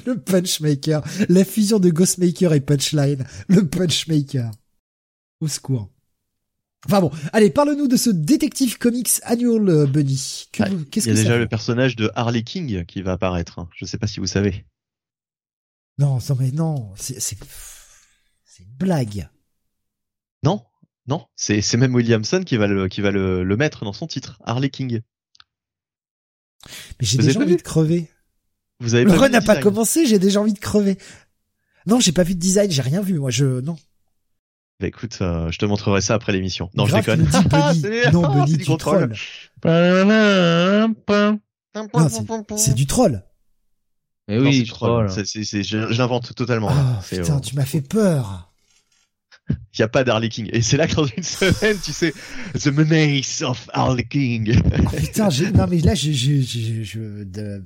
le 0.07 0.21
Punchmaker. 0.21 1.03
La 1.29 1.45
fusion 1.45 1.79
de 1.79 1.91
Ghostmaker 1.91 2.53
et 2.53 2.61
Punchline. 2.61 3.25
Le 3.49 3.67
Punchmaker. 3.67 4.51
Au 5.41 5.49
secours. 5.49 5.91
Enfin 6.87 7.01
bon, 7.01 7.11
allez, 7.33 7.51
parle-nous 7.51 7.89
de 7.89 7.97
ce 7.97 8.09
Détective 8.09 8.79
Comics 8.79 9.21
Annual 9.25 9.69
euh, 9.69 9.87
Bunny. 9.87 10.49
Qu'est-ce 10.53 11.09
Il 11.09 11.15
y 11.15 11.19
a 11.19 11.23
déjà 11.23 11.37
le 11.37 11.47
personnage 11.47 11.95
de 11.95 12.11
Harley 12.15 12.43
King 12.43 12.87
qui 12.87 13.03
va 13.03 13.13
apparaître. 13.13 13.59
Hein. 13.59 13.69
Je 13.77 13.85
sais 13.85 13.99
pas 13.99 14.07
si 14.07 14.19
vous 14.19 14.27
savez. 14.27 14.65
Non, 15.99 16.19
non 16.27 16.37
mais 16.39 16.51
non, 16.53 16.93
c'est 16.97 17.21
c'est 17.21 17.37
une 18.59 18.73
blague. 18.79 19.29
Non, 20.43 20.65
non, 21.11 21.27
c'est 21.35 21.61
c'est 21.61 21.77
même 21.77 21.93
Williamson 21.93 22.43
qui 22.47 22.57
va 22.57 22.69
le 22.69 22.87
qui 22.87 23.01
va 23.01 23.11
le, 23.11 23.43
le 23.43 23.57
mettre 23.57 23.85
dans 23.85 23.93
son 23.93 24.07
titre, 24.07 24.39
Harley 24.45 24.71
King. 24.71 25.01
Mais 27.01 27.07
j'ai 27.07 27.19
déjà 27.19 27.41
envie 27.41 27.57
de 27.57 27.63
crever. 27.63 28.09
Vous 28.79 28.95
avez 28.95 29.03
le 29.05 29.13
run 29.13 29.29
n'a 29.29 29.41
pas 29.41 29.57
commencé, 29.57 30.07
j'ai 30.07 30.21
déjà 30.21 30.41
envie 30.41 30.53
de 30.53 30.61
crever. 30.61 30.99
Non, 31.87 31.99
j'ai 31.99 32.13
pas 32.13 32.23
vu 32.23 32.37
de 32.37 32.41
design, 32.41 32.71
j'ai 32.71 32.83
rien 32.83 33.03
vu. 33.03 33.19
Moi, 33.19 33.31
je 33.31 33.61
non. 33.61 33.77
Bah 34.79 34.87
écoute, 34.87 35.19
euh, 35.21 35.51
je 35.51 35.59
te 35.59 35.67
montrerai 35.67 36.01
ça 36.01 36.15
après 36.15 36.33
l'émission. 36.33 36.71
Non, 36.75 36.87
je 36.87 36.95
déconne. 36.95 37.23
non, 38.13 38.33
Bunny, 38.33 38.57
du 38.57 38.77
troll. 38.77 39.13
c'est 42.57 42.75
du 42.75 42.87
troll. 42.87 43.25
Mais 44.29 44.39
oui, 44.39 44.63
du 44.63 44.71
troll. 44.71 45.11
C'est, 45.11 45.27
c'est, 45.27 45.65
je, 45.65 45.77
l'invente 45.77 46.37
totalement. 46.37 46.71
Oh, 46.71 47.03
putain, 47.09 47.37
euh, 47.37 47.41
tu 47.41 47.57
m'as 47.57 47.65
fait 47.65 47.81
peur. 47.81 48.50
Il 49.75 49.81
y 49.81 49.83
a 49.83 49.89
pas 49.89 50.05
d'Harley 50.05 50.29
King. 50.29 50.49
Et 50.53 50.63
c'est 50.63 50.77
là 50.77 50.87
que 50.87 50.95
dans 50.95 51.07
une 51.07 51.23
semaine, 51.23 51.77
tu 51.83 51.93
sais, 51.93 52.13
The 52.59 52.69
Menace 52.69 53.43
of 53.43 53.69
Harley 53.73 54.05
King. 54.05 54.61
Oh, 54.79 54.97
putain, 54.97 55.31
j'ai, 55.31 55.51
non 55.51 55.67
mais 55.69 55.81
là, 55.81 55.95
je, 55.95 56.13
je, 56.13 56.41
je, 56.41 56.83
je 56.83 57.25
de 57.25 57.63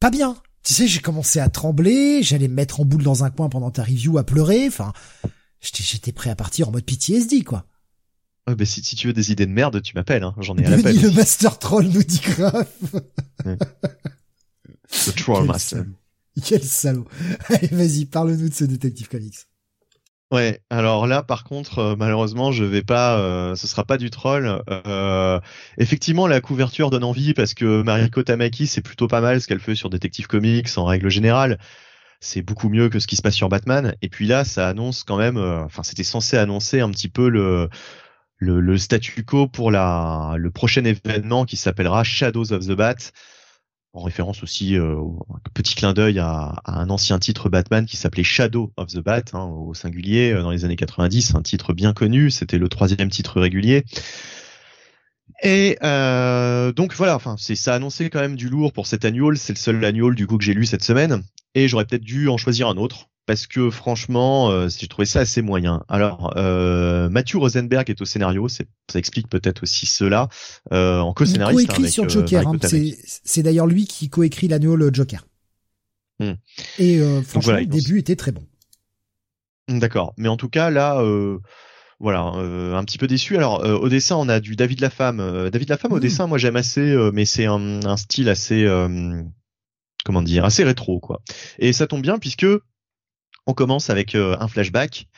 pas 0.00 0.10
bien. 0.10 0.36
Tu 0.62 0.74
sais, 0.74 0.86
j'ai 0.86 1.00
commencé 1.00 1.40
à 1.40 1.48
trembler, 1.48 2.22
j'allais 2.22 2.48
me 2.48 2.54
mettre 2.54 2.80
en 2.80 2.84
boule 2.84 3.02
dans 3.02 3.24
un 3.24 3.30
coin 3.30 3.48
pendant 3.48 3.70
ta 3.70 3.82
review 3.82 4.16
à 4.16 4.24
pleurer, 4.24 4.66
enfin, 4.66 4.92
j'étais 5.60 6.12
prêt 6.12 6.30
à 6.30 6.36
partir 6.36 6.68
en 6.68 6.72
mode 6.72 6.84
PTSD, 6.84 7.42
quoi. 7.42 7.66
Ouais, 8.46 8.54
bah, 8.54 8.64
si, 8.64 8.82
si 8.82 8.96
tu 8.96 9.06
veux 9.06 9.12
des 9.12 9.32
idées 9.32 9.46
de 9.46 9.52
merde, 9.52 9.80
tu 9.82 9.94
m'appelles, 9.94 10.22
hein. 10.22 10.34
J'en 10.38 10.56
ai 10.56 10.64
à 10.66 10.70
l'appel. 10.70 11.00
le 11.00 11.10
Master 11.10 11.58
Troll 11.58 11.86
nous 11.88 12.02
dit 12.02 12.20
grave. 12.20 12.66
Le 13.44 15.12
Troll 15.12 15.46
Master. 15.46 15.84
Quel 16.44 16.62
salaud. 16.62 17.06
Allez, 17.48 17.68
vas-y, 17.68 18.06
parle-nous 18.06 18.48
de 18.48 18.54
ce 18.54 18.64
détective 18.64 19.08
comics. 19.08 19.46
Ouais, 20.34 20.60
alors 20.68 21.06
là 21.06 21.22
par 21.22 21.44
contre 21.44 21.78
euh, 21.78 21.96
malheureusement 21.96 22.50
je 22.50 22.64
vais 22.64 22.82
pas, 22.82 23.20
euh, 23.20 23.54
ce 23.54 23.68
sera 23.68 23.84
pas 23.84 23.98
du 23.98 24.10
troll. 24.10 24.60
Euh, 24.68 25.38
effectivement 25.78 26.26
la 26.26 26.40
couverture 26.40 26.90
donne 26.90 27.04
envie 27.04 27.34
parce 27.34 27.54
que 27.54 27.82
Mariko 27.82 28.20
Tamaki 28.24 28.66
c'est 28.66 28.80
plutôt 28.80 29.06
pas 29.06 29.20
mal 29.20 29.40
ce 29.40 29.46
qu'elle 29.46 29.60
fait 29.60 29.76
sur 29.76 29.90
Detective 29.90 30.26
Comics 30.26 30.66
en 30.76 30.86
règle 30.86 31.08
générale. 31.08 31.60
C'est 32.18 32.42
beaucoup 32.42 32.68
mieux 32.68 32.88
que 32.88 32.98
ce 32.98 33.06
qui 33.06 33.14
se 33.14 33.22
passe 33.22 33.36
sur 33.36 33.48
Batman. 33.48 33.94
Et 34.02 34.08
puis 34.08 34.26
là 34.26 34.44
ça 34.44 34.68
annonce 34.68 35.04
quand 35.04 35.18
même, 35.18 35.38
enfin 35.38 35.84
c'était 35.84 36.02
censé 36.02 36.36
annoncer 36.36 36.80
un 36.80 36.90
petit 36.90 37.08
peu 37.08 37.28
le, 37.28 37.68
le, 38.38 38.60
le 38.60 38.76
statu 38.76 39.24
quo 39.24 39.46
pour 39.46 39.70
la, 39.70 40.34
le 40.36 40.50
prochain 40.50 40.84
événement 40.84 41.44
qui 41.44 41.56
s'appellera 41.56 42.02
Shadows 42.02 42.52
of 42.52 42.66
the 42.66 42.72
Bat 42.72 42.96
en 43.94 44.02
référence 44.02 44.42
aussi 44.42 44.76
euh, 44.76 44.96
petit 45.54 45.76
clin 45.76 45.94
d'œil 45.94 46.18
à, 46.18 46.60
un 46.66 46.90
ancien 46.90 47.18
titre 47.18 47.48
Batman 47.48 47.86
qui 47.86 47.96
s'appelait 47.96 48.24
Shadow 48.24 48.72
of 48.76 48.88
the 48.88 48.98
Bat 48.98 49.22
hein, 49.32 49.44
au 49.44 49.72
singulier 49.72 50.32
euh, 50.32 50.42
dans 50.42 50.50
les 50.50 50.64
années 50.64 50.76
90, 50.76 51.34
un 51.36 51.42
titre 51.42 51.72
bien 51.72 51.92
connu, 51.92 52.30
c'était 52.30 52.58
le 52.58 52.68
troisième 52.68 53.08
titre 53.08 53.40
régulier. 53.40 53.84
Et 55.42 55.78
euh, 55.82 56.72
donc 56.72 56.94
voilà, 56.94 57.14
enfin 57.14 57.36
c'est 57.38 57.54
ça 57.54 57.74
annoncé 57.74 58.10
quand 58.10 58.20
même 58.20 58.36
du 58.36 58.48
lourd 58.48 58.72
pour 58.72 58.86
cet 58.86 59.04
annual, 59.04 59.38
c'est 59.38 59.52
le 59.52 59.58
seul 59.58 59.84
annual 59.84 60.14
du 60.14 60.26
coup 60.26 60.38
que 60.38 60.44
j'ai 60.44 60.54
lu 60.54 60.66
cette 60.66 60.84
semaine, 60.84 61.22
et 61.54 61.68
j'aurais 61.68 61.84
peut-être 61.84 62.04
dû 62.04 62.28
en 62.28 62.36
choisir 62.36 62.68
un 62.68 62.76
autre 62.76 63.08
parce 63.26 63.46
que 63.46 63.70
franchement, 63.70 64.50
euh, 64.50 64.68
j'ai 64.68 64.86
trouvé 64.86 65.06
ça 65.06 65.20
assez 65.20 65.42
moyen. 65.42 65.82
Alors, 65.88 66.34
euh, 66.36 67.08
Matthew 67.08 67.36
Rosenberg 67.36 67.88
est 67.88 68.00
au 68.00 68.04
scénario, 68.04 68.48
ça 68.48 68.64
explique 68.94 69.28
peut-être 69.28 69.62
aussi 69.62 69.86
cela. 69.86 70.28
Euh, 70.72 71.00
en 71.00 71.14
co-scénariste. 71.14 71.62
Il 71.62 71.66
coécrit 71.66 71.90
sur 71.90 72.08
Joker, 72.08 72.46
hein, 72.46 72.58
c'est 73.24 73.42
d'ailleurs 73.42 73.66
lui 73.66 73.86
qui 73.86 74.10
coécrit 74.10 74.48
l'annual 74.48 74.90
Joker. 74.92 75.26
Hmm. 76.20 76.34
Et 76.78 77.00
franchement, 77.24 77.54
le 77.54 77.66
début 77.66 77.98
était 77.98 78.16
très 78.16 78.32
bon. 78.32 78.46
D'accord, 79.68 80.12
mais 80.18 80.28
en 80.28 80.36
tout 80.36 80.50
cas 80.50 80.70
là, 80.70 81.02
voilà, 81.98 82.20
un 82.20 82.84
petit 82.84 82.98
peu 82.98 83.06
déçu. 83.06 83.36
Alors 83.36 83.64
au 83.64 83.88
dessin, 83.88 84.16
on 84.16 84.28
a 84.28 84.40
du 84.40 84.54
David 84.54 84.80
Lafemme. 84.80 85.48
David 85.50 85.70
Lafemme 85.70 85.92
au 85.92 85.96
hmm. 85.96 86.00
dessin, 86.00 86.26
moi 86.26 86.38
j'aime 86.38 86.56
assez, 86.56 86.94
mais 87.12 87.24
c'est 87.24 87.46
un, 87.46 87.84
un, 87.84 87.96
style 87.96 88.28
assez 88.28 88.66
comment 90.04 90.22
dire, 90.22 90.44
assez 90.44 90.62
rétro 90.62 91.00
quoi. 91.00 91.22
Et 91.58 91.72
ça 91.72 91.86
tombe 91.86 92.02
bien 92.02 92.18
puisque 92.18 92.46
on 93.46 93.54
commence 93.54 93.90
avec 93.90 94.14
euh, 94.14 94.36
un 94.40 94.48
flashback 94.48 95.08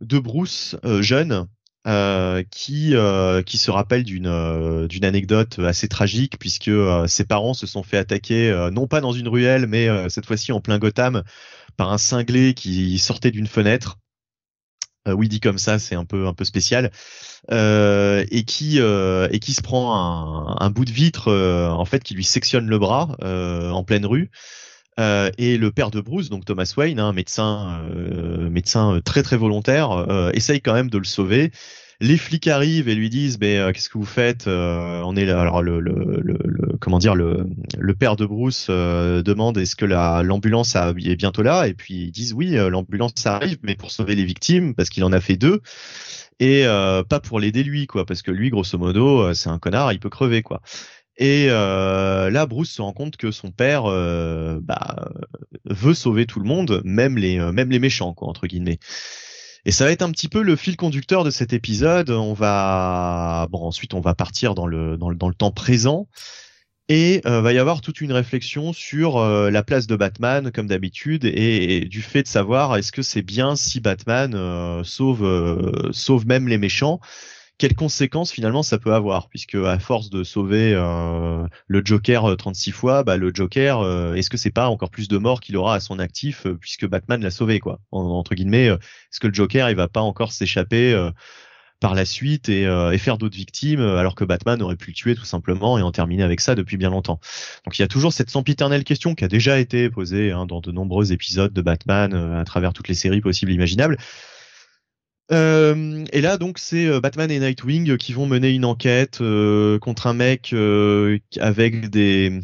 de 0.00 0.18
Bruce 0.18 0.76
euh, 0.84 1.02
jeune 1.02 1.46
euh, 1.86 2.42
qui 2.50 2.94
qui 3.44 3.58
se 3.58 3.70
rappelle 3.70 4.04
d'une 4.04 4.86
d'une 4.86 5.04
anecdote 5.04 5.58
assez 5.58 5.86
tragique 5.86 6.38
puisque 6.38 6.70
ses 7.06 7.24
parents 7.24 7.52
se 7.52 7.66
sont 7.66 7.82
fait 7.82 7.98
attaquer 7.98 8.70
non 8.72 8.86
pas 8.86 9.02
dans 9.02 9.12
une 9.12 9.28
ruelle 9.28 9.66
mais 9.66 9.88
cette 10.08 10.24
fois-ci 10.24 10.50
en 10.52 10.62
plein 10.62 10.78
Gotham 10.78 11.22
par 11.76 11.92
un 11.92 11.98
cinglé 11.98 12.54
qui 12.54 12.98
sortait 12.98 13.30
d'une 13.30 13.46
fenêtre 13.46 13.98
oui 15.06 15.28
dit 15.28 15.40
comme 15.40 15.58
ça, 15.58 15.78
c'est 15.78 15.94
un 15.94 16.06
peu 16.06 16.26
un 16.26 16.32
peu 16.32 16.46
spécial. 16.46 16.90
et 17.50 18.44
qui 18.46 18.78
et 18.78 19.38
qui 19.38 19.52
se 19.52 19.60
prend 19.60 19.94
un, 19.94 20.56
un 20.64 20.70
bout 20.70 20.86
de 20.86 20.90
vitre 20.90 21.30
en 21.30 21.84
fait 21.84 22.02
qui 22.02 22.14
lui 22.14 22.24
sectionne 22.24 22.66
le 22.66 22.78
bras 22.78 23.14
en 23.20 23.84
pleine 23.84 24.06
rue 24.06 24.30
euh, 25.00 25.30
et 25.38 25.58
le 25.58 25.70
père 25.72 25.90
de 25.90 26.00
Bruce, 26.00 26.30
donc 26.30 26.44
Thomas 26.44 26.72
Wayne, 26.76 27.00
un 27.00 27.12
médecin, 27.12 27.84
euh, 27.90 28.48
médecin 28.48 29.00
très 29.04 29.22
très 29.22 29.36
volontaire, 29.36 29.90
euh, 29.90 30.30
essaye 30.34 30.60
quand 30.60 30.74
même 30.74 30.90
de 30.90 30.98
le 30.98 31.04
sauver. 31.04 31.50
Les 32.00 32.16
flics 32.16 32.48
arrivent 32.48 32.88
et 32.88 32.94
lui 32.94 33.08
disent 33.08 33.38
mais 33.40 33.58
qu'est-ce 33.72 33.88
que 33.88 33.98
vous 33.98 34.04
faites 34.04 34.46
On 34.48 35.16
est 35.16 35.24
là. 35.24 35.40
Alors 35.40 35.62
le, 35.62 35.78
le, 35.78 36.20
le, 36.22 36.76
comment 36.80 36.98
dire 36.98 37.14
le, 37.14 37.46
le 37.78 37.94
père 37.94 38.16
de 38.16 38.26
Bruce 38.26 38.68
demande 38.68 39.56
est-ce 39.58 39.76
que 39.76 39.84
la 39.86 40.22
l'ambulance 40.24 40.74
est 40.74 41.16
bientôt 41.16 41.42
là? 41.42 41.68
Et 41.68 41.72
puis 41.72 41.94
ils 41.94 42.10
disent 42.10 42.34
oui 42.34 42.56
l'ambulance 42.56 43.24
arrive 43.26 43.58
mais 43.62 43.76
pour 43.76 43.92
sauver 43.92 44.16
les 44.16 44.24
victimes 44.24 44.74
parce 44.74 44.90
qu'il 44.90 45.04
en 45.04 45.12
a 45.12 45.20
fait 45.20 45.36
deux 45.36 45.62
et 46.40 46.64
pas 47.08 47.20
pour 47.20 47.38
l'aider 47.38 47.62
lui 47.62 47.86
quoi 47.86 48.04
parce 48.04 48.22
que 48.22 48.32
lui 48.32 48.50
grosso 48.50 48.76
modo 48.76 49.32
c'est 49.32 49.48
un 49.48 49.60
connard 49.60 49.92
il 49.92 50.00
peut 50.00 50.10
crever 50.10 50.42
quoi 50.42 50.62
et 51.16 51.46
euh, 51.48 52.28
là, 52.30 52.46
Bruce 52.46 52.72
se 52.72 52.82
rend 52.82 52.92
compte 52.92 53.16
que 53.16 53.30
son 53.30 53.50
père 53.50 53.84
euh, 53.86 54.58
bah, 54.60 55.10
veut 55.64 55.94
sauver 55.94 56.26
tout 56.26 56.40
le 56.40 56.46
monde, 56.46 56.82
même 56.84 57.16
les, 57.16 57.38
euh, 57.38 57.52
même 57.52 57.70
les 57.70 57.78
méchants, 57.78 58.14
quoi, 58.14 58.28
entre 58.28 58.46
guillemets. 58.46 58.78
Et 59.64 59.70
ça 59.70 59.84
va 59.84 59.92
être 59.92 60.02
un 60.02 60.10
petit 60.10 60.28
peu 60.28 60.42
le 60.42 60.56
fil 60.56 60.76
conducteur 60.76 61.24
de 61.24 61.30
cet 61.30 61.52
épisode. 61.52 62.10
On 62.10 62.34
va, 62.34 63.46
bon, 63.50 63.60
ensuite, 63.60 63.94
on 63.94 64.00
va 64.00 64.14
partir 64.14 64.54
dans 64.54 64.66
le, 64.66 64.98
dans 64.98 65.08
le, 65.08 65.16
dans 65.16 65.28
le 65.28 65.34
temps 65.34 65.52
présent. 65.52 66.08
Et 66.90 67.22
euh, 67.24 67.40
va 67.40 67.54
y 67.54 67.58
avoir 67.58 67.80
toute 67.80 68.02
une 68.02 68.12
réflexion 68.12 68.74
sur 68.74 69.16
euh, 69.16 69.50
la 69.50 69.62
place 69.62 69.86
de 69.86 69.96
Batman, 69.96 70.50
comme 70.52 70.66
d'habitude, 70.66 71.24
et, 71.24 71.86
du 71.86 72.02
fait 72.02 72.24
de 72.24 72.28
savoir 72.28 72.76
est-ce 72.76 72.92
que 72.92 73.00
c'est 73.00 73.22
bien 73.22 73.56
si 73.56 73.80
Batman 73.80 74.82
sauve, 74.84 75.90
sauve 75.92 76.26
même 76.26 76.46
les 76.46 76.58
méchants, 76.58 77.00
quelles 77.58 77.74
conséquences 77.74 78.32
finalement 78.32 78.62
ça 78.62 78.78
peut 78.78 78.94
avoir 78.94 79.28
puisque 79.28 79.54
à 79.54 79.78
force 79.78 80.10
de 80.10 80.24
sauver 80.24 80.74
euh, 80.74 81.46
le 81.66 81.82
Joker 81.84 82.36
36 82.36 82.70
euh, 82.70 82.72
fois, 82.72 83.04
bah, 83.04 83.16
le 83.16 83.30
Joker, 83.32 83.80
euh, 83.80 84.14
est-ce 84.14 84.30
que 84.30 84.36
c'est 84.36 84.50
pas 84.50 84.68
encore 84.68 84.90
plus 84.90 85.08
de 85.08 85.18
morts 85.18 85.40
qu'il 85.40 85.56
aura 85.56 85.76
à 85.76 85.80
son 85.80 85.98
actif 85.98 86.46
puisque 86.60 86.86
Batman 86.86 87.22
l'a 87.22 87.30
sauvé 87.30 87.60
quoi? 87.60 87.80
Entre 87.92 88.34
guillemets, 88.34 88.66
est-ce 88.66 89.20
que 89.20 89.28
le 89.28 89.34
Joker 89.34 89.70
il 89.70 89.76
va 89.76 89.88
pas 89.88 90.00
encore 90.00 90.32
s'échapper 90.32 91.10
par 91.80 91.94
la 91.94 92.04
suite 92.04 92.48
et, 92.48 92.62
et 92.62 92.98
faire 92.98 93.18
d'autres 93.18 93.36
victimes 93.36 93.80
alors 93.80 94.14
que 94.14 94.24
Batman 94.24 94.60
aurait 94.62 94.76
pu 94.76 94.90
le 94.90 94.94
tuer 94.94 95.14
tout 95.14 95.24
simplement 95.24 95.78
et 95.78 95.82
en 95.82 95.92
terminer 95.92 96.22
avec 96.22 96.40
ça 96.40 96.54
depuis 96.54 96.76
bien 96.76 96.90
longtemps? 96.90 97.20
Donc 97.64 97.78
il 97.78 97.82
y 97.82 97.84
a 97.84 97.88
toujours 97.88 98.12
cette 98.12 98.30
sempiternelle 98.30 98.84
question 98.84 99.14
qui 99.14 99.24
a 99.24 99.28
déjà 99.28 99.60
été 99.60 99.90
posée 99.90 100.32
hein, 100.32 100.46
dans 100.46 100.60
de 100.60 100.72
nombreux 100.72 101.12
épisodes 101.12 101.52
de 101.52 101.62
Batman 101.62 102.14
à 102.14 102.44
travers 102.44 102.72
toutes 102.72 102.88
les 102.88 102.94
séries 102.94 103.20
possibles 103.20 103.52
et 103.52 103.54
imaginables. 103.54 103.96
Euh, 105.32 106.04
et 106.12 106.20
là, 106.20 106.36
donc, 106.36 106.58
c'est 106.58 106.86
euh, 106.86 107.00
Batman 107.00 107.30
et 107.30 107.40
Nightwing 107.40 107.96
qui 107.96 108.12
vont 108.12 108.26
mener 108.26 108.50
une 108.50 108.64
enquête 108.64 109.20
euh, 109.20 109.78
contre 109.78 110.06
un 110.06 110.14
mec 110.14 110.52
euh, 110.52 111.18
avec 111.40 111.88
des 111.90 112.40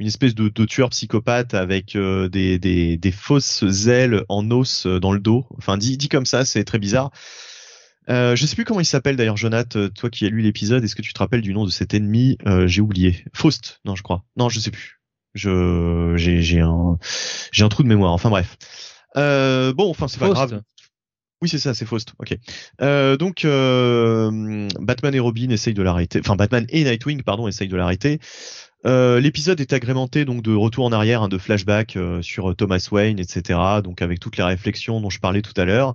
une 0.00 0.08
espèce 0.08 0.34
de, 0.34 0.48
de 0.48 0.64
tueur 0.64 0.90
psychopathe 0.90 1.54
avec 1.54 1.96
des, 1.96 2.58
des, 2.58 2.96
des, 2.96 3.12
fausses 3.12 3.62
ailes 3.86 4.24
en 4.28 4.50
os 4.50 4.88
dans 4.88 5.12
le 5.12 5.20
dos. 5.20 5.46
Enfin, 5.56 5.78
dit, 5.78 5.96
dit 5.96 6.08
comme 6.08 6.26
ça, 6.26 6.44
c'est 6.44 6.64
très 6.64 6.80
bizarre. 6.80 7.12
Euh, 8.10 8.34
je 8.34 8.44
sais 8.44 8.56
plus 8.56 8.64
comment 8.64 8.80
il 8.80 8.86
s'appelle 8.86 9.14
d'ailleurs, 9.14 9.36
Jonathan. 9.36 9.88
Toi 9.90 10.10
qui 10.10 10.26
as 10.26 10.30
lu 10.30 10.40
l'épisode, 10.40 10.82
est-ce 10.82 10.96
que 10.96 11.02
tu 11.02 11.12
te 11.12 11.18
rappelles 11.20 11.42
du 11.42 11.54
nom 11.54 11.64
de 11.64 11.70
cet 11.70 11.94
ennemi? 11.94 12.36
J'ai 12.66 12.80
oublié. 12.80 13.24
Faust 13.32 13.78
Non, 13.84 13.94
je 13.94 14.02
crois. 14.02 14.24
Non, 14.36 14.48
je 14.48 14.58
sais 14.58 14.72
plus. 14.72 15.00
Je 15.34 16.14
j'ai 16.16 16.42
j'ai 16.42 16.60
un 16.60 16.98
j'ai 17.52 17.62
un 17.62 17.68
trou 17.68 17.84
de 17.84 17.88
mémoire. 17.88 18.12
Enfin 18.12 18.30
bref. 18.30 18.56
Euh, 19.16 19.72
bon, 19.72 19.90
enfin 19.90 20.08
c'est 20.08 20.18
pas 20.18 20.28
grave. 20.28 20.62
Oui, 21.42 21.48
c'est 21.48 21.58
ça, 21.58 21.74
c'est 21.74 21.84
Faust. 21.84 22.14
Ok. 22.18 22.36
Euh, 22.80 23.16
donc 23.16 23.44
euh, 23.44 24.68
Batman 24.80 25.14
et 25.14 25.20
Robin 25.20 25.50
essayent 25.50 25.74
de 25.74 25.82
l'arrêter. 25.82 26.20
Enfin, 26.20 26.36
Batman 26.36 26.64
et 26.70 26.84
Nightwing, 26.84 27.22
pardon, 27.22 27.48
essayent 27.48 27.68
de 27.68 27.76
l'arrêter. 27.76 28.18
Euh, 28.86 29.20
l'épisode 29.20 29.60
est 29.60 29.72
agrémenté 29.72 30.24
donc 30.24 30.42
de 30.42 30.54
retour 30.54 30.84
en 30.84 30.92
arrière, 30.92 31.22
hein, 31.22 31.28
de 31.28 31.38
flashback 31.38 31.98
sur 32.22 32.54
Thomas 32.56 32.86
Wayne, 32.90 33.18
etc. 33.18 33.58
Donc 33.82 34.00
avec 34.00 34.20
toutes 34.20 34.36
les 34.36 34.44
réflexions 34.44 35.00
dont 35.00 35.10
je 35.10 35.20
parlais 35.20 35.42
tout 35.42 35.58
à 35.58 35.64
l'heure. 35.64 35.94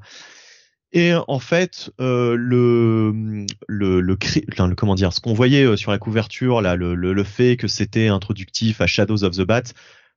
Et 0.91 1.14
en 1.28 1.40
fait, 1.40 1.91
le, 1.99 2.36
le, 3.68 4.02
le, 4.02 4.76
comment 4.76 4.95
dire, 4.95 5.14
ce 5.14 5.20
qu'on 5.20 5.34
voyait 5.34 5.78
sur 5.78 5.91
la 5.91 5.99
couverture, 5.99 6.61
là, 6.61 6.76
le, 6.76 6.95
le, 6.95 7.14
le 7.14 7.24
fait 7.24 7.57
que 7.57 7.68
c'était 7.68 8.07
introductif 8.07 8.82
à 8.82 8.88
Shadows 8.88 9.24
of 9.24 9.36
the 9.36 9.44
Bat, 9.44 9.64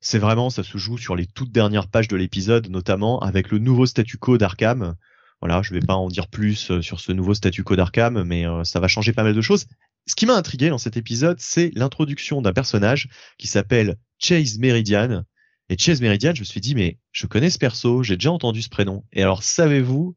c'est 0.00 0.18
vraiment, 0.18 0.50
ça 0.50 0.62
se 0.62 0.76
joue 0.78 0.98
sur 0.98 1.14
les 1.14 1.26
toutes 1.26 1.52
dernières 1.52 1.88
pages 1.88 2.08
de 2.08 2.16
l'épisode, 2.16 2.68
notamment 2.70 3.20
avec 3.20 3.50
le 3.50 3.58
nouveau 3.58 3.86
statu 3.86 4.18
quo 4.18 4.36
d'Arkham, 4.36 4.96
voilà, 5.42 5.60
je 5.60 5.74
vais 5.74 5.80
pas 5.80 5.96
en 5.96 6.06
dire 6.06 6.28
plus 6.28 6.70
euh, 6.70 6.82
sur 6.82 7.00
ce 7.00 7.10
nouveau 7.10 7.34
statu 7.34 7.64
quo 7.64 7.74
d'Arkham, 7.74 8.22
mais 8.22 8.46
euh, 8.46 8.62
ça 8.62 8.78
va 8.78 8.86
changer 8.86 9.12
pas 9.12 9.24
mal 9.24 9.34
de 9.34 9.40
choses. 9.40 9.66
Ce 10.06 10.14
qui 10.14 10.24
m'a 10.24 10.36
intrigué 10.36 10.68
dans 10.68 10.78
cet 10.78 10.96
épisode, 10.96 11.40
c'est 11.40 11.72
l'introduction 11.74 12.40
d'un 12.42 12.52
personnage 12.52 13.08
qui 13.38 13.48
s'appelle 13.48 13.96
Chase 14.18 14.58
Meridian. 14.58 15.24
Et 15.68 15.76
Chase 15.76 16.00
Meridian, 16.00 16.32
je 16.32 16.40
me 16.40 16.44
suis 16.44 16.60
dit, 16.60 16.76
mais 16.76 17.00
je 17.10 17.26
connais 17.26 17.50
ce 17.50 17.58
perso, 17.58 18.04
j'ai 18.04 18.16
déjà 18.16 18.30
entendu 18.30 18.62
ce 18.62 18.68
prénom. 18.68 19.04
Et 19.12 19.22
alors, 19.22 19.42
savez-vous 19.42 20.16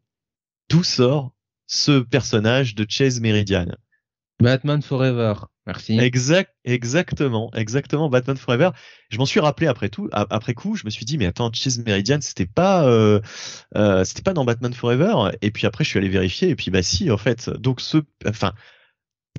d'où 0.70 0.84
sort 0.84 1.34
ce 1.66 2.02
personnage 2.02 2.76
de 2.76 2.86
Chase 2.88 3.20
Meridian? 3.20 3.66
Batman 4.40 4.84
Forever. 4.84 5.34
Merci. 5.68 6.00
Exact, 6.00 6.54
exactement, 6.64 7.50
exactement. 7.56 8.10
Batman 8.10 8.38
Forever. 8.38 8.70
Je 9.10 9.18
m'en 9.18 9.26
suis 9.26 9.40
rappelé 9.40 9.68
après 9.68 9.90
tout, 9.90 10.10
après 10.12 10.54
coup. 10.54 10.76
Je 10.76 10.86
me 10.86 10.92
suis 10.92 11.06
dit, 11.06 11.18
mais 11.18 11.26
attends, 11.26 11.52
Chase 11.52 11.80
Meridian, 11.80 12.20
c'était 12.22 12.46
pas, 12.46 12.88
euh, 12.88 13.20
euh, 13.76 14.04
c'était 14.04 14.22
pas 14.22 14.34
dans 14.34 14.46
Batman 14.46 14.74
Forever. 14.74 15.32
Et 15.42 15.50
puis 15.50 15.66
après, 15.66 15.84
je 15.84 15.90
suis 15.90 15.98
allé 15.98 16.10
vérifier. 16.10 16.50
Et 16.50 16.56
puis 16.56 16.70
bah 16.70 16.84
si, 16.84 17.10
en 17.10 17.18
fait. 17.18 17.50
Donc 17.50 17.82
ce, 17.82 17.98
enfin, 18.28 18.54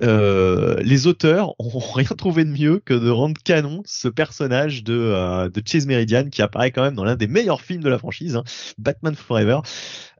euh, 0.03 0.75
les 0.81 1.07
auteurs 1.07 1.55
ont 1.59 1.79
rien 1.79 2.15
trouvé 2.15 2.45
de 2.45 2.51
mieux 2.51 2.79
que 2.79 2.93
de 2.93 3.09
rendre 3.09 3.41
canon 3.43 3.81
ce 3.85 4.07
personnage 4.07 4.83
de, 4.83 4.93
euh, 4.93 5.49
de 5.49 5.63
Chase 5.65 5.87
Meridian 5.87 6.29
qui 6.29 6.43
apparaît 6.43 6.69
quand 6.69 6.83
même 6.83 6.93
dans 6.93 7.03
l'un 7.03 7.15
des 7.15 7.25
meilleurs 7.25 7.61
films 7.61 7.81
de 7.81 7.89
la 7.89 7.97
franchise, 7.97 8.35
hein, 8.35 8.43
Batman 8.77 9.15
Forever. 9.15 9.59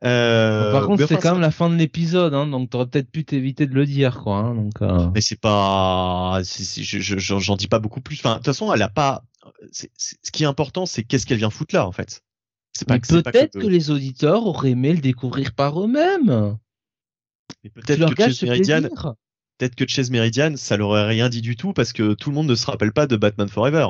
Euh, 0.04 0.72
Par 0.72 0.88
contre, 0.88 1.06
c'est 1.08 1.18
quand 1.18 1.34
même 1.34 1.42
la 1.42 1.52
fin 1.52 1.70
de 1.70 1.76
l'épisode, 1.76 2.34
hein, 2.34 2.48
donc 2.48 2.72
t'aurais 2.72 2.88
peut-être 2.88 3.12
pu 3.12 3.24
t'éviter 3.24 3.68
de 3.68 3.76
le 3.76 3.86
dire, 3.86 4.22
quoi. 4.24 4.38
Hein, 4.38 4.56
donc, 4.56 4.82
euh... 4.82 5.10
Mais 5.14 5.22
c'est 5.22 5.40
pas, 5.40 6.42
j'en 6.42 7.56
dis 7.56 7.68
pas 7.68 7.80
beaucoup 7.80 8.02
plus. 8.02 8.18
Enfin, 8.18 8.34
de 8.34 8.36
toute 8.38 8.46
façon, 8.46 8.74
elle 8.74 8.82
a 8.82 8.90
pas. 8.90 9.24
ce 9.72 10.32
qui 10.32 10.44
est 10.44 10.48
important, 10.48 10.88
c'est 10.88 11.04
qu'est-ce 11.04 11.28
qu'elle 11.28 11.38
vient 11.38 11.52
foutre 11.52 11.76
là, 11.76 11.88
en 11.88 11.92
fait. 11.92 12.24
Peut-être 12.88 13.54
que, 13.54 13.60
que, 13.60 13.68
les 13.68 13.90
auditeurs 13.92 14.46
auraient 14.46 14.72
aimé 14.72 14.94
le 14.94 15.00
découvrir 15.00 15.54
par 15.54 15.84
eux-mêmes. 15.84 16.58
peut-être 17.74 18.14
que 18.14 18.24
Chase 18.24 18.44
Meridian 18.44 18.90
peut-être 19.58 19.76
que 19.76 19.88
Chase 19.88 20.10
Meridian, 20.10 20.56
ça 20.56 20.78
leur 20.78 20.90
aurait 20.90 21.08
rien 21.08 21.30
dit 21.30 21.42
du 21.42 21.56
tout 21.56 21.74
parce 21.74 21.94
que 21.94 22.14
tout 22.14 22.30
le 22.30 22.36
monde 22.36 22.48
ne 22.48 22.56
se 22.56 22.66
rappelle 22.66 22.94
pas 22.94 23.08
de 23.08 23.16
Batman 23.16 23.50
Forever. 23.50 23.88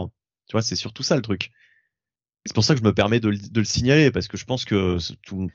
Tu 0.47 0.53
vois, 0.53 0.61
c'est 0.61 0.75
surtout 0.75 1.03
ça 1.03 1.15
le 1.15 1.21
truc. 1.21 1.51
C'est 2.45 2.53
pour 2.53 2.63
ça 2.63 2.75
que 2.75 2.79
je 2.79 2.85
me 2.85 2.93
permets 2.93 3.19
de, 3.19 3.29
le 3.29 3.63
signaler 3.65 4.09
parce 4.09 4.29
que 4.29 4.37
je 4.37 4.45
pense 4.45 4.63
que 4.63 4.97
tout, 5.23 5.49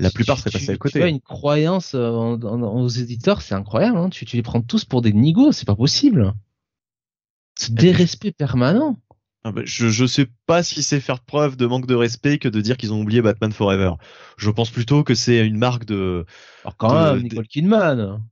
la 0.00 0.10
plupart 0.10 0.38
seraient 0.38 0.50
passés 0.50 0.70
à 0.70 0.76
côté. 0.78 1.00
Tu 1.00 1.04
as 1.04 1.08
une 1.08 1.20
croyance 1.20 1.94
euh, 1.94 2.08
aux 2.10 2.88
éditeurs, 2.88 3.42
c'est 3.42 3.54
incroyable. 3.54 3.98
Hein 3.98 4.08
tu, 4.08 4.24
les 4.24 4.42
prends 4.42 4.62
tous 4.62 4.86
pour 4.86 5.02
des 5.02 5.12
nigauds, 5.12 5.52
c'est 5.52 5.66
pas 5.66 5.76
possible. 5.76 6.32
C'est 7.54 7.74
des 7.74 7.92
respects 7.92 8.32
permanents. 8.32 8.98
Ah 9.44 9.52
bah, 9.52 9.62
je, 9.64 9.88
je 9.88 10.06
sais 10.06 10.26
pas 10.46 10.62
si 10.62 10.82
c'est 10.82 11.00
faire 11.00 11.20
preuve 11.20 11.56
de 11.56 11.66
manque 11.66 11.86
de 11.86 11.94
respect 11.94 12.38
que 12.38 12.48
de 12.48 12.60
dire 12.60 12.76
qu'ils 12.78 12.92
ont 12.94 13.00
oublié 13.00 13.20
Batman 13.20 13.52
Forever. 13.52 13.92
Je 14.38 14.50
pense 14.50 14.70
plutôt 14.70 15.04
que 15.04 15.14
c'est 15.14 15.46
une 15.46 15.58
marque 15.58 15.84
de. 15.84 16.24
Alors 16.64 16.76
quand 16.78 17.14
même, 17.14 17.22
Nicole 17.22 17.46
Kidman. 17.46 18.22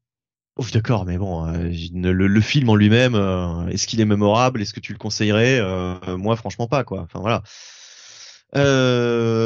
Oh, 0.58 0.64
d'accord, 0.72 1.04
mais 1.04 1.18
bon, 1.18 1.46
euh, 1.46 1.70
le, 1.92 2.40
film 2.40 2.70
en 2.70 2.76
lui-même, 2.76 3.14
euh, 3.14 3.66
est-ce 3.68 3.86
qu'il 3.86 4.00
est 4.00 4.06
mémorable? 4.06 4.62
Est-ce 4.62 4.72
que 4.72 4.80
tu 4.80 4.92
le 4.92 4.98
conseillerais? 4.98 5.58
Euh, 5.60 6.16
Moi, 6.16 6.34
franchement, 6.36 6.66
pas 6.66 6.82
quoi. 6.82 7.02
Enfin 7.02 7.20
voilà. 7.20 7.42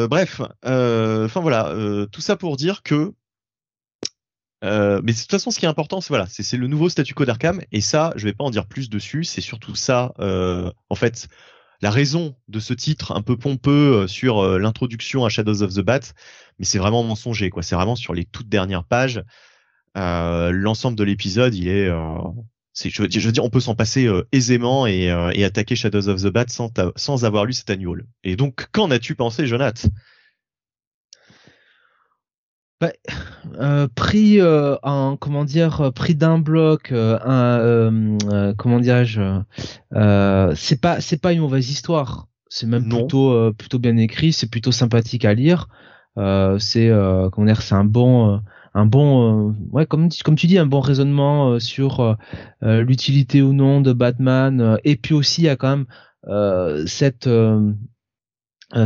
bref, 0.07 0.41
enfin 0.63 1.41
voilà, 1.41 1.75
tout 2.13 2.21
ça 2.21 2.37
pour 2.37 2.57
dire 2.57 2.85
que. 2.85 3.13
mais 4.63 5.01
de 5.01 5.21
toute 5.21 5.31
façon, 5.33 5.51
ce 5.51 5.59
qui 5.59 5.65
est 5.65 5.69
important, 5.69 6.01
c'est 6.01 6.11
voilà, 6.11 6.27
c'est 6.29 6.57
le 6.57 6.69
nouveau 6.69 6.89
statu 6.89 7.13
quo 7.15 7.25
d'Arkham, 7.25 7.61
et 7.73 7.81
ça, 7.81 8.13
je 8.15 8.25
vais 8.25 8.33
pas 8.33 8.45
en 8.45 8.51
dire 8.51 8.67
plus 8.67 8.89
dessus. 8.89 9.25
C'est 9.25 9.41
surtout 9.41 9.75
ça, 9.75 10.13
en 10.19 10.95
fait, 10.95 11.27
la 11.83 11.91
raison 11.91 12.37
de 12.47 12.61
ce 12.61 12.73
titre 12.73 13.11
un 13.17 13.23
peu 13.23 13.37
pompeux 13.37 14.07
sur 14.07 14.61
l'introduction 14.61 15.25
à 15.25 15.29
Shadows 15.29 15.63
of 15.63 15.75
the 15.75 15.81
Bat, 15.81 16.13
mais 16.61 16.65
c'est 16.65 16.79
vraiment 16.79 17.03
mensonger, 17.03 17.51
quoi. 17.51 17.65
C'est 17.65 17.75
vraiment 17.75 17.97
sur 17.97 18.15
les 18.15 18.27
toutes 18.27 18.49
dernières 18.49 18.85
pages. 18.85 19.25
Euh, 19.97 20.51
l'ensemble 20.53 20.97
de 20.97 21.05
l'épisode, 21.05 21.55
il 21.55 21.69
est, 21.69 21.89
euh, 21.89 22.19
c'est, 22.73 22.91
je, 22.91 23.03
veux 23.03 23.33
dire, 23.33 23.45
on 23.45 23.51
peut 23.51 23.61
s'en 23.61 23.75
passer 23.75 24.07
euh, 24.07 24.27
aisément 24.33 24.87
et, 24.87 25.13
et, 25.35 25.45
attaquer 25.45 25.75
Shadows 25.75 26.09
of 26.09 26.23
the 26.23 26.29
Bat 26.29 26.47
sans, 26.49 26.71
sans 26.97 27.25
avoir 27.25 27.45
lu 27.45 27.53
cet 27.53 27.71
annual. 27.71 28.05
Et 28.23 28.37
donc, 28.37 28.69
qu'en 28.73 28.91
as-tu 28.91 29.15
pensé, 29.15 29.47
Jonath? 29.47 29.87
Bah, 32.81 32.93
euh, 33.61 33.89
pris 33.95 34.41
en 34.43 35.19
comment 35.19 35.45
dire 35.45 35.93
pris 35.95 36.15
d'un 36.15 36.39
bloc 36.39 36.93
un 36.93 38.17
comment 38.57 38.81
dirais-je 38.81 39.21
c'est 40.57 40.81
pas 40.81 41.03
c'est 41.03 41.21
pas 41.21 41.35
une 41.35 41.41
mauvaise 41.41 41.71
histoire. 41.71 42.29
C'est 42.49 42.67
même 42.67 42.89
plutôt 42.89 43.53
plutôt 43.53 43.79
bien 43.79 43.99
écrit 43.99 44.33
c'est 44.33 44.51
plutôt 44.51 44.73
sympathique 44.73 45.27
à 45.27 45.35
lire. 45.35 45.69
C'est 46.17 46.91
comment 47.33 47.47
dire, 47.47 47.61
c'est 47.61 47.75
un 47.75 47.85
bon 47.85 48.41
un 48.75 48.87
bon 48.87 49.55
ouais 49.73 49.87
comme 49.87 50.09
comme 50.25 50.37
tu 50.37 50.47
dis 50.47 50.59
un 50.59 50.67
bon 50.67 50.81
raisonnement 50.81 51.59
sur 51.59 52.17
l'utilité 52.63 53.43
ou 53.43 53.53
non 53.53 53.81
de 53.81 53.93
Batman 53.93 54.79
et 54.85 54.97
puis 54.97 55.15
aussi 55.15 55.43
il 55.43 55.45
y 55.45 55.49
a 55.49 55.57
quand 55.57 55.77
même 55.77 56.87
cette 56.87 57.29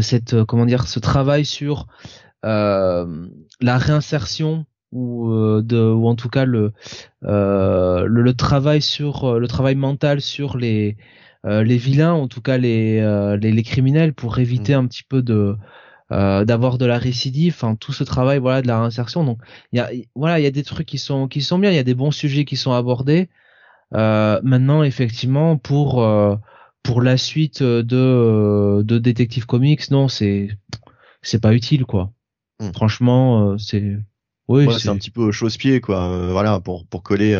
cette 0.00 0.44
comment 0.44 0.66
dire 0.66 0.88
ce 0.88 1.00
travail 1.00 1.44
sur 1.44 1.86
la 2.42 3.06
réinsertion 3.78 4.66
ou 4.92 5.30
de 5.60 5.78
ou 5.78 6.06
en 6.08 6.14
tout 6.14 6.28
cas 6.28 6.44
le 6.44 6.72
le, 7.22 8.06
le, 8.06 8.34
travail 8.34 8.80
sur 8.80 9.38
le 9.38 9.48
travail 9.48 9.74
mental 9.74 10.20
sur 10.20 10.56
les 10.56 10.96
euh, 11.46 11.62
les 11.62 11.76
vilains, 11.76 12.14
en 12.14 12.26
tout 12.26 12.40
cas 12.40 12.56
les, 12.56 13.00
euh, 13.00 13.36
les, 13.36 13.52
les, 13.52 13.62
criminels, 13.62 14.14
pour 14.14 14.38
éviter 14.38 14.74
mm. 14.74 14.78
un 14.78 14.86
petit 14.86 15.02
peu 15.02 15.20
de 15.20 15.56
euh, 16.12 16.44
d'avoir 16.44 16.78
de 16.78 16.86
la 16.86 16.98
récidive, 16.98 17.54
enfin 17.54 17.76
tout 17.76 17.92
ce 17.92 18.04
travail 18.04 18.38
voilà 18.38 18.62
de 18.62 18.66
la 18.66 18.80
réinsertion. 18.80 19.24
Donc 19.24 19.38
il 19.72 19.78
y 19.78 19.80
a 19.80 19.90
voilà 20.14 20.38
il 20.38 20.42
y 20.42 20.46
a 20.46 20.50
des 20.50 20.62
trucs 20.62 20.86
qui 20.86 20.98
sont 20.98 21.28
qui 21.28 21.42
sont 21.42 21.58
bien, 21.58 21.70
il 21.70 21.76
y 21.76 21.78
a 21.78 21.84
des 21.84 21.94
bons 21.94 22.10
sujets 22.10 22.44
qui 22.44 22.56
sont 22.56 22.72
abordés. 22.72 23.28
maintenant 23.92 24.82
effectivement 24.82 25.56
pour 25.56 26.06
pour 26.82 27.02
la 27.02 27.16
suite 27.16 27.62
de 27.62 28.82
de 28.82 28.98
Detective 28.98 29.46
Comics, 29.46 29.90
non 29.90 30.08
c'est 30.08 30.48
c'est 31.22 31.40
pas 31.40 31.54
utile 31.54 31.84
quoi. 31.84 32.12
Mm. 32.60 32.72
Franchement 32.72 33.58
c'est 33.58 33.96
oui 34.48 34.66
c'est 34.78 34.88
un 34.88 34.96
petit 34.96 35.10
peu 35.10 35.32
chausse-pied 35.32 35.80
quoi. 35.80 36.30
voilà 36.30 36.60
pour 36.60 36.86
pour 36.86 37.02
coller 37.02 37.34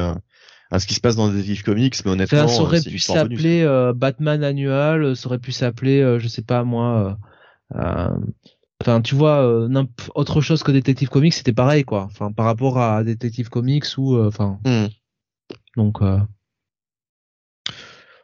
à 0.75 0.79
ce 0.81 0.87
qui 0.87 0.95
se 0.95 1.01
passe 1.01 1.17
dans 1.17 1.29
Detective 1.29 1.63
Comics, 1.63 1.95
mais 2.05 2.11
honnêtement, 2.11 2.49
ça 2.49 2.63
aurait 2.63 2.81
pu 2.81 2.99
s'appeler 2.99 3.63
euh, 3.63 3.93
Batman 3.93 4.43
annual, 4.43 5.15
ça 5.15 5.29
aurait 5.29 5.39
pu 5.39 5.53
s'appeler, 5.53 6.01
euh, 6.01 6.19
je 6.19 6.27
sais 6.27 6.43
pas 6.43 6.65
moi, 6.65 7.17
euh, 7.77 8.11
enfin 8.85 9.01
tu 9.01 9.15
vois, 9.15 9.67
autre 10.15 10.41
chose 10.41 10.63
que 10.63 10.71
Detective 10.71 11.09
Comics, 11.09 11.33
c'était 11.33 11.53
pareil 11.53 11.85
quoi. 11.85 12.03
Enfin 12.05 12.31
par 12.33 12.45
rapport 12.45 12.79
à 12.79 13.03
Detective 13.03 13.49
Comics 13.49 13.97
ou, 13.97 14.19
enfin, 14.19 14.61
hmm. 14.65 14.87
donc. 15.77 15.99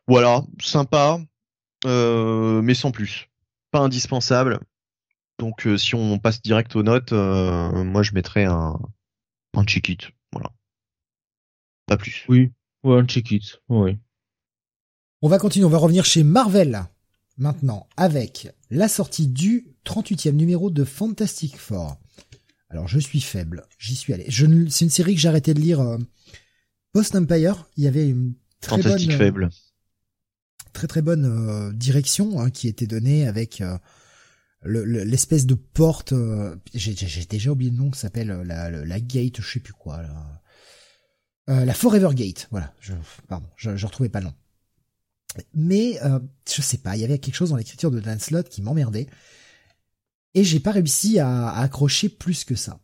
Voilà, 0.06 0.42
sympa, 0.60 1.18
mais 1.84 2.74
sans 2.74 2.90
plus, 2.90 3.28
pas 3.70 3.78
indispensable. 3.80 4.60
Donc 5.38 5.66
si 5.76 5.94
on 5.94 6.18
passe 6.18 6.42
direct 6.42 6.76
aux 6.76 6.82
notes, 6.82 7.12
moi 7.12 8.02
je 8.02 8.12
mettrais 8.12 8.44
un 8.44 8.78
un 9.56 9.64
check 9.64 9.88
it, 9.88 10.10
voilà 10.32 10.50
pas 11.86 11.96
plus. 11.96 12.24
Oui, 12.28 12.52
ouais, 12.84 13.04
check 13.04 13.30
it, 13.32 13.60
oui. 13.68 13.98
On 15.22 15.28
va 15.28 15.38
continuer, 15.38 15.66
on 15.66 15.70
va 15.70 15.78
revenir 15.78 16.04
chez 16.04 16.22
Marvel 16.22 16.84
maintenant 17.40 17.88
avec 17.96 18.48
la 18.70 18.88
sortie 18.88 19.26
du 19.26 19.74
38e 19.84 20.32
numéro 20.32 20.70
de 20.70 20.84
Fantastic 20.84 21.58
Four. 21.58 21.98
Alors 22.68 22.86
je 22.86 23.00
suis 23.00 23.20
faible, 23.20 23.66
j'y 23.78 23.96
suis 23.96 24.12
allé. 24.12 24.24
Je, 24.28 24.46
c'est 24.68 24.84
une 24.84 24.90
série 24.90 25.14
que 25.14 25.20
j'ai 25.20 25.28
arrêté 25.28 25.54
de 25.54 25.60
lire 25.60 25.80
euh, 25.80 25.98
Post 26.92 27.16
Empire. 27.16 27.66
Il 27.76 27.84
y 27.84 27.88
avait 27.88 28.08
une 28.08 28.34
très 28.60 28.82
bonne, 28.82 28.98
faible. 28.98 29.50
très 30.72 30.86
très 30.86 31.02
bonne 31.02 31.24
euh, 31.24 31.72
direction 31.72 32.40
hein, 32.40 32.50
qui 32.50 32.68
était 32.68 32.86
donnée 32.86 33.26
avec 33.26 33.60
euh, 33.60 33.76
l'espèce 34.64 35.46
de 35.46 35.54
porte. 35.54 36.14
j'ai, 36.72 36.94
déjà 37.24 37.50
oublié 37.50 37.72
le 37.72 37.76
nom, 37.76 37.90
qui 37.90 37.98
s'appelle 37.98 38.28
la, 38.28 38.70
la, 38.70 39.00
gate, 39.00 39.40
je 39.40 39.52
sais 39.52 39.60
plus 39.60 39.72
quoi. 39.72 40.02
Là. 40.02 40.40
Euh, 41.50 41.64
la 41.64 41.74
Forever 41.74 42.10
Gate, 42.14 42.48
voilà. 42.50 42.72
Je, 42.80 42.92
pardon, 43.28 43.48
je, 43.56 43.76
je 43.76 43.86
retrouvais 43.86 44.08
pas 44.08 44.20
le 44.20 44.26
nom. 44.26 44.34
Mais 45.54 45.98
euh, 46.02 46.18
je 46.52 46.62
sais 46.62 46.78
pas, 46.78 46.96
il 46.96 47.02
y 47.02 47.04
avait 47.04 47.18
quelque 47.18 47.34
chose 47.34 47.50
dans 47.50 47.56
l'écriture 47.56 47.90
de 47.90 48.00
Dan 48.00 48.18
Slott 48.18 48.48
qui 48.48 48.62
m'emmerdait 48.62 49.06
et 50.34 50.44
j'ai 50.44 50.60
pas 50.60 50.72
réussi 50.72 51.18
à, 51.18 51.50
accrocher 51.50 52.08
plus 52.08 52.44
que 52.44 52.54
ça. 52.54 52.80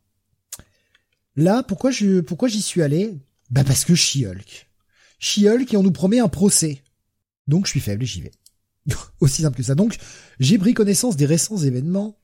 Là, 1.37 1.63
pourquoi 1.63 1.91
je, 1.91 2.21
pourquoi 2.21 2.49
j'y 2.49 2.63
suis 2.63 2.83
allé? 2.83 3.19
Bah 3.51 3.63
parce 3.65 3.85
que 3.85 3.95
She-Hulk. 3.95 4.69
She-Hulk 5.19 5.73
et 5.73 5.77
on 5.77 5.83
nous 5.83 5.93
promet 5.93 6.19
un 6.19 6.29
procès. 6.29 6.83
Donc 7.47 7.67
je 7.67 7.71
suis 7.71 7.81
faible 7.81 8.03
et 8.03 8.07
j'y 8.07 8.23
vais. 8.23 8.33
Aussi 9.21 9.43
simple 9.43 9.57
que 9.57 9.63
ça. 9.63 9.75
Donc 9.75 9.97
j'ai 10.41 10.59
pris 10.59 10.75
connaissance 10.75 11.17
des 11.17 11.27
récents 11.27 11.59
événements 11.59 12.19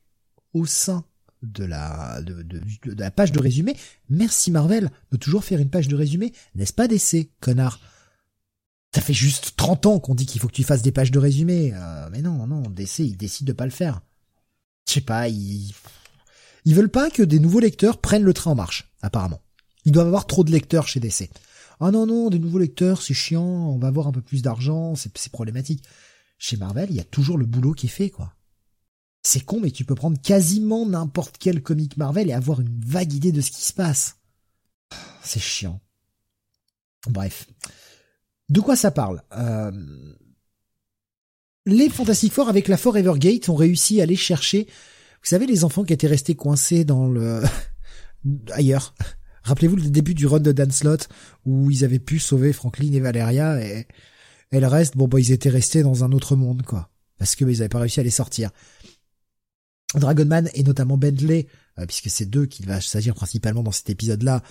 au 0.54 0.66
sein 0.66 1.04
de 1.42 1.64
la, 1.64 2.22
de, 2.22 2.42
de, 2.42 2.60
la 2.96 3.10
page 3.10 3.32
de 3.32 3.40
résumé. 3.40 3.76
Merci 4.08 4.50
Marvel 4.50 4.90
de 5.10 5.16
toujours 5.16 5.44
faire 5.44 5.60
une 5.60 5.70
page 5.70 5.88
de 5.88 5.96
résumé. 5.96 6.32
N'est-ce 6.54 6.72
pas 6.72 6.88
DC, 6.88 7.30
connard? 7.40 7.80
Ça 8.94 9.00
fait 9.00 9.14
juste 9.14 9.54
30 9.56 9.86
ans 9.86 10.00
qu'on 10.00 10.14
dit 10.14 10.26
qu'il 10.26 10.40
faut 10.40 10.48
que 10.48 10.52
tu 10.52 10.64
fasses 10.64 10.82
des 10.82 10.92
pages 10.92 11.10
de 11.10 11.18
résumé. 11.18 11.72
Euh, 11.74 12.08
mais 12.10 12.20
non, 12.20 12.46
non, 12.46 12.62
DC, 12.62 13.00
ils 13.00 13.16
décident 13.16 13.48
de 13.48 13.56
pas 13.56 13.64
le 13.64 13.70
faire. 13.70 14.02
Je 14.86 14.94
sais 14.94 15.00
pas, 15.00 15.28
ils... 15.28 15.72
Ils 16.64 16.74
veulent 16.74 16.90
pas 16.90 17.10
que 17.10 17.22
des 17.22 17.40
nouveaux 17.40 17.60
lecteurs 17.60 18.00
prennent 18.00 18.22
le 18.22 18.34
train 18.34 18.52
en 18.52 18.54
marche, 18.54 18.92
apparemment. 19.00 19.40
Ils 19.84 19.92
doivent 19.92 20.06
avoir 20.06 20.26
trop 20.26 20.44
de 20.44 20.52
lecteurs 20.52 20.86
chez 20.86 21.00
DC. 21.00 21.28
Ah 21.80 21.90
non, 21.90 22.06
non, 22.06 22.30
des 22.30 22.38
nouveaux 22.38 22.58
lecteurs, 22.58 23.02
c'est 23.02 23.14
chiant, 23.14 23.42
on 23.42 23.78
va 23.78 23.88
avoir 23.88 24.06
un 24.06 24.12
peu 24.12 24.20
plus 24.20 24.42
d'argent, 24.42 24.94
c'est 24.94 25.32
problématique. 25.32 25.82
Chez 26.38 26.56
Marvel, 26.56 26.90
il 26.90 26.96
y 26.96 27.00
a 27.00 27.04
toujours 27.04 27.38
le 27.38 27.46
boulot 27.46 27.72
qui 27.72 27.86
est 27.86 27.90
fait, 27.90 28.10
quoi. 28.10 28.32
C'est 29.24 29.40
con, 29.40 29.60
mais 29.60 29.70
tu 29.70 29.84
peux 29.84 29.94
prendre 29.94 30.20
quasiment 30.20 30.86
n'importe 30.86 31.38
quel 31.38 31.62
comic 31.62 31.96
Marvel 31.96 32.28
et 32.28 32.32
avoir 32.32 32.60
une 32.60 32.80
vague 32.84 33.12
idée 33.12 33.32
de 33.32 33.40
ce 33.40 33.50
qui 33.50 33.62
se 33.62 33.72
passe. 33.72 34.16
C'est 35.22 35.40
chiant. 35.40 35.80
Bref. 37.08 37.48
De 38.52 38.60
quoi 38.60 38.76
ça 38.76 38.90
parle? 38.90 39.22
Euh... 39.34 39.72
Les 41.64 41.88
Fantastic 41.88 42.34
Four 42.34 42.50
avec 42.50 42.68
la 42.68 42.76
Forever 42.76 43.14
Gate 43.16 43.48
ont 43.48 43.54
réussi 43.54 44.00
à 44.00 44.02
aller 44.02 44.16
chercher, 44.16 44.66
vous 44.66 45.28
savez, 45.28 45.46
les 45.46 45.64
enfants 45.64 45.84
qui 45.84 45.94
étaient 45.94 46.06
restés 46.06 46.34
coincés 46.34 46.84
dans 46.84 47.08
le 47.08 47.42
ailleurs. 48.52 48.94
Rappelez-vous 49.42 49.76
le 49.76 49.88
début 49.88 50.12
du 50.12 50.26
run 50.26 50.40
de 50.40 50.52
Dan 50.52 50.70
Slott 50.70 51.08
où 51.46 51.70
ils 51.70 51.82
avaient 51.82 51.98
pu 51.98 52.18
sauver 52.18 52.52
Franklin 52.52 52.92
et 52.92 53.00
Valeria 53.00 53.58
et, 53.64 53.86
et 54.50 54.60
le 54.60 54.66
reste, 54.66 54.98
bon 54.98 55.08
bah 55.08 55.18
ils 55.18 55.32
étaient 55.32 55.48
restés 55.48 55.82
dans 55.82 56.04
un 56.04 56.12
autre 56.12 56.36
monde 56.36 56.60
quoi, 56.62 56.90
parce 57.16 57.36
que 57.36 57.46
bah, 57.46 57.52
ils 57.52 57.62
avaient 57.62 57.70
pas 57.70 57.78
réussi 57.80 58.00
à 58.00 58.02
les 58.02 58.10
sortir. 58.10 58.50
Dragonman 59.94 60.50
et 60.52 60.62
notamment 60.62 60.98
Bentley, 60.98 61.46
euh, 61.78 61.86
puisque 61.86 62.10
c'est 62.10 62.28
d'eux 62.28 62.44
qu'il 62.44 62.66
va 62.66 62.82
s'agir 62.82 63.14
principalement 63.14 63.62
dans 63.62 63.72
cet 63.72 63.88
épisode-là, 63.88 64.42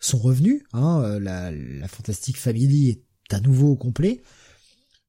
sont 0.00 0.18
revenus. 0.18 0.62
Hein, 0.72 1.00
euh, 1.04 1.20
la, 1.20 1.52
la 1.52 1.86
Fantastic 1.86 2.36
Family 2.36 2.90
est 2.90 3.09
à 3.34 3.40
nouveau 3.40 3.72
au 3.72 3.76
complet. 3.76 4.22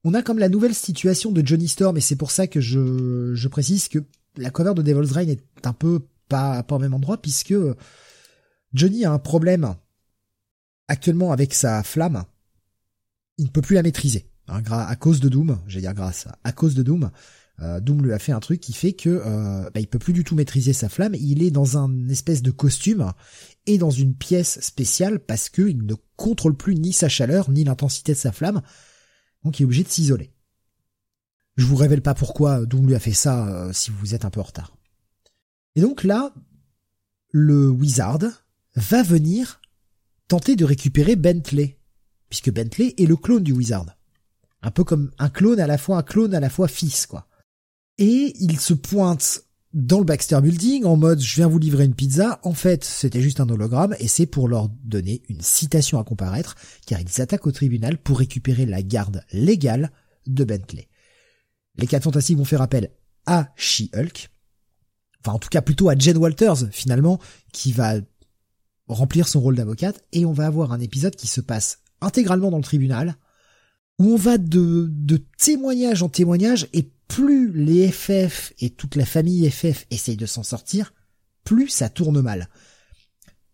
On 0.04 0.14
a 0.14 0.22
comme 0.22 0.38
la 0.38 0.48
nouvelle 0.48 0.74
situation 0.74 1.30
de 1.30 1.46
Johnny 1.46 1.68
Storm, 1.68 1.96
et 1.96 2.00
c'est 2.00 2.16
pour 2.16 2.30
ça 2.30 2.46
que 2.46 2.60
je, 2.60 3.48
précise 3.48 3.88
que 3.88 4.00
la 4.36 4.50
cover 4.50 4.74
de 4.74 4.82
Devil's 4.82 5.12
Reign 5.12 5.30
est 5.30 5.66
un 5.66 5.72
peu 5.72 6.00
pas, 6.28 6.64
au 6.68 6.78
même 6.78 6.94
endroit, 6.94 7.20
puisque 7.20 7.54
Johnny 8.72 9.04
a 9.04 9.12
un 9.12 9.18
problème 9.18 9.74
actuellement 10.88 11.32
avec 11.32 11.54
sa 11.54 11.82
flamme. 11.82 12.24
Il 13.38 13.46
ne 13.46 13.50
peut 13.50 13.62
plus 13.62 13.74
la 13.74 13.82
maîtriser. 13.82 14.28
Hein, 14.48 14.62
à 14.70 14.96
cause 14.96 15.20
de 15.20 15.28
Doom, 15.28 15.60
j'allais 15.68 15.82
dire 15.82 15.94
grâce, 15.94 16.26
à 16.42 16.52
cause 16.52 16.74
de 16.74 16.82
Doom, 16.82 17.10
euh, 17.62 17.80
Doom 17.80 18.02
lui 18.02 18.12
a 18.12 18.18
fait 18.18 18.32
un 18.32 18.40
truc 18.40 18.60
qui 18.60 18.72
fait 18.72 18.92
que 18.92 19.08
euh, 19.08 19.70
bah, 19.70 19.80
il 19.80 19.86
peut 19.86 19.98
plus 19.98 20.12
du 20.12 20.24
tout 20.24 20.34
maîtriser 20.34 20.72
sa 20.72 20.88
flamme. 20.88 21.14
Il 21.14 21.42
est 21.42 21.50
dans 21.50 21.78
un 21.78 22.08
espèce 22.08 22.42
de 22.42 22.50
costume 22.50 23.12
et 23.66 23.78
dans 23.78 23.90
une 23.90 24.14
pièce 24.14 24.60
spéciale 24.60 25.20
parce 25.20 25.48
que 25.48 25.62
il 25.62 25.84
ne 25.84 25.94
contrôle 26.16 26.56
plus 26.56 26.74
ni 26.74 26.92
sa 26.92 27.08
chaleur 27.08 27.50
ni 27.50 27.64
l'intensité 27.64 28.12
de 28.12 28.18
sa 28.18 28.32
flamme. 28.32 28.62
Donc 29.44 29.58
il 29.58 29.62
est 29.62 29.66
obligé 29.66 29.84
de 29.84 29.88
s'isoler. 29.88 30.32
Je 31.56 31.66
vous 31.66 31.76
révèle 31.76 32.02
pas 32.02 32.14
pourquoi 32.14 32.64
Doom 32.66 32.88
lui 32.88 32.94
a 32.94 33.00
fait 33.00 33.12
ça 33.12 33.46
euh, 33.48 33.72
si 33.72 33.90
vous 33.90 34.14
êtes 34.14 34.24
un 34.24 34.30
peu 34.30 34.40
en 34.40 34.44
retard. 34.44 34.76
Et 35.76 35.80
donc 35.80 36.02
là, 36.02 36.34
le 37.30 37.68
Wizard 37.68 38.24
va 38.74 39.02
venir 39.02 39.60
tenter 40.28 40.56
de 40.56 40.64
récupérer 40.64 41.14
Bentley, 41.14 41.78
puisque 42.28 42.50
Bentley 42.50 42.94
est 42.98 43.06
le 43.06 43.16
clone 43.16 43.42
du 43.42 43.52
Wizard. 43.52 43.86
Un 44.62 44.70
peu 44.70 44.82
comme 44.82 45.10
un 45.18 45.28
clone 45.28 45.60
à 45.60 45.66
la 45.66 45.78
fois 45.78 45.98
un 45.98 46.02
clone 46.02 46.34
à 46.34 46.40
la 46.40 46.50
fois 46.50 46.68
fils, 46.68 47.06
quoi. 47.06 47.28
Et 47.98 48.34
il 48.40 48.58
se 48.58 48.74
pointe 48.74 49.42
dans 49.72 49.98
le 49.98 50.04
Baxter 50.04 50.40
Building 50.40 50.84
en 50.84 50.96
mode 50.96 51.20
je 51.20 51.34
viens 51.36 51.46
vous 51.46 51.58
livrer 51.58 51.84
une 51.84 51.94
pizza. 51.94 52.40
En 52.42 52.52
fait, 52.52 52.84
c'était 52.84 53.22
juste 53.22 53.40
un 53.40 53.48
hologramme 53.48 53.94
et 53.98 54.08
c'est 54.08 54.26
pour 54.26 54.48
leur 54.48 54.68
donner 54.68 55.22
une 55.28 55.40
citation 55.40 55.98
à 55.98 56.04
comparaître 56.04 56.56
car 56.86 57.00
ils 57.00 57.20
attaquent 57.20 57.46
au 57.46 57.52
tribunal 57.52 57.98
pour 57.98 58.18
récupérer 58.18 58.66
la 58.66 58.82
garde 58.82 59.24
légale 59.32 59.90
de 60.26 60.44
Bentley. 60.44 60.88
Les 61.76 61.86
quatre 61.86 62.04
fantastiques 62.04 62.38
vont 62.38 62.44
faire 62.44 62.62
appel 62.62 62.90
à 63.26 63.52
She-Hulk. 63.56 64.30
Enfin, 65.20 65.36
en 65.36 65.38
tout 65.38 65.48
cas, 65.48 65.62
plutôt 65.62 65.88
à 65.88 65.96
Jen 65.96 66.16
Walters, 66.16 66.68
finalement, 66.70 67.18
qui 67.52 67.72
va 67.72 67.94
remplir 68.88 69.28
son 69.28 69.40
rôle 69.40 69.56
d'avocate 69.56 70.04
et 70.12 70.26
on 70.26 70.32
va 70.32 70.46
avoir 70.46 70.72
un 70.72 70.80
épisode 70.80 71.16
qui 71.16 71.28
se 71.28 71.40
passe 71.40 71.78
intégralement 72.00 72.50
dans 72.50 72.58
le 72.58 72.64
tribunal 72.64 73.16
où 73.98 74.12
on 74.12 74.16
va 74.16 74.36
de, 74.38 74.88
de 74.90 75.16
témoignage 75.38 76.02
en 76.02 76.08
témoignage 76.08 76.68
et 76.72 76.91
plus 77.08 77.52
les 77.52 77.90
FF 77.90 78.52
et 78.58 78.70
toute 78.70 78.96
la 78.96 79.06
famille 79.06 79.50
FF 79.50 79.86
essayent 79.90 80.16
de 80.16 80.26
s'en 80.26 80.42
sortir, 80.42 80.94
plus 81.44 81.68
ça 81.68 81.88
tourne 81.88 82.20
mal. 82.20 82.48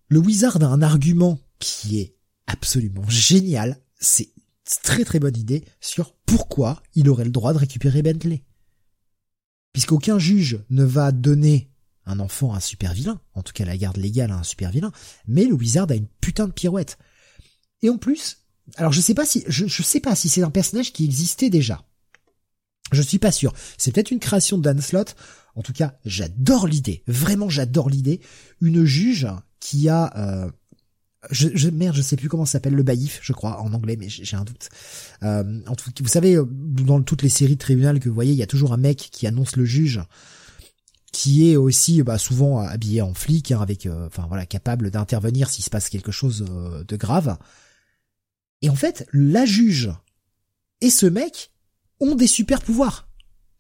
Le 0.08 0.18
Wizard 0.18 0.62
a 0.62 0.66
un 0.66 0.82
argument 0.82 1.40
qui 1.58 1.98
est 2.00 2.16
absolument 2.46 3.08
génial, 3.08 3.80
c'est 3.98 4.30
très 4.82 5.04
très 5.04 5.18
bonne 5.18 5.36
idée 5.36 5.64
sur 5.80 6.14
pourquoi 6.26 6.82
il 6.94 7.08
aurait 7.08 7.24
le 7.24 7.30
droit 7.30 7.52
de 7.52 7.58
récupérer 7.58 8.02
Bentley. 8.02 8.44
Puisqu'aucun 9.72 10.18
juge 10.18 10.64
ne 10.70 10.84
va 10.84 11.12
donner 11.12 11.70
un 12.08 12.20
enfant 12.20 12.54
un 12.54 12.60
super 12.60 12.94
vilain. 12.94 13.20
En 13.34 13.42
tout 13.42 13.52
cas, 13.52 13.64
la 13.64 13.76
garde 13.76 13.98
légale 13.98 14.32
a 14.32 14.38
un 14.38 14.42
super 14.42 14.70
vilain. 14.70 14.92
Mais 15.26 15.44
le 15.44 15.54
wizard 15.54 15.90
a 15.90 15.94
une 15.94 16.08
putain 16.20 16.48
de 16.48 16.52
pirouette. 16.52 16.98
Et 17.82 17.90
en 17.90 17.98
plus, 17.98 18.38
alors 18.76 18.92
je 18.92 19.00
sais 19.00 19.14
pas 19.14 19.26
si, 19.26 19.44
je 19.46 19.82
sais 19.82 20.00
pas 20.00 20.16
si 20.16 20.28
c'est 20.28 20.42
un 20.42 20.50
personnage 20.50 20.92
qui 20.92 21.04
existait 21.04 21.50
déjà. 21.50 21.84
Je 22.92 23.02
suis 23.02 23.18
pas 23.18 23.32
sûr. 23.32 23.52
C'est 23.76 23.92
peut-être 23.92 24.10
une 24.10 24.20
création 24.20 24.58
de. 24.58 24.74
En 25.54 25.62
tout 25.62 25.72
cas, 25.72 25.98
j'adore 26.04 26.66
l'idée. 26.66 27.02
Vraiment, 27.06 27.48
j'adore 27.48 27.90
l'idée. 27.90 28.20
Une 28.60 28.84
juge 28.84 29.26
qui 29.60 29.88
a, 29.88 30.12
euh, 30.16 30.50
je, 31.30 31.48
je, 31.54 31.68
merde, 31.68 31.96
je 31.96 32.02
sais 32.02 32.16
plus 32.16 32.28
comment 32.28 32.44
s'appelle 32.44 32.74
le 32.74 32.82
baïf, 32.82 33.18
je 33.22 33.32
crois, 33.32 33.60
en 33.60 33.72
anglais, 33.72 33.96
mais 33.98 34.08
j'ai 34.08 34.36
un 34.36 34.44
doute. 34.44 34.68
Euh, 35.22 35.60
en 35.66 35.74
tout, 35.74 35.90
vous 36.00 36.08
savez, 36.08 36.38
dans 36.46 37.02
toutes 37.02 37.22
les 37.22 37.28
séries 37.28 37.54
de 37.54 37.60
tribunal 37.60 37.98
que 37.98 38.08
vous 38.08 38.14
voyez, 38.14 38.32
il 38.32 38.38
y 38.38 38.42
a 38.42 38.46
toujours 38.46 38.72
un 38.72 38.78
mec 38.78 39.08
qui 39.10 39.26
annonce 39.26 39.56
le 39.56 39.64
juge, 39.64 40.00
qui 41.12 41.50
est 41.50 41.56
aussi 41.56 42.02
bah, 42.02 42.18
souvent 42.18 42.60
habillé 42.60 43.02
en 43.02 43.14
flic, 43.14 43.50
hein, 43.50 43.60
avec, 43.60 43.86
euh, 43.86 44.06
enfin 44.06 44.26
voilà, 44.28 44.46
capable 44.46 44.90
d'intervenir 44.90 45.50
s'il 45.50 45.64
se 45.64 45.70
passe 45.70 45.88
quelque 45.88 46.12
chose 46.12 46.44
euh, 46.48 46.84
de 46.84 46.96
grave. 46.96 47.36
Et 48.62 48.70
en 48.70 48.76
fait, 48.76 49.06
la 49.12 49.44
juge 49.44 49.90
et 50.80 50.90
ce 50.90 51.06
mec 51.06 51.50
ont 52.00 52.14
des 52.14 52.26
super 52.26 52.62
pouvoirs. 52.62 53.08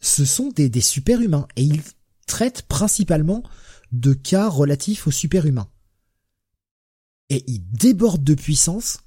Ce 0.00 0.24
sont 0.24 0.48
des, 0.48 0.68
des 0.68 0.80
super 0.80 1.20
humains 1.20 1.48
et 1.56 1.62
ils 1.62 1.82
traitent 2.26 2.62
principalement 2.62 3.42
de 3.92 4.12
cas 4.12 4.48
relatifs 4.48 5.06
aux 5.06 5.12
super 5.12 5.46
humains. 5.46 5.68
Et 7.30 7.44
ils 7.46 7.66
débordent 7.70 8.24
de 8.24 8.34
puissance 8.34 8.98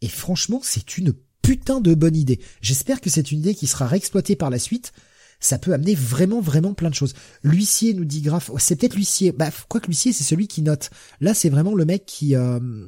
et 0.00 0.08
franchement, 0.08 0.60
c'est 0.62 0.98
une 0.98 1.14
putain 1.42 1.80
de 1.80 1.94
bonne 1.94 2.16
idée. 2.16 2.40
J'espère 2.60 3.00
que 3.00 3.10
c'est 3.10 3.32
une 3.32 3.40
idée 3.40 3.54
qui 3.54 3.66
sera 3.66 3.86
réexploitée 3.86 4.36
par 4.36 4.50
la 4.50 4.58
suite. 4.58 4.92
Ça 5.40 5.58
peut 5.58 5.72
amener 5.72 5.94
vraiment, 5.94 6.40
vraiment 6.40 6.74
plein 6.74 6.90
de 6.90 6.94
choses. 6.94 7.14
L'huissier 7.42 7.94
nous 7.94 8.04
dit 8.04 8.20
grave, 8.20 8.50
c'est 8.58 8.76
peut-être 8.76 8.94
l'huissier. 8.94 9.32
Bah, 9.32 9.50
quoi 9.68 9.80
que 9.80 9.86
l'huissier, 9.86 10.12
c'est 10.12 10.24
celui 10.24 10.46
qui 10.46 10.62
note. 10.62 10.90
Là, 11.20 11.34
c'est 11.34 11.48
vraiment 11.48 11.74
le 11.74 11.84
mec 11.84 12.06
qui, 12.06 12.36
euh, 12.36 12.86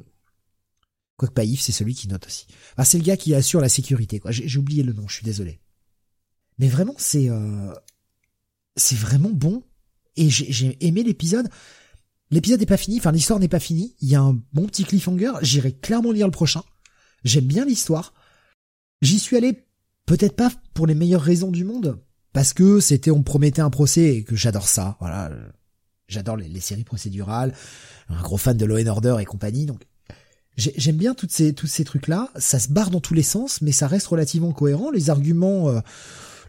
Quoique 1.17 1.33
pas 1.33 1.45
Yves, 1.45 1.61
c'est 1.61 1.71
celui 1.71 1.95
qui 1.95 2.07
note 2.07 2.25
aussi. 2.27 2.45
Ah, 2.75 2.83
c'est 2.83 2.97
le 2.97 3.03
gars 3.03 3.17
qui 3.17 3.33
assure 3.33 3.61
la 3.61 3.69
sécurité. 3.69 4.21
J'ai 4.29 4.59
oublié 4.59 4.83
le 4.83 4.93
nom, 4.93 5.07
je 5.07 5.15
suis 5.15 5.23
désolé. 5.23 5.59
Mais 6.57 6.67
vraiment, 6.67 6.95
c'est 6.97 7.29
euh... 7.29 7.73
c'est 8.75 8.97
vraiment 8.97 9.31
bon. 9.31 9.63
Et 10.17 10.29
j'ai 10.29 10.77
aimé 10.85 11.03
l'épisode. 11.03 11.49
L'épisode 12.31 12.59
n'est 12.59 12.65
pas 12.65 12.77
fini, 12.77 12.99
enfin 12.99 13.11
l'histoire 13.11 13.39
n'est 13.39 13.49
pas 13.49 13.59
finie. 13.59 13.95
Il 13.99 14.09
y 14.09 14.15
a 14.15 14.21
un 14.21 14.41
bon 14.53 14.65
petit 14.65 14.85
cliffhanger. 14.85 15.33
J'irai 15.41 15.73
clairement 15.73 16.11
lire 16.11 16.27
le 16.27 16.31
prochain. 16.31 16.63
J'aime 17.23 17.45
bien 17.45 17.65
l'histoire. 17.65 18.13
J'y 19.01 19.19
suis 19.19 19.35
allé 19.35 19.65
peut-être 20.05 20.35
pas 20.35 20.51
pour 20.73 20.87
les 20.87 20.95
meilleures 20.95 21.21
raisons 21.21 21.51
du 21.51 21.65
monde, 21.65 21.99
parce 22.31 22.53
que 22.53 22.79
c'était 22.79 23.11
on 23.11 23.19
me 23.19 23.23
promettait 23.23 23.61
un 23.61 23.69
procès 23.69 24.15
et 24.15 24.23
que 24.23 24.35
j'adore 24.35 24.67
ça. 24.67 24.95
Voilà, 24.99 25.31
j'adore 26.07 26.37
les, 26.37 26.47
les, 26.47 26.61
séries 26.61 26.83
procédurales. 26.83 27.53
Un 28.07 28.21
gros 28.21 28.37
fan 28.37 28.55
de 28.55 28.65
Law 28.65 28.79
and 28.79 28.87
Order 28.87 29.17
et 29.19 29.25
compagnie, 29.25 29.65
donc 29.65 29.81
J'aime 30.57 30.95
bien 30.95 31.13
toutes 31.13 31.31
ces, 31.31 31.53
tous 31.53 31.67
ces 31.67 31.83
trucs-là. 31.83 32.29
Ça 32.37 32.59
se 32.59 32.69
barre 32.69 32.89
dans 32.89 33.01
tous 33.01 33.13
les 33.13 33.23
sens, 33.23 33.61
mais 33.61 33.73
ça 33.73 33.87
reste 33.87 34.07
relativement 34.07 34.53
cohérent. 34.53 34.89
Les 34.89 35.09
arguments, 35.09 35.69
euh, 35.69 35.81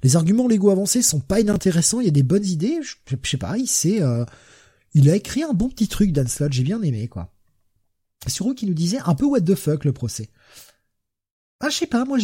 les 0.06 0.14
arguments 0.14 0.46
légaux 0.46 0.70
avancés 0.70 1.02
sont 1.02 1.18
pas 1.18 1.40
inintéressants. 1.40 1.98
Il 1.98 2.06
y 2.06 2.08
a 2.08 2.12
des 2.12 2.22
bonnes 2.22 2.46
idées. 2.46 2.78
Je, 2.80 3.16
sais 3.24 3.36
pas, 3.36 3.58
il 3.58 3.66
c'est, 3.66 4.00
euh, 4.00 4.24
il 4.94 5.10
a 5.10 5.16
écrit 5.16 5.42
un 5.42 5.52
bon 5.52 5.68
petit 5.68 5.88
truc, 5.88 6.12
Dan 6.12 6.28
Slott. 6.28 6.52
J'ai 6.52 6.62
bien 6.62 6.80
aimé, 6.80 7.08
quoi. 7.08 7.32
Sur 8.28 8.48
eux 8.48 8.54
qui 8.54 8.66
nous 8.66 8.74
disait 8.74 9.00
un 9.04 9.16
peu 9.16 9.24
what 9.24 9.40
the 9.40 9.56
fuck 9.56 9.84
le 9.84 9.92
procès. 9.92 10.30
Ah, 11.58 11.70
je 11.70 11.76
sais 11.76 11.88
pas, 11.88 12.04
moi 12.04 12.18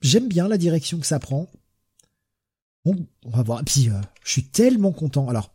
j'aime 0.00 0.26
bien 0.26 0.48
la 0.48 0.58
direction 0.58 0.98
que 0.98 1.06
ça 1.06 1.20
prend. 1.20 1.48
Bon, 2.84 3.06
on 3.24 3.30
va 3.30 3.44
voir. 3.44 3.60
Et 3.60 3.64
puis, 3.64 3.88
euh, 3.88 4.00
je 4.24 4.32
suis 4.32 4.44
tellement 4.44 4.90
content. 4.90 5.28
Alors, 5.28 5.54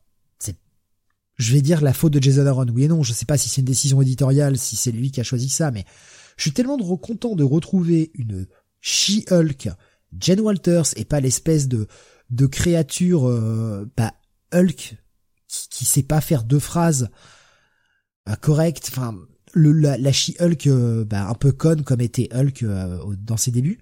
je 1.36 1.54
vais 1.54 1.62
dire 1.62 1.82
la 1.82 1.92
faute 1.92 2.14
de 2.14 2.24
Jason 2.24 2.46
Aaron. 2.46 2.68
Oui 2.70 2.86
et 2.86 2.88
non, 2.88 3.04
je 3.04 3.12
sais 3.12 3.26
pas 3.26 3.38
si 3.38 3.50
c'est 3.50 3.60
une 3.60 3.66
décision 3.66 4.02
éditoriale, 4.02 4.58
si 4.58 4.78
c'est 4.78 4.94
lui 4.94 5.12
qui 5.12 5.20
a 5.20 5.24
choisi 5.24 5.50
ça, 5.50 5.70
mais 5.70 5.84
je 6.38 6.44
suis 6.44 6.54
tellement 6.54 6.78
content 6.96 7.36
de 7.36 7.44
retrouver 7.44 8.10
une 8.16 8.48
She-Hulk, 8.80 9.70
Jen 10.20 10.40
Walters, 10.40 10.88
et 10.96 11.06
pas 11.06 11.20
l'espèce 11.20 11.68
de 11.68 11.88
de 12.30 12.46
créature 12.46 13.28
euh, 13.28 13.90
bah, 13.96 14.14
Hulk 14.54 14.98
qui, 15.48 15.70
qui 15.70 15.86
sait 15.86 16.04
pas 16.04 16.20
faire 16.20 16.44
deux 16.44 16.60
phrases 16.60 17.10
euh, 18.28 18.36
correctes. 18.36 18.90
Enfin, 18.92 19.18
le, 19.54 19.72
la, 19.72 19.98
la 19.98 20.12
She-Hulk 20.12 20.68
euh, 20.68 21.06
bah, 21.06 21.28
un 21.30 21.36
peu 21.36 21.54
conne 21.54 21.84
comme 21.84 22.02
était 22.02 22.28
Hulk 22.34 22.64
euh, 22.64 23.16
dans 23.18 23.38
ses 23.38 23.52
débuts. 23.52 23.80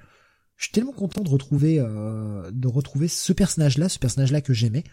Je 0.58 0.66
suis 0.66 0.72
tellement 0.72 0.94
content 0.94 1.22
de 1.22 1.30
retrouver 1.30 1.80
de 1.80 2.68
retrouver 2.70 3.10
ce 3.10 3.34
personnage-là, 3.34 3.90
ce 3.90 4.00
personnage-là 4.00 4.40
que 4.40 4.54
j'aimais 4.54 4.86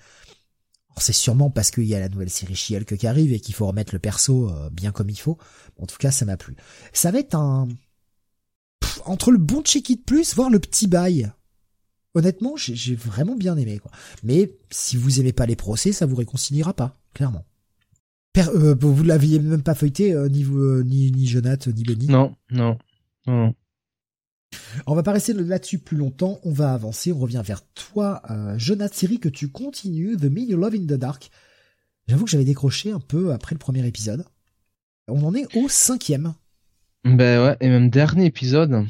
c'est 1.01 1.13
sûrement 1.13 1.51
parce 1.51 1.71
qu'il 1.71 1.85
y 1.85 1.95
a 1.95 2.01
la 2.01 2.09
nouvelle 2.09 2.31
série 2.31 2.55
She-Hulk 2.55 2.97
qui 2.97 3.07
arrive 3.07 3.33
et 3.33 3.41
qu'il 3.41 3.55
faut 3.55 3.67
remettre 3.67 3.95
le 3.95 3.99
perso 3.99 4.51
euh, 4.51 4.71
bien 4.71 4.93
comme 4.93 5.09
il 5.09 5.19
faut. 5.19 5.39
En 5.79 5.87
tout 5.87 5.97
cas, 5.97 6.11
ça 6.11 6.25
m'a 6.25 6.37
plu. 6.37 6.57
Ça 6.93 7.11
va 7.11 7.19
être 7.19 7.35
un... 7.35 7.69
entre 9.05 9.31
le 9.31 9.39
bon 9.39 9.63
check 9.63 9.89
it 9.91 10.05
plus, 10.05 10.35
voire 10.35 10.51
le 10.51 10.59
petit 10.59 10.87
bail. 10.87 11.33
Honnêtement, 12.15 12.55
j'ai 12.57 12.95
vraiment 12.95 13.37
bien 13.37 13.57
aimé. 13.57 13.79
Quoi. 13.79 13.91
Mais 14.23 14.59
si 14.71 14.97
vous 14.97 15.21
aimez 15.21 15.33
pas 15.33 15.47
les 15.47 15.57
procès, 15.57 15.93
ça 15.93 16.07
vous 16.07 16.17
réconciliera 16.17 16.75
pas, 16.75 16.95
clairement. 17.15 17.45
Euh, 18.39 18.75
vous 18.81 19.03
l'aviez 19.03 19.39
même 19.39 19.63
pas 19.63 19.75
feuilleté, 19.75 20.13
euh, 20.13 20.29
ni, 20.29 20.43
vous, 20.43 20.83
ni, 20.83 21.11
ni 21.13 21.27
Jonathan, 21.27 21.71
ni 21.71 21.83
Benny 21.85 22.07
Non, 22.07 22.35
non, 22.51 22.79
non. 23.27 23.55
On 24.87 24.95
va 24.95 25.03
pas 25.03 25.13
rester 25.13 25.33
là-dessus 25.33 25.79
plus 25.79 25.97
longtemps, 25.97 26.41
on 26.45 26.53
va 26.53 26.73
avancer, 26.73 27.13
on 27.13 27.19
revient 27.19 27.43
vers 27.45 27.63
toi, 27.73 28.23
euh, 28.31 28.59
Jonathan, 28.59 28.95
série 28.95 29.19
que 29.19 29.29
tu 29.29 29.49
continues, 29.49 30.17
The 30.17 30.25
Me 30.25 30.41
You 30.41 30.59
Love 30.59 30.75
in 30.75 30.85
the 30.85 30.99
Dark. 30.99 31.31
J'avoue 32.09 32.25
que 32.25 32.31
j'avais 32.31 32.45
décroché 32.45 32.91
un 32.91 33.01
peu 33.01 33.33
après 33.33 33.55
le 33.55 33.59
premier 33.59 33.87
épisode. 33.87 34.25
On 35.09 35.23
en 35.25 35.35
est 35.35 35.55
au 35.57 35.69
cinquième. 35.69 36.35
Ben 37.05 37.45
ouais, 37.45 37.57
et 37.61 37.69
même 37.69 37.91
dernier 37.91 38.27
épisode. 38.27 38.87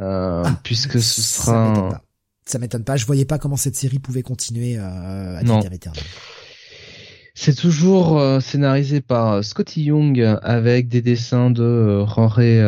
Euh, 0.00 0.42
ah, 0.44 0.60
puisque 0.62 1.00
ce 1.00 1.22
sera... 1.22 2.00
Ça 2.46 2.58
m'étonne 2.58 2.84
pas. 2.84 2.96
je 2.96 3.06
voyais 3.06 3.24
pas 3.24 3.38
comment 3.38 3.56
cette 3.56 3.76
série 3.76 3.98
pouvait 3.98 4.22
continuer 4.22 4.76
euh, 4.76 5.38
à 5.38 5.42
non. 5.42 5.60
C'est 7.34 7.54
toujours 7.54 8.18
euh, 8.18 8.40
scénarisé 8.40 9.00
par 9.00 9.42
Scotty 9.42 9.84
Young 9.84 10.20
avec 10.42 10.88
des 10.88 11.00
dessins 11.00 11.50
de 11.50 12.02
Roré 12.06 12.62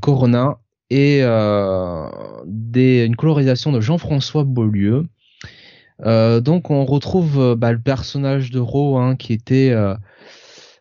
Corona 0.00 0.58
et 0.90 1.20
euh, 1.22 2.08
des, 2.46 3.04
une 3.04 3.16
colorisation 3.16 3.72
de 3.72 3.80
Jean-François 3.80 4.44
Beaulieu. 4.44 5.06
Euh, 6.06 6.40
donc 6.40 6.70
on 6.70 6.84
retrouve 6.84 7.40
euh, 7.40 7.56
bah, 7.56 7.72
le 7.72 7.80
personnage 7.80 8.50
de 8.50 8.60
Ro 8.60 8.98
hein, 8.98 9.16
qui 9.16 9.32
était 9.32 9.74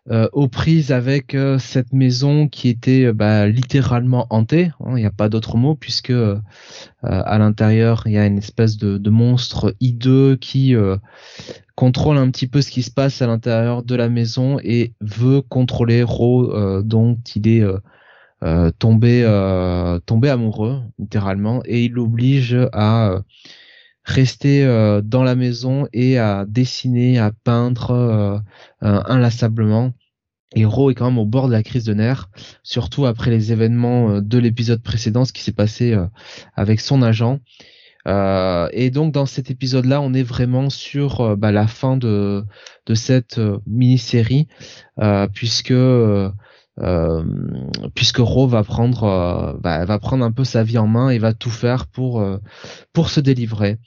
euh, 0.10 0.18
euh, 0.18 0.30
aux 0.34 0.48
prises 0.48 0.92
avec 0.92 1.36
cette 1.60 1.94
maison 1.94 2.48
qui 2.48 2.70
était 2.70 3.12
bah, 3.14 3.48
littéralement 3.48 4.26
hantée. 4.30 4.72
Hein, 4.80 4.92
il 4.92 5.02
n'y 5.02 5.06
a 5.06 5.12
pas 5.12 5.30
d'autre 5.30 5.58
mot 5.58 5.76
puisque 5.76 6.14
à 7.04 7.38
l'intérieur 7.38 8.04
il 8.06 8.14
y 8.14 8.18
a 8.18 8.26
une 8.26 8.38
espèce 8.38 8.78
de, 8.78 8.98
de 8.98 9.10
monstre 9.10 9.76
hideux 9.80 10.38
qui 10.40 10.76
contrôle 11.76 12.18
un 12.18 12.30
petit 12.32 12.48
peu 12.48 12.62
ce 12.62 12.72
qui 12.72 12.84
se 12.84 12.92
passe 12.92 13.22
à 13.22 13.28
l'intérieur 13.28 13.84
de 13.84 13.96
la 13.96 14.10
maison 14.10 14.60
et 14.64 14.94
veut 15.02 15.42
contrôler 15.42 16.04
Ro 16.04 16.82
dont 16.82 17.18
il 17.36 17.48
est 17.48 17.64
euh, 18.44 18.72
euh, 18.84 20.00
tomber 20.06 20.30
amoureux 20.30 20.82
littéralement 21.00 21.64
et 21.66 21.86
il 21.86 21.94
l'oblige 21.94 22.56
à 22.72 23.22
euh, 24.10 24.14
rester 24.14 25.02
dans 25.04 25.24
la 25.24 25.36
maison 25.36 25.88
et 25.94 26.18
à 26.18 26.46
dessiner, 26.48 27.20
à 27.20 27.32
peindre 27.32 28.42
inlassablement. 28.82 29.94
Et 30.56 30.66
Ro 30.66 30.90
est 30.92 30.96
quand 30.96 31.06
même 31.06 31.18
au 31.18 31.26
bord 31.26 31.48
de 31.48 31.54
la 31.54 31.62
crise 31.62 31.84
de 31.84 31.94
nerfs, 31.94 32.30
surtout 32.64 33.06
après 33.06 33.32
les 33.32 33.52
événements 33.52 34.22
de 34.22 34.38
l'épisode 34.38 34.82
précédent, 34.82 35.26
ce 35.26 35.34
qui 35.34 35.44
s'est 35.44 35.52
passé 35.52 35.96
avec 36.56 36.80
son 36.80 37.02
agent. 37.02 37.40
Euh, 38.08 38.70
et 38.72 38.90
donc 38.90 39.14
dans 39.14 39.26
cet 39.26 39.52
épisode-là, 39.52 40.00
on 40.00 40.14
est 40.14 40.24
vraiment 40.24 40.70
sur 40.70 41.36
bah, 41.36 41.52
la 41.52 41.68
fin 41.68 41.98
de 41.98 42.46
de 42.86 42.94
cette 42.94 43.42
mini-série, 43.68 44.48
puisque 45.34 45.74
euh, 46.80 47.24
puisque 47.96 48.18
Ro 48.18 48.48
va 48.48 48.64
prendre 48.64 49.04
euh, 49.04 49.54
bah, 49.60 49.84
va 49.86 50.00
prendre 50.00 50.24
un 50.24 50.32
peu 50.32 50.44
sa 50.44 50.64
vie 50.64 50.78
en 50.78 50.88
main 50.88 51.10
et 51.10 51.18
va 51.18 51.34
tout 51.34 51.50
faire 51.50 51.88
pour 51.88 52.22
euh, 52.22 52.38
pour 52.94 53.10
se 53.10 53.20
délivrer. 53.20 53.78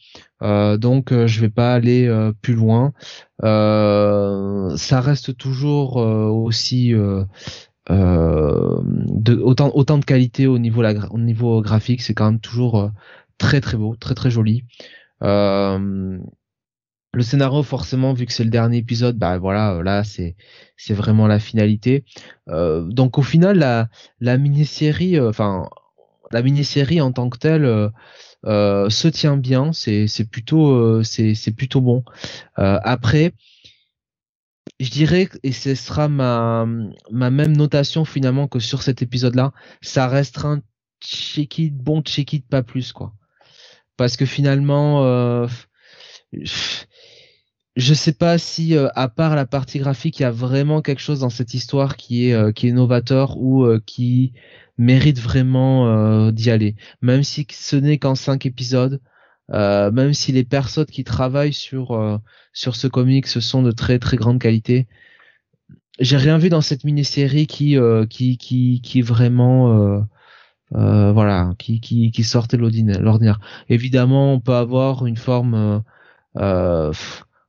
donc 0.41 1.12
je 1.12 1.41
vais 1.41 1.51
pas 1.51 1.75
aller 1.75 2.09
plus 2.43 2.55
loin. 2.55 2.93
ça 3.43 5.01
reste 5.01 5.36
toujours 5.36 5.97
aussi 5.97 6.94
autant 7.89 9.70
autant 9.75 9.99
de 9.99 10.05
qualité 10.05 10.47
au 10.47 10.59
niveau 10.59 10.83
au 11.10 11.19
niveau 11.19 11.60
graphique, 11.62 12.02
c'est 12.02 12.15
quand 12.15 12.27
même 12.27 12.41
toujours 12.41 12.91
très 13.39 13.60
très 13.60 13.77
beau, 13.77 13.97
très 13.97 14.15
très 14.15 14.31
joli. 14.31 14.65
Euh, 15.23 16.19
le 17.12 17.22
scénario, 17.22 17.62
forcément, 17.62 18.12
vu 18.12 18.26
que 18.26 18.32
c'est 18.32 18.44
le 18.44 18.50
dernier 18.50 18.78
épisode, 18.78 19.18
bah 19.18 19.39
voilà, 19.39 19.74
euh, 19.74 19.82
là 19.82 20.05
c'est 20.05 20.36
c'est 20.76 20.94
vraiment 20.94 21.26
la 21.26 21.39
finalité. 21.40 22.05
Euh, 22.48 22.82
donc 22.84 23.18
au 23.18 23.22
final, 23.22 23.58
la 23.58 23.89
la 24.20 24.39
mini-série, 24.39 25.18
euh, 25.18 25.30
enfin 25.30 25.68
la 26.30 26.42
mini-série 26.42 27.00
en 27.00 27.12
tant 27.12 27.28
que 27.28 27.39
telle 27.39 27.90
se 28.44 29.08
tient 29.08 29.36
bien. 29.36 29.72
C'est 29.72 30.30
plutôt 30.30 31.02
c'est 31.02 31.34
c'est 31.34 31.52
plutôt 31.52 31.80
bon. 31.80 32.05
après, 32.56 33.32
je 34.80 34.90
dirais, 34.90 35.28
et 35.42 35.52
ce 35.52 35.74
sera 35.74 36.08
ma, 36.08 36.66
ma 37.10 37.30
même 37.30 37.56
notation 37.56 38.05
finalement 38.05 38.48
que 38.48 38.60
sur 38.60 38.82
cet 38.82 39.02
épisode-là, 39.02 39.52
ça 39.82 40.08
restera 40.08 40.52
un 40.52 40.62
check 41.00 41.58
it, 41.58 41.74
bon 41.76 42.02
check 42.02 42.32
it, 42.32 42.47
pas 42.48 42.62
plus, 42.62 42.92
quoi. 42.92 43.12
Parce 43.97 44.16
que 44.16 44.26
finalement, 44.26 45.05
euh, 45.05 45.47
je 47.76 47.94
sais 47.94 48.12
pas 48.12 48.39
si, 48.39 48.76
euh, 48.76 48.89
à 48.94 49.08
part 49.08 49.36
la 49.36 49.47
partie 49.47 49.78
graphique, 49.78 50.18
il 50.18 50.23
y 50.23 50.26
a 50.26 50.31
vraiment 50.31 50.82
quelque 50.82 51.00
chose 51.00 51.20
dans 51.20 51.31
cette 51.31 51.55
histoire 51.55 51.97
qui 51.97 52.28
est, 52.28 52.34
euh, 52.34 52.52
qui 52.52 52.68
est 52.68 52.73
novateur 52.73 53.36
ou 53.39 53.65
euh, 53.65 53.81
qui 53.86 54.32
mérite 54.78 55.20
vraiment 55.20 56.31
d'y 56.32 56.50
aller. 56.50 56.74
Même 57.02 57.23
si 57.23 57.47
ce 57.50 57.76
n'est 57.76 57.99
qu'en 57.99 58.15
cinq 58.15 58.47
épisodes, 58.47 59.00
même 59.50 60.15
si 60.15 60.32
les 60.32 60.44
personnes 60.44 60.86
qui 60.86 61.05
travaillent 61.05 61.52
sur, 61.52 62.20
sur 62.55 62.76
ce 62.76 62.86
comic 62.86 63.26
ce 63.26 63.40
sont 63.40 63.62
de 63.62 63.73
très 63.73 63.99
très 63.99 64.16
grande 64.16 64.39
qualité, 64.39 64.89
j'ai 65.99 66.16
rien 66.16 66.39
vu 66.39 66.49
dans 66.49 66.62
cette 66.62 66.84
mini-série 66.84 67.47
qui, 67.47 67.76
qui, 68.08 68.39
qui, 68.39 68.81
qui 68.81 69.02
vraiment... 69.02 70.07
voilà, 70.73 71.52
qui, 71.58 71.81
qui, 71.81 72.10
qui 72.10 72.24
sortait 72.24 72.57
l'ordinaire. 72.57 73.40
Évidemment, 73.68 74.32
on 74.32 74.40
peut 74.40 74.55
avoir 74.55 75.05
une 75.05 75.18
forme 75.18 75.82
euh, 76.39 76.92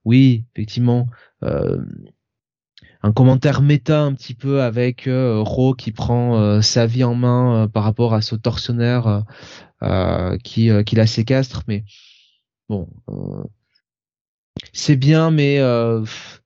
oui, 0.06 0.46
effectivement, 0.56 1.08
euh, 1.44 1.84
un 3.04 3.12
commentaire 3.12 3.62
méta 3.62 4.02
un 4.02 4.14
petit 4.14 4.34
peu 4.34 4.62
avec 4.62 5.08
euh, 5.08 5.42
Ro 5.42 5.74
qui 5.74 5.92
prend 5.92 6.40
euh, 6.40 6.62
sa 6.62 6.86
vie 6.86 7.04
en 7.04 7.16
main 7.16 7.68
par 7.68 7.84
rapport 7.84 8.14
à 8.14 8.22
ce 8.22 8.36
tortionnaire 8.36 9.24
qui, 10.44 10.70
qui 10.86 10.96
la 10.96 11.08
séquestre, 11.08 11.64
mais 11.68 11.84
bon, 12.70 12.88
c'est 14.74 14.96
bien, 14.96 15.32
mais 15.32 15.60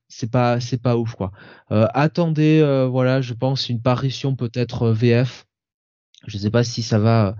c'est 0.08 0.30
pas 0.30 0.58
c'est 0.60 0.80
pas 0.80 0.96
ouf 0.96 1.14
quoi. 1.14 1.32
attendez, 1.68 2.86
voilà, 2.90 3.20
je 3.20 3.34
pense 3.34 3.68
une 3.68 3.82
parution 3.82 4.34
peut-être 4.34 4.90
VF 4.90 5.45
je 6.26 6.38
sais 6.38 6.50
pas 6.50 6.64
si 6.64 6.82
ça 6.82 6.98
va, 6.98 7.36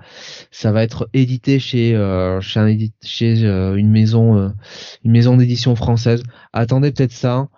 ça 0.50 0.72
va 0.72 0.82
être 0.82 1.08
édité 1.12 1.58
chez 1.58 1.94
euh, 1.94 2.40
chez, 2.40 2.60
un 2.60 2.76
chez 3.02 3.44
euh, 3.44 3.74
une 3.76 3.90
maison, 3.90 4.36
euh, 4.38 4.48
une 5.04 5.12
maison 5.12 5.36
d'édition 5.36 5.76
française. 5.76 6.22
Attendez 6.52 6.92
peut-être 6.92 7.12
ça 7.12 7.48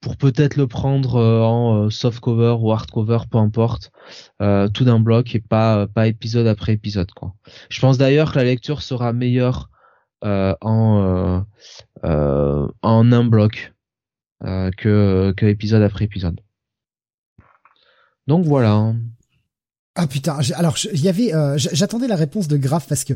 pour 0.00 0.16
peut-être 0.18 0.56
le 0.56 0.66
prendre 0.66 1.18
en 1.18 1.88
soft 1.88 2.20
cover 2.20 2.56
ou 2.60 2.72
hardcover, 2.72 3.20
peu 3.30 3.38
importe, 3.38 3.90
tout 4.38 4.84
d'un 4.84 5.00
bloc 5.00 5.34
et 5.34 5.40
pas 5.40 5.86
pas 5.86 6.06
épisode 6.08 6.46
après 6.46 6.74
épisode 6.74 7.10
quoi. 7.12 7.34
Je 7.70 7.80
pense 7.80 7.96
d'ailleurs 7.96 8.32
que 8.32 8.38
la 8.38 8.44
lecture 8.44 8.82
sera 8.82 9.14
meilleure 9.14 9.70
en 10.22 11.44
en 12.02 13.12
un 13.12 13.24
bloc 13.24 13.72
que 14.42 15.32
que 15.36 15.46
épisode 15.46 15.82
après 15.82 16.04
épisode. 16.04 16.38
Donc 18.26 18.44
voilà. 18.44 18.94
Ah 19.96 20.08
putain, 20.08 20.38
alors 20.56 20.76
il 20.92 21.00
y 21.00 21.08
avait, 21.08 21.32
euh, 21.34 21.56
j'attendais 21.56 22.08
la 22.08 22.16
réponse 22.16 22.48
de 22.48 22.56
Graf 22.56 22.88
parce 22.88 23.04
que 23.04 23.12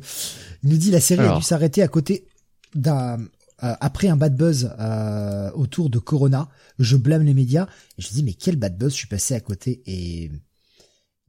il 0.63 0.71
nous 0.71 0.77
dit 0.77 0.93
la 0.93 1.01
série 1.01 1.27
a 1.27 1.37
dû 1.37 1.43
s'arrêter 1.43 1.83
à 1.83 1.89
côté 1.89 2.29
d'un 2.75 3.19
euh, 3.65 3.75
après 3.81 4.07
un 4.07 4.17
bad 4.17 4.37
buzz 4.37 4.71
euh, 4.79 5.51
autour 5.55 5.91
de 5.91 5.99
Corona. 5.99 6.49
Je 6.79 6.97
blâme 6.97 7.25
les 7.25 7.35
médias 7.35 7.67
et 7.99 8.03
je 8.03 8.09
dis 8.11 8.23
mais 8.23 8.33
quel 8.33 8.55
bad 8.55 8.79
buzz 8.79 8.93
je 8.93 8.97
suis 8.97 9.09
passé 9.09 9.35
à 9.35 9.41
côté 9.41 9.83
et 9.87 10.31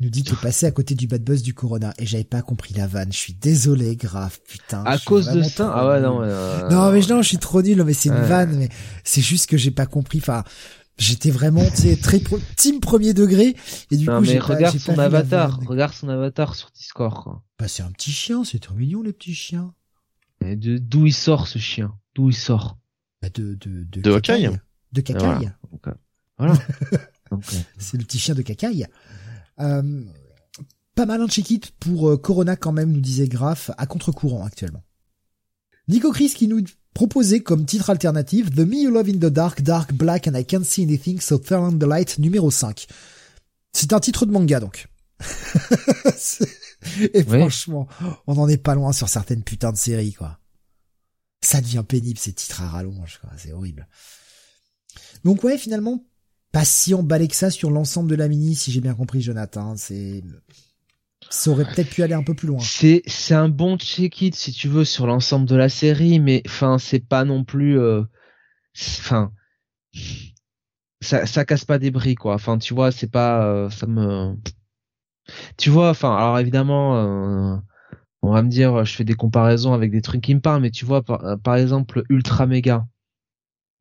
il 0.02 0.06
nous 0.06 0.12
dit 0.12 0.22
tu 0.22 0.34
es 0.34 0.38
passé 0.38 0.68
à 0.68 0.72
côté 0.72 0.94
du 0.94 1.08
bad 1.08 1.24
buzz 1.24 1.42
du 1.42 1.56
Corona 1.56 1.96
et 1.98 2.06
j'avais 2.06 2.24
pas 2.24 2.44
compris 2.44 2.76
la 2.76 2.86
vanne. 2.86 3.12
Je 3.12 3.18
suis 3.18 3.34
désolé, 3.34 3.96
Graf, 3.96 4.42
putain. 4.48 4.84
À 4.86 5.00
cause 5.00 5.32
de 5.32 5.42
ça, 5.42 5.72
ah 5.74 5.88
ouais 5.88 6.00
non. 6.00 6.22
non 6.70 6.92
mais 6.92 7.02
non, 7.08 7.24
je 7.24 7.28
suis 7.28 7.40
trop 7.40 7.64
nul, 7.64 7.84
mais 7.84 7.94
c'est 7.94 8.10
une 8.10 8.22
vanne, 8.22 8.56
mais 8.56 8.70
c'est 9.04 9.22
juste 9.22 9.50
que 9.50 9.58
j'ai 9.58 9.72
pas 9.72 9.88
compris. 9.88 10.20
Enfin, 10.20 10.44
J'étais 11.00 11.32
vraiment, 11.32 11.64
tu 11.72 11.96
très 11.98 12.22
team 12.58 12.82
premier 12.82 13.14
degré. 13.14 13.56
Et 13.90 13.98
du 13.98 14.06
coup, 14.06 14.20
mais 14.20 14.38
regarde 14.38 14.78
son 14.78 15.00
avatar, 15.00 15.60
regarde 15.66 15.94
son 15.94 16.10
avatar 16.10 16.56
sur 16.56 16.70
Discord. 16.72 17.24
Quoi. 17.24 17.44
Bah, 17.58 17.68
c'est 17.68 17.84
un 17.84 17.92
petit 17.92 18.12
chien, 18.12 18.44
c'est 18.44 18.60
trop 18.60 18.76
mignon, 18.76 19.02
les 19.02 19.14
petits 19.14 19.34
chiens. 19.34 19.74
Et 20.46 20.56
de, 20.56 20.78
d'où 20.78 21.06
il 21.06 21.14
sort, 21.14 21.48
ce 21.48 21.58
chien? 21.58 21.94
D'où 22.16 22.30
il 22.30 22.36
sort? 22.36 22.78
Bah, 23.22 23.30
de, 23.34 23.56
de, 23.56 23.86
de, 23.86 24.02
de 24.02 24.12
cacaille. 24.20 24.60
De 24.92 25.02
cacaille. 25.02 25.52
Voilà. 26.38 26.54
Euh, 27.32 27.38
c'est 27.78 27.98
le 27.98 28.04
petit 28.04 28.18
chien 28.18 28.34
de 28.34 28.42
cacaille. 28.42 28.88
Euh, 29.60 30.04
pas 30.96 31.06
mal 31.06 31.22
un 31.22 31.28
check-it 31.28 31.70
pour 31.80 32.10
euh, 32.10 32.18
Corona 32.18 32.56
quand 32.56 32.72
même, 32.72 32.92
nous 32.92 33.02
disait 33.02 33.28
Graf, 33.28 33.70
à 33.78 33.86
contre-courant 33.86 34.44
actuellement. 34.44 34.84
Nico 35.90 36.12
Chris 36.12 36.30
qui 36.36 36.48
nous 36.48 36.64
proposé 36.94 37.42
comme 37.42 37.66
titre 37.66 37.90
alternatif 37.90 38.52
The 38.52 38.60
Me 38.60 38.84
You 38.84 38.92
Love 38.92 39.10
in 39.10 39.18
the 39.18 39.32
Dark, 39.32 39.62
Dark 39.64 39.92
Black 39.92 40.28
and 40.28 40.36
I 40.36 40.46
Can't 40.46 40.64
See 40.64 40.84
Anything 40.84 41.20
So 41.20 41.40
Turn 41.40 41.64
on 41.64 41.80
the 41.80 41.84
Light 41.84 42.20
numéro 42.20 42.52
5. 42.52 42.88
C'est 43.74 43.92
un 43.92 44.00
titre 44.00 44.28
de 44.28 44.32
manga 44.32 44.60
donc. 44.60 44.88
Et 47.14 47.24
franchement, 47.24 47.88
on 48.28 48.36
n'en 48.36 48.48
est 48.48 48.58
pas 48.58 48.76
loin 48.76 48.94
sur 48.94 49.10
certaines 49.10 49.44
putains 49.44 49.72
de 49.72 49.78
séries 49.78 50.14
quoi. 50.14 50.40
Ça 51.42 51.60
devient 51.60 51.84
pénible 51.88 52.20
ces 52.20 52.34
titres 52.34 52.62
à 52.62 52.70
rallonge 52.70 53.18
quoi, 53.20 53.32
c'est 53.38 53.52
horrible. 53.52 53.88
Donc 55.24 55.44
ouais, 55.44 55.58
finalement, 55.58 56.06
pas 56.52 56.66
si 56.66 56.94
emballé 56.94 57.28
que 57.28 57.36
ça 57.36 57.50
sur 57.50 57.72
l'ensemble 57.72 58.12
de 58.12 58.16
la 58.16 58.28
mini 58.28 58.54
si 58.54 58.72
j'ai 58.72 58.82
bien 58.82 58.94
compris 58.94 59.22
Jonathan, 59.22 59.76
c'est 59.76 60.24
ça 61.30 61.52
aurait 61.52 61.66
peut-être 61.66 61.90
pu 61.90 62.04
aller 62.04 62.14
un 62.14 62.24
peu 62.24 62.34
plus 62.34 62.48
loin. 62.48 62.60
C'est 62.60 63.04
c'est 63.06 63.36
un 63.36 63.50
bon 63.50 63.78
check-it 63.78 64.34
si 64.36 64.52
tu 64.52 64.68
veux 64.68 64.86
sur 64.86 65.06
l'ensemble 65.06 65.48
de 65.48 65.56
la 65.56 65.70
série, 65.70 66.20
mais 66.20 66.42
enfin 66.48 66.78
c'est 66.80 67.06
pas 67.06 67.24
non 67.24 67.44
plus, 67.44 67.80
euh, 67.80 68.04
enfin 68.76 69.32
ça 71.02 71.26
ça 71.26 71.46
casse 71.46 71.66
pas 71.66 71.80
des 71.80 71.92
bris 71.92 72.16
quoi. 72.16 72.34
Enfin 72.34 72.58
tu 72.58 72.74
vois 72.74 72.92
c'est 72.92 73.12
pas 73.12 73.46
euh, 73.46 73.70
ça 73.70 73.86
me, 73.86 74.36
tu 75.58 75.70
vois 75.70 75.90
enfin 75.90 76.16
alors 76.16 76.40
évidemment 76.40 76.98
euh, 76.98 77.58
on 78.22 78.32
va 78.34 78.42
me 78.42 78.50
dire 78.50 78.84
je 78.84 78.96
fais 78.96 79.04
des 79.06 79.14
comparaisons 79.14 79.74
avec 79.74 79.92
des 79.92 80.02
trucs 80.02 80.22
qui 80.22 80.34
me 80.36 80.42
parlent, 80.42 80.62
mais 80.62 80.72
tu 80.72 80.86
vois 80.86 81.04
par, 81.04 81.56
exemple 81.56 82.04
Ultra 82.10 82.48
Mega. 82.48 82.88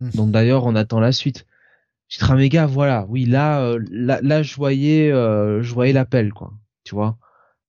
Hmm. 0.01 0.11
Donc 0.11 0.31
d'ailleurs 0.33 0.67
on 0.67 0.77
attend 0.77 1.01
la 1.01 1.13
suite. 1.13 1.47
Ultra 2.13 2.37
Mega 2.37 2.67
voilà 2.67 3.07
oui 3.09 3.25
là 3.27 3.75
là, 3.91 4.21
là 4.23 4.43
je 4.43 4.55
voyais 4.57 5.11
je 5.11 5.75
voyais 5.75 5.93
l'appel 5.93 6.33
quoi 6.33 6.53
tu 6.85 6.95
vois? 6.95 7.19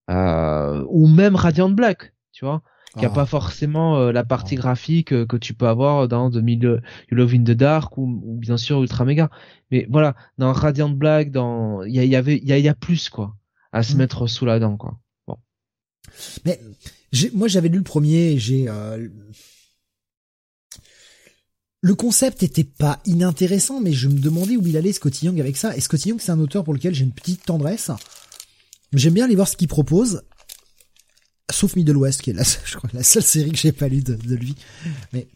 Euh, 0.08 0.84
ou 0.88 1.06
même 1.06 1.36
Radiant 1.36 1.70
Black, 1.70 2.14
tu 2.32 2.44
vois, 2.44 2.62
qui 2.98 3.04
a 3.04 3.08
ah. 3.10 3.14
pas 3.14 3.26
forcément 3.26 3.98
euh, 3.98 4.12
la 4.12 4.24
partie 4.24 4.56
ah. 4.56 4.60
graphique 4.60 5.12
euh, 5.12 5.26
que 5.26 5.36
tu 5.36 5.54
peux 5.54 5.68
avoir 5.68 6.08
dans 6.08 6.30
The 6.30 6.42
You 6.46 6.78
Love 7.10 7.34
in 7.34 7.44
the 7.44 7.50
Dark 7.50 7.96
ou, 7.98 8.38
bien 8.38 8.56
sûr 8.56 8.82
Ultra 8.82 9.04
Mega. 9.04 9.30
Mais 9.70 9.86
voilà, 9.90 10.16
dans 10.38 10.52
Radiant 10.52 10.90
Black, 10.90 11.30
dans 11.30 11.82
il 11.84 11.94
y, 11.94 12.16
avait 12.16 12.38
il 12.38 12.48
y 12.48 12.68
a, 12.68 12.74
plus 12.74 13.08
quoi 13.08 13.36
à 13.72 13.82
se 13.82 13.94
mm. 13.94 13.98
mettre 13.98 14.26
sous 14.26 14.46
la 14.46 14.58
dent 14.58 14.76
quoi. 14.76 14.98
Bon. 15.28 15.36
Mais 16.44 16.60
moi 17.34 17.46
j'avais 17.46 17.68
lu 17.68 17.78
le 17.78 17.84
premier, 17.84 18.38
j'ai 18.38 18.68
le 21.82 21.94
concept 21.94 22.42
était 22.42 22.64
pas 22.64 23.00
inintéressant, 23.06 23.80
mais 23.80 23.92
je 23.92 24.08
me 24.08 24.18
demandais 24.18 24.56
où 24.56 24.66
il 24.66 24.76
allait 24.76 24.92
Scotty 24.92 25.26
Young 25.26 25.40
avec 25.40 25.56
ça. 25.56 25.74
Et 25.76 25.80
Scotty 25.80 26.10
Young, 26.10 26.20
c'est 26.20 26.32
un 26.32 26.38
auteur 26.38 26.62
pour 26.62 26.74
lequel 26.74 26.94
j'ai 26.94 27.04
une 27.04 27.12
petite 27.12 27.44
tendresse. 27.44 27.90
J'aime 28.92 29.14
bien 29.14 29.24
aller 29.24 29.36
voir 29.36 29.48
ce 29.48 29.56
qu'il 29.56 29.68
propose. 29.68 30.22
Sauf 31.50 31.76
Middle 31.76 31.96
West, 31.96 32.22
qui 32.22 32.30
est 32.30 32.34
la, 32.34 32.42
je 32.64 33.02
seule 33.02 33.22
série 33.22 33.52
que 33.52 33.58
j'ai 33.58 33.72
pas 33.72 33.88
lue 33.88 34.02
de, 34.02 34.34
lui. 34.34 34.54
Mais 35.12 35.28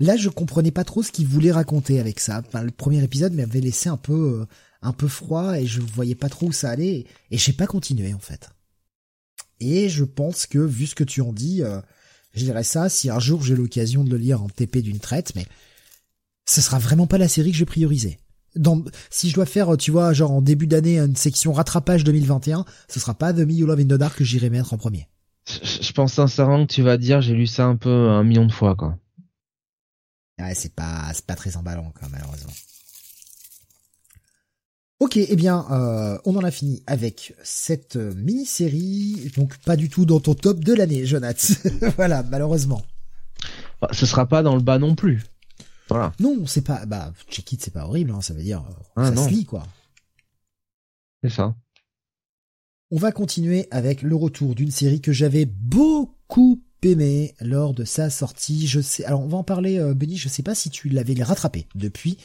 là, 0.00 0.16
je 0.16 0.28
comprenais 0.28 0.70
pas 0.70 0.84
trop 0.84 1.02
ce 1.02 1.12
qu'il 1.12 1.26
voulait 1.26 1.52
raconter 1.52 2.00
avec 2.00 2.20
ça. 2.20 2.42
Enfin, 2.46 2.62
le 2.62 2.70
premier 2.70 3.02
épisode 3.02 3.32
m'avait 3.32 3.60
laissé 3.60 3.88
un 3.88 3.96
peu, 3.96 4.40
euh, 4.40 4.46
un 4.82 4.92
peu 4.92 5.08
froid 5.08 5.58
et 5.58 5.66
je 5.66 5.80
voyais 5.80 6.14
pas 6.14 6.28
trop 6.28 6.46
où 6.46 6.52
ça 6.52 6.70
allait. 6.70 7.06
Et 7.30 7.38
j'ai 7.38 7.52
pas 7.52 7.66
continué, 7.66 8.14
en 8.14 8.20
fait. 8.20 8.50
Et 9.60 9.88
je 9.88 10.04
pense 10.04 10.46
que, 10.46 10.58
vu 10.58 10.86
ce 10.86 10.94
que 10.94 11.04
tu 11.04 11.20
en 11.20 11.32
dis, 11.32 11.62
euh, 11.62 11.80
je 12.34 12.44
dirais 12.44 12.64
ça 12.64 12.88
si 12.88 13.10
un 13.10 13.18
jour 13.18 13.42
j'ai 13.42 13.56
l'occasion 13.56 14.04
de 14.04 14.10
le 14.10 14.18
lire 14.18 14.42
en 14.42 14.48
TP 14.48 14.78
d'une 14.78 15.00
traite, 15.00 15.32
mais 15.34 15.46
ce 16.46 16.60
sera 16.60 16.78
vraiment 16.78 17.06
pas 17.06 17.18
la 17.18 17.28
série 17.28 17.50
que 17.50 17.56
je 17.56 17.62
vais 17.62 17.66
prioriser 17.66 18.18
si 19.10 19.30
je 19.30 19.34
dois 19.34 19.46
faire, 19.46 19.76
tu 19.76 19.90
vois, 19.90 20.12
genre 20.12 20.32
en 20.32 20.42
début 20.42 20.66
d'année, 20.66 20.98
une 20.98 21.16
section 21.16 21.52
rattrapage 21.52 22.04
2021, 22.04 22.64
ce 22.88 23.00
sera 23.00 23.14
pas 23.14 23.32
The 23.32 23.38
Me 23.38 23.52
You 23.52 23.66
Love 23.66 23.80
in 23.80 23.84
the 23.84 23.98
Dark 23.98 24.16
que 24.16 24.24
j'irai 24.24 24.50
mettre 24.50 24.72
en 24.72 24.78
premier. 24.78 25.08
Je 25.62 25.92
pense 25.92 26.14
sincèrement 26.14 26.66
que 26.66 26.72
tu 26.72 26.82
vas 26.82 26.98
dire, 26.98 27.20
j'ai 27.20 27.34
lu 27.34 27.46
ça 27.46 27.64
un 27.64 27.76
peu 27.76 28.10
un 28.10 28.22
million 28.22 28.46
de 28.46 28.52
fois, 28.52 28.76
quoi. 28.76 28.98
Ouais, 30.38 30.54
c'est 30.54 30.74
pas, 30.74 31.10
c'est 31.14 31.24
pas 31.24 31.34
très 31.34 31.56
emballant, 31.56 31.92
quoi, 31.98 32.08
malheureusement. 32.10 32.52
Ok, 35.00 35.16
eh 35.16 35.36
bien, 35.36 35.64
euh, 35.70 36.18
on 36.24 36.36
en 36.36 36.42
a 36.42 36.50
fini 36.50 36.82
avec 36.86 37.34
cette 37.44 37.96
mini-série, 37.96 39.30
donc 39.36 39.56
pas 39.58 39.76
du 39.76 39.88
tout 39.88 40.04
dans 40.04 40.18
ton 40.18 40.34
top 40.34 40.64
de 40.64 40.74
l'année, 40.74 41.06
Jonath. 41.06 41.52
voilà, 41.96 42.24
malheureusement. 42.24 42.82
Bah, 43.80 43.88
ce 43.92 44.06
sera 44.06 44.26
pas 44.26 44.42
dans 44.42 44.56
le 44.56 44.62
bas 44.62 44.78
non 44.78 44.96
plus. 44.96 45.22
Non, 46.20 46.46
c'est 46.46 46.62
pas, 46.62 46.86
bah, 46.86 47.12
check 47.28 47.52
it, 47.52 47.62
c'est 47.62 47.72
pas 47.72 47.86
horrible, 47.86 48.10
hein, 48.10 48.20
ça 48.20 48.34
veut 48.34 48.42
dire, 48.42 48.64
euh, 48.68 48.82
ah, 48.96 49.14
ça 49.14 49.24
se 49.24 49.30
lit, 49.30 49.44
quoi. 49.44 49.66
C'est 51.22 51.30
ça. 51.30 51.54
On 52.90 52.96
va 52.96 53.12
continuer 53.12 53.68
avec 53.70 54.02
le 54.02 54.14
retour 54.14 54.54
d'une 54.54 54.70
série 54.70 55.00
que 55.00 55.12
j'avais 55.12 55.44
beaucoup 55.44 56.62
aimé 56.82 57.34
lors 57.40 57.74
de 57.74 57.84
sa 57.84 58.08
sortie. 58.08 58.66
Je 58.66 58.80
sais, 58.80 59.04
alors 59.04 59.20
on 59.20 59.28
va 59.28 59.38
en 59.38 59.44
parler, 59.44 59.78
euh, 59.78 59.94
Benny, 59.94 60.16
je 60.16 60.28
sais 60.28 60.42
pas 60.42 60.54
si 60.54 60.70
tu 60.70 60.88
l'avais 60.88 61.20
rattrapé 61.22 61.66
depuis, 61.74 62.18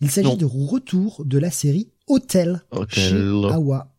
Il 0.00 0.10
s'agit 0.10 0.36
de 0.36 0.44
retour 0.44 1.24
de 1.24 1.38
la 1.38 1.50
série 1.50 1.90
Hotel, 2.06 2.62
Hotel. 2.70 3.10
chez 3.10 3.16
Awa. 3.52 3.94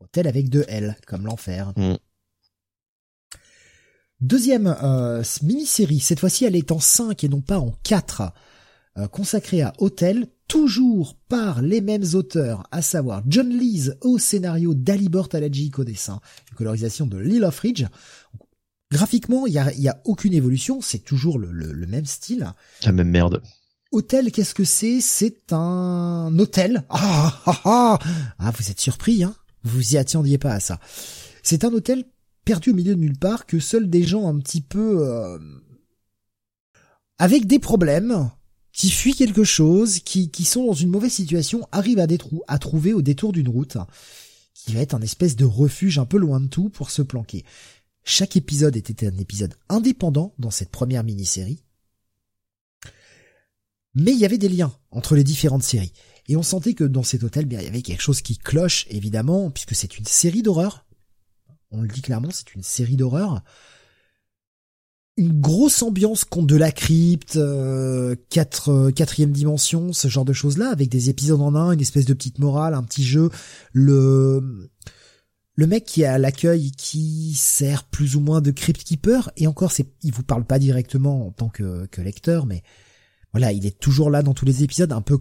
Hotel 0.00 0.26
avec 0.26 0.48
deux 0.48 0.64
L, 0.68 0.96
comme 1.06 1.24
l'enfer. 1.26 1.72
Mm. 1.76 1.94
Deuxième 4.20 4.76
euh, 4.82 5.22
mini-série, 5.42 6.00
cette 6.00 6.18
fois-ci 6.18 6.44
elle 6.44 6.56
est 6.56 6.72
en 6.72 6.80
5 6.80 7.22
et 7.22 7.28
non 7.28 7.40
pas 7.40 7.60
en 7.60 7.72
4, 7.84 8.32
euh, 8.96 9.06
consacrée 9.06 9.62
à 9.62 9.72
Hotel, 9.78 10.26
toujours 10.48 11.14
par 11.28 11.62
les 11.62 11.80
mêmes 11.80 12.04
auteurs, 12.14 12.64
à 12.72 12.82
savoir 12.82 13.22
John 13.28 13.48
Lees 13.48 13.92
au 14.00 14.18
scénario 14.18 14.74
d'Alibor 14.74 15.28
Talajic 15.28 15.78
au 15.78 15.84
dessin, 15.84 16.20
une 16.50 16.56
colorisation 16.56 17.06
de 17.06 17.16
Lil 17.16 17.44
of 17.44 17.60
Ridge. 17.60 17.84
Graphiquement, 18.90 19.46
il 19.46 19.52
y 19.52 19.58
a, 19.58 19.72
y 19.74 19.88
a 19.88 20.00
aucune 20.04 20.34
évolution, 20.34 20.80
c'est 20.80 20.98
toujours 20.98 21.38
le, 21.38 21.52
le, 21.52 21.72
le 21.72 21.86
même 21.86 22.06
style. 22.06 22.52
La 22.84 22.90
même 22.90 23.10
merde. 23.10 23.40
Hôtel, 23.92 24.32
qu'est-ce 24.32 24.54
que 24.54 24.64
c'est? 24.64 25.00
C'est 25.00 25.52
un 25.52 26.36
hôtel. 26.38 26.84
Ah, 26.88 27.40
ah, 27.46 27.60
ah, 27.64 27.98
ah, 28.38 28.50
vous 28.50 28.70
êtes 28.70 28.80
surpris, 28.80 29.22
hein? 29.22 29.34
Vous 29.62 29.94
y 29.94 29.96
attendiez 29.96 30.38
pas 30.38 30.54
à 30.54 30.60
ça. 30.60 30.80
C'est 31.42 31.64
un 31.64 31.72
hôtel 31.72 32.04
perdu 32.48 32.70
au 32.70 32.74
milieu 32.74 32.94
de 32.94 33.00
nulle 33.00 33.18
part 33.18 33.44
que 33.44 33.60
seuls 33.60 33.90
des 33.90 34.04
gens 34.04 34.26
un 34.26 34.38
petit 34.38 34.62
peu 34.62 35.06
euh, 35.06 35.38
avec 37.18 37.46
des 37.46 37.58
problèmes, 37.58 38.30
qui 38.72 38.88
fuient 38.90 39.14
quelque 39.14 39.44
chose, 39.44 39.98
qui, 39.98 40.30
qui 40.30 40.46
sont 40.46 40.64
dans 40.64 40.72
une 40.72 40.88
mauvaise 40.88 41.12
situation, 41.12 41.68
arrivent 41.72 41.98
à, 41.98 42.06
détrou- 42.06 42.40
à 42.48 42.58
trouver 42.58 42.94
au 42.94 43.02
détour 43.02 43.32
d'une 43.32 43.50
route, 43.50 43.76
qui 44.54 44.72
va 44.72 44.80
être 44.80 44.94
un 44.94 45.02
espèce 45.02 45.36
de 45.36 45.44
refuge 45.44 45.98
un 45.98 46.06
peu 46.06 46.16
loin 46.16 46.40
de 46.40 46.46
tout 46.46 46.70
pour 46.70 46.90
se 46.90 47.02
planquer. 47.02 47.44
Chaque 48.02 48.34
épisode 48.36 48.76
était 48.76 49.06
un 49.06 49.18
épisode 49.18 49.54
indépendant 49.68 50.32
dans 50.38 50.50
cette 50.50 50.70
première 50.70 51.04
mini-série. 51.04 51.62
Mais 53.94 54.12
il 54.12 54.18
y 54.18 54.24
avait 54.24 54.38
des 54.38 54.48
liens 54.48 54.72
entre 54.90 55.16
les 55.16 55.24
différentes 55.24 55.64
séries. 55.64 55.92
Et 56.28 56.36
on 56.36 56.42
sentait 56.42 56.72
que 56.72 56.84
dans 56.84 57.02
cet 57.02 57.24
hôtel, 57.24 57.44
bien, 57.44 57.60
il 57.60 57.66
y 57.66 57.68
avait 57.68 57.82
quelque 57.82 58.00
chose 58.00 58.22
qui 58.22 58.38
cloche, 58.38 58.86
évidemment, 58.88 59.50
puisque 59.50 59.74
c'est 59.74 59.98
une 59.98 60.06
série 60.06 60.42
d'horreur. 60.42 60.86
On 61.70 61.82
le 61.82 61.88
dit 61.88 62.02
clairement, 62.02 62.30
c'est 62.30 62.54
une 62.54 62.62
série 62.62 62.96
d'horreur. 62.96 63.42
Une 65.16 65.40
grosse 65.40 65.82
ambiance 65.82 66.24
conte 66.24 66.46
de 66.46 66.56
la 66.56 66.70
crypte, 66.70 67.36
euh, 67.36 68.14
quatre, 68.30 68.70
euh, 68.70 68.90
quatrième 68.92 69.32
dimension, 69.32 69.92
ce 69.92 70.06
genre 70.08 70.24
de 70.24 70.32
choses-là, 70.32 70.70
avec 70.70 70.88
des 70.88 71.10
épisodes 71.10 71.40
en 71.40 71.56
un, 71.56 71.72
une 71.72 71.80
espèce 71.80 72.04
de 72.04 72.14
petite 72.14 72.38
morale, 72.38 72.74
un 72.74 72.84
petit 72.84 73.02
jeu. 73.02 73.28
Le, 73.72 74.70
le 75.54 75.66
mec 75.66 75.84
qui 75.84 76.02
est 76.02 76.06
à 76.06 76.18
l'accueil, 76.18 76.70
qui 76.70 77.34
sert 77.34 77.82
plus 77.84 78.14
ou 78.14 78.20
moins 78.20 78.40
de 78.40 78.52
crypt 78.52 78.84
keeper, 78.84 79.30
et 79.36 79.48
encore, 79.48 79.72
c'est, 79.72 79.92
il 80.04 80.12
vous 80.12 80.22
parle 80.22 80.44
pas 80.44 80.60
directement 80.60 81.26
en 81.26 81.32
tant 81.32 81.48
que, 81.48 81.86
que 81.86 82.00
lecteur, 82.00 82.46
mais 82.46 82.62
voilà, 83.32 83.52
il 83.52 83.66
est 83.66 83.78
toujours 83.78 84.10
là 84.10 84.22
dans 84.22 84.34
tous 84.34 84.44
les 84.44 84.62
épisodes, 84.62 84.92
un 84.92 85.02
peu 85.02 85.18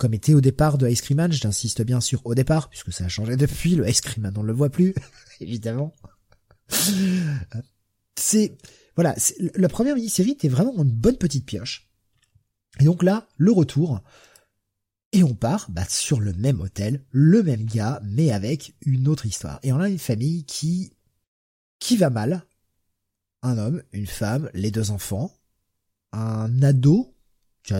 comme 0.00 0.14
était 0.14 0.32
au 0.32 0.40
départ 0.40 0.78
de 0.78 0.88
Ice 0.88 1.02
Cream 1.02 1.18
Man, 1.18 1.30
j'insiste 1.30 1.82
bien 1.82 2.00
sûr 2.00 2.22
au 2.24 2.34
départ, 2.34 2.70
puisque 2.70 2.90
ça 2.90 3.04
a 3.04 3.08
changé 3.08 3.36
depuis, 3.36 3.76
le 3.76 3.86
Ice 3.86 4.00
Cream 4.00 4.22
Man 4.22 4.32
on 4.38 4.42
le 4.42 4.54
voit 4.54 4.70
plus, 4.70 4.94
évidemment. 5.40 5.94
C'est, 8.16 8.56
voilà, 8.96 9.14
la 9.56 9.68
première 9.68 9.96
mini-série 9.96 10.30
était 10.30 10.48
vraiment 10.48 10.74
une 10.82 10.90
bonne 10.90 11.18
petite 11.18 11.44
pioche. 11.44 11.86
Et 12.80 12.84
donc 12.84 13.02
là, 13.02 13.28
le 13.36 13.52
retour, 13.52 14.00
et 15.12 15.22
on 15.22 15.34
part 15.34 15.70
bah, 15.70 15.84
sur 15.86 16.18
le 16.18 16.32
même 16.32 16.60
hôtel, 16.62 17.04
le 17.10 17.42
même 17.42 17.66
gars, 17.66 18.00
mais 18.02 18.32
avec 18.32 18.74
une 18.80 19.06
autre 19.06 19.26
histoire. 19.26 19.60
Et 19.62 19.70
on 19.70 19.80
a 19.80 19.90
une 19.90 19.98
famille 19.98 20.44
qui, 20.44 20.94
qui 21.78 21.98
va 21.98 22.08
mal. 22.08 22.46
Un 23.42 23.58
homme, 23.58 23.82
une 23.92 24.06
femme, 24.06 24.48
les 24.54 24.70
deux 24.70 24.92
enfants, 24.92 25.30
un 26.12 26.62
ado 26.62 27.14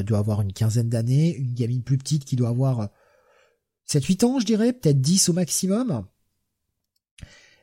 doit 0.02 0.18
avoir 0.18 0.40
une 0.40 0.52
quinzaine 0.52 0.88
d'années, 0.88 1.34
une 1.36 1.54
gamine 1.54 1.82
plus 1.82 1.98
petite 1.98 2.24
qui 2.24 2.36
doit 2.36 2.48
avoir 2.48 2.90
7-8 3.88 4.24
ans, 4.24 4.38
je 4.38 4.46
dirais, 4.46 4.72
peut-être 4.72 5.00
10 5.00 5.28
au 5.28 5.32
maximum. 5.32 6.06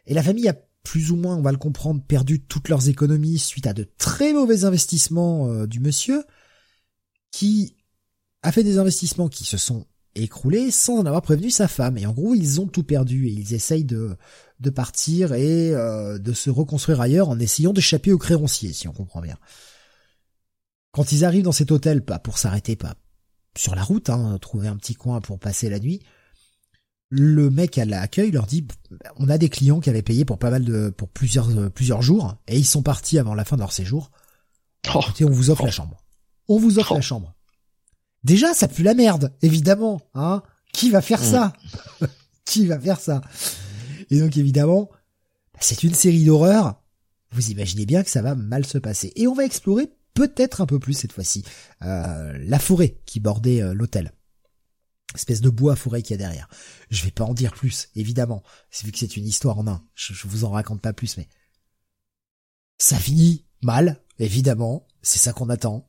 Et 0.05 0.13
la 0.13 0.23
famille 0.23 0.47
a 0.47 0.55
plus 0.83 1.11
ou 1.11 1.17
moins, 1.17 1.35
on 1.35 1.41
va 1.41 1.51
le 1.51 1.57
comprendre, 1.57 2.01
perdu 2.01 2.39
toutes 2.41 2.69
leurs 2.69 2.87
économies 2.87 3.39
suite 3.39 3.67
à 3.67 3.73
de 3.73 3.85
très 3.97 4.31
mauvais 4.31 4.63
investissements 4.63 5.49
euh, 5.49 5.67
du 5.67 5.81
monsieur, 5.81 6.23
qui 7.31 7.75
a 8.41 8.51
fait 8.51 8.63
des 8.63 8.77
investissements 8.77 9.27
qui 9.27 9.43
se 9.43 9.57
sont 9.57 9.85
écroulés 10.15 10.71
sans 10.71 10.99
en 10.99 11.05
avoir 11.05 11.21
prévenu 11.21 11.49
sa 11.49 11.67
femme. 11.67 11.97
Et 11.97 12.05
en 12.05 12.13
gros, 12.13 12.33
ils 12.33 12.61
ont 12.61 12.67
tout 12.67 12.83
perdu 12.83 13.27
et 13.27 13.31
ils 13.31 13.53
essayent 13.53 13.83
de, 13.83 14.17
partir 14.73 15.33
et 15.33 15.73
euh, 15.75 16.17
de 16.17 16.33
se 16.33 16.49
reconstruire 16.49 17.01
ailleurs 17.01 17.29
en 17.29 17.39
essayant 17.39 17.73
d'échapper 17.73 18.13
aux 18.13 18.17
créanciers, 18.17 18.73
si 18.73 18.87
on 18.87 18.93
comprend 18.93 19.21
bien. 19.21 19.37
Quand 20.97 21.11
ils 21.11 21.23
arrivent 21.25 21.43
dans 21.43 21.51
cet 21.51 21.71
hôtel, 21.71 22.03
pas 22.03 22.17
pour 22.17 22.39
s'arrêter, 22.39 22.75
pas 22.75 22.95
sur 23.55 23.75
la 23.75 23.83
route, 23.83 24.09
hein, 24.09 24.39
trouver 24.41 24.67
un 24.67 24.75
petit 24.75 24.95
coin 24.95 25.21
pour 25.21 25.37
passer 25.37 25.69
la 25.69 25.77
nuit, 25.79 26.01
le 27.09 27.51
mec 27.51 27.77
à 27.77 27.85
l'accueil 27.85 28.31
leur 28.31 28.47
dit 28.47 28.67
on 29.17 29.29
a 29.29 29.37
des 29.37 29.47
clients 29.49 29.79
qui 29.79 29.91
avaient 29.91 30.01
payé 30.01 30.25
pour 30.25 30.39
pas 30.39 30.49
mal 30.49 30.65
de 30.65 30.89
pour 30.89 31.07
plusieurs 31.09 31.49
euh, 31.55 31.69
plusieurs 31.69 32.01
jours 32.01 32.35
et 32.47 32.57
ils 32.57 32.65
sont 32.65 32.81
partis 32.81 33.19
avant 33.19 33.35
la 33.35 33.45
fin 33.45 33.57
de 33.57 33.61
leur 33.61 33.73
séjour. 33.73 34.09
Oh. 34.91 34.99
Écoutez, 35.03 35.23
on 35.23 35.29
vous 35.29 35.51
offre 35.51 35.65
la 35.65 35.71
chambre. 35.71 36.03
On 36.47 36.57
vous 36.57 36.79
offre 36.79 36.93
Oh. 36.93 36.95
la 36.95 37.01
chambre. 37.01 37.35
Déjà, 38.23 38.55
ça 38.55 38.67
pue 38.67 38.81
la 38.81 38.95
merde, 38.95 39.31
évidemment, 39.43 40.01
hein. 40.15 40.41
Qui 40.73 40.89
va 40.89 41.01
faire 41.03 41.21
Mm. 41.21 41.23
ça 41.23 41.53
Qui 42.45 42.65
va 42.65 42.79
faire 42.79 42.99
ça 42.99 43.21
Et 44.09 44.19
donc 44.19 44.35
évidemment, 44.35 44.89
bah, 45.53 45.59
c'est 45.61 45.83
une 45.83 45.93
série 45.93 46.25
d'horreur. 46.25 46.81
Vous 47.33 47.51
imaginez 47.51 47.85
bien 47.85 48.01
que 48.03 48.09
ça 48.09 48.23
va 48.23 48.33
mal 48.33 48.65
se 48.65 48.79
passer. 48.79 49.13
Et 49.15 49.27
on 49.27 49.35
va 49.35 49.45
explorer 49.45 49.91
peut-être 50.17 50.61
un 50.61 50.65
peu 50.65 50.79
plus 50.79 50.93
cette 50.93 51.13
fois-ci 51.13 51.43
euh, 51.83 52.35
la 52.41 52.57
forêt 52.57 52.97
qui 53.05 53.19
bordait 53.19 53.61
euh, 53.61 53.75
l'hôtel. 53.75 54.13
Espèce 55.13 55.41
de 55.41 55.49
bois 55.49 55.75
forêt 55.75 56.01
qu'il 56.01 56.11
y 56.11 56.13
a 56.15 56.17
derrière. 56.17 56.49
Je 56.89 57.03
vais 57.03 57.11
pas 57.11 57.23
en 57.23 57.35
dire 57.35 57.53
plus, 57.53 57.89
évidemment. 57.95 58.43
C'est 58.71 58.85
vu 58.85 58.91
que 58.91 58.97
c'est 58.97 59.15
une 59.15 59.27
histoire 59.27 59.59
en 59.59 59.67
un. 59.67 59.83
Je, 59.93 60.13
je 60.13 60.27
vous 60.27 60.43
en 60.43 60.49
raconte 60.49 60.81
pas 60.81 60.91
plus, 60.91 61.17
mais 61.17 61.27
ça 62.79 62.97
finit 62.97 63.45
mal, 63.61 64.03
évidemment. 64.17 64.87
C'est 65.03 65.19
ça 65.19 65.33
qu'on 65.33 65.49
attend. 65.49 65.87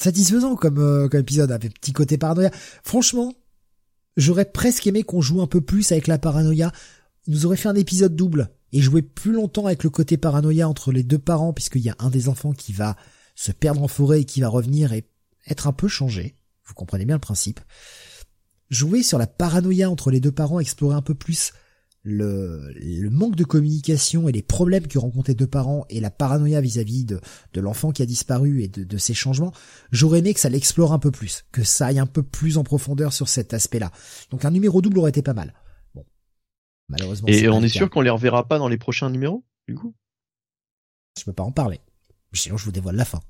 Satisfaisant 0.00 0.56
comme, 0.56 0.78
euh, 0.78 1.08
comme 1.08 1.20
épisode, 1.20 1.52
un 1.52 1.58
petit 1.58 1.92
côté 1.92 2.16
paranoïa. 2.16 2.50
Franchement, 2.82 3.34
j'aurais 4.16 4.50
presque 4.50 4.86
aimé 4.86 5.02
qu'on 5.02 5.20
joue 5.20 5.42
un 5.42 5.46
peu 5.46 5.60
plus 5.60 5.92
avec 5.92 6.06
la 6.06 6.18
paranoïa. 6.18 6.72
Il 7.26 7.34
nous 7.34 7.44
aurait 7.44 7.58
fait 7.58 7.68
un 7.68 7.76
épisode 7.76 8.16
double 8.16 8.50
et 8.72 8.80
jouer 8.80 9.02
plus 9.02 9.32
longtemps 9.32 9.66
avec 9.66 9.84
le 9.84 9.90
côté 9.90 10.16
paranoïa 10.16 10.66
entre 10.66 10.92
les 10.92 11.04
deux 11.04 11.18
parents, 11.18 11.52
puisqu'il 11.52 11.82
y 11.82 11.90
a 11.90 11.96
un 11.98 12.10
des 12.10 12.28
enfants 12.28 12.52
qui 12.52 12.72
va 12.72 12.96
se 13.34 13.52
perdre 13.52 13.82
en 13.82 13.88
forêt 13.88 14.22
et 14.22 14.24
qui 14.24 14.40
va 14.40 14.48
revenir 14.48 14.92
et 14.92 15.08
être 15.46 15.66
un 15.66 15.72
peu 15.72 15.88
changé. 15.88 16.36
Vous 16.64 16.74
comprenez 16.74 17.04
bien 17.04 17.16
le 17.16 17.20
principe. 17.20 17.60
Jouer 18.70 19.02
sur 19.02 19.18
la 19.18 19.26
paranoïa 19.26 19.90
entre 19.90 20.10
les 20.10 20.20
deux 20.20 20.32
parents, 20.32 20.60
explorer 20.60 20.96
un 20.96 21.02
peu 21.02 21.14
plus 21.14 21.52
le, 22.02 22.70
le 22.74 23.10
manque 23.10 23.36
de 23.36 23.44
communication 23.44 24.28
et 24.28 24.32
les 24.32 24.42
problèmes 24.42 24.86
que 24.86 24.98
rencontrent 24.98 25.30
les 25.30 25.34
deux 25.34 25.46
parents 25.46 25.86
et 25.88 26.00
la 26.00 26.10
paranoïa 26.10 26.60
vis-à-vis 26.60 27.04
de, 27.04 27.20
de 27.52 27.60
l'enfant 27.60 27.92
qui 27.92 28.02
a 28.02 28.06
disparu 28.06 28.62
et 28.62 28.68
de, 28.68 28.84
de 28.84 28.98
ces 28.98 29.14
changements, 29.14 29.52
j'aurais 29.90 30.18
aimé 30.18 30.34
que 30.34 30.40
ça 30.40 30.48
l'explore 30.50 30.92
un 30.92 30.98
peu 30.98 31.10
plus, 31.10 31.44
que 31.50 31.62
ça 31.62 31.86
aille 31.86 31.98
un 31.98 32.06
peu 32.06 32.22
plus 32.22 32.58
en 32.58 32.64
profondeur 32.64 33.12
sur 33.12 33.28
cet 33.28 33.54
aspect-là. 33.54 33.90
Donc 34.30 34.44
un 34.44 34.50
numéro 34.50 34.82
double 34.82 34.98
aurait 34.98 35.10
été 35.10 35.22
pas 35.22 35.34
mal. 35.34 35.54
Bon, 35.94 36.04
malheureusement. 36.88 37.28
Et 37.28 37.48
on 37.48 37.62
est 37.62 37.68
sûr 37.68 37.88
qu'on 37.90 38.02
les 38.02 38.10
reverra 38.10 38.48
pas 38.48 38.58
dans 38.58 38.68
les 38.68 38.78
prochains 38.78 39.10
numéros, 39.10 39.44
du 39.66 39.74
coup? 39.74 39.94
Je 41.18 41.24
peux 41.24 41.32
pas 41.32 41.44
en 41.44 41.52
parler. 41.52 41.80
Sinon, 42.34 42.56
je 42.56 42.64
vous 42.64 42.72
dévoile 42.72 42.96
la 42.96 43.04
fin. 43.04 43.20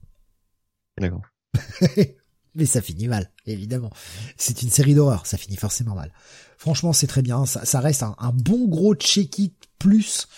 D'accord. 1.01 1.23
Mais 2.57 2.67
ça 2.67 2.81
finit 2.81 3.09
mal, 3.09 3.31
évidemment. 3.47 3.91
C'est 4.37 4.63
une 4.63 4.71
série 4.71 4.95
d'horreur, 4.95 5.27
ça 5.27 5.37
finit 5.37 5.57
forcément 5.57 5.95
mal. 5.95 6.13
Franchement, 6.57 6.93
c'est 6.93 7.09
très 7.09 7.23
bien, 7.23 7.47
ça, 7.47 7.65
ça 7.65 7.81
reste 7.81 8.03
un, 8.05 8.15
un 8.19 8.31
bon 8.31 8.69
gros 8.69 8.95
check-it 8.95 9.53
plus. 9.79 10.29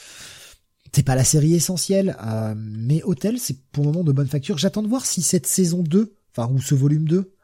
C'est 0.94 1.02
pas 1.02 1.14
la 1.14 1.24
série 1.24 1.52
essentielle, 1.54 2.16
euh, 2.24 2.54
mais 2.56 3.02
Hotel, 3.02 3.38
c'est 3.38 3.60
pour 3.70 3.84
le 3.84 3.90
moment 3.92 4.02
de 4.04 4.12
bonne 4.12 4.28
facture. 4.28 4.56
J'attends 4.56 4.82
de 4.82 4.88
voir 4.88 5.04
si 5.04 5.20
cette 5.20 5.46
saison 5.46 5.82
2, 5.82 6.16
enfin, 6.34 6.50
ou 6.50 6.58
ce 6.58 6.74
volume 6.74 7.06
2, 7.06 7.34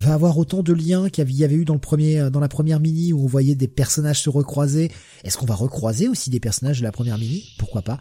va 0.00 0.14
avoir 0.14 0.36
autant 0.38 0.64
de 0.64 0.72
liens 0.72 1.08
qu'il 1.08 1.22
y 1.22 1.22
avait- 1.22 1.32
il 1.32 1.38
y 1.38 1.44
avait 1.44 1.54
eu 1.54 1.64
dans 1.64 1.74
le 1.74 1.80
premier, 1.80 2.18
euh, 2.18 2.30
dans 2.30 2.40
la 2.40 2.48
première 2.48 2.80
mini 2.80 3.12
où 3.12 3.22
on 3.22 3.26
voyait 3.28 3.54
des 3.54 3.68
personnages 3.68 4.20
se 4.22 4.30
recroiser. 4.30 4.90
Est-ce 5.22 5.38
qu'on 5.38 5.46
va 5.46 5.54
recroiser 5.54 6.08
aussi 6.08 6.30
des 6.30 6.40
personnages 6.40 6.80
de 6.80 6.84
la 6.84 6.90
première 6.92 7.18
mini? 7.18 7.44
Pourquoi 7.58 7.82
pas? 7.82 8.00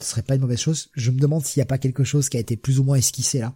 Ce 0.00 0.10
serait 0.10 0.22
pas 0.22 0.34
une 0.34 0.40
mauvaise 0.40 0.60
chose. 0.60 0.88
Je 0.94 1.10
me 1.10 1.18
demande 1.18 1.44
s'il 1.44 1.60
n'y 1.60 1.64
a 1.64 1.66
pas 1.66 1.78
quelque 1.78 2.04
chose 2.04 2.28
qui 2.28 2.36
a 2.36 2.40
été 2.40 2.56
plus 2.56 2.78
ou 2.78 2.84
moins 2.84 2.96
esquissé 2.96 3.38
là. 3.40 3.54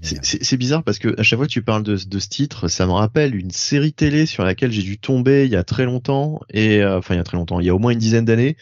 C'est- 0.00 0.56
bizarre 0.56 0.84
parce 0.84 0.98
que 1.00 1.18
à 1.18 1.24
chaque 1.24 1.38
fois 1.38 1.46
que 1.46 1.52
tu 1.52 1.62
parles 1.62 1.82
de, 1.82 1.96
de 1.96 2.18
ce 2.20 2.28
titre, 2.28 2.68
ça 2.68 2.86
me 2.86 2.92
rappelle 2.92 3.34
une 3.34 3.50
série 3.50 3.92
télé 3.92 4.26
sur 4.26 4.44
laquelle 4.44 4.70
j'ai 4.70 4.82
dû 4.82 4.98
tomber 4.98 5.44
il 5.46 5.50
y 5.50 5.56
a 5.56 5.64
très 5.64 5.84
longtemps 5.86 6.40
et 6.50 6.82
euh, 6.82 6.98
enfin 6.98 7.14
il 7.14 7.16
y 7.16 7.20
a 7.20 7.24
très 7.24 7.36
longtemps, 7.36 7.58
il 7.58 7.66
y 7.66 7.68
a 7.68 7.74
au 7.74 7.78
moins 7.80 7.90
une 7.92 7.98
dizaine 7.98 8.24
d'années. 8.24 8.56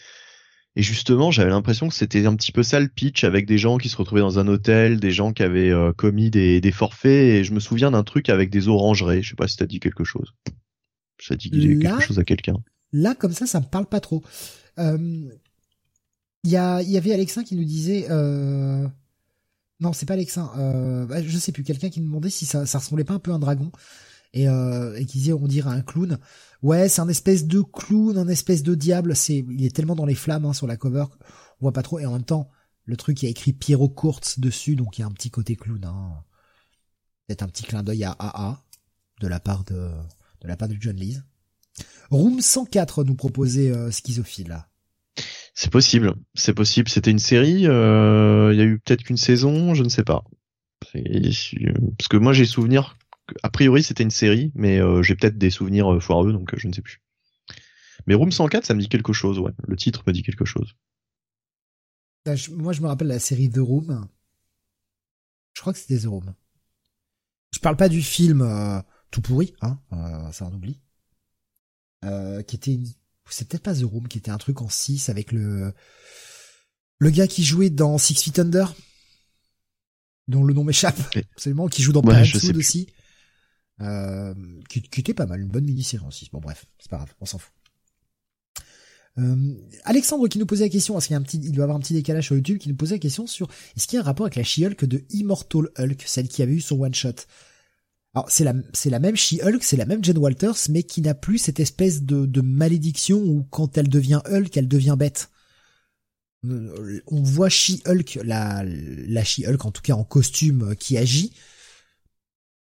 Et 0.78 0.82
justement, 0.82 1.30
j'avais 1.30 1.50
l'impression 1.50 1.88
que 1.88 1.94
c'était 1.94 2.26
un 2.26 2.34
petit 2.36 2.52
peu 2.52 2.62
ça 2.62 2.80
le 2.80 2.88
pitch 2.88 3.24
avec 3.24 3.46
des 3.46 3.56
gens 3.56 3.78
qui 3.78 3.88
se 3.88 3.96
retrouvaient 3.96 4.20
dans 4.20 4.38
un 4.38 4.46
hôtel, 4.46 5.00
des 5.00 5.10
gens 5.10 5.32
qui 5.32 5.42
avaient 5.42 5.70
euh, 5.70 5.92
commis 5.94 6.30
des, 6.30 6.60
des 6.60 6.72
forfaits. 6.72 7.10
Et 7.34 7.44
je 7.44 7.52
me 7.54 7.60
souviens 7.60 7.90
d'un 7.90 8.02
truc 8.02 8.28
avec 8.28 8.50
des 8.50 8.68
orangeries. 8.68 9.22
Je 9.22 9.30
sais 9.30 9.36
pas 9.36 9.48
si 9.48 9.56
t'as 9.56 9.64
dit 9.64 9.80
quelque 9.80 10.04
chose. 10.04 10.34
Ça 11.18 11.34
dit 11.34 11.48
Là- 11.50 11.92
quelque 11.96 12.06
chose 12.06 12.18
à 12.18 12.24
quelqu'un. 12.24 12.56
Là, 12.92 13.14
comme 13.14 13.32
ça, 13.32 13.46
ça 13.46 13.60
me 13.60 13.64
parle 13.66 13.86
pas 13.86 14.00
trop. 14.00 14.22
Euh, 14.78 15.30
Il 16.46 16.50
y, 16.50 16.52
y 16.52 16.96
avait 16.96 17.12
Alexin 17.12 17.42
qui 17.42 17.56
nous 17.56 17.64
disait, 17.64 18.06
euh, 18.08 18.86
Non, 19.80 19.92
c'est 19.92 20.06
pas 20.06 20.14
Alexin. 20.14 20.52
Euh, 20.56 21.04
bah, 21.04 21.20
je 21.20 21.38
sais 21.38 21.50
plus. 21.50 21.64
Quelqu'un 21.64 21.90
qui 21.90 22.00
me 22.00 22.06
demandait 22.06 22.30
si 22.30 22.46
ça, 22.46 22.66
ça 22.66 22.78
ressemblait 22.78 23.02
pas 23.02 23.14
un 23.14 23.18
peu 23.18 23.32
à 23.32 23.34
un 23.34 23.40
dragon 23.40 23.72
et, 24.32 24.48
euh, 24.48 24.96
qui 24.98 25.18
disait 25.18 25.32
on 25.32 25.48
dirait 25.48 25.70
un 25.70 25.80
clown. 25.80 26.18
Ouais, 26.62 26.88
c'est 26.88 27.00
un 27.00 27.08
espèce 27.08 27.46
de 27.46 27.62
clown, 27.62 28.16
un 28.16 28.28
espèce 28.28 28.62
de 28.62 28.76
diable. 28.76 29.16
C'est, 29.16 29.44
il 29.50 29.64
est 29.64 29.74
tellement 29.74 29.96
dans 29.96 30.06
les 30.06 30.14
flammes 30.14 30.44
hein, 30.44 30.52
sur 30.52 30.68
la 30.68 30.76
cover, 30.76 31.06
on 31.60 31.64
voit 31.64 31.72
pas 31.72 31.82
trop. 31.82 31.98
Et 31.98 32.06
en 32.06 32.12
même 32.12 32.22
temps, 32.22 32.48
le 32.84 32.96
truc 32.96 33.24
il 33.24 33.26
a 33.26 33.30
écrit 33.30 33.52
Pierrot 33.52 33.88
Courts 33.88 34.20
dessus, 34.38 34.76
donc 34.76 34.98
il 34.98 35.00
y 35.00 35.04
a 35.04 35.08
un 35.08 35.12
petit 35.12 35.30
côté 35.30 35.56
clown. 35.56 35.84
Hein. 35.84 36.22
Peut-être 37.26 37.42
un 37.42 37.48
petit 37.48 37.64
clin 37.64 37.82
d'œil 37.82 38.04
à 38.04 38.14
AA 38.20 38.62
de 39.20 39.26
la 39.26 39.40
part 39.40 39.64
de 39.64 39.90
de 40.42 40.48
la 40.48 40.56
part 40.56 40.68
de 40.68 40.76
John 40.78 40.94
Lees. 40.94 41.22
Room 42.10 42.40
104 42.40 43.02
nous 43.02 43.16
proposait 43.16 43.72
euh, 43.72 43.90
Schizophile. 43.90 44.64
C'est 45.58 45.70
possible, 45.72 46.14
c'est 46.34 46.52
possible. 46.54 46.88
C'était 46.88 47.10
une 47.10 47.18
série. 47.18 47.66
euh, 47.66 48.50
Il 48.52 48.58
y 48.58 48.62
a 48.62 48.64
eu 48.64 48.78
peut-être 48.78 49.02
qu'une 49.02 49.16
saison, 49.16 49.74
je 49.74 49.82
ne 49.82 49.88
sais 49.88 50.04
pas. 50.04 50.22
C'est- 50.92 51.02
Parce 51.98 52.08
que 52.08 52.18
moi 52.18 52.32
j'ai 52.34 52.44
souvenir. 52.44 52.96
A 53.42 53.48
priori 53.50 53.82
c'était 53.82 54.02
une 54.04 54.10
série, 54.10 54.52
mais 54.54 54.78
euh, 54.80 55.02
j'ai 55.02 55.16
peut-être 55.16 55.38
des 55.38 55.50
souvenirs 55.50 55.92
euh, 55.94 55.98
foireux, 56.00 56.32
donc 56.32 56.52
euh, 56.52 56.58
je 56.58 56.68
ne 56.68 56.72
sais 56.74 56.82
plus. 56.82 57.00
Mais 58.06 58.14
Room 58.14 58.30
104, 58.30 58.66
ça 58.66 58.74
me 58.74 58.80
dit 58.80 58.88
quelque 58.90 59.12
chose, 59.14 59.38
ouais. 59.38 59.52
Le 59.66 59.76
titre 59.76 60.04
me 60.06 60.12
dit 60.12 60.22
quelque 60.22 60.44
chose. 60.44 60.76
Je- 62.26 62.50
moi, 62.52 62.72
je 62.74 62.82
me 62.82 62.86
rappelle 62.88 63.08
la 63.08 63.18
série 63.18 63.48
The 63.50 63.58
Room. 63.58 64.06
Je 65.54 65.60
crois 65.62 65.72
que 65.72 65.78
c'était 65.78 65.98
The 65.98 66.06
Room. 66.06 66.34
Je 67.52 67.60
parle 67.60 67.76
pas 67.76 67.88
du 67.88 68.02
film 68.02 68.42
euh, 68.42 68.80
tout 69.10 69.22
pourri, 69.22 69.54
hein, 69.62 69.80
euh, 69.92 70.30
ça 70.32 70.44
on 70.46 70.54
oublie. 70.54 70.80
Euh, 72.04 72.42
qui 72.42 72.56
était, 72.56 72.74
une- 72.74 72.92
c'est 73.28 73.48
peut-être 73.48 73.62
pas 73.62 73.74
The 73.74 73.82
Room, 73.82 74.08
qui 74.08 74.18
était 74.18 74.30
un 74.30 74.38
truc 74.38 74.62
en 74.62 74.68
6 74.68 75.08
avec 75.08 75.32
le 75.32 75.72
le 76.98 77.10
gars 77.10 77.26
qui 77.26 77.44
jouait 77.44 77.70
dans 77.70 77.98
Six 77.98 78.22
Feet 78.22 78.38
Under, 78.38 78.74
dont 80.28 80.44
le 80.44 80.54
nom 80.54 80.64
m'échappe 80.64 80.98
absolument, 81.34 81.68
qui 81.68 81.82
joue 81.82 81.92
dans 81.92 82.02
Ouais, 82.02 82.14
Parenthood 82.14 82.56
aussi, 82.56 82.88
euh, 83.80 84.34
qui, 84.68 84.82
qui 84.82 85.00
était 85.00 85.14
pas 85.14 85.26
mal, 85.26 85.40
une 85.40 85.48
bonne 85.48 85.64
mini-série 85.64 86.04
en 86.04 86.10
6. 86.10 86.30
Bon 86.30 86.40
bref, 86.40 86.66
c'est 86.78 86.90
pas 86.90 86.96
grave, 86.96 87.14
on 87.20 87.26
s'en 87.26 87.38
fout. 87.38 87.52
Euh, 89.18 89.54
Alexandre 89.84 90.28
qui 90.28 90.38
nous 90.38 90.46
posait 90.46 90.64
la 90.64 90.70
question, 90.70 90.94
parce 90.94 91.06
qu'il 91.06 91.14
y 91.14 91.16
a 91.16 91.20
un 91.20 91.22
petit, 91.22 91.38
il 91.38 91.52
doit 91.52 91.64
avoir 91.64 91.76
un 91.76 91.80
petit 91.80 91.94
décalage 91.94 92.26
sur 92.26 92.36
YouTube, 92.36 92.58
qui 92.58 92.68
nous 92.68 92.76
posait 92.76 92.96
la 92.96 93.00
question 93.00 93.26
sur 93.26 93.48
est-ce 93.76 93.86
qu'il 93.86 93.96
y 93.96 93.98
a 93.98 94.02
un 94.02 94.04
rapport 94.04 94.26
avec 94.26 94.36
la 94.36 94.44
She-Hulk 94.44 94.84
de 94.84 95.04
Immortal 95.10 95.68
Hulk, 95.78 96.02
celle 96.06 96.28
qui 96.28 96.42
avait 96.42 96.54
eu 96.54 96.60
son 96.60 96.80
one 96.80 96.94
shot. 96.94 97.14
Alors 98.16 98.30
c'est 98.30 98.44
la, 98.44 98.54
c'est 98.72 98.88
la 98.88 98.98
même 98.98 99.14
She-Hulk, 99.14 99.62
c'est 99.62 99.76
la 99.76 99.84
même 99.84 100.02
Jen 100.02 100.16
Walters, 100.16 100.56
mais 100.70 100.82
qui 100.84 101.02
n'a 101.02 101.12
plus 101.12 101.36
cette 101.36 101.60
espèce 101.60 102.02
de, 102.02 102.24
de 102.24 102.40
malédiction 102.40 103.18
où 103.18 103.46
quand 103.50 103.76
elle 103.76 103.90
devient 103.90 104.22
Hulk, 104.24 104.56
elle 104.56 104.68
devient 104.68 104.96
bête. 104.98 105.28
Euh, 106.46 107.02
On 107.08 107.22
voit 107.22 107.50
She-Hulk, 107.50 108.20
la, 108.24 108.64
la 108.64 109.22
She-Hulk 109.22 109.66
en 109.66 109.70
tout 109.70 109.82
cas 109.82 109.92
en 109.92 110.04
costume 110.04 110.70
euh, 110.70 110.74
qui 110.74 110.96
agit. 110.96 111.34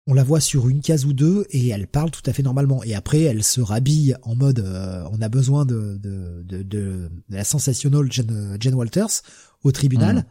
On 0.07 0.15
la 0.15 0.23
voit 0.23 0.41
sur 0.41 0.69
une 0.69 0.81
case 0.81 1.07
ou 1.07 1.12
deux 1.12 1.45
et 1.51 1.71
elle 1.71 1.89
parle 1.89 2.12
tout 2.12 2.23
à 2.27 2.33
fait 2.33 2.45
normalement. 2.45 2.85
Et 2.85 2.95
après, 2.95 3.23
elle 3.23 3.43
se 3.43 3.61
rhabille 3.61 4.15
en 4.23 4.37
mode 4.37 4.61
euh, 4.61 5.05
on 5.11 5.21
a 5.21 5.29
besoin 5.29 5.65
de, 5.65 5.97
de, 5.97 6.45
de, 6.45 6.62
de, 6.62 7.11
la 7.29 7.43
sensationnelle 7.43 8.12
Jen, 8.12 8.57
Jen 8.61 8.75
Walters 8.75 9.23
au 9.65 9.73
tribunal. 9.73 10.19
Mhm. 10.19 10.25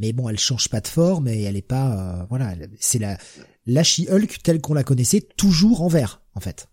Mais 0.00 0.12
bon, 0.12 0.28
elle 0.28 0.38
change 0.38 0.68
pas 0.68 0.80
de 0.80 0.88
forme 0.88 1.28
et 1.28 1.42
elle 1.42 1.56
est 1.56 1.62
pas 1.62 1.92
euh, 2.22 2.24
voilà, 2.28 2.54
c'est 2.80 2.98
la 2.98 3.16
la 3.66 3.84
She-Hulk 3.84 4.42
telle 4.42 4.60
qu'on 4.60 4.74
la 4.74 4.82
connaissait 4.82 5.20
toujours 5.36 5.82
en 5.82 5.88
vert 5.88 6.22
en 6.34 6.40
fait. 6.40 6.66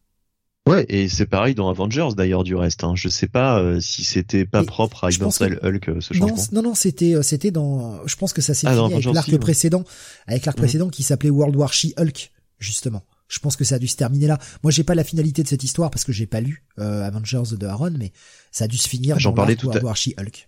Ouais, 0.68 0.86
et 0.90 1.08
c'est 1.08 1.26
pareil 1.28 1.56
dans 1.56 1.70
Avengers 1.70 2.10
d'ailleurs 2.18 2.44
du 2.44 2.54
reste. 2.56 2.84
Hein. 2.84 2.94
Je 2.96 3.08
sais 3.08 3.28
pas 3.30 3.60
euh, 3.62 3.80
si 3.80 4.04
c'était 4.04 4.46
pas 4.46 4.64
propre 4.66 5.06
à 5.06 5.12
Immortal 5.12 5.60
Hulk 5.64 5.88
euh, 5.90 6.02
ce 6.02 6.14
changement. 6.14 6.36
non, 6.52 6.62
non, 6.62 6.76
c'était, 6.76 7.16
euh, 7.16 7.22
c'était 7.22 7.52
dans, 7.52 8.06
je 8.06 8.16
pense 8.18 8.34
que 8.34 8.42
ça 8.42 8.54
s'est 8.54 8.68
Ah, 8.68 8.74
fini 8.76 8.94
avec 8.94 9.06
l'arc 9.14 9.28
ouais. 9.30 9.38
précédent, 9.40 9.84
avec 10.26 10.46
l'arc 10.46 10.58
précédent 10.58 10.90
qui 10.90 11.04
s'appelait 11.04 11.30
World 11.30 11.56
War 11.56 11.72
She-Hulk, 11.72 12.32
justement. 12.60 13.04
Je 13.30 13.40
pense 13.40 13.56
que 13.56 13.64
ça 13.64 13.76
a 13.76 13.80
dû 13.80 13.88
se 13.88 13.96
terminer 13.96 14.28
là. 14.28 14.40
Moi, 14.64 14.72
j'ai 14.72 14.84
pas 14.84 14.96
la 14.96 15.06
finalité 15.06 15.42
de 15.44 15.48
cette 15.48 15.64
histoire 15.64 15.90
parce 15.90 16.04
que 16.04 16.12
j'ai 16.12 16.28
pas 16.28 16.42
lu 16.42 16.66
euh, 16.80 17.02
Avengers 17.04 17.56
de 17.58 17.66
Aaron, 17.66 17.92
mais 17.98 18.12
ça 18.52 18.66
a 18.66 18.68
dû 18.68 18.78
se 18.78 18.90
finir 18.90 19.20
j'en 19.20 19.32
parlais 19.34 19.56
tout 19.56 19.68
à- 19.68 19.72
World 19.72 19.86
War 19.86 19.96
She-Hulk. 19.96 20.48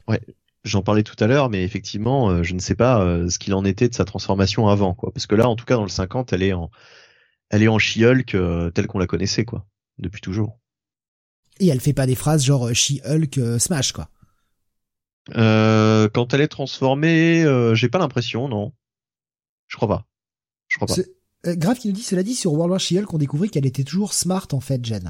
J'en 0.63 0.81
parlais 0.81 1.03
tout 1.03 1.15
à 1.23 1.27
l'heure, 1.27 1.49
mais 1.49 1.63
effectivement, 1.63 2.29
euh, 2.29 2.43
je 2.43 2.53
ne 2.53 2.59
sais 2.59 2.75
pas 2.75 3.01
euh, 3.01 3.29
ce 3.29 3.39
qu'il 3.39 3.53
en 3.53 3.63
était 3.63 3.87
de 3.87 3.93
sa 3.93 4.03
transformation 4.03 4.67
avant, 4.67 4.93
quoi. 4.93 5.11
Parce 5.13 5.25
que 5.25 5.35
là, 5.35 5.47
en 5.47 5.55
tout 5.55 5.65
cas, 5.65 5.75
dans 5.75 5.83
le 5.83 5.89
50, 5.89 6.33
elle 6.33 6.43
est 6.43 6.53
en, 6.53 6.69
elle 7.49 7.63
est 7.63 7.67
en 7.67 7.79
She-Hulk 7.79 8.35
euh, 8.35 8.69
telle 8.71 8.87
qu'on 8.87 8.99
la 8.99 9.07
connaissait, 9.07 9.45
quoi, 9.45 9.65
depuis 9.97 10.21
toujours. 10.21 10.59
Et 11.59 11.67
elle 11.67 11.79
fait 11.79 11.93
pas 11.93 12.05
des 12.05 12.15
phrases 12.15 12.43
genre 12.43 12.73
She-Hulk 12.73 13.37
euh, 13.37 13.59
Smash, 13.59 13.91
quoi. 13.91 14.09
Euh, 15.35 16.09
quand 16.09 16.33
elle 16.33 16.41
est 16.41 16.47
transformée, 16.47 17.45
j'ai 17.73 17.89
pas 17.89 17.99
l'impression, 17.99 18.47
non. 18.47 18.73
Je 19.67 19.75
crois 19.75 19.87
pas. 19.87 20.07
Je 20.67 20.77
crois 20.77 20.87
pas. 20.87 21.53
Grave 21.53 21.77
qui 21.77 21.87
nous 21.87 21.93
dit, 21.93 22.01
cela 22.01 22.23
dit, 22.23 22.35
sur 22.35 22.51
World 22.53 22.71
War 22.71 22.79
She-Hulk, 22.79 23.13
on 23.13 23.17
découvrit 23.17 23.49
qu'elle 23.49 23.65
était 23.65 23.83
toujours 23.83 24.13
smart, 24.13 24.47
en 24.51 24.59
fait, 24.59 24.83
Jen. 24.83 25.09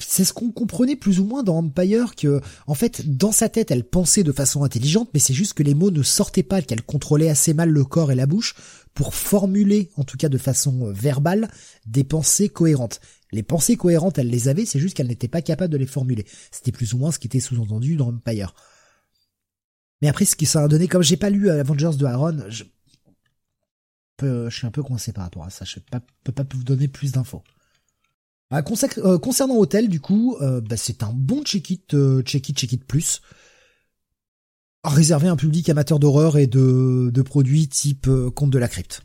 C'est 0.00 0.24
ce 0.24 0.32
qu'on 0.32 0.50
comprenait 0.50 0.96
plus 0.96 1.20
ou 1.20 1.24
moins 1.24 1.42
dans 1.42 1.56
Empire, 1.56 2.14
que, 2.14 2.40
en 2.66 2.74
fait, 2.74 3.16
dans 3.16 3.32
sa 3.32 3.48
tête, 3.48 3.70
elle 3.70 3.84
pensait 3.84 4.24
de 4.24 4.32
façon 4.32 4.62
intelligente, 4.62 5.10
mais 5.14 5.20
c'est 5.20 5.34
juste 5.34 5.54
que 5.54 5.62
les 5.62 5.74
mots 5.74 5.90
ne 5.90 6.02
sortaient 6.02 6.42
pas, 6.42 6.60
qu'elle 6.60 6.82
contrôlait 6.82 7.28
assez 7.28 7.54
mal 7.54 7.70
le 7.70 7.84
corps 7.84 8.12
et 8.12 8.14
la 8.14 8.26
bouche 8.26 8.54
pour 8.94 9.14
formuler, 9.14 9.90
en 9.96 10.04
tout 10.04 10.16
cas 10.16 10.28
de 10.28 10.38
façon 10.38 10.86
euh, 10.86 10.92
verbale, 10.92 11.50
des 11.86 12.04
pensées 12.04 12.48
cohérentes. 12.48 13.00
Les 13.32 13.42
pensées 13.42 13.76
cohérentes, 13.76 14.18
elle 14.18 14.28
les 14.28 14.48
avait, 14.48 14.66
c'est 14.66 14.80
juste 14.80 14.96
qu'elle 14.96 15.06
n'était 15.06 15.28
pas 15.28 15.42
capable 15.42 15.72
de 15.72 15.78
les 15.78 15.86
formuler. 15.86 16.26
C'était 16.50 16.72
plus 16.72 16.92
ou 16.94 16.98
moins 16.98 17.12
ce 17.12 17.18
qui 17.18 17.28
était 17.28 17.40
sous-entendu 17.40 17.96
dans 17.96 18.08
Empire. 18.08 18.54
Mais 20.02 20.08
après, 20.08 20.24
ce 20.24 20.36
qui 20.36 20.46
ça 20.46 20.62
a 20.62 20.68
donné, 20.68 20.88
comme 20.88 21.02
j'ai 21.02 21.16
pas 21.16 21.30
lu 21.30 21.48
euh, 21.48 21.60
Avengers 21.60 21.96
de 21.96 22.04
Aaron, 22.04 22.38
je, 22.48 22.64
je 24.20 24.50
suis 24.50 24.66
un 24.66 24.70
peu 24.70 24.82
coincé 24.82 25.12
par 25.12 25.24
rapport 25.24 25.44
à 25.44 25.50
ça. 25.50 25.64
Je 25.64 25.78
peux 25.78 26.00
peux 26.24 26.32
pas 26.32 26.44
vous 26.52 26.64
donner 26.64 26.88
plus 26.88 27.12
d'infos. 27.12 27.42
Ah, 28.50 28.62
consac- 28.62 28.98
euh, 28.98 29.18
concernant 29.18 29.56
Hôtel, 29.56 29.88
du 29.88 30.00
coup, 30.00 30.36
euh, 30.40 30.60
bah, 30.60 30.76
c'est 30.76 31.02
un 31.02 31.12
bon 31.12 31.42
check-it, 31.44 31.94
euh, 31.94 32.20
check-it, 32.22 32.56
check-it 32.56 32.84
plus. 32.84 33.20
Réservé 34.82 35.28
à 35.28 35.32
un 35.32 35.36
public 35.36 35.68
amateur 35.68 35.98
d'horreur 35.98 36.36
et 36.36 36.46
de, 36.46 37.10
de 37.12 37.22
produits 37.22 37.68
type 37.68 38.08
Conte 38.34 38.50
de 38.50 38.58
la 38.58 38.66
crypte. 38.66 39.02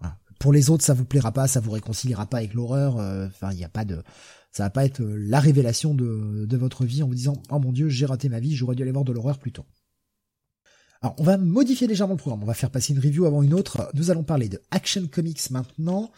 Voilà. 0.00 0.18
Pour 0.40 0.52
les 0.52 0.70
autres, 0.70 0.84
ça 0.84 0.94
vous 0.94 1.04
plaira 1.04 1.30
pas, 1.30 1.46
ça 1.46 1.60
vous 1.60 1.70
réconciliera 1.70 2.26
pas 2.26 2.38
avec 2.38 2.54
l'horreur. 2.54 2.96
Enfin, 3.26 3.52
il 3.52 3.58
n'y 3.58 3.64
a 3.64 3.68
pas 3.68 3.84
de, 3.84 4.02
ça 4.50 4.64
va 4.64 4.70
pas 4.70 4.84
être 4.84 5.02
la 5.02 5.38
révélation 5.38 5.94
de, 5.94 6.46
de 6.46 6.56
votre 6.56 6.84
vie 6.84 7.02
en 7.02 7.06
vous 7.06 7.14
disant, 7.14 7.34
oh 7.50 7.58
mon 7.58 7.70
dieu, 7.70 7.88
j'ai 7.90 8.06
raté 8.06 8.28
ma 8.28 8.40
vie, 8.40 8.56
j'aurais 8.56 8.74
dû 8.74 8.82
aller 8.82 8.92
voir 8.92 9.04
de 9.04 9.12
l'horreur 9.12 9.38
plus 9.38 9.52
tôt. 9.52 9.66
Alors, 11.02 11.14
on 11.18 11.24
va 11.24 11.36
modifier 11.38 11.86
légèrement 11.86 12.14
le 12.14 12.18
programme. 12.18 12.42
On 12.42 12.46
va 12.46 12.54
faire 12.54 12.70
passer 12.70 12.92
une 12.92 12.98
review 12.98 13.24
avant 13.26 13.42
une 13.42 13.54
autre. 13.54 13.90
Nous 13.94 14.10
allons 14.10 14.24
parler 14.24 14.48
de 14.48 14.60
Action 14.70 15.06
Comics 15.06 15.50
maintenant. 15.50 16.10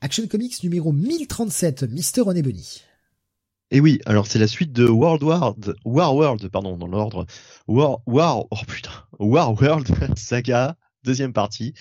Action 0.00 0.28
Comics 0.28 0.62
numéro 0.62 0.92
1037, 0.92 1.82
Mister 1.90 2.20
René 2.20 2.40
Bunny. 2.40 2.82
Et 3.72 3.80
oui, 3.80 4.00
alors 4.06 4.28
c'est 4.28 4.38
la 4.38 4.46
suite 4.46 4.72
de 4.72 4.86
World 4.86 5.24
War, 5.24 5.56
World, 5.84 6.48
pardon, 6.50 6.76
dans 6.76 6.86
l'ordre. 6.86 7.26
War, 7.66 7.98
War, 8.06 8.44
oh 8.50 8.56
putain, 8.68 8.92
War 9.18 9.60
World 9.60 9.88
Saga, 10.16 10.76
deuxième 11.02 11.32
partie, 11.32 11.74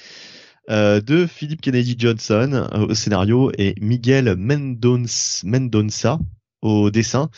euh, 0.71 0.99
de 0.99 1.27
Philip 1.27 1.61
Kennedy 1.61 1.95
Johnson 1.95 2.67
euh, 2.73 2.87
au 2.87 2.95
scénario 2.95 3.51
et 3.55 3.75
Miguel 3.81 4.35
Mendonça 4.35 6.19
au 6.63 6.89
dessin. 6.89 7.29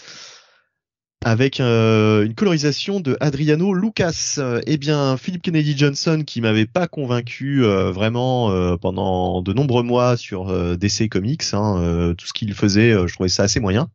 Avec 1.25 1.59
euh, 1.59 2.23
une 2.25 2.33
colorisation 2.33 3.01
de 3.01 3.17
Adriano 3.19 3.73
Lucas. 3.73 4.39
Eh 4.65 4.77
bien, 4.77 5.17
Philip 5.17 5.41
Kennedy 5.41 5.77
Johnson, 5.77 6.23
qui 6.25 6.39
m'avait 6.39 6.65
pas 6.65 6.88
convaincu 6.88 7.65
euh, 7.65 7.91
vraiment 7.91 8.51
euh, 8.51 8.77
pendant 8.77 9.41
de 9.41 9.51
nombreux 9.51 9.83
mois 9.83 10.15
sur 10.15 10.48
euh, 10.48 10.77
DC 10.77 11.09
Comics, 11.09 11.43
hein, 11.51 11.77
euh, 11.81 12.14
tout 12.14 12.25
ce 12.25 12.31
qu'il 12.31 12.53
faisait, 12.53 12.93
euh, 12.93 13.06
je 13.06 13.14
trouvais 13.14 13.27
ça 13.27 13.43
assez 13.43 13.59
moyen 13.59 13.89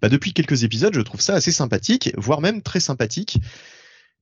bah, 0.00 0.08
depuis 0.08 0.32
quelques 0.32 0.64
épisodes, 0.64 0.92
je 0.92 1.00
trouve 1.00 1.20
ça 1.20 1.34
assez 1.34 1.52
sympathique, 1.52 2.12
voire 2.16 2.40
même 2.40 2.62
très 2.62 2.80
sympathique. 2.80 3.38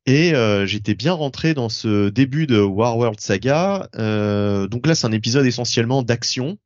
Et 0.04 0.32
j'étais 0.66 0.94
bien 0.94 1.12
rentré 1.12 1.54
dans 1.54 1.68
ce 1.68 2.08
début 2.08 2.46
de 2.46 2.60
War 2.60 2.98
World 2.98 3.20
Saga. 3.20 3.88
Donc 3.94 4.86
là, 4.86 4.94
c'est 4.94 5.06
un 5.06 5.12
épisode 5.12 5.46
essentiellement 5.46 6.02
d'action. 6.02 6.58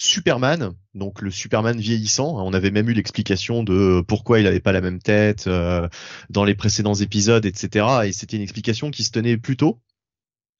Superman, 0.00 0.72
donc 0.94 1.20
le 1.20 1.30
Superman 1.30 1.78
vieillissant. 1.78 2.34
On 2.42 2.54
avait 2.54 2.70
même 2.70 2.88
eu 2.88 2.94
l'explication 2.94 3.62
de 3.62 4.02
pourquoi 4.08 4.40
il 4.40 4.44
n'avait 4.44 4.58
pas 4.58 4.72
la 4.72 4.80
même 4.80 4.98
tête 4.98 5.46
euh, 5.46 5.86
dans 6.30 6.44
les 6.44 6.54
précédents 6.54 6.94
épisodes, 6.94 7.44
etc. 7.44 7.86
Et 8.06 8.12
c'était 8.12 8.38
une 8.38 8.42
explication 8.42 8.90
qui 8.90 9.04
se 9.04 9.10
tenait 9.10 9.36
plutôt. 9.36 9.78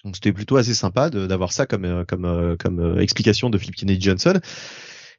Donc 0.05 0.17
c'était 0.17 0.35
plutôt 0.35 0.59
assez 0.59 0.75
sympa 0.75 1.09
d'avoir 1.09 1.52
ça 1.52 1.65
comme 1.65 1.86
euh, 1.86 2.05
comme 2.05 2.27
euh, 2.27 2.57
comme 2.59 2.81
euh, 2.81 3.01
explication 3.01 3.49
de 3.49 3.57
Philip 3.57 3.77
Kennedy 3.77 4.02
Johnson. 4.02 4.41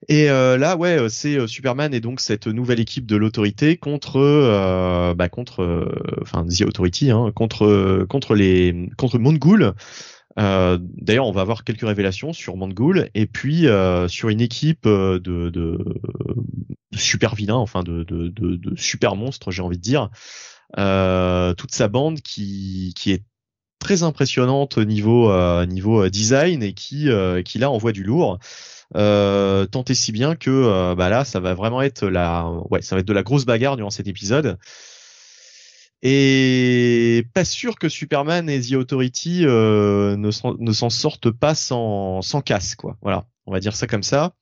Et 0.07 0.29
euh, 0.29 0.55
là, 0.55 0.77
ouais, 0.77 1.09
c'est 1.09 1.47
Superman 1.47 1.91
et 1.93 1.99
donc 1.99 2.21
cette 2.21 2.45
nouvelle 2.45 2.79
équipe 2.79 3.07
de 3.07 3.15
l'autorité 3.15 3.77
contre, 3.77 4.17
euh, 4.17 5.15
bah, 5.15 5.29
contre, 5.29 5.87
enfin 6.21 6.45
The 6.45 6.61
Authority, 6.61 7.11
hein, 7.11 7.31
contre, 7.33 8.05
contre 8.07 8.35
les, 8.35 8.89
contre 8.97 9.17
Mongul. 9.17 9.73
Euh, 10.39 10.77
D'ailleurs, 10.79 11.27
on 11.27 11.31
va 11.31 11.41
avoir 11.41 11.63
quelques 11.63 11.85
révélations 11.85 12.33
sur 12.33 12.55
Mongul 12.55 13.09
et 13.13 13.27
puis 13.27 13.67
euh, 13.67 14.07
sur 14.07 14.29
une 14.29 14.41
équipe 14.41 14.85
euh, 14.85 15.19
de, 15.19 15.49
de, 15.49 15.77
super 16.95 17.35
vilains, 17.35 17.55
enfin 17.55 17.83
de, 17.83 18.05
super 18.75 19.15
monstres, 19.15 19.51
j'ai 19.51 19.61
envie 19.61 19.77
de 19.77 19.81
dire. 19.81 20.09
Toute 20.75 21.73
sa 21.73 21.87
bande 21.87 22.21
qui, 22.21 22.93
est 23.07 23.23
très 23.79 24.03
impressionnante 24.03 24.77
niveau 24.77 25.33
niveau 25.65 26.07
design 26.07 26.63
et 26.63 26.73
qui 26.73 27.09
qui 27.45 27.59
là 27.59 27.71
envoie 27.71 27.91
du 27.91 28.03
lourd. 28.03 28.39
Euh, 28.97 29.65
tant 29.65 29.85
et 29.85 29.93
si 29.93 30.11
bien 30.11 30.35
que 30.35 30.93
bah 30.95 31.09
là 31.09 31.23
ça 31.23 31.39
va 31.39 31.53
vraiment 31.53 31.81
être 31.81 32.07
la 32.07 32.45
ouais 32.69 32.81
ça 32.81 32.95
va 32.95 32.99
être 32.99 33.07
de 33.07 33.13
la 33.13 33.23
grosse 33.23 33.45
bagarre 33.45 33.77
durant 33.77 33.89
cet 33.89 34.07
épisode 34.07 34.57
et 36.01 37.25
pas 37.33 37.45
sûr 37.45 37.77
que 37.77 37.89
Superman 37.89 38.49
et 38.49 38.61
The 38.61 38.73
Authority 38.73 39.45
euh, 39.45 40.17
ne 40.17 40.71
s'en 40.71 40.89
sortent 40.89 41.31
pas 41.31 41.55
sans, 41.55 42.21
sans 42.21 42.41
casse, 42.41 42.75
quoi. 42.75 42.97
Voilà, 43.01 43.27
on 43.45 43.51
va 43.51 43.59
dire 43.59 43.75
ça 43.75 43.87
comme 43.87 44.03
ça. 44.03 44.33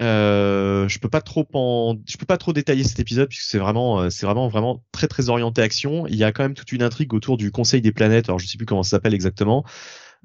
Euh, 0.00 0.88
je 0.88 0.98
peux 0.98 1.10
pas 1.10 1.20
trop 1.20 1.46
en, 1.52 1.96
je 2.08 2.16
peux 2.16 2.24
pas 2.26 2.38
trop 2.38 2.52
détailler 2.52 2.82
cet 2.82 2.98
épisode 2.98 3.28
puisque 3.28 3.44
c'est 3.44 3.58
vraiment, 3.58 4.00
euh, 4.00 4.10
c'est 4.10 4.24
vraiment, 4.24 4.48
vraiment 4.48 4.82
très 4.90 5.06
très 5.06 5.28
orienté 5.28 5.60
action. 5.62 6.06
Il 6.06 6.16
y 6.16 6.24
a 6.24 6.32
quand 6.32 6.42
même 6.42 6.54
toute 6.54 6.72
une 6.72 6.82
intrigue 6.82 7.12
autour 7.12 7.36
du 7.36 7.50
Conseil 7.50 7.82
des 7.82 7.92
planètes. 7.92 8.28
Alors 8.28 8.38
je 8.38 8.46
sais 8.46 8.56
plus 8.56 8.66
comment 8.66 8.82
ça 8.82 8.90
s'appelle 8.90 9.14
exactement. 9.14 9.64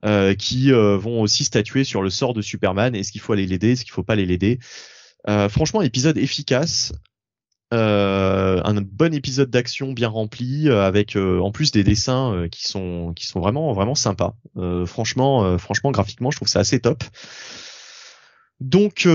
Euh, 0.05 0.35
qui 0.35 0.71
euh, 0.71 0.95
vont 0.95 1.21
aussi 1.21 1.43
statuer 1.43 1.83
sur 1.83 2.03
le 2.03 2.11
sort 2.11 2.35
de 2.35 2.41
Superman. 2.43 2.95
Est-ce 2.95 3.11
qu'il 3.11 3.19
faut 3.19 3.33
aller 3.33 3.47
l'aider, 3.47 3.71
est-ce 3.71 3.83
qu'il 3.83 3.93
faut 3.93 4.03
pas 4.03 4.13
aller 4.13 4.27
l'aider. 4.27 4.59
Euh, 5.27 5.49
franchement, 5.49 5.81
épisode 5.81 6.19
efficace. 6.19 6.93
Euh, 7.73 8.61
un 8.63 8.75
bon 8.75 9.13
épisode 9.13 9.49
d'action 9.49 9.91
bien 9.91 10.07
rempli 10.07 10.69
euh, 10.69 10.83
avec 10.83 11.17
euh, 11.17 11.41
en 11.41 11.51
plus 11.51 11.73
des 11.73 11.83
dessins 11.83 12.47
qui 12.49 12.65
sont 12.65 13.11
qui 13.13 13.25
sont 13.25 13.41
vraiment 13.41 13.73
vraiment 13.73 13.95
sympas. 13.95 14.35
franchement 14.85 15.57
franchement 15.57 15.91
graphiquement 15.91 16.31
je 16.31 16.37
trouve 16.37 16.47
ça 16.47 16.59
assez 16.59 16.79
top. 16.79 17.03
Donc 18.59 19.07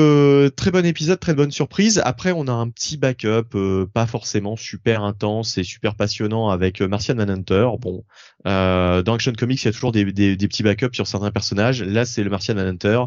très 0.57 0.71
bon 0.71 0.87
épisode, 0.87 1.19
très 1.19 1.35
bonne 1.35 1.51
surprise. 1.51 2.01
Après 2.05 2.33
on 2.33 2.47
a 2.47 2.53
un 2.53 2.69
petit 2.69 2.97
backup 2.99 3.57
pas 3.93 4.07
forcément 4.07 4.57
super 4.57 5.03
intense 5.03 5.57
et 5.59 5.65
super 5.65 5.95
passionnant 5.95 6.51
avec 6.51 6.81
Martian 6.83 7.15
Manhunter. 7.15 7.69
Bon 7.81 8.05
dans 8.45 9.15
Action 9.15 9.33
Comics 9.33 9.63
il 9.63 9.67
y 9.67 9.69
a 9.69 9.73
toujours 9.73 9.93
des, 9.93 10.05
des, 10.13 10.37
des 10.37 10.49
petits 10.49 10.63
backups 10.63 10.95
sur 10.95 11.07
certains 11.07 11.31
personnages. 11.31 11.83
Là 11.83 12.05
c'est 12.05 12.23
le 12.23 12.31
Martian 12.31 12.55
Manhunter. 12.55 13.01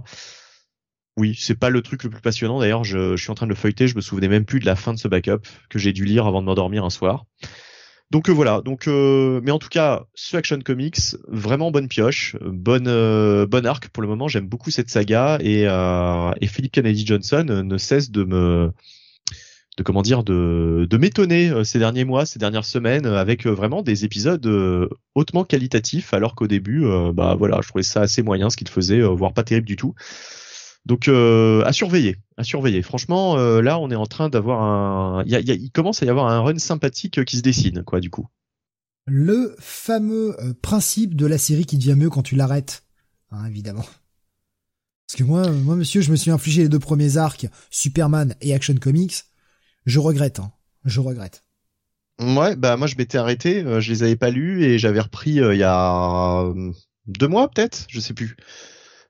Oui, 1.17 1.37
c'est 1.39 1.57
pas 1.57 1.69
le 1.69 1.81
truc 1.81 2.03
le 2.03 2.09
plus 2.09 2.21
passionnant. 2.21 2.59
D'ailleurs, 2.59 2.83
je, 2.83 3.15
suis 3.15 3.31
en 3.31 3.35
train 3.35 3.45
de 3.45 3.51
le 3.51 3.55
feuilleter. 3.55 3.87
Je 3.87 3.95
me 3.95 4.01
souvenais 4.01 4.27
même 4.27 4.43
plus 4.43 4.59
de 4.59 4.65
la 4.65 4.75
fin 4.75 4.93
de 4.93 4.99
ce 4.99 5.07
backup 5.07 5.47
que 5.69 5.79
j'ai 5.79 5.93
dû 5.93 6.03
lire 6.03 6.25
avant 6.27 6.41
de 6.41 6.45
m'endormir 6.45 6.83
un 6.83 6.89
soir. 6.89 7.25
Donc 8.11 8.29
euh, 8.29 8.33
voilà. 8.33 8.61
Donc, 8.61 8.87
euh, 8.87 9.39
mais 9.43 9.51
en 9.51 9.59
tout 9.59 9.69
cas, 9.69 10.05
ce 10.13 10.35
Action 10.35 10.59
Comics, 10.59 11.15
vraiment 11.27 11.71
bonne 11.71 11.87
pioche, 11.87 12.35
bonne 12.41 12.87
euh, 12.87 13.47
bonne 13.47 13.65
arc 13.65 13.87
pour 13.89 14.03
le 14.03 14.09
moment. 14.09 14.27
J'aime 14.27 14.47
beaucoup 14.47 14.71
cette 14.71 14.89
saga 14.89 15.37
et, 15.41 15.63
et 15.63 16.47
Philip 16.47 16.71
Kennedy 16.71 17.05
Johnson 17.05 17.45
ne 17.47 17.77
cesse 17.77 18.11
de 18.11 18.23
me 18.25 18.71
de 19.77 19.83
comment 19.83 20.01
dire 20.01 20.23
de, 20.23 20.87
de 20.89 20.97
m'étonner 20.97 21.51
ces 21.65 21.79
derniers 21.79 22.05
mois, 22.05 22.25
ces 22.25 22.39
dernières 22.39 22.63
semaines 22.63 23.05
avec 23.05 23.45
vraiment 23.45 23.81
des 23.81 24.05
épisodes 24.05 24.47
hautement 25.15 25.43
qualitatifs 25.43 26.13
alors 26.13 26.35
qu'au 26.35 26.47
début 26.47 26.85
bah 27.13 27.35
voilà, 27.37 27.59
je 27.61 27.67
trouvais 27.67 27.83
ça 27.83 28.01
assez 28.01 28.21
moyen 28.21 28.49
ce 28.49 28.55
qu'il 28.55 28.69
faisait 28.69 29.01
voire 29.01 29.33
pas 29.33 29.43
terrible 29.43 29.67
du 29.67 29.75
tout. 29.75 29.93
Donc 30.85 31.07
euh, 31.07 31.63
à 31.65 31.73
surveiller, 31.73 32.17
à 32.37 32.43
surveiller. 32.43 32.81
Franchement, 32.83 33.37
euh, 33.37 33.61
là, 33.61 33.79
on 33.79 33.89
est 33.89 33.95
en 33.95 34.05
train 34.05 34.29
d'avoir 34.29 34.61
un, 34.61 35.23
il, 35.25 35.31
y 35.31 35.35
a, 35.35 35.39
il, 35.39 35.71
commence 35.71 36.03
à 36.03 36.05
y 36.05 36.09
avoir 36.09 36.27
un 36.27 36.39
run 36.41 36.59
sympathique 36.59 37.25
qui 37.25 37.37
se 37.37 37.41
dessine, 37.41 37.83
quoi, 37.83 37.99
du 37.99 38.11
coup. 38.11 38.27
Le 39.07 39.55
fameux 39.59 40.35
euh, 40.41 40.53
principe 40.61 41.15
de 41.15 41.25
la 41.25 41.37
série 41.37 41.65
qui 41.65 41.77
devient 41.77 41.95
mieux 41.97 42.09
quand 42.09 42.21
tu 42.21 42.35
l'arrêtes, 42.35 42.83
hein, 43.31 43.45
évidemment. 43.45 43.85
Parce 45.07 45.17
que 45.17 45.23
moi, 45.23 45.49
moi, 45.49 45.75
monsieur, 45.75 46.01
je 46.01 46.11
me 46.11 46.15
suis 46.15 46.31
infligé 46.31 46.63
les 46.63 46.69
deux 46.69 46.79
premiers 46.79 47.17
arcs, 47.17 47.47
Superman 47.71 48.35
et 48.41 48.53
Action 48.53 48.75
Comics. 48.75 49.15
Je 49.85 49.99
regrette, 49.99 50.39
hein. 50.39 50.51
Je 50.83 50.99
regrette. 50.99 51.43
Ouais, 52.19 52.55
bah 52.55 52.77
moi 52.77 52.87
je 52.87 52.95
m'étais 52.95 53.17
arrêté, 53.17 53.65
je 53.81 53.91
les 53.91 54.03
avais 54.03 54.15
pas 54.15 54.29
lus 54.29 54.63
et 54.63 54.79
j'avais 54.79 55.01
repris 55.01 55.31
il 55.31 55.57
y 55.57 55.63
a 55.63 56.45
deux 57.07 57.27
mois 57.27 57.49
peut-être, 57.49 57.85
je 57.89 57.99
sais 57.99 58.13
plus 58.13 58.37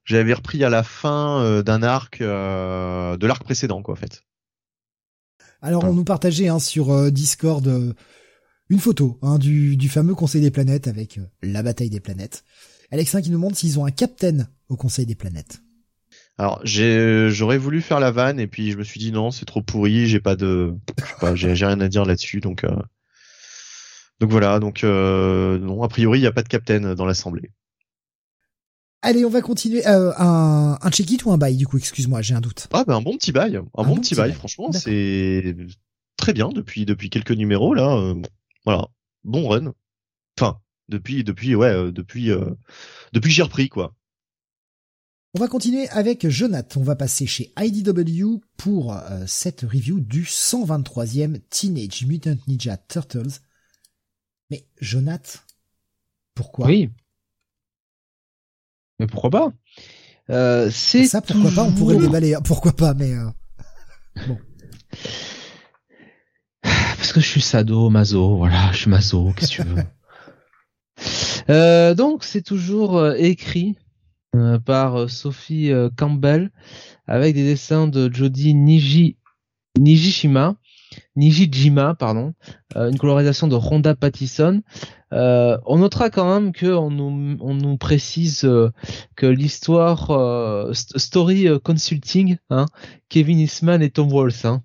j'avais 0.05 0.33
repris 0.33 0.63
à 0.63 0.69
la 0.69 0.83
fin 0.83 1.41
euh, 1.41 1.63
d'un 1.63 1.83
arc 1.83 2.21
euh, 2.21 3.17
de 3.17 3.27
l'arc 3.27 3.43
précédent 3.43 3.81
quoi 3.81 3.95
en 3.95 3.97
fait. 3.97 4.23
Alors 5.61 5.83
on 5.83 5.93
nous 5.93 6.03
partageait 6.03 6.47
hein, 6.47 6.59
sur 6.59 6.91
euh, 6.91 7.09
Discord 7.09 7.95
une 8.69 8.79
photo 8.79 9.17
hein, 9.21 9.39
du, 9.39 9.75
du, 9.77 9.89
fameux 9.89 10.15
Conseil 10.15 10.41
des 10.41 10.51
planètes 10.51 10.87
avec 10.87 11.19
la 11.41 11.63
bataille 11.63 11.89
des 11.89 11.99
planètes. 11.99 12.43
Alexin 12.91 13.21
qui 13.21 13.31
nous 13.31 13.37
demande 13.37 13.55
s'ils 13.55 13.79
ont 13.79 13.85
un 13.85 13.91
capitaine 13.91 14.47
au 14.69 14.75
Conseil 14.75 15.07
des 15.07 15.15
planètes. 15.15 15.61
Alors 16.37 16.61
j'ai 16.63 17.29
j'aurais 17.31 17.57
voulu 17.57 17.81
faire 17.81 17.99
la 17.99 18.11
vanne 18.11 18.39
et 18.39 18.47
puis 18.47 18.71
je 18.71 18.77
me 18.77 18.83
suis 18.83 18.99
dit 18.99 19.11
non 19.11 19.31
c'est 19.31 19.45
trop 19.45 19.61
pourri 19.61 20.05
j'ai 20.05 20.19
pas 20.19 20.35
de 20.35 20.75
j'ai 21.33 21.53
rien 21.53 21.79
à 21.79 21.87
dire 21.87 22.05
là-dessus 22.05 22.41
donc 22.41 22.65
donc 24.19 24.29
voilà 24.29 24.59
donc 24.59 24.83
non 24.83 25.81
a 25.81 25.87
priori 25.87 26.19
il 26.19 26.23
y 26.23 26.27
a 26.27 26.33
pas 26.33 26.43
de 26.43 26.49
capitaine 26.49 26.93
dans 26.93 27.05
l'assemblée. 27.05 27.51
Allez, 29.05 29.23
on 29.23 29.29
va 29.29 29.41
continuer. 29.41 29.85
Euh, 29.85 30.11
un, 30.17 30.79
un 30.81 30.89
check-it 30.89 31.23
ou 31.25 31.31
un 31.31 31.37
bail, 31.37 31.57
du 31.57 31.67
coup, 31.67 31.77
excuse-moi, 31.77 32.23
j'ai 32.23 32.33
un 32.33 32.41
doute. 32.41 32.67
Ah, 32.73 32.83
ben 32.85 32.95
un 32.95 33.01
bon 33.03 33.15
petit 33.15 33.31
bail. 33.31 33.55
Un, 33.55 33.83
bon, 33.83 33.97
petit 33.97 34.15
bail, 34.15 34.33
franchement, 34.33 34.71
c'est 34.71 35.55
très 36.17 36.33
bien 36.33 36.49
depuis, 36.49 36.87
depuis 36.87 37.11
quelques 37.11 37.29
numéros, 37.29 37.75
là. 37.75 37.97
Euh, 37.97 38.19
voilà. 38.65 38.87
Bon 39.23 39.47
run. 39.47 39.73
Enfin, 40.39 40.59
depuis, 40.89 41.23
depuis, 41.23 41.53
ouais, 41.53 41.67
euh, 41.67 41.91
depuis, 41.91 42.31
euh, 42.31 42.49
depuis 43.13 43.31
j'ai 43.31 43.43
repris, 43.43 43.69
quoi. 43.69 43.93
On 45.35 45.39
va 45.39 45.47
continuer 45.49 45.87
avec 45.89 46.27
Jonathan. 46.27 46.81
On 46.81 46.83
va 46.83 46.95
passer 46.95 47.27
chez 47.27 47.53
IDW 47.59 48.41
pour 48.57 48.97
cette 49.27 49.61
review 49.61 49.99
du 49.99 50.23
123e 50.23 51.41
Teenage 51.51 52.07
Mutant 52.07 52.37
Ninja 52.47 52.77
Turtles. 52.77 53.41
Mais 54.49 54.65
Jonathan, 54.81 55.41
pourquoi? 56.33 56.65
Oui. 56.65 56.89
Mais 58.99 59.07
pourquoi 59.07 59.29
pas? 59.29 59.51
Euh, 60.29 60.69
C'est 60.71 61.05
ça, 61.05 61.21
pourquoi 61.21 61.51
pas? 61.51 61.63
On 61.63 61.71
pourrait 61.71 61.97
déballer. 61.97 62.35
Hein. 62.35 62.41
Pourquoi 62.43 62.73
pas 62.73 62.93
Mais 62.93 63.13
euh... 63.13 63.27
bon. 64.27 64.37
Parce 66.61 67.13
que 67.13 67.19
je 67.19 67.27
suis 67.27 67.41
sado, 67.41 67.89
maso. 67.89 68.37
Voilà, 68.37 68.71
je 68.71 68.77
suis 68.77 68.89
maso. 68.89 69.31
Qu'est-ce 69.35 69.57
que 69.57 69.63
tu 69.63 69.67
veux? 69.67 69.83
Euh, 71.49 71.93
Donc 71.93 72.23
c'est 72.23 72.41
toujours 72.41 73.05
écrit 73.17 73.75
par 74.63 75.09
Sophie 75.09 75.71
Campbell 75.97 76.51
avec 77.05 77.35
des 77.35 77.43
dessins 77.43 77.87
de 77.87 78.11
Jody 78.11 78.55
Niji 78.55 79.17
Nijishima. 79.77 80.55
Nijijima, 81.17 81.95
pardon, 81.95 82.33
une 82.75 82.97
colorisation 82.97 83.47
de 83.47 83.55
Rhonda 83.55 83.93
Pattison, 83.93 84.61
euh, 85.15 85.57
on 85.65 85.77
notera 85.77 86.09
quand 86.09 86.31
même 86.33 86.51
que 86.51 86.65
on 86.65 86.91
nous, 86.91 87.37
on 87.39 87.53
nous 87.53 87.77
précise 87.77 88.43
euh, 88.43 88.69
que 89.15 89.25
l'histoire 89.25 90.11
euh, 90.11 90.73
story 90.73 91.47
consulting, 91.63 92.37
hein, 92.49 92.65
Kevin 93.09 93.39
Eastman 93.39 93.81
et 93.81 93.89
Tom 93.89 94.11
Walsh. 94.11 94.43
Hein. 94.43 94.61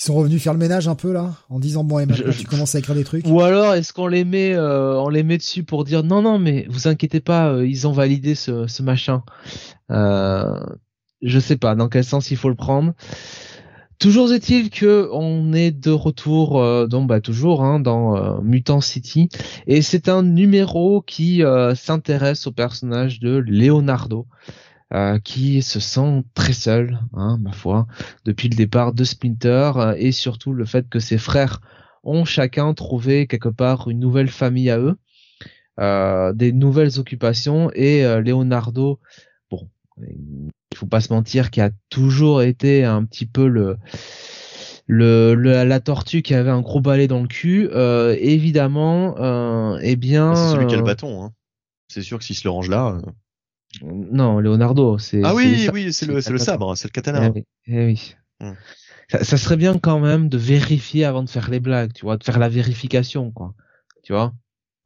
Ils 0.00 0.04
sont 0.04 0.14
revenus 0.14 0.42
faire 0.42 0.54
le 0.54 0.58
ménage 0.58 0.88
un 0.88 0.94
peu 0.94 1.12
là, 1.12 1.34
en 1.48 1.60
disant 1.60 1.84
bon, 1.84 1.98
et 1.98 2.06
maintenant 2.06 2.32
tu 2.32 2.46
commences 2.46 2.74
à 2.74 2.78
écrire 2.78 2.96
des 2.96 3.04
trucs. 3.04 3.26
Ou 3.26 3.40
alors 3.40 3.74
est-ce 3.74 3.92
qu'on 3.92 4.08
les 4.08 4.24
met, 4.24 4.58
on 4.58 5.08
les 5.08 5.22
met 5.22 5.38
dessus 5.38 5.62
pour 5.62 5.84
dire 5.84 6.02
non 6.02 6.22
non 6.22 6.38
mais 6.38 6.66
vous 6.68 6.88
inquiétez 6.88 7.20
pas, 7.20 7.62
ils 7.62 7.86
ont 7.86 7.92
validé 7.92 8.34
ce, 8.34 8.66
ce 8.66 8.82
machin. 8.82 9.22
je 9.90 11.38
sais 11.38 11.56
pas 11.56 11.76
dans 11.76 11.88
quel 11.88 12.04
sens 12.04 12.30
il 12.30 12.36
faut 12.36 12.48
le 12.48 12.56
prendre. 12.56 12.94
Toujours 14.02 14.32
est-il 14.32 14.68
que 14.68 15.08
on 15.12 15.52
est 15.52 15.70
de 15.70 15.92
retour, 15.92 16.60
euh, 16.60 16.88
donc 16.88 17.06
bah 17.06 17.20
toujours 17.20 17.62
hein, 17.62 17.78
dans 17.78 18.16
euh, 18.16 18.40
Mutant 18.42 18.80
City, 18.80 19.28
et 19.68 19.80
c'est 19.80 20.08
un 20.08 20.24
numéro 20.24 21.02
qui 21.02 21.44
euh, 21.44 21.76
s'intéresse 21.76 22.48
au 22.48 22.50
personnage 22.50 23.20
de 23.20 23.36
Leonardo, 23.36 24.26
qui 25.22 25.62
se 25.62 25.78
sent 25.78 26.24
très 26.34 26.52
seul, 26.52 26.98
hein, 27.14 27.38
ma 27.40 27.52
foi, 27.52 27.86
depuis 28.24 28.48
le 28.48 28.56
départ 28.56 28.92
de 28.92 29.04
Splinter, 29.04 29.94
et 29.96 30.10
surtout 30.10 30.52
le 30.52 30.64
fait 30.64 30.88
que 30.88 30.98
ses 30.98 31.16
frères 31.16 31.60
ont 32.02 32.24
chacun 32.24 32.74
trouvé 32.74 33.28
quelque 33.28 33.48
part 33.48 33.88
une 33.88 34.00
nouvelle 34.00 34.30
famille 34.30 34.68
à 34.68 34.80
eux, 34.80 34.98
des 36.34 36.52
nouvelles 36.52 36.98
occupations, 36.98 37.70
et 37.72 38.02
Leonardo, 38.20 38.98
bon, 39.48 39.68
il 40.72 40.76
faut 40.76 40.86
pas 40.86 41.00
se 41.00 41.12
mentir, 41.12 41.50
qui 41.50 41.60
a 41.60 41.70
toujours 41.90 42.42
été 42.42 42.84
un 42.84 43.04
petit 43.04 43.26
peu 43.26 43.46
le 43.46 43.76
le, 44.86 45.34
la 45.34 45.80
tortue 45.80 46.22
qui 46.22 46.34
avait 46.34 46.50
un 46.50 46.60
gros 46.60 46.80
balai 46.80 47.08
dans 47.08 47.22
le 47.22 47.28
cul, 47.28 47.68
euh, 47.72 48.16
évidemment, 48.20 49.16
euh, 49.18 49.78
eh 49.82 49.96
bien. 49.96 50.34
C'est 50.34 50.52
celui 50.52 50.66
qui 50.66 50.74
a 50.74 50.76
le 50.76 50.82
euh, 50.82 50.86
bâton. 50.86 51.24
Hein. 51.24 51.32
C'est 51.88 52.02
sûr 52.02 52.18
que 52.18 52.24
s'il 52.24 52.36
se 52.36 52.44
le 52.44 52.50
range 52.50 52.68
là. 52.68 52.96
Euh. 52.96 53.10
Non, 53.82 54.38
Leonardo, 54.38 54.98
c'est. 54.98 55.22
Ah 55.24 55.34
oui, 55.34 55.68
oui, 55.72 55.92
c'est 55.92 56.06
le, 56.06 56.20
c'est 56.20 56.32
le 56.32 56.38
sabre, 56.38 56.76
c'est 56.76 56.88
le 56.88 56.92
katana. 56.92 57.30
Eh 57.34 57.44
eh 57.68 57.86
oui. 57.86 58.14
Hmm. 58.40 58.52
Ça, 59.08 59.24
ça, 59.24 59.38
serait 59.38 59.56
bien 59.56 59.78
quand 59.78 59.98
même 59.98 60.28
de 60.28 60.38
vérifier 60.38 61.04
avant 61.04 61.22
de 61.22 61.30
faire 61.30 61.50
les 61.50 61.60
blagues, 61.60 61.92
tu 61.92 62.04
vois, 62.04 62.16
de 62.16 62.24
faire 62.24 62.38
la 62.38 62.48
vérification, 62.48 63.30
quoi. 63.30 63.54
Tu 64.02 64.12
vois? 64.12 64.34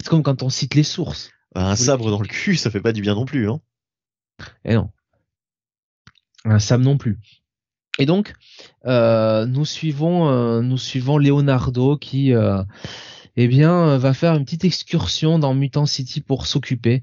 C'est 0.02 0.08
comme 0.08 0.22
quand 0.22 0.42
on 0.42 0.50
cite 0.50 0.74
les 0.74 0.82
sources. 0.82 1.30
Bah, 1.54 1.68
un 1.68 1.76
sabre 1.76 2.10
dans 2.10 2.20
le 2.20 2.28
cul, 2.28 2.56
ça 2.56 2.70
fait 2.70 2.80
pas 2.80 2.92
du 2.92 3.00
bien 3.02 3.14
non 3.14 3.24
plus, 3.24 3.48
hein. 3.48 3.60
Eh 4.64 4.74
non. 4.74 4.90
Sam 6.58 6.82
non 6.82 6.96
plus. 6.96 7.18
Et 7.98 8.06
donc, 8.06 8.34
euh, 8.86 9.46
nous 9.46 9.64
suivons, 9.64 10.28
euh, 10.28 10.60
nous 10.60 10.78
suivons 10.78 11.18
Leonardo 11.18 11.96
qui, 11.96 12.34
euh, 12.34 12.62
eh 13.36 13.48
bien, 13.48 13.96
va 13.98 14.14
faire 14.14 14.34
une 14.34 14.44
petite 14.44 14.64
excursion 14.64 15.38
dans 15.38 15.54
Mutant 15.54 15.86
City 15.86 16.20
pour 16.20 16.46
s'occuper, 16.46 17.02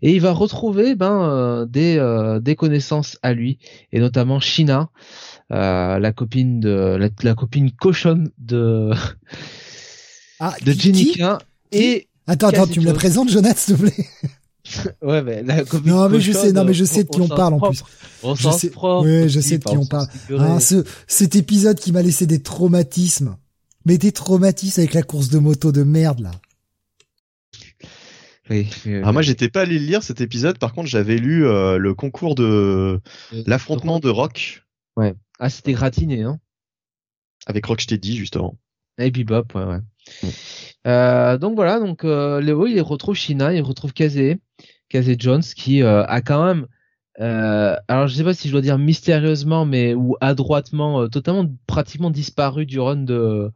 et 0.00 0.14
il 0.14 0.20
va 0.20 0.32
retrouver 0.32 0.94
ben 0.94 1.66
des 1.68 2.00
des 2.40 2.54
connaissances 2.54 3.18
à 3.22 3.32
lui, 3.32 3.58
et 3.90 3.98
notamment 3.98 4.38
Shina, 4.38 4.90
la 5.50 6.12
copine 6.12 6.60
de 6.60 7.10
la, 7.22 7.34
copine 7.34 7.72
cochonne 7.72 8.30
de 8.38 8.92
ah, 10.38 10.54
de 10.64 10.72
Jenica 10.72 11.38
et 11.72 12.06
attends 12.28 12.48
attends 12.48 12.68
tu 12.68 12.78
me 12.78 12.86
la 12.86 12.94
présentes 12.94 13.30
Jonathan 13.30 13.56
s'il 13.56 13.76
te 13.76 13.82
plaît? 13.82 14.06
ouais, 15.02 15.22
mais 15.22 15.42
la 15.42 15.62
Non, 15.84 16.08
mais 16.08 16.20
je 16.20 16.32
sais, 16.32 16.52
non, 16.52 16.64
mais 16.64 16.74
je 16.74 16.84
sais 16.84 17.04
de 17.04 17.08
qui 17.08 17.20
on 17.20 17.28
parle 17.28 17.54
en 17.54 17.60
plus. 17.60 17.82
je 18.22 18.50
sais, 18.50 18.72
oui, 18.76 19.28
je 19.28 19.40
sais 19.40 19.58
de 19.58 19.64
qui 19.64 19.76
on 19.76 19.86
parle. 19.86 20.06
Ah, 20.38 20.60
ce, 20.60 20.84
cet 21.06 21.36
épisode 21.36 21.78
qui 21.78 21.92
m'a 21.92 22.02
laissé 22.02 22.26
des 22.26 22.42
traumatismes. 22.42 23.36
Mais 23.84 23.98
des 23.98 24.12
traumatismes 24.12 24.80
avec 24.80 24.94
la 24.94 25.02
course 25.02 25.28
de 25.28 25.38
moto 25.38 25.72
de 25.72 25.82
merde, 25.82 26.20
là. 26.20 26.30
Oui, 28.50 28.68
ah, 29.02 29.12
moi, 29.12 29.22
j'étais 29.22 29.48
pas 29.48 29.62
allé 29.62 29.78
lire 29.78 30.02
cet 30.02 30.20
épisode. 30.20 30.58
Par 30.58 30.72
contre, 30.72 30.88
j'avais 30.88 31.16
lu 31.16 31.46
euh, 31.46 31.78
le 31.78 31.94
concours 31.94 32.34
de 32.34 33.00
l'affrontement 33.46 33.98
de 33.98 34.08
Rock. 34.08 34.62
Ouais. 34.96 35.14
Ah, 35.38 35.48
c'était 35.48 35.72
gratiné, 35.72 36.22
hein. 36.22 36.38
Avec 37.46 37.66
Rocksteady, 37.66 38.16
justement. 38.16 38.56
Et 38.98 39.10
Bebop, 39.10 39.46
ouais, 39.54 39.64
ouais. 39.64 39.80
Mm. 40.22 40.28
Euh, 40.86 41.38
donc 41.38 41.54
voilà, 41.54 41.78
donc 41.78 42.04
euh, 42.04 42.40
Léo 42.40 42.66
il 42.66 42.80
retrouve 42.80 43.14
Shina, 43.14 43.54
il 43.54 43.62
retrouve 43.62 43.92
Kazé, 43.92 44.40
Kazé 44.92 45.16
Jones 45.18 45.42
qui 45.42 45.82
euh, 45.82 46.04
a 46.04 46.20
quand 46.20 46.44
même, 46.44 46.66
euh, 47.20 47.74
alors 47.88 48.06
je 48.08 48.14
sais 48.14 48.24
pas 48.24 48.34
si 48.34 48.48
je 48.48 48.52
dois 48.52 48.60
dire 48.60 48.78
mystérieusement, 48.78 49.64
mais 49.64 49.94
ou 49.94 50.16
adroitement, 50.20 51.08
totalement 51.08 51.46
pratiquement 51.66 52.10
disparu 52.10 52.66
du 52.66 52.78
run 52.78 52.96
de 52.96 53.50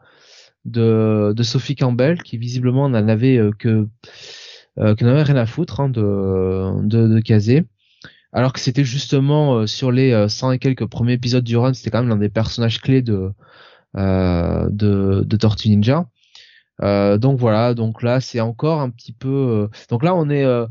de, 0.65 1.43
Sophie 1.43 1.77
Campbell, 1.77 2.23
qui 2.23 2.39
visiblement 2.39 2.89
n'en 2.89 3.07
avait 3.09 3.39
que 3.59 3.87
n'avait 4.77 5.23
rien 5.23 5.37
à 5.37 5.47
foutre 5.47 5.81
hein, 5.81 5.89
de 5.91 6.73
de, 6.83 7.21
Kazé. 7.21 7.67
Alors 8.33 8.53
que 8.53 8.61
c'était 8.61 8.85
justement 8.85 9.67
sur 9.67 9.93
les 9.93 10.29
100 10.29 10.53
et 10.53 10.59
quelques 10.59 10.87
premiers 10.87 11.15
épisodes 11.15 11.45
du 11.45 11.57
run, 11.57 11.75
c'était 11.75 11.91
quand 11.91 12.01
même 12.01 12.09
l'un 12.09 12.17
des 12.17 12.29
personnages 12.31 12.81
clés 12.81 13.03
de 13.03 13.31
de, 13.95 15.23
de 15.25 15.37
Tortue 15.37 15.69
Ninja. 15.69 16.07
Euh, 16.83 17.19
donc 17.19 17.39
voilà, 17.39 17.75
donc 17.75 18.03
là 18.03 18.21
c'est 18.21 18.41
encore 18.41 18.81
un 18.81 18.91
petit 18.91 19.13
peu. 19.13 19.29
Euh, 19.29 19.69
donc 19.91 20.03
là 20.03 20.15
on 20.15 20.29
est 20.31 20.45
euh, 20.45 20.67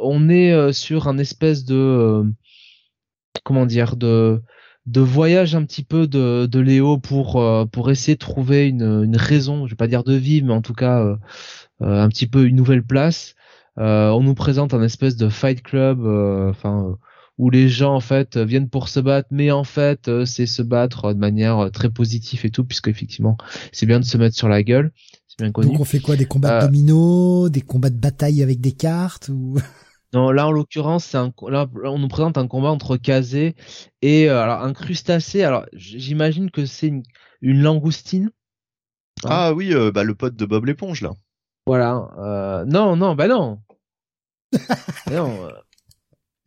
on 0.00 0.28
est 0.28 0.72
sur 0.72 1.08
un 1.08 1.18
espèce 1.18 1.64
de 1.64 2.24
comment 3.44 3.66
dire 3.66 3.96
de 3.96 4.42
de 4.86 5.00
voyage 5.00 5.54
un 5.54 5.64
petit 5.64 5.84
peu 5.84 6.06
de, 6.08 6.46
de 6.46 6.60
Léo 6.60 6.98
pour 6.98 7.42
pour 7.70 7.90
essayer 7.90 8.14
de 8.14 8.18
trouver 8.18 8.68
une, 8.68 9.04
une 9.04 9.16
raison, 9.16 9.66
je 9.66 9.72
vais 9.72 9.76
pas 9.76 9.86
dire 9.86 10.04
de 10.04 10.14
vivre, 10.14 10.46
mais 10.46 10.54
en 10.54 10.62
tout 10.62 10.74
cas 10.74 11.16
un 11.80 12.08
petit 12.08 12.26
peu 12.26 12.46
une 12.46 12.56
nouvelle 12.56 12.84
place. 12.84 13.34
on 13.76 14.20
nous 14.22 14.34
présente 14.34 14.74
un 14.74 14.82
espèce 14.82 15.16
de 15.16 15.28
fight 15.28 15.62
club, 15.62 16.00
enfin 16.50 16.96
où 17.38 17.50
les 17.50 17.68
gens 17.68 17.94
en 17.94 18.00
fait 18.00 18.36
viennent 18.36 18.68
pour 18.68 18.88
se 18.88 19.00
battre, 19.00 19.28
mais 19.30 19.50
en 19.50 19.64
fait 19.64 20.24
c'est 20.24 20.46
se 20.46 20.62
battre 20.62 21.14
de 21.14 21.18
manière 21.18 21.70
très 21.72 21.90
positive 21.90 22.44
et 22.44 22.50
tout, 22.50 22.64
puisque 22.64 22.88
effectivement 22.88 23.36
c'est 23.72 23.86
bien 23.86 24.00
de 24.00 24.04
se 24.04 24.16
mettre 24.18 24.36
sur 24.36 24.48
la 24.48 24.62
gueule, 24.62 24.92
c'est 25.28 25.38
bien 25.38 25.52
connu. 25.52 25.68
Donc 25.68 25.80
on 25.80 25.84
fait 25.84 26.00
quoi, 26.00 26.16
des 26.16 26.26
combats 26.26 26.60
de 26.60 26.66
dominos, 26.66 27.50
des 27.50 27.62
combats 27.62 27.90
de 27.90 27.98
bataille 27.98 28.42
avec 28.42 28.60
des 28.60 28.72
cartes 28.72 29.28
ou? 29.28 29.58
Non, 30.14 30.30
là 30.30 30.46
en 30.46 30.52
l'occurrence, 30.52 31.06
c'est 31.06 31.16
un 31.16 31.32
là 31.48 31.66
on 31.84 31.98
nous 31.98 32.08
présente 32.08 32.36
un 32.36 32.46
combat 32.46 32.68
entre 32.68 32.98
Kazé 32.98 33.54
et 34.02 34.28
alors 34.28 34.60
un 34.60 34.74
crustacé. 34.74 35.42
Alors 35.42 35.64
j'imagine 35.72 36.50
que 36.50 36.66
c'est 36.66 36.88
une, 36.88 37.02
une, 37.40 37.62
langoustine. 37.62 38.30
Hein? 39.24 39.30
Ah 39.30 39.54
oui, 39.54 39.72
bah 39.94 40.04
le 40.04 40.14
pote 40.14 40.36
de 40.36 40.44
Bob 40.44 40.66
l'éponge 40.66 41.00
là. 41.00 41.12
Voilà. 41.66 42.10
Euh, 42.18 42.64
non, 42.64 42.96
non, 42.96 43.14
bah 43.14 43.28
non. 43.28 43.60
non, 45.10 45.48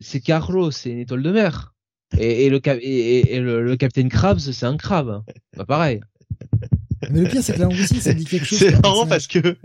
c'est 0.00 0.20
Carlo, 0.20 0.70
c'est 0.70 0.90
une 0.90 0.98
étoile 0.98 1.22
de 1.22 1.30
mer. 1.30 1.74
Et, 2.18 2.48
le, 2.50 2.60
et, 2.82 3.40
le, 3.40 3.76
Capitaine 3.76 4.08
Krabs, 4.08 4.38
c'est 4.38 4.66
un 4.66 4.76
crabe. 4.76 5.22
Pas 5.56 5.64
pareil. 5.64 6.00
Mais 7.10 7.20
le 7.20 7.28
pire, 7.28 7.42
c'est 7.42 7.52
que 7.52 7.58
la 7.58 7.64
langoustine, 7.64 8.00
ça 8.00 8.14
dit 8.14 8.24
quelque 8.24 8.44
chose. 8.46 8.58
C'est 8.58 8.82
marrant 8.82 9.06
parce 9.06 9.26
que, 9.26 9.56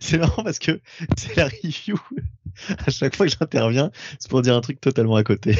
c'est 0.00 0.18
marrant 0.18 0.44
parce 0.44 0.58
que 0.58 0.80
c'est 1.16 1.36
la 1.36 1.46
review. 1.46 1.98
À 2.86 2.90
chaque 2.90 3.16
fois 3.16 3.26
que 3.26 3.32
j'interviens, 3.32 3.90
c'est 4.18 4.28
pour 4.28 4.42
dire 4.42 4.54
un 4.54 4.60
truc 4.60 4.80
totalement 4.80 5.16
à 5.16 5.24
côté. 5.24 5.56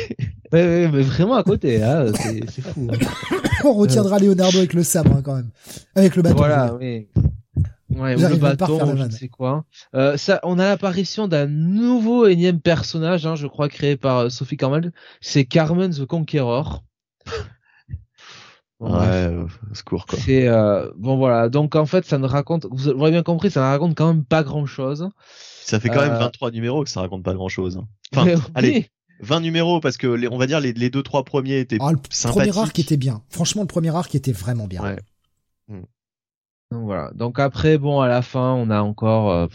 Ouais, 0.53 0.63
ouais 0.63 0.91
mais 0.93 1.03
vraiment 1.03 1.37
à 1.37 1.43
côté, 1.43 1.83
hein, 1.83 2.07
c'est 2.15 2.61
fou. 2.61 2.89
Hein. 2.93 3.37
On 3.65 3.75
retiendra 3.75 4.19
Leonardo 4.19 4.59
avec 4.59 4.75
le 4.75 4.83
sabre, 4.83 5.17
hein, 5.17 5.23
quand 5.23 5.37
même. 5.37 5.51
Avec 5.95 6.17
le 6.17 6.23
bâton. 6.23 6.37
Voilà, 6.37 6.75
oui. 6.75 7.07
Ouais, 7.91 8.15
ou 8.15 8.29
le 8.29 8.37
bâton, 8.37 8.97
je 8.97 9.03
ne 9.03 9.11
sais 9.11 9.29
quoi. 9.29 9.65
Euh, 9.95 10.17
ça, 10.17 10.41
on 10.45 10.59
a 10.59 10.65
l'apparition 10.69 11.27
d'un 11.27 11.47
nouveau 11.47 12.27
énième 12.27 12.61
personnage, 12.61 13.27
hein, 13.27 13.35
je 13.35 13.47
crois, 13.47 13.69
créé 13.69 13.97
par 13.97 14.19
euh, 14.19 14.29
Sophie 14.29 14.57
Carmel. 14.57 14.93
C'est 15.21 15.45
Carmen 15.45 15.91
the 15.93 16.07
Conqueror. 16.07 16.85
ouais, 18.81 18.91
euh, 18.91 19.47
secours 19.73 20.07
quoi. 20.07 20.19
C'est 20.21 20.47
euh, 20.47 20.89
bon 20.97 21.17
voilà. 21.17 21.49
Donc 21.49 21.75
en 21.75 21.87
fait, 21.87 22.05
ça 22.07 22.19
ne 22.19 22.27
raconte, 22.27 22.67
vous 22.71 22.89
aurez 22.89 23.11
bien 23.11 23.25
compris, 23.25 23.51
ça 23.51 23.61
ne 23.61 23.67
raconte 23.67 23.97
quand 23.97 24.07
même 24.07 24.25
pas 24.25 24.45
grand 24.45 24.67
chose. 24.67 25.09
Ça 25.65 25.81
fait 25.81 25.89
quand 25.89 26.01
même 26.01 26.19
23 26.19 26.53
numéros 26.53 26.85
que 26.85 26.91
ça 26.91 27.01
raconte 27.01 27.25
pas 27.25 27.35
grand 27.35 27.49
chose. 27.49 27.77
Hein. 27.77 27.89
Enfin, 28.17 28.41
allez. 28.55 28.89
20 29.23 29.41
numéros 29.41 29.81
parce 29.81 29.99
que 29.99 30.07
les, 30.07 30.29
on 30.29 30.39
va 30.39 30.47
dire 30.47 30.61
les, 30.61 30.73
les 30.73 30.89
deux 30.89 31.03
trois 31.03 31.25
premiers 31.25 31.59
étaient 31.59 31.77
ah, 31.81 31.93
le 31.93 31.99
premier 32.31 32.57
arc 32.57 32.79
était 32.79 32.97
bien. 32.97 33.23
Franchement, 33.29 33.61
le 33.61 33.69
premier 33.69 33.95
arc 33.95 34.15
était 34.15 34.33
vraiment 34.33 34.67
bien. 34.67 34.83
Ouais. 34.83 34.97
Hmm. 35.69 35.83
Donc 36.71 36.85
voilà. 36.85 37.11
Donc 37.15 37.39
après, 37.39 37.79
bon, 37.79 38.01
à 38.01 38.09
la 38.09 38.23
fin, 38.23 38.53
on 38.53 38.71
a 38.71 38.81
encore 38.81 39.31
euh, 39.31 39.47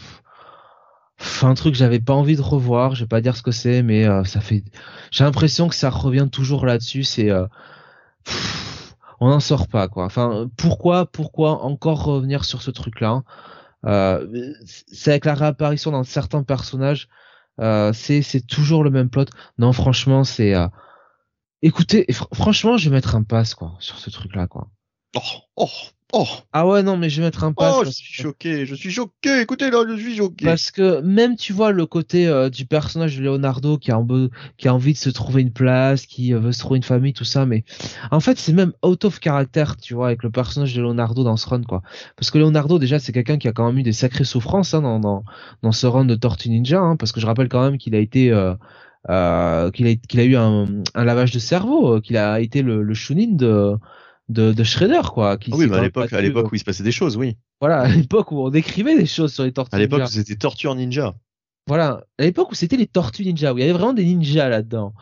un 1.42 1.54
truc 1.54 1.72
que 1.72 1.78
j'avais 1.78 2.00
pas 2.00 2.12
envie 2.12 2.36
de 2.36 2.42
revoir. 2.42 2.94
Je 2.94 3.04
vais 3.04 3.08
pas 3.08 3.20
dire 3.20 3.36
ce 3.36 3.42
que 3.42 3.52
c'est, 3.52 3.82
mais 3.82 4.06
euh, 4.06 4.24
ça 4.24 4.40
fait. 4.40 4.64
J'ai 5.10 5.24
l'impression 5.24 5.68
que 5.68 5.74
ça 5.74 5.88
revient 5.90 6.28
toujours 6.30 6.66
là-dessus. 6.66 7.04
C'est 7.04 7.30
euh, 7.30 7.46
on 9.20 9.30
n'en 9.30 9.40
sort 9.40 9.68
pas 9.68 9.88
quoi. 9.88 10.04
Enfin, 10.04 10.50
pourquoi, 10.56 11.06
pourquoi 11.06 11.62
encore 11.64 12.04
revenir 12.04 12.44
sur 12.44 12.60
ce 12.60 12.70
truc-là 12.70 13.22
euh, 13.86 14.52
C'est 14.64 15.10
avec 15.10 15.24
la 15.24 15.34
réapparition 15.34 15.92
d'un 15.92 16.04
certain 16.04 16.42
personnage. 16.42 17.08
Euh, 17.60 17.94
c'est 17.94 18.20
c'est 18.20 18.46
toujours 18.46 18.84
le 18.84 18.90
même 18.90 19.08
plot. 19.08 19.26
Non, 19.58 19.72
franchement, 19.72 20.24
c'est. 20.24 20.54
Écoutez, 21.62 22.06
franchement, 22.34 22.76
je 22.76 22.90
vais 22.90 22.96
mettre 22.96 23.16
un 23.16 23.22
pass 23.22 23.54
quoi 23.54 23.76
sur 23.78 23.98
ce 23.98 24.10
truc-là 24.10 24.46
quoi. 24.46 24.68
Oh, 25.16 25.20
oh, 25.56 25.70
Oh. 26.12 26.26
Ah 26.52 26.66
ouais, 26.66 26.84
non, 26.84 26.96
mais 26.96 27.10
je 27.10 27.20
vais 27.20 27.26
mettre 27.26 27.42
un 27.42 27.52
pas. 27.52 27.78
Oh, 27.78 27.84
je 27.84 27.90
suis 27.90 28.12
choqué, 28.22 28.64
je 28.64 28.76
suis 28.76 28.92
choqué. 28.92 29.40
Écoutez, 29.40 29.70
là, 29.70 29.84
je 29.88 29.96
suis 29.96 30.16
choqué. 30.16 30.44
Parce 30.44 30.70
que 30.70 31.00
même, 31.00 31.34
tu 31.36 31.52
vois, 31.52 31.72
le 31.72 31.84
côté 31.84 32.28
euh, 32.28 32.48
du 32.48 32.64
personnage 32.64 33.16
de 33.16 33.24
Leonardo 33.24 33.76
qui 33.76 33.90
a, 33.90 34.00
qui 34.56 34.68
a 34.68 34.74
envie 34.74 34.92
de 34.92 34.98
se 34.98 35.10
trouver 35.10 35.42
une 35.42 35.52
place, 35.52 36.06
qui 36.06 36.32
euh, 36.32 36.38
veut 36.38 36.52
se 36.52 36.60
trouver 36.60 36.76
une 36.76 36.84
famille, 36.84 37.12
tout 37.12 37.24
ça, 37.24 37.44
mais 37.44 37.64
en 38.12 38.20
fait, 38.20 38.38
c'est 38.38 38.52
même 38.52 38.72
out 38.84 39.04
of 39.04 39.18
character, 39.20 39.64
tu 39.82 39.94
vois, 39.94 40.06
avec 40.06 40.22
le 40.22 40.30
personnage 40.30 40.74
de 40.74 40.80
Leonardo 40.80 41.24
dans 41.24 41.36
ce 41.36 41.48
run, 41.48 41.64
quoi. 41.64 41.82
Parce 42.14 42.30
que 42.30 42.38
Leonardo, 42.38 42.78
déjà, 42.78 43.00
c'est 43.00 43.12
quelqu'un 43.12 43.38
qui 43.38 43.48
a 43.48 43.52
quand 43.52 43.66
même 43.66 43.78
eu 43.78 43.82
des 43.82 43.92
sacrées 43.92 44.24
souffrances 44.24 44.74
hein, 44.74 44.82
dans, 44.82 45.00
dans, 45.00 45.24
dans 45.62 45.72
ce 45.72 45.88
run 45.88 46.04
de 46.04 46.14
Tortue 46.14 46.50
Ninja, 46.50 46.78
hein, 46.78 46.96
parce 46.96 47.10
que 47.10 47.20
je 47.20 47.26
rappelle 47.26 47.48
quand 47.48 47.62
même 47.62 47.78
qu'il 47.78 47.94
a 47.94 47.98
été... 47.98 48.30
Euh, 48.30 48.54
euh, 49.08 49.70
qu'il 49.70 49.86
a, 49.86 49.94
qu'il 49.94 50.18
a 50.18 50.24
eu 50.24 50.34
un, 50.34 50.66
un 50.96 51.04
lavage 51.04 51.30
de 51.30 51.38
cerveau, 51.38 52.00
qu'il 52.00 52.16
a 52.16 52.40
été 52.40 52.62
le, 52.62 52.82
le 52.82 52.94
Shunin 52.94 53.36
de, 53.36 53.76
de, 54.28 54.52
de 54.52 54.64
Shredder, 54.64 55.02
quoi. 55.12 55.36
Qui 55.36 55.50
ah 55.52 55.56
oui, 55.56 55.66
mais 55.68 55.76
à 55.76 55.82
l'époque, 55.82 56.12
à 56.12 56.20
l'époque 56.20 56.50
où 56.50 56.54
il 56.54 56.58
se 56.58 56.64
passait 56.64 56.82
des 56.82 56.92
choses, 56.92 57.16
oui. 57.16 57.36
Voilà, 57.60 57.80
à 57.80 57.88
l'époque 57.88 58.32
où 58.32 58.40
on 58.40 58.50
décrivait 58.50 58.96
des 58.96 59.06
choses 59.06 59.32
sur 59.32 59.44
les 59.44 59.52
tortues. 59.52 59.74
À 59.74 59.78
l'époque 59.78 60.02
où 60.04 60.10
c'était 60.10 60.36
Tortue 60.36 60.68
Ninja. 60.68 61.14
Voilà, 61.68 62.04
à 62.18 62.22
l'époque 62.22 62.52
où 62.52 62.54
c'était 62.54 62.76
les 62.76 62.86
tortues 62.86 63.24
ninja, 63.24 63.52
où 63.52 63.58
il 63.58 63.62
y 63.62 63.64
avait 63.64 63.72
vraiment 63.72 63.92
des 63.92 64.04
ninjas 64.04 64.48
là-dedans. 64.48 64.94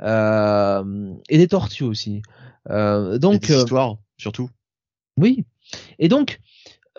Euh, 0.00 1.14
et 1.28 1.38
des 1.38 1.48
tortues 1.48 1.84
aussi. 1.84 2.22
Euh, 2.70 3.18
donc, 3.18 3.44
et 3.44 3.46
des 3.48 3.54
euh, 3.54 3.58
histoires, 3.58 3.96
surtout. 4.18 4.48
Oui. 5.16 5.44
Et 5.98 6.08
donc, 6.08 6.40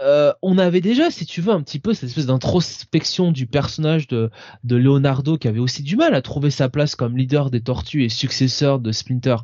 euh, 0.02 0.34
on 0.42 0.58
avait 0.58 0.82
déjà, 0.82 1.12
si 1.12 1.26
tu 1.26 1.42
veux, 1.42 1.54
un 1.54 1.62
petit 1.62 1.80
peu 1.80 1.94
cette 1.94 2.10
espèce 2.10 2.26
d'introspection 2.26 3.32
du 3.32 3.46
personnage 3.46 4.08
de, 4.08 4.32
de 4.64 4.76
Leonardo 4.76 5.38
qui 5.38 5.48
avait 5.48 5.60
aussi 5.60 5.84
du 5.84 5.96
mal 5.96 6.16
à 6.16 6.22
trouver 6.22 6.50
sa 6.50 6.68
place 6.68 6.96
comme 6.96 7.16
leader 7.16 7.52
des 7.52 7.62
Tortues 7.62 8.04
et 8.04 8.10
successeur 8.10 8.80
de 8.80 8.92
Splinter. 8.92 9.38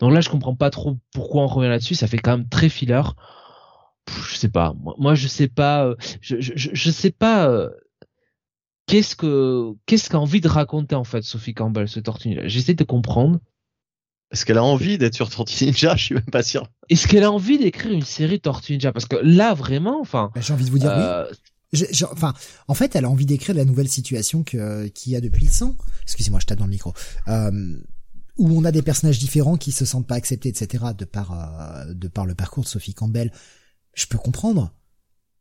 Donc 0.00 0.12
là, 0.12 0.20
je 0.20 0.28
comprends 0.28 0.56
pas 0.56 0.70
trop 0.70 0.98
pourquoi 1.12 1.42
on 1.42 1.46
revient 1.46 1.68
là-dessus. 1.70 1.94
Ça 1.94 2.06
fait 2.06 2.18
quand 2.18 2.36
même 2.36 2.48
très 2.48 2.68
filler. 2.68 3.02
je 4.28 4.36
sais 4.36 4.50
pas. 4.50 4.74
Moi, 4.98 5.14
je 5.14 5.26
sais 5.26 5.48
pas. 5.48 5.86
Euh, 5.86 5.96
je, 6.20 6.38
je, 6.38 6.52
je, 6.54 6.90
sais 6.90 7.10
pas. 7.10 7.48
Euh, 7.48 7.70
qu'est-ce 8.86 9.16
que 9.16 9.72
qu'est-ce 9.86 10.10
qu'a 10.10 10.18
envie 10.18 10.42
de 10.42 10.48
raconter 10.48 10.94
en 10.94 11.04
fait 11.04 11.22
Sophie 11.22 11.54
Campbell 11.54 11.88
ce 11.88 12.00
Tortue 12.00 12.40
J'essaie 12.44 12.74
de 12.74 12.84
comprendre. 12.84 13.38
Est-ce 14.34 14.44
qu'elle 14.44 14.58
a 14.58 14.64
envie 14.64 14.98
d'être 14.98 15.14
sur 15.14 15.30
Tortue 15.30 15.66
Ninja? 15.66 15.94
Je 15.94 16.06
suis 16.06 16.14
même 16.16 16.24
pas 16.24 16.42
sûr. 16.42 16.68
Est-ce 16.88 17.06
qu'elle 17.06 17.22
a 17.22 17.30
envie 17.30 17.56
d'écrire 17.56 17.92
une 17.92 18.02
série 18.02 18.40
Tortue 18.40 18.72
Ninja? 18.72 18.90
Parce 18.90 19.06
que 19.06 19.14
là, 19.22 19.54
vraiment, 19.54 20.00
enfin. 20.00 20.32
Bah, 20.34 20.40
j'ai 20.40 20.52
envie 20.52 20.64
de 20.64 20.70
vous 20.72 20.80
dire 20.80 20.90
euh... 20.90 21.24
oui. 21.72 21.86
enfin, 22.10 22.34
en 22.66 22.74
fait, 22.74 22.96
elle 22.96 23.04
a 23.04 23.10
envie 23.10 23.26
d'écrire 23.26 23.54
la 23.54 23.64
nouvelle 23.64 23.88
situation 23.88 24.42
que 24.42 24.88
qu'il 24.88 25.12
y 25.12 25.16
a 25.16 25.20
depuis 25.20 25.44
le 25.44 25.52
sang. 25.52 25.76
Excusez-moi, 26.02 26.40
je 26.40 26.46
tape 26.46 26.58
dans 26.58 26.64
le 26.64 26.72
micro. 26.72 26.92
Euh, 27.28 27.78
où 28.36 28.50
on 28.58 28.64
a 28.64 28.72
des 28.72 28.82
personnages 28.82 29.20
différents 29.20 29.56
qui 29.56 29.70
se 29.70 29.84
sentent 29.84 30.08
pas 30.08 30.16
acceptés, 30.16 30.48
etc. 30.48 30.86
De 30.98 31.04
par 31.04 31.30
euh, 31.30 31.94
de 31.94 32.08
par 32.08 32.26
le 32.26 32.34
parcours 32.34 32.64
de 32.64 32.68
Sophie 32.68 32.92
Campbell. 32.92 33.30
Je 33.94 34.06
peux 34.06 34.18
comprendre. 34.18 34.74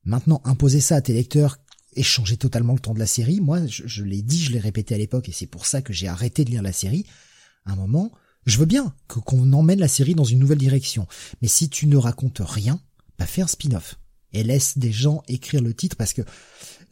Maintenant, 0.06 0.40
imposer 0.46 0.82
ça 0.82 0.98
à 0.98 1.02
tes 1.02 1.14
lecteurs 1.14 1.58
et 1.96 2.04
changer 2.04 2.38
totalement 2.38 2.74
le 2.74 2.80
temps 2.80 2.94
de 2.94 3.00
la 3.00 3.08
série, 3.08 3.42
moi, 3.42 3.66
je, 3.66 3.88
je 3.88 4.04
l'ai 4.04 4.22
dit, 4.22 4.40
je 4.40 4.52
l'ai 4.52 4.60
répété 4.60 4.94
à 4.94 5.00
l'époque, 5.00 5.30
et 5.30 5.32
c'est 5.32 5.48
pour 5.48 5.66
ça 5.66 5.82
que 5.82 5.94
j'ai 5.94 6.08
arrêté 6.08 6.46
de 6.46 6.52
lire 6.52 6.62
la 6.62 6.74
série. 6.74 7.08
À 7.66 7.72
un 7.72 7.76
moment, 7.76 8.12
je 8.46 8.58
veux 8.58 8.66
bien 8.66 8.94
que 9.08 9.20
qu'on 9.20 9.52
emmène 9.54 9.80
la 9.80 9.88
série 9.88 10.16
dans 10.16 10.24
une 10.24 10.40
nouvelle 10.40 10.58
direction, 10.58 11.08
mais 11.42 11.48
si 11.48 11.70
tu 11.70 11.88
ne 11.88 11.98
racontes 11.98 12.42
rien, 12.44 12.80
bah 13.18 13.26
fais 13.26 13.42
un 13.42 13.48
spin-off 13.48 13.98
et 14.34 14.44
laisse 14.44 14.78
des 14.78 14.92
gens 14.92 15.22
écrire 15.28 15.62
le 15.62 15.74
titre 15.74 15.96
parce 15.96 16.14
que 16.14 16.22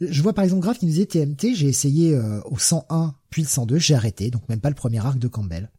je 0.00 0.22
vois 0.22 0.32
par 0.32 0.44
exemple 0.44 0.62
Grave 0.62 0.78
qui 0.78 0.86
nous 0.86 0.92
disait 0.92 1.06
TMT, 1.06 1.54
j'ai 1.54 1.68
essayé 1.68 2.14
euh, 2.14 2.40
au 2.44 2.58
101 2.58 3.14
puis 3.30 3.42
le 3.42 3.48
102, 3.48 3.78
j'ai 3.78 3.94
arrêté, 3.94 4.30
donc 4.30 4.48
même 4.48 4.60
pas 4.60 4.68
le 4.68 4.74
premier 4.74 4.98
arc 4.98 5.18
de 5.18 5.28
Campbell. 5.28 5.70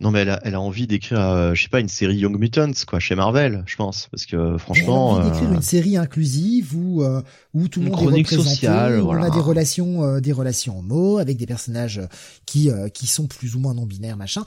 Non 0.00 0.10
mais 0.10 0.20
elle 0.20 0.30
a, 0.30 0.40
elle 0.42 0.54
a 0.56 0.60
envie 0.60 0.88
d'écrire, 0.88 1.20
euh, 1.20 1.54
je 1.54 1.62
sais 1.62 1.68
pas, 1.68 1.78
une 1.78 1.88
série 1.88 2.16
Young 2.16 2.36
Mutants 2.36 2.72
quoi, 2.86 2.98
chez 2.98 3.14
Marvel, 3.14 3.62
je 3.66 3.76
pense, 3.76 4.08
parce 4.10 4.26
que 4.26 4.58
franchement. 4.58 5.16
Elle 5.16 5.22
a 5.22 5.26
envie 5.26 5.30
d'écrire 5.30 5.52
une 5.52 5.62
série 5.62 5.96
inclusive 5.96 6.76
où 6.76 7.02
euh, 7.02 7.22
où 7.54 7.68
tout 7.68 7.80
le 7.80 7.90
monde 7.90 8.00
est 8.00 8.18
représenté, 8.18 8.48
sociale, 8.48 9.00
où 9.00 9.04
voilà. 9.04 9.22
on 9.22 9.24
a 9.24 9.30
des 9.30 9.40
relations 9.40 10.20
des 10.20 10.32
relations 10.32 10.80
homo 10.80 11.18
avec 11.18 11.36
des 11.36 11.46
personnages 11.46 12.00
qui 12.44 12.70
qui 12.92 13.06
sont 13.06 13.26
plus 13.26 13.54
ou 13.54 13.60
moins 13.60 13.74
non 13.74 13.86
binaires 13.86 14.16
machin. 14.16 14.44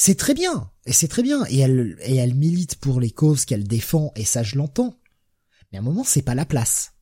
C'est 0.00 0.14
très 0.16 0.32
bien 0.32 0.70
et 0.86 0.92
c'est 0.92 1.08
très 1.08 1.24
bien 1.24 1.44
et 1.50 1.58
elle 1.58 1.96
et 2.02 2.14
elle 2.14 2.34
milite 2.34 2.76
pour 2.76 3.00
les 3.00 3.10
causes 3.10 3.44
qu'elle 3.44 3.64
défend 3.64 4.12
et 4.14 4.24
ça 4.24 4.44
je 4.44 4.56
l'entends. 4.56 4.96
Mais 5.70 5.78
à 5.78 5.80
un 5.80 5.84
moment 5.84 6.04
c'est 6.04 6.22
pas 6.22 6.36
la 6.36 6.44
place. 6.46 6.92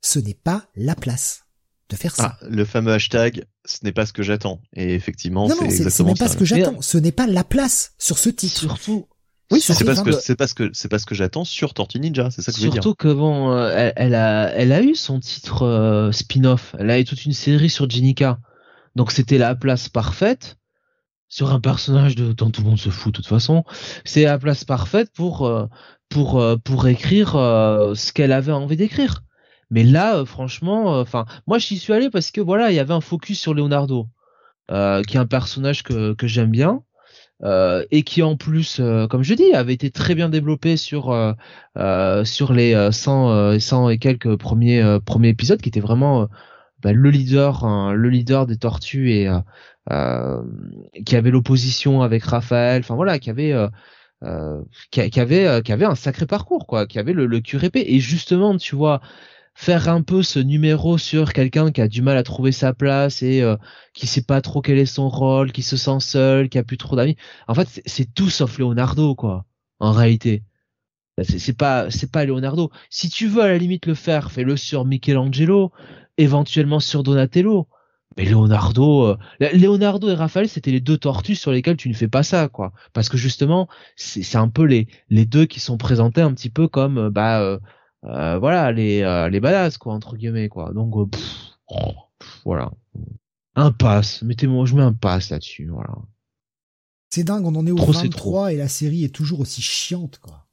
Ce 0.00 0.18
n'est 0.18 0.32
pas 0.34 0.64
la 0.74 0.94
place 0.94 1.44
de 1.90 1.96
faire 1.96 2.16
ça. 2.16 2.38
Ah, 2.40 2.46
le 2.48 2.64
fameux 2.64 2.92
hashtag, 2.92 3.44
ce 3.66 3.80
n'est 3.82 3.92
pas 3.92 4.06
ce 4.06 4.14
que 4.14 4.22
j'attends. 4.22 4.62
Et 4.74 4.94
effectivement, 4.94 5.50
c'est 5.50 5.64
exactement 5.66 6.08
même 6.08 6.16
pas 6.16 6.28
ça. 6.28 6.32
ce 6.32 6.38
que 6.38 6.46
j'attends. 6.46 6.80
Ce 6.80 6.96
n'est 6.96 7.12
pas 7.12 7.26
la 7.26 7.44
place 7.44 7.92
sur 7.98 8.16
ce 8.16 8.30
titre. 8.30 8.58
Surtout, 8.58 9.06
Oui, 9.50 9.60
c'est 9.60 9.74
sur 9.74 9.84
pas 9.84 9.94
ce 9.94 10.02
que 10.02 10.12
c'est 10.12 10.34
pas 10.34 10.48
ce 10.48 10.54
que 10.54 10.70
c'est 10.72 10.88
pas 10.88 10.98
ce 10.98 11.04
que 11.04 11.14
j'attends 11.14 11.44
sur 11.44 11.74
Tortue 11.74 12.00
Ninja, 12.00 12.30
c'est 12.30 12.40
ça 12.40 12.52
que 12.52 12.58
je 12.58 12.64
veux 12.64 12.70
dire. 12.70 12.82
surtout 12.82 12.94
que 12.94 13.12
bon, 13.12 13.52
euh, 13.52 13.70
elle, 13.74 13.92
elle 13.96 14.14
a, 14.14 14.50
elle 14.54 14.72
a 14.72 14.80
eu 14.80 14.94
son 14.94 15.20
titre 15.20 15.62
euh, 15.62 16.10
spin-off. 16.10 16.74
Elle 16.78 16.88
a 16.88 16.98
eu 16.98 17.04
toute 17.04 17.26
une 17.26 17.34
série 17.34 17.68
sur 17.68 17.88
Jenica. 17.88 18.38
Donc 18.96 19.12
c'était 19.12 19.38
la 19.38 19.54
place 19.54 19.90
parfaite 19.90 20.56
sur 21.34 21.52
un 21.52 21.58
personnage 21.58 22.14
dont 22.14 22.48
tout 22.50 22.62
le 22.62 22.68
monde 22.68 22.78
se 22.78 22.90
fout 22.90 23.12
de 23.12 23.16
toute 23.16 23.26
façon. 23.26 23.64
C'est 24.04 24.22
la 24.22 24.38
place 24.38 24.62
parfaite 24.62 25.10
pour 25.12 25.44
euh, 25.44 25.66
pour 26.08 26.40
euh, 26.40 26.56
pour 26.56 26.86
écrire 26.86 27.34
euh, 27.34 27.96
ce 27.96 28.12
qu'elle 28.12 28.30
avait 28.30 28.52
envie 28.52 28.76
d'écrire. 28.76 29.24
Mais 29.68 29.82
là, 29.82 30.24
franchement, 30.24 31.00
enfin, 31.00 31.24
moi 31.48 31.58
j'y 31.58 31.76
suis 31.76 31.92
allé 31.92 32.08
parce 32.08 32.30
que 32.30 32.40
voilà, 32.40 32.70
il 32.70 32.76
y 32.76 32.78
avait 32.78 32.94
un 32.94 33.00
focus 33.00 33.40
sur 33.40 33.52
Leonardo, 33.52 34.06
qui 34.68 35.16
est 35.16 35.16
un 35.16 35.26
personnage 35.26 35.82
que 35.82 36.14
que 36.14 36.28
j'aime 36.28 36.50
bien. 36.50 36.82
et 37.90 38.02
qui 38.04 38.22
en 38.22 38.36
plus, 38.36 38.80
comme 39.10 39.24
je 39.24 39.34
dis, 39.34 39.52
avait 39.54 39.74
été 39.74 39.90
très 39.90 40.14
bien 40.14 40.28
développé 40.28 40.76
sur 40.76 41.12
sur 42.24 42.52
les 42.52 42.74
euh, 42.74 42.92
100, 42.92 43.30
euh, 43.30 43.58
100 43.58 43.88
et 43.88 43.98
quelques 43.98 44.36
premiers 44.36 44.98
premiers 45.04 45.30
épisodes, 45.30 45.60
qui 45.60 45.70
était 45.70 45.80
vraiment 45.80 46.28
bah, 46.84 46.92
le 46.92 47.10
leader, 47.10 47.64
hein, 47.64 47.92
le 47.94 48.08
leader 48.10 48.46
des 48.46 48.58
Tortues 48.58 49.10
et 49.10 49.28
qui 51.04 51.16
avait 51.16 51.30
l'opposition 51.30 52.02
avec 52.02 52.24
Raphaël. 52.24 52.80
Enfin 52.80 52.94
voilà, 52.94 53.18
qui 53.18 53.30
avait 53.30 53.52
euh, 53.52 53.68
euh, 54.24 54.62
qui, 54.90 55.08
qui 55.10 55.20
avait 55.20 55.46
euh, 55.46 55.62
qui 55.62 55.72
avait 55.72 55.84
un 55.86 55.94
sacré 55.96 56.26
parcours 56.26 56.66
quoi, 56.66 56.86
qui 56.86 56.98
avait 56.98 57.12
le, 57.14 57.26
le 57.26 57.42
épais. 57.64 57.84
Et 57.88 58.00
justement, 58.00 58.56
tu 58.58 58.76
vois, 58.76 59.00
faire 59.54 59.88
un 59.88 60.02
peu 60.02 60.22
ce 60.22 60.38
numéro 60.40 60.98
sur 60.98 61.32
quelqu'un 61.34 61.72
qui 61.72 61.80
a 61.82 61.88
du 61.88 62.02
mal 62.02 62.16
à 62.18 62.24
trouver 62.24 62.52
sa 62.52 62.74
place 62.74 63.22
et 63.22 63.42
euh, 63.42 63.56
qui 63.94 64.06
sait 64.08 64.22
pas 64.24 64.40
trop 64.42 64.62
quel 64.62 64.78
est 64.78 64.86
son 64.86 65.08
rôle, 65.10 65.52
qui 65.52 65.62
se 65.62 65.76
sent 65.78 66.00
seul, 66.00 66.48
qui 66.48 66.58
a 66.58 66.64
plus 66.64 66.78
trop 66.78 66.96
d'amis. 66.96 67.16
En 67.48 67.54
fait, 67.54 67.68
c'est- 67.86 68.14
tout 68.14 68.30
sauf 68.30 68.58
Leonardo 68.58 69.14
quoi. 69.16 69.46
En 69.80 69.92
réalité, 69.92 70.44
c'est 71.22 71.38
c'est 71.38 71.52
pas 71.56 71.90
c'est 71.90 72.10
pas 72.10 72.24
Leonardo. 72.24 72.70
Si 72.90 73.08
tu 73.10 73.28
veux 73.28 73.42
à 73.42 73.48
la 73.48 73.58
limite 73.58 73.86
le 73.86 73.94
faire, 73.94 74.30
fais-le 74.32 74.56
sur 74.56 74.84
Michelangelo, 74.84 75.72
éventuellement 76.18 76.80
sur 76.80 77.02
Donatello. 77.02 77.68
Mais 78.16 78.24
Leonardo, 78.24 79.06
euh, 79.06 79.16
Leonardo 79.40 80.08
et 80.08 80.14
Raphaël, 80.14 80.48
c'était 80.48 80.70
les 80.70 80.80
deux 80.80 80.98
tortues 80.98 81.34
sur 81.34 81.50
lesquelles 81.50 81.76
tu 81.76 81.88
ne 81.88 81.94
fais 81.94 82.08
pas 82.08 82.22
ça, 82.22 82.48
quoi. 82.48 82.72
Parce 82.92 83.08
que 83.08 83.16
justement, 83.16 83.68
c'est 83.96 84.36
un 84.36 84.48
peu 84.48 84.64
les 84.64 84.86
les 85.10 85.26
deux 85.26 85.46
qui 85.46 85.60
sont 85.60 85.76
présentés 85.78 86.20
un 86.20 86.32
petit 86.32 86.50
peu 86.50 86.68
comme 86.68 86.98
euh, 86.98 87.10
bah 87.10 87.40
euh, 87.40 87.58
euh, 88.04 88.38
voilà 88.38 88.70
les 88.72 89.02
euh, 89.02 89.28
les 89.28 89.40
badass 89.40 89.78
quoi 89.78 89.94
entre 89.94 90.16
guillemets 90.16 90.48
quoi. 90.48 90.72
Donc 90.72 91.10
pff, 91.10 91.22
oh, 91.68 91.94
pff, 92.18 92.40
voilà. 92.44 92.70
Un 93.56 93.70
pass, 93.70 94.22
mettez-moi, 94.22 94.66
je 94.66 94.74
mets 94.74 94.82
un 94.82 94.92
pass 94.92 95.30
là-dessus, 95.30 95.68
voilà. 95.68 95.94
C'est 97.10 97.22
dingue, 97.22 97.46
on 97.46 97.54
en 97.54 97.66
est 97.66 97.70
au 97.70 97.76
Trop, 97.76 97.92
c'est 97.92 98.02
23 98.04 98.52
et 98.52 98.56
la 98.56 98.66
série 98.66 99.04
est 99.04 99.14
toujours 99.14 99.40
aussi 99.40 99.62
chiante, 99.62 100.18
quoi. 100.18 100.46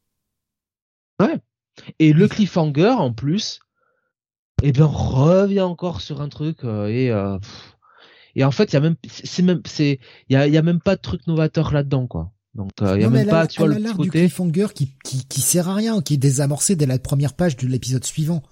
Et 1.99 2.13
le 2.13 2.27
cliffhanger 2.27 2.89
en 2.89 3.13
plus, 3.13 3.59
eh 4.63 4.71
ben 4.71 4.85
on 4.85 4.87
revient 4.89 5.61
encore 5.61 6.01
sur 6.01 6.21
un 6.21 6.29
truc 6.29 6.63
euh, 6.63 6.87
et 6.87 7.11
euh, 7.11 7.37
pff. 7.39 7.75
et 8.35 8.43
en 8.43 8.51
fait 8.51 8.71
il 8.71 8.73
y 8.73 8.77
a 8.77 8.81
même 8.81 8.95
c'est 9.07 9.41
même 9.43 9.61
c'est 9.65 9.99
il 10.29 10.33
y 10.33 10.35
a, 10.35 10.47
y 10.47 10.57
a 10.57 10.61
même 10.61 10.79
pas 10.81 10.95
de 10.95 11.01
truc 11.01 11.25
novateur 11.27 11.71
là-dedans 11.73 12.07
quoi. 12.07 12.31
Donc 12.53 12.71
euh, 12.81 12.95
il 12.97 13.01
y 13.01 13.05
a 13.05 13.09
Non, 13.09 13.13
même 13.13 13.27
pas 13.27 13.47
tu 13.47 13.59
vois 13.61 13.69
le 13.69 13.77
l'art 13.77 13.97
du 13.97 14.09
côté. 14.09 14.19
cliffhanger 14.19 14.67
qui, 14.75 14.95
qui, 15.03 15.25
qui 15.25 15.41
sert 15.41 15.69
à 15.69 15.75
rien, 15.75 16.01
qui 16.01 16.15
est 16.15 16.17
désamorcé 16.17 16.75
dès 16.75 16.85
la 16.85 16.99
première 16.99 17.33
page 17.33 17.55
de 17.55 17.67
l'épisode 17.67 18.03
suivant. 18.03 18.43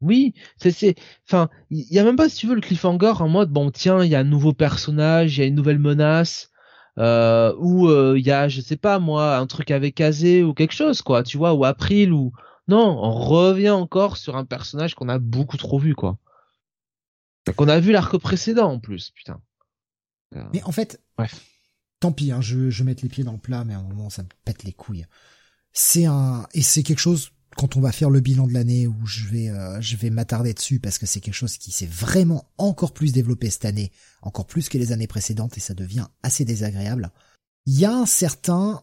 Oui, 0.00 0.34
c'est 0.58 0.70
c'est 0.70 0.94
enfin 1.28 1.48
il 1.70 1.84
y 1.92 1.98
a 1.98 2.04
même 2.04 2.14
pas 2.16 2.28
si 2.28 2.36
tu 2.36 2.46
veux 2.46 2.54
le 2.54 2.60
cliffhanger 2.60 3.14
en 3.20 3.28
mode 3.28 3.50
bon 3.50 3.70
tiens 3.72 4.04
il 4.04 4.10
y 4.10 4.14
a 4.14 4.20
un 4.20 4.24
nouveau 4.24 4.52
personnage, 4.52 5.36
il 5.36 5.40
y 5.40 5.44
a 5.44 5.46
une 5.46 5.56
nouvelle 5.56 5.78
menace. 5.80 6.50
Euh, 6.98 7.54
ou 7.58 7.88
euh, 7.88 8.18
il 8.18 8.26
y 8.26 8.32
a 8.32 8.48
je 8.48 8.60
sais 8.60 8.76
pas 8.76 8.98
moi 8.98 9.36
un 9.38 9.46
truc 9.46 9.70
avec 9.70 10.00
Azé 10.00 10.42
ou 10.42 10.52
quelque 10.52 10.74
chose 10.74 11.00
quoi 11.00 11.22
tu 11.22 11.36
vois 11.38 11.54
ou 11.54 11.64
April 11.64 12.12
ou 12.12 12.32
non 12.68 12.78
on 13.02 13.10
revient 13.12 13.70
encore 13.70 14.16
sur 14.16 14.36
un 14.36 14.44
personnage 14.44 14.94
qu'on 14.94 15.08
a 15.08 15.18
beaucoup 15.18 15.56
trop 15.56 15.78
vu 15.78 15.94
quoi 15.94 16.18
qu'on 17.56 17.68
a 17.68 17.80
vu 17.80 17.92
l'arc 17.92 18.16
précédent 18.18 18.70
en 18.70 18.78
plus 18.78 19.10
putain 19.10 19.40
Euh, 20.36 20.44
Mais 20.52 20.62
en 20.64 20.72
fait, 20.72 21.00
Bref. 21.16 21.40
tant 22.00 22.12
pis, 22.12 22.30
hein, 22.32 22.42
je, 22.42 22.68
je 22.68 22.78
vais 22.82 22.90
mettre 22.90 23.02
les 23.02 23.08
pieds 23.08 23.24
dans 23.24 23.32
le 23.32 23.38
plat, 23.38 23.64
mais 23.64 23.72
à 23.72 23.78
un 23.78 23.82
moment, 23.82 24.10
ça 24.10 24.22
me 24.22 24.28
pète 24.44 24.62
les 24.64 24.74
couilles. 24.74 25.06
C'est 25.72 26.04
un, 26.04 26.46
et 26.52 26.60
c'est 26.60 26.82
quelque 26.82 26.98
chose, 26.98 27.30
quand 27.56 27.76
on 27.76 27.80
va 27.80 27.92
faire 27.92 28.10
le 28.10 28.20
bilan 28.20 28.46
de 28.46 28.52
l'année, 28.52 28.86
où 28.86 29.06
je 29.06 29.24
vais, 29.28 29.48
euh, 29.48 29.80
je 29.80 29.96
vais 29.96 30.10
m'attarder 30.10 30.52
dessus, 30.52 30.80
parce 30.80 30.98
que 30.98 31.06
c'est 31.06 31.20
quelque 31.22 31.32
chose 31.42 31.56
qui 31.56 31.70
s'est 31.70 31.86
vraiment 31.86 32.44
encore 32.58 32.92
plus 32.92 33.12
développé 33.12 33.48
cette 33.48 33.64
année, 33.64 33.90
encore 34.20 34.46
plus 34.46 34.68
que 34.68 34.76
les 34.76 34.92
années 34.92 35.06
précédentes, 35.06 35.56
et 35.56 35.60
ça 35.60 35.72
devient 35.72 36.08
assez 36.22 36.44
désagréable. 36.44 37.10
Il 37.64 37.78
y 37.80 37.86
a 37.86 37.94
un 37.94 38.04
certain, 38.06 38.82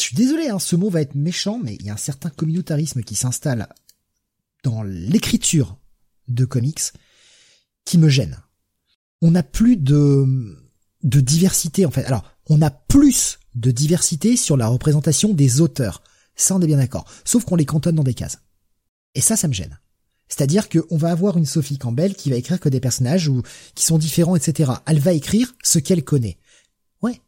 je 0.00 0.06
suis 0.06 0.16
désolé, 0.16 0.48
hein, 0.48 0.58
ce 0.58 0.76
mot 0.76 0.90
va 0.90 1.00
être 1.00 1.14
méchant, 1.14 1.60
mais 1.62 1.76
il 1.78 1.86
y 1.86 1.90
a 1.90 1.94
un 1.94 1.98
certain 1.98 2.30
communautarisme 2.30 3.02
qui 3.02 3.14
s'installe 3.14 3.68
dans 4.62 4.82
l'écriture 4.82 5.76
de 6.28 6.44
comics 6.44 6.80
qui 7.84 7.98
me 7.98 8.08
gêne. 8.08 8.38
On 9.20 9.32
n'a 9.32 9.42
plus 9.42 9.76
de, 9.76 10.56
de 11.02 11.20
diversité, 11.20 11.84
en 11.86 11.90
fait. 11.90 12.04
Alors, 12.04 12.24
on 12.48 12.62
a 12.62 12.70
plus 12.70 13.38
de 13.54 13.70
diversité 13.70 14.36
sur 14.36 14.56
la 14.56 14.68
représentation 14.68 15.34
des 15.34 15.60
auteurs. 15.60 16.02
Ça, 16.34 16.54
on 16.54 16.60
est 16.60 16.66
bien 16.66 16.78
d'accord. 16.78 17.04
Sauf 17.24 17.44
qu'on 17.44 17.56
les 17.56 17.66
cantonne 17.66 17.96
dans 17.96 18.04
des 18.04 18.14
cases. 18.14 18.38
Et 19.14 19.20
ça, 19.20 19.36
ça 19.36 19.48
me 19.48 19.52
gêne. 19.52 19.78
C'est-à-dire 20.28 20.68
qu'on 20.68 20.96
va 20.96 21.10
avoir 21.10 21.36
une 21.36 21.46
Sophie 21.46 21.78
Campbell 21.78 22.14
qui 22.14 22.30
va 22.30 22.36
écrire 22.36 22.60
que 22.60 22.68
des 22.68 22.80
personnages 22.80 23.28
ou 23.28 23.42
qui 23.74 23.84
sont 23.84 23.98
différents, 23.98 24.36
etc. 24.36 24.72
Elle 24.86 25.00
va 25.00 25.12
écrire 25.12 25.54
ce 25.62 25.80
qu'elle 25.80 26.04
connaît. 26.04 26.38
Ouais. 27.02 27.20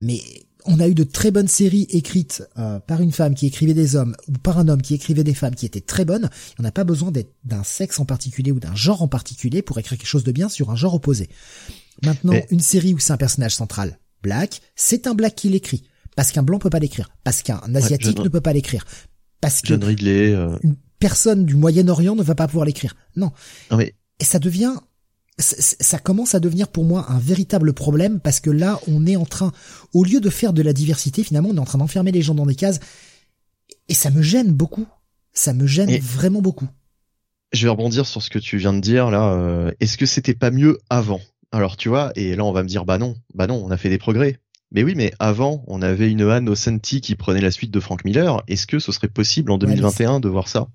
Mais 0.00 0.20
on 0.66 0.80
a 0.80 0.88
eu 0.88 0.94
de 0.94 1.04
très 1.04 1.30
bonnes 1.30 1.48
séries 1.48 1.86
écrites 1.90 2.42
euh, 2.58 2.78
par 2.80 3.00
une 3.02 3.12
femme 3.12 3.34
qui 3.34 3.46
écrivait 3.46 3.74
des 3.74 3.96
hommes 3.96 4.16
ou 4.28 4.32
par 4.32 4.58
un 4.58 4.68
homme 4.68 4.82
qui 4.82 4.94
écrivait 4.94 5.24
des 5.24 5.34
femmes 5.34 5.54
qui 5.54 5.66
étaient 5.66 5.80
très 5.80 6.04
bonnes. 6.04 6.30
On 6.58 6.62
n'a 6.62 6.72
pas 6.72 6.84
besoin 6.84 7.10
d'être 7.10 7.32
d'un 7.44 7.62
sexe 7.64 7.98
en 8.00 8.04
particulier 8.04 8.50
ou 8.52 8.60
d'un 8.60 8.74
genre 8.74 9.02
en 9.02 9.08
particulier 9.08 9.62
pour 9.62 9.78
écrire 9.78 9.98
quelque 9.98 10.06
chose 10.08 10.24
de 10.24 10.32
bien 10.32 10.48
sur 10.48 10.70
un 10.70 10.76
genre 10.76 10.94
opposé. 10.94 11.28
Maintenant, 12.04 12.32
Mais- 12.32 12.46
une 12.50 12.60
série 12.60 12.94
où 12.94 12.98
c'est 12.98 13.12
un 13.12 13.16
personnage 13.16 13.54
central, 13.54 13.98
black, 14.22 14.60
c'est 14.74 15.06
un 15.06 15.14
black 15.14 15.34
qui 15.34 15.48
l'écrit. 15.48 15.84
Parce 16.16 16.30
qu'un 16.32 16.42
blanc 16.42 16.58
peut 16.58 16.70
pas 16.70 16.78
l'écrire. 16.78 17.10
Parce 17.24 17.42
qu'un 17.42 17.60
asiatique 17.74 18.18
ne 18.18 18.28
peut 18.28 18.40
pas 18.40 18.52
l'écrire. 18.52 18.84
Parce 19.40 19.60
que 19.60 19.68
John 19.68 19.82
Ridley. 19.84 20.32
euh, 20.32 20.56
une 20.62 20.76
personne 20.98 21.44
du 21.44 21.56
Moyen-Orient 21.56 22.14
ne 22.16 22.22
va 22.22 22.34
pas 22.34 22.46
pouvoir 22.46 22.64
l'écrire. 22.66 22.94
Non. 23.16 23.32
Non 23.70 23.76
mais 23.76 23.94
Et 24.20 24.24
ça 24.24 24.38
devient, 24.38 24.74
ça 25.38 25.98
commence 25.98 26.34
à 26.34 26.40
devenir 26.40 26.68
pour 26.68 26.84
moi 26.84 27.06
un 27.08 27.18
véritable 27.18 27.72
problème 27.72 28.20
parce 28.20 28.38
que 28.40 28.50
là, 28.50 28.78
on 28.86 29.04
est 29.06 29.16
en 29.16 29.24
train, 29.26 29.52
au 29.92 30.04
lieu 30.04 30.20
de 30.20 30.30
faire 30.30 30.52
de 30.52 30.62
la 30.62 30.72
diversité, 30.72 31.24
finalement, 31.24 31.48
on 31.50 31.56
est 31.56 31.60
en 31.60 31.64
train 31.64 31.78
d'enfermer 31.78 32.12
les 32.12 32.22
gens 32.22 32.34
dans 32.34 32.46
des 32.46 32.54
cases. 32.54 32.78
Et 33.88 33.94
ça 33.94 34.10
me 34.10 34.22
gêne 34.22 34.52
beaucoup. 34.52 34.86
Ça 35.32 35.52
me 35.52 35.66
gêne 35.66 35.90
Et- 35.90 35.98
vraiment 35.98 36.40
beaucoup. 36.40 36.68
je 37.52 37.64
vais 37.66 37.70
rebondir 37.70 38.06
sur 38.06 38.22
ce 38.22 38.30
que 38.30 38.38
tu 38.38 38.58
viens 38.58 38.72
de 38.72 38.80
dire 38.80 39.10
là. 39.10 39.32
euh, 39.34 39.72
Est-ce 39.80 39.96
que 39.96 40.06
c'était 40.06 40.34
pas 40.34 40.50
mieux 40.52 40.78
avant? 40.90 41.20
Alors 41.52 41.76
tu 41.76 41.88
vois, 41.88 42.12
et 42.16 42.34
là 42.36 42.44
on 42.44 42.52
va 42.52 42.62
me 42.64 42.68
dire 42.68 42.84
bah 42.84 42.98
non, 42.98 43.16
bah 43.34 43.46
non, 43.46 43.62
on 43.64 43.70
a 43.70 43.76
fait 43.76 43.88
des 43.90 43.98
progrès. 43.98 44.40
Mais 44.72 44.82
oui, 44.82 44.94
mais 44.96 45.12
avant, 45.20 45.64
on 45.68 45.82
avait 45.82 46.10
une 46.10 46.22
Anne 46.22 46.48
Osenti 46.48 47.00
qui 47.00 47.14
prenait 47.14 47.40
la 47.40 47.52
suite 47.52 47.70
de 47.70 47.78
Frank 47.78 48.04
Miller. 48.04 48.42
Est-ce 48.48 48.66
que 48.66 48.80
ce 48.80 48.90
serait 48.90 49.08
possible 49.08 49.52
en 49.52 49.54
Ouais, 49.54 49.66
mais 49.68 49.76
2021 49.76 50.18
de 50.20 50.28
voir 50.28 50.48
ça 50.48 50.66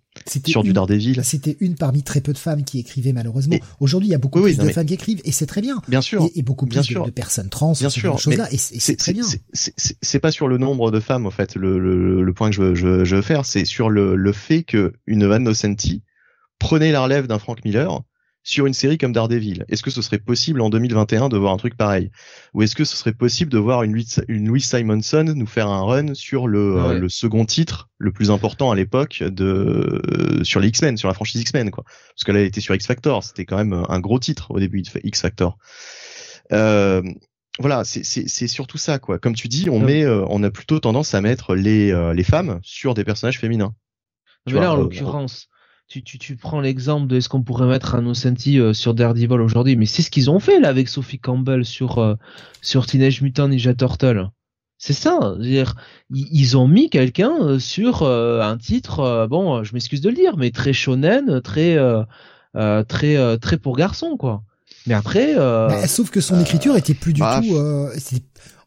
sur 0.46 0.64
du 0.64 0.72
Daredevil? 0.72 1.22
C'était 1.24 1.58
une 1.60 1.76
parmi 1.76 2.02
très 2.02 2.22
peu 2.22 2.32
de 2.32 2.38
femmes 2.38 2.64
qui 2.64 2.80
écrivaient 2.80 3.12
malheureusement. 3.12 3.58
Aujourd'hui, 3.80 4.10
il 4.10 4.12
y 4.12 4.16
a 4.16 4.18
beaucoup 4.18 4.42
plus 4.42 4.58
de 4.58 4.70
femmes 4.70 4.86
qui 4.86 4.94
écrivent 4.94 5.22
et 5.26 5.32
c'est 5.32 5.46
très 5.46 5.62
bien. 5.62 5.82
Bien 5.88 6.02
sûr. 6.02 6.30
Et, 6.34 6.42
beaucoup 6.44 6.66
plus 6.66 6.88
de, 6.88 7.10
personnes 7.10 7.50
trans. 7.50 7.74
Bien 7.74 7.90
sûr. 7.90 8.18
Et 8.52 8.58
c'est 8.58 8.96
très 8.96 9.14
bien. 9.14 9.26
C'est 9.54 10.20
pas 10.20 10.32
sur 10.32 10.48
le 10.48 10.58
nombre 10.58 10.92
de 10.92 11.00
femmes 11.00 11.26
en 11.26 11.32
fait 11.32 11.56
le, 11.56 11.78
le, 11.80 12.24
le 12.24 12.34
point 12.34 12.50
que 12.50 12.56
je 12.56 12.62
veux, 12.62 12.76
je, 12.76 13.04
je 13.04 13.16
veux 13.18 13.22
faire, 13.22 13.46
c'est 13.46 13.66
sur 13.66 13.90
le, 13.90 14.16
le 14.16 14.32
fait 14.32 14.64
que 14.64 14.94
une 15.08 15.28
Nocenti 15.28 16.04
prenait 16.58 16.92
la 16.92 17.02
relève 17.02 17.28
d'un 17.28 17.40
Frank 17.40 17.64
Miller 17.66 18.02
sur 18.50 18.66
une 18.66 18.74
série 18.74 18.98
comme 18.98 19.14
Daredevil 19.14 19.64
Est-ce 19.70 19.84
que 19.84 19.92
ce 19.92 20.02
serait 20.02 20.18
possible 20.18 20.62
en 20.62 20.72
2021 20.72 21.30
de 21.30 21.38
voir 21.38 21.54
un 21.54 21.58
truc 21.58 21.78
pareil? 21.78 22.10
Ou 22.56 22.64
est-ce 22.64 22.76
que 22.76 22.84
ce 22.84 22.98
serait 22.98 23.14
possible 23.14 23.52
de 23.52 23.60
voir 23.60 23.84
une, 23.84 24.02
une 24.28 24.48
Louise 24.48 24.66
Simonson 24.66 25.34
nous 25.36 25.46
faire 25.46 25.68
un 25.68 25.84
run 25.84 26.16
sur 26.16 26.48
le, 26.48 26.78
euh, 26.78 26.98
le 26.98 27.10
second 27.10 27.46
titre 27.46 27.90
le 28.00 28.12
plus 28.12 28.32
important 28.32 28.72
à 28.72 28.76
l'époque 28.76 29.22
de 29.22 30.02
euh, 30.04 30.44
sur 30.44 30.60
les 30.60 30.70
X-Men, 30.70 30.98
sur 30.98 31.08
la 31.08 31.14
franchise 31.14 31.42
X-Men 31.42 31.70
quoi? 31.70 31.84
Parce 31.84 32.24
qu'elle 32.26 32.38
a 32.38 32.42
été 32.42 32.60
sur 32.60 32.74
X 32.74 32.88
Factor, 32.88 33.24
c'était 33.24 33.46
quand 33.46 33.58
même 33.58 33.86
un 33.88 34.00
gros 34.00 34.18
titre 34.18 34.50
au 34.50 34.60
début 34.60 34.82
de 34.82 34.90
X 35.04 35.22
Factor. 35.22 35.60
Euh, 36.52 37.04
voilà, 37.60 37.84
c'est 37.84 38.48
surtout 38.48 38.80
ça 38.80 38.98
quoi. 38.98 39.20
Comme 39.20 39.36
tu 39.36 39.48
dis, 39.48 39.70
on 39.70 39.80
met, 39.80 40.08
on 40.08 40.42
a 40.42 40.50
plutôt 40.50 40.80
tendance 40.80 41.14
à 41.14 41.22
mettre 41.22 41.56
les 41.56 41.94
les 42.16 42.24
femmes 42.24 42.60
sur 42.64 42.96
des 42.96 43.04
personnages 43.04 43.38
féminins. 43.38 43.76
Mais 44.48 44.54
là, 44.54 44.74
en 44.74 44.78
l'occurrence, 44.78 45.50
tu, 45.90 46.04
tu, 46.04 46.20
tu 46.20 46.36
prends 46.36 46.62
l'exemple 46.62 47.08
de 47.08 47.18
est-ce 47.18 47.30
qu'on 47.30 47.42
pourrait 47.42 47.66
mettre 47.66 47.96
un 47.96 48.04
Nocenti 48.04 48.60
euh, 48.60 48.74
sur 48.74 48.94
Daredevil 48.94 49.42
aujourd'hui, 49.42 49.76
mais 49.76 49.88
c'est 49.88 50.04
ce 50.04 50.12
qu'ils 50.12 50.30
ont 50.30 50.40
fait 50.40 50.60
là 50.60 50.70
avec 50.70 50.88
Sophie 50.88 51.18
Campbell 51.18 51.66
sur 51.66 51.98
euh, 51.98 52.14
sur 52.62 52.86
Teenage 52.86 53.22
Mutant 53.22 53.48
Ninja 53.48 53.74
Turtle. 53.74 54.30
C'est 54.78 54.94
ça, 54.94 55.36
dire 55.40 55.74
ils 56.12 56.56
ont 56.56 56.68
mis 56.68 56.92
quelqu'un 56.92 57.34
euh, 57.42 57.60
sur 57.60 58.04
un 58.04 58.58
titre, 58.58 59.28
bon, 59.30 59.64
je 59.64 59.74
m'excuse 59.74 60.00
de 60.00 60.10
le 60.10 60.16
dire, 60.16 60.38
mais 60.38 60.52
très 60.52 60.74
shonen, 60.74 61.42
très 61.42 61.78
très 62.88 63.38
très 63.40 63.58
pour 63.58 63.76
garçon 63.76 64.16
quoi. 64.16 64.44
Mais 64.86 64.94
après, 64.94 65.36
bah, 65.36 65.88
sauf 65.88 66.12
que 66.12 66.22
son 66.22 66.40
écriture 66.40 66.78
était 66.78 66.94
plus 66.94 67.14
du 67.14 67.20
bah, 67.22 67.42
tout. 67.42 67.58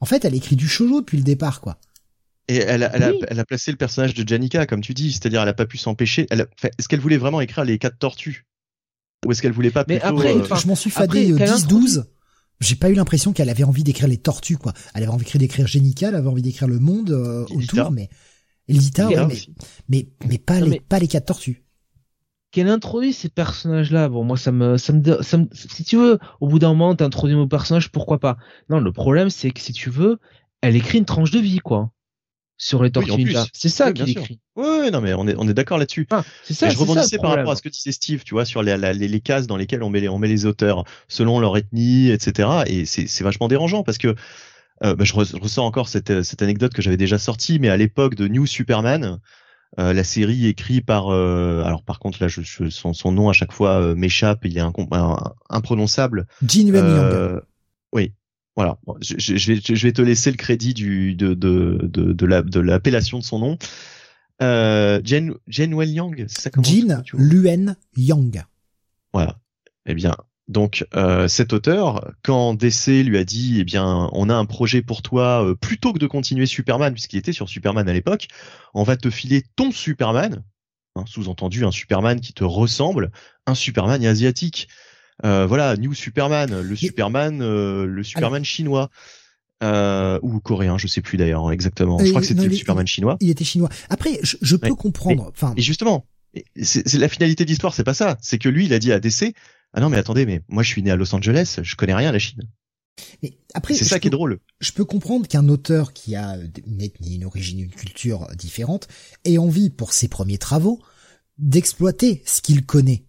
en 0.00 0.04
fait, 0.04 0.24
elle 0.24 0.34
écrit 0.34 0.56
du 0.56 0.68
shoujo 0.68 1.00
depuis 1.00 1.18
le 1.18 1.24
départ 1.24 1.60
quoi. 1.60 1.78
Et 2.48 2.56
elle, 2.56 2.88
elle, 2.92 3.02
a, 3.02 3.12
elle, 3.28 3.40
a, 3.40 3.44
placé 3.44 3.70
le 3.70 3.76
personnage 3.76 4.14
de 4.14 4.26
Janika, 4.26 4.66
comme 4.66 4.80
tu 4.80 4.94
dis, 4.94 5.12
c'est-à-dire 5.12 5.42
elle 5.42 5.48
a 5.48 5.54
pas 5.54 5.66
pu 5.66 5.78
s'empêcher. 5.78 6.26
Est-ce 6.30 6.88
qu'elle 6.88 7.00
voulait 7.00 7.16
vraiment 7.16 7.40
écrire 7.40 7.64
les 7.64 7.78
quatre 7.78 7.98
tortues? 7.98 8.46
Ou 9.24 9.32
est-ce 9.32 9.42
qu'elle 9.42 9.52
voulait 9.52 9.70
pas 9.70 9.84
plutôt, 9.84 10.04
après, 10.04 10.34
euh, 10.34 10.56
je 10.56 10.66
m'en 10.66 10.74
suis 10.74 10.90
fadé 10.90 11.32
10-12. 11.32 11.98
Euh, 11.98 12.02
J'ai 12.60 12.74
pas 12.74 12.90
eu 12.90 12.94
l'impression 12.94 13.32
qu'elle 13.32 13.50
avait 13.50 13.62
envie 13.62 13.84
d'écrire 13.84 14.08
les 14.08 14.16
tortues, 14.16 14.56
quoi. 14.56 14.72
Elle 14.94 15.04
avait 15.04 15.12
envie 15.12 15.38
d'écrire 15.38 15.66
Janika, 15.66 16.08
elle 16.08 16.16
avait 16.16 16.28
envie 16.28 16.42
d'écrire 16.42 16.66
le 16.66 16.80
monde 16.80 17.10
euh, 17.10 17.44
autour, 17.54 17.92
mais 17.92 18.08
Lita, 18.66 19.08
ouais, 19.08 19.26
mais, 19.26 19.38
mais, 19.88 20.08
mais 20.28 20.38
pas 20.38 20.60
les 20.60 20.80
pas 20.80 20.98
les 20.98 21.08
quatre 21.08 21.26
tortues. 21.26 21.64
Qu'elle 22.50 22.68
introduit 22.68 23.12
ces 23.12 23.28
personnages-là, 23.28 24.08
bon, 24.08 24.24
moi 24.24 24.36
ça 24.36 24.52
me, 24.52 24.76
ça 24.76 24.92
me, 24.92 25.22
ça 25.22 25.38
me, 25.38 25.46
si 25.52 25.84
tu 25.84 25.96
veux, 25.96 26.18
au 26.40 26.48
bout 26.48 26.58
d'un 26.58 26.68
moment, 26.68 26.94
t'introduis 26.94 27.36
mon 27.36 27.48
personnage, 27.48 27.90
pourquoi 27.90 28.18
pas? 28.18 28.36
Non, 28.68 28.80
le 28.80 28.92
problème 28.92 29.30
c'est 29.30 29.50
que 29.52 29.60
si 29.60 29.72
tu 29.72 29.88
veux, 29.88 30.18
elle 30.60 30.76
écrit 30.76 30.98
une 30.98 31.04
tranche 31.04 31.30
de 31.30 31.38
vie, 31.38 31.58
quoi 31.58 31.92
sur 32.56 32.82
les 32.82 32.90
Tortues 32.90 33.34
C'est 33.52 33.68
ça 33.68 33.92
qu'il 33.92 34.08
écrit. 34.08 34.40
Oui, 34.56 34.90
non, 34.92 35.00
mais 35.00 35.14
on 35.14 35.26
est, 35.26 35.34
on 35.36 35.48
est 35.48 35.54
d'accord 35.54 35.78
là-dessus. 35.78 36.06
Ah, 36.10 36.22
c'est 36.44 36.54
ça. 36.54 36.68
je 36.68 36.78
rebondissais 36.78 37.18
par 37.18 37.32
rapport 37.32 37.52
à 37.52 37.56
ce 37.56 37.62
que 37.62 37.68
disait 37.68 37.92
Steve, 37.92 38.22
tu 38.24 38.34
vois, 38.34 38.44
sur 38.44 38.62
les, 38.62 38.76
les, 38.76 39.08
les, 39.08 39.20
cases 39.20 39.46
dans 39.46 39.56
lesquelles 39.56 39.82
on 39.82 39.90
met 39.90 40.00
les, 40.00 40.08
on 40.08 40.18
met 40.18 40.28
les 40.28 40.46
auteurs 40.46 40.84
selon 41.08 41.40
leur 41.40 41.56
ethnie, 41.56 42.10
etc. 42.10 42.48
Et 42.66 42.84
c'est 42.84 43.22
vachement 43.22 43.48
dérangeant 43.48 43.82
parce 43.82 43.98
que 43.98 44.14
euh, 44.84 44.94
bah, 44.94 45.04
je, 45.04 45.14
ressens 45.14 45.64
encore 45.64 45.88
cette, 45.88 46.22
cette 46.22 46.42
anecdote 46.42 46.74
que 46.74 46.82
j'avais 46.82 46.96
déjà 46.96 47.18
sortie, 47.18 47.58
mais 47.58 47.68
à 47.68 47.76
l'époque 47.76 48.14
de 48.14 48.28
New 48.28 48.46
Superman, 48.46 49.20
euh, 49.78 49.94
la 49.94 50.04
série 50.04 50.46
écrite 50.46 50.84
par, 50.84 51.08
euh, 51.08 51.62
alors 51.64 51.82
par 51.82 51.98
contre 51.98 52.22
là, 52.22 52.28
je, 52.28 52.42
son, 52.68 52.92
son, 52.92 53.12
nom 53.12 53.30
à 53.30 53.32
chaque 53.32 53.52
fois 53.52 53.80
euh, 53.80 53.94
m'échappe, 53.94 54.44
il 54.44 54.58
est 54.58 54.60
un, 54.60 54.72
imprononçable. 55.48 56.26
Gene 56.46 56.74
euh, 56.74 57.40
Oui, 57.92 58.12
voilà, 58.56 58.78
je, 59.00 59.14
je, 59.18 59.52
vais, 59.52 59.60
je 59.62 59.86
vais 59.86 59.92
te 59.92 60.02
laisser 60.02 60.30
le 60.30 60.36
crédit 60.36 60.74
du, 60.74 61.14
de, 61.14 61.34
de, 61.34 61.78
de, 61.82 62.12
de, 62.12 62.26
la, 62.26 62.42
de 62.42 62.60
l'appellation 62.60 63.18
de 63.18 63.24
son 63.24 63.38
nom. 63.38 63.58
Euh, 64.42 65.00
Jen, 65.04 65.34
Jen 65.46 65.72
Yang, 65.72 66.24
c'est 66.28 66.42
ça 66.42 66.50
comment 66.50 66.66
Jin 66.66 67.02
Luen 67.14 67.76
Yang. 67.96 68.44
Voilà. 69.12 69.38
Eh 69.86 69.94
bien, 69.94 70.14
donc 70.48 70.84
euh, 70.94 71.28
cet 71.28 71.52
auteur, 71.52 72.12
quand 72.22 72.54
DC 72.54 73.04
lui 73.04 73.16
a 73.18 73.24
dit, 73.24 73.60
eh 73.60 73.64
bien, 73.64 74.08
on 74.12 74.28
a 74.28 74.34
un 74.34 74.44
projet 74.44 74.82
pour 74.82 75.02
toi, 75.02 75.44
euh, 75.44 75.54
plutôt 75.54 75.92
que 75.92 75.98
de 75.98 76.06
continuer 76.06 76.46
Superman, 76.46 76.92
puisqu'il 76.92 77.18
était 77.18 77.32
sur 77.32 77.48
Superman 77.48 77.88
à 77.88 77.92
l'époque, 77.92 78.28
on 78.74 78.82
va 78.82 78.96
te 78.96 79.08
filer 79.10 79.44
ton 79.56 79.70
Superman, 79.70 80.44
hein, 80.96 81.04
sous-entendu 81.06 81.64
un 81.64 81.70
Superman 81.70 82.20
qui 82.20 82.32
te 82.32 82.44
ressemble, 82.44 83.12
un 83.46 83.54
Superman 83.54 84.04
asiatique. 84.04 84.68
Euh, 85.24 85.46
voilà, 85.46 85.76
New 85.76 85.94
Superman, 85.94 86.60
le 86.60 86.76
Superman, 86.76 87.40
euh, 87.42 87.86
le 87.86 88.02
Superman 88.02 88.44
chinois. 88.44 88.90
Euh, 89.62 90.18
ou 90.22 90.40
coréen, 90.40 90.76
je 90.76 90.88
sais 90.88 91.02
plus 91.02 91.16
d'ailleurs 91.16 91.52
exactement. 91.52 91.96
Je 92.00 92.08
crois 92.08 92.20
que 92.20 92.26
c'était 92.26 92.48
le 92.48 92.52
Superman 92.52 92.86
chinois. 92.86 93.16
Il 93.20 93.30
était 93.30 93.44
chinois. 93.44 93.68
Après, 93.90 94.18
je, 94.22 94.56
peux 94.56 94.74
comprendre. 94.74 95.30
Enfin, 95.32 95.54
et 95.56 95.62
justement, 95.62 96.04
c'est 96.60 96.94
la 96.94 97.08
finalité 97.08 97.44
de 97.44 97.48
l'histoire, 97.48 97.72
c'est 97.72 97.84
pas 97.84 97.94
ça. 97.94 98.18
C'est 98.20 98.38
que 98.38 98.48
lui, 98.48 98.66
il 98.66 98.72
a 98.72 98.80
dit 98.80 98.90
à 98.90 98.98
DC, 98.98 99.34
ah 99.72 99.80
non 99.80 99.88
mais 99.88 99.98
attendez, 99.98 100.26
mais 100.26 100.42
moi 100.48 100.64
je 100.64 100.68
suis 100.68 100.82
né 100.82 100.90
à 100.90 100.96
Los 100.96 101.14
Angeles, 101.14 101.60
je 101.62 101.76
connais 101.76 101.94
rien 101.94 102.08
à 102.08 102.12
la 102.12 102.18
Chine. 102.18 102.42
Mais 103.22 103.38
après, 103.54 103.74
c'est 103.74 103.84
ça 103.84 104.00
qui 104.00 104.08
est 104.08 104.10
drôle. 104.10 104.40
Je 104.60 104.72
peux 104.72 104.84
comprendre 104.84 105.28
qu'un 105.28 105.48
auteur 105.48 105.92
qui 105.92 106.16
a 106.16 106.36
une 106.66 106.82
ethnie, 106.82 107.14
une 107.14 107.24
origine, 107.24 107.60
une 107.60 107.70
culture 107.70 108.26
différente 108.36 108.88
ait 109.24 109.38
envie 109.38 109.70
pour 109.70 109.92
ses 109.92 110.08
premiers 110.08 110.38
travaux 110.38 110.80
d'exploiter 111.38 112.22
ce 112.26 112.42
qu'il 112.42 112.66
connaît. 112.66 113.04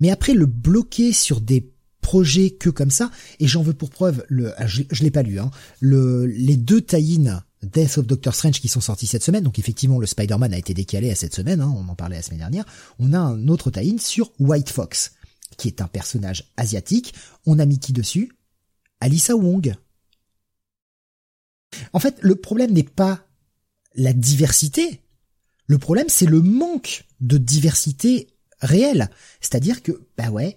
Mais 0.00 0.10
après, 0.10 0.34
le 0.34 0.46
bloquer 0.46 1.12
sur 1.12 1.40
des 1.40 1.72
projets 2.00 2.50
que 2.50 2.70
comme 2.70 2.90
ça, 2.90 3.10
et 3.40 3.46
j'en 3.46 3.62
veux 3.62 3.74
pour 3.74 3.90
preuve, 3.90 4.24
le, 4.28 4.54
ah, 4.60 4.66
je, 4.66 4.82
l'ai 5.02 5.10
pas 5.10 5.22
lu, 5.22 5.38
hein, 5.38 5.50
le, 5.80 6.26
les 6.26 6.56
deux 6.56 6.80
tie 6.80 7.20
Death 7.62 7.98
of 7.98 8.06
Doctor 8.06 8.34
Strange 8.34 8.60
qui 8.60 8.68
sont 8.68 8.80
sortis 8.80 9.06
cette 9.06 9.24
semaine, 9.24 9.44
donc 9.44 9.58
effectivement 9.58 9.98
le 9.98 10.06
Spider-Man 10.06 10.54
a 10.54 10.58
été 10.58 10.74
décalé 10.74 11.10
à 11.10 11.14
cette 11.14 11.34
semaine, 11.34 11.60
hein, 11.60 11.74
on 11.76 11.88
en 11.88 11.94
parlait 11.94 12.16
la 12.16 12.22
semaine 12.22 12.38
dernière, 12.38 12.64
on 12.98 13.12
a 13.12 13.18
un 13.18 13.48
autre 13.48 13.70
tie 13.70 13.98
sur 13.98 14.32
White 14.38 14.70
Fox, 14.70 15.12
qui 15.56 15.68
est 15.68 15.82
un 15.82 15.88
personnage 15.88 16.44
asiatique, 16.56 17.14
on 17.46 17.58
a 17.58 17.66
mis 17.66 17.78
qui 17.78 17.92
dessus 17.92 18.32
Alissa 19.00 19.34
Wong. 19.36 19.74
En 21.92 21.98
fait, 21.98 22.16
le 22.20 22.36
problème 22.36 22.72
n'est 22.72 22.82
pas 22.84 23.26
la 23.94 24.12
diversité, 24.12 25.02
le 25.66 25.78
problème 25.78 26.08
c'est 26.08 26.26
le 26.26 26.40
manque 26.40 27.06
de 27.20 27.38
diversité 27.38 28.28
réel. 28.60 29.10
C'est-à-dire 29.40 29.82
que, 29.82 29.92
bah 30.16 30.30
ouais, 30.30 30.56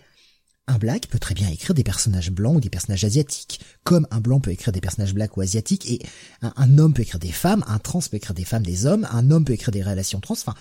un 0.67 0.77
black 0.77 1.07
peut 1.07 1.19
très 1.19 1.33
bien 1.33 1.49
écrire 1.49 1.73
des 1.73 1.83
personnages 1.83 2.31
blancs 2.31 2.57
ou 2.57 2.59
des 2.61 2.69
personnages 2.69 3.03
asiatiques, 3.03 3.59
comme 3.83 4.07
un 4.11 4.19
blanc 4.19 4.39
peut 4.39 4.51
écrire 4.51 4.71
des 4.71 4.81
personnages 4.81 5.13
blacks 5.13 5.35
ou 5.37 5.41
asiatiques, 5.41 5.89
et 5.89 5.99
un, 6.41 6.77
homme 6.77 6.93
peut 6.93 7.01
écrire 7.01 7.19
des 7.19 7.31
femmes, 7.31 7.63
un 7.67 7.79
trans 7.79 7.99
peut 7.99 8.17
écrire 8.17 8.33
des 8.33 8.45
femmes, 8.45 8.63
des 8.63 8.85
hommes, 8.85 9.07
un 9.11 9.31
homme 9.31 9.43
peut 9.43 9.53
écrire 9.53 9.71
des 9.71 9.83
relations 9.83 10.19
trans. 10.19 10.33
Enfin, 10.33 10.55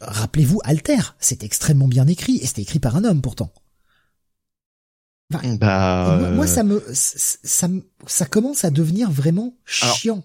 rappelez-vous 0.00 0.60
Alter, 0.64 1.00
c'est 1.20 1.42
extrêmement 1.42 1.88
bien 1.88 2.06
écrit, 2.06 2.36
et 2.36 2.46
c'était 2.46 2.62
écrit 2.62 2.80
par 2.80 2.96
un 2.96 3.04
homme 3.04 3.22
pourtant. 3.22 3.52
bah, 5.30 6.30
moi, 6.34 6.46
ça 6.46 6.62
me, 6.62 6.82
ça, 6.92 7.68
ça 8.06 8.26
commence 8.26 8.64
à 8.64 8.70
devenir 8.70 9.10
vraiment 9.10 9.56
chiant. 9.64 10.22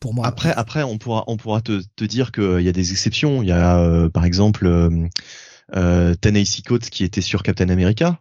pour 0.00 0.14
moi. 0.14 0.26
Après, 0.26 0.52
après, 0.52 0.82
on 0.82 0.98
pourra, 0.98 1.24
on 1.28 1.36
pourra 1.36 1.60
te, 1.60 1.80
te 1.96 2.04
dire 2.04 2.32
qu'il 2.32 2.60
y 2.60 2.68
a 2.68 2.72
des 2.72 2.90
exceptions. 2.90 3.42
Il 3.42 3.48
y 3.48 3.52
a, 3.52 3.78
euh, 3.78 4.08
par 4.08 4.24
exemple, 4.24 4.66
euh, 4.66 5.08
euh, 5.74 6.14
Coates 6.66 6.90
qui 6.90 7.04
était 7.04 7.20
sur 7.20 7.42
Captain 7.42 7.68
America. 7.68 8.20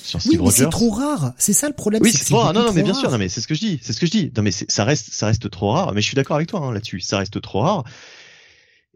Sur 0.00 0.22
Steve 0.22 0.40
oui, 0.40 0.46
mais 0.46 0.50
c'est 0.50 0.70
trop 0.70 0.90
rare. 0.90 1.34
C'est 1.36 1.52
ça 1.52 1.68
le 1.68 1.74
problème. 1.74 2.02
Oui, 2.02 2.12
c'est 2.12 2.24
trop 2.24 2.38
rare. 2.38 2.54
Non, 2.54 2.64
non, 2.64 2.72
mais 2.72 2.82
bien 2.82 2.94
sûr. 2.94 3.10
Non, 3.10 3.18
mais 3.18 3.28
c'est 3.28 3.42
ce 3.42 3.46
que 3.46 3.54
je 3.54 3.60
dis. 3.60 3.78
C'est 3.82 3.92
ce 3.92 4.00
que 4.00 4.06
je 4.06 4.10
dis. 4.10 4.32
Non, 4.34 4.42
mais 4.42 4.50
ça 4.50 4.84
reste, 4.84 5.12
ça 5.12 5.26
reste 5.26 5.50
trop 5.50 5.70
rare. 5.70 5.92
Mais 5.92 6.00
je 6.00 6.06
suis 6.06 6.14
d'accord 6.14 6.36
avec 6.36 6.48
toi 6.48 6.60
hein, 6.60 6.72
là-dessus. 6.72 7.00
Ça 7.00 7.18
reste 7.18 7.40
trop 7.42 7.60
rare. 7.60 7.84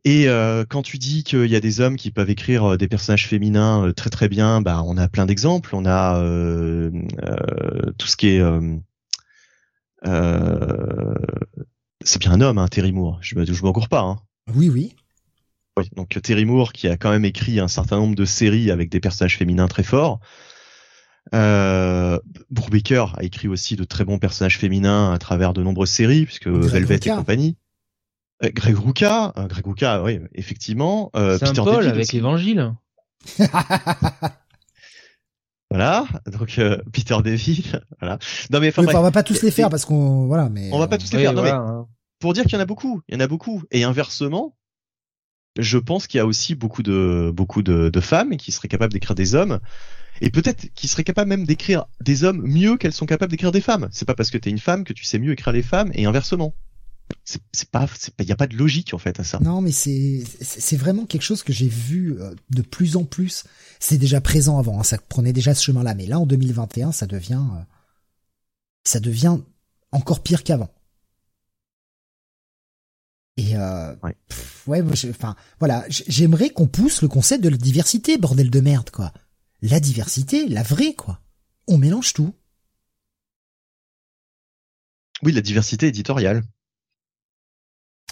Et 0.05 0.29
euh, 0.29 0.65
quand 0.67 0.83
tu 0.83 0.99
dis 0.99 1.25
qu'il 1.25 1.47
y 1.47 1.57
a 1.57 1.61
des 1.61 1.81
hommes 1.81 1.97
qui 1.97 2.13
peuvent 2.13 2.31
écrire 2.31 2.65
euh, 2.65 2.77
des 2.77 2.87
personnages 2.87 3.27
féminins 3.27 3.89
euh, 3.89 3.93
très 3.93 4.09
très 4.09 4.29
bien, 4.29 4.61
bah 4.61 4.83
on 4.87 4.97
a 4.97 5.09
plein 5.09 5.27
d'exemples. 5.27 5.75
On 5.75 5.85
a 5.85 6.21
euh, 6.21 6.91
tout 7.99 8.07
ce 8.07 8.17
qui 8.17 8.29
est 8.29 8.43
c'est 12.05 12.21
bien 12.21 12.31
un 12.31 12.41
homme, 12.41 12.59
hein, 12.59 12.69
Terry 12.69 12.93
Moore. 12.93 13.19
Je 13.21 13.37
me, 13.37 13.45
je 13.45 13.63
m'encours 13.65 13.89
pas. 13.89 14.03
Hein. 14.03 14.19
Oui, 14.55 14.69
oui. 14.69 14.95
Oui, 15.79 15.91
donc 15.95 16.19
Terry 16.23 16.45
Moore 16.45 16.73
qui 16.73 16.89
a 16.89 16.97
quand 16.97 17.11
même 17.11 17.25
écrit 17.25 17.61
un 17.61 17.69
certain 17.69 17.97
nombre 17.97 18.15
de 18.15 18.25
séries 18.25 18.71
avec 18.71 18.89
des 18.89 19.01
personnages 19.01 19.37
féminins 19.37 19.69
très 19.69 19.83
forts. 19.83 20.21
Euh, 21.35 22.19
Brubaker 22.51 23.19
a 23.19 23.25
écrit 23.25 23.49
aussi 23.49 23.77
de 23.77 23.85
très 23.85 24.05
bons 24.05 24.19
personnages 24.19 24.59
féminins 24.59 25.13
à 25.13 25.19
travers 25.19 25.53
de 25.53 25.63
nombreuses 25.63 25.91
séries, 25.91 26.25
puisque 26.25 26.49
Velvet 26.49 27.01
et 27.05 27.11
compagnie. 27.11 27.57
Euh, 28.45 28.51
Greg 28.55 28.77
Ruka, 28.77 29.33
euh, 29.37 29.47
Greg 29.47 29.67
Ruka, 29.67 30.03
oui, 30.03 30.21
effectivement. 30.35 31.11
Euh, 31.17 31.39
Peter 31.39 31.63
Paul 31.63 31.87
avec 31.87 32.13
l'Évangile. 32.13 32.75
voilà, 35.71 36.07
donc 36.27 36.59
euh, 36.59 36.79
Peter 36.93 37.17
Deville, 37.25 37.83
voilà. 38.01 38.19
Non 38.51 38.61
mais 38.61 38.69
enfin, 38.69 38.85
on 38.87 39.03
va 39.03 39.11
pas 39.11 39.25
tous 39.25 39.43
les 39.43 39.51
faire 39.51 39.69
parce 39.69 39.85
qu'on 39.85 40.27
voilà, 40.27 40.49
mais 40.49 40.71
on 40.73 40.79
va 40.79 40.87
pas 40.87 40.99
tous 40.99 41.13
les 41.13 41.19
faire. 41.19 41.33
Non, 41.33 41.43
mais, 41.43 41.51
hein. 41.51 41.89
pour 42.21 42.35
dire 42.35 42.45
qu'il 42.45 42.53
y 42.53 42.57
en 42.57 42.61
a 42.61 42.67
beaucoup, 42.67 43.03
il 43.09 43.15
y 43.15 43.17
en 43.17 43.21
a 43.21 43.27
beaucoup. 43.27 43.65
Et 43.73 43.83
inversement, 43.83 44.55
je 45.59 45.79
pense 45.79 46.07
qu'il 46.07 46.19
y 46.19 46.21
a 46.21 46.27
aussi 46.27 46.55
beaucoup 46.55 46.83
de 46.83 47.33
beaucoup 47.35 47.63
de, 47.63 47.89
de 47.89 48.01
femmes 48.01 48.37
qui 48.37 48.53
seraient 48.53 48.69
capables 48.69 48.93
d'écrire 48.93 49.15
des 49.15 49.35
hommes 49.35 49.61
et 50.21 50.31
peut-être 50.31 50.69
qui 50.75 50.89
seraient 50.89 51.05
capables 51.05 51.29
même 51.29 51.45
d'écrire 51.45 51.87
des 52.01 52.25
hommes 52.25 52.43
mieux 52.43 52.77
qu'elles 52.77 52.93
sont 52.93 53.07
capables 53.07 53.31
d'écrire 53.31 53.53
des 53.53 53.61
femmes. 53.61 53.89
C'est 53.91 54.07
pas 54.07 54.15
parce 54.15 54.31
que 54.31 54.39
t'es 54.39 54.51
une 54.51 54.59
femme 54.59 54.85
que 54.85 54.93
tu 54.93 55.05
sais 55.05 55.19
mieux 55.19 55.33
écrire 55.33 55.53
les 55.53 55.63
femmes 55.63 55.91
et 55.95 56.07
inversement. 56.07 56.55
C'est 57.53 57.71
pas, 57.71 57.87
il 58.19 58.27
y 58.27 58.33
a 58.33 58.37
pas 58.37 58.49
de 58.49 58.57
logique 58.57 58.93
en 58.93 58.99
fait 58.99 59.21
à 59.21 59.25
ça. 59.25 59.39
Non, 59.41 59.61
mais 59.61 59.71
c'est 59.71 60.25
c'est 60.41 60.77
vraiment 60.77 61.07
quelque 61.07 61.23
chose 61.23 61.45
que 61.45 61.53
j'ai 61.53 61.69
vu 61.69 62.21
euh, 62.21 62.35
de 62.51 62.63
plus 62.63 62.97
en 62.97 63.05
plus. 63.05 63.45
C'est 63.79 63.99
déjà 63.99 64.21
présent 64.21 64.59
avant, 64.59 64.81
hein, 64.81 64.83
ça 64.83 64.99
prenait 64.99 65.33
déjà 65.33 65.55
ce 65.55 65.65
chemin-là, 65.65 65.95
mais 65.95 66.07
là 66.07 66.19
en 66.19 66.27
2021, 66.27 66.91
ça 66.91 67.07
devient 67.07 67.43
euh, 67.55 67.63
ça 68.85 68.99
devient 68.99 69.39
encore 69.93 70.23
pire 70.23 70.43
qu'avant. 70.43 70.71
Et 73.37 73.57
euh, 73.57 73.95
ouais, 74.03 74.17
ouais 74.67 74.83
enfin 75.11 75.37
voilà, 75.59 75.85
j'aimerais 75.89 76.51
qu'on 76.51 76.67
pousse 76.67 77.03
le 77.03 77.09
concept 77.09 77.45
de 77.45 77.49
la 77.49 77.57
diversité, 77.57 78.17
bordel 78.17 78.51
de 78.51 78.61
merde 78.61 78.91
quoi. 78.91 79.13
La 79.63 79.81
diversité, 79.81 80.49
la 80.49 80.63
vraie 80.63 80.95
quoi. 80.95 81.21
On 81.69 81.79
mélange 81.79 82.13
tout. 82.13 82.35
Oui, 85.23 85.33
la 85.33 85.41
diversité 85.41 85.89
éditoriale. 85.89 86.45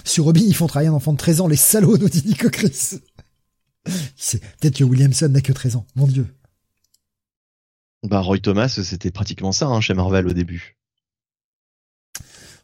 Sur 0.04 0.24
Robin, 0.24 0.42
ils 0.44 0.54
font 0.54 0.66
travailler 0.66 0.88
un 0.88 0.94
enfant 0.94 1.12
de 1.12 1.18
13 1.18 1.40
ans, 1.42 1.46
les 1.46 1.56
salauds, 1.56 1.98
nous 1.98 2.08
dit 2.08 2.26
Nico 2.26 2.50
Chris. 2.50 3.00
Peut-être 3.84 4.76
que 4.76 4.84
Williamson 4.84 5.28
n'a 5.28 5.40
que 5.40 5.52
13 5.52 5.76
ans, 5.76 5.86
mon 5.94 6.06
dieu. 6.06 6.26
Bah, 8.02 8.20
Roy 8.20 8.38
Thomas, 8.38 8.68
c'était 8.68 9.10
pratiquement 9.10 9.52
ça 9.52 9.66
hein, 9.66 9.80
chez 9.80 9.94
Marvel 9.94 10.26
au 10.26 10.32
début. 10.32 10.76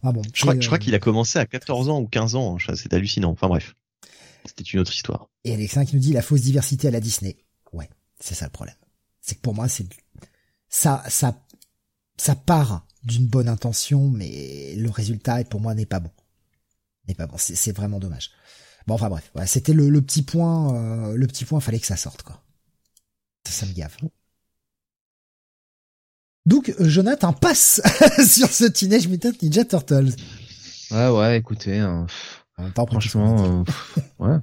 Ah 0.02 0.12
bon, 0.12 0.22
je 0.32 0.42
crois, 0.42 0.56
crois 0.56 0.78
qu'il 0.78 0.94
a 0.94 0.98
commencé 0.98 1.38
à 1.38 1.46
14 1.46 1.88
ans 1.90 2.00
ou 2.00 2.06
15 2.06 2.34
ans, 2.34 2.56
hein, 2.56 2.74
c'est 2.74 2.92
hallucinant. 2.94 3.30
Enfin 3.30 3.48
bref, 3.48 3.74
c'était 4.46 4.62
une 4.62 4.80
autre 4.80 4.92
histoire. 4.92 5.28
Et 5.44 5.52
Alexin 5.54 5.84
qui 5.84 5.96
nous 5.96 6.02
dit 6.02 6.12
la 6.12 6.22
fausse 6.22 6.40
diversité 6.40 6.88
à 6.88 6.90
la 6.90 7.00
Disney. 7.00 7.36
Ouais, 7.72 7.88
c'est 8.18 8.34
ça 8.34 8.46
le 8.46 8.50
problème. 8.50 8.76
C'est 9.20 9.34
que 9.34 9.40
pour 9.40 9.54
moi, 9.54 9.68
c'est 9.68 9.86
ça, 10.68 11.02
ça, 11.08 11.44
ça 12.16 12.34
part 12.34 12.86
d'une 13.02 13.26
bonne 13.26 13.48
intention, 13.48 14.08
mais 14.08 14.74
le 14.76 14.90
résultat, 14.90 15.42
pour 15.44 15.60
moi, 15.60 15.74
n'est 15.74 15.86
pas 15.86 16.00
bon. 16.00 16.10
N'est 17.08 17.14
pas 17.14 17.26
bon. 17.26 17.36
C'est 17.38 17.76
vraiment 17.76 17.98
dommage. 17.98 18.30
Bon, 18.86 18.94
enfin 18.94 19.08
bref, 19.08 19.30
c'était 19.46 19.72
le, 19.72 19.90
le, 19.90 20.00
petit 20.00 20.22
point. 20.22 20.74
Euh, 20.74 21.16
le 21.16 21.26
petit 21.26 21.44
point, 21.44 21.60
fallait 21.60 21.80
que 21.80 21.86
ça 21.86 21.96
sorte, 21.96 22.22
quoi. 22.22 22.42
Ça, 23.46 23.52
ça 23.52 23.66
me 23.66 23.72
gave. 23.72 23.96
Donc, 26.46 26.74
Jonathan 26.78 27.32
passe 27.32 27.80
sur 28.26 28.48
ce 28.48 28.64
Teenage 28.64 29.08
Mutant 29.08 29.30
Ninja 29.42 29.64
Turtles. 29.64 30.14
Ouais, 30.90 31.08
ouais, 31.08 31.38
écoutez, 31.38 31.78
hein, 31.78 32.06
franchement, 32.74 33.64
euh, 34.18 34.24
ouais. 34.24 34.38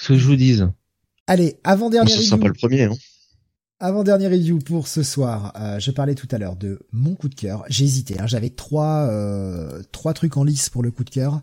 Ce 0.00 0.08
que 0.08 0.18
je 0.18 0.26
vous 0.26 0.36
dise. 0.36 0.68
Allez, 1.26 1.58
avant 1.64 1.90
dernière 1.90 2.16
review. 2.16 2.36
pas 2.36 2.48
le 2.48 2.54
premier. 2.54 2.82
Hein. 2.84 2.94
Avant 3.80 4.04
dernière 4.04 4.30
review 4.30 4.58
pour 4.58 4.88
ce 4.88 5.02
soir. 5.02 5.52
Euh, 5.58 5.78
je 5.78 5.90
parlais 5.90 6.14
tout 6.14 6.28
à 6.30 6.38
l'heure 6.38 6.56
de 6.56 6.80
mon 6.92 7.14
coup 7.14 7.28
de 7.28 7.34
cœur. 7.34 7.64
J'ai 7.68 7.84
hésité. 7.84 8.20
Hein, 8.20 8.26
J'avais 8.26 8.50
trois 8.50 9.06
euh, 9.08 9.82
trois 9.92 10.12
trucs 10.12 10.36
en 10.36 10.44
lice 10.44 10.68
pour 10.68 10.82
le 10.82 10.90
coup 10.90 11.04
de 11.04 11.10
cœur. 11.10 11.40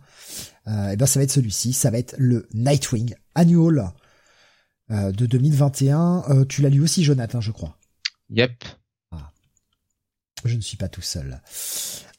Euh, 0.68 0.92
et 0.92 0.98
ben 0.98 1.06
ça 1.06 1.20
va 1.20 1.24
être 1.24 1.32
celui-ci. 1.32 1.74
Ça 1.74 1.90
va 1.90 1.98
être 1.98 2.16
le 2.18 2.48
Nightwing 2.54 3.16
Annual 3.36 3.92
de 4.90 5.26
2021. 5.26 6.24
Euh, 6.30 6.46
tu 6.46 6.62
l'as 6.62 6.70
lu 6.70 6.82
aussi, 6.82 7.04
Jonathan, 7.04 7.40
je 7.42 7.52
crois. 7.52 7.78
Yep. 8.30 8.64
Je 10.45 10.56
ne 10.56 10.61
suis 10.61 10.78
pas 10.78 10.90
tout 10.90 11.02
seul. 11.02 11.42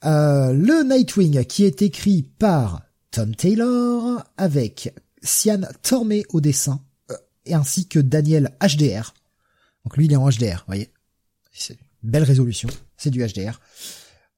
Euh, 0.04 0.52
le 0.52 0.82
Nightwing 0.84 1.44
qui 1.44 1.64
est 1.64 1.82
écrit 1.82 2.22
par 2.22 2.82
Tom 3.10 3.34
Taylor 3.34 4.24
avec 4.36 4.94
Sian 5.22 5.60
Tormé 5.82 6.24
au 6.32 6.40
dessin 6.40 6.80
euh, 7.10 7.16
et 7.46 7.54
ainsi 7.54 7.86
que 7.86 7.98
Daniel 7.98 8.56
HDR. 8.60 9.14
Donc 9.84 9.96
lui 9.96 10.06
il 10.06 10.12
est 10.12 10.16
en 10.16 10.28
HDR, 10.28 10.64
voyez. 10.66 10.90
C'est 11.52 11.76
belle 12.02 12.24
résolution, 12.24 12.68
c'est 12.96 13.10
du 13.10 13.24
HDR. 13.24 13.60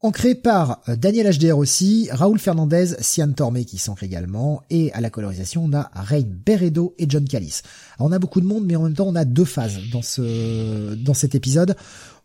Ancré 0.00 0.34
par 0.34 0.82
euh, 0.90 0.96
Daniel 0.96 1.34
HDR 1.34 1.56
aussi, 1.56 2.08
Raoul 2.12 2.38
Fernandez, 2.38 2.96
Sian 3.00 3.32
Tormé 3.32 3.64
qui 3.64 3.78
s'ancre 3.78 4.02
également, 4.02 4.62
et 4.68 4.92
à 4.92 5.00
la 5.00 5.08
colorisation 5.08 5.64
on 5.64 5.72
a 5.72 5.90
Rain 5.94 6.24
Beredo 6.26 6.94
et 6.98 7.06
John 7.08 7.26
Callis. 7.26 7.62
Alors 7.96 8.10
on 8.10 8.12
a 8.12 8.18
beaucoup 8.18 8.42
de 8.42 8.46
monde, 8.46 8.66
mais 8.66 8.76
en 8.76 8.82
même 8.82 8.94
temps 8.94 9.08
on 9.08 9.14
a 9.14 9.24
deux 9.24 9.46
phases 9.46 9.78
dans 9.92 10.02
ce 10.02 10.94
dans 10.94 11.14
cet 11.14 11.34
épisode 11.34 11.74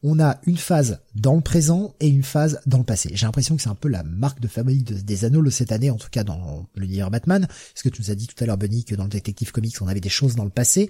on 0.02 0.20
a 0.20 0.40
une 0.46 0.58
phase 0.58 1.00
dans 1.16 1.36
le 1.36 1.42
présent 1.42 1.94
et 2.00 2.08
une 2.08 2.24
phase 2.24 2.62
dans 2.66 2.78
le 2.78 2.84
passé. 2.84 3.10
J'ai 3.14 3.26
l'impression 3.26 3.56
que 3.56 3.62
c'est 3.62 3.70
un 3.70 3.76
peu 3.76 3.90
la 3.90 4.04
marque 4.04 4.40
de 4.40 4.48
fabrique 4.48 4.84
des 4.84 5.26
anneaux 5.26 5.44
de 5.44 5.50
cette 5.50 5.72
année, 5.72 5.90
en 5.90 5.98
tout 5.98 6.10
cas 6.10 6.24
dans 6.24 6.68
l'univers 6.76 7.12
Batman. 7.12 7.48
Parce 7.48 7.84
que 7.84 7.90
tu 7.90 8.02
nous 8.02 8.12
as 8.12 8.16
dit 8.16 8.28
tout 8.28 8.42
à 8.42 8.48
l'heure, 8.48 8.58
Bunny, 8.58 8.86
que 8.86 8.96
dans 8.96 9.04
le 9.04 9.10
Detective 9.10 9.52
Comics, 9.52 9.76
on 9.82 9.88
avait 9.88 10.00
des 10.00 10.10
choses 10.10 10.36
dans 10.36 10.46
le 10.46 10.50
passé. 10.50 10.90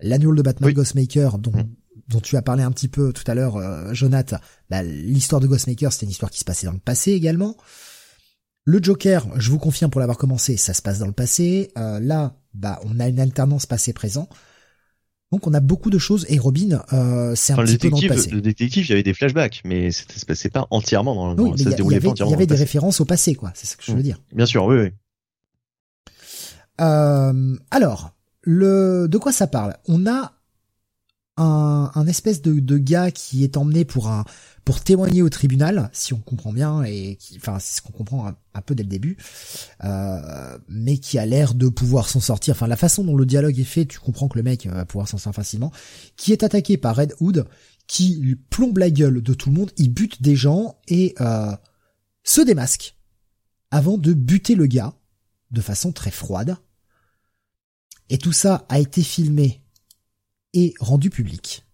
L'annual 0.00 0.34
de 0.34 0.42
Batman 0.42 0.72
Ghostmaker, 0.72 1.38
dont, 1.38 1.52
mmh. 1.52 1.68
dont 2.08 2.20
tu 2.20 2.36
as 2.36 2.42
parlé 2.42 2.62
un 2.64 2.72
petit 2.72 2.88
peu 2.88 3.12
tout 3.12 3.28
à 3.30 3.34
l'heure, 3.34 3.56
euh, 3.56 3.94
Jonathan, 3.94 4.38
bah, 4.68 4.82
l'histoire 4.82 5.40
de 5.40 5.46
Ghostmaker, 5.46 5.92
c'était 5.92 6.06
une 6.06 6.12
histoire 6.12 6.30
qui 6.30 6.38
se 6.38 6.44
passait 6.44 6.66
dans 6.66 6.72
le 6.72 6.78
passé 6.78 7.12
également. 7.12 7.56
Le 8.64 8.82
Joker, 8.82 9.26
je 9.36 9.50
vous 9.50 9.58
confirme 9.58 9.90
pour 9.90 10.00
l'avoir 10.00 10.18
commencé, 10.18 10.56
ça 10.56 10.74
se 10.74 10.82
passe 10.82 10.98
dans 10.98 11.06
le 11.06 11.12
passé. 11.12 11.70
Euh, 11.78 12.00
là, 12.00 12.36
bah, 12.52 12.80
on 12.84 12.98
a 12.98 13.08
une 13.08 13.20
alternance 13.20 13.66
passé-présent. 13.66 14.28
Donc 15.32 15.46
on 15.46 15.54
a 15.54 15.60
beaucoup 15.60 15.90
de 15.90 15.98
choses 15.98 16.26
et 16.28 16.38
Robin, 16.38 16.82
euh, 16.92 17.34
c'est 17.36 17.52
un 17.52 17.56
petit 17.58 17.78
peu 17.78 17.90
dans 17.90 18.00
le 18.00 18.08
passé. 18.08 18.30
Le 18.30 18.40
détective, 18.40 18.84
il 18.84 18.88
y 18.88 18.92
avait 18.92 19.04
des 19.04 19.14
flashbacks, 19.14 19.62
mais 19.64 19.92
ça 19.92 20.02
se 20.12 20.26
passait 20.26 20.50
pas 20.50 20.66
entièrement 20.70 21.14
dans, 21.14 21.52
le 21.52 21.56
ça 21.56 21.70
se 21.70 21.76
déroulait 21.76 22.00
pas 22.00 22.08
entièrement. 22.08 22.32
Il 22.32 22.34
y 22.34 22.36
avait 22.36 22.46
des 22.46 22.56
références 22.56 23.00
au 23.00 23.04
passé, 23.04 23.36
quoi. 23.36 23.52
C'est 23.54 23.66
ce 23.66 23.76
que 23.76 23.84
je 23.84 23.92
veux 23.92 23.98
mmh. 23.98 24.02
dire. 24.02 24.20
Bien 24.34 24.46
sûr, 24.46 24.64
oui, 24.64 24.76
oui. 24.76 24.90
Euh, 26.80 27.56
alors, 27.70 28.10
le 28.42 29.06
de 29.08 29.18
quoi 29.18 29.30
ça 29.32 29.46
parle? 29.46 29.76
On 29.86 30.06
a 30.06 30.32
un, 31.36 31.92
un 31.94 32.06
espèce 32.08 32.42
de, 32.42 32.58
de 32.58 32.78
gars 32.78 33.12
qui 33.12 33.44
est 33.44 33.56
emmené 33.56 33.84
pour 33.84 34.08
un 34.08 34.24
pour 34.64 34.80
témoigner 34.80 35.22
au 35.22 35.28
tribunal, 35.28 35.90
si 35.92 36.12
on 36.12 36.18
comprend 36.18 36.52
bien, 36.52 36.82
et 36.82 37.16
qui, 37.16 37.36
enfin 37.36 37.58
c'est 37.58 37.78
ce 37.78 37.82
qu'on 37.82 37.92
comprend 37.92 38.28
un, 38.28 38.60
peu 38.62 38.74
dès 38.74 38.82
le 38.82 38.88
début, 38.88 39.16
euh, 39.84 40.58
mais 40.68 40.98
qui 40.98 41.18
a 41.18 41.26
l'air 41.26 41.54
de 41.54 41.68
pouvoir 41.68 42.08
s'en 42.08 42.20
sortir. 42.20 42.52
Enfin 42.54 42.66
la 42.66 42.76
façon 42.76 43.04
dont 43.04 43.16
le 43.16 43.26
dialogue 43.26 43.58
est 43.58 43.64
fait, 43.64 43.86
tu 43.86 43.98
comprends 43.98 44.28
que 44.28 44.38
le 44.38 44.42
mec 44.42 44.66
va 44.66 44.84
pouvoir 44.84 45.08
s'en 45.08 45.18
sortir 45.18 45.34
facilement. 45.34 45.72
Qui 46.16 46.32
est 46.32 46.42
attaqué 46.42 46.76
par 46.76 46.96
Red 46.96 47.14
Hood, 47.20 47.46
qui 47.86 48.16
lui 48.16 48.36
plombe 48.36 48.78
la 48.78 48.90
gueule 48.90 49.22
de 49.22 49.34
tout 49.34 49.50
le 49.50 49.56
monde, 49.56 49.72
il 49.76 49.92
bute 49.92 50.22
des 50.22 50.36
gens 50.36 50.78
et 50.88 51.14
euh, 51.20 51.56
se 52.22 52.40
démasque 52.40 52.96
avant 53.70 53.98
de 53.98 54.12
buter 54.12 54.54
le 54.54 54.66
gars 54.66 54.94
de 55.50 55.60
façon 55.60 55.92
très 55.92 56.10
froide. 56.10 56.56
Et 58.08 58.18
tout 58.18 58.32
ça 58.32 58.66
a 58.68 58.78
été 58.78 59.02
filmé 59.02 59.62
et 60.52 60.74
rendu 60.80 61.10
public. 61.10 61.64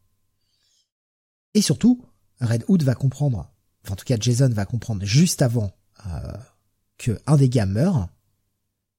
Et 1.54 1.62
surtout, 1.62 2.04
Red 2.40 2.64
Hood 2.68 2.82
va 2.82 2.94
comprendre, 2.94 3.50
enfin 3.82 3.94
en 3.94 3.96
tout 3.96 4.04
cas 4.04 4.16
Jason 4.20 4.48
va 4.48 4.66
comprendre 4.66 5.04
juste 5.04 5.42
avant 5.42 5.72
euh, 6.06 6.32
que 6.98 7.18
un 7.26 7.36
des 7.36 7.48
gars 7.48 7.66
meurt, 7.66 8.10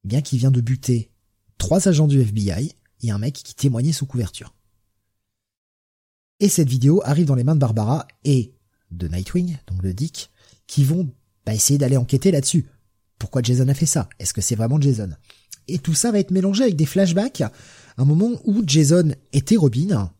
eh 0.03 0.07
bien 0.07 0.21
qu'il 0.21 0.39
vient 0.39 0.51
de 0.51 0.61
buter 0.61 1.11
trois 1.57 1.87
agents 1.87 2.07
du 2.07 2.21
FBI 2.21 2.73
et 3.03 3.11
un 3.11 3.17
mec 3.17 3.35
qui 3.35 3.55
témoignait 3.55 3.93
sous 3.93 4.05
couverture. 4.05 4.53
Et 6.39 6.49
cette 6.49 6.69
vidéo 6.69 7.01
arrive 7.03 7.25
dans 7.25 7.35
les 7.35 7.43
mains 7.43 7.55
de 7.55 7.59
Barbara 7.59 8.07
et 8.23 8.53
de 8.91 9.07
Nightwing, 9.07 9.57
donc 9.67 9.81
de 9.81 9.91
Dick, 9.91 10.29
qui 10.67 10.83
vont 10.83 11.09
bah, 11.45 11.53
essayer 11.53 11.77
d'aller 11.77 11.97
enquêter 11.97 12.31
là-dessus. 12.31 12.67
Pourquoi 13.17 13.41
Jason 13.41 13.67
a 13.67 13.73
fait 13.73 13.87
ça? 13.87 14.07
Est-ce 14.19 14.33
que 14.33 14.41
c'est 14.41 14.55
vraiment 14.55 14.79
Jason? 14.79 15.09
Et 15.67 15.79
tout 15.79 15.95
ça 15.95 16.11
va 16.11 16.19
être 16.19 16.31
mélangé 16.31 16.63
avec 16.63 16.75
des 16.75 16.85
flashbacks, 16.85 17.43
un 17.97 18.05
moment 18.05 18.39
où 18.45 18.63
Jason 18.65 19.13
était 19.33 19.57
Robin, 19.57 20.11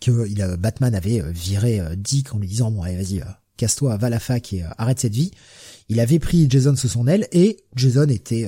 que 0.00 0.56
Batman 0.56 0.94
avait 0.94 1.20
euh, 1.20 1.30
viré 1.30 1.80
euh, 1.80 1.94
Dick 1.96 2.34
en 2.34 2.38
lui 2.38 2.48
disant 2.48 2.70
bon 2.70 2.82
allez 2.82 2.96
vas-y 2.96 3.20
euh, 3.20 3.26
casse-toi 3.56 3.96
va 3.96 4.06
à 4.06 4.10
la 4.10 4.20
fac 4.20 4.52
et 4.52 4.64
arrête 4.76 5.00
cette 5.00 5.14
vie. 5.14 5.32
Il 5.88 6.00
avait 6.00 6.18
pris 6.18 6.48
Jason 6.48 6.76
sous 6.76 6.88
son 6.88 7.06
aile 7.06 7.28
et 7.32 7.64
Jason 7.74 8.08
était 8.08 8.46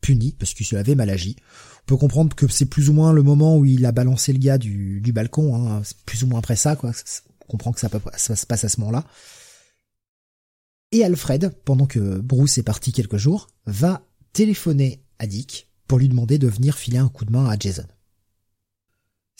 puni 0.00 0.36
parce 0.38 0.54
qu'il 0.54 0.66
se 0.66 0.74
l'avait 0.74 0.94
mal 0.94 1.10
agi. 1.10 1.36
On 1.84 1.86
peut 1.86 1.96
comprendre 1.96 2.36
que 2.36 2.46
c'est 2.46 2.66
plus 2.66 2.88
ou 2.88 2.92
moins 2.92 3.12
le 3.12 3.22
moment 3.22 3.56
où 3.56 3.64
il 3.64 3.84
a 3.86 3.90
balancé 3.90 4.32
le 4.32 4.38
gars 4.38 4.58
du, 4.58 5.00
balcon, 5.12 5.56
hein, 5.56 5.82
plus 6.04 6.22
ou 6.22 6.28
moins 6.28 6.38
après 6.38 6.54
ça, 6.54 6.76
quoi. 6.76 6.92
On 7.40 7.52
comprend 7.52 7.72
que 7.72 7.80
ça, 7.80 7.88
ça 8.16 8.36
se 8.36 8.46
passe 8.46 8.64
à 8.64 8.68
ce 8.68 8.78
moment-là. 8.80 9.04
Et 10.92 11.02
Alfred, 11.02 11.52
pendant 11.64 11.86
que 11.86 12.20
Bruce 12.20 12.58
est 12.58 12.62
parti 12.62 12.92
quelques 12.92 13.16
jours, 13.16 13.48
va 13.66 14.06
téléphoner 14.32 15.02
à 15.18 15.26
Dick 15.26 15.68
pour 15.88 15.98
lui 15.98 16.08
demander 16.08 16.38
de 16.38 16.48
venir 16.48 16.76
filer 16.76 16.98
un 16.98 17.08
coup 17.08 17.24
de 17.24 17.32
main 17.32 17.48
à 17.48 17.58
Jason. 17.58 17.86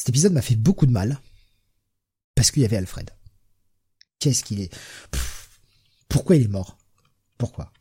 Cet 0.02 0.08
épisode 0.08 0.32
m'a 0.32 0.42
fait 0.42 0.56
beaucoup 0.56 0.86
de 0.86 0.90
mal 0.90 1.20
parce 2.34 2.50
qu'il 2.50 2.62
y 2.62 2.64
avait 2.64 2.76
Alfred. 2.76 3.08
Qu'est-ce 4.18 4.42
qu'il 4.42 4.60
est, 4.60 4.76
Pourquoi 6.08 6.34
il 6.34 6.42
est 6.42 6.48
mort? 6.48 6.76
Pourquoi? 7.38 7.72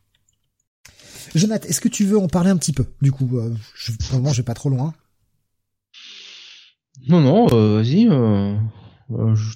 Jonathan, 1.34 1.66
est-ce 1.66 1.80
que 1.80 1.88
tu 1.88 2.04
veux 2.04 2.20
en 2.20 2.28
parler 2.28 2.50
un 2.50 2.56
petit 2.56 2.72
peu? 2.72 2.86
Du 3.00 3.10
coup, 3.10 3.40
euh, 3.40 3.52
je, 3.74 3.90
pour 3.90 4.12
le 4.12 4.18
moment, 4.18 4.32
je 4.32 4.36
vais 4.36 4.44
pas 4.44 4.54
trop 4.54 4.68
loin. 4.68 4.94
Non, 7.08 7.20
non, 7.20 7.48
euh, 7.52 7.78
vas-y. 7.78 8.06
Euh, 8.08 8.56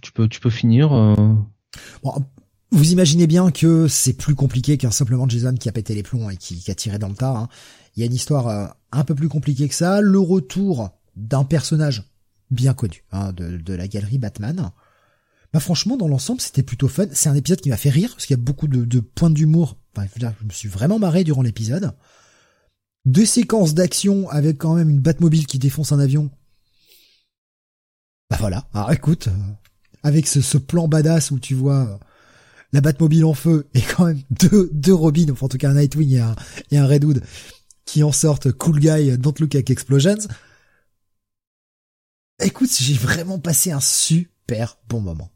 tu 0.02 0.10
peux, 0.10 0.26
tu 0.26 0.40
peux 0.40 0.50
finir. 0.50 0.88
Bon, 2.02 2.14
vous 2.72 2.90
imaginez 2.90 3.28
bien 3.28 3.52
que 3.52 3.86
c'est 3.86 4.14
plus 4.14 4.34
compliqué 4.34 4.76
qu'un 4.76 4.90
simplement 4.90 5.28
Jason 5.28 5.54
qui 5.54 5.68
a 5.68 5.72
pété 5.72 5.94
les 5.94 6.02
plombs 6.02 6.30
et 6.30 6.36
qui, 6.36 6.68
a 6.68 6.74
tiré 6.74 6.98
dans 6.98 7.10
le 7.10 7.14
tas. 7.14 7.30
Hein. 7.30 7.48
Il 7.94 8.00
y 8.00 8.02
a 8.02 8.06
une 8.06 8.14
histoire 8.14 8.48
euh, 8.48 8.66
un 8.90 9.04
peu 9.04 9.14
plus 9.14 9.28
compliquée 9.28 9.68
que 9.68 9.74
ça. 9.76 10.00
Le 10.00 10.18
retour 10.18 10.90
d'un 11.14 11.44
personnage 11.44 12.02
bien 12.50 12.74
connu 12.74 13.04
hein, 13.12 13.32
de, 13.32 13.72
la 13.72 13.88
galerie 13.88 14.18
Batman. 14.18 14.70
Bah 15.52 15.60
franchement, 15.60 15.96
dans 15.96 16.08
l'ensemble, 16.08 16.40
c'était 16.40 16.62
plutôt 16.62 16.88
fun. 16.88 17.06
C'est 17.12 17.28
un 17.28 17.34
épisode 17.34 17.60
qui 17.60 17.70
m'a 17.70 17.76
fait 17.76 17.90
rire 17.90 18.10
parce 18.10 18.26
qu'il 18.26 18.36
y 18.36 18.40
a 18.40 18.42
beaucoup 18.42 18.68
de, 18.68 19.00
points 19.00 19.30
d'humour. 19.30 19.76
Enfin, 19.96 20.06
je 20.16 20.44
me 20.44 20.50
suis 20.50 20.68
vraiment 20.68 20.98
marré 20.98 21.24
durant 21.24 21.42
l'épisode. 21.42 21.92
Deux 23.04 23.26
séquences 23.26 23.74
d'action 23.74 24.28
avec 24.30 24.58
quand 24.58 24.74
même 24.74 24.90
une 24.90 25.00
Batmobile 25.00 25.46
qui 25.46 25.58
défonce 25.58 25.92
un 25.92 26.00
avion. 26.00 26.30
Bah 28.30 28.36
voilà. 28.40 28.68
Alors 28.74 28.90
écoute, 28.92 29.28
euh, 29.28 29.52
avec 30.02 30.26
ce, 30.26 30.58
plan 30.58 30.88
badass 30.88 31.30
où 31.30 31.38
tu 31.38 31.54
vois 31.54 31.88
euh, 31.88 31.96
la 32.72 32.80
Batmobile 32.80 33.24
en 33.24 33.34
feu 33.34 33.68
et 33.74 33.80
quand 33.80 34.06
même 34.06 34.20
deux, 34.30 34.68
deux 34.72 34.94
Robins, 34.94 35.30
enfin 35.30 35.46
en 35.46 35.48
tout 35.48 35.58
cas 35.58 35.70
un 35.70 35.74
Nightwing 35.74 36.14
et 36.14 36.20
un, 36.20 36.34
et 36.72 36.78
un 36.78 36.86
Redwood 36.86 37.22
qui 37.84 38.02
en 38.02 38.12
sortent 38.12 38.52
Cool 38.52 38.80
Guy, 38.80 39.16
Don't 39.16 39.34
Look 39.38 39.54
at 39.54 39.70
Explosions. 39.70 40.28
Écoute, 42.46 42.70
j'ai 42.80 42.94
vraiment 42.94 43.40
passé 43.40 43.72
un 43.72 43.80
super 43.80 44.78
bon 44.88 45.00
moment. 45.00 45.32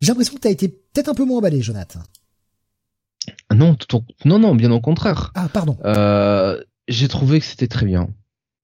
J'ai 0.00 0.08
l'impression 0.08 0.34
que 0.34 0.40
t'as 0.40 0.48
été 0.48 0.68
peut-être 0.68 1.10
un 1.10 1.14
peu 1.14 1.26
moins 1.26 1.36
emballé, 1.36 1.60
Jonathan. 1.60 2.00
Non, 3.54 3.76
non, 4.24 4.38
non, 4.38 4.54
bien 4.54 4.72
au 4.72 4.80
contraire. 4.80 5.32
Ah, 5.34 5.50
pardon. 5.52 5.76
Euh, 5.84 6.58
j'ai 6.88 7.08
trouvé 7.08 7.40
que 7.40 7.44
c'était 7.44 7.68
très 7.68 7.84
bien. 7.84 8.08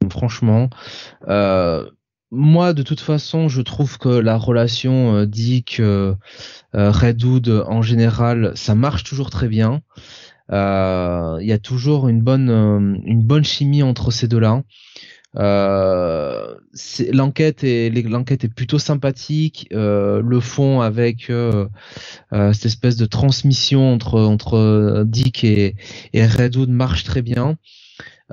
Franchement, 0.09 0.71
euh, 1.29 1.91
moi, 2.31 2.73
de 2.73 2.83
toute 2.83 3.01
façon, 3.01 3.51
je 3.51 3.61
trouve 3.61 3.99
que 3.99 4.09
la 4.09 4.39
relation 4.39 5.17
euh, 5.17 5.27
Dick 5.27 5.81
euh, 5.81 6.15
Redwood 6.73 7.63
en 7.67 7.83
général, 7.83 8.53
ça 8.55 8.75
marche 8.75 9.05
toujours 9.05 9.29
très 9.29 9.49
bien. 9.49 9.83
Il 10.51 11.47
y 11.47 11.53
a 11.53 11.59
toujours 11.59 12.09
une 12.09 12.23
bonne, 12.23 13.03
une 13.05 13.23
bonne 13.23 13.45
chimie 13.45 13.83
entre 13.83 14.11
ces 14.11 14.29
deux-là. 14.29 14.63
Euh, 15.37 16.55
l'enquête 17.13 17.65
est 17.65 18.55
plutôt 18.55 18.79
sympathique. 18.79 19.69
Euh, 19.73 20.23
le 20.23 20.41
fond 20.41 20.81
avec 20.81 21.31
euh, 21.31 21.69
cette 22.33 22.67
espèce 22.67 22.97
de 22.97 23.07
transmission 23.07 23.93
entre 23.93 25.05
Dick 25.07 25.45
et, 25.45 25.75
Redwood 26.15 26.71
marche 26.71 27.05
très 27.05 27.23
bien. 27.23 27.57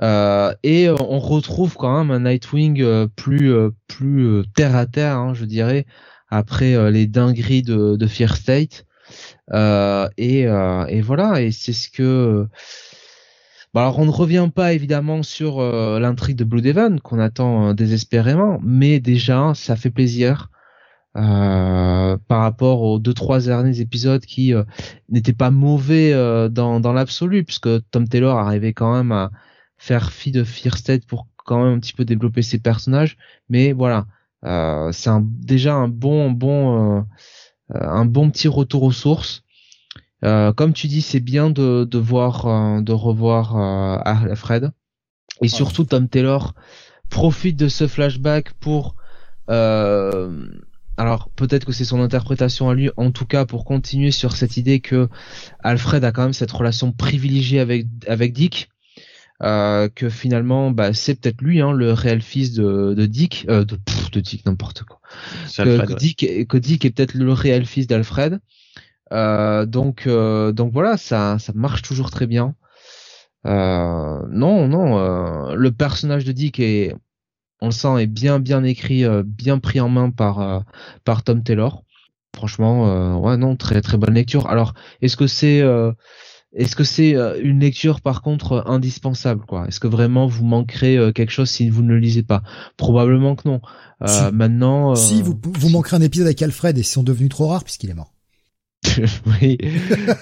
et 0.02 0.88
on 0.88 1.18
retrouve 1.18 1.76
quand 1.76 2.04
même 2.04 2.10
un 2.10 2.30
Nightwing 2.30 3.08
plus 3.08 3.54
plus 3.86 4.42
terre 4.54 4.76
à 4.76 4.86
terre, 4.86 5.16
hein, 5.16 5.34
je 5.34 5.44
dirais, 5.44 5.86
après 6.28 6.90
les 6.90 7.06
dingueries 7.06 7.62
de, 7.62 7.96
de 7.96 8.06
Fear 8.06 8.36
State. 8.36 8.86
et, 9.54 10.40
et 10.40 11.00
voilà, 11.02 11.42
et 11.42 11.52
c'est 11.52 11.72
ce 11.72 11.88
que 11.90 12.46
alors 13.82 13.98
on 13.98 14.06
ne 14.06 14.10
revient 14.10 14.48
pas 14.54 14.72
évidemment 14.72 15.22
sur 15.22 15.60
euh, 15.60 16.00
l'intrigue 16.00 16.36
de 16.36 16.44
Blue 16.44 16.62
Devon 16.62 16.98
qu'on 16.98 17.18
attend 17.18 17.68
euh, 17.68 17.74
désespérément, 17.74 18.58
mais 18.62 19.00
déjà 19.00 19.52
ça 19.54 19.76
fait 19.76 19.90
plaisir 19.90 20.50
euh, 21.16 22.16
par 22.28 22.40
rapport 22.40 22.82
aux 22.82 22.98
deux 22.98 23.14
trois 23.14 23.40
derniers 23.40 23.80
épisodes 23.80 24.24
qui 24.24 24.52
n'étaient 25.08 25.32
pas 25.32 25.50
mauvais 25.50 26.12
dans, 26.50 26.92
l'absolu, 26.92 27.44
puisque 27.44 27.68
Tom 27.90 28.08
Taylor 28.08 28.38
arrivait 28.38 28.72
quand 28.72 28.94
même 28.94 29.12
à 29.12 29.30
faire 29.78 30.12
fi 30.12 30.30
de 30.32 30.44
Fearsted 30.44 31.06
pour 31.06 31.26
quand 31.44 31.64
même 31.64 31.74
un 31.74 31.78
petit 31.78 31.92
peu 31.92 32.04
développer 32.04 32.42
ses 32.42 32.58
personnages, 32.58 33.16
mais 33.48 33.72
voilà, 33.72 34.06
c'est 34.92 35.10
déjà 35.22 35.74
un 35.74 35.88
bon 35.88 36.30
bon 36.30 37.06
un 37.70 38.04
bon 38.04 38.30
petit 38.30 38.48
retour 38.48 38.82
aux 38.82 38.92
sources. 38.92 39.45
Euh, 40.24 40.52
comme 40.52 40.72
tu 40.72 40.86
dis, 40.86 41.02
c'est 41.02 41.20
bien 41.20 41.50
de, 41.50 41.84
de 41.84 41.98
voir, 41.98 42.46
euh, 42.46 42.80
de 42.80 42.92
revoir 42.92 43.56
euh, 43.56 43.98
Alfred. 44.04 44.70
Et 45.42 45.48
surtout, 45.48 45.84
Tom 45.84 46.08
Taylor 46.08 46.54
profite 47.10 47.56
de 47.56 47.68
ce 47.68 47.86
flashback 47.86 48.52
pour. 48.54 48.96
Euh, 49.50 50.48
alors 50.96 51.28
peut-être 51.36 51.66
que 51.66 51.72
c'est 51.72 51.84
son 51.84 52.00
interprétation 52.00 52.70
à 52.70 52.74
lui, 52.74 52.90
en 52.96 53.10
tout 53.10 53.26
cas 53.26 53.44
pour 53.44 53.64
continuer 53.64 54.10
sur 54.10 54.34
cette 54.34 54.56
idée 54.56 54.80
que 54.80 55.08
Alfred 55.62 56.02
a 56.04 56.10
quand 56.10 56.22
même 56.22 56.32
cette 56.32 56.50
relation 56.50 56.90
privilégiée 56.90 57.60
avec 57.60 57.86
avec 58.08 58.32
Dick, 58.32 58.70
euh, 59.42 59.90
que 59.94 60.08
finalement 60.08 60.70
bah, 60.70 60.94
c'est 60.94 61.20
peut-être 61.20 61.42
lui 61.42 61.60
hein, 61.60 61.72
le 61.72 61.92
réel 61.92 62.22
fils 62.22 62.54
de, 62.54 62.94
de 62.94 63.06
Dick, 63.06 63.44
euh, 63.50 63.64
de, 63.64 63.78
de 64.12 64.20
Dick 64.20 64.46
n'importe 64.46 64.84
quoi. 64.84 65.00
Que, 65.56 65.94
Dick, 65.94 66.48
que 66.48 66.56
Dick 66.56 66.84
est 66.86 66.90
peut-être 66.90 67.14
le 67.14 67.30
réel 67.32 67.66
fils 67.66 67.86
d'Alfred. 67.86 68.40
Euh, 69.12 69.66
donc 69.66 70.06
euh, 70.06 70.52
donc 70.52 70.72
voilà, 70.72 70.96
ça 70.96 71.38
ça 71.38 71.52
marche 71.54 71.82
toujours 71.82 72.10
très 72.10 72.26
bien. 72.26 72.54
Euh, 73.46 74.20
non 74.30 74.66
non, 74.66 75.54
le 75.54 75.70
personnage 75.70 76.24
de 76.24 76.32
Dick 76.32 76.58
est, 76.58 76.94
on 77.60 77.66
le 77.66 77.72
sent, 77.72 78.02
est 78.02 78.06
bien 78.08 78.40
bien 78.40 78.64
écrit, 78.64 79.04
bien 79.24 79.58
pris 79.58 79.80
en 79.80 79.88
main 79.88 80.10
par 80.10 80.64
par 81.04 81.22
Tom 81.22 81.42
Taylor. 81.42 81.84
Franchement, 82.34 83.18
ouais 83.20 83.36
non, 83.36 83.56
très 83.56 83.80
très 83.82 83.96
bonne 83.96 84.14
lecture. 84.14 84.48
Alors 84.48 84.74
est-ce 85.00 85.16
que 85.16 85.28
c'est 85.28 85.62
est-ce 86.52 86.74
que 86.74 86.84
c'est 86.84 87.14
une 87.40 87.60
lecture 87.60 88.00
par 88.00 88.22
contre 88.22 88.64
indispensable 88.66 89.44
quoi? 89.46 89.68
Est-ce 89.68 89.78
que 89.78 89.86
vraiment 89.86 90.26
vous 90.26 90.44
manquerez 90.44 91.12
quelque 91.14 91.30
chose 91.30 91.48
si 91.48 91.70
vous 91.70 91.82
ne 91.82 91.90
le 91.90 91.98
lisez 92.00 92.24
pas? 92.24 92.42
Probablement 92.76 93.36
que 93.36 93.48
non. 93.48 93.60
Maintenant, 94.32 94.96
si 94.96 95.22
vous 95.22 95.38
vous 95.44 95.70
manquerez 95.70 95.96
un 95.96 96.02
épisode 96.02 96.26
avec 96.26 96.42
Alfred 96.42 96.76
et 96.76 96.82
si 96.82 96.90
sont 96.94 97.04
devenus 97.04 97.30
trop 97.30 97.46
rares 97.46 97.62
puisqu'il 97.62 97.90
est 97.90 97.94
mort. 97.94 98.15
oui. 99.40 99.58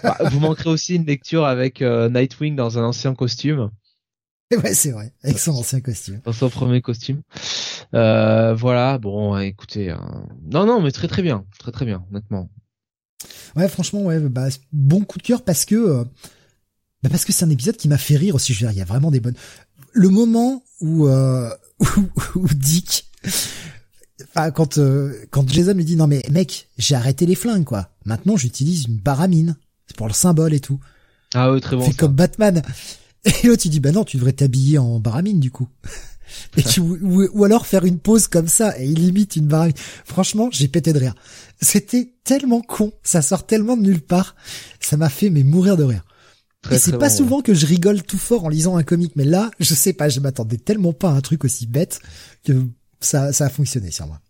Bah, 0.02 0.18
vous 0.31 0.41
manquerez 0.41 0.70
aussi 0.70 0.97
une 0.97 1.07
lecture 1.07 1.44
avec 1.44 1.83
euh, 1.83 2.09
Nightwing 2.09 2.57
dans 2.57 2.78
un 2.78 2.84
ancien 2.84 3.15
costume. 3.15 3.70
Ouais, 4.62 4.75
c'est 4.75 4.93
vrai, 4.93 5.12
avec 5.25 5.39
son 5.39 5.52
ancien 5.52 5.81
costume. 5.81 6.20
Dans 6.23 6.33
son 6.33 6.49
premier 6.49 6.81
costume. 6.81 7.23
Euh, 7.94 8.55
voilà, 8.55 8.99
bon, 8.99 9.36
écoutez, 9.39 9.91
euh, 9.91 9.97
non, 10.44 10.67
non, 10.67 10.81
mais 10.81 10.93
très 10.93 11.09
très 11.09 11.23
bien, 11.23 11.44
très 11.59 11.73
très 11.73 11.84
bien, 11.84 12.05
honnêtement. 12.10 12.51
Ouais, 13.57 13.67
franchement, 13.68 14.02
ouais, 14.02 14.20
bah, 14.20 14.49
bon 14.70 15.01
coup 15.01 15.18
de 15.18 15.25
cœur 15.25 15.43
parce 15.43 15.65
que, 15.65 16.05
bah, 17.02 17.09
parce 17.09 17.25
que 17.25 17.33
c'est 17.33 17.44
un 17.44 17.51
épisode 17.51 17.76
qui 17.76 17.89
m'a 17.89 17.99
fait 17.99 18.17
rire 18.17 18.34
aussi. 18.36 18.52
Je 18.52 18.60
veux 18.60 18.70
dire, 18.70 18.76
il 18.76 18.78
y 18.78 18.83
a 18.83 18.84
vraiment 18.84 19.10
des 19.10 19.18
bonnes. 19.18 19.34
Le 19.93 20.10
moment 20.10 20.62
où, 20.81 21.09
où, 21.81 22.09
où 22.36 22.49
Dick 22.55 23.10
Enfin, 24.34 24.50
quand 24.50 24.78
euh, 24.78 25.12
quand 25.30 25.48
Jason 25.48 25.74
lui 25.74 25.84
dit 25.84 25.96
non 25.96 26.06
mais 26.06 26.22
mec, 26.30 26.68
j'ai 26.76 26.94
arrêté 26.94 27.24
les 27.26 27.34
flingues 27.34 27.64
quoi. 27.64 27.90
Maintenant 28.04 28.36
j'utilise 28.36 28.84
une 28.86 28.96
baramine. 28.96 29.56
C'est 29.86 29.96
pour 29.96 30.08
le 30.08 30.12
symbole 30.12 30.54
et 30.54 30.60
tout. 30.60 30.80
Ah 31.34 31.52
oui, 31.52 31.60
très 31.60 31.76
bon. 31.76 31.84
C'est 31.84 31.96
comme 31.96 32.14
Batman. 32.14 32.62
Et 33.24 33.46
l'autre 33.46 33.62
il 33.64 33.70
dit 33.70 33.80
bah 33.80 33.92
non, 33.92 34.04
tu 34.04 34.16
devrais 34.16 34.32
t'habiller 34.32 34.78
en 34.78 34.98
baramine 34.98 35.40
du 35.40 35.50
coup. 35.50 35.68
Et 36.56 36.62
tu, 36.62 36.80
ou, 36.80 37.44
alors 37.44 37.66
faire 37.66 37.84
une 37.84 37.98
pause 37.98 38.26
comme 38.26 38.48
ça 38.48 38.76
et 38.78 38.86
il 38.86 39.04
imite 39.04 39.36
une 39.36 39.46
baramine. 39.46 39.74
Franchement, 40.04 40.48
j'ai 40.50 40.68
pété 40.68 40.92
de 40.92 40.98
rire. 40.98 41.14
C'était 41.60 42.12
tellement 42.24 42.60
con, 42.60 42.92
ça 43.02 43.22
sort 43.22 43.46
tellement 43.46 43.76
de 43.76 43.82
nulle 43.82 44.00
part. 44.00 44.34
Ça 44.80 44.96
m'a 44.96 45.10
fait 45.10 45.30
mais 45.30 45.44
mourir 45.44 45.76
de 45.76 45.84
rire. 45.84 46.04
et 46.70 46.78
c'est 46.78 46.98
pas 46.98 47.10
souvent 47.10 47.40
que 47.40 47.54
je 47.54 47.66
rigole 47.66 48.02
tout 48.02 48.18
fort 48.18 48.44
en 48.44 48.48
lisant 48.48 48.76
un 48.76 48.82
comic, 48.82 49.12
mais 49.16 49.24
là, 49.24 49.50
je 49.60 49.74
sais 49.74 49.92
pas, 49.92 50.08
je 50.08 50.18
m'attendais 50.18 50.56
tellement 50.56 50.92
pas 50.92 51.10
à 51.10 51.12
un 51.12 51.20
truc 51.20 51.44
aussi 51.44 51.66
bête 51.66 52.00
que 52.44 52.66
ça, 53.05 53.33
ça 53.33 53.47
a 53.47 53.50
fonctionné 53.50 53.91
sur 53.91 54.07
moi. 54.07 54.20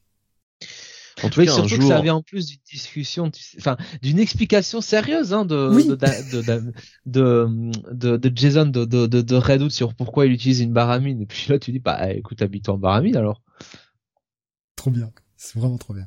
En 1.22 1.30
tout 1.30 1.44
cas, 1.44 1.52
surtout 1.52 1.78
que 1.78 1.86
ça 1.86 1.98
avait 1.98 2.10
en 2.10 2.22
plus 2.22 2.46
d'une 2.46 2.58
discussion, 2.70 3.30
enfin 3.58 3.76
d'une 4.02 4.18
explication 4.18 4.80
sérieuse 4.80 5.32
hein, 5.32 5.44
de, 5.44 5.70
de, 5.94 5.94
de, 7.06 8.16
de, 8.16 8.32
Jason 8.34 8.66
de, 8.66 8.84
de, 8.84 9.06
de, 9.06 9.34
Redwood 9.36 9.70
sur 9.70 9.94
pourquoi 9.94 10.26
il 10.26 10.32
utilise 10.32 10.60
une 10.60 10.72
baramine. 10.72 11.22
Et 11.22 11.26
puis 11.26 11.46
là, 11.48 11.58
tu 11.58 11.70
dis, 11.70 11.78
bah 11.78 12.12
écoute, 12.12 12.42
habite-toi 12.42 12.74
en 12.74 12.78
baramine 12.78 13.16
alors. 13.16 13.42
Trop 14.76 14.90
bien, 14.90 15.10
c'est 15.36 15.58
vraiment 15.58 15.78
trop 15.78 15.94
bien. 15.94 16.06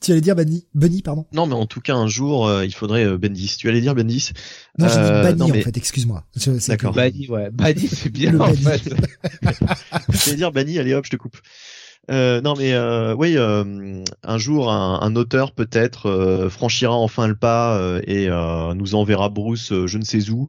Tu 0.00 0.12
allais 0.12 0.20
dire 0.20 0.36
Bunny, 0.36 0.66
Bunny, 0.74 1.00
pardon? 1.00 1.24
Non, 1.32 1.46
mais 1.46 1.54
en 1.54 1.64
tout 1.64 1.80
cas, 1.80 1.94
un 1.94 2.06
jour, 2.06 2.46
euh, 2.46 2.66
il 2.66 2.74
faudrait 2.74 3.06
euh, 3.06 3.16
Bendis. 3.16 3.56
Tu 3.58 3.70
allais 3.70 3.80
dire 3.80 3.94
Bendis? 3.94 4.32
Non, 4.78 4.86
j'ai 4.88 4.96
dit 4.96 5.00
euh, 5.00 5.32
Bunny 5.32 5.50
en 5.50 5.54
fait. 5.54 5.76
Excuse-moi. 5.78 6.26
D'accord. 6.68 6.92
Bunny, 6.92 7.26
ouais. 7.28 7.50
Bunny, 7.50 7.88
c'est 7.88 8.10
bien 8.10 8.38
en 8.38 8.52
fait. 8.52 8.82
J'allais 10.12 10.36
dire 10.36 10.52
Bunny. 10.52 10.78
Allez 10.78 10.92
hop, 10.92 11.06
je 11.06 11.10
te 11.10 11.16
coupe. 11.16 11.38
Euh, 12.10 12.40
non 12.40 12.54
mais 12.56 12.74
euh, 12.74 13.14
oui, 13.14 13.36
euh, 13.36 14.04
un 14.22 14.38
jour 14.38 14.70
un, 14.70 15.16
auteur 15.16 15.52
peut-être 15.52 16.48
franchira 16.50 16.94
enfin 16.94 17.26
le 17.26 17.36
pas 17.36 17.98
et 18.06 18.28
nous 18.28 18.94
enverra 18.94 19.28
Bruce 19.28 19.72
je 19.86 19.98
ne 19.98 20.04
sais 20.04 20.30
où. 20.30 20.48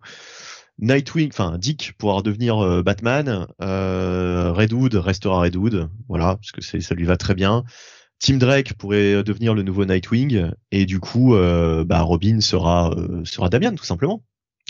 Nightwing, 0.79 1.29
enfin 1.29 1.57
Dick 1.57 1.93
pourra 1.97 2.21
devenir 2.21 2.83
Batman. 2.83 3.47
Redwood 3.59 4.95
restera 4.95 5.39
Redwood, 5.39 5.89
voilà 6.09 6.35
parce 6.35 6.51
que 6.51 6.61
c'est 6.61 6.81
ça 6.81 6.95
lui 6.95 7.05
va 7.05 7.17
très 7.17 7.35
bien. 7.35 7.63
Tim 8.19 8.37
Drake 8.37 8.73
pourrait 8.73 9.23
devenir 9.23 9.53
le 9.53 9.61
nouveau 9.61 9.85
Nightwing 9.85 10.51
et 10.71 10.85
du 10.85 10.99
coup 10.99 11.35
bah 11.85 12.01
Robin 12.01 12.41
sera 12.41 12.93
sera 13.23 13.49
Damian 13.49 13.75
tout 13.75 13.85
simplement. 13.85 14.23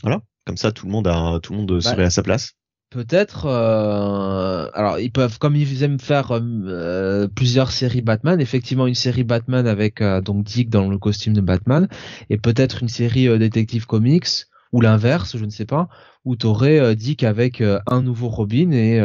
Voilà, 0.03 0.21
comme 0.45 0.57
ça 0.57 0.71
tout 0.71 0.85
le 0.85 0.91
monde 0.91 1.07
a 1.07 1.39
tout 1.41 1.53
le 1.53 1.59
monde 1.59 1.79
serait 1.81 2.03
à 2.03 2.09
sa 2.09 2.21
place 2.21 2.53
peut-être. 2.89 3.45
Euh, 3.45 4.69
alors 4.73 4.99
ils 4.99 5.11
peuvent, 5.11 5.37
comme 5.39 5.55
ils 5.55 5.83
aiment 5.83 5.99
faire 5.99 6.31
euh, 6.31 7.27
plusieurs 7.27 7.71
séries 7.71 8.01
Batman, 8.01 8.39
effectivement 8.39 8.87
une 8.87 8.95
série 8.95 9.23
Batman 9.23 9.67
avec 9.67 10.01
donc 10.01 10.43
Dick 10.43 10.69
dans 10.69 10.89
le 10.89 10.97
costume 10.97 11.33
de 11.33 11.41
Batman, 11.41 11.87
et 12.29 12.37
peut-être 12.37 12.81
une 12.81 12.89
série 12.89 13.27
Detective 13.39 13.85
Comics 13.85 14.47
ou 14.71 14.81
l'inverse, 14.81 15.37
je 15.37 15.45
ne 15.45 15.51
sais 15.51 15.65
pas, 15.65 15.87
où 16.25 16.35
t'aurais 16.35 16.95
Dick 16.95 17.23
avec 17.23 17.63
un 17.87 18.01
nouveau 18.01 18.29
Robin 18.29 18.71
et, 18.71 18.97
et 18.97 19.01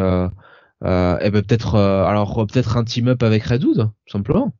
ben 0.82 1.42
peut-être 1.42 1.76
alors 1.76 2.46
peut-être 2.46 2.76
un 2.76 2.84
team 2.84 3.08
up 3.08 3.22
avec 3.22 3.44
Red 3.44 3.64
Hood, 3.64 3.90
simplement. 4.06 4.52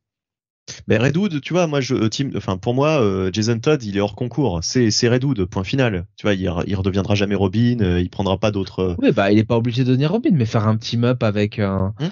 Mais 0.87 0.97
Redwood, 0.97 1.41
tu 1.41 1.53
vois, 1.53 1.67
moi, 1.67 1.81
je, 1.81 2.07
team, 2.07 2.31
enfin, 2.35 2.57
pour 2.57 2.73
moi, 2.73 3.01
euh, 3.01 3.29
Jason 3.33 3.59
Todd, 3.59 3.83
il 3.83 3.97
est 3.97 4.01
hors 4.01 4.15
concours. 4.15 4.59
C'est, 4.63 4.91
c'est 4.91 5.09
Redwood, 5.09 5.45
point 5.45 5.63
final. 5.63 6.05
Tu 6.17 6.25
vois, 6.25 6.33
il, 6.33 6.51
il 6.67 6.75
redeviendra 6.75 7.15
jamais 7.15 7.35
Robin, 7.35 7.77
euh, 7.81 8.01
il 8.01 8.09
prendra 8.09 8.37
pas 8.37 8.51
d'autres. 8.51 8.79
Euh, 8.79 8.95
oui, 8.99 9.11
bah, 9.11 9.31
il 9.31 9.39
est 9.39 9.43
pas 9.43 9.57
obligé 9.57 9.83
de 9.83 9.89
devenir 9.89 10.11
Robin, 10.11 10.31
mais 10.33 10.45
faire 10.45 10.67
un 10.67 10.77
team 10.77 11.03
up 11.03 11.23
avec, 11.23 11.59
un, 11.59 11.93
hmm 11.99 12.09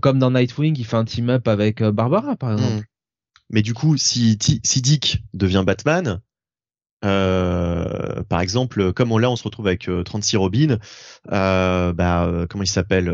comme 0.00 0.18
dans 0.18 0.30
Nightwing, 0.30 0.78
il 0.78 0.84
fait 0.84 0.96
un 0.96 1.04
team 1.04 1.30
up 1.30 1.48
avec 1.48 1.82
Barbara, 1.82 2.36
par 2.36 2.52
exemple. 2.52 2.82
Hmm. 2.82 2.82
Mais 3.50 3.62
du 3.62 3.74
coup, 3.74 3.96
si, 3.96 4.38
si 4.40 4.82
Dick 4.82 5.22
devient 5.34 5.64
Batman, 5.66 6.20
par 7.00 8.40
exemple, 8.40 8.92
comme 8.92 9.12
on 9.12 9.18
là, 9.18 9.30
on 9.30 9.36
se 9.36 9.42
retrouve 9.44 9.66
avec 9.66 9.88
36 10.04 10.36
Robin, 10.36 10.78
bah, 11.24 12.46
comment 12.48 12.64
il 12.64 12.68
s'appelle, 12.68 13.12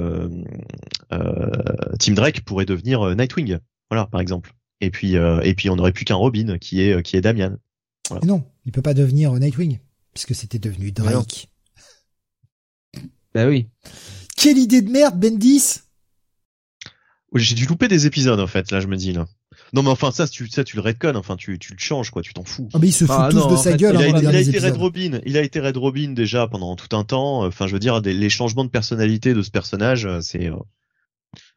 Tim 1.10 2.12
Drake 2.15 2.44
pourrait 2.44 2.66
devenir 2.66 3.16
Nightwing. 3.16 3.58
Voilà, 3.90 4.07
par 4.07 4.20
exemple. 4.20 4.52
Et 4.81 4.90
puis, 4.90 5.16
euh, 5.16 5.40
et 5.42 5.55
puis 5.55 5.70
on 5.70 5.76
n'aurait 5.76 5.92
plus 5.92 6.05
qu'un 6.05 6.15
Robin 6.15 6.58
qui 6.58 6.82
est, 6.82 7.02
qui 7.02 7.16
est 7.16 7.20
Damian. 7.20 7.57
Non, 8.23 8.44
il 8.65 8.73
peut 8.73 8.82
pas 8.82 8.94
devenir 8.94 9.32
Nightwing, 9.32 9.78
puisque 10.15 10.34
c'était 10.34 10.58
devenu 10.58 10.92
Drake. 10.92 11.48
Bah 13.34 13.47
oui. 13.47 13.68
Quelle 14.36 14.58
idée 14.58 14.82
de 14.82 14.90
merde, 14.90 15.18
Bendis 15.18 15.81
J'ai 17.34 17.55
dû 17.55 17.66
louper 17.66 17.89
des 17.89 18.07
épisodes 18.07 18.40
en 18.40 18.47
fait, 18.47 18.70
là 18.70 18.81
je 18.81 18.86
me 18.86 18.97
dis 18.97 19.12
là. 19.12 19.26
Non 19.73 19.82
mais 19.82 19.90
enfin 19.90 20.10
ça 20.10 20.26
tu 20.26 20.48
ça 20.48 20.65
tu 20.65 20.76
le 20.76 20.82
redcon, 20.82 21.15
enfin 21.16 21.36
tu 21.36 21.58
tu 21.58 21.73
le 21.73 21.78
changes 21.78 22.10
quoi, 22.10 22.23
tu 22.23 22.32
t'en 22.32 22.44
fous. 22.44 22.68
Ah 22.73 22.78
mais 22.81 22.89
il 22.89 22.92
se 22.92 23.05
fout 23.05 23.15
ah, 23.18 23.28
tous 23.31 23.48
de 23.48 23.57
sa 23.57 23.76
gueule. 23.76 23.97
Il 23.97 24.02
a, 24.02 24.18
il 24.20 24.26
a 24.28 24.40
été 24.40 24.58
Red 24.58 24.76
Robin, 24.76 25.20
il 25.26 25.36
a 25.36 25.42
été 25.42 25.60
Red 25.60 25.76
Robin 25.76 26.12
déjà 26.12 26.47
pendant 26.47 26.74
tout 26.76 26.97
un 26.97 27.05
temps. 27.05 27.44
Enfin 27.44 27.66
je 27.66 27.73
veux 27.73 27.78
dire 27.78 28.00
les 28.00 28.31
changements 28.31 28.65
de 28.65 28.70
personnalité 28.70 29.34
de 29.34 29.42
ce 29.42 29.50
personnage, 29.50 30.07
euh, 30.07 30.20
c'est. 30.23 30.47
Euh, 30.48 30.57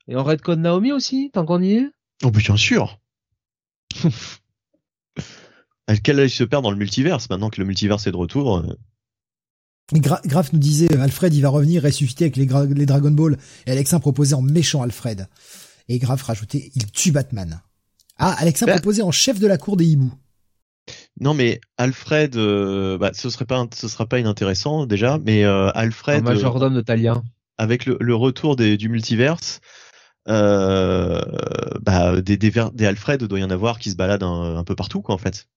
Et 0.08 0.16
on 0.16 0.24
redcon 0.24 0.58
Naomi 0.58 0.92
aussi, 0.92 1.30
tant 1.32 1.46
qu'on 1.46 1.62
y 1.62 1.74
est. 1.74 1.88
Oh 2.24 2.32
bien 2.32 2.58
sûr. 2.58 3.00
Quel 6.04 6.30
se 6.30 6.44
perd 6.44 6.64
dans 6.64 6.72
le 6.72 6.78
multiverse 6.78 7.30
maintenant 7.30 7.50
que 7.50 7.60
le 7.60 7.68
multiverse 7.68 8.08
est 8.08 8.12
de 8.12 8.18
retour 8.18 8.58
euh. 8.58 8.78
Graf 9.94 10.54
nous 10.54 10.60
disait 10.60 10.96
Alfred 10.98 11.34
il 11.34 11.42
va 11.42 11.50
revenir 11.50 11.84
ressusciter 11.84 12.26
avec 12.26 12.38
les, 12.38 12.48
les 12.74 12.86
Dragon 12.86 13.12
Ball 13.12 13.38
et 13.66 13.72
Alexin 13.72 14.00
proposait 14.00 14.36
en 14.36 14.42
méchant 14.42 14.82
Alfred 14.82 15.28
et 15.90 16.00
Graf 16.00 16.22
rajoutait 16.24 16.72
il 16.76 16.90
tue 16.92 17.12
Batman. 17.12 17.62
Ah 18.18 18.36
Alexin 18.40 18.68
proposait 18.68 19.02
en 19.02 19.12
chef 19.12 19.40
de 19.40 19.48
la 19.48 19.58
cour 19.58 19.76
des 19.76 19.86
hiboux. 19.86 20.14
Non 21.20 21.34
mais 21.34 21.60
Alfred, 21.78 22.36
euh, 22.36 22.98
bah, 22.98 23.12
ce 23.14 23.30
serait 23.30 23.46
pas, 23.46 23.66
ce 23.74 23.88
sera 23.88 24.06
pas 24.06 24.20
inintéressant 24.20 24.86
déjà, 24.86 25.20
mais 25.24 25.44
euh, 25.44 25.70
Alfred, 25.76 26.20
un 26.20 26.34
majordome 26.34 26.76
de 26.76 26.82
Talia. 26.82 27.22
Avec 27.58 27.86
le, 27.86 27.98
le 28.00 28.16
retour 28.16 28.56
des, 28.56 28.78
du 28.78 28.90
multiverse, 28.90 29.60
euh, 29.60 29.81
bah, 30.26 32.22
des, 32.22 32.38
des, 32.38 32.52
des, 32.74 32.86
Alfred 32.86 33.24
doit 33.24 33.40
y 33.40 33.44
en 33.44 33.50
avoir 33.50 33.80
qui 33.80 33.92
se 33.92 33.96
baladent 33.96 34.24
un, 34.24 34.64
peu 34.64 34.76
partout, 34.76 35.02
quoi, 35.02 35.16
en 35.16 35.18
fait. 35.18 35.48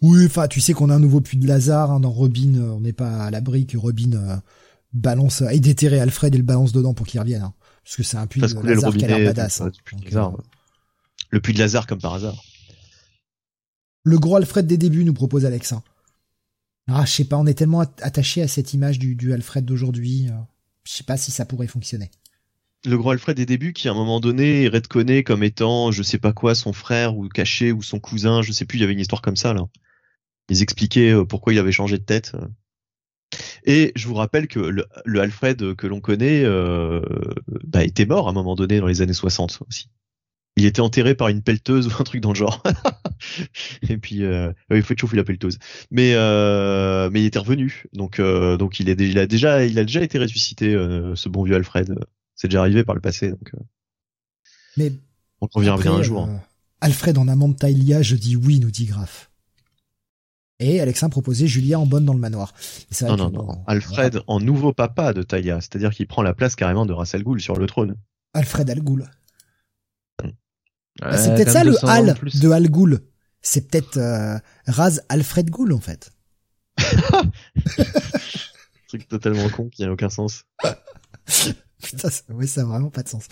Oui, 0.00 0.24
enfin, 0.26 0.48
tu 0.48 0.60
sais 0.60 0.72
qu'on 0.72 0.90
a 0.90 0.94
un 0.94 1.00
nouveau 1.00 1.20
puits 1.20 1.36
de 1.36 1.46
Lazare 1.46 1.90
hein, 1.90 2.00
dans 2.00 2.10
Robin. 2.10 2.54
Euh, 2.54 2.70
on 2.70 2.80
n'est 2.80 2.92
pas 2.92 3.24
à 3.24 3.30
l'abri 3.30 3.66
que 3.66 3.76
Robin 3.76 4.12
euh, 4.14 4.36
balance 4.92 5.42
et 5.50 5.60
déterrer 5.60 6.00
Alfred 6.00 6.34
et 6.34 6.38
le 6.38 6.44
balance 6.44 6.72
dedans 6.72 6.94
pour 6.94 7.06
qu'il 7.06 7.20
revienne. 7.20 7.42
Hein, 7.42 7.54
parce 7.84 7.96
que 7.96 8.02
c'est 8.02 8.16
un 8.16 8.26
puits 8.26 8.40
de 8.40 8.46
Lazare 8.46 8.94
qui 8.94 9.04
a 9.04 9.08
l'air 9.08 9.26
badass. 9.26 9.60
Hein. 9.60 9.70
le 11.30 11.40
puits 11.40 11.54
de 11.54 11.58
Lazare 11.58 11.86
comme 11.86 12.00
par 12.00 12.14
hasard. 12.14 12.42
Le 14.04 14.18
gros 14.18 14.36
Alfred 14.36 14.66
des 14.66 14.78
débuts 14.78 15.04
nous 15.04 15.14
propose 15.14 15.44
Alex. 15.44 15.74
Ah, 16.90 17.04
je 17.04 17.12
sais 17.12 17.24
pas, 17.24 17.36
on 17.36 17.44
est 17.44 17.54
tellement 17.54 17.80
attaché 17.80 18.40
à 18.40 18.48
cette 18.48 18.72
image 18.72 18.98
du, 18.98 19.14
du 19.14 19.34
Alfred 19.34 19.64
d'aujourd'hui. 19.64 20.28
Je 20.84 20.92
sais 20.92 21.04
pas 21.04 21.18
si 21.18 21.30
ça 21.30 21.44
pourrait 21.44 21.66
fonctionner 21.66 22.10
le 22.84 22.96
gros 22.96 23.10
Alfred 23.10 23.36
des 23.36 23.46
débuts 23.46 23.72
qui 23.72 23.88
à 23.88 23.92
un 23.92 23.94
moment 23.94 24.20
donné 24.20 24.64
est 24.64 24.68
redconné 24.68 25.24
comme 25.24 25.42
étant 25.42 25.90
je 25.90 26.02
sais 26.02 26.18
pas 26.18 26.32
quoi 26.32 26.54
son 26.54 26.72
frère 26.72 27.16
ou 27.16 27.28
caché 27.28 27.72
ou 27.72 27.82
son 27.82 28.00
cousin, 28.00 28.42
je 28.42 28.52
sais 28.52 28.64
plus, 28.64 28.78
il 28.78 28.80
y 28.80 28.84
avait 28.84 28.92
une 28.92 29.00
histoire 29.00 29.22
comme 29.22 29.36
ça 29.36 29.54
là. 29.54 29.62
Ils 30.48 30.62
expliquaient 30.62 31.12
euh, 31.12 31.24
pourquoi 31.24 31.52
il 31.52 31.58
avait 31.58 31.72
changé 31.72 31.98
de 31.98 32.04
tête. 32.04 32.34
Et 33.64 33.92
je 33.96 34.06
vous 34.06 34.14
rappelle 34.14 34.48
que 34.48 34.60
le, 34.60 35.20
Alfred 35.20 35.74
que 35.76 35.86
l'on 35.86 36.00
connaît 36.00 36.42
euh, 36.44 37.02
bah, 37.64 37.84
était 37.84 38.06
mort 38.06 38.28
à 38.28 38.30
un 38.30 38.34
moment 38.34 38.54
donné 38.54 38.80
dans 38.80 38.86
les 38.86 39.02
années 39.02 39.12
60 39.12 39.62
aussi. 39.68 39.90
Il 40.56 40.64
était 40.64 40.80
enterré 40.80 41.14
par 41.14 41.28
une 41.28 41.42
pelleteuse 41.42 41.86
ou 41.92 41.92
un 42.00 42.04
truc 42.04 42.20
dans 42.20 42.30
le 42.30 42.36
genre. 42.36 42.62
et 43.88 43.98
puis 43.98 44.24
euh, 44.24 44.52
il 44.70 44.82
faut 44.82 44.94
chauffer 44.96 45.16
la 45.16 45.24
pelleteuse. 45.24 45.58
Mais 45.90 46.14
euh, 46.14 47.10
mais 47.12 47.20
il 47.22 47.26
était 47.26 47.38
revenu. 47.38 47.84
Donc 47.92 48.20
donc 48.20 48.80
il, 48.80 48.88
est, 48.88 49.00
il 49.00 49.18
a 49.18 49.26
déjà 49.26 49.64
il 49.64 49.78
a 49.78 49.84
déjà 49.84 50.02
été 50.02 50.18
ressuscité 50.18 50.72
ce 51.14 51.28
bon 51.28 51.42
vieux 51.42 51.56
Alfred. 51.56 51.94
C'est 52.38 52.46
déjà 52.46 52.60
arrivé 52.60 52.84
par 52.84 52.94
le 52.94 53.00
passé, 53.00 53.30
donc. 53.30 53.50
Euh, 53.54 53.58
Mais 54.76 54.92
on 55.40 55.48
revient 55.52 55.76
bien 55.80 55.92
un 55.94 56.02
jour. 56.02 56.28
Euh, 56.28 56.36
Alfred 56.80 57.18
en 57.18 57.26
amant 57.26 57.48
de 57.48 57.56
Taïlia, 57.56 58.00
je 58.00 58.14
dis 58.14 58.36
oui, 58.36 58.60
nous 58.60 58.70
dit 58.70 58.86
Graf. 58.86 59.30
Et 60.60 60.80
Alexin 60.80 61.08
proposait 61.08 61.48
Julia 61.48 61.80
en 61.80 61.86
bonne 61.86 62.04
dans 62.04 62.14
le 62.14 62.20
manoir. 62.20 62.54
Non, 63.02 63.16
non, 63.16 63.30
non. 63.30 63.64
Alfred 63.66 64.22
en 64.28 64.38
nouveau 64.40 64.72
papa 64.72 65.12
de 65.12 65.22
Taïlia, 65.22 65.60
c'est-à-dire 65.60 65.90
qu'il 65.90 66.06
prend 66.06 66.22
la 66.22 66.32
place 66.32 66.54
carrément 66.54 66.86
de 66.86 66.92
Ras 66.92 67.10
Al 67.14 67.24
sur 67.40 67.56
le 67.56 67.66
trône. 67.66 67.96
Alfred 68.34 68.70
Al 68.70 68.82
bah, 71.00 71.16
c'est 71.16 71.34
peut-être 71.34 71.50
ça 71.52 71.64
le 71.64 71.76
Al 71.84 72.14
de 72.40 72.50
Al 72.50 72.68
C'est 73.40 73.68
peut-être 73.68 73.98
euh, 73.98 74.38
Raz 74.66 75.00
Alfred 75.08 75.50
Ghoul 75.50 75.72
en 75.72 75.80
fait. 75.80 76.12
truc 78.88 79.06
totalement 79.08 79.48
con 79.48 79.68
qui 79.68 79.82
n'a 79.82 79.92
aucun 79.92 80.08
sens. 80.08 80.44
Putain, 81.82 82.10
ça, 82.10 82.22
oui, 82.30 82.48
ça 82.48 82.62
a 82.62 82.64
vraiment 82.64 82.90
pas 82.90 83.02
de 83.02 83.08
sens. 83.08 83.24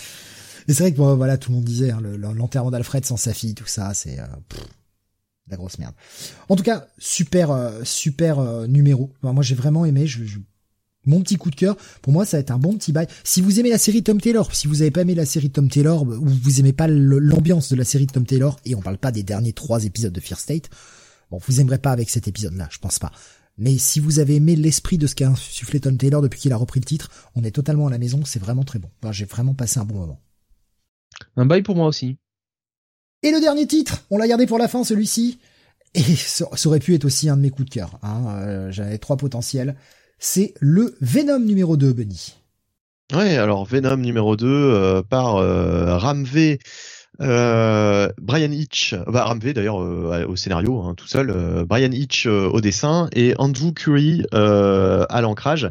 Et 0.69 0.75
c'est 0.75 0.83
vrai 0.83 0.93
que 0.93 0.97
bon, 0.97 1.15
voilà, 1.17 1.39
tout 1.39 1.51
le 1.51 1.57
monde 1.57 1.65
disait 1.65 1.91
hein, 1.91 2.01
l'enterrement 2.01 2.71
d'Alfred 2.71 3.05
sans 3.05 3.17
sa 3.17 3.33
fille, 3.33 3.55
tout 3.55 3.67
ça, 3.67 3.95
c'est 3.95 4.19
euh, 4.19 4.27
la 5.49 5.57
grosse 5.57 5.79
merde. 5.79 5.95
En 6.49 6.57
tout 6.57 6.63
cas, 6.63 6.89
super, 6.99 7.51
euh, 7.51 7.83
super 7.85 8.39
euh, 8.39 8.67
numéro. 8.67 9.13
moi, 9.23 9.43
j'ai 9.43 9.55
vraiment 9.55 9.85
aimé. 9.85 10.07
Je, 10.07 10.23
mon 11.05 11.21
petit 11.21 11.37
coup 11.37 11.51
de 11.51 11.57
cœur, 11.57 11.77
pour 12.03 12.13
moi, 12.13 12.27
ça 12.27 12.37
va 12.37 12.41
être 12.41 12.51
un 12.51 12.59
bon 12.59 12.77
petit 12.77 12.93
bail. 12.93 13.07
Si 13.23 13.41
vous 13.41 13.61
aimez 13.61 13.71
la 13.71 13.79
série 13.79 14.03
Tom 14.03 14.21
Taylor, 14.21 14.53
si 14.55 14.67
vous 14.67 14.83
avez 14.83 14.91
pas 14.91 15.03
aimé 15.03 15.15
la 15.15 15.25
série 15.25 15.51
Tom 15.51 15.69
Taylor, 15.69 16.03
ou 16.03 16.27
vous 16.27 16.61
aimez 16.61 16.73
pas 16.73 16.89
l'ambiance 16.89 17.71
de 17.71 17.77
la 17.77 17.85
série 17.85 18.09
Tom 18.09 18.27
Taylor, 18.27 18.59
et 18.65 18.75
on 18.75 18.83
parle 18.83 18.99
pas 18.99 19.13
des 19.13 19.23
derniers 19.23 19.53
trois 19.53 19.85
épisodes 19.85 20.13
de 20.13 20.21
Fear 20.21 20.41
State, 20.41 20.69
bon, 21.31 21.39
vous 21.47 21.61
aimerez 21.61 21.79
pas 21.79 21.93
avec 21.93 22.11
cet 22.11 22.27
épisode-là, 22.27 22.69
je 22.73 22.79
pense 22.79 22.99
pas. 22.99 23.13
Mais 23.59 23.79
si 23.79 24.01
vous 24.01 24.19
avez 24.19 24.37
aimé 24.37 24.55
l'esprit 24.55 24.99
de 24.99 25.07
ce 25.07 25.15
qu'a 25.15 25.29
insufflé 25.29 25.81
Tom 25.81 25.97
Taylor 25.97 26.21
depuis 26.21 26.41
qu'il 26.41 26.53
a 26.53 26.57
repris 26.57 26.81
le 26.81 26.85
titre, 26.85 27.11
on 27.35 27.45
est 27.45 27.51
totalement 27.51 27.87
à 27.87 27.91
la 27.91 27.99
maison, 27.99 28.25
c'est 28.25 28.39
vraiment 28.39 28.65
très 28.65 28.79
bon. 28.79 28.91
J'ai 29.13 29.25
vraiment 29.25 29.55
passé 29.55 29.81
un 29.81 29.85
bon 29.85 29.95
moment. 29.97 30.21
Un 31.37 31.47
bail 31.47 31.63
pour 31.63 31.77
moi 31.77 31.87
aussi. 31.87 32.19
Et 33.23 33.31
le 33.31 33.41
dernier 33.41 33.67
titre, 33.67 34.05
on 34.11 34.19
l'a 34.19 34.29
gardé 34.29 34.47
pour 34.47 34.59
la 34.59 34.69
fin 34.69 34.85
celui-ci. 34.85 35.39
Et 35.95 36.03
ça, 36.03 36.47
aurait 36.67 36.81
pu 36.81 36.95
être 36.95 37.07
aussi 37.07 37.29
un 37.31 37.37
de 37.37 37.43
mes 37.43 37.51
coups 37.51 37.69
de 37.69 37.75
cœur. 37.75 37.99
Hein. 38.03 38.25
Euh, 38.43 38.71
j'avais 38.71 38.99
trois 38.99 39.17
potentiels. 39.17 39.77
C'est 40.19 40.53
le 40.61 40.95
Venom 41.01 41.41
numéro 41.41 41.77
2, 41.77 41.93
Benny. 41.93 42.35
Ouais, 43.15 43.37
alors 43.37 43.65
Venom 43.65 43.97
numéro 43.97 44.37
2 44.37 44.47
euh, 44.47 45.03
par 45.03 45.37
euh, 45.37 45.97
Ramvé 45.97 46.59
euh, 47.21 48.09
Brian 48.21 48.51
Hitch, 48.51 48.95
bah, 49.07 49.25
Ramvé 49.25 49.55
d'ailleurs 49.55 49.83
euh, 49.83 50.27
au 50.27 50.37
scénario 50.37 50.83
hein, 50.83 50.95
tout 50.95 51.07
seul, 51.07 51.31
euh, 51.31 51.65
Brian 51.65 51.91
Hitch 51.91 52.27
au 52.27 52.61
dessin 52.61 53.09
et 53.15 53.35
Andrew 53.39 53.73
Curry 53.73 54.25
à 54.33 55.21
l'ancrage. 55.21 55.71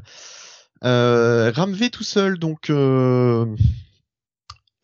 Ramvé 0.82 1.90
tout 1.90 2.03
seul, 2.03 2.38
donc 2.40 2.72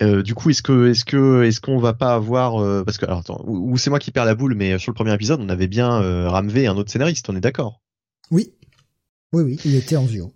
du 0.01 0.33
coup 0.35 0.49
est-ce 0.49 0.61
que 0.61 0.90
est-ce 0.90 1.06
que 1.06 1.43
est-ce 1.43 1.61
qu'on 1.61 1.80
va 1.80 1.93
pas 1.93 2.14
avoir 2.14 2.83
parce 2.85 2.98
que 2.98 3.06
alors 3.06 3.19
attends, 3.19 3.43
ou, 3.45 3.77
c'est 3.77 3.90
moi 3.90 3.99
qui 3.99 4.11
perds 4.11 4.25
la 4.25 4.35
boule, 4.35 4.56
mais 4.56 4.77
sur 4.77 4.91
le 4.91 4.95
premier 4.95 5.14
épisode 5.14 5.40
on 5.41 5.49
avait 5.49 5.67
bien 5.67 6.27
Ramvé 6.30 6.64
et 6.64 6.67
un 6.67 6.77
autre 6.77 6.91
scénariste, 6.91 7.30
on 7.30 7.35
est 7.35 7.41
d'accord? 7.41 7.81
Oui, 8.30 8.53
oui 9.33 9.43
oui, 9.43 9.59
il 9.65 9.75
était 9.75 9.95
en 9.98 10.06
duo. 10.06 10.33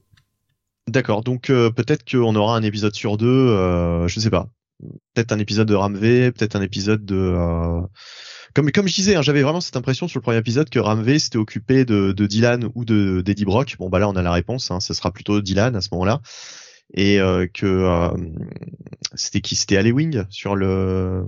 D'accord, 0.87 1.23
donc 1.23 1.47
peut-être 1.47 2.09
qu'on 2.09 2.35
aura 2.35 2.55
un 2.55 2.63
épisode 2.63 2.93
sur 2.93 3.17
deux, 3.17 4.07
je 4.07 4.19
sais 4.19 4.29
pas 4.29 4.49
peut-être 5.13 5.31
un 5.31 5.39
épisode 5.39 5.67
de 5.67 5.75
Ramvé, 5.75 6.31
peut-être 6.31 6.55
un 6.55 6.61
épisode 6.61 7.05
de 7.05 7.15
euh, 7.15 7.81
comme 8.53 8.71
comme 8.71 8.87
je 8.87 8.95
disais, 8.95 9.15
hein, 9.15 9.21
j'avais 9.21 9.41
vraiment 9.41 9.61
cette 9.61 9.77
impression 9.77 10.07
sur 10.07 10.19
le 10.19 10.23
premier 10.23 10.37
épisode 10.37 10.69
que 10.69 10.79
Ramvé 10.79 11.19
s'était 11.19 11.37
occupé 11.37 11.85
de, 11.85 12.11
de 12.11 12.25
Dylan 12.25 12.69
ou 12.75 12.85
de 12.85 13.21
d'Eddie 13.21 13.45
Brock. 13.45 13.75
Bon 13.79 13.89
bah 13.89 13.99
là 13.99 14.09
on 14.09 14.15
a 14.15 14.21
la 14.21 14.31
réponse, 14.31 14.71
hein, 14.71 14.79
ce 14.79 14.93
sera 14.93 15.11
plutôt 15.11 15.41
Dylan 15.41 15.75
à 15.75 15.81
ce 15.81 15.89
moment-là 15.93 16.21
et 16.93 17.19
euh, 17.19 17.47
que 17.47 17.65
euh, 17.65 18.11
c'était 19.13 19.41
qui? 19.41 19.55
C'était 19.55 19.91
Wing 19.91 20.23
sur 20.29 20.55
le 20.55 21.25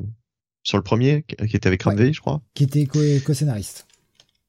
sur 0.64 0.78
le 0.78 0.84
premier 0.84 1.24
qui 1.24 1.56
était 1.56 1.68
avec 1.68 1.84
Ramvé, 1.84 2.14
je 2.14 2.22
crois. 2.22 2.42
Qui 2.54 2.64
était 2.64 2.86
co-scénariste. 2.86 3.88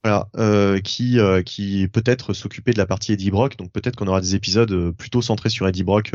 Voilà, 0.04 0.28
euh, 0.36 0.80
qui 0.80 1.18
euh, 1.18 1.42
qui 1.42 1.88
peut-être 1.88 2.32
s'occuper 2.32 2.72
de 2.72 2.78
la 2.78 2.86
partie 2.86 3.12
Eddie 3.12 3.30
Brock, 3.30 3.56
donc 3.56 3.72
peut-être 3.72 3.96
qu'on 3.96 4.06
aura 4.06 4.20
des 4.20 4.34
épisodes 4.34 4.92
plutôt 4.92 5.22
centrés 5.22 5.50
sur 5.50 5.66
Eddie 5.66 5.84
Brock 5.84 6.12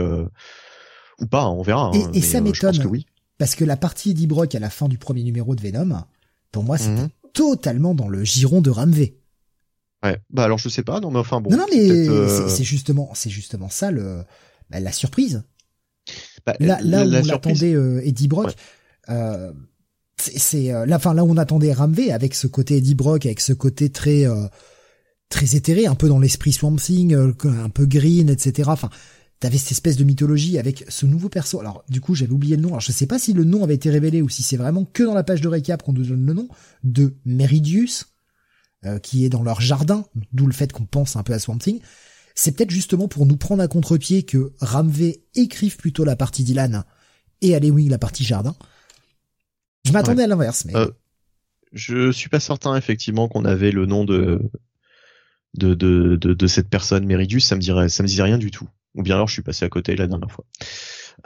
ou 1.23 1.27
pas, 1.27 1.47
on 1.47 1.61
verra. 1.63 1.91
Et, 1.95 2.03
hein, 2.03 2.11
et 2.13 2.21
ça 2.21 2.39
mais, 2.41 2.49
m'étonne, 2.51 2.85
oui. 2.87 3.05
parce 3.37 3.55
que 3.55 3.65
la 3.65 3.77
partie 3.77 4.11
Eddie 4.11 4.27
Brock 4.27 4.53
à 4.55 4.59
la 4.59 4.69
fin 4.69 4.87
du 4.87 4.97
premier 4.97 5.23
numéro 5.23 5.55
de 5.55 5.61
Venom, 5.61 6.03
pour 6.51 6.63
moi, 6.63 6.77
c'était 6.77 7.01
Mhm. 7.03 7.09
totalement 7.33 7.95
dans 7.95 8.07
le 8.07 8.23
giron 8.23 8.61
de 8.61 8.69
Ramvé. 8.69 9.17
Ouais, 10.03 10.19
bah 10.29 10.43
alors 10.43 10.57
je 10.57 10.67
sais 10.69 10.83
pas, 10.83 10.99
non 10.99 11.11
mais 11.11 11.19
enfin 11.19 11.39
bon. 11.39 11.49
non, 11.49 11.57
non, 11.57 11.65
mais 11.71 11.89
euh, 12.09 12.47
c'est 12.49 12.65
justement, 12.65 13.09
c'est 13.13 13.29
justement 13.29 13.69
ça 13.69 13.89
le, 13.89 14.23
bah, 14.69 14.79
la 14.81 14.91
surprise. 14.91 15.43
bah, 16.45 16.53
Là, 16.59 16.79
là 16.83 17.05
la- 17.05 17.21
où 17.21 17.25
la 17.25 17.33
on 17.33 17.37
attendait 17.37 17.73
euh, 17.73 18.01
Eddie 18.05 18.27
Brock, 18.27 18.47
Ouais. 18.47 18.53
euh, 19.09 19.53
c'est- 20.19 20.73
euh, 20.73 20.85
là, 20.85 20.97
enfin 20.97 21.13
là 21.13 21.23
où 21.23 21.29
on 21.31 21.37
attendait 21.37 21.71
Ramvé 21.71 22.11
avec 22.11 22.35
ce 22.35 22.47
côté 22.47 22.77
Eddie 22.77 22.95
Brock, 22.95 23.25
avec 23.25 23.39
ce 23.39 23.53
côté 23.53 23.89
très 23.89 24.25
euh, 24.27 24.45
très 25.29 25.55
éthéré, 25.55 25.85
un 25.87 25.95
peu 25.95 26.09
dans 26.09 26.19
l'esprit 26.19 26.51
Swamp 26.51 26.75
Thing, 26.75 27.13
euh, 27.15 27.31
un 27.45 27.69
peu 27.69 27.85
green, 27.85 28.29
etc. 28.29 28.69
Enfin, 28.71 28.89
t'avais 29.39 29.57
cette 29.57 29.71
espèce 29.73 29.97
de 29.97 30.03
mythologie 30.03 30.57
avec 30.57 30.85
ce 30.87 31.05
nouveau 31.05 31.29
perso. 31.29 31.59
Alors 31.59 31.83
du 31.89 31.99
coup, 32.01 32.15
j'avais 32.15 32.31
oublié 32.31 32.55
le 32.55 32.61
nom. 32.61 32.69
Alors 32.69 32.81
je 32.81 32.91
sais 32.91 33.07
pas 33.07 33.19
si 33.19 33.33
le 33.33 33.43
nom 33.43 33.63
avait 33.63 33.75
été 33.75 33.89
révélé 33.89 34.21
ou 34.21 34.29
si 34.29 34.41
c'est 34.43 34.57
vraiment 34.57 34.85
que 34.85 35.03
dans 35.03 35.13
la 35.13 35.23
page 35.23 35.41
de 35.41 35.47
récap 35.47 35.83
qu'on 35.83 35.93
nous 35.93 36.05
donne 36.05 36.25
le 36.25 36.33
nom 36.33 36.47
de 36.83 37.15
Meridius, 37.25 38.05
euh, 38.85 38.99
qui 38.99 39.25
est 39.25 39.29
dans 39.29 39.43
leur 39.43 39.61
jardin, 39.61 40.05
d'où 40.31 40.45
le 40.45 40.53
fait 40.53 40.71
qu'on 40.71 40.85
pense 40.85 41.15
un 41.15 41.23
peu 41.23 41.33
à 41.33 41.39
Swamp 41.39 41.57
Thing. 41.57 41.79
C'est 42.35 42.55
peut-être 42.55 42.71
justement 42.71 43.07
pour 43.07 43.25
nous 43.25 43.37
prendre 43.37 43.61
à 43.61 43.67
contre-pied 43.67 44.23
que 44.23 44.53
Ramvé 44.59 45.23
écrive 45.35 45.77
plutôt 45.77 46.03
la 46.03 46.15
partie 46.15 46.43
Dylan 46.43 46.83
et 47.41 47.71
Wing 47.71 47.89
la 47.89 47.97
partie 47.97 48.23
jardin. 48.23 48.55
Je 49.85 49.91
m'attendais 49.91 50.23
à 50.23 50.27
l'inverse, 50.27 50.65
mais 50.65 50.75
Euh, 50.75 50.87
Je 51.73 52.11
suis 52.11 52.29
pas 52.29 52.39
certain 52.39 52.75
effectivement 52.75 53.27
qu'on 53.27 53.45
avait 53.45 53.71
le 53.71 53.85
nom 53.85 54.05
de 54.05 54.41
de, 55.55 55.75
de, 55.75 56.15
de, 56.15 56.33
de 56.33 56.47
cette 56.47 56.69
personne 56.69 57.05
Meridius, 57.05 57.45
ça 57.45 57.55
me 57.55 57.61
dirait 57.61 57.89
ça 57.89 58.01
me 58.01 58.07
disait 58.07 58.23
rien 58.23 58.37
du 58.39 58.49
tout. 58.49 58.67
Ou 58.95 59.03
bien 59.03 59.15
alors 59.15 59.27
je 59.27 59.33
suis 59.33 59.41
passé 59.41 59.65
à 59.65 59.69
côté 59.69 59.95
la 59.95 60.07
dernière 60.07 60.31
fois. 60.31 60.45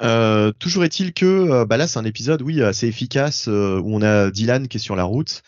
Euh, 0.02 0.52
toujours 0.60 0.84
est-il 0.84 1.14
que 1.14 1.26
euh, 1.26 1.66
bah 1.66 1.78
là 1.78 1.88
c'est 1.88 2.00
un 2.00 2.06
épisode 2.06 2.42
oui 2.42 2.62
assez 2.62 2.88
efficace 2.88 3.48
euh, 3.48 3.80
où 3.80 3.96
on 3.96 4.02
a 4.02 4.30
Dylan 4.30 4.68
qui 4.68 4.78
est 4.78 4.82
sur 4.82 4.96
la 4.96 5.04
route 5.04 5.42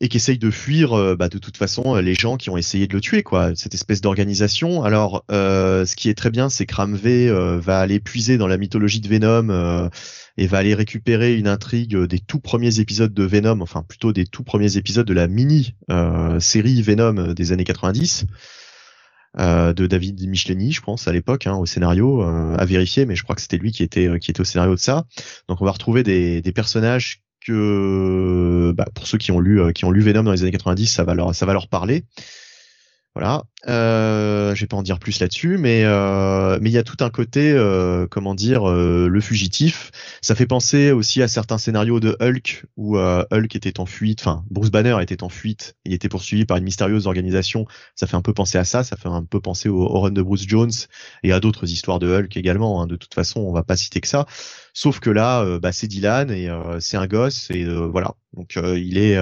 et 0.00 0.08
qui 0.08 0.16
essaye 0.16 0.38
de 0.38 0.50
fuir 0.50 1.16
bah, 1.16 1.28
de 1.28 1.38
toute 1.38 1.56
façon 1.56 1.94
les 1.96 2.14
gens 2.14 2.36
qui 2.36 2.48
ont 2.50 2.56
essayé 2.56 2.86
de 2.86 2.94
le 2.94 3.00
tuer 3.00 3.22
quoi. 3.22 3.54
Cette 3.54 3.74
espèce 3.74 4.00
d'organisation. 4.00 4.82
Alors 4.82 5.24
ce 5.28 5.94
qui 5.94 6.08
est 6.08 6.14
très 6.14 6.30
bien 6.30 6.48
c'est 6.48 6.64
que 6.64 6.74
Ramvé 6.74 7.30
va 7.60 7.80
aller 7.80 8.00
puiser 8.00 8.38
dans 8.38 8.46
la 8.46 8.56
mythologie 8.56 9.00
de 9.00 9.08
Venom 9.08 9.90
et 10.38 10.46
va 10.46 10.58
aller 10.58 10.74
récupérer 10.74 11.36
une 11.36 11.46
intrigue 11.46 11.96
des 11.96 12.18
tout 12.18 12.40
premiers 12.40 12.80
épisodes 12.80 13.12
de 13.12 13.24
Venom 13.24 13.60
enfin 13.60 13.84
plutôt 13.86 14.14
des 14.14 14.24
tout 14.24 14.42
premiers 14.42 14.78
épisodes 14.78 15.06
de 15.06 15.14
la 15.14 15.28
mini 15.28 15.76
série 16.40 16.80
Venom 16.80 17.34
des 17.34 17.52
années 17.52 17.64
90 17.64 18.24
euh, 19.38 19.72
de 19.72 19.86
David 19.86 20.28
Michelini, 20.28 20.72
je 20.72 20.80
pense 20.80 21.08
à 21.08 21.12
l'époque, 21.12 21.46
hein, 21.46 21.56
au 21.56 21.66
scénario, 21.66 22.22
euh, 22.22 22.56
à 22.56 22.64
vérifier, 22.64 23.06
mais 23.06 23.16
je 23.16 23.22
crois 23.22 23.34
que 23.34 23.42
c'était 23.42 23.56
lui 23.56 23.72
qui 23.72 23.82
était 23.82 24.08
euh, 24.08 24.18
qui 24.18 24.30
était 24.30 24.40
au 24.40 24.44
scénario 24.44 24.74
de 24.74 24.80
ça. 24.80 25.06
Donc 25.48 25.60
on 25.60 25.64
va 25.64 25.72
retrouver 25.72 26.02
des, 26.02 26.40
des 26.40 26.52
personnages 26.52 27.22
que, 27.44 28.72
bah, 28.76 28.86
pour 28.94 29.06
ceux 29.06 29.18
qui 29.18 29.32
ont 29.32 29.40
lu 29.40 29.60
euh, 29.60 29.72
qui 29.72 29.84
ont 29.84 29.90
lu 29.90 30.00
Venom 30.00 30.22
dans 30.22 30.32
les 30.32 30.42
années 30.42 30.52
90, 30.52 30.86
ça 30.86 31.04
va 31.04 31.14
leur 31.14 31.34
ça 31.34 31.46
va 31.46 31.52
leur 31.52 31.68
parler. 31.68 32.04
Voilà. 33.14 33.44
Euh, 33.68 34.56
je 34.56 34.60
vais 34.62 34.66
pas 34.66 34.76
en 34.76 34.82
dire 34.82 34.98
plus 34.98 35.20
là-dessus, 35.20 35.56
mais 35.56 35.84
euh, 35.84 36.58
mais 36.60 36.70
il 36.70 36.72
y 36.72 36.78
a 36.78 36.82
tout 36.82 36.96
un 36.98 37.10
côté, 37.10 37.52
euh, 37.52 38.08
comment 38.10 38.34
dire, 38.34 38.68
euh, 38.68 39.06
le 39.08 39.20
fugitif. 39.20 39.92
Ça 40.20 40.34
fait 40.34 40.46
penser 40.46 40.90
aussi 40.90 41.22
à 41.22 41.28
certains 41.28 41.56
scénarios 41.56 42.00
de 42.00 42.16
Hulk 42.20 42.64
où 42.76 42.98
euh, 42.98 43.24
Hulk 43.30 43.54
était 43.54 43.78
en 43.78 43.86
fuite, 43.86 44.18
enfin 44.20 44.44
Bruce 44.50 44.70
Banner 44.72 44.96
était 45.00 45.22
en 45.22 45.28
fuite, 45.28 45.76
il 45.84 45.92
était 45.92 46.08
poursuivi 46.08 46.44
par 46.44 46.56
une 46.56 46.64
mystérieuse 46.64 47.06
organisation. 47.06 47.66
Ça 47.94 48.08
fait 48.08 48.16
un 48.16 48.22
peu 48.22 48.34
penser 48.34 48.58
à 48.58 48.64
ça, 48.64 48.82
ça 48.82 48.96
fait 48.96 49.08
un 49.08 49.22
peu 49.22 49.40
penser 49.40 49.68
au, 49.68 49.82
au 49.82 50.00
run 50.00 50.10
de 50.10 50.20
Bruce 50.22 50.44
Jones 50.48 50.72
et 51.22 51.32
à 51.32 51.38
d'autres 51.38 51.70
histoires 51.70 52.00
de 52.00 52.08
Hulk 52.12 52.36
également. 52.36 52.82
hein. 52.82 52.88
De 52.88 52.96
toute 52.96 53.14
façon, 53.14 53.40
on 53.42 53.52
va 53.52 53.62
pas 53.62 53.76
citer 53.76 54.00
que 54.00 54.08
ça. 54.08 54.26
Sauf 54.72 54.98
que 54.98 55.10
là, 55.10 55.42
euh, 55.44 55.60
bah, 55.60 55.70
c'est 55.70 55.86
Dylan 55.86 56.32
et 56.32 56.48
euh, 56.50 56.80
c'est 56.80 56.96
un 56.96 57.06
gosse 57.06 57.48
et 57.52 57.64
voilà. 57.64 58.16
Donc 58.36 58.56
il 58.56 58.98
est 58.98 59.16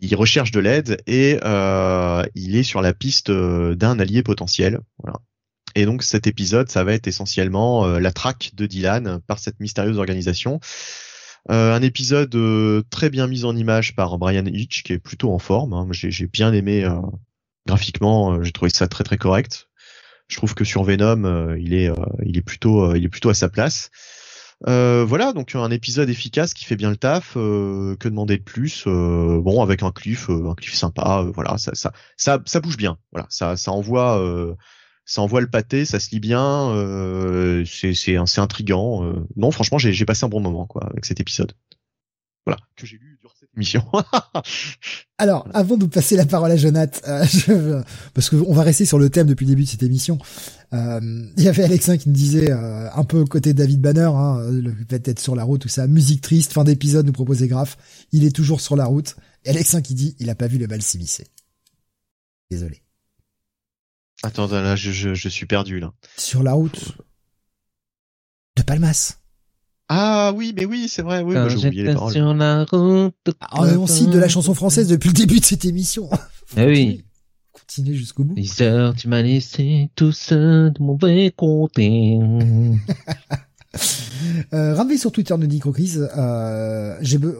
il 0.00 0.14
recherche 0.14 0.50
de 0.50 0.60
l'aide 0.60 1.02
et 1.06 1.38
euh, 1.44 2.22
il 2.34 2.56
est 2.56 2.62
sur 2.62 2.80
la 2.82 2.92
piste 2.92 3.30
euh, 3.30 3.74
d'un 3.74 3.98
allié 3.98 4.22
potentiel. 4.22 4.80
Voilà. 5.02 5.18
Et 5.74 5.84
donc 5.84 6.02
cet 6.02 6.26
épisode, 6.26 6.70
ça 6.70 6.84
va 6.84 6.92
être 6.94 7.06
essentiellement 7.06 7.84
euh, 7.86 7.98
la 8.00 8.12
traque 8.12 8.52
de 8.54 8.66
Dylan 8.66 9.20
par 9.26 9.38
cette 9.38 9.60
mystérieuse 9.60 9.98
organisation. 9.98 10.60
Euh, 11.50 11.74
un 11.74 11.82
épisode 11.82 12.34
euh, 12.34 12.82
très 12.90 13.08
bien 13.08 13.26
mis 13.26 13.44
en 13.44 13.54
image 13.54 13.94
par 13.94 14.18
Brian 14.18 14.46
Hitch, 14.46 14.82
qui 14.82 14.94
est 14.94 14.98
plutôt 14.98 15.32
en 15.32 15.38
forme. 15.38 15.74
hein. 15.74 15.86
J'ai 15.92 16.26
bien 16.26 16.52
aimé 16.52 16.84
euh, 16.84 17.00
graphiquement, 17.66 18.32
euh, 18.32 18.42
j'ai 18.42 18.52
trouvé 18.52 18.70
ça 18.70 18.88
très 18.88 19.04
très 19.04 19.16
correct. 19.16 19.68
Je 20.28 20.36
trouve 20.36 20.54
que 20.54 20.64
sur 20.64 20.82
Venom, 20.82 21.24
euh, 21.24 21.56
il 21.58 21.72
est 21.72 21.88
euh, 21.88 21.94
il 22.24 22.36
est 22.36 22.42
plutôt 22.42 22.90
euh, 22.90 22.98
il 22.98 23.04
est 23.04 23.08
plutôt 23.08 23.28
à 23.28 23.34
sa 23.34 23.48
place. 23.48 23.90
Euh, 24.66 25.04
voilà, 25.04 25.34
donc 25.34 25.54
un 25.54 25.70
épisode 25.70 26.08
efficace 26.08 26.54
qui 26.54 26.64
fait 26.64 26.76
bien 26.76 26.90
le 26.90 26.96
taf. 26.96 27.36
euh, 27.36 27.96
que 27.96 28.08
demander 28.08 28.38
de 28.38 28.42
plus 28.42 28.84
euh, 28.86 29.40
Bon, 29.40 29.62
avec 29.62 29.82
un 29.82 29.92
cliff, 29.92 30.30
euh, 30.30 30.50
un 30.50 30.54
cliff 30.54 30.74
sympa. 30.74 31.26
voilà, 31.34 31.58
ça, 31.58 31.74
ça, 31.74 31.92
ça, 32.16 32.40
ça 32.46 32.60
bouge 32.60 32.76
bien. 32.76 32.98
Voilà, 33.12 33.26
ça, 33.30 33.56
ça 33.56 33.72
envoie, 33.72 34.22
ça 35.04 35.22
envoie 35.22 35.40
le 35.40 35.50
pâté, 35.50 35.84
ça 35.84 36.00
se 36.00 36.10
lit 36.10 36.20
bien. 36.20 36.72
C'est, 37.66 37.94
c'est, 37.94 38.16
intrigant. 38.40 39.12
Non, 39.36 39.50
franchement, 39.50 39.78
j'ai, 39.78 39.92
j'ai 39.92 40.06
passé 40.06 40.24
un 40.24 40.28
bon 40.28 40.40
moment 40.40 40.66
quoi 40.66 40.86
avec 40.90 41.04
cet 41.04 41.20
épisode. 41.20 41.52
Voilà, 42.46 42.60
que 42.76 42.86
j'ai 42.86 42.96
lu 42.96 43.15
émission. 43.56 43.84
Alors, 45.18 45.48
avant 45.54 45.76
de 45.76 45.86
passer 45.86 46.16
la 46.16 46.26
parole 46.26 46.50
à 46.50 46.56
Jonath, 46.56 47.02
euh, 47.08 47.24
je- 47.24 47.82
parce 48.14 48.28
qu'on 48.30 48.52
va 48.52 48.62
rester 48.62 48.84
sur 48.84 48.98
le 48.98 49.08
thème 49.10 49.26
depuis 49.26 49.44
le 49.46 49.50
début 49.50 49.64
de 49.64 49.68
cette 49.68 49.82
émission, 49.82 50.18
euh, 50.74 51.00
il 51.36 51.42
y 51.42 51.48
avait 51.48 51.64
Alexin 51.64 51.96
qui 51.96 52.08
nous 52.08 52.14
disait, 52.14 52.50
euh, 52.50 52.90
un 52.92 53.04
peu 53.04 53.24
côté 53.24 53.54
David 53.54 53.80
Banner, 53.80 54.10
hein, 54.12 54.40
le 54.50 54.74
fait 54.88 54.98
d'être 54.98 55.20
sur 55.20 55.34
la 55.34 55.44
route, 55.44 55.62
tout 55.62 55.68
ça, 55.68 55.86
musique 55.86 56.20
triste, 56.20 56.52
fin 56.52 56.64
d'épisode, 56.64 57.06
nous 57.06 57.12
proposait 57.12 57.48
Graf, 57.48 57.78
il 58.12 58.24
est 58.24 58.34
toujours 58.34 58.60
sur 58.60 58.76
la 58.76 58.84
route, 58.84 59.16
et 59.44 59.50
Alexin 59.50 59.80
qui 59.80 59.94
dit, 59.94 60.16
il 60.18 60.28
a 60.30 60.34
pas 60.34 60.46
vu 60.48 60.58
le 60.58 60.66
bal 60.66 60.82
s'immiscer. 60.82 61.26
Désolé. 62.50 62.82
Attends, 64.22 64.46
là, 64.48 64.76
je, 64.76 64.90
je, 64.90 65.14
je 65.14 65.28
suis 65.28 65.46
perdu 65.46 65.78
là. 65.80 65.92
Sur 66.16 66.42
la 66.42 66.52
route 66.52 66.92
de 68.56 68.62
Palmas. 68.62 69.18
Ah 69.88 70.32
oui, 70.34 70.52
mais 70.56 70.64
oui, 70.64 70.88
c'est 70.88 71.02
vrai. 71.02 71.22
Oui, 71.22 71.34
bah, 71.34 71.48
j'ai 71.48 71.66
oublié 71.68 71.84
les 71.84 71.94
paroles. 71.94 72.12
sur 72.12 72.34
la 72.34 72.64
route. 72.64 73.14
Ah, 73.40 73.62
on 73.78 73.86
cite 73.86 74.10
de 74.10 74.18
la 74.18 74.28
chanson 74.28 74.52
française 74.54 74.88
depuis 74.88 75.08
le 75.08 75.14
début 75.14 75.40
de 75.40 75.44
cette 75.44 75.64
émission. 75.64 76.08
Eh 76.56 76.64
oui. 76.64 77.04
Continuer 77.52 77.96
jusqu'au 77.96 78.22
bout. 78.22 78.34
10 78.34 78.60
heures, 78.62 78.94
tu 78.94 79.08
m'as 79.08 79.20
laissé 79.22 79.90
tout 79.96 80.12
seul 80.12 80.72
de 80.72 80.82
mauvais 80.82 81.32
côté. 81.36 82.18
Euh, 84.54 84.74
Ramvé 84.74 84.96
sur 84.96 85.12
Twitter 85.12 85.34
nous 85.38 85.46
dit 85.46 85.58
Crocris, 85.58 85.96
euh, 85.98 86.96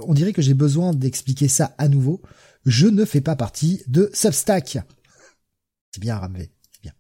on 0.07 0.13
dirait 0.13 0.35
que 0.35 0.43
j'ai 0.43 0.53
besoin 0.53 0.93
d'expliquer 0.93 1.49
ça 1.49 1.75
à 1.79 1.89
nouveau. 1.89 2.21
Je 2.67 2.87
ne 2.89 3.07
fais 3.07 3.23
pas 3.23 3.37
partie 3.37 3.83
de 3.87 4.11
Substack. 4.13 4.79
C'est 5.93 6.01
bien 6.01 6.19
Ramvé, 6.19 6.51
c'est 6.73 6.83
bien. 6.83 6.93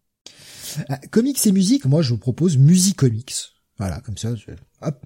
Euh, 0.90 0.96
comics 1.10 1.44
et 1.46 1.52
musique, 1.52 1.84
moi 1.84 2.00
je 2.00 2.10
vous 2.10 2.18
propose 2.18 2.56
Musicomics. 2.56 3.34
Voilà, 3.78 4.00
comme 4.00 4.16
ça, 4.16 4.34
je- 4.34 4.52
hop. 4.80 5.04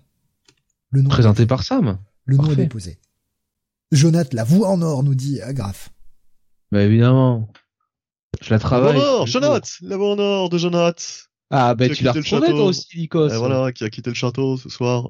Le 0.90 1.02
nom, 1.02 1.08
Présenté 1.10 1.46
par 1.46 1.62
Sam. 1.62 1.98
le 2.24 2.36
nom 2.36 2.50
est 2.52 2.56
déposé. 2.56 2.98
Jonath, 3.92 4.32
la 4.34 4.44
voix 4.44 4.68
en 4.68 4.82
or, 4.82 5.02
nous 5.02 5.14
dit 5.14 5.40
euh, 5.42 5.52
Graf. 5.52 5.90
Bah 6.72 6.82
évidemment. 6.82 7.52
Je 8.40 8.50
la 8.50 8.56
La 8.56 8.60
travaille. 8.60 8.94
voix 8.96 9.04
en 9.04 9.20
or, 9.20 9.26
Jonath, 9.26 9.76
la 9.82 9.96
voix 9.96 10.12
en 10.12 10.18
or 10.18 10.48
de 10.50 10.58
Jonath. 10.58 11.28
Ah 11.50 11.74
bah 11.74 11.88
tu 11.88 12.04
l'as 12.04 12.12
quitté 12.12 12.18
le 12.30 12.36
retrouvé 12.36 12.46
château. 12.46 12.56
toi 12.58 12.66
aussi, 12.66 12.98
Nikos. 12.98 13.28
Et 13.30 13.36
voilà, 13.36 13.72
qui 13.72 13.82
a 13.84 13.90
quitté 13.90 14.10
le 14.10 14.14
château 14.14 14.56
ce 14.56 14.68
soir. 14.68 15.08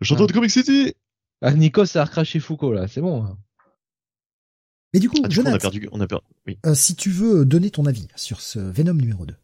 Le 0.00 0.06
château 0.06 0.24
Ah. 0.24 0.26
de 0.26 0.32
Comic 0.32 0.50
City. 0.50 0.94
Ah, 1.40 1.52
Nikos 1.52 1.96
a 1.96 2.04
recraché 2.04 2.40
Foucault 2.40 2.72
là, 2.72 2.88
c'est 2.88 3.00
bon. 3.00 3.24
hein. 3.24 3.38
Mais 4.92 5.00
du 5.00 5.08
coup, 5.08 5.16
Ah, 5.22 5.28
du 5.28 5.36
coup, 5.36 5.42
on 5.42 5.44
a 5.46 5.50
Jonath, 5.50 5.60
perdu, 5.60 5.88
on 5.92 6.00
a 6.00 6.06
perdu. 6.08 6.26
Oui. 6.46 6.58
euh, 6.66 6.74
si 6.74 6.96
tu 6.96 7.10
veux 7.10 7.44
donner 7.44 7.70
ton 7.70 7.86
avis 7.86 8.08
sur 8.16 8.40
ce 8.40 8.58
Venom 8.58 8.94
numéro 8.94 9.24
2. 9.26 9.34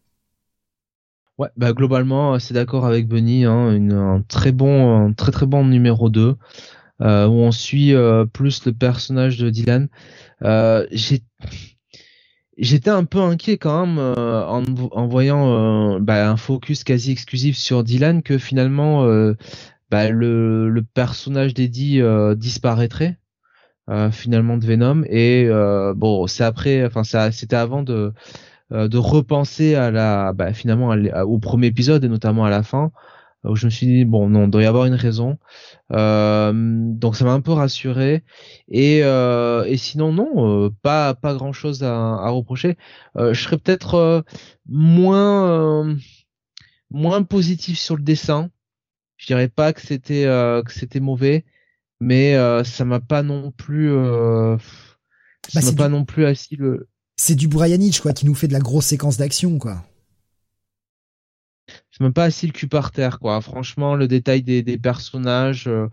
Ouais, 1.38 1.48
bah 1.56 1.72
globalement, 1.72 2.38
c'est 2.38 2.54
d'accord 2.54 2.86
avec 2.86 3.08
Benny, 3.08 3.44
hein, 3.44 3.72
une, 3.74 3.92
un 3.92 4.22
très 4.28 4.52
bon, 4.52 5.06
un 5.08 5.12
très 5.12 5.32
très 5.32 5.46
bon 5.46 5.64
numéro 5.64 6.08
2, 6.08 6.36
euh, 7.02 7.26
où 7.26 7.32
on 7.32 7.50
suit 7.52 7.92
euh, 7.94 8.24
plus 8.26 8.64
le 8.66 8.72
personnage 8.72 9.38
de 9.38 9.50
Dylan. 9.50 9.88
Euh, 10.44 10.86
J'étais 12.56 12.90
un 12.90 13.04
peu 13.04 13.18
inquiet 13.20 13.58
quand 13.58 13.86
même 13.86 13.98
euh, 13.98 14.44
en, 14.46 14.62
en 14.92 15.06
voyant 15.08 15.96
euh, 15.96 15.98
bah, 16.00 16.30
un 16.30 16.36
focus 16.36 16.84
quasi 16.84 17.10
exclusif 17.10 17.56
sur 17.56 17.82
Dylan 17.82 18.22
que 18.22 18.38
finalement 18.38 19.04
euh, 19.04 19.34
bah, 19.90 20.08
le, 20.10 20.68
le 20.70 20.82
personnage 20.82 21.52
d'Eddie 21.54 22.00
euh, 22.00 22.36
disparaîtrait 22.36 23.18
euh, 23.90 24.10
finalement 24.10 24.58
de 24.58 24.66
Venom 24.66 25.04
et 25.08 25.46
euh, 25.48 25.94
bon 25.94 26.26
c'est 26.28 26.44
après 26.44 26.84
enfin 26.86 27.04
c'était 27.32 27.56
avant 27.56 27.82
de 27.82 28.12
euh, 28.73 28.89
de 28.89 28.97
repenser 28.99 29.75
à 29.75 29.91
la 29.91 30.33
bah, 30.33 30.52
finalement 30.55 30.91
à 30.91 31.25
au 31.25 31.39
premier 31.39 31.67
épisode 31.67 32.05
et 32.05 32.09
notamment 32.09 32.44
à 32.44 32.51
la 32.51 32.62
fin 32.62 32.93
où 33.44 33.57
je 33.57 33.67
me 33.67 33.70
suis 33.70 33.86
dit 33.86 34.05
bon 34.07 34.31
non, 34.31 34.44
il 34.44 34.51
doit 34.51 34.62
y 34.62 34.67
avoir 34.67 34.86
une 34.86 34.94
raison. 34.94 35.39
donc 35.91 37.17
ça 37.17 37.25
m'a 37.26 37.33
un 37.33 37.43
peu 37.43 37.52
rassuré. 37.52 38.25
Et, 38.68 39.01
et 39.01 39.76
sinon 39.76 40.12
non, 40.15 40.70
pas 40.83 41.12
pas 41.15 41.34
grand 41.34 41.52
chose 41.52 41.83
à, 41.84 41.94
à 41.94 42.31
reprocher. 42.31 42.78
je 43.18 43.34
serais 43.34 43.59
peut-être 43.59 44.25
moins 44.67 45.94
moins 46.91 47.23
positif 47.23 47.78
sur 47.78 47.97
le 47.97 48.02
dessin. 48.02 48.49
Je 49.18 49.26
dirais 49.26 49.49
pas 49.49 49.75
que 49.75 49.83
c'était 49.83 50.25
que 50.25 50.73
c'était 50.73 51.01
mauvais, 51.01 51.44
mais 52.01 52.34
ça 52.65 52.86
m'a 52.86 53.01
pas 53.01 53.23
non 53.23 53.51
plus 53.51 53.91
ça 55.49 55.60
bah, 55.60 55.67
m'a 55.67 55.76
pas 55.76 55.89
non 55.91 56.07
plus 56.07 56.25
assis 56.25 56.57
le 56.57 56.89
c'est 57.17 57.34
du 57.34 57.49
Brianich 57.49 58.01
quoi 58.01 58.12
qui 58.12 58.26
nous 58.26 58.34
fait 58.34 58.49
de 58.49 58.52
la 58.52 58.60
grosse 58.60 58.86
séquence 58.86 59.17
d'action 59.17 59.59
quoi. 59.59 59.84
C'est 61.91 62.01
même 62.01 62.12
pas 62.12 62.25
assis 62.25 62.47
le 62.47 62.52
cul 62.52 62.68
par 62.68 62.91
terre 62.91 63.18
quoi. 63.18 63.41
Franchement, 63.41 63.94
le 63.94 64.09
détail 64.09 64.43
des, 64.43 64.78
personnages, 64.78 65.68
euh, 65.68 65.89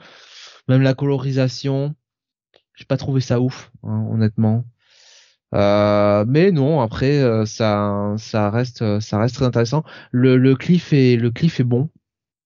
même 0.67 0.81
la 0.81 0.93
colorisation, 0.93 1.95
j'ai 2.75 2.85
pas 2.85 2.97
trouvé 2.97 3.21
ça 3.21 3.39
ouf, 3.39 3.71
hein, 3.83 4.07
honnêtement. 4.11 4.65
Euh, 5.53 6.25
mais 6.27 6.51
non, 6.51 6.81
après 6.81 7.19
euh, 7.21 7.45
ça, 7.45 8.15
ça 8.17 8.49
reste, 8.49 8.99
ça 9.01 9.19
reste 9.19 9.35
très 9.35 9.45
intéressant. 9.45 9.83
Le, 10.11 10.37
le 10.37 10.55
cliff 10.55 10.93
est, 10.93 11.17
le 11.17 11.31
cliff 11.31 11.59
est 11.59 11.63
bon. 11.65 11.89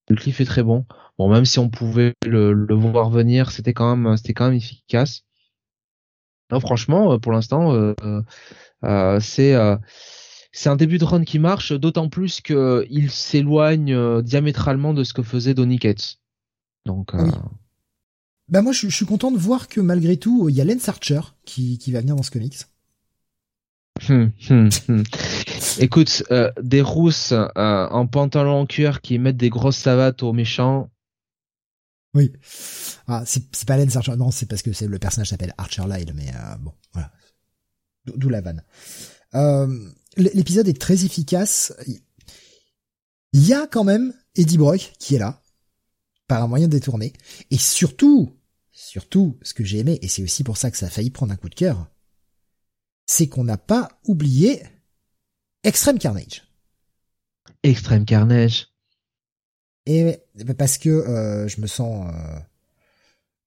Le 0.10 0.16
cliff 0.16 0.42
est 0.42 0.46
très 0.46 0.64
bon. 0.64 0.86
Bon, 1.18 1.30
même 1.30 1.46
si 1.46 1.60
on 1.60 1.70
pouvait 1.70 2.14
le, 2.26 2.54
le 2.54 2.76
voir 2.76 3.10
venir, 3.10 3.52
c'était 3.52 3.74
quand 3.74 3.96
même, 3.96 4.18
c'était 4.18 4.34
quand 4.34 4.46
même 4.48 4.56
efficace. 4.56 5.25
Non, 6.52 6.60
franchement, 6.60 7.18
pour 7.20 7.32
l'instant, 7.32 7.74
euh, 7.74 9.20
c'est 9.20 9.56
c'est 10.56 10.70
un 10.70 10.78
début 10.78 10.98
de 11.00 11.04
run 11.04 11.26
qui 11.26 11.38
marche, 11.38 11.74
d'autant 11.74 12.08
plus 12.08 12.40
qu'il 12.40 13.12
s'éloigne 13.12 13.94
euh, 13.94 14.22
diamétralement 14.22 14.94
de 14.94 15.04
ce 15.04 15.14
que 15.14 15.22
faisait 15.22 15.54
Donny 15.54 15.80
Cates. 15.80 16.16
Donc, 16.86 17.14
euh... 17.14 17.30
bah 18.48 18.62
moi 18.62 18.72
je, 18.72 18.88
suis 18.88 19.06
content 19.06 19.32
de 19.32 19.38
voir 19.38 19.68
que 19.68 19.82
malgré 19.82 20.16
tout 20.16 20.48
il 20.48 20.56
y 20.56 20.62
a 20.62 20.64
Lance 20.64 20.88
Archer 20.88 21.20
qui, 21.44 21.78
qui 21.78 21.92
va 21.92 22.00
venir 22.00 22.16
dans 22.16 22.24
ce 22.24 22.32
comics. 22.32 22.56
Hum, 24.08 24.32
hum, 24.50 24.70
hum. 24.88 25.04
Écoute, 25.80 26.24
euh, 26.32 26.50
des 26.62 26.82
rousses 26.82 27.34
euh, 27.34 27.50
en 27.90 28.08
pantalon 28.08 28.62
en 28.62 28.66
cuir 28.66 29.02
qui 29.02 29.20
mettent 29.20 29.36
des 29.36 29.50
grosses 29.50 29.78
savates 29.78 30.24
aux 30.24 30.32
méchants. 30.32 30.90
Oui. 32.16 32.32
Ah, 33.08 33.24
c'est 33.26 33.66
pas 33.66 33.78
Lance 33.78 33.98
Archer, 33.98 34.16
non, 34.16 34.32
c'est 34.32 34.48
parce 34.48 34.62
que 34.62 34.74
c'est 34.74 34.88
le 34.88 34.98
personnage 34.98 35.30
s'appelle 35.30 35.54
Archer 35.58 35.84
Lyle, 35.88 36.14
mais 36.16 36.32
bon, 36.60 36.74
voilà. 36.94 37.12
D'où 38.06 38.30
la 38.30 38.42
vanne. 38.42 38.64
Euh, 39.36 39.90
l'épisode 40.16 40.68
est 40.68 40.80
très 40.80 41.06
efficace. 41.06 41.74
Il 43.34 43.46
y 43.46 43.54
a 43.54 43.68
quand 43.68 43.84
même 43.84 44.14
Eddie 44.36 44.58
Brock 44.58 44.94
qui 44.98 45.16
est 45.16 45.20
là, 45.20 45.42
par 46.28 46.42
un 46.42 46.48
moyen 46.48 46.68
détourné. 46.68 47.14
Et 47.52 47.58
surtout, 47.58 48.40
surtout, 48.72 49.38
ce 49.42 49.54
que 49.54 49.66
j'ai 49.66 49.80
aimé, 49.80 50.00
et 50.02 50.08
c'est 50.08 50.24
aussi 50.24 50.44
pour 50.44 50.58
ça 50.58 50.72
que 50.72 50.78
ça 50.78 50.86
a 50.86 50.90
failli 50.90 51.10
prendre 51.10 51.34
un 51.34 51.38
coup 51.38 51.50
de 51.50 51.56
cœur, 51.56 51.90
c'est 53.06 53.28
qu'on 53.28 53.44
n'a 53.44 53.58
pas 53.58 54.00
oublié 54.06 54.64
Extreme 55.64 56.00
Carnage. 56.00 56.44
Extreme 57.64 58.06
Carnage. 58.06 58.68
Et 59.86 60.20
parce 60.58 60.78
que 60.78 60.90
euh, 60.90 61.48
je 61.48 61.62
me 61.62 61.68
sens, 61.68 62.08
euh, 62.08 62.40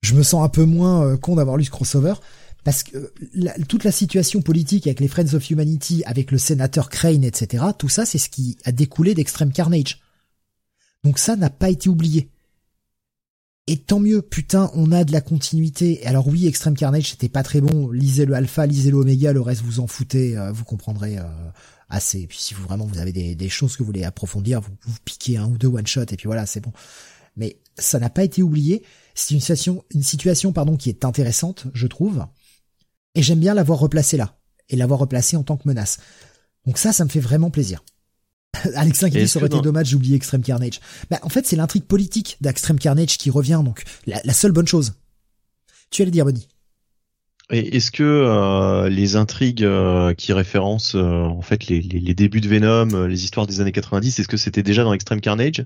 je 0.02 0.14
me 0.14 0.22
sens 0.22 0.44
un 0.44 0.48
peu 0.48 0.64
moins 0.64 1.06
euh, 1.06 1.16
con 1.16 1.36
d'avoir 1.36 1.56
lu 1.56 1.64
ce 1.64 1.70
crossover 1.70 2.14
parce 2.64 2.82
que 2.82 3.12
toute 3.68 3.84
la 3.84 3.92
situation 3.92 4.42
politique 4.42 4.86
avec 4.86 5.00
les 5.00 5.08
Friends 5.08 5.34
of 5.34 5.48
Humanity, 5.50 6.02
avec 6.04 6.30
le 6.30 6.38
sénateur 6.38 6.90
Crane, 6.90 7.24
etc., 7.24 7.64
tout 7.78 7.88
ça, 7.88 8.04
c'est 8.04 8.18
ce 8.18 8.28
qui 8.28 8.58
a 8.64 8.72
découlé 8.72 9.14
d'Extreme 9.14 9.52
Carnage. 9.52 10.00
Donc 11.04 11.18
ça 11.18 11.36
n'a 11.36 11.50
pas 11.50 11.70
été 11.70 11.88
oublié. 11.88 12.28
Et 13.68 13.76
tant 13.76 14.00
mieux, 14.00 14.22
putain, 14.22 14.70
on 14.74 14.92
a 14.92 15.04
de 15.04 15.12
la 15.12 15.20
continuité. 15.20 16.04
Alors 16.06 16.26
oui, 16.26 16.46
Extreme 16.46 16.74
Carnage, 16.74 17.10
c'était 17.10 17.28
pas 17.28 17.42
très 17.42 17.60
bon. 17.60 17.90
Lisez 17.90 18.24
le 18.24 18.32
alpha, 18.34 18.66
lisez 18.66 18.90
le 18.90 18.96
oméga, 18.96 19.32
le 19.32 19.42
reste 19.42 19.62
vous 19.62 19.80
en 19.80 19.86
foutez, 19.86 20.38
euh, 20.38 20.50
vous 20.52 20.64
comprendrez 20.64 21.18
euh, 21.18 21.22
assez. 21.88 22.20
Et 22.20 22.26
puis 22.26 22.38
si 22.38 22.54
vous 22.54 22.62
vraiment 22.64 22.86
vous 22.86 22.98
avez 22.98 23.12
des, 23.12 23.48
choses 23.48 23.76
que 23.76 23.78
vous 23.82 23.86
voulez 23.86 24.04
approfondir, 24.04 24.60
vous, 24.60 24.72
vous 24.86 24.98
piquez 25.04 25.36
un 25.36 25.46
ou 25.46 25.58
deux 25.58 25.68
one 25.68 25.86
shot 25.86 26.02
et 26.02 26.16
puis 26.16 26.26
voilà, 26.26 26.46
c'est 26.46 26.60
bon. 26.60 26.72
Mais 27.36 27.58
ça 27.78 27.98
n'a 27.98 28.10
pas 28.10 28.24
été 28.24 28.42
oublié. 28.42 28.82
C'est 29.14 29.34
une 29.34 29.40
situation, 29.40 29.84
une 29.94 30.02
situation 30.02 30.52
pardon 30.52 30.76
qui 30.76 30.88
est 30.88 31.04
intéressante, 31.04 31.66
je 31.72 31.86
trouve. 31.86 32.26
Et 33.14 33.22
j'aime 33.22 33.40
bien 33.40 33.54
l'avoir 33.54 33.78
replacé 33.78 34.16
là. 34.16 34.38
Et 34.68 34.76
l'avoir 34.76 35.00
replacé 35.00 35.36
en 35.36 35.42
tant 35.42 35.56
que 35.56 35.66
menace. 35.66 35.98
Donc 36.66 36.78
ça, 36.78 36.92
ça 36.92 37.04
me 37.04 37.08
fait 37.08 37.20
vraiment 37.20 37.50
plaisir. 37.50 37.82
Alexin 38.74 39.10
qui 39.10 39.18
dit 39.18 39.28
ça 39.28 39.38
aurait 39.38 39.46
été 39.46 39.60
dommage, 39.60 39.94
oublié 39.94 40.16
Extreme 40.16 40.42
Carnage. 40.42 40.80
Bah, 41.10 41.18
en 41.22 41.28
fait, 41.28 41.46
c'est 41.46 41.56
l'intrigue 41.56 41.84
politique 41.84 42.36
d'Extreme 42.40 42.78
Carnage 42.78 43.18
qui 43.18 43.30
revient, 43.30 43.62
donc 43.64 43.84
la, 44.06 44.32
seule 44.32 44.52
bonne 44.52 44.66
chose. 44.66 44.94
Tu 45.90 46.02
allais 46.02 46.10
dire, 46.10 46.24
Bonnie? 46.24 46.48
Et 47.50 47.76
est-ce 47.76 47.90
que 47.90 48.02
euh, 48.02 48.90
les 48.90 49.16
intrigues 49.16 49.64
euh, 49.64 50.12
qui 50.12 50.34
référencent 50.34 50.96
euh, 50.96 51.22
en 51.22 51.40
fait 51.40 51.66
les, 51.66 51.80
les, 51.80 52.14
débuts 52.14 52.42
de 52.42 52.48
Venom, 52.48 53.06
les 53.06 53.24
histoires 53.24 53.46
des 53.46 53.62
années 53.62 53.72
90, 53.72 54.18
est-ce 54.18 54.28
que 54.28 54.36
c'était 54.36 54.62
déjà 54.62 54.84
dans 54.84 54.92
Extreme 54.92 55.22
Carnage 55.22 55.64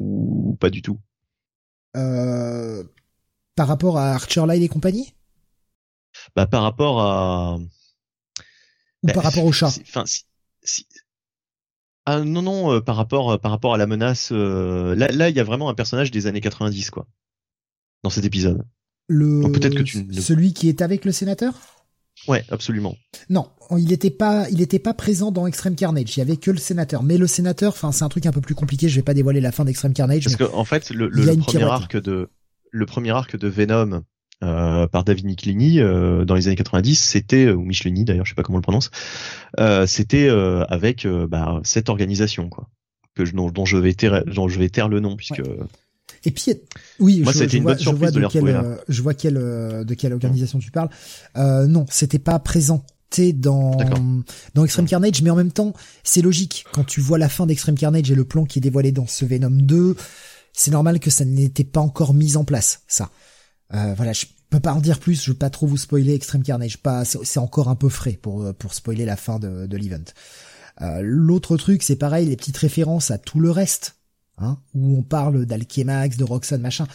ou 0.00 0.56
pas 0.58 0.70
du 0.70 0.82
tout? 0.82 0.98
Par 1.94 3.68
rapport 3.68 3.98
à 3.98 4.14
Archer 4.14 4.44
Lyle 4.48 4.64
et 4.64 4.68
compagnie? 4.68 5.14
Bah, 6.34 6.46
par 6.46 6.62
rapport 6.62 7.00
à 7.00 7.56
ou 9.04 9.06
par 9.06 9.16
bah, 9.16 9.22
rapport 9.22 9.44
au 9.44 9.52
chat? 9.52 9.78
Enfin, 9.82 10.04
si, 10.62 10.86
ah 12.04 12.20
non 12.20 12.42
non, 12.42 12.80
par 12.80 12.96
rapport 12.96 13.38
par 13.38 13.52
rapport 13.52 13.74
à 13.74 13.76
la 13.76 13.86
menace. 13.86 14.32
Là 14.32 15.08
là, 15.08 15.28
il 15.28 15.36
y 15.36 15.40
a 15.40 15.44
vraiment 15.44 15.68
un 15.68 15.74
personnage 15.74 16.10
des 16.10 16.26
années 16.26 16.40
90 16.40 16.90
quoi. 16.90 17.06
Dans 18.02 18.10
cet 18.10 18.24
épisode. 18.24 18.64
Le 19.08 19.50
peut-être 19.52 19.74
que 19.74 19.82
tu 19.82 20.06
celui 20.12 20.52
qui 20.52 20.68
est 20.68 20.80
avec 20.82 21.04
le 21.04 21.12
sénateur? 21.12 21.54
Ouais, 22.28 22.44
absolument. 22.50 22.96
Non, 23.30 23.48
il 23.76 23.88
n'était 23.88 24.10
pas, 24.10 24.48
il 24.50 24.60
était 24.60 24.78
pas 24.78 24.94
présent 24.94 25.32
dans 25.32 25.46
Extreme 25.46 25.74
Carnage. 25.74 26.16
Il 26.16 26.20
y 26.20 26.22
avait 26.22 26.36
que 26.36 26.50
le 26.50 26.58
sénateur. 26.58 27.02
Mais 27.02 27.18
le 27.18 27.26
sénateur, 27.26 27.72
enfin, 27.72 27.90
c'est 27.90 28.04
un 28.04 28.08
truc 28.08 28.26
un 28.26 28.32
peu 28.32 28.40
plus 28.40 28.54
compliqué. 28.54 28.88
Je 28.88 28.96
vais 28.96 29.02
pas 29.02 29.14
dévoiler 29.14 29.40
la 29.40 29.50
fin 29.50 29.64
d'Extreme 29.64 29.92
Carnage. 29.92 30.24
Parce 30.24 30.36
qu'en 30.36 30.56
en 30.56 30.64
fait, 30.64 30.90
le, 30.90 31.08
le 31.08 31.36
premier 31.36 31.64
arc 31.64 31.96
de, 31.96 32.28
le 32.70 32.86
premier 32.86 33.10
arc 33.10 33.36
de 33.36 33.48
Venom, 33.48 34.02
euh, 34.42 34.88
par 34.88 35.04
David 35.04 35.24
Michelini 35.26 35.78
euh, 35.78 36.24
dans 36.24 36.34
les 36.34 36.48
années 36.48 36.56
90, 36.56 36.96
c'était 36.96 37.50
ou 37.50 37.62
Michelini 37.62 38.04
d'ailleurs, 38.04 38.24
je 38.24 38.30
sais 38.30 38.34
pas 38.34 38.42
comment 38.42 38.56
on 38.56 38.58
le 38.58 38.62
prononce, 38.62 38.90
euh, 39.60 39.86
c'était 39.86 40.28
avec 40.68 41.06
bah, 41.06 41.60
cette 41.62 41.88
organisation 41.88 42.48
quoi, 42.48 42.68
que 43.14 43.24
je, 43.24 43.32
dont, 43.34 43.64
je 43.64 43.76
vais 43.76 43.94
taire, 43.94 44.24
dont 44.24 44.48
je 44.48 44.58
vais 44.58 44.68
taire 44.68 44.88
le 44.88 44.98
nom 44.98 45.16
puisque. 45.16 45.42
Et 46.24 46.30
puis, 46.30 46.52
oui, 47.00 47.20
Moi, 47.22 47.32
je, 47.32 47.56
une 47.56 47.64
bonne 47.64 47.78
surprise 47.78 48.12
de, 48.12 48.26
quelle, 48.28 48.78
je 48.88 49.02
vois 49.02 49.14
quelle, 49.14 49.34
de 49.34 49.94
quelle 49.94 50.12
organisation 50.12 50.58
tu 50.58 50.70
parles. 50.70 50.90
Euh, 51.36 51.66
non, 51.66 51.84
c'était 51.90 52.20
pas 52.20 52.38
présenté 52.38 53.32
dans 53.34 53.76
dans 54.54 54.64
Extreme 54.64 54.86
Carnage, 54.86 55.20
mais 55.22 55.30
en 55.30 55.36
même 55.36 55.52
temps, 55.52 55.74
c'est 56.02 56.22
logique 56.22 56.64
quand 56.72 56.84
tu 56.84 57.00
vois 57.00 57.18
la 57.18 57.28
fin 57.28 57.46
d'Extreme 57.46 57.76
Carnage 57.76 58.10
et 58.10 58.14
le 58.14 58.24
plan 58.24 58.44
qui 58.44 58.58
est 58.58 58.62
dévoilé 58.62 58.92
dans 58.92 59.06
ce 59.06 59.24
Venom 59.24 59.50
2, 59.50 59.96
c'est 60.52 60.70
normal 60.70 61.00
que 61.00 61.10
ça 61.10 61.24
n'était 61.24 61.64
pas 61.64 61.80
encore 61.80 62.14
mis 62.14 62.36
en 62.36 62.44
place, 62.44 62.82
ça. 62.86 63.10
Euh, 63.74 63.94
voilà, 63.96 64.12
je 64.12 64.26
peux 64.50 64.60
pas 64.60 64.72
en 64.72 64.80
dire 64.80 64.98
plus, 64.98 65.22
je 65.22 65.30
veux 65.30 65.36
pas 65.36 65.50
trop 65.50 65.66
vous 65.66 65.78
spoiler 65.78 66.14
Extreme 66.14 66.42
Carnage, 66.42 66.78
pas, 66.78 67.04
c'est 67.04 67.38
encore 67.38 67.68
un 67.68 67.74
peu 67.74 67.88
frais 67.88 68.18
pour 68.20 68.42
euh, 68.42 68.52
pour 68.52 68.74
spoiler 68.74 69.04
la 69.04 69.16
fin 69.16 69.38
de, 69.38 69.66
de 69.66 69.76
l'event. 69.76 70.04
Euh, 70.80 71.00
L'autre 71.02 71.56
truc, 71.56 71.82
c'est 71.82 71.96
pareil, 71.96 72.26
les 72.26 72.36
petites 72.36 72.56
références 72.56 73.10
à 73.10 73.18
tout 73.18 73.40
le 73.40 73.50
reste, 73.50 73.96
hein, 74.38 74.58
où 74.74 74.98
on 74.98 75.02
parle 75.02 75.46
d'Alchemax, 75.46 76.16
de 76.16 76.24
Roxanne, 76.24 76.60
machin. 76.60 76.86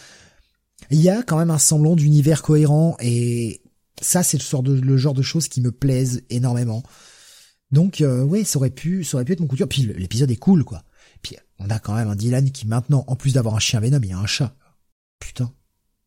Il 0.90 1.00
y 1.00 1.08
a 1.08 1.22
quand 1.22 1.38
même 1.38 1.50
un 1.50 1.58
semblant 1.58 1.96
d'univers 1.96 2.42
cohérent 2.42 2.96
et 3.00 3.62
ça, 4.00 4.22
c'est 4.22 4.38
le, 4.38 4.62
de, 4.62 4.80
le 4.80 4.96
genre 4.96 5.14
de 5.14 5.22
choses 5.22 5.48
qui 5.48 5.60
me 5.60 5.72
plaisent 5.72 6.22
énormément. 6.30 6.82
Donc, 7.70 8.00
euh, 8.00 8.22
ouais, 8.22 8.44
ça 8.44 8.58
aurait 8.58 8.70
pu, 8.70 9.04
ça 9.04 9.16
aurait 9.16 9.24
pu 9.24 9.32
être 9.32 9.40
mon 9.40 9.46
coup 9.46 9.56
de 9.56 9.58
cœur. 9.58 9.68
Puis 9.68 9.82
l'épisode 9.82 10.30
est 10.30 10.36
cool, 10.36 10.64
quoi. 10.64 10.82
Puis 11.22 11.36
on 11.58 11.68
a 11.70 11.78
quand 11.78 11.94
même 11.94 12.08
un 12.08 12.16
Dylan 12.16 12.50
qui 12.50 12.66
maintenant, 12.66 13.04
en 13.08 13.16
plus 13.16 13.34
d'avoir 13.34 13.56
un 13.56 13.58
chien 13.58 13.80
Venom, 13.80 14.00
il 14.02 14.12
a 14.12 14.18
un 14.18 14.26
chat. 14.26 14.54
Putain, 15.18 15.52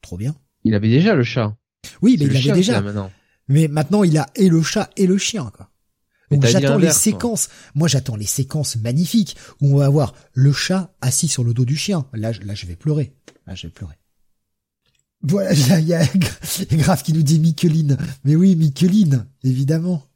trop 0.01 0.17
bien. 0.17 0.35
Il 0.63 0.73
avait 0.73 0.89
déjà 0.89 1.13
le 1.13 1.23
chat. 1.23 1.55
Oui, 2.01 2.17
mais 2.19 2.25
il 2.25 2.33
l'avait 2.33 2.51
déjà. 2.53 2.81
Maintenant. 2.81 3.11
Mais 3.47 3.67
maintenant, 3.67 4.03
il 4.03 4.17
a 4.17 4.27
et 4.35 4.49
le 4.49 4.61
chat 4.61 4.89
et 4.95 5.07
le 5.07 5.17
chien, 5.17 5.51
quoi. 5.55 5.70
Donc 6.31 6.45
j'attends 6.45 6.77
les 6.77 6.91
séquences. 6.91 7.49
Moi, 7.75 7.87
j'attends 7.87 8.15
les 8.15 8.25
séquences 8.25 8.77
magnifiques 8.77 9.35
où 9.59 9.73
on 9.73 9.77
va 9.77 9.85
avoir 9.85 10.15
le 10.33 10.53
chat 10.53 10.93
assis 11.01 11.27
sur 11.27 11.43
le 11.43 11.53
dos 11.53 11.65
du 11.65 11.75
chien. 11.75 12.05
Là, 12.13 12.31
là, 12.43 12.55
je 12.55 12.65
vais 12.65 12.75
pleurer. 12.75 13.13
Là, 13.45 13.55
je 13.55 13.67
vais 13.67 13.73
pleurer. 13.73 13.95
Voilà, 15.23 15.51
il 15.79 15.87
y 15.87 15.93
a, 15.93 16.05
Grave 16.71 17.03
qui 17.03 17.13
nous 17.13 17.23
dit 17.23 17.39
Micheline. 17.39 17.97
Mais 18.23 18.35
oui, 18.35 18.55
Micheline, 18.55 19.27
évidemment. 19.43 20.07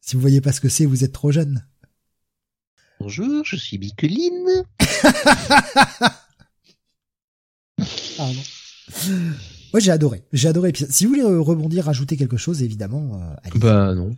Si 0.00 0.14
vous 0.14 0.20
voyez 0.20 0.40
pas 0.40 0.52
ce 0.52 0.60
que 0.60 0.68
c'est, 0.68 0.86
vous 0.86 1.04
êtes 1.04 1.12
trop 1.12 1.30
jeune. 1.30 1.66
Bonjour, 3.00 3.44
je 3.44 3.56
suis 3.56 3.78
Micheline. 3.78 4.64
ah 8.18 8.30
non. 8.32 8.42
Ouais, 9.72 9.80
j'ai 9.80 9.90
adoré. 9.90 10.24
J'ai 10.32 10.48
adoré. 10.48 10.72
Si 10.74 11.04
vous 11.04 11.10
voulez 11.10 11.22
rebondir, 11.22 11.84
rajouter 11.84 12.16
quelque 12.16 12.36
chose, 12.36 12.62
évidemment, 12.62 13.20
euh, 13.20 13.34
allez. 13.42 13.58
Bah 13.58 13.94
non. 13.94 14.16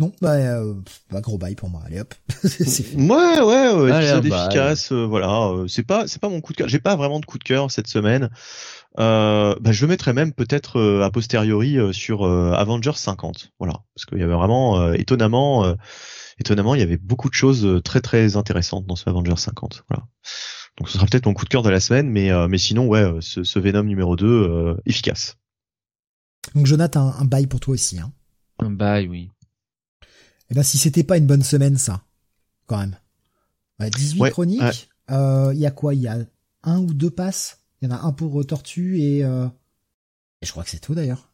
Non, 0.00 0.12
bah, 0.20 0.34
euh, 0.34 0.74
bah, 1.10 1.20
gros 1.20 1.38
bail 1.38 1.56
pour 1.56 1.70
moi. 1.70 1.82
Allez 1.84 1.98
hop, 2.00 2.14
c'est 2.44 2.64
fait. 2.84 2.96
Ouais, 2.96 3.40
ouais, 3.40 3.72
ouais 3.74 3.90
Allez, 3.90 4.06
épisode 4.06 4.26
un 4.26 4.28
bail. 4.28 4.46
efficace. 4.46 4.92
euh, 4.92 5.04
voilà, 5.06 5.48
euh, 5.48 5.66
c'est 5.66 5.82
pas, 5.82 6.06
c'est 6.06 6.20
pas 6.20 6.28
mon 6.28 6.40
coup 6.40 6.52
de 6.52 6.58
cœur. 6.58 6.68
J'ai 6.68 6.78
pas 6.78 6.94
vraiment 6.94 7.18
de 7.18 7.26
coup 7.26 7.38
de 7.38 7.44
cœur 7.44 7.70
cette 7.72 7.88
semaine. 7.88 8.30
Euh, 9.00 9.56
bah, 9.60 9.72
je 9.72 9.82
le 9.84 9.88
mettrais 9.88 10.12
même 10.12 10.32
peut-être 10.32 10.78
euh, 10.78 11.02
a 11.02 11.10
posteriori 11.10 11.78
euh, 11.78 11.92
sur 11.92 12.24
euh, 12.26 12.52
Avengers 12.52 12.92
50. 12.94 13.50
Voilà, 13.58 13.74
parce 13.94 14.06
qu'il 14.06 14.18
y 14.18 14.22
avait 14.22 14.34
vraiment 14.34 14.80
euh, 14.80 14.92
étonnamment, 14.92 15.64
euh, 15.64 15.74
étonnamment, 16.38 16.76
il 16.76 16.80
y 16.80 16.84
avait 16.84 16.96
beaucoup 16.96 17.28
de 17.28 17.34
choses 17.34 17.66
euh, 17.66 17.80
très 17.80 18.00
très 18.00 18.36
intéressantes 18.36 18.86
dans 18.86 18.96
ce 18.96 19.08
Avengers 19.10 19.36
50. 19.36 19.82
Voilà. 19.88 20.04
Donc 20.78 20.88
ce 20.88 20.94
sera 20.94 21.06
peut-être 21.06 21.26
mon 21.26 21.34
coup 21.34 21.44
de 21.44 21.50
cœur 21.50 21.62
de 21.62 21.70
la 21.70 21.80
semaine, 21.80 22.08
mais 22.08 22.30
euh, 22.30 22.46
mais 22.46 22.58
sinon 22.58 22.86
ouais, 22.86 23.02
euh, 23.02 23.20
ce, 23.20 23.42
ce 23.42 23.58
Venom 23.58 23.82
numéro 23.82 24.14
2 24.14 24.26
euh, 24.26 24.74
efficace. 24.86 25.36
Donc 26.54 26.66
Jonathan, 26.66 27.08
un, 27.08 27.22
un 27.22 27.24
bail 27.24 27.48
pour 27.48 27.58
toi 27.58 27.74
aussi. 27.74 27.98
Hein. 27.98 28.12
Un 28.60 28.70
bail, 28.70 29.08
oui. 29.08 29.30
Et 30.50 30.54
ben 30.54 30.62
si 30.62 30.78
c'était 30.78 31.04
pas 31.04 31.18
une 31.18 31.26
bonne 31.26 31.42
semaine, 31.42 31.76
ça, 31.76 32.02
quand 32.66 32.78
même. 32.78 32.96
Ouais, 33.80 33.90
18 33.90 34.20
Ouais, 34.20 34.30
chroniques. 34.30 34.60
ouais. 34.62 34.72
Euh, 35.10 35.52
Il 35.54 35.60
y 35.60 35.66
a 35.66 35.70
quoi? 35.70 35.94
Il 35.94 36.00
y 36.00 36.08
a 36.08 36.18
un 36.62 36.78
ou 36.80 36.92
deux 36.94 37.10
passes? 37.10 37.58
Il 37.80 37.88
y 37.88 37.92
en 37.92 37.96
a 37.96 38.00
un 38.00 38.12
pour 38.12 38.40
euh, 38.40 38.44
Tortue 38.44 39.00
et, 39.00 39.24
euh... 39.24 39.46
et 40.42 40.46
je 40.46 40.50
crois 40.50 40.64
que 40.64 40.70
c'est 40.70 40.80
tout 40.80 40.94
d'ailleurs. 40.94 41.30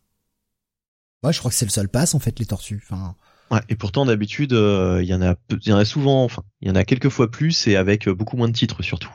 Ouais, 1.23 1.33
je 1.33 1.39
crois 1.39 1.51
que 1.51 1.57
c'est 1.57 1.65
le 1.65 1.71
seul 1.71 1.89
pass 1.89 2.15
en 2.15 2.19
fait 2.19 2.39
les 2.39 2.45
tortues. 2.47 2.83
Enfin, 2.85 3.17
Ouais, 3.51 3.61
et 3.69 3.77
pourtant 3.77 4.05
d'habitude 4.07 4.53
euh, 4.53 5.01
il 5.03 5.09
y 5.09 5.15
en 5.15 5.23
a 5.23 5.37
il 5.51 5.69
y 5.69 5.73
en 5.73 5.77
a 5.77 5.85
souvent 5.85 6.25
enfin 6.25 6.43
il 6.61 6.69
y 6.69 6.71
en 6.71 6.75
a 6.75 6.85
quelques 6.85 7.11
fois 7.11 7.31
plus 7.31 7.67
et 7.67 7.77
avec 7.77 8.09
beaucoup 8.09 8.37
moins 8.37 8.49
de 8.49 8.55
titres 8.55 8.83
surtout. 8.83 9.11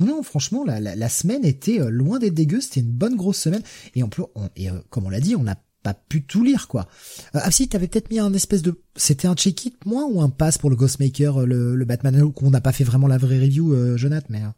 non, 0.00 0.22
franchement, 0.22 0.64
la, 0.64 0.80
la, 0.80 0.94
la 0.96 1.08
semaine 1.08 1.44
était 1.44 1.78
loin 1.90 2.18
d'être 2.18 2.34
dégueu. 2.34 2.60
C'était 2.60 2.80
une 2.80 2.92
bonne 2.92 3.16
grosse 3.16 3.38
semaine. 3.38 3.62
Et 3.94 4.02
en 4.02 4.08
plus, 4.08 4.24
on, 4.34 4.48
et 4.56 4.68
comme 4.90 5.06
on 5.06 5.10
l'a 5.10 5.20
dit, 5.20 5.34
on 5.36 5.42
n'a 5.42 5.56
pas 5.94 6.00
pu 6.08 6.22
tout 6.24 6.42
lire 6.44 6.68
quoi. 6.68 6.88
Euh, 7.34 7.40
ah 7.42 7.50
si, 7.50 7.68
t'avais 7.68 7.88
peut-être 7.88 8.10
mis 8.10 8.18
un 8.18 8.32
espèce 8.32 8.62
de, 8.62 8.80
c'était 8.96 9.28
un 9.28 9.34
check-it 9.34 9.74
moi 9.86 10.06
ou 10.10 10.20
un 10.20 10.30
pass 10.30 10.58
pour 10.58 10.70
le 10.70 10.76
Ghostmaker, 10.76 11.42
euh, 11.42 11.46
le, 11.46 11.76
le 11.76 11.84
Batman 11.84 12.32
qu'on 12.32 12.50
n'a 12.50 12.60
pas 12.60 12.72
fait 12.72 12.84
vraiment 12.84 13.06
la 13.08 13.18
vraie 13.18 13.38
review, 13.38 13.72
euh, 13.74 13.96
Jonathan, 13.96 14.26
mais. 14.30 14.42
euh, 14.44 14.48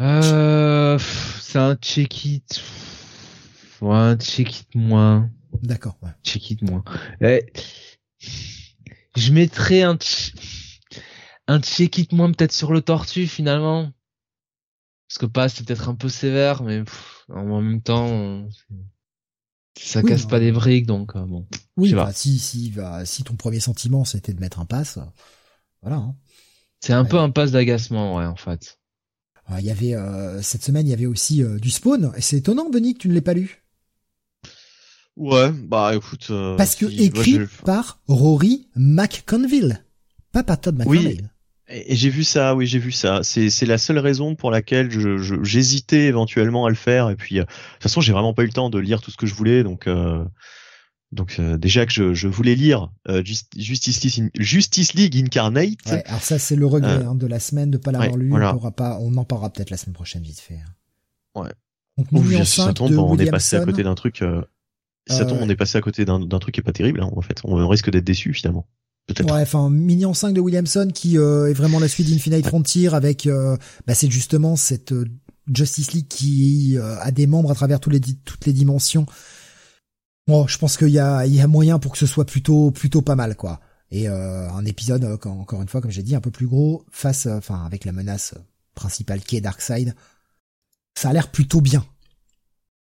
Euh, 0.00 0.96
pff, 0.96 1.38
c'est 1.42 1.58
un 1.58 1.76
check-it. 1.76 2.60
Ouais, 3.80 3.94
un 3.96 4.16
check-it 4.16 4.66
moins. 4.74 5.30
D'accord. 5.62 5.96
Ouais. 6.02 6.10
Check-it 6.24 6.62
moins. 6.62 6.82
Eh, 7.20 7.44
je 9.16 9.32
mettrais 9.32 9.82
un, 9.82 9.96
un 11.46 11.60
check-it 11.60 12.12
moins 12.12 12.32
peut-être 12.32 12.52
sur 12.52 12.72
le 12.72 12.80
tortue 12.80 13.26
finalement. 13.26 13.92
Parce 15.08 15.18
que 15.18 15.26
pas, 15.26 15.48
c'est 15.48 15.64
peut-être 15.64 15.88
un 15.88 15.94
peu 15.94 16.08
sévère, 16.08 16.62
mais 16.64 16.82
pff, 16.82 17.24
en 17.28 17.60
même 17.60 17.80
temps, 17.82 18.06
on- 18.06 18.48
ça 19.78 20.00
Oui, 20.02 20.10
casse 20.10 20.22
non. 20.24 20.28
pas 20.28 20.40
des 20.40 20.52
briques, 20.52 20.86
donc 20.86 21.16
euh, 21.16 21.24
bon. 21.24 21.46
Oui, 21.76 21.92
bah, 21.94 22.10
si, 22.14 22.38
si, 22.38 22.70
bah, 22.70 23.04
si 23.04 23.24
ton 23.24 23.34
premier 23.34 23.60
sentiment 23.60 24.04
c'était 24.04 24.32
de 24.32 24.40
mettre 24.40 24.60
un 24.60 24.64
pass, 24.66 24.98
voilà. 25.82 25.96
hein. 25.96 26.14
C'est 26.80 26.92
un 26.92 27.02
Ouais. 27.02 27.08
peu 27.08 27.18
un 27.18 27.30
passe 27.30 27.50
d'agacement, 27.52 28.16
ouais, 28.16 28.26
en 28.26 28.36
fait. 28.36 28.78
Euh, 29.50 29.56
Il 29.58 29.64
y 29.66 29.70
avait 29.70 29.94
euh, 29.94 30.40
cette 30.42 30.62
semaine, 30.64 30.86
il 30.86 30.90
y 30.90 30.94
avait 30.94 31.06
aussi 31.06 31.42
euh, 31.42 31.58
du 31.58 31.70
Spawn. 31.70 32.12
Et 32.16 32.20
c'est 32.20 32.36
étonnant, 32.38 32.70
Benny, 32.70 32.94
que 32.94 32.98
tu 33.00 33.08
ne 33.08 33.14
l'aies 33.14 33.20
pas 33.20 33.34
lu, 33.34 33.62
Ouais, 35.16 35.52
bah 35.52 35.94
écoute 35.94 36.26
euh, 36.30 36.56
parce 36.56 36.74
que 36.74 36.88
si- 36.90 37.04
écrit 37.04 37.38
par 37.64 38.00
Rory 38.08 38.68
McConville, 38.74 39.84
pas 40.32 40.42
par 40.42 40.60
Todd 40.60 40.82
Oui. 40.86 41.20
Et 41.68 41.96
j'ai 41.96 42.10
vu 42.10 42.24
ça, 42.24 42.54
oui, 42.54 42.66
j'ai 42.66 42.78
vu 42.78 42.92
ça. 42.92 43.20
C'est 43.22 43.64
la 43.66 43.78
seule 43.78 43.98
raison 43.98 44.34
pour 44.34 44.50
laquelle 44.50 44.90
je 44.90 45.16
je- 45.18 45.42
j'hésitais 45.42 46.06
éventuellement 46.06 46.66
à 46.66 46.68
le 46.68 46.74
faire. 46.74 47.08
Et 47.10 47.16
puis, 47.16 47.38
euh, 47.38 47.44
de 47.44 47.46
toute 47.46 47.82
façon, 47.82 48.00
j'ai 48.02 48.12
vraiment 48.12 48.34
pas 48.34 48.42
eu 48.42 48.46
le 48.46 48.52
temps 48.52 48.68
de 48.70 48.78
lire 48.78 49.00
tout 49.00 49.10
ce 49.10 49.16
que 49.16 49.26
je 49.26 49.34
voulais. 49.34 49.62
Donc, 49.64 49.86
euh, 49.86 50.22
donc 51.12 51.36
euh, 51.38 51.56
déjà 51.56 51.86
que 51.86 51.92
je, 51.92 52.12
je 52.12 52.28
voulais 52.28 52.54
lire 52.54 52.90
euh, 53.08 53.22
Just- 53.24 53.52
Justice, 53.56 54.02
League, 54.04 54.30
Justice 54.38 54.92
League 54.94 55.16
Incarnate. 55.16 55.78
Ouais, 55.86 56.02
alors 56.06 56.20
ça 56.22 56.38
c'est 56.38 56.56
le 56.56 56.66
regret 56.66 57.02
Euh, 57.02 57.08
hein, 57.10 57.14
de 57.14 57.26
la 57.26 57.38
semaine 57.40 57.70
de 57.70 57.78
pas 57.78 57.92
l'avoir 57.92 58.12
ouais, 58.12 58.18
lu. 58.18 58.28
voilà. 58.30 58.50
On, 58.50 58.54
pourra 58.58 58.72
pas, 58.72 58.98
on 59.00 59.16
en 59.16 59.24
parlera 59.24 59.50
peut-être 59.50 59.70
la 59.70 59.76
semaine 59.78 59.94
prochaine 59.94 60.22
vite 60.22 60.40
fait. 60.40 60.56
hein. 61.34 61.40
Ouais. 61.40 61.50
Donc 61.96 62.08
Ouf, 62.12 62.26
Million 62.28 62.44
si 62.44 62.56
ça 62.56 62.64
5 62.66 62.74
tombe, 62.74 62.98
on 62.98 63.16
est 63.18 63.30
passé 63.30 63.56
à 63.56 63.64
côté 63.64 63.82
d'un 63.84 63.94
truc. 63.94 64.20
Euh, 64.22 64.42
si 65.08 65.16
ça 65.16 65.24
tombe, 65.24 65.38
Euh, 65.38 65.44
on 65.44 65.48
est 65.48 65.56
passé 65.56 65.78
à 65.78 65.80
côté 65.80 66.04
d'un 66.04 66.18
d'un 66.20 66.38
truc 66.40 66.54
qui 66.54 66.60
est 66.60 66.64
pas 66.64 66.72
terrible. 66.72 67.00
Hein, 67.02 67.10
en 67.14 67.22
fait, 67.22 67.40
on 67.44 67.66
risque 67.68 67.90
d'être 67.90 68.04
déçu 68.04 68.34
finalement. 68.34 68.66
Peut-être. 69.06 69.32
Ouais, 69.32 69.42
enfin 69.42 69.68
Minion 69.70 70.14
5 70.14 70.32
de 70.32 70.40
Williamson 70.40 70.88
qui 70.92 71.18
euh, 71.18 71.50
est 71.50 71.52
vraiment 71.52 71.78
la 71.78 71.88
suite 71.88 72.08
d'Infinite 72.08 72.46
Frontier 72.46 72.88
avec 72.88 73.26
euh, 73.26 73.56
bah 73.86 73.94
c'est 73.94 74.10
justement 74.10 74.56
cette 74.56 74.92
euh, 74.92 75.04
Justice 75.52 75.92
League 75.92 76.08
qui 76.08 76.78
euh, 76.78 76.98
a 77.00 77.10
des 77.10 77.26
membres 77.26 77.50
à 77.50 77.54
travers 77.54 77.80
tous 77.80 77.90
les 77.90 78.00
toutes 78.00 78.46
les 78.46 78.52
dimensions. 78.54 79.04
Bon, 80.26 80.46
je 80.46 80.56
pense 80.56 80.78
qu'il 80.78 80.88
y 80.88 80.98
a 80.98 81.26
il 81.26 81.34
y 81.34 81.40
a 81.42 81.46
moyen 81.46 81.78
pour 81.78 81.92
que 81.92 81.98
ce 81.98 82.06
soit 82.06 82.24
plutôt 82.24 82.70
plutôt 82.70 83.02
pas 83.02 83.14
mal 83.14 83.36
quoi. 83.36 83.60
Et 83.90 84.08
euh, 84.08 84.48
un 84.50 84.64
épisode 84.64 85.04
euh, 85.04 85.16
quand- 85.18 85.38
encore 85.38 85.60
une 85.60 85.68
fois 85.68 85.82
comme 85.82 85.90
j'ai 85.90 86.02
dit 86.02 86.14
un 86.14 86.20
peu 86.22 86.30
plus 86.30 86.46
gros 86.46 86.86
face 86.90 87.26
euh, 87.26 87.36
enfin 87.36 87.62
avec 87.66 87.84
la 87.84 87.92
menace 87.92 88.34
principale 88.74 89.20
qui 89.20 89.36
est 89.36 89.42
Darkseid. 89.42 89.94
Ça 90.96 91.10
a 91.10 91.12
l'air 91.12 91.30
plutôt 91.30 91.60
bien. 91.60 91.84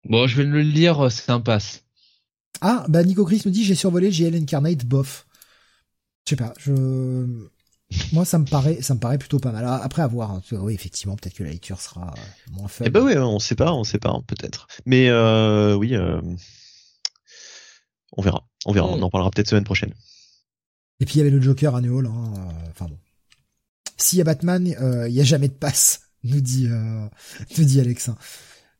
Bon, 0.08 0.26
je 0.28 0.36
vais 0.36 0.44
le 0.48 0.60
lire, 0.60 1.10
c'est 1.10 1.30
un 1.32 1.40
passe. 1.40 1.82
Ah, 2.60 2.84
bah 2.88 3.02
Nico 3.02 3.24
Chris 3.24 3.42
me 3.46 3.50
dit 3.50 3.64
j'ai 3.64 3.74
survolé 3.74 4.12
GL 4.12 4.36
Incarnate 4.36 4.84
bof. 4.84 5.26
Je 6.26 6.30
sais 6.30 6.36
pas, 6.36 6.54
je 6.58 6.72
moi 8.12 8.24
ça 8.24 8.38
me 8.38 8.44
paraît 8.44 8.80
ça 8.80 8.94
me 8.94 8.98
paraît 8.98 9.18
plutôt 9.18 9.38
pas 9.38 9.52
mal. 9.52 9.64
Après 9.64 10.02
à 10.02 10.06
voir, 10.06 10.30
hein. 10.30 10.42
oui 10.52 10.74
effectivement 10.74 11.16
peut-être 11.16 11.34
que 11.34 11.44
la 11.44 11.50
lecture 11.50 11.80
sera 11.80 12.14
euh, 12.16 12.52
moins 12.52 12.68
fun. 12.68 12.84
Eh 12.86 12.90
ben 12.90 13.02
ouais, 13.02 13.18
on 13.18 13.38
sait 13.38 13.54
pas, 13.54 13.72
on 13.72 13.84
sait 13.84 13.98
pas, 13.98 14.10
hein, 14.10 14.22
peut-être. 14.26 14.66
Mais 14.86 15.08
euh, 15.08 15.74
oui, 15.74 15.94
euh, 15.94 16.20
on 18.16 18.22
verra, 18.22 18.48
on 18.64 18.72
verra. 18.72 18.88
On 18.88 19.02
en 19.02 19.10
parlera 19.10 19.30
peut-être 19.30 19.48
semaine 19.48 19.64
prochaine. 19.64 19.92
Et 21.00 21.04
puis 21.04 21.16
il 21.16 21.18
y 21.18 21.20
avait 21.20 21.30
le 21.30 21.40
Joker 21.40 21.74
à 21.74 21.80
New 21.80 21.96
Hall, 21.96 22.06
hein, 22.06 22.32
euh, 22.36 22.70
enfin 22.70 22.86
bon. 22.86 22.98
S'il 23.96 24.18
y 24.18 24.22
a 24.22 24.24
Batman, 24.24 24.74
euh, 24.80 25.08
il 25.08 25.14
y 25.14 25.20
a 25.20 25.24
jamais 25.24 25.48
de 25.48 25.54
passe, 25.54 26.08
nous 26.24 26.40
dit 26.40 26.66
euh, 26.68 27.06
nous 27.58 27.64
dit 27.64 27.80
Alexin. 27.80 28.16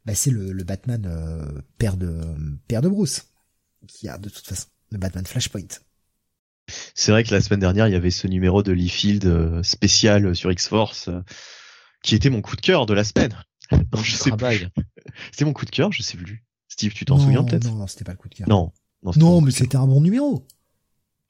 Bah 0.06 0.14
c'est 0.14 0.30
le, 0.30 0.52
le 0.52 0.64
Batman 0.64 1.06
euh, 1.06 1.60
père 1.78 1.96
de 1.96 2.20
père 2.68 2.82
de 2.82 2.88
Bruce 2.88 3.22
qui 3.86 4.08
a 4.08 4.18
de 4.18 4.28
toute 4.28 4.46
façon 4.46 4.66
le 4.90 4.98
Batman 4.98 5.26
Flashpoint. 5.26 5.78
C'est 6.94 7.12
vrai 7.12 7.24
que 7.24 7.32
la 7.34 7.40
semaine 7.40 7.60
dernière, 7.60 7.88
il 7.88 7.92
y 7.92 7.96
avait 7.96 8.10
ce 8.10 8.26
numéro 8.26 8.62
de 8.62 8.72
Lee 8.72 8.88
Field 8.88 9.24
euh, 9.26 9.62
spécial 9.62 10.34
sur 10.34 10.50
X-Force 10.50 11.08
euh, 11.08 11.20
qui 12.02 12.14
était 12.14 12.30
mon 12.30 12.40
coup 12.42 12.56
de 12.56 12.60
cœur 12.60 12.86
de 12.86 12.94
la 12.94 13.04
semaine. 13.04 13.34
Non, 13.72 14.02
je 14.02 14.14
sais 14.14 14.30
Travail. 14.30 14.68
plus. 14.74 14.84
C'était 15.32 15.44
mon 15.46 15.54
coup 15.54 15.64
de 15.64 15.70
cœur, 15.70 15.90
je 15.90 16.02
sais 16.02 16.18
plus. 16.18 16.44
Steve, 16.68 16.92
tu 16.92 17.04
t'en 17.06 17.18
souviens 17.18 17.42
peut-être? 17.44 17.64
Non, 17.64 17.76
non, 17.76 17.86
c'était 17.86 18.04
pas 18.04 18.12
le 18.12 18.18
coup 18.18 18.28
de 18.28 18.34
cœur. 18.34 18.48
Non, 18.48 18.72
non, 19.02 19.12
c'était 19.12 19.40
mais 19.46 19.50
c'était 19.52 19.76
un 19.76 19.86
bon 19.86 20.00
numéro. 20.02 20.46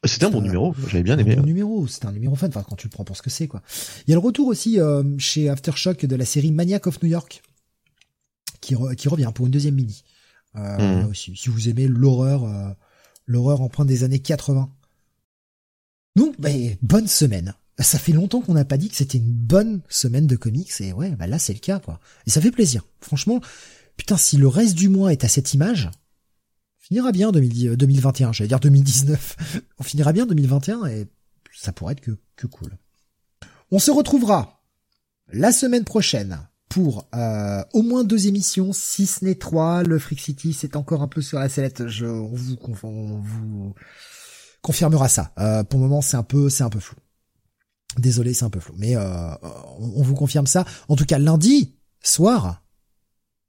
C'était 0.04 0.24
un 0.26 0.30
bon 0.30 0.38
c'était 0.38 0.48
un- 0.48 0.52
numéro. 0.52 0.74
J'avais 0.88 1.02
bien 1.04 1.16
aimé. 1.18 1.32
un 1.32 1.36
bon 1.36 1.42
hein. 1.42 1.46
numéro, 1.46 1.86
c'est 1.86 2.04
un 2.06 2.12
numéro 2.12 2.34
fun, 2.34 2.48
enfin 2.48 2.64
quand 2.68 2.74
tu 2.76 2.88
le 2.88 2.90
prends 2.90 3.04
pour 3.04 3.16
ce 3.16 3.22
que 3.22 3.30
c'est 3.30 3.46
quoi. 3.46 3.62
Il 4.06 4.10
y 4.10 4.12
a 4.12 4.16
le 4.16 4.20
retour 4.20 4.48
aussi 4.48 4.80
euh, 4.80 5.02
chez 5.18 5.48
Aftershock 5.48 6.04
de 6.06 6.16
la 6.16 6.24
série 6.24 6.50
Maniac 6.50 6.86
of 6.88 7.00
New 7.02 7.08
York 7.08 7.42
qui, 8.60 8.74
re- 8.74 8.94
qui 8.96 9.08
revient 9.08 9.30
pour 9.34 9.46
une 9.46 9.52
deuxième 9.52 9.74
mini. 9.76 10.02
Euh, 10.56 11.00
là 11.02 11.06
aussi, 11.06 11.36
si 11.36 11.48
vous 11.50 11.68
aimez 11.68 11.86
l'horreur, 11.86 12.44
euh, 12.44 12.70
l'horreur 13.26 13.60
empreinte 13.60 13.86
des 13.86 14.02
années 14.04 14.18
80. 14.20 14.70
Donc, 16.16 16.34
bah, 16.38 16.50
bonne 16.82 17.08
semaine. 17.08 17.54
Ça 17.80 17.98
fait 17.98 18.12
longtemps 18.12 18.40
qu'on 18.40 18.54
n'a 18.54 18.64
pas 18.64 18.76
dit 18.76 18.88
que 18.88 18.96
c'était 18.96 19.18
une 19.18 19.32
bonne 19.32 19.80
semaine 19.88 20.28
de 20.28 20.36
comics 20.36 20.70
et 20.80 20.92
ouais, 20.92 21.10
bah 21.10 21.26
là 21.26 21.40
c'est 21.40 21.52
le 21.52 21.58
cas 21.58 21.80
quoi. 21.80 21.98
Et 22.24 22.30
ça 22.30 22.40
fait 22.40 22.52
plaisir. 22.52 22.84
Franchement, 23.00 23.40
putain, 23.96 24.16
si 24.16 24.36
le 24.36 24.46
reste 24.46 24.76
du 24.76 24.88
mois 24.88 25.12
est 25.12 25.24
à 25.24 25.28
cette 25.28 25.54
image, 25.54 25.90
on 25.90 26.86
finira 26.86 27.10
bien 27.10 27.32
2010 27.32 27.68
euh, 27.68 27.76
2021, 27.76 28.32
j'allais 28.32 28.46
dire 28.46 28.60
2019. 28.60 29.36
On 29.80 29.82
finira 29.82 30.12
bien 30.12 30.24
2021 30.26 30.86
et 30.86 31.08
ça 31.52 31.72
pourrait 31.72 31.94
être 31.94 32.00
que, 32.00 32.16
que 32.36 32.46
cool. 32.46 32.76
On 33.72 33.80
se 33.80 33.90
retrouvera 33.90 34.62
la 35.32 35.50
semaine 35.50 35.84
prochaine 35.84 36.38
pour 36.68 37.08
euh, 37.14 37.64
au 37.72 37.82
moins 37.82 38.04
deux 38.04 38.28
émissions, 38.28 38.72
si 38.72 39.06
ce 39.06 39.24
n'est 39.24 39.34
trois. 39.34 39.82
Le 39.82 39.98
Freak 39.98 40.20
City, 40.20 40.52
c'est 40.52 40.76
encore 40.76 41.02
un 41.02 41.08
peu 41.08 41.22
sur 41.22 41.38
la 41.38 41.48
sellette. 41.48 41.88
Je, 41.88 42.04
vous, 42.04 42.56
on 42.82 43.18
vous 43.18 43.74
confirmera 44.64 45.08
ça. 45.08 45.32
Euh, 45.38 45.62
pour 45.62 45.78
le 45.78 45.86
moment, 45.86 46.00
c'est 46.00 46.16
un 46.16 46.22
peu, 46.22 46.48
c'est 46.48 46.64
un 46.64 46.70
peu 46.70 46.80
flou. 46.80 46.96
Désolé, 47.98 48.32
c'est 48.32 48.46
un 48.46 48.50
peu 48.50 48.60
flou, 48.60 48.74
mais 48.78 48.96
euh, 48.96 49.34
on, 49.78 50.02
vous 50.02 50.14
confirme 50.14 50.46
ça. 50.46 50.64
En 50.88 50.96
tout 50.96 51.04
cas, 51.04 51.18
lundi 51.18 51.76
soir, 52.02 52.62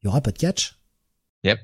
il 0.02 0.06
y 0.06 0.10
aura 0.10 0.22
pas 0.22 0.32
de 0.32 0.38
catch 0.38 0.78
Yep. 1.46 1.60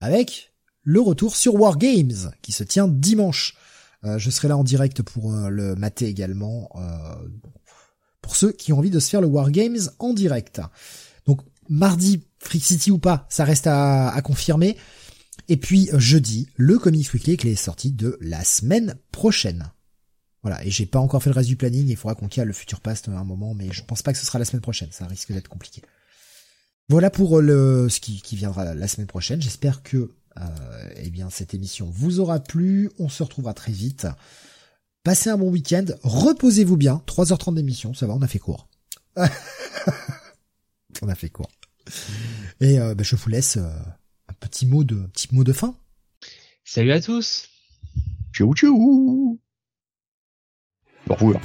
avec 0.00 0.54
le 0.82 1.00
retour 1.00 1.36
sur 1.36 1.54
War 1.54 1.76
Games 1.76 2.32
qui 2.42 2.52
se 2.52 2.64
tient 2.64 2.88
dimanche. 2.88 3.56
Euh, 4.04 4.18
je 4.18 4.30
serai 4.30 4.48
là 4.48 4.56
en 4.56 4.64
direct 4.64 5.02
pour 5.02 5.32
le 5.32 5.76
mater 5.76 6.06
également 6.06 6.70
euh, 6.76 7.28
pour 8.22 8.36
ceux 8.36 8.52
qui 8.52 8.72
ont 8.72 8.78
envie 8.78 8.90
de 8.90 8.98
se 8.98 9.10
faire 9.10 9.20
le 9.20 9.26
War 9.26 9.50
Games 9.50 9.78
en 9.98 10.14
direct. 10.14 10.62
Donc 11.26 11.40
mardi 11.68 12.24
Freak 12.38 12.64
City 12.64 12.90
ou 12.90 12.98
pas, 12.98 13.26
ça 13.28 13.44
reste 13.44 13.66
à, 13.66 14.08
à 14.08 14.22
confirmer. 14.22 14.76
Et 15.50 15.56
puis 15.56 15.90
euh, 15.92 15.98
jeudi, 15.98 16.48
le 16.54 16.78
Comics 16.78 17.12
Weekly 17.12 17.32
avec 17.32 17.42
les 17.42 17.56
sorties 17.56 17.90
de 17.90 18.16
la 18.20 18.44
semaine 18.44 18.96
prochaine. 19.10 19.72
Voilà, 20.42 20.64
et 20.64 20.70
j'ai 20.70 20.86
pas 20.86 21.00
encore 21.00 21.22
fait 21.22 21.28
le 21.28 21.34
reste 21.34 21.48
du 21.48 21.56
planning, 21.56 21.88
il 21.88 21.96
faudra 21.96 22.14
qu'on 22.14 22.28
quitte 22.28 22.44
le 22.44 22.52
futur 22.52 22.80
past 22.80 23.08
à 23.08 23.18
un 23.18 23.24
moment, 23.24 23.52
mais 23.52 23.70
je 23.72 23.82
pense 23.84 24.00
pas 24.00 24.12
que 24.12 24.18
ce 24.18 24.24
sera 24.24 24.38
la 24.38 24.44
semaine 24.44 24.62
prochaine, 24.62 24.88
ça 24.92 25.06
risque 25.06 25.32
d'être 25.32 25.48
compliqué. 25.48 25.82
Voilà 26.88 27.10
pour 27.10 27.38
euh, 27.38 27.42
le 27.42 27.88
ce 27.88 27.98
qui, 27.98 28.22
qui 28.22 28.36
viendra 28.36 28.74
la 28.74 28.88
semaine 28.88 29.08
prochaine. 29.08 29.42
J'espère 29.42 29.82
que 29.82 30.12
euh, 30.38 30.88
eh 30.96 31.10
bien 31.10 31.30
cette 31.30 31.52
émission 31.52 31.90
vous 31.90 32.20
aura 32.20 32.38
plu. 32.38 32.88
On 33.00 33.08
se 33.08 33.24
retrouvera 33.24 33.52
très 33.52 33.72
vite. 33.72 34.06
Passez 35.02 35.30
un 35.30 35.36
bon 35.36 35.50
week-end, 35.50 35.84
reposez-vous 36.04 36.76
bien. 36.76 37.02
3h30 37.08 37.56
d'émission, 37.56 37.92
ça 37.92 38.06
va, 38.06 38.14
on 38.14 38.22
a 38.22 38.28
fait 38.28 38.38
court. 38.38 38.68
on 41.02 41.08
a 41.08 41.14
fait 41.16 41.28
court. 41.28 41.50
Et 42.60 42.78
euh, 42.78 42.94
bah, 42.94 43.02
je 43.02 43.16
vous 43.16 43.28
laisse. 43.28 43.56
Euh 43.56 43.68
petit 44.40 44.66
mot 44.66 44.84
de 44.84 45.06
petit 45.12 45.34
mot 45.34 45.44
de 45.44 45.52
fin. 45.52 45.74
Salut 46.64 46.92
à 46.92 47.00
tous. 47.00 47.48
Ciao 48.32 48.54
ciao. 48.54 49.38
Au 51.08 51.14
revoir. 51.14 51.40